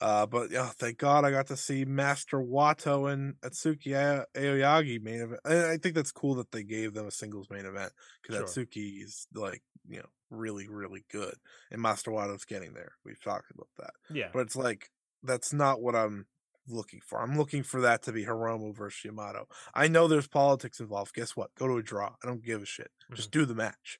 Uh, 0.00 0.26
but 0.26 0.50
yeah, 0.52 0.70
thank 0.78 0.96
God 0.96 1.24
I 1.24 1.30
got 1.32 1.48
to 1.48 1.56
see 1.56 1.84
Master 1.84 2.38
Wato 2.38 3.12
and 3.12 3.34
Atsuki 3.40 4.24
Aoyagi 4.34 5.02
main 5.02 5.20
event. 5.22 5.40
And 5.44 5.66
I 5.66 5.76
think 5.76 5.94
that's 5.94 6.12
cool 6.12 6.36
that 6.36 6.52
they 6.52 6.62
gave 6.62 6.94
them 6.94 7.06
a 7.06 7.10
singles 7.10 7.48
main 7.50 7.66
event 7.66 7.92
because 8.22 8.36
Sure. 8.54 8.64
Atsuki 8.64 9.02
is 9.02 9.26
like 9.34 9.62
you 9.88 9.98
know 9.98 10.08
really 10.30 10.68
really 10.68 11.04
good, 11.10 11.34
and 11.72 11.82
Master 11.82 12.10
Wato's 12.12 12.44
getting 12.44 12.72
there. 12.72 12.92
We've 13.04 13.20
talked 13.20 13.50
about 13.50 13.68
that, 13.78 13.90
Yeah. 14.08 14.28
but 14.32 14.40
it's 14.40 14.56
like 14.56 14.88
that's 15.24 15.52
not 15.52 15.82
what 15.82 15.96
I'm 15.96 16.26
looking 16.70 17.00
for. 17.04 17.20
I'm 17.20 17.36
looking 17.36 17.62
for 17.62 17.80
that 17.82 18.02
to 18.04 18.12
be 18.12 18.24
Hiromu 18.24 18.74
versus 18.74 19.04
Yamato. 19.04 19.46
I 19.74 19.88
know 19.88 20.08
there's 20.08 20.28
politics 20.28 20.80
involved. 20.80 21.14
Guess 21.14 21.36
what? 21.36 21.54
Go 21.54 21.66
to 21.66 21.76
a 21.76 21.82
draw. 21.82 22.14
I 22.22 22.26
don't 22.26 22.44
give 22.44 22.62
a 22.62 22.66
shit. 22.66 22.90
Just 23.14 23.30
do 23.30 23.44
the 23.44 23.54
match 23.54 23.98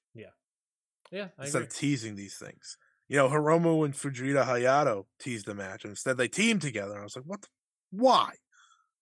yeah, 1.11 1.29
I 1.39 1.43
instead 1.43 1.63
agree. 1.63 1.67
of 1.67 1.75
teasing 1.75 2.17
these 2.17 2.37
things. 2.37 2.77
You 3.09 3.17
know, 3.17 3.29
Hiromu 3.29 3.85
and 3.85 3.95
Fujita 3.95 4.47
Hayato 4.47 5.07
teased 5.19 5.47
the 5.47 5.55
match, 5.55 5.85
and 5.85 5.91
instead 5.91 6.17
they 6.17 6.29
teamed 6.29 6.63
together. 6.63 6.99
I 6.99 7.03
was 7.03 7.17
like, 7.17 7.25
what? 7.27 7.43
The, 7.43 7.49
why? 7.91 8.31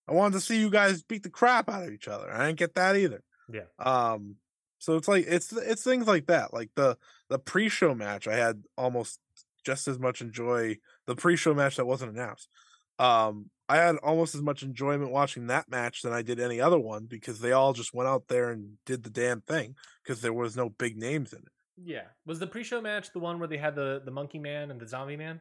I 0.07 0.13
wanted 0.13 0.33
to 0.33 0.41
see 0.41 0.59
you 0.59 0.71
guys 0.71 1.03
beat 1.03 1.21
the 1.21 1.29
crap 1.29 1.69
out 1.69 1.83
of 1.83 1.91
each 1.91 2.07
other. 2.07 2.31
I 2.31 2.47
didn't 2.47 2.57
get 2.57 2.75
that 2.75 2.95
either. 2.95 3.23
Yeah. 3.51 3.65
Um. 3.77 4.37
So 4.79 4.95
it's 4.95 5.07
like 5.07 5.25
it's 5.27 5.51
it's 5.53 5.83
things 5.83 6.07
like 6.07 6.27
that. 6.27 6.53
Like 6.53 6.71
the 6.75 6.97
the 7.29 7.37
pre-show 7.37 7.93
match, 7.93 8.27
I 8.27 8.35
had 8.35 8.63
almost 8.77 9.19
just 9.63 9.87
as 9.87 9.99
much 9.99 10.21
enjoy 10.21 10.77
the 11.05 11.15
pre-show 11.15 11.53
match 11.53 11.75
that 11.75 11.85
wasn't 11.85 12.13
announced. 12.13 12.49
Um, 12.97 13.51
I 13.69 13.77
had 13.77 13.97
almost 13.97 14.33
as 14.33 14.41
much 14.41 14.63
enjoyment 14.63 15.11
watching 15.11 15.45
that 15.47 15.69
match 15.69 16.01
than 16.01 16.11
I 16.11 16.23
did 16.23 16.39
any 16.39 16.59
other 16.59 16.79
one 16.79 17.05
because 17.05 17.39
they 17.39 17.51
all 17.51 17.71
just 17.73 17.93
went 17.93 18.09
out 18.09 18.27
there 18.27 18.49
and 18.49 18.77
did 18.85 19.03
the 19.03 19.11
damn 19.11 19.41
thing 19.41 19.75
because 20.03 20.21
there 20.21 20.33
was 20.33 20.57
no 20.57 20.69
big 20.69 20.97
names 20.97 21.33
in 21.33 21.39
it. 21.39 21.51
Yeah. 21.77 22.05
Was 22.25 22.39
the 22.39 22.47
pre-show 22.47 22.81
match 22.81 23.13
the 23.13 23.19
one 23.19 23.37
where 23.37 23.47
they 23.47 23.57
had 23.57 23.75
the 23.75 24.01
the 24.03 24.11
monkey 24.11 24.39
man 24.39 24.71
and 24.71 24.79
the 24.79 24.87
zombie 24.87 25.17
man? 25.17 25.39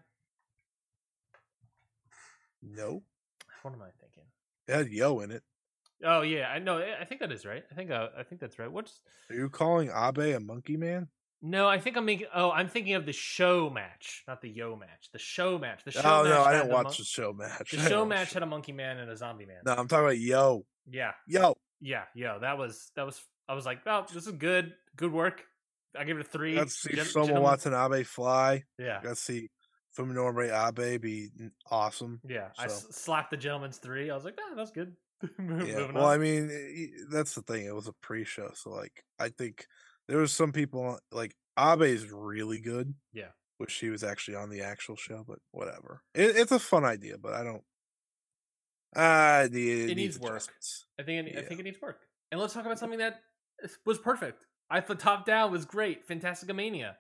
No, 2.63 3.03
What 3.63 3.75
am 3.75 3.83
I 3.83 3.91
thinking? 4.01 4.25
it 4.67 4.75
had 4.75 4.89
Yo 4.89 5.21
in 5.21 5.31
it. 5.31 5.43
Oh 6.05 6.23
yeah, 6.23 6.49
I 6.49 6.59
know. 6.59 6.79
I 6.79 7.05
think 7.05 7.21
that 7.21 7.33
is 7.33 7.45
right. 7.45 7.65
I 7.71 7.75
think 7.75 7.91
uh, 7.91 8.09
I 8.17 8.23
think 8.25 8.41
that's 8.41 8.59
right. 8.59 8.71
What's 8.71 9.01
Are 9.31 9.37
you 9.37 9.49
calling 9.49 9.91
Abe 9.91 10.37
a 10.37 10.41
monkey 10.41 10.77
man? 10.77 11.09
No? 11.43 11.69
I 11.69 11.79
think 11.79 11.97
I'm 11.97 12.05
making. 12.05 12.27
Oh, 12.35 12.51
I'm 12.51 12.69
thinking 12.69 12.95
of 12.95 13.07
the 13.07 13.13
show 13.13 13.71
match, 13.71 14.23
not 14.29 14.41
the 14.43 14.49
yo 14.49 14.77
match. 14.77 15.09
The 15.13 15.19
show 15.19 15.59
match. 15.59 15.85
The 15.85 15.93
show 15.93 16.01
Oh 16.05 16.25
match 16.25 16.33
no, 16.33 16.43
I 16.45 16.53
didn't 16.53 16.69
watch 16.73 16.85
mon- 16.85 16.95
the 16.99 17.05
show 17.05 17.33
match. 17.33 17.71
The 17.73 17.89
show 17.89 18.05
match 18.05 18.33
had 18.33 18.43
a 18.43 18.47
monkey 18.47 18.73
man 18.73 18.99
and 18.99 19.11
a 19.11 19.17
zombie 19.17 19.47
man. 19.47 19.59
No, 19.65 19.73
I'm 19.73 19.89
talking 19.89 20.05
about 20.05 20.19
Yo. 20.19 20.65
Yeah, 20.91 21.13
Yo. 21.27 21.55
yeah, 21.81 22.05
yo. 22.15 22.39
That 22.41 22.57
was 22.59 22.91
that 22.97 23.05
was. 23.07 23.21
I 23.49 23.55
was 23.55 23.65
like, 23.67 23.81
oh, 23.87 24.05
this 24.13 24.27
is 24.27 24.33
good. 24.35 24.75
Good 24.97 25.13
work. 25.13 25.43
I 25.99 26.05
give 26.05 26.19
it 26.19 26.27
a 26.27 26.29
three. 26.29 26.55
To 26.57 26.69
see 26.69 26.95
Gen- 26.97 27.05
Soma 27.07 27.27
gentlemen. 27.27 27.51
Watanabe 27.51 28.03
fly. 28.05 28.65
Yeah, 28.79 29.01
to 29.01 29.17
see 29.17 29.49
Fuminori 29.97 30.51
Abe 30.53 31.01
be 31.01 31.29
awesome. 31.71 32.21
yeah. 32.29 32.49
I 32.59 32.67
So- 32.69 32.89
s- 32.89 32.97
slapped 32.97 33.31
the 33.31 33.37
gentleman's 33.37 33.79
three. 33.79 34.11
I 34.11 34.15
was 34.15 34.25
like, 34.25 34.39
ah, 34.41 34.55
that's 34.55 34.71
good. 34.71 34.95
Yeah. 35.39 35.91
Well, 35.93 36.05
on. 36.07 36.13
I 36.15 36.19
mean, 36.19 36.51
that's 37.11 37.35
the 37.35 37.43
thing. 37.43 37.65
It 37.65 37.75
was 37.75 37.89
a 37.89 37.93
pre-show, 38.03 38.51
so 38.55 38.71
like, 38.71 39.03
I 39.19 39.31
think 39.31 39.67
there 40.09 40.19
was 40.19 40.33
some 40.33 40.53
people 40.53 40.99
like 41.13 41.35
Abe 41.59 41.83
is 41.83 42.11
really 42.11 42.61
good. 42.61 42.95
Yeah. 43.13 43.29
Wish 43.59 43.73
she 43.73 43.91
was 43.91 44.05
actually 44.05 44.37
on 44.37 44.51
the 44.51 44.63
actual 44.63 44.97
show, 44.97 45.25
but 45.27 45.39
whatever. 45.51 46.03
It, 46.15 46.37
it's 46.37 46.53
a 46.53 46.59
fun 46.59 46.85
idea, 46.85 47.19
but 47.19 47.35
I 47.35 47.43
don't. 47.43 47.63
Uh, 48.95 49.49
the 49.49 49.91
It 49.91 49.97
needs 49.97 50.19
work. 50.19 50.43
I 50.99 51.03
think 51.03 51.29
it, 51.29 51.39
I 51.39 51.43
think 51.43 51.61
it 51.61 51.65
needs 51.65 51.81
work. 51.81 51.99
And 52.31 52.41
let's 52.41 52.55
talk 52.55 52.65
about 52.65 52.79
something 52.79 53.01
that 53.01 53.21
was 53.85 53.99
perfect. 53.99 54.45
I 54.71 54.81
thought 54.81 55.01
Top 55.01 55.27
Down 55.27 55.51
was 55.51 55.65
great. 55.65 56.07
Fantastica 56.07 56.55
Mania. 56.55 56.97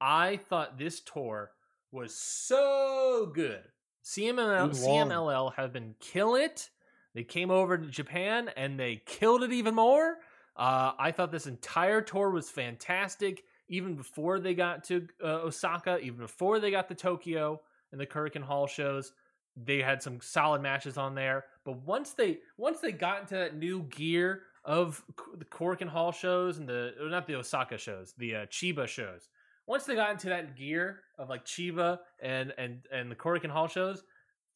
I 0.00 0.38
thought 0.48 0.78
this 0.78 1.00
tour 1.00 1.50
was 1.90 2.14
so 2.14 3.30
good. 3.34 3.62
CMLL, 4.04 4.70
CMLL 4.70 5.54
have 5.54 5.72
been 5.72 5.94
killing 6.00 6.42
it. 6.44 6.70
They 7.14 7.24
came 7.24 7.50
over 7.50 7.78
to 7.78 7.86
Japan 7.86 8.50
and 8.56 8.78
they 8.78 9.02
killed 9.06 9.42
it 9.42 9.52
even 9.52 9.74
more. 9.74 10.18
Uh, 10.56 10.92
I 10.98 11.12
thought 11.12 11.30
this 11.30 11.46
entire 11.46 12.00
tour 12.00 12.30
was 12.30 12.50
fantastic. 12.50 13.44
Even 13.68 13.94
before 13.94 14.38
they 14.38 14.54
got 14.54 14.84
to 14.84 15.06
uh, 15.22 15.42
Osaka, 15.42 15.98
even 15.98 16.18
before 16.18 16.60
they 16.60 16.70
got 16.70 16.88
to 16.88 16.94
Tokyo 16.94 17.60
and 17.92 18.00
the 18.00 18.06
Korakuen 18.06 18.42
Hall 18.42 18.66
shows, 18.66 19.12
they 19.56 19.82
had 19.82 20.02
some 20.02 20.20
solid 20.20 20.62
matches 20.62 20.96
on 20.96 21.14
there. 21.14 21.44
But 21.64 21.78
once 21.82 22.12
they 22.12 22.38
once 22.56 22.80
they 22.80 22.92
got 22.92 23.22
into 23.22 23.34
that 23.34 23.56
new 23.56 23.82
gear 23.84 24.42
of 24.64 25.02
the 25.36 25.44
Korakuen 25.44 25.88
Hall 25.88 26.12
shows 26.12 26.58
and 26.58 26.68
the 26.68 26.92
not 27.00 27.26
the 27.26 27.34
Osaka 27.34 27.76
shows, 27.76 28.14
the 28.16 28.36
uh, 28.36 28.46
Chiba 28.46 28.86
shows. 28.86 29.28
Once 29.66 29.84
they 29.84 29.96
got 29.96 30.12
into 30.12 30.28
that 30.28 30.56
gear 30.56 31.00
of 31.18 31.28
like 31.28 31.44
Chiba 31.44 31.98
and 32.20 32.54
and 32.56 32.86
and 32.92 33.10
the 33.10 33.16
Korakuen 33.16 33.50
Hall 33.50 33.68
shows, 33.68 34.04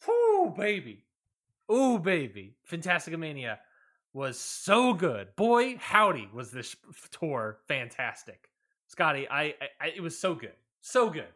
whoo 0.07 0.55
baby, 0.57 1.05
ooh 1.71 1.99
baby, 1.99 2.55
Fantastica 2.71 3.19
Mania 3.19 3.59
was 4.13 4.39
so 4.39 4.93
good. 4.93 5.29
Boy, 5.37 5.77
howdy, 5.79 6.29
was 6.33 6.51
this 6.51 6.77
tour 7.11 7.59
fantastic. 7.69 8.49
Scotty, 8.89 9.29
I, 9.29 9.43
I, 9.43 9.55
I 9.81 9.87
it 9.97 10.03
was 10.03 10.19
so 10.19 10.35
good, 10.35 10.55
so 10.81 11.11
good. 11.11 11.29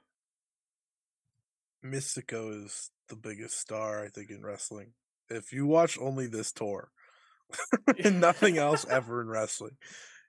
Mystico 1.84 2.64
is 2.64 2.90
the 3.08 3.16
biggest 3.16 3.58
star, 3.58 4.02
I 4.04 4.08
think, 4.08 4.30
in 4.30 4.42
wrestling. 4.42 4.92
If 5.28 5.52
you 5.52 5.66
watch 5.66 5.98
only 6.00 6.26
this 6.26 6.52
tour 6.52 6.90
and 8.04 8.20
nothing 8.20 8.58
else 8.58 8.86
ever 8.90 9.20
in 9.20 9.28
wrestling, 9.28 9.76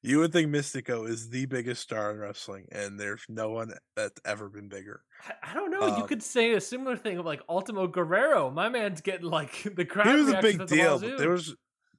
you 0.02 0.20
would 0.20 0.32
think 0.34 0.52
Mystico 0.52 1.08
is 1.10 1.30
the 1.30 1.46
biggest 1.48 1.82
star 1.82 2.12
in 2.12 2.20
wrestling, 2.20 2.68
and 2.72 3.00
there's 3.00 3.24
no 3.28 3.50
one 3.50 3.74
that's 3.96 4.20
ever 4.26 4.50
been 4.50 4.68
bigger. 4.68 5.02
I, 5.28 5.52
I 5.52 5.54
don't 5.54 5.72
know. 5.72 5.88
you 5.88 6.04
Um, 6.04 6.08
could 6.08 6.22
say 6.22 6.54
a 6.54 6.62
similar 6.62 6.96
thing 6.96 7.18
of 7.18 7.26
like 7.26 7.42
Ultimo 7.50 7.88
Guerrero. 7.88 8.52
My 8.52 8.70
man's 8.70 9.02
getting 9.02 9.26
like 9.26 9.64
the 9.76 9.86
crowd. 9.86 10.08
He 10.08 10.14
was 10.16 10.30
a 10.30 10.42
big 10.42 10.68
deal, 10.68 11.00
but 11.00 11.18
there 11.18 11.32
was, 11.32 11.56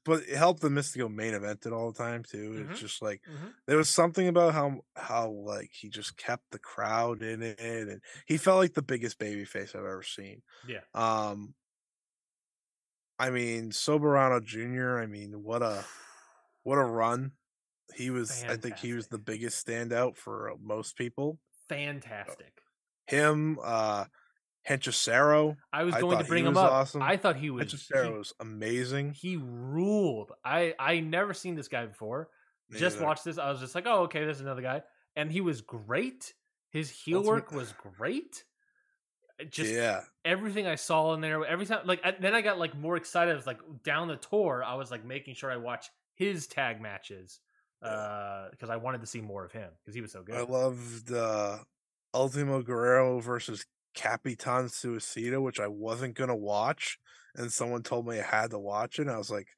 but 0.06 0.22
it 0.22 0.36
helped 0.36 0.60
the 0.62 0.68
Mystico 0.68 1.12
main 1.12 1.34
event 1.34 1.66
it 1.66 1.72
all 1.72 1.92
the 1.92 1.98
time 1.98 2.22
too. 2.24 2.56
Mhm. 2.56 2.70
It's 2.70 2.80
just 2.80 3.02
like 3.02 3.22
Mhm. 3.26 3.54
there 3.66 3.76
was 3.76 3.90
something 3.90 4.28
about 4.28 4.54
how 4.54 4.82
how 4.96 5.30
like 5.30 5.70
he 5.72 5.88
just 5.90 6.16
kept 6.16 6.50
the 6.52 6.58
crowd 6.58 7.22
in 7.22 7.42
it, 7.42 7.60
and 7.60 8.00
he 8.26 8.38
felt 8.38 8.58
like 8.58 8.74
the 8.74 8.82
biggest 8.82 9.18
baby 9.18 9.44
face 9.44 9.74
I've 9.74 9.82
ever 9.84 10.02
seen. 10.02 10.42
Yeah. 10.62 10.84
Um, 10.94 11.54
I 13.18 13.30
mean, 13.30 13.70
Soberano 13.70 14.42
Jr. 14.44 14.98
I 14.98 15.06
mean, 15.06 15.42
what 15.42 15.62
a 15.62 15.84
what 16.62 16.78
a 16.78 16.84
run! 16.84 17.32
He 17.94 18.10
was. 18.10 18.44
I 18.48 18.56
think 18.56 18.78
he 18.78 18.92
was 18.94 19.08
the 19.08 19.18
biggest 19.18 19.66
standout 19.66 20.16
for 20.16 20.54
most 20.60 20.96
people. 20.96 21.40
fantastic. 21.68 22.62
Him, 23.06 23.58
uh, 23.62 24.06
Hechicero. 24.68 25.56
I 25.72 25.84
was 25.84 25.94
I 25.94 26.00
going 26.00 26.18
to 26.18 26.24
bring 26.24 26.44
him 26.44 26.56
up. 26.56 26.70
awesome. 26.70 27.02
I 27.02 27.16
thought 27.16 27.36
he 27.36 27.50
was. 27.50 27.66
Hechicero 27.72 28.18
was 28.18 28.32
amazing. 28.40 29.12
He, 29.12 29.36
ruled. 29.36 30.32
I 30.44 30.74
I 30.78 31.00
never 31.00 31.34
seen 31.34 31.54
this 31.54 31.68
guy 31.68 31.86
before. 31.86 32.28
Me 32.70 32.78
just 32.78 32.96
neither. 32.96 33.06
watched 33.06 33.24
this. 33.24 33.38
I 33.38 33.50
was 33.50 33.60
just 33.60 33.74
like, 33.74 33.86
oh, 33.86 34.02
okay, 34.04 34.24
there's 34.24 34.40
another 34.40 34.62
guy, 34.62 34.82
and 35.14 35.30
he 35.30 35.40
was 35.40 35.60
great. 35.60 36.34
His 36.70 36.90
heel 36.90 37.18
Ultimate- 37.18 37.32
work 37.34 37.52
was 37.52 37.74
great. 37.96 38.44
Just 39.50 39.70
yeah, 39.70 40.00
everything 40.24 40.66
I 40.66 40.76
saw 40.76 41.12
in 41.12 41.20
there. 41.20 41.44
Every 41.44 41.66
time, 41.66 41.86
like 41.86 42.00
I, 42.02 42.14
then 42.18 42.34
I 42.34 42.40
got 42.40 42.58
like 42.58 42.74
more 42.74 42.96
excited. 42.96 43.32
I 43.32 43.36
was 43.36 43.46
like 43.46 43.60
down 43.84 44.08
the 44.08 44.16
tour. 44.16 44.64
I 44.66 44.74
was 44.76 44.90
like 44.90 45.04
making 45.04 45.34
sure 45.34 45.50
I 45.50 45.58
watch 45.58 45.90
his 46.14 46.46
tag 46.46 46.80
matches 46.80 47.38
because 47.80 48.70
I 48.70 48.76
wanted 48.76 49.02
to 49.02 49.06
see 49.06 49.20
more 49.20 49.44
of 49.44 49.52
him 49.52 49.68
because 49.82 49.94
he 49.94 50.00
was 50.00 50.10
so 50.10 50.22
good. 50.22 50.36
I 50.36 50.40
loved 50.40 51.12
uh, 51.12 51.58
Ultimo 52.14 52.62
Guerrero 52.62 53.20
versus 53.20 53.66
Capitan 53.96 54.66
Suicida, 54.66 55.42
which 55.42 55.58
I 55.58 55.66
wasn't 55.66 56.14
gonna 56.14 56.36
watch, 56.36 56.98
and 57.34 57.52
someone 57.52 57.82
told 57.82 58.06
me 58.06 58.20
I 58.20 58.22
had 58.22 58.50
to 58.50 58.58
watch 58.58 58.98
it. 58.98 59.02
And 59.02 59.10
I 59.10 59.18
was 59.18 59.30
like, 59.30 59.48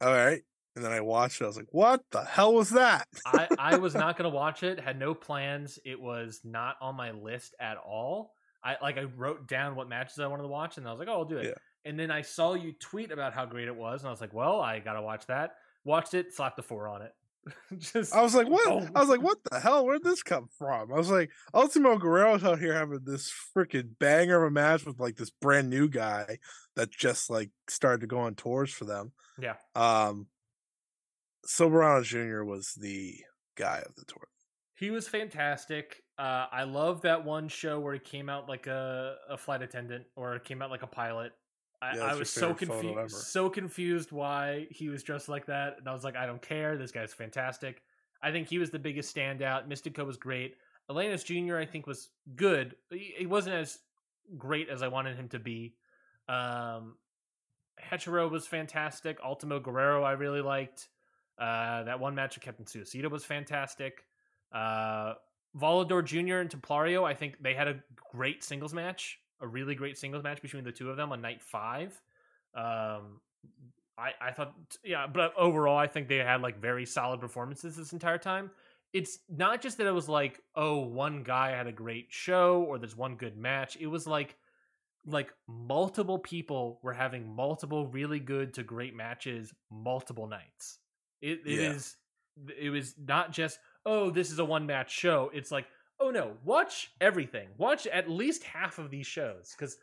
"All 0.00 0.12
right," 0.12 0.42
and 0.74 0.84
then 0.84 0.92
I 0.92 1.00
watched 1.00 1.40
it. 1.40 1.44
I 1.44 1.48
was 1.48 1.56
like, 1.58 1.72
"What 1.72 2.02
the 2.10 2.24
hell 2.24 2.54
was 2.54 2.70
that?" 2.70 3.06
I, 3.26 3.48
I 3.58 3.76
was 3.76 3.94
not 4.04 4.16
going 4.16 4.30
to 4.30 4.34
watch 4.34 4.62
it. 4.62 4.80
Had 4.80 4.98
no 4.98 5.12
plans. 5.14 5.78
It 5.84 6.00
was 6.00 6.40
not 6.44 6.76
on 6.80 6.96
my 6.96 7.10
list 7.10 7.54
at 7.60 7.76
all. 7.76 8.32
I 8.64 8.76
like 8.80 8.96
I 8.96 9.04
wrote 9.04 9.48
down 9.48 9.74
what 9.74 9.88
matches 9.88 10.18
I 10.18 10.26
wanted 10.28 10.44
to 10.44 10.48
watch, 10.48 10.78
and 10.78 10.86
I 10.86 10.92
was 10.92 11.00
like, 11.00 11.08
"Oh, 11.08 11.18
I'll 11.18 11.24
do 11.24 11.38
it." 11.38 11.46
Yeah. 11.46 11.54
And 11.84 11.98
then 11.98 12.10
I 12.10 12.22
saw 12.22 12.54
you 12.54 12.72
tweet 12.72 13.10
about 13.10 13.34
how 13.34 13.46
great 13.46 13.68
it 13.68 13.76
was, 13.76 14.02
and 14.02 14.08
I 14.08 14.10
was 14.10 14.20
like, 14.20 14.32
"Well, 14.32 14.60
I 14.60 14.78
got 14.78 14.94
to 14.94 15.02
watch 15.02 15.26
that." 15.26 15.56
Watched 15.84 16.14
it, 16.14 16.32
slapped 16.34 16.58
a 16.58 16.62
four 16.62 16.88
on 16.88 17.02
it. 17.02 17.12
Just 17.78 18.14
I 18.14 18.22
was 18.22 18.34
like, 18.34 18.48
"What?" 18.48 18.68
boom. 18.68 18.90
I 18.94 19.00
was 19.00 19.08
like, 19.08 19.22
"What 19.22 19.38
the 19.50 19.58
hell? 19.60 19.84
Where'd 19.86 20.02
this 20.04 20.22
come 20.22 20.48
from?" 20.58 20.92
I 20.92 20.96
was 20.96 21.10
like, 21.10 21.30
"Ultimo 21.54 21.96
Guerrero's 21.98 22.44
out 22.44 22.58
here 22.58 22.74
having 22.74 23.00
this 23.04 23.32
freaking 23.56 23.98
banger 23.98 24.44
of 24.44 24.48
a 24.48 24.50
match 24.50 24.84
with 24.84 25.00
like 25.00 25.16
this 25.16 25.30
brand 25.30 25.70
new 25.70 25.88
guy 25.88 26.38
that 26.76 26.90
just 26.90 27.30
like 27.30 27.50
started 27.68 28.02
to 28.02 28.06
go 28.06 28.18
on 28.20 28.34
tours 28.34 28.72
for 28.72 28.84
them." 28.84 29.12
yeah, 29.40 29.54
Um, 29.74 30.26
Soberano 31.46 32.02
Jr. 32.04 32.44
was 32.44 32.74
the 32.78 33.16
guy 33.56 33.82
of 33.86 33.94
the 33.96 34.04
tour. 34.06 34.28
he 34.74 34.90
was 34.90 35.08
fantastic. 35.08 36.02
Uh, 36.18 36.46
I 36.52 36.64
love 36.64 37.02
that 37.02 37.24
one 37.24 37.48
show 37.48 37.80
where 37.80 37.94
he 37.94 38.00
came 38.00 38.28
out 38.28 38.48
like 38.48 38.66
a, 38.66 39.16
a 39.28 39.38
flight 39.38 39.62
attendant 39.62 40.04
or 40.16 40.38
came 40.38 40.60
out 40.60 40.70
like 40.70 40.82
a 40.82 40.86
pilot. 40.86 41.32
I, 41.82 41.96
Yeah, 41.96 42.04
I 42.04 42.14
was 42.14 42.30
so 42.30 42.54
confused, 42.54 43.16
so 43.16 43.48
confused 43.48 44.12
why 44.12 44.66
he 44.70 44.88
was 44.88 45.02
dressed 45.02 45.28
like 45.28 45.46
that, 45.46 45.78
and 45.78 45.88
I 45.88 45.92
was 45.92 46.04
like, 46.04 46.16
I 46.16 46.26
don't 46.26 46.42
care. 46.42 46.76
This 46.76 46.92
guy's 46.92 47.14
fantastic. 47.14 47.82
I 48.22 48.30
think 48.30 48.48
he 48.48 48.58
was 48.58 48.70
the 48.70 48.78
biggest 48.78 49.14
standout. 49.14 49.68
Mystico 49.68 50.04
was 50.06 50.16
great. 50.16 50.56
Atlantis 50.90 51.24
Jr. 51.24 51.56
I 51.56 51.64
think 51.64 51.86
was 51.86 52.10
good. 52.36 52.76
He, 52.90 53.14
he 53.18 53.26
wasn't 53.26 53.56
as 53.56 53.78
great 54.36 54.68
as 54.68 54.82
I 54.82 54.88
wanted 54.88 55.16
him 55.16 55.28
to 55.28 55.38
be. 55.38 55.74
Um, 56.28 56.96
was 58.30 58.46
fantastic. 58.46 59.18
Ultimo 59.24 59.60
Guerrero 59.60 60.02
I 60.02 60.12
really 60.12 60.42
liked. 60.42 60.88
Uh, 61.38 61.84
that 61.84 61.98
one 61.98 62.14
match 62.14 62.36
with 62.36 62.44
Captain 62.44 62.66
Suicida 62.66 63.10
was 63.10 63.24
fantastic. 63.24 64.04
Uh, 64.52 65.14
Volador 65.58 66.04
Jr. 66.04 66.36
and 66.36 66.50
Templario, 66.50 67.04
I 67.04 67.14
think 67.14 67.42
they 67.42 67.54
had 67.54 67.68
a 67.68 67.82
great 68.12 68.44
singles 68.44 68.74
match, 68.74 69.19
a 69.40 69.46
really 69.46 69.74
great 69.74 69.96
singles 69.98 70.22
match 70.22 70.42
between 70.42 70.64
the 70.64 70.72
two 70.72 70.90
of 70.90 70.96
them 70.96 71.12
on 71.12 71.20
night 71.20 71.42
five. 71.42 72.00
Um, 72.54 73.20
I, 73.98 74.12
I 74.20 74.32
thought, 74.32 74.54
yeah, 74.84 75.06
but 75.06 75.34
overall, 75.36 75.76
I 75.76 75.86
think 75.86 76.08
they 76.08 76.16
had 76.16 76.40
like 76.40 76.60
very 76.60 76.86
solid 76.86 77.20
performances 77.20 77.76
this 77.76 77.92
entire 77.92 78.18
time. 78.18 78.50
It's 78.92 79.18
not 79.28 79.60
just 79.62 79.78
that 79.78 79.86
it 79.86 79.92
was 79.92 80.08
like, 80.08 80.40
oh, 80.56 80.78
one 80.78 81.22
guy 81.22 81.50
had 81.50 81.66
a 81.66 81.72
great 81.72 82.06
show 82.08 82.62
or 82.62 82.78
there's 82.78 82.96
one 82.96 83.16
good 83.16 83.36
match. 83.36 83.76
It 83.78 83.86
was 83.86 84.06
like, 84.06 84.36
like 85.06 85.32
multiple 85.46 86.18
people 86.18 86.80
were 86.82 86.92
having 86.92 87.34
multiple 87.34 87.86
really 87.86 88.20
good 88.20 88.54
to 88.54 88.62
great 88.62 88.94
matches 88.94 89.52
multiple 89.70 90.26
nights. 90.26 90.78
It, 91.22 91.40
it 91.46 91.60
Yeah. 91.60 91.72
is, 91.72 91.96
it 92.58 92.70
was 92.70 92.94
not 92.98 93.32
just, 93.32 93.58
oh, 93.86 94.10
this 94.10 94.30
is 94.30 94.38
a 94.38 94.44
one 94.44 94.66
match 94.66 94.92
show. 94.92 95.30
It's 95.32 95.50
like, 95.50 95.66
oh 96.00 96.10
no, 96.10 96.32
watch 96.44 96.90
everything. 97.00 97.48
Watch 97.58 97.86
at 97.86 98.10
least 98.10 98.42
half 98.44 98.78
of 98.78 98.90
these 98.90 99.06
shows 99.06 99.54
because 99.56 99.76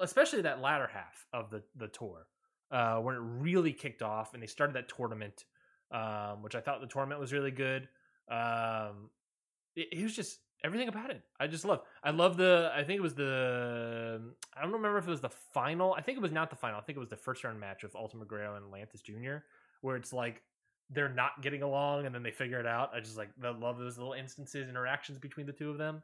especially 0.00 0.42
that 0.42 0.60
latter 0.60 0.88
half 0.92 1.26
of 1.32 1.50
the 1.50 1.62
the 1.76 1.88
tour 1.88 2.26
uh, 2.70 2.96
when 2.96 3.14
it 3.14 3.20
really 3.20 3.72
kicked 3.72 4.02
off 4.02 4.34
and 4.34 4.42
they 4.42 4.46
started 4.46 4.74
that 4.74 4.88
tournament, 4.88 5.44
um, 5.90 6.42
which 6.42 6.54
I 6.54 6.60
thought 6.60 6.80
the 6.80 6.86
tournament 6.86 7.20
was 7.20 7.32
really 7.32 7.50
good. 7.50 7.88
Um, 8.30 9.10
it, 9.76 9.88
it 9.92 10.02
was 10.02 10.16
just 10.16 10.38
everything 10.64 10.88
about 10.88 11.10
it. 11.10 11.22
I 11.38 11.46
just 11.46 11.64
love. 11.64 11.82
I 12.02 12.10
love 12.10 12.36
the. 12.36 12.70
I 12.74 12.82
think 12.82 12.98
it 12.98 13.02
was 13.02 13.14
the. 13.14 14.20
I 14.56 14.62
don't 14.62 14.72
remember 14.72 14.98
if 14.98 15.06
it 15.06 15.10
was 15.10 15.20
the 15.20 15.30
final. 15.30 15.94
I 15.94 16.00
think 16.00 16.18
it 16.18 16.22
was 16.22 16.32
not 16.32 16.50
the 16.50 16.56
final. 16.56 16.78
I 16.78 16.82
think 16.82 16.96
it 16.96 17.00
was 17.00 17.10
the 17.10 17.16
first 17.16 17.44
round 17.44 17.60
match 17.60 17.82
with 17.82 17.94
Ultimo 17.94 18.24
Guerrero 18.24 18.56
and 18.56 18.64
Atlantis 18.64 19.02
Jr., 19.02 19.36
where 19.82 19.96
it's 19.96 20.12
like 20.12 20.42
they're 20.90 21.08
not 21.08 21.40
getting 21.42 21.62
along 21.62 22.06
and 22.06 22.14
then 22.14 22.22
they 22.22 22.30
figure 22.30 22.60
it 22.60 22.66
out. 22.66 22.90
I 22.94 23.00
just 23.00 23.16
like 23.16 23.30
I 23.42 23.50
love 23.50 23.78
those 23.78 23.96
little 23.98 24.12
instances, 24.12 24.68
interactions 24.68 25.18
between 25.18 25.46
the 25.46 25.52
two 25.52 25.70
of 25.70 25.78
them. 25.78 26.02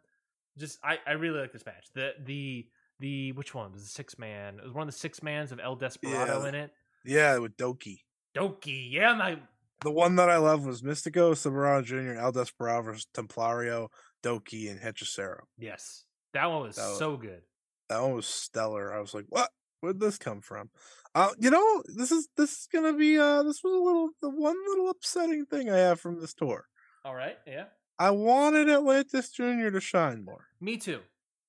Just 0.56 0.78
I, 0.82 0.98
I 1.06 1.12
really 1.12 1.38
like 1.40 1.52
this 1.52 1.66
match. 1.66 1.86
The 1.94 2.12
the 2.24 2.66
the 3.00 3.32
which 3.32 3.55
one 3.55 3.72
was 3.72 3.82
the 3.82 3.88
six 3.88 4.18
man? 4.18 4.59
It 4.59 4.64
was 4.64 4.72
one 4.72 4.88
of 4.88 4.94
the 4.94 4.98
six 4.98 5.22
mans 5.22 5.52
of 5.52 5.60
El 5.60 5.76
Desperado 5.76 6.42
Yeah. 6.42 6.48
in 6.48 6.55
it. 6.55 6.70
Yeah, 7.05 7.38
with 7.38 7.56
Doki. 7.56 7.98
Doki, 8.36 8.90
yeah, 8.92 9.14
my 9.14 9.38
The 9.82 9.90
one 9.90 10.16
that 10.16 10.28
I 10.28 10.36
love 10.38 10.66
was 10.66 10.82
Mystico, 10.82 11.32
Soberano 11.32 11.84
Jr., 11.84 11.96
and 12.10 12.18
El 12.18 12.32
Desperado 12.32 12.82
versus 12.82 13.06
Templario, 13.14 13.88
Doki, 14.24 14.70
and 14.70 14.80
Hechicero. 14.80 15.40
yes, 15.56 16.05
that 16.34 16.46
one 16.46 16.62
was 16.62 16.76
That 16.76 16.88
was- 16.88 16.98
so 16.98 17.16
good. 17.16 17.42
That 17.88 18.02
one 18.02 18.12
was 18.14 18.26
stellar. 18.26 18.92
I 18.92 19.00
was 19.00 19.14
like, 19.14 19.24
what? 19.28 19.50
Where'd 19.80 20.00
this 20.00 20.18
come 20.18 20.40
from? 20.42 20.70
Uh, 21.19 21.31
you 21.39 21.51
know, 21.51 21.82
this 21.97 22.12
is 22.12 22.28
this 22.36 22.53
is 22.53 22.69
gonna 22.73 22.93
be 22.93 23.19
uh 23.19 23.43
this 23.43 23.62
was 23.65 23.73
a 23.74 23.82
little 23.85 24.11
the 24.23 24.31
one 24.31 24.57
little 24.69 24.89
upsetting 24.90 25.47
thing 25.47 25.69
I 25.70 25.77
have 25.78 26.01
from 26.01 26.20
this 26.20 26.35
tour. 26.35 26.66
All 27.05 27.15
right, 27.15 27.36
yeah, 27.47 27.65
I 27.99 28.11
wanted 28.11 28.69
Atlantis 28.69 29.31
Jr. 29.31 29.70
to 29.70 29.81
shine 29.81 30.24
more. 30.24 30.47
me 30.61 30.77
too. 30.77 31.01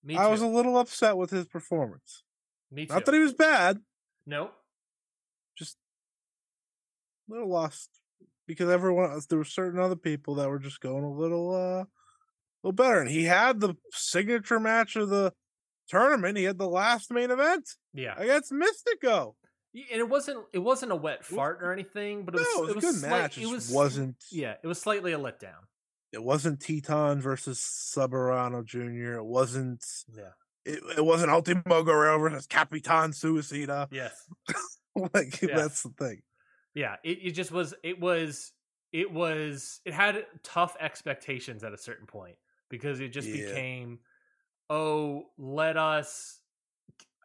Me 0.04 0.16
too. 0.16 0.22
I 0.22 0.28
was 0.28 0.41
a 0.41 0.48
little 0.48 0.78
upset 0.78 1.18
with 1.18 1.30
his 1.30 1.46
performance. 1.46 2.24
me 2.72 2.86
too. 2.86 2.94
Not 2.94 3.06
that 3.06 3.14
he 3.14 3.20
was 3.20 3.34
bad, 3.34 3.80
nope. 4.26 4.54
just 5.58 5.78
a 7.30 7.34
little 7.34 7.50
lost 7.50 7.90
because 8.48 8.70
everyone 8.70 9.12
else, 9.12 9.26
there 9.28 9.38
were 9.38 9.44
certain 9.46 9.80
other 9.80 9.96
people 9.96 10.36
that 10.36 10.50
were 10.50 10.60
just 10.60 10.80
going 10.82 11.04
a 11.04 11.12
little 11.12 11.54
uh 11.54 11.84
a 11.84 11.88
little 12.64 12.74
better. 12.74 13.02
And 13.02 13.10
he 13.12 13.26
had 13.26 13.60
the 13.60 13.76
signature 13.91 14.60
match 14.60 14.96
of 14.96 15.10
the 15.10 15.34
tournament. 15.88 16.38
He 16.38 16.44
had 16.46 16.58
the 16.58 16.68
last 16.70 17.12
main 17.12 17.32
event 17.32 17.70
Yeah, 17.94 18.16
against 18.18 18.52
Mystico. 18.52 19.36
And 19.74 20.00
it 20.00 20.10
wasn't 20.10 20.46
it 20.54 20.60
wasn't 20.60 20.91
a 20.91 20.96
wet 20.96 21.24
fart 21.24 21.60
or 21.62 21.72
anything, 21.72 22.26
but 22.26 22.36
it 22.36 22.41
no, 22.56 22.62
was 22.62 22.70
it 22.72 22.76
was 22.76 22.84
a 22.84 22.88
good 22.88 22.96
slight- 22.96 23.10
match. 23.10 23.38
It 23.38 23.44
It 23.44 23.52
was 23.52 23.72
wasn't 23.72 24.16
yeah, 24.32 24.56
it 24.64 24.68
was 24.68 24.82
slightly 24.82 25.14
a 25.14 25.20
letdown. 25.20 25.62
it 26.12 26.24
wasn't 26.24 26.60
Titán 26.60 27.20
versus 27.22 27.60
Soberano 27.60 28.66
Jr. 28.66 29.18
It 29.20 29.26
wasn't 29.26 29.86
Yeah. 30.12 30.32
it, 30.66 30.80
it 30.98 31.06
wasn't 31.06 31.30
Ultimo 31.32 31.84
Guerrero 31.84 32.18
versus 32.20 32.48
Capitan 32.48 33.12
Suicida. 33.12 33.88
Yes. 33.91 34.14
like 35.14 35.40
Yeah. 35.41 35.56
that's 35.56 35.84
the 35.84 35.90
thing. 35.90 36.22
Yeah. 36.74 36.96
It, 37.04 37.20
it 37.22 37.32
just 37.32 37.52
was. 37.52 37.74
It 37.84 38.00
was. 38.00 38.52
It 38.91 39.12
was. 39.12 39.82
It 39.86 39.94
had 39.94 40.26
tough 40.44 40.76
expectations 40.80 41.64
at 41.64 41.74
a 41.74 41.78
certain 41.78 42.08
point 42.08 42.38
because 42.70 43.00
it 43.00 43.10
just 43.10 43.28
Yeah. 43.28 43.46
became, 43.48 44.00
oh, 44.70 45.26
let 45.38 45.78
us 45.78 46.40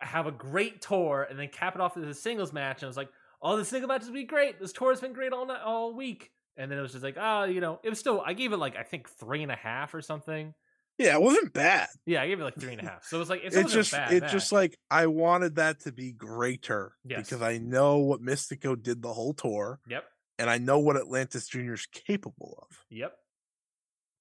have 0.04 0.26
a 0.26 0.32
great 0.32 0.80
tour 0.82 1.26
and 1.28 1.38
then 1.38 1.48
cap 1.48 1.74
it 1.74 1.80
off 1.80 1.96
with 1.96 2.08
a 2.08 2.14
singles 2.14 2.52
match. 2.52 2.78
And 2.78 2.84
I 2.84 2.88
was 2.88 2.96
like, 2.96 3.10
oh, 3.42 3.56
the 3.56 3.64
single 3.64 3.88
matches 3.88 4.10
be 4.10 4.24
great. 4.24 4.60
This 4.60 4.72
tour 4.72 4.90
has 4.90 5.00
been 5.00 5.12
great 5.12 5.32
all 5.32 5.46
night, 5.46 5.60
all 5.64 5.94
week. 5.94 6.30
And 6.56 6.70
then 6.70 6.78
it 6.78 6.82
was 6.82 6.92
just 6.92 7.02
like, 7.04 7.16
oh, 7.18 7.44
you 7.44 7.60
know, 7.60 7.80
it 7.82 7.88
was 7.90 7.98
still. 7.98 8.22
I 8.24 8.32
gave 8.32 8.52
it 8.52 8.58
like 8.58 8.76
I 8.76 8.82
think 8.84 9.08
three 9.08 9.42
and 9.42 9.50
a 9.50 9.56
half 9.56 9.94
or 9.94 10.00
something. 10.02 10.54
Yeah, 10.96 11.14
it 11.14 11.22
wasn't 11.22 11.52
bad. 11.52 11.88
Yeah, 12.06 12.22
I 12.22 12.28
gave 12.28 12.38
it 12.40 12.44
like 12.44 12.54
three 12.56 12.72
and 12.72 12.80
a 12.80 12.84
half. 12.84 13.04
So 13.04 13.16
it 13.16 13.20
was 13.20 13.28
like 13.28 13.40
it's 13.44 13.56
It's 13.56 13.72
just 13.72 13.90
bad 13.90 14.12
it's 14.12 14.30
just 14.30 14.52
like 14.52 14.78
I 14.90 15.06
wanted 15.08 15.56
that 15.56 15.80
to 15.80 15.92
be 15.92 16.12
greater 16.12 16.92
Yes. 17.04 17.24
because 17.28 17.42
I 17.42 17.58
know 17.58 17.98
what 17.98 18.22
Mystico 18.22 18.80
did 18.80 19.02
the 19.02 19.12
whole 19.12 19.34
tour 19.34 19.80
yep, 19.88 20.04
and 20.38 20.48
I 20.48 20.58
know 20.58 20.78
what 20.78 20.96
Atlantis 20.96 21.48
Jr. 21.48 21.72
is 21.72 21.86
capable 21.86 22.58
of. 22.62 22.76
yep. 22.90 23.16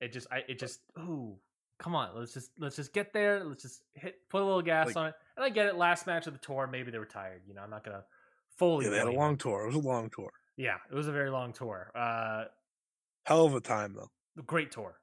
It 0.01 0.11
just, 0.11 0.27
I, 0.31 0.43
it 0.49 0.59
just, 0.59 0.79
ooh, 0.99 1.37
come 1.83 1.95
on, 1.95 2.09
let's 2.15 2.33
just, 2.33 2.51
let's 2.57 2.77
just 2.77 2.93
get 2.93 3.11
there. 3.13 3.43
Let's 3.43 3.61
just 3.63 3.81
hit, 3.93 4.15
put 4.29 4.41
a 4.41 4.45
little 4.45 4.61
gas 4.61 4.87
Like- 4.87 4.95
on 4.97 5.05
it. 5.07 5.13
And 5.35 5.43
I 5.43 5.49
get 5.49 5.65
it. 5.67 5.75
Last 5.75 6.07
match 6.07 6.27
of 6.27 6.33
the 6.33 6.39
tour, 6.39 6.67
maybe 6.71 6.91
they 6.91 6.99
were 6.99 7.05
tired. 7.05 7.41
You 7.47 7.53
know, 7.55 7.61
I'm 7.61 7.69
not 7.71 7.83
gonna 7.83 8.03
fully. 8.57 8.85
Yeah, 8.85 8.91
they 8.91 8.97
had 8.99 9.07
a 9.07 9.11
long 9.11 9.35
tour. 9.35 9.63
It 9.63 9.67
was 9.67 9.75
a 9.75 9.79
long 9.79 10.09
tour. 10.15 10.31
Yeah, 10.57 10.77
it 10.91 10.95
was 10.95 11.07
a 11.07 11.11
very 11.11 11.29
long 11.31 11.51
tour. 11.53 11.91
Uh, 11.95 12.45
Hell 13.25 13.45
of 13.45 13.55
a 13.55 13.59
time 13.61 13.95
though. 13.95 14.11
great 14.45 14.71
tour. 14.71 14.95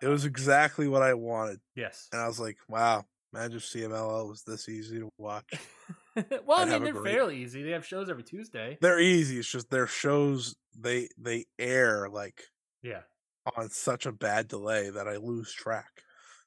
It 0.00 0.08
was 0.08 0.24
exactly 0.26 0.88
what 0.88 1.02
I 1.02 1.14
wanted. 1.14 1.60
Yes. 1.74 2.08
And 2.12 2.20
I 2.20 2.26
was 2.26 2.38
like, 2.40 2.56
wow, 2.68 3.04
imagine 3.32 3.56
if 3.58 3.62
CMLL 3.64 4.28
was 4.28 4.42
this 4.42 4.68
easy 4.68 4.98
to 5.00 5.08
watch. 5.18 5.44
well, 6.46 6.60
I 6.60 6.64
mean, 6.66 6.82
they're 6.84 6.92
great- 6.92 7.12
fairly 7.14 7.36
easy. 7.42 7.62
They 7.62 7.70
have 7.72 7.86
shows 7.86 8.08
every 8.10 8.22
Tuesday. 8.24 8.78
They're 8.80 9.00
easy. 9.00 9.38
It's 9.38 9.50
just 9.50 9.70
their 9.70 9.86
shows 9.86 10.54
they 10.78 11.08
they 11.18 11.46
air 11.58 12.08
like 12.10 12.42
Yeah. 12.82 13.00
on 13.56 13.70
such 13.70 14.04
a 14.06 14.12
bad 14.12 14.48
delay 14.48 14.90
that 14.90 15.08
I 15.08 15.16
lose 15.16 15.52
track. 15.52 15.90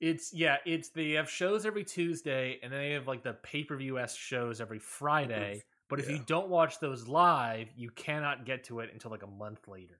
It's 0.01 0.33
yeah, 0.33 0.57
it's 0.65 0.89
they 0.89 1.11
have 1.11 1.29
shows 1.29 1.65
every 1.65 1.83
Tuesday 1.83 2.59
and 2.61 2.71
then 2.71 2.79
they 2.79 2.91
have 2.91 3.07
like 3.07 3.23
the 3.23 3.33
pay-per-view 3.33 3.99
s 3.99 4.15
shows 4.15 4.61
every 4.61 4.79
Friday. 4.79 5.63
But 5.89 5.99
if 5.99 6.09
you 6.09 6.19
don't 6.25 6.49
watch 6.49 6.79
those 6.79 7.07
live, 7.07 7.67
you 7.75 7.91
cannot 7.91 8.45
get 8.45 8.63
to 8.65 8.79
it 8.79 8.89
until 8.91 9.11
like 9.11 9.23
a 9.23 9.27
month 9.27 9.67
later. 9.67 9.99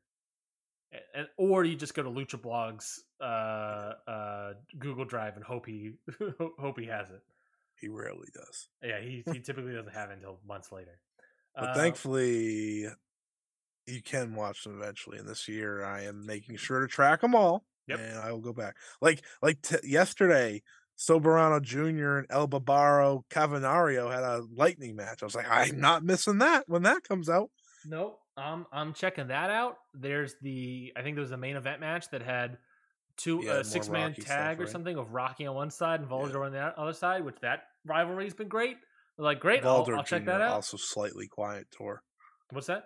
And, 1.14 1.28
or 1.38 1.64
you 1.64 1.76
just 1.76 1.94
go 1.94 2.04
to 2.04 2.10
Lucha 2.10 2.42
Blog's 2.42 3.04
uh, 3.22 3.94
uh, 4.08 4.54
Google 4.80 5.06
Drive 5.06 5.36
and 5.36 5.44
hope 5.44 5.66
he 5.66 5.94
hope 6.60 6.80
he 6.80 6.88
has 6.88 7.10
it. 7.10 7.22
He 7.80 7.90
rarely 7.90 8.30
does. 8.34 8.70
Yeah, 8.82 9.00
he, 9.02 9.24
he 9.32 9.40
typically 9.42 9.74
doesn't 9.74 9.94
have 9.94 10.10
it 10.10 10.14
until 10.14 10.40
months 10.48 10.72
later. 10.72 11.00
But 11.56 11.70
Uh, 11.70 11.74
thankfully, 11.76 12.88
you 13.88 14.02
can 14.02 14.36
watch 14.36 14.64
them 14.64 14.82
eventually. 14.82 15.18
And 15.18 15.28
this 15.28 15.48
year, 15.48 15.84
I 15.84 16.04
am 16.04 16.26
making 16.26 16.58
sure 16.58 16.80
to 16.80 16.88
track 16.88 17.22
them 17.22 17.36
all, 17.36 17.66
Yep. 17.88 18.00
and 18.00 18.18
I 18.20 18.32
will 18.32 18.42
go 18.42 18.54
back. 18.54 18.76
Like 19.02 19.24
like 19.42 19.62
t- 19.62 19.78
yesterday, 19.84 20.62
Soberano 20.98 21.62
Jr. 21.62 22.18
and 22.20 22.28
El 22.30 22.48
Barbaro 22.48 23.26
Cavernario 23.30 24.12
had 24.12 24.24
a 24.24 24.44
lightning 24.54 24.96
match. 24.96 25.22
I 25.22 25.26
was 25.26 25.36
like, 25.36 25.50
I'm 25.50 25.80
not 25.80 26.04
missing 26.04 26.40
that 26.40 26.64
when 26.68 26.84
that 26.84 27.04
comes 27.04 27.30
out. 27.30 27.50
Nope. 27.86 28.20
Um, 28.38 28.66
I'm 28.72 28.94
checking 28.94 29.28
that 29.28 29.50
out. 29.50 29.78
There's 29.94 30.36
the 30.42 30.92
I 30.98 31.02
think 31.04 31.16
there 31.16 31.22
was 31.22 31.32
a 31.32 31.38
main 31.38 31.56
event 31.56 31.80
match 31.80 32.10
that 32.12 32.22
had 32.22 32.58
two 33.18 33.42
Yeah, 33.44 33.52
uh, 33.54 33.64
six 33.64 33.88
man 33.88 34.14
tag 34.14 34.24
stuff, 34.26 34.60
or 34.60 34.64
right? 34.64 34.70
something 34.70 34.98
of 34.98 35.12
Rocky 35.14 35.46
on 35.48 35.56
one 35.56 35.70
side 35.70 36.02
and 36.02 36.10
Yeah. 36.10 36.18
Volador 36.18 36.46
on 36.46 36.52
the 36.52 36.60
other 36.60 36.94
side, 36.94 37.24
which 37.24 37.38
that 37.42 37.64
rivalry's 37.86 38.34
been 38.34 38.50
great. 38.50 38.78
Like 39.18 39.40
great, 39.40 39.64
I'll, 39.64 39.86
Volador 39.86 39.98
I'll 39.98 40.04
check 40.04 40.26
that 40.26 40.42
out. 40.42 40.52
Also, 40.54 40.76
slightly 40.76 41.28
quiet 41.28 41.68
tour. 41.72 42.02
What's 42.52 42.68
that? 42.68 42.84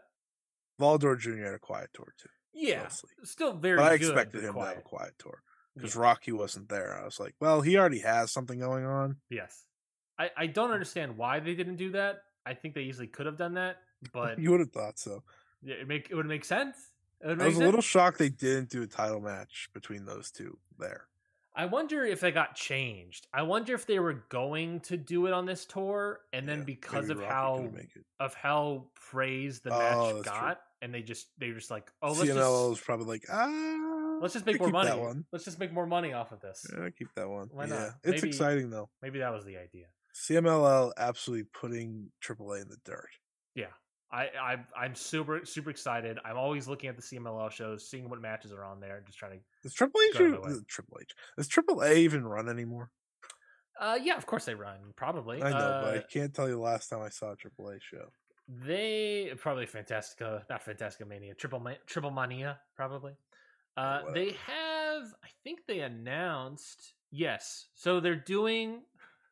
Volador 0.80 1.18
Jr. 1.20 1.44
had 1.46 1.54
a 1.56 1.60
quiet 1.60 1.90
tour 1.94 2.14
too. 2.22 2.30
Yeah, 2.54 2.84
mostly. 2.84 3.10
still 3.24 3.54
very. 3.54 3.78
But 3.78 3.92
I 3.92 3.94
expected 3.96 4.44
him 4.44 4.54
to 4.56 4.60
have 4.62 4.78
a 4.78 4.82
quiet. 4.82 4.84
quiet 4.84 5.14
tour 5.20 5.42
because 5.76 5.96
Yeah. 5.96 6.02
Rocky 6.02 6.32
wasn't 6.32 6.70
there. 6.70 6.96
I 6.98 7.06
was 7.06 7.20
like, 7.20 7.36
well, 7.40 7.62
he 7.62 7.78
already 7.78 8.00
has 8.00 8.32
something 8.32 8.60
going 8.60 8.86
on. 8.86 9.18
Yes, 9.30 9.66
I 10.18 10.32
I 10.36 10.48
don't 10.48 10.68
hm. 10.68 10.74
understand 10.74 11.18
why 11.18 11.40
they 11.40 11.56
didn't 11.56 11.78
do 11.78 11.92
that. 11.92 12.24
I 12.46 12.54
think 12.54 12.74
they 12.74 12.82
easily 12.84 13.08
could 13.08 13.26
have 13.26 13.38
done 13.38 13.54
that, 13.56 13.78
but 14.14 14.40
you 14.40 14.52
would 14.52 14.60
have 14.62 14.72
thought 14.72 14.98
so. 15.00 15.24
yeah, 15.62 15.76
it 15.76 15.88
make 15.88 16.10
it 16.10 16.16
would 16.16 16.26
make 16.26 16.46
sense. 16.46 16.76
It 17.22 17.28
would 17.28 17.42
I 17.42 17.46
was 17.48 17.58
a 17.58 17.60
little 17.60 17.82
shocked 17.82 18.18
they 18.18 18.30
didn't 18.30 18.70
do 18.70 18.82
a 18.82 18.88
title 18.88 19.20
match 19.20 19.70
between 19.74 20.06
those 20.06 20.32
two 20.32 20.58
there. 20.78 21.08
I 21.56 21.66
wonder 21.66 22.06
if 22.06 22.24
it 22.24 22.32
got 22.34 22.56
changed. 22.56 23.28
I 23.34 23.42
wonder 23.42 23.74
if 23.74 23.86
they 23.86 24.00
were 24.00 24.14
going 24.30 24.80
to 24.82 24.96
do 24.96 25.26
it 25.26 25.34
on 25.34 25.46
this 25.46 25.66
tour, 25.66 26.22
and 26.32 26.48
then 26.48 26.60
Yeah, 26.60 26.64
because 26.64 27.10
of 27.10 27.20
how 27.22 27.56
couldn't 27.56 27.74
make 27.74 27.96
it. 27.96 28.06
of 28.20 28.34
how 28.36 28.86
praised 28.96 29.64
the 29.64 29.72
Oh, 29.74 29.78
match 29.78 30.12
true. 30.12 30.22
got, 30.24 30.62
and 30.82 30.94
they 30.94 31.02
just 31.02 31.28
they 31.38 31.50
were 31.50 31.56
just 31.56 31.72
like, 31.72 31.92
oh, 32.02 32.12
let's 32.14 32.22
CMLL 32.30 32.70
just 32.72 32.82
is 32.82 32.86
probably 32.86 33.06
like 33.06 33.24
ah. 33.32 34.20
let's 34.22 34.34
just 34.34 34.46
make 34.46 34.60
more 34.60 34.70
money. 34.70 34.90
That 34.90 35.00
one. 35.00 35.26
Let's 35.32 35.46
just 35.46 35.60
make 35.60 35.72
more 35.74 35.86
money 35.86 36.14
off 36.14 36.32
of 36.32 36.40
this. 36.42 36.66
Yeah, 36.72 36.90
keep 36.98 37.08
that 37.16 37.30
one. 37.30 37.50
Why 37.52 37.66
yeah, 37.66 37.74
not? 37.76 37.90
it's 38.04 38.22
Maybe- 38.22 38.28
exciting 38.30 38.70
though. 38.70 38.90
Maybe 39.02 39.20
that 39.20 39.32
was 39.32 39.46
the 39.46 39.58
idea. 39.58 39.86
CMLL 40.16 40.92
absolutely 40.98 41.48
putting 41.54 42.12
AAA 42.24 42.64
in 42.64 42.68
the 42.70 42.78
dirt. 42.84 43.10
Yeah, 43.56 43.68
I, 44.12 44.28
I 44.42 44.56
I'm 44.78 44.96
super 44.96 45.42
super 45.46 45.70
excited. 45.70 46.18
I'm 46.26 46.38
always 46.38 46.68
looking 46.68 46.90
at 46.90 46.96
the 46.96 47.02
CMLL 47.04 47.52
shows, 47.52 47.90
seeing 47.90 48.10
what 48.10 48.22
matches 48.22 48.52
are 48.52 48.64
on 48.64 48.80
there, 48.80 49.04
just 49.06 49.18
trying 49.18 49.34
to. 49.34 49.40
Does 49.64 49.74
Triple 49.74 50.00
H, 50.10 50.18
Go 50.18 50.26
or- 50.26 50.34
away. 50.36 50.52
uh, 50.52 50.56
Triple 50.68 50.98
H, 51.02 51.12
does 51.38 51.48
Triple 51.48 51.82
A 51.82 51.94
even 51.94 52.26
run 52.26 52.50
anymore? 52.50 52.90
Uh, 53.80 53.98
yeah, 54.02 54.18
of 54.18 54.26
course 54.26 54.44
they 54.44 54.56
run. 54.56 54.78
Probably. 54.98 55.42
I 55.42 55.52
know, 55.52 55.58
uh, 55.58 55.82
but 55.84 55.98
I 55.98 56.02
can't 56.12 56.34
tell 56.34 56.48
you 56.50 56.56
the 56.56 56.60
last 56.62 56.90
time 56.90 57.02
I 57.02 57.10
saw 57.10 57.32
a 57.32 57.36
Triple 57.38 57.70
A 57.70 57.80
show. 57.80 58.10
They 58.52 59.32
probably 59.38 59.68
Fantastica, 59.68 60.44
not 60.50 60.66
Fantastica 60.66 61.08
Mania, 61.08 61.36
Triple 61.36 61.60
Ma- 61.60 61.74
Triple 61.86 62.10
Mania, 62.10 62.60
probably. 62.76 63.14
Uh, 63.78 64.02
they 64.14 64.32
have, 64.48 65.04
I 65.24 65.28
think 65.44 65.62
they 65.68 65.82
announced, 65.82 66.94
yes. 67.12 67.68
So 67.76 68.00
they're 68.00 68.16
doing, 68.16 68.82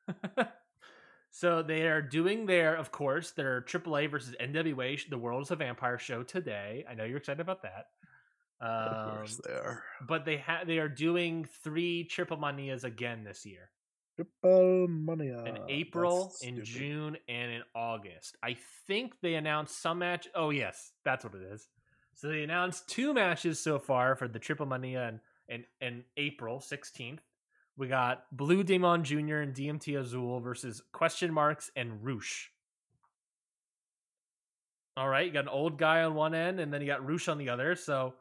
so 1.31 1.63
they 1.63 1.87
are 1.87 2.01
doing 2.01 2.45
their, 2.45 2.75
of 2.75 2.91
course, 2.91 3.31
their 3.31 3.61
AAA 3.61 4.09
versus 4.11 4.35
NWA, 4.39 5.09
the 5.09 5.17
World 5.17 5.43
is 5.43 5.51
a 5.51 5.55
Vampire 5.55 5.97
show 5.97 6.21
today. 6.23 6.85
I 6.89 6.93
know 6.93 7.03
you're 7.03 7.17
excited 7.17 7.41
about 7.41 7.63
that. 7.63 7.87
Of 8.61 9.09
Um, 9.09 9.15
course, 9.17 9.41
they 9.45 9.53
are. 9.53 9.83
but 10.07 10.25
they 10.25 10.37
have 10.37 10.65
they 10.67 10.79
are 10.79 10.89
doing 10.89 11.45
three 11.63 12.03
Triple 12.05 12.37
Manias 12.37 12.83
again 12.83 13.23
this 13.23 13.45
year 13.45 13.69
Triple 14.17 14.87
Money. 14.87 15.27
in 15.27 15.57
ah, 15.57 15.65
April, 15.69 16.33
in 16.41 16.63
June, 16.63 17.17
and 17.29 17.51
in 17.51 17.61
August. 17.75 18.35
I 18.43 18.57
think 18.87 19.13
they 19.21 19.35
announced 19.35 19.79
some 19.79 19.99
match. 19.99 20.27
Oh 20.33 20.49
yes, 20.49 20.91
that's 21.05 21.23
what 21.23 21.35
it 21.35 21.43
is. 21.43 21.67
So 22.15 22.29
they 22.29 22.41
announced 22.41 22.87
two 22.89 23.13
matches 23.13 23.59
so 23.59 23.77
far 23.77 24.15
for 24.15 24.27
the 24.27 24.39
Triple 24.39 24.65
Mania 24.65 25.09
in, 25.09 25.19
in, 25.55 25.87
in 25.87 26.03
April 26.17 26.59
sixteenth. 26.59 27.21
We 27.77 27.87
got 27.87 28.23
Blue 28.31 28.63
Demon 28.63 29.03
Jr. 29.03 29.37
and 29.37 29.53
DMT 29.53 29.99
Azul 29.99 30.39
versus 30.39 30.81
Question 30.91 31.31
Marks 31.31 31.69
and 31.75 32.03
Rush. 32.03 32.49
All 34.97 35.07
right, 35.07 35.27
you 35.27 35.31
got 35.31 35.43
an 35.43 35.49
old 35.49 35.77
guy 35.77 36.01
on 36.01 36.15
one 36.15 36.33
end, 36.33 36.59
and 36.59 36.73
then 36.73 36.81
you 36.81 36.87
got 36.87 37.07
Rush 37.07 37.27
on 37.27 37.37
the 37.37 37.49
other. 37.49 37.75
So, 37.75 38.15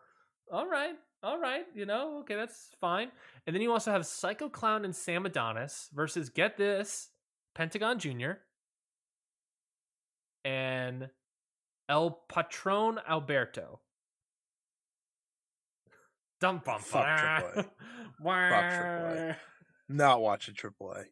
all 0.53 0.69
right, 0.69 0.95
all 1.23 1.39
right, 1.39 1.65
you 1.75 1.87
know, 1.87 2.19
okay, 2.21 2.35
that's 2.35 2.71
fine. 2.81 3.11
And 3.47 3.55
then 3.55 3.63
you 3.63 3.73
also 3.73 3.91
have 3.91 4.07
Psycho 4.07 4.49
Clown 4.49 4.85
and 4.85 4.95
Sam 4.95 5.27
Adonis 5.27 5.89
versus 5.95 6.29
get 6.29 6.57
this 6.57 7.09
Pentagon 7.55 7.99
Jr. 7.99 8.33
and 10.45 11.09
El 11.89 12.11
Patron 12.29 13.01
Alberto. 13.09 13.81
Dum 16.41 16.61
bum 16.65 16.81
Fuck 16.81 17.07
AAA. 17.07 17.67
AAA. 18.23 19.37
Not 19.89 20.21
watching 20.21 20.55
Triple 20.55 20.95
A. 20.95 21.05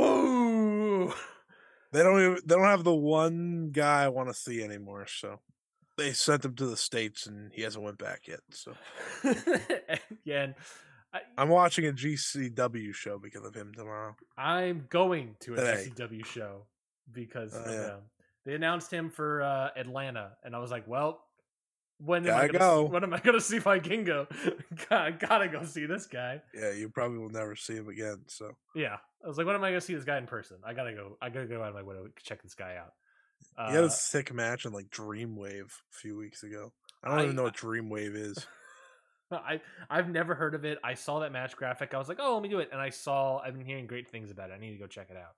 Ooh. 0.00 1.12
They 1.92 2.02
don't 2.02 2.20
even. 2.20 2.38
They 2.44 2.54
don't 2.54 2.64
have 2.64 2.84
the 2.84 2.94
one 2.94 3.70
guy 3.70 4.04
I 4.04 4.08
want 4.08 4.28
to 4.28 4.34
see 4.34 4.62
anymore. 4.62 5.06
So 5.06 5.40
they 6.02 6.12
sent 6.12 6.44
him 6.44 6.54
to 6.56 6.66
the 6.66 6.76
states, 6.76 7.26
and 7.26 7.52
he 7.52 7.62
hasn't 7.62 7.84
went 7.84 7.98
back 7.98 8.26
yet. 8.26 8.40
So 8.50 8.74
yeah, 10.24 10.42
and 10.42 10.54
I, 11.14 11.20
I'm 11.38 11.48
watching 11.48 11.86
a 11.86 11.92
GCW 11.92 12.94
show 12.94 13.18
because 13.18 13.44
of 13.44 13.54
him 13.54 13.72
tomorrow. 13.74 14.16
I'm 14.36 14.86
going 14.88 15.36
to 15.40 15.54
a 15.54 15.56
Today. 15.56 15.88
GCW 15.88 16.24
show 16.26 16.66
because 17.12 17.54
of 17.54 17.70
yeah. 17.70 17.96
They 18.44 18.54
announced 18.54 18.92
him 18.92 19.10
for 19.10 19.42
uh, 19.42 19.68
Atlanta, 19.76 20.32
and 20.42 20.56
I 20.56 20.58
was 20.58 20.72
like, 20.72 20.88
"Well, 20.88 21.22
when 21.98 22.26
am 22.26 22.34
I 22.34 22.46
gonna, 22.48 22.58
go. 22.58 22.84
when 22.84 23.04
am 23.04 23.14
I 23.14 23.20
gonna 23.20 23.40
see 23.40 23.60
Vikingo? 23.60 24.26
gotta, 24.88 25.12
gotta 25.12 25.48
go 25.48 25.64
see 25.64 25.86
this 25.86 26.06
guy." 26.06 26.42
Yeah, 26.52 26.72
you 26.72 26.88
probably 26.88 27.18
will 27.18 27.30
never 27.30 27.54
see 27.54 27.74
him 27.74 27.88
again. 27.88 28.22
So 28.26 28.50
Yeah, 28.74 28.96
I 29.24 29.28
was 29.28 29.38
like, 29.38 29.46
"When 29.46 29.54
am 29.54 29.62
I 29.62 29.70
gonna 29.70 29.80
see 29.80 29.94
this 29.94 30.04
guy 30.04 30.18
in 30.18 30.26
person? 30.26 30.56
I 30.66 30.74
gotta 30.74 30.92
go. 30.92 31.16
I 31.22 31.28
gotta 31.28 31.46
go 31.46 31.62
out 31.62 31.68
of 31.68 31.74
my 31.74 31.82
way 31.82 31.94
to 31.94 32.10
check 32.24 32.42
this 32.42 32.54
guy 32.54 32.76
out." 32.76 32.92
Uh, 33.56 33.68
he 33.70 33.74
had 33.74 33.84
a 33.84 33.90
sick 33.90 34.32
match 34.32 34.64
in 34.64 34.72
like 34.72 34.88
Dreamwave 34.90 35.66
a 35.66 35.94
few 36.00 36.16
weeks 36.16 36.42
ago. 36.42 36.72
I 37.02 37.08
don't 37.10 37.18
I- 37.18 37.22
even 37.24 37.36
know 37.36 37.44
what 37.44 37.56
Dreamwave 37.56 38.14
is. 38.16 38.46
I 39.32 39.60
I've 39.88 40.10
never 40.10 40.34
heard 40.34 40.54
of 40.54 40.64
it. 40.66 40.78
I 40.84 40.92
saw 40.94 41.20
that 41.20 41.32
match 41.32 41.56
graphic. 41.56 41.94
I 41.94 41.98
was 41.98 42.06
like, 42.08 42.18
"Oh, 42.20 42.34
let 42.34 42.42
me 42.42 42.50
do 42.50 42.58
it." 42.58 42.68
And 42.70 42.78
I 42.80 42.90
saw. 42.90 43.38
I've 43.38 43.54
been 43.56 43.64
hearing 43.64 43.86
great 43.86 44.10
things 44.10 44.30
about 44.30 44.50
it. 44.50 44.54
I 44.54 44.58
need 44.60 44.72
to 44.72 44.78
go 44.78 44.86
check 44.86 45.06
it 45.10 45.16
out. 45.16 45.32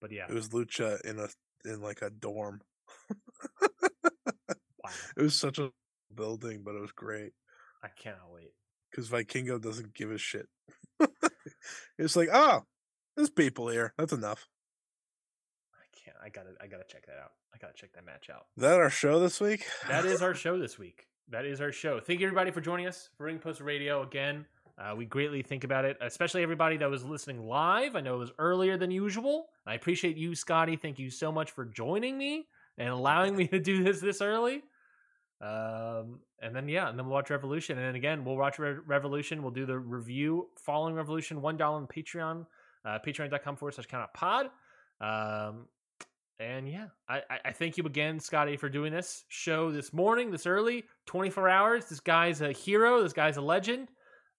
But 0.00 0.12
yeah, 0.12 0.24
It 0.30 0.34
was 0.34 0.48
Lucha 0.48 0.98
in 1.02 1.18
a 1.18 1.28
in 1.70 1.82
like 1.82 2.00
a 2.00 2.08
dorm. 2.08 2.62
wow, 3.60 4.90
It 5.16 5.22
was 5.22 5.34
such 5.38 5.58
a 5.58 5.70
building, 6.14 6.62
but 6.64 6.74
it 6.74 6.80
was 6.80 6.92
great 6.92 7.32
I 7.82 7.88
cannot 7.88 8.32
wait. 8.32 8.52
because 8.90 9.08
Vikingo 9.10 9.60
doesn't 9.60 9.94
give 9.94 10.10
a 10.10 10.18
shit. 10.18 10.46
it's 11.98 12.16
like, 12.16 12.28
oh, 12.32 12.62
there's 13.16 13.30
people 13.30 13.68
here. 13.68 13.92
That's 13.98 14.12
enough. 14.12 14.46
I 16.24 16.28
gotta. 16.28 16.50
I 16.60 16.66
gotta 16.66 16.84
check 16.88 17.06
that 17.06 17.16
out. 17.22 17.32
I 17.54 17.58
gotta 17.58 17.74
check 17.74 17.92
that 17.94 18.04
match 18.06 18.30
out. 18.30 18.46
Is 18.56 18.62
that 18.62 18.74
our 18.78 18.90
show 18.90 19.18
this 19.20 19.40
week? 19.40 19.64
That 19.88 20.04
is 20.04 20.22
our 20.22 20.34
show 20.44 20.58
this 20.58 20.78
week. 20.78 21.06
That 21.30 21.44
is 21.44 21.60
our 21.60 21.72
show. 21.72 22.00
Thank 22.00 22.20
you 22.20 22.26
everybody 22.26 22.50
for 22.50 22.60
joining 22.60 22.86
us 22.86 23.08
for 23.16 23.24
Ring 23.24 23.38
Post 23.38 23.60
Radio 23.60 24.02
again. 24.02 24.46
Uh, 24.78 24.94
we 24.96 25.04
greatly 25.04 25.42
think 25.42 25.64
about 25.64 25.84
it, 25.84 25.96
especially 26.00 26.42
everybody 26.42 26.76
that 26.78 26.90
was 26.90 27.04
listening 27.04 27.46
live. 27.46 27.94
I 27.94 28.00
know 28.00 28.14
it 28.14 28.18
was 28.18 28.32
earlier 28.38 28.76
than 28.76 28.90
usual. 28.90 29.46
I 29.66 29.74
appreciate 29.74 30.16
you, 30.16 30.34
Scotty. 30.34 30.76
Thank 30.76 30.98
you 30.98 31.10
so 31.10 31.30
much 31.30 31.50
for 31.50 31.64
joining 31.64 32.16
me 32.16 32.46
and 32.78 32.88
allowing 32.88 33.36
me 33.36 33.46
to 33.48 33.58
do 33.60 33.84
this 33.84 34.00
this 34.00 34.20
early. 34.20 34.62
Um, 35.40 36.20
and 36.40 36.54
then 36.54 36.68
yeah, 36.68 36.88
and 36.88 36.98
then 36.98 37.06
we'll 37.06 37.14
watch 37.14 37.30
Revolution, 37.30 37.76
and 37.78 37.86
then 37.86 37.94
again 37.96 38.24
we'll 38.24 38.36
watch 38.36 38.58
Re- 38.58 38.78
Revolution. 38.86 39.42
We'll 39.42 39.50
do 39.52 39.66
the 39.66 39.78
review 39.78 40.48
following 40.56 40.94
Revolution. 40.94 41.42
One 41.42 41.56
dollar 41.56 41.78
on 41.78 41.86
Patreon, 41.86 42.46
uh, 42.84 42.98
Patreon.com 43.04 43.56
forward 43.56 43.74
slash 43.74 43.86
count 43.86 44.12
pod. 44.14 44.46
Um, 45.00 45.66
and 46.42 46.68
yeah, 46.68 46.86
I, 47.08 47.22
I, 47.44 47.52
thank 47.52 47.76
you 47.76 47.84
again, 47.86 48.18
Scotty, 48.20 48.56
for 48.56 48.68
doing 48.68 48.92
this 48.92 49.24
show 49.28 49.70
this 49.70 49.92
morning, 49.92 50.30
this 50.30 50.46
early, 50.46 50.84
24 51.06 51.48
hours. 51.48 51.84
This 51.86 52.00
guy's 52.00 52.40
a 52.40 52.52
hero. 52.52 53.02
This 53.02 53.12
guy's 53.12 53.36
a 53.36 53.40
legend. 53.40 53.88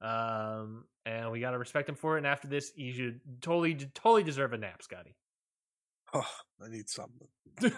Um, 0.01 0.85
and 1.05 1.31
we 1.31 1.39
got 1.39 1.51
to 1.51 1.57
respect 1.57 1.87
him 1.89 1.95
for 1.95 2.15
it. 2.15 2.19
And 2.19 2.27
after 2.27 2.47
this, 2.47 2.71
you 2.75 2.93
should 2.93 3.19
totally, 3.41 3.75
totally 3.93 4.23
deserve 4.23 4.53
a 4.53 4.57
nap, 4.57 4.81
Scotty. 4.83 5.15
Oh, 6.15 6.27
I 6.63 6.69
need 6.69 6.87
something. 6.89 7.27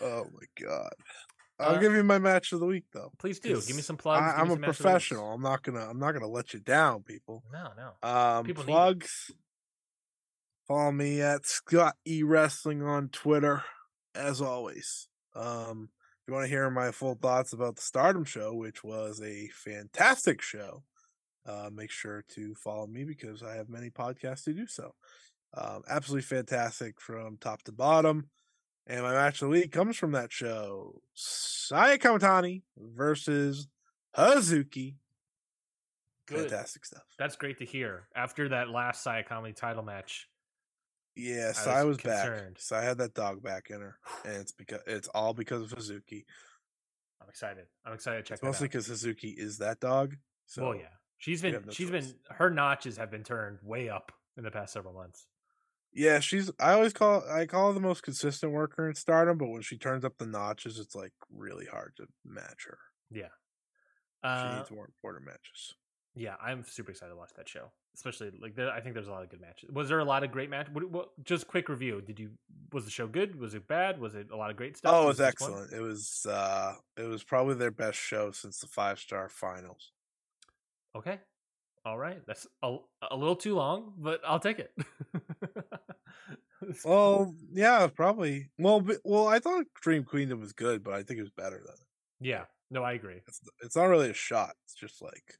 Oh 0.00 0.24
my 0.24 0.66
god. 0.66 0.92
I'll 1.60 1.76
Uh, 1.76 1.78
give 1.80 1.92
you 1.94 2.02
my 2.02 2.18
match 2.18 2.52
of 2.52 2.58
the 2.58 2.66
week 2.66 2.84
though. 2.92 3.12
Please 3.18 3.38
do. 3.38 3.60
Give 3.62 3.76
me 3.76 3.82
some 3.82 3.96
plugs. 3.96 4.20
I, 4.22 4.40
I'm 4.40 4.48
a 4.48 4.48
some 4.48 4.48
match 4.48 4.50
of 4.50 4.60
the 4.60 4.66
weeks. 4.66 4.76
professional. 4.80 5.32
I'm 5.32 5.40
not 5.40 5.62
gonna. 5.62 5.88
I'm 5.88 6.00
not 6.00 6.12
gonna 6.12 6.26
let 6.26 6.52
you 6.52 6.58
down, 6.58 7.04
people. 7.04 7.44
No, 7.52 7.68
no. 7.76 8.08
Um, 8.08 8.44
People 8.44 8.64
need 8.64 8.72
plugs. 8.72 9.30
Follow 10.66 10.92
me 10.92 11.20
at 11.20 11.44
Scott 11.44 11.96
E 12.06 12.22
Wrestling 12.22 12.82
on 12.82 13.08
Twitter, 13.10 13.62
as 14.14 14.40
always. 14.40 15.08
Um, 15.34 15.90
if 15.92 16.28
you 16.28 16.34
want 16.34 16.44
to 16.44 16.50
hear 16.50 16.70
my 16.70 16.90
full 16.90 17.16
thoughts 17.16 17.52
about 17.52 17.76
the 17.76 17.82
Stardom 17.82 18.24
show, 18.24 18.54
which 18.54 18.82
was 18.82 19.20
a 19.20 19.48
fantastic 19.48 20.40
show, 20.40 20.82
uh, 21.44 21.68
make 21.70 21.90
sure 21.90 22.24
to 22.30 22.54
follow 22.54 22.86
me 22.86 23.04
because 23.04 23.42
I 23.42 23.56
have 23.56 23.68
many 23.68 23.90
podcasts 23.90 24.44
to 24.44 24.54
do 24.54 24.66
so. 24.66 24.94
Um, 25.52 25.82
absolutely 25.86 26.22
fantastic 26.22 26.98
from 26.98 27.36
top 27.36 27.62
to 27.64 27.72
bottom. 27.72 28.30
And 28.86 29.02
my 29.02 29.12
match 29.12 29.42
of 29.42 29.48
the 29.48 29.60
week 29.60 29.70
comes 29.70 29.96
from 29.98 30.12
that 30.12 30.32
show: 30.32 31.02
Saya 31.12 31.98
Kamitani 31.98 32.62
versus 32.76 33.68
Hazuki. 34.16 34.96
Good. 36.26 36.48
Fantastic 36.48 36.86
stuff. 36.86 37.02
That's 37.18 37.36
great 37.36 37.58
to 37.58 37.66
hear. 37.66 38.08
After 38.16 38.48
that 38.48 38.70
last 38.70 39.02
Saya 39.02 39.24
Sayakami 39.24 39.54
title 39.54 39.82
match, 39.82 40.26
Yeah, 41.16 41.48
I 41.50 41.52
Sai 41.52 41.84
was 41.84 41.96
was, 41.96 42.04
back. 42.04 42.26
concerned. 42.26 42.56
Sai 42.58 42.82
had 42.82 42.98
that 42.98 43.14
dog 43.14 43.42
back 43.42 43.70
in 43.70 43.80
her, 43.80 43.98
and 44.24 44.34
it's 44.36 44.52
because 44.52 44.80
it's 44.86 45.08
all 45.08 45.32
because 45.34 45.62
of 45.62 45.70
Suzuki. 45.78 46.26
I'm 47.22 47.28
excited. 47.28 47.66
I'm 47.86 47.92
excited 47.94 48.18
to 48.18 48.22
check 48.28 48.36
It's 48.36 48.42
mostly 48.42 48.68
because 48.68 48.86
Suzuki 48.86 49.28
is 49.30 49.58
that 49.58 49.80
dog. 49.80 50.16
So 50.46 50.62
well, 50.70 50.74
yeah, 50.76 50.88
she's 51.18 51.40
been 51.40 51.52
no 51.52 51.60
she's 51.70 51.88
choice. 51.90 52.06
been 52.12 52.14
her 52.36 52.50
notches 52.50 52.96
have 52.96 53.10
been 53.10 53.22
turned 53.24 53.58
way 53.62 53.88
up 53.88 54.12
in 54.36 54.44
the 54.44 54.50
past 54.50 54.72
several 54.72 54.92
months. 54.94 55.26
yeah, 55.92 56.18
she's. 56.20 56.50
I 56.58 56.72
always 56.72 56.92
call 56.92 57.22
I 57.30 57.46
call 57.46 57.68
her 57.68 57.74
the 57.74 57.80
most 57.80 58.02
consistent 58.02 58.52
worker 58.52 58.88
in 58.88 58.94
Stardom, 58.94 59.38
but 59.38 59.48
when 59.48 59.62
she 59.62 59.78
turns 59.78 60.04
up 60.04 60.18
the 60.18 60.26
notches, 60.26 60.78
it's 60.78 60.94
like 60.94 61.12
really 61.30 61.66
hard 61.66 61.92
to 61.98 62.06
match 62.24 62.66
her. 62.66 62.78
Yeah. 63.10 63.28
She 64.24 64.28
Uh, 64.30 64.56
needs 64.58 64.70
more 64.70 64.86
important 64.86 65.26
matches. 65.26 65.74
yeah, 66.14 66.34
I'm 66.42 66.64
super 66.64 66.90
excited 66.90 67.10
to 67.12 67.16
watch 67.16 67.30
that 67.36 67.48
show. 67.48 67.70
Especially 67.94 68.32
like 68.40 68.56
there, 68.56 68.70
I 68.70 68.80
think 68.80 68.94
there's 68.94 69.08
a 69.08 69.12
lot 69.12 69.22
of 69.22 69.28
good 69.28 69.40
matches. 69.40 69.70
Was 69.70 69.88
there 69.88 70.00
a 70.00 70.04
lot 70.04 70.24
of 70.24 70.32
great 70.32 70.50
matches? 70.50 70.74
What, 70.74 70.90
what, 70.90 71.24
just 71.24 71.46
quick 71.46 71.68
review. 71.68 72.00
Did 72.00 72.18
you 72.18 72.30
was 72.72 72.84
the 72.84 72.90
show 72.90 73.06
good? 73.06 73.38
Was 73.38 73.54
it 73.54 73.68
bad? 73.68 74.00
Was 74.00 74.14
it 74.14 74.30
a 74.32 74.36
lot 74.36 74.50
of 74.50 74.56
great 74.56 74.76
stuff? 74.76 74.92
Oh, 74.94 75.04
it 75.04 75.06
Was 75.06 75.20
excellent. 75.20 75.72
It 75.72 75.80
was 75.80 76.26
uh 76.28 76.74
it 76.96 77.04
was 77.04 77.22
probably 77.22 77.54
their 77.54 77.70
best 77.70 77.98
show 77.98 78.32
since 78.32 78.58
the 78.58 78.66
five 78.66 78.98
star 78.98 79.28
finals. 79.28 79.92
Okay. 80.96 81.18
All 81.86 81.98
right, 81.98 82.20
that's 82.26 82.46
a, 82.62 82.76
a 83.10 83.14
little 83.14 83.36
too 83.36 83.56
long, 83.56 83.92
but 83.98 84.22
I'll 84.26 84.40
take 84.40 84.58
it. 84.58 84.72
well, 86.84 87.34
yeah, 87.52 87.86
probably. 87.88 88.48
Well, 88.58 88.80
but, 88.80 88.96
well, 89.04 89.28
I 89.28 89.38
thought 89.38 89.66
Dream 89.82 90.04
Queendom 90.04 90.40
was 90.40 90.54
good, 90.54 90.82
but 90.82 90.94
I 90.94 91.02
think 91.02 91.18
it 91.18 91.22
was 91.22 91.30
better 91.30 91.58
than 91.58 91.74
it. 91.74 92.26
Yeah, 92.26 92.44
no, 92.70 92.82
I 92.82 92.92
agree. 92.92 93.20
It's 93.26 93.40
it's 93.62 93.76
not 93.76 93.84
really 93.84 94.08
a 94.08 94.14
shot. 94.14 94.54
It's 94.64 94.74
just 94.74 95.02
like 95.02 95.34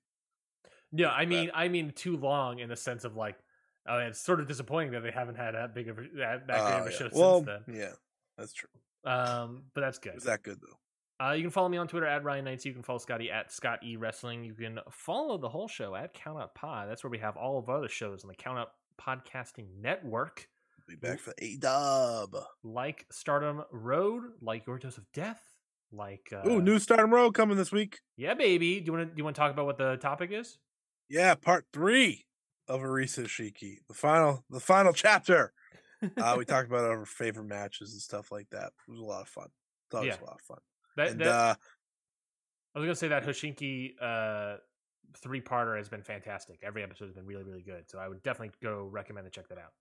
yeah, 0.95 1.11
I 1.11 1.27
mean, 1.27 1.51
I 1.55 1.69
mean, 1.69 1.93
too 1.95 2.17
long 2.17 2.59
in 2.59 2.69
the 2.69 2.77
sense 2.77 3.05
of 3.05 3.17
like, 3.17 3.37
uh, 3.89 3.99
it's 3.99 4.21
sort 4.21 4.41
of 4.41 4.49
disappointing 4.49 4.93
that 4.93 5.03
they 5.03 5.11
haven't 5.11 5.37
had 5.37 5.55
that 5.55 5.75
big 5.75 5.89
of 5.89 5.99
a, 5.99 6.03
that, 6.17 6.47
that 6.47 6.47
great 6.47 6.57
of 6.57 6.63
a 6.63 6.83
uh, 6.83 6.85
yeah. 6.85 6.91
show 6.91 7.09
well, 7.13 7.45
since 7.45 7.63
then. 7.67 7.77
yeah, 7.77 7.93
that's 8.39 8.53
true. 8.53 8.69
Um, 9.05 9.65
but 9.75 9.83
that's 9.83 9.99
good. 9.99 10.17
Is 10.17 10.25
that 10.25 10.43
good 10.43 10.59
though? 10.61 11.25
Uh, 11.25 11.33
you 11.33 11.43
can 11.43 11.51
follow 11.51 11.69
me 11.69 11.79
on 11.79 11.87
Twitter 11.87 12.07
at 12.07 12.25
Ryan 12.25 12.45
Knights. 12.45 12.65
You 12.65 12.73
can 12.73 12.83
follow 12.83 12.99
Scotty 12.99 13.31
at 13.31 13.53
Scott 13.53 13.81
E 13.85 13.97
Wrestling. 13.97 14.45
You 14.45 14.55
can 14.55 14.81
follow 14.91 15.39
the 15.39 15.49
whole 15.49 15.69
show 15.69 15.95
at 15.95 16.13
Count 16.13 16.41
Out 16.41 16.55
Pod. 16.55 16.89
That's 16.89 17.05
where 17.05 17.11
we 17.11 17.19
have 17.19 17.37
all 17.37 17.59
of 17.59 17.69
our 17.69 17.79
other 17.79 17.89
shows 17.89 18.25
on 18.25 18.29
the 18.29 18.35
Count 18.35 18.59
Out 18.59 18.71
Podcasting 19.01 19.67
Network, 19.81 20.49
Be 20.89 20.97
back 20.97 21.21
for 21.21 21.33
A 21.39 21.57
Dub. 21.57 22.37
like 22.65 23.07
Stardom 23.13 23.63
Road, 23.71 24.23
like 24.41 24.67
Your 24.67 24.79
Dose 24.79 24.99
of 24.99 25.05
Death, 25.13 25.41
like 25.93 26.33
uh, 26.33 26.49
Ooh, 26.49 26.61
new 26.61 26.79
Stardom 26.79 27.13
Road 27.15 27.33
coming 27.35 27.57
this 27.57 27.71
week. 27.71 28.01
yeah, 28.17 28.35
baby. 28.35 28.81
Do 28.81 28.87
you 28.87 28.93
want 28.93 29.09
to 29.09 29.15
do 29.15 29.19
you 29.19 29.25
want 29.25 29.37
to 29.37 29.41
talk 29.41 29.53
about 29.53 29.67
what 29.67 29.79
the 29.79 29.97
topic 29.97 30.31
is? 30.33 30.59
Yeah, 31.09 31.35
part 31.35 31.67
three 31.73 32.25
of 32.69 32.81
Arisa 32.81 33.25
Hoshiki, 33.25 33.79
the 33.89 33.95
final, 33.95 34.45
the 34.51 34.61
final 34.61 34.93
chapter. 35.05 35.53
Uh, 36.17 36.35
we 36.37 36.45
talked 36.45 36.69
about 36.69 36.85
our 36.85 37.05
favorite 37.07 37.45
matches 37.47 37.93
and 37.93 38.01
stuff 38.03 38.31
like 38.33 38.49
that. 38.51 38.73
It 38.89 38.91
was 38.91 39.01
a 39.01 39.05
lot 39.05 39.23
of 39.23 39.29
fun. 39.29 39.49
Thought 39.91 40.05
it 40.05 40.09
was 40.09 40.17
Yeah. 40.19 40.25
a 40.25 40.27
lot 40.27 40.35
of 40.35 40.41
fun. 40.43 40.59
That, 40.97 41.09
And 41.09 41.21
that- 41.21 41.27
uh, 41.29 41.55
I 42.75 42.79
was 42.81 42.87
gonna 42.87 42.97
say 42.97 43.09
that 43.09 43.25
Hoshiki 43.25 43.93
uh, 44.03 44.57
three 45.19 45.41
parter 45.41 45.77
has 45.77 45.89
been 45.89 46.03
fantastic. 46.03 46.59
Every 46.63 46.83
episode 46.83 47.05
has 47.05 47.15
been 47.15 47.25
really 47.27 47.45
really 47.45 47.63
good. 47.63 47.89
So 47.89 47.99
I 47.99 48.09
would 48.09 48.23
definitely 48.25 48.53
go 48.63 48.87
recommend 48.87 49.27
to 49.27 49.31
check 49.31 49.49
that 49.49 49.59
out. 49.59 49.73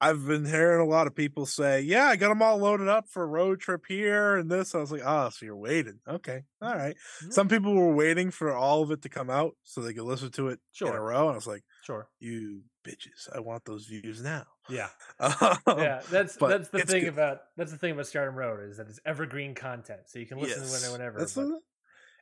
I've 0.00 0.26
been 0.26 0.44
hearing 0.44 0.80
a 0.80 0.90
lot 0.90 1.06
of 1.06 1.14
people 1.14 1.46
say, 1.46 1.80
"Yeah, 1.80 2.04
I 2.04 2.16
got 2.16 2.28
them 2.28 2.42
all 2.42 2.58
loaded 2.58 2.88
up 2.88 3.08
for 3.08 3.22
a 3.22 3.26
road 3.26 3.60
trip 3.60 3.84
here 3.88 4.36
and 4.36 4.50
this." 4.50 4.74
I 4.74 4.78
was 4.78 4.92
like, 4.92 5.02
"Oh, 5.04 5.30
so 5.30 5.46
you're 5.46 5.56
waiting? 5.56 6.00
Okay, 6.06 6.44
all 6.60 6.74
right." 6.74 6.96
Yeah. 7.22 7.28
Some 7.30 7.48
people 7.48 7.74
were 7.74 7.94
waiting 7.94 8.30
for 8.30 8.54
all 8.54 8.82
of 8.82 8.90
it 8.90 9.02
to 9.02 9.08
come 9.08 9.30
out 9.30 9.56
so 9.62 9.80
they 9.80 9.94
could 9.94 10.04
listen 10.04 10.30
to 10.32 10.48
it 10.48 10.60
sure. 10.72 10.88
in 10.88 10.94
a 10.96 11.00
row. 11.00 11.22
And 11.28 11.32
I 11.32 11.34
was 11.36 11.46
like, 11.46 11.64
Sure. 11.84 12.08
"You 12.18 12.62
bitches! 12.86 13.28
I 13.34 13.40
want 13.40 13.64
those 13.64 13.86
views 13.86 14.22
now." 14.22 14.44
Yeah. 14.68 14.88
Um, 15.18 15.78
yeah, 15.78 16.02
that's 16.10 16.36
that's 16.36 16.68
the 16.68 16.80
thing 16.80 17.04
good. 17.04 17.12
about 17.14 17.38
that's 17.56 17.72
the 17.72 17.78
thing 17.78 17.92
about 17.92 18.06
Stardom 18.06 18.34
Road 18.36 18.68
is 18.68 18.76
that 18.76 18.88
it's 18.88 19.00
evergreen 19.06 19.54
content, 19.54 20.00
so 20.06 20.18
you 20.18 20.26
can 20.26 20.38
listen 20.38 20.62
to 20.62 20.88
it 20.88 20.92
whenever. 20.92 21.18
That's 21.18 21.34
but- 21.34 21.48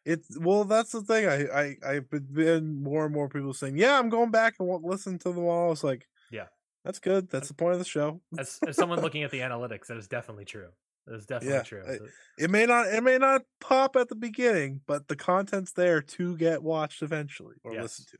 it's 0.04 0.38
well, 0.38 0.64
that's 0.64 0.92
the 0.92 1.00
thing. 1.02 1.26
I 1.26 1.46
I 1.46 1.76
I've 1.86 2.10
been, 2.10 2.26
been 2.30 2.82
more 2.82 3.04
and 3.06 3.14
more 3.14 3.28
people 3.28 3.54
saying, 3.54 3.78
"Yeah, 3.78 3.98
I'm 3.98 4.10
going 4.10 4.30
back 4.30 4.54
and 4.58 4.68
won't 4.68 4.84
listen 4.84 5.18
to 5.20 5.32
them 5.32 5.44
all." 5.44 5.72
It's 5.72 5.82
like, 5.82 6.06
Yeah. 6.30 6.46
That's 6.84 6.98
good. 6.98 7.30
That's 7.30 7.48
the 7.48 7.54
point 7.54 7.72
of 7.72 7.78
the 7.78 7.84
show. 7.84 8.20
as, 8.38 8.58
as 8.66 8.76
someone 8.76 9.00
looking 9.00 9.22
at 9.22 9.30
the 9.30 9.40
analytics, 9.40 9.86
that 9.88 9.96
is 9.96 10.06
definitely 10.08 10.44
true. 10.44 10.68
That 11.06 11.16
is 11.16 11.26
definitely 11.26 11.56
Yeah, 11.56 11.62
true. 11.62 11.82
I- 11.86 11.96
So- 11.98 12.06
It 12.38 12.50
may 12.50 12.66
not 12.66 12.86
it 12.88 13.02
may 13.02 13.18
not 13.18 13.42
pop 13.60 13.96
at 13.96 14.08
the 14.08 14.14
beginning, 14.16 14.80
but 14.86 15.08
the 15.08 15.16
content's 15.16 15.72
there 15.72 16.00
to 16.00 16.36
get 16.36 16.62
watched 16.62 17.02
eventually 17.02 17.56
or 17.64 17.72
Yes. 17.74 17.82
listened 17.82 18.08
to. 18.08 18.18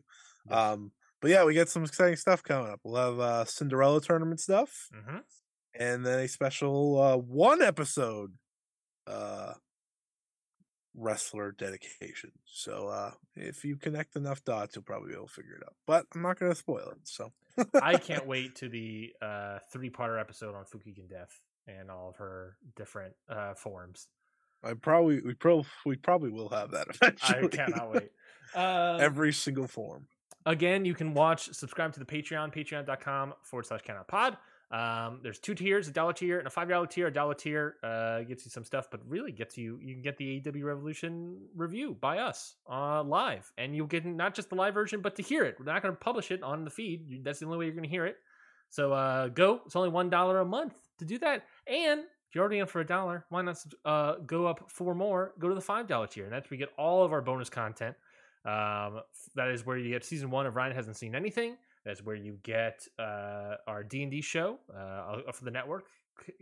Yes. 0.51 0.59
Um, 0.59 0.93
but 1.21 1.31
yeah, 1.31 1.45
we 1.45 1.55
get 1.55 1.69
some 1.71 1.85
exciting 1.85 2.17
stuff 2.17 2.43
coming 2.43 2.71
up. 2.71 2.81
We'll 2.85 2.97
have 2.97 3.19
uh, 3.21 3.45
Cinderella 3.47 4.01
tournament 4.03 4.41
stuff, 4.41 4.89
Mhm. 4.95 5.23
and 5.75 6.05
then 6.05 6.19
a 6.19 6.29
special 6.29 7.01
uh, 7.01 7.17
one 7.17 7.63
episode 7.63 8.35
uh, 9.07 9.55
wrestler 10.95 11.53
dedication. 11.53 12.33
So 12.45 12.89
uh, 12.89 13.13
if 13.35 13.65
you 13.65 13.77
connect 13.77 14.17
enough 14.17 14.45
dots, 14.45 14.77
you'll 14.77 14.85
probably 14.85 15.09
be 15.09 15.15
able 15.15 15.27
to 15.27 15.33
figure 15.33 15.55
it 15.57 15.63
out. 15.65 15.75
But 15.87 16.07
I'm 16.15 16.23
not 16.23 16.39
going 16.39 16.53
to 16.53 16.57
spoil 16.59 16.91
it. 16.91 16.99
So 17.09 17.33
I 17.81 17.97
can't 17.99 18.27
wait 18.27 18.57
to 18.57 18.69
the 18.69 19.13
uh, 19.23 19.59
three-parter 19.73 20.21
episode 20.21 20.55
on 20.55 20.65
Fukigen 20.65 21.09
Death 21.09 21.41
and 21.67 21.91
all 21.91 22.11
of 22.11 22.17
her 22.17 22.57
different 22.77 23.15
uh, 23.29 23.55
forms. 23.55 24.09
I 24.63 24.75
probably 24.75 25.21
we 25.21 25.35
pro 25.35 25.65
we 25.85 25.97
probably 25.97 26.31
will 26.31 26.49
have 26.49 26.71
that 26.71 26.87
eventually. 26.95 27.45
I 27.45 27.49
cannot 27.49 27.93
wait. 27.93 28.11
Um, 28.55 29.01
Every 29.01 29.33
single 29.33 29.67
form. 29.67 30.07
Again, 30.47 30.85
you 30.85 30.95
can 30.95 31.15
watch, 31.15 31.53
subscribe 31.55 31.95
to 31.95 31.99
the 31.99 32.05
Patreon, 32.05 32.55
patreon.com 32.55 33.35
forward 33.43 33.67
slash 33.67 33.81
count 33.83 33.99
out 33.99 34.09
pod. 34.09 34.37
Um, 34.75 35.21
there's 35.23 35.39
two 35.39 35.55
tiers, 35.55 35.87
a 35.87 35.93
dollar 35.93 36.13
tier 36.13 36.39
and 36.39 36.49
a 36.49 36.51
five 36.51 36.69
dollar 36.69 36.89
tier. 36.89 37.07
A 37.07 37.13
dollar 37.13 37.35
tier 37.35 37.77
uh, 37.85 38.23
gets 38.23 38.45
you 38.45 38.51
some 38.51 38.65
stuff, 38.65 38.89
but 38.91 39.01
really 39.07 39.31
gets 39.31 39.57
you 39.57 39.79
you 39.81 39.95
can 39.95 40.03
get 40.03 40.17
the 40.17 40.41
AEW 40.41 40.65
Revolution 40.65 41.39
review 41.55 41.97
by 42.01 42.19
us 42.19 42.57
uh, 42.69 43.01
live, 43.05 43.53
and 43.57 43.77
you'll 43.77 43.87
get 43.87 44.05
not 44.05 44.35
just 44.35 44.49
the 44.49 44.57
live 44.57 44.75
version, 44.75 45.01
but 45.01 45.15
to 45.15 45.23
hear 45.23 45.45
it. 45.45 45.55
We're 45.61 45.67
not 45.67 45.81
going 45.81 45.95
to 45.95 46.01
publish 46.01 46.33
it 46.33 46.43
on 46.43 46.65
the 46.65 46.71
feed. 46.71 47.23
That's 47.23 47.39
the 47.39 47.47
only 47.47 47.59
way 47.59 47.67
you're 47.67 47.75
going 47.75 47.85
to 47.85 47.91
hear 47.91 48.05
it. 48.05 48.17
So 48.71 48.93
uh, 48.93 49.29
go. 49.29 49.61
It's 49.65 49.77
only 49.77 49.91
one 49.91 50.11
dollar 50.11 50.41
a 50.41 50.45
month 50.45 50.75
to 50.99 51.05
do 51.05 51.19
that, 51.21 51.45
and 51.69 52.01
if 52.01 52.35
you're 52.35 52.43
already 52.43 52.59
in 52.59 52.67
for 52.67 52.81
a 52.81 52.87
dollar, 52.87 53.27
why 53.29 53.43
not 53.43 53.65
uh, 53.85 54.17
go 54.27 54.49
up 54.49 54.69
four 54.69 54.97
more? 54.97 55.35
Go 55.39 55.49
to 55.49 55.55
the 55.55 55.61
five 55.61 55.87
dollar 55.87 56.09
tier, 56.09 56.25
and 56.25 56.33
that's 56.33 56.51
where 56.51 56.59
you 56.59 56.67
get 56.67 56.75
all 56.77 57.05
of 57.05 57.13
our 57.13 57.23
bonus 57.23 57.49
content. 57.49 57.95
Um, 58.45 59.03
that 59.37 59.49
is 59.51 59.65
where 59.65 59.79
you 59.79 59.91
get 59.91 60.05
season 60.05 60.31
one 60.31 60.47
of 60.47 60.57
Ryan 60.57 60.75
hasn't 60.75 60.97
seen 60.97 61.15
anything. 61.15 61.57
That's 61.85 62.03
where 62.03 62.17
you 62.17 62.39
get 62.43 62.87
uh, 62.99 63.57
our 63.67 63.83
D 63.83 64.03
and 64.03 64.11
D 64.11 64.21
show 64.21 64.59
uh, 64.75 65.33
for 65.33 65.45
the 65.45 65.51
network, 65.51 65.87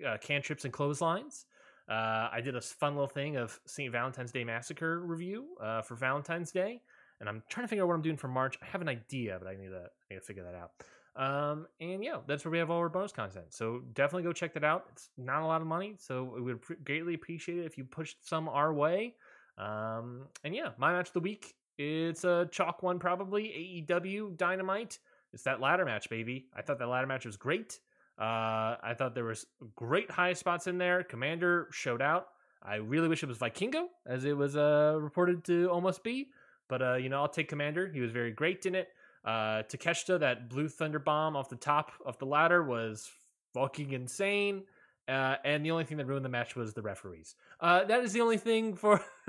uh, 0.06 0.16
cantrips 0.18 0.64
and 0.64 0.72
clotheslines. 0.72 1.46
Uh, 1.88 2.28
I 2.32 2.40
did 2.42 2.56
a 2.56 2.60
fun 2.60 2.94
little 2.94 3.08
thing 3.08 3.36
of 3.36 3.58
St. 3.66 3.90
Valentine's 3.90 4.30
Day 4.30 4.44
Massacre 4.44 5.00
review 5.00 5.46
uh, 5.60 5.82
for 5.82 5.96
Valentine's 5.96 6.52
Day, 6.52 6.80
and 7.20 7.28
I'm 7.28 7.42
trying 7.48 7.64
to 7.64 7.68
figure 7.68 7.84
out 7.84 7.88
what 7.88 7.94
I'm 7.94 8.02
doing 8.02 8.16
for 8.16 8.28
March. 8.28 8.56
I 8.62 8.66
have 8.66 8.80
an 8.80 8.88
idea, 8.88 9.36
but 9.38 9.48
I 9.48 9.56
need 9.56 9.70
to, 9.70 9.88
I 10.10 10.14
need 10.14 10.20
to 10.20 10.24
figure 10.24 10.44
that 10.44 10.54
out. 10.54 10.70
Um, 11.14 11.66
and 11.80 12.02
yeah, 12.02 12.18
that's 12.26 12.44
where 12.44 12.52
we 12.52 12.58
have 12.58 12.70
all 12.70 12.78
our 12.78 12.88
bonus 12.88 13.12
content. 13.12 13.46
So 13.50 13.82
definitely 13.92 14.22
go 14.22 14.32
check 14.32 14.54
that 14.54 14.64
out. 14.64 14.86
It's 14.92 15.10
not 15.18 15.42
a 15.42 15.46
lot 15.46 15.60
of 15.60 15.66
money, 15.66 15.96
so 15.98 16.32
we 16.34 16.40
would 16.40 16.62
pre- 16.62 16.76
greatly 16.84 17.14
appreciate 17.14 17.58
it 17.58 17.66
if 17.66 17.76
you 17.76 17.84
pushed 17.84 18.26
some 18.26 18.48
our 18.48 18.72
way. 18.72 19.14
Um, 19.58 20.22
and 20.44 20.54
yeah, 20.54 20.70
my 20.78 20.92
match 20.92 21.08
of 21.08 21.14
the 21.14 21.20
week. 21.20 21.54
It's 21.78 22.24
a 22.24 22.48
chalk 22.50 22.82
one, 22.82 22.98
probably 22.98 23.84
AEW 23.88 24.36
Dynamite. 24.36 24.98
It's 25.32 25.44
that 25.44 25.60
ladder 25.60 25.84
match, 25.84 26.10
baby. 26.10 26.46
I 26.54 26.62
thought 26.62 26.78
that 26.78 26.86
ladder 26.86 27.06
match 27.06 27.24
was 27.24 27.36
great. 27.36 27.78
Uh, 28.18 28.76
I 28.82 28.94
thought 28.96 29.14
there 29.14 29.24
was 29.24 29.46
great 29.74 30.10
high 30.10 30.34
spots 30.34 30.66
in 30.66 30.78
there. 30.78 31.02
Komander 31.02 31.72
showed 31.72 32.02
out. 32.02 32.28
I 32.62 32.76
really 32.76 33.08
wish 33.08 33.22
it 33.22 33.26
was 33.26 33.38
Vikingo, 33.38 33.86
as 34.06 34.24
it 34.24 34.36
was 34.36 34.56
uh, 34.56 34.96
reported 35.00 35.44
to 35.44 35.68
almost 35.70 36.04
be. 36.04 36.28
But 36.68 36.82
uh, 36.82 36.94
you 36.94 37.08
know, 37.08 37.20
I'll 37.20 37.28
take 37.28 37.50
Komander. 37.50 37.92
He 37.92 38.00
was 38.00 38.12
very 38.12 38.30
great 38.30 38.64
in 38.66 38.74
it. 38.74 38.88
Uh, 39.24 39.62
Takeshita, 39.62 40.20
that 40.20 40.48
blue 40.48 40.68
thunder 40.68 40.98
bomb 40.98 41.36
off 41.36 41.48
the 41.48 41.56
top 41.56 41.92
of 42.04 42.18
the 42.18 42.26
ladder 42.26 42.62
was 42.62 43.10
fucking 43.54 43.92
insane. 43.92 44.64
Uh, 45.08 45.36
and 45.44 45.64
the 45.64 45.70
only 45.70 45.84
thing 45.84 45.96
that 45.96 46.06
ruined 46.06 46.24
the 46.24 46.28
match 46.28 46.54
was 46.54 46.74
the 46.74 46.82
referees. 46.82 47.34
Uh, 47.60 47.84
that 47.84 48.04
is 48.04 48.12
the 48.12 48.20
only 48.20 48.38
thing 48.38 48.74
for. 48.74 49.00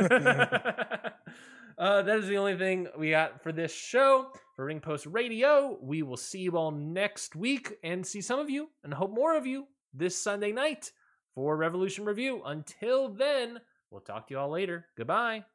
uh, 1.77 2.01
that 2.03 2.17
is 2.19 2.27
the 2.27 2.37
only 2.37 2.57
thing 2.57 2.87
we 2.97 3.09
got 3.11 3.41
for 3.43 3.51
this 3.51 3.73
show 3.73 4.27
for 4.55 4.65
Ring 4.65 4.79
Post 4.79 5.05
Radio. 5.05 5.77
We 5.81 6.03
will 6.03 6.17
see 6.17 6.39
you 6.39 6.57
all 6.57 6.71
next 6.71 7.35
week 7.35 7.73
and 7.83 8.05
see 8.05 8.21
some 8.21 8.39
of 8.39 8.49
you 8.49 8.69
and 8.83 8.93
hope 8.93 9.11
more 9.11 9.35
of 9.35 9.45
you 9.47 9.67
this 9.93 10.21
Sunday 10.21 10.51
night 10.51 10.91
for 11.35 11.55
Revolution 11.57 12.05
Review. 12.05 12.41
Until 12.45 13.09
then, 13.09 13.59
we'll 13.89 14.01
talk 14.01 14.27
to 14.27 14.33
you 14.33 14.39
all 14.39 14.49
later. 14.49 14.85
Goodbye. 14.97 15.45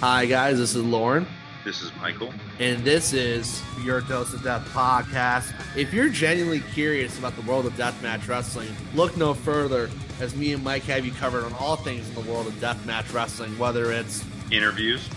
Hi, 0.00 0.26
guys. 0.26 0.58
This 0.58 0.74
is 0.74 0.82
Lauren, 0.82 1.26
This 1.64 1.82
is 1.82 1.92
Michael. 2.00 2.32
and 2.58 2.82
this 2.82 3.12
is 3.12 3.62
your 3.84 4.00
Dose 4.00 4.32
of 4.32 4.42
Death 4.42 4.66
podcast. 4.72 5.52
If 5.76 5.92
you're 5.92 6.08
genuinely 6.08 6.60
curious 6.72 7.18
about 7.18 7.36
the 7.36 7.42
world 7.42 7.66
of 7.66 7.74
deathmatch 7.74 8.26
wrestling, 8.26 8.74
look 8.94 9.16
no 9.16 9.34
further 9.34 9.90
as 10.20 10.34
me 10.34 10.52
and 10.54 10.64
Mike 10.64 10.82
have 10.84 11.04
you 11.04 11.12
covered 11.12 11.44
on 11.44 11.52
all 11.54 11.76
things 11.76 12.08
in 12.08 12.14
the 12.14 12.30
world 12.32 12.46
of 12.46 12.54
deathmatch 12.54 13.12
wrestling, 13.12 13.56
whether 13.58 13.92
it's 13.92 14.24
Interviews. 14.50 15.08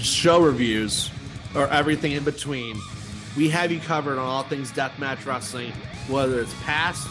show 0.00 0.40
reviews 0.40 1.10
or 1.54 1.68
everything 1.68 2.12
in 2.12 2.24
between. 2.24 2.76
We 3.36 3.48
have 3.50 3.70
you 3.70 3.80
covered 3.80 4.18
on 4.18 4.26
all 4.26 4.42
things 4.42 4.72
deathmatch 4.72 5.24
wrestling, 5.24 5.72
whether 6.08 6.40
it's 6.40 6.54
past, 6.64 7.06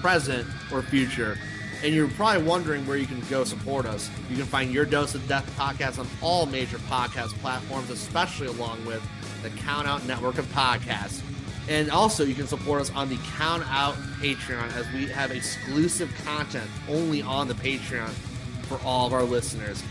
present, 0.00 0.46
or 0.72 0.82
future. 0.82 1.38
And 1.82 1.94
you're 1.94 2.08
probably 2.08 2.42
wondering 2.42 2.86
where 2.86 2.96
you 2.96 3.06
can 3.06 3.20
go 3.28 3.44
support 3.44 3.86
us. 3.86 4.10
You 4.30 4.36
can 4.36 4.46
find 4.46 4.72
your 4.72 4.84
Dose 4.84 5.14
of 5.14 5.26
Death 5.28 5.50
podcast 5.58 5.98
on 5.98 6.06
all 6.22 6.46
major 6.46 6.78
podcast 6.78 7.34
platforms, 7.38 7.90
especially 7.90 8.46
along 8.46 8.84
with 8.84 9.02
the 9.42 9.50
Count 9.50 9.86
Out 9.86 10.06
network 10.06 10.38
of 10.38 10.46
podcasts. 10.46 11.22
And 11.68 11.90
also, 11.90 12.24
you 12.24 12.34
can 12.34 12.46
support 12.46 12.80
us 12.80 12.90
on 12.94 13.08
the 13.08 13.18
Count 13.36 13.64
Out 13.68 13.94
Patreon 14.20 14.74
as 14.76 14.90
we 14.92 15.06
have 15.06 15.30
exclusive 15.30 16.12
content 16.24 16.68
only 16.88 17.22
on 17.22 17.48
the 17.48 17.54
Patreon 17.54 18.10
for 18.64 18.78
all 18.84 19.06
of 19.06 19.12
our 19.12 19.22
listeners. 19.22 19.82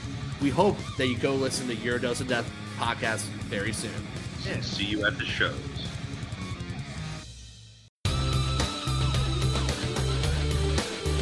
We 0.44 0.50
hope 0.50 0.76
that 0.98 1.08
you 1.08 1.16
go 1.18 1.36
listen 1.36 1.68
to 1.68 1.76
Your 1.76 1.98
Dose 1.98 2.20
of 2.20 2.28
Death 2.28 2.52
podcast 2.78 3.22
very 3.48 3.72
soon. 3.72 3.94
Yeah. 4.46 4.60
See 4.60 4.84
you 4.84 5.06
at 5.06 5.18
the 5.18 5.24
shows. 5.24 5.56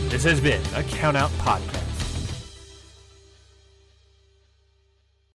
This 0.10 0.24
has 0.24 0.42
been 0.42 0.62
a 0.74 0.82
Count 0.82 1.18
Out 1.18 1.30
Podcast. 1.34 1.81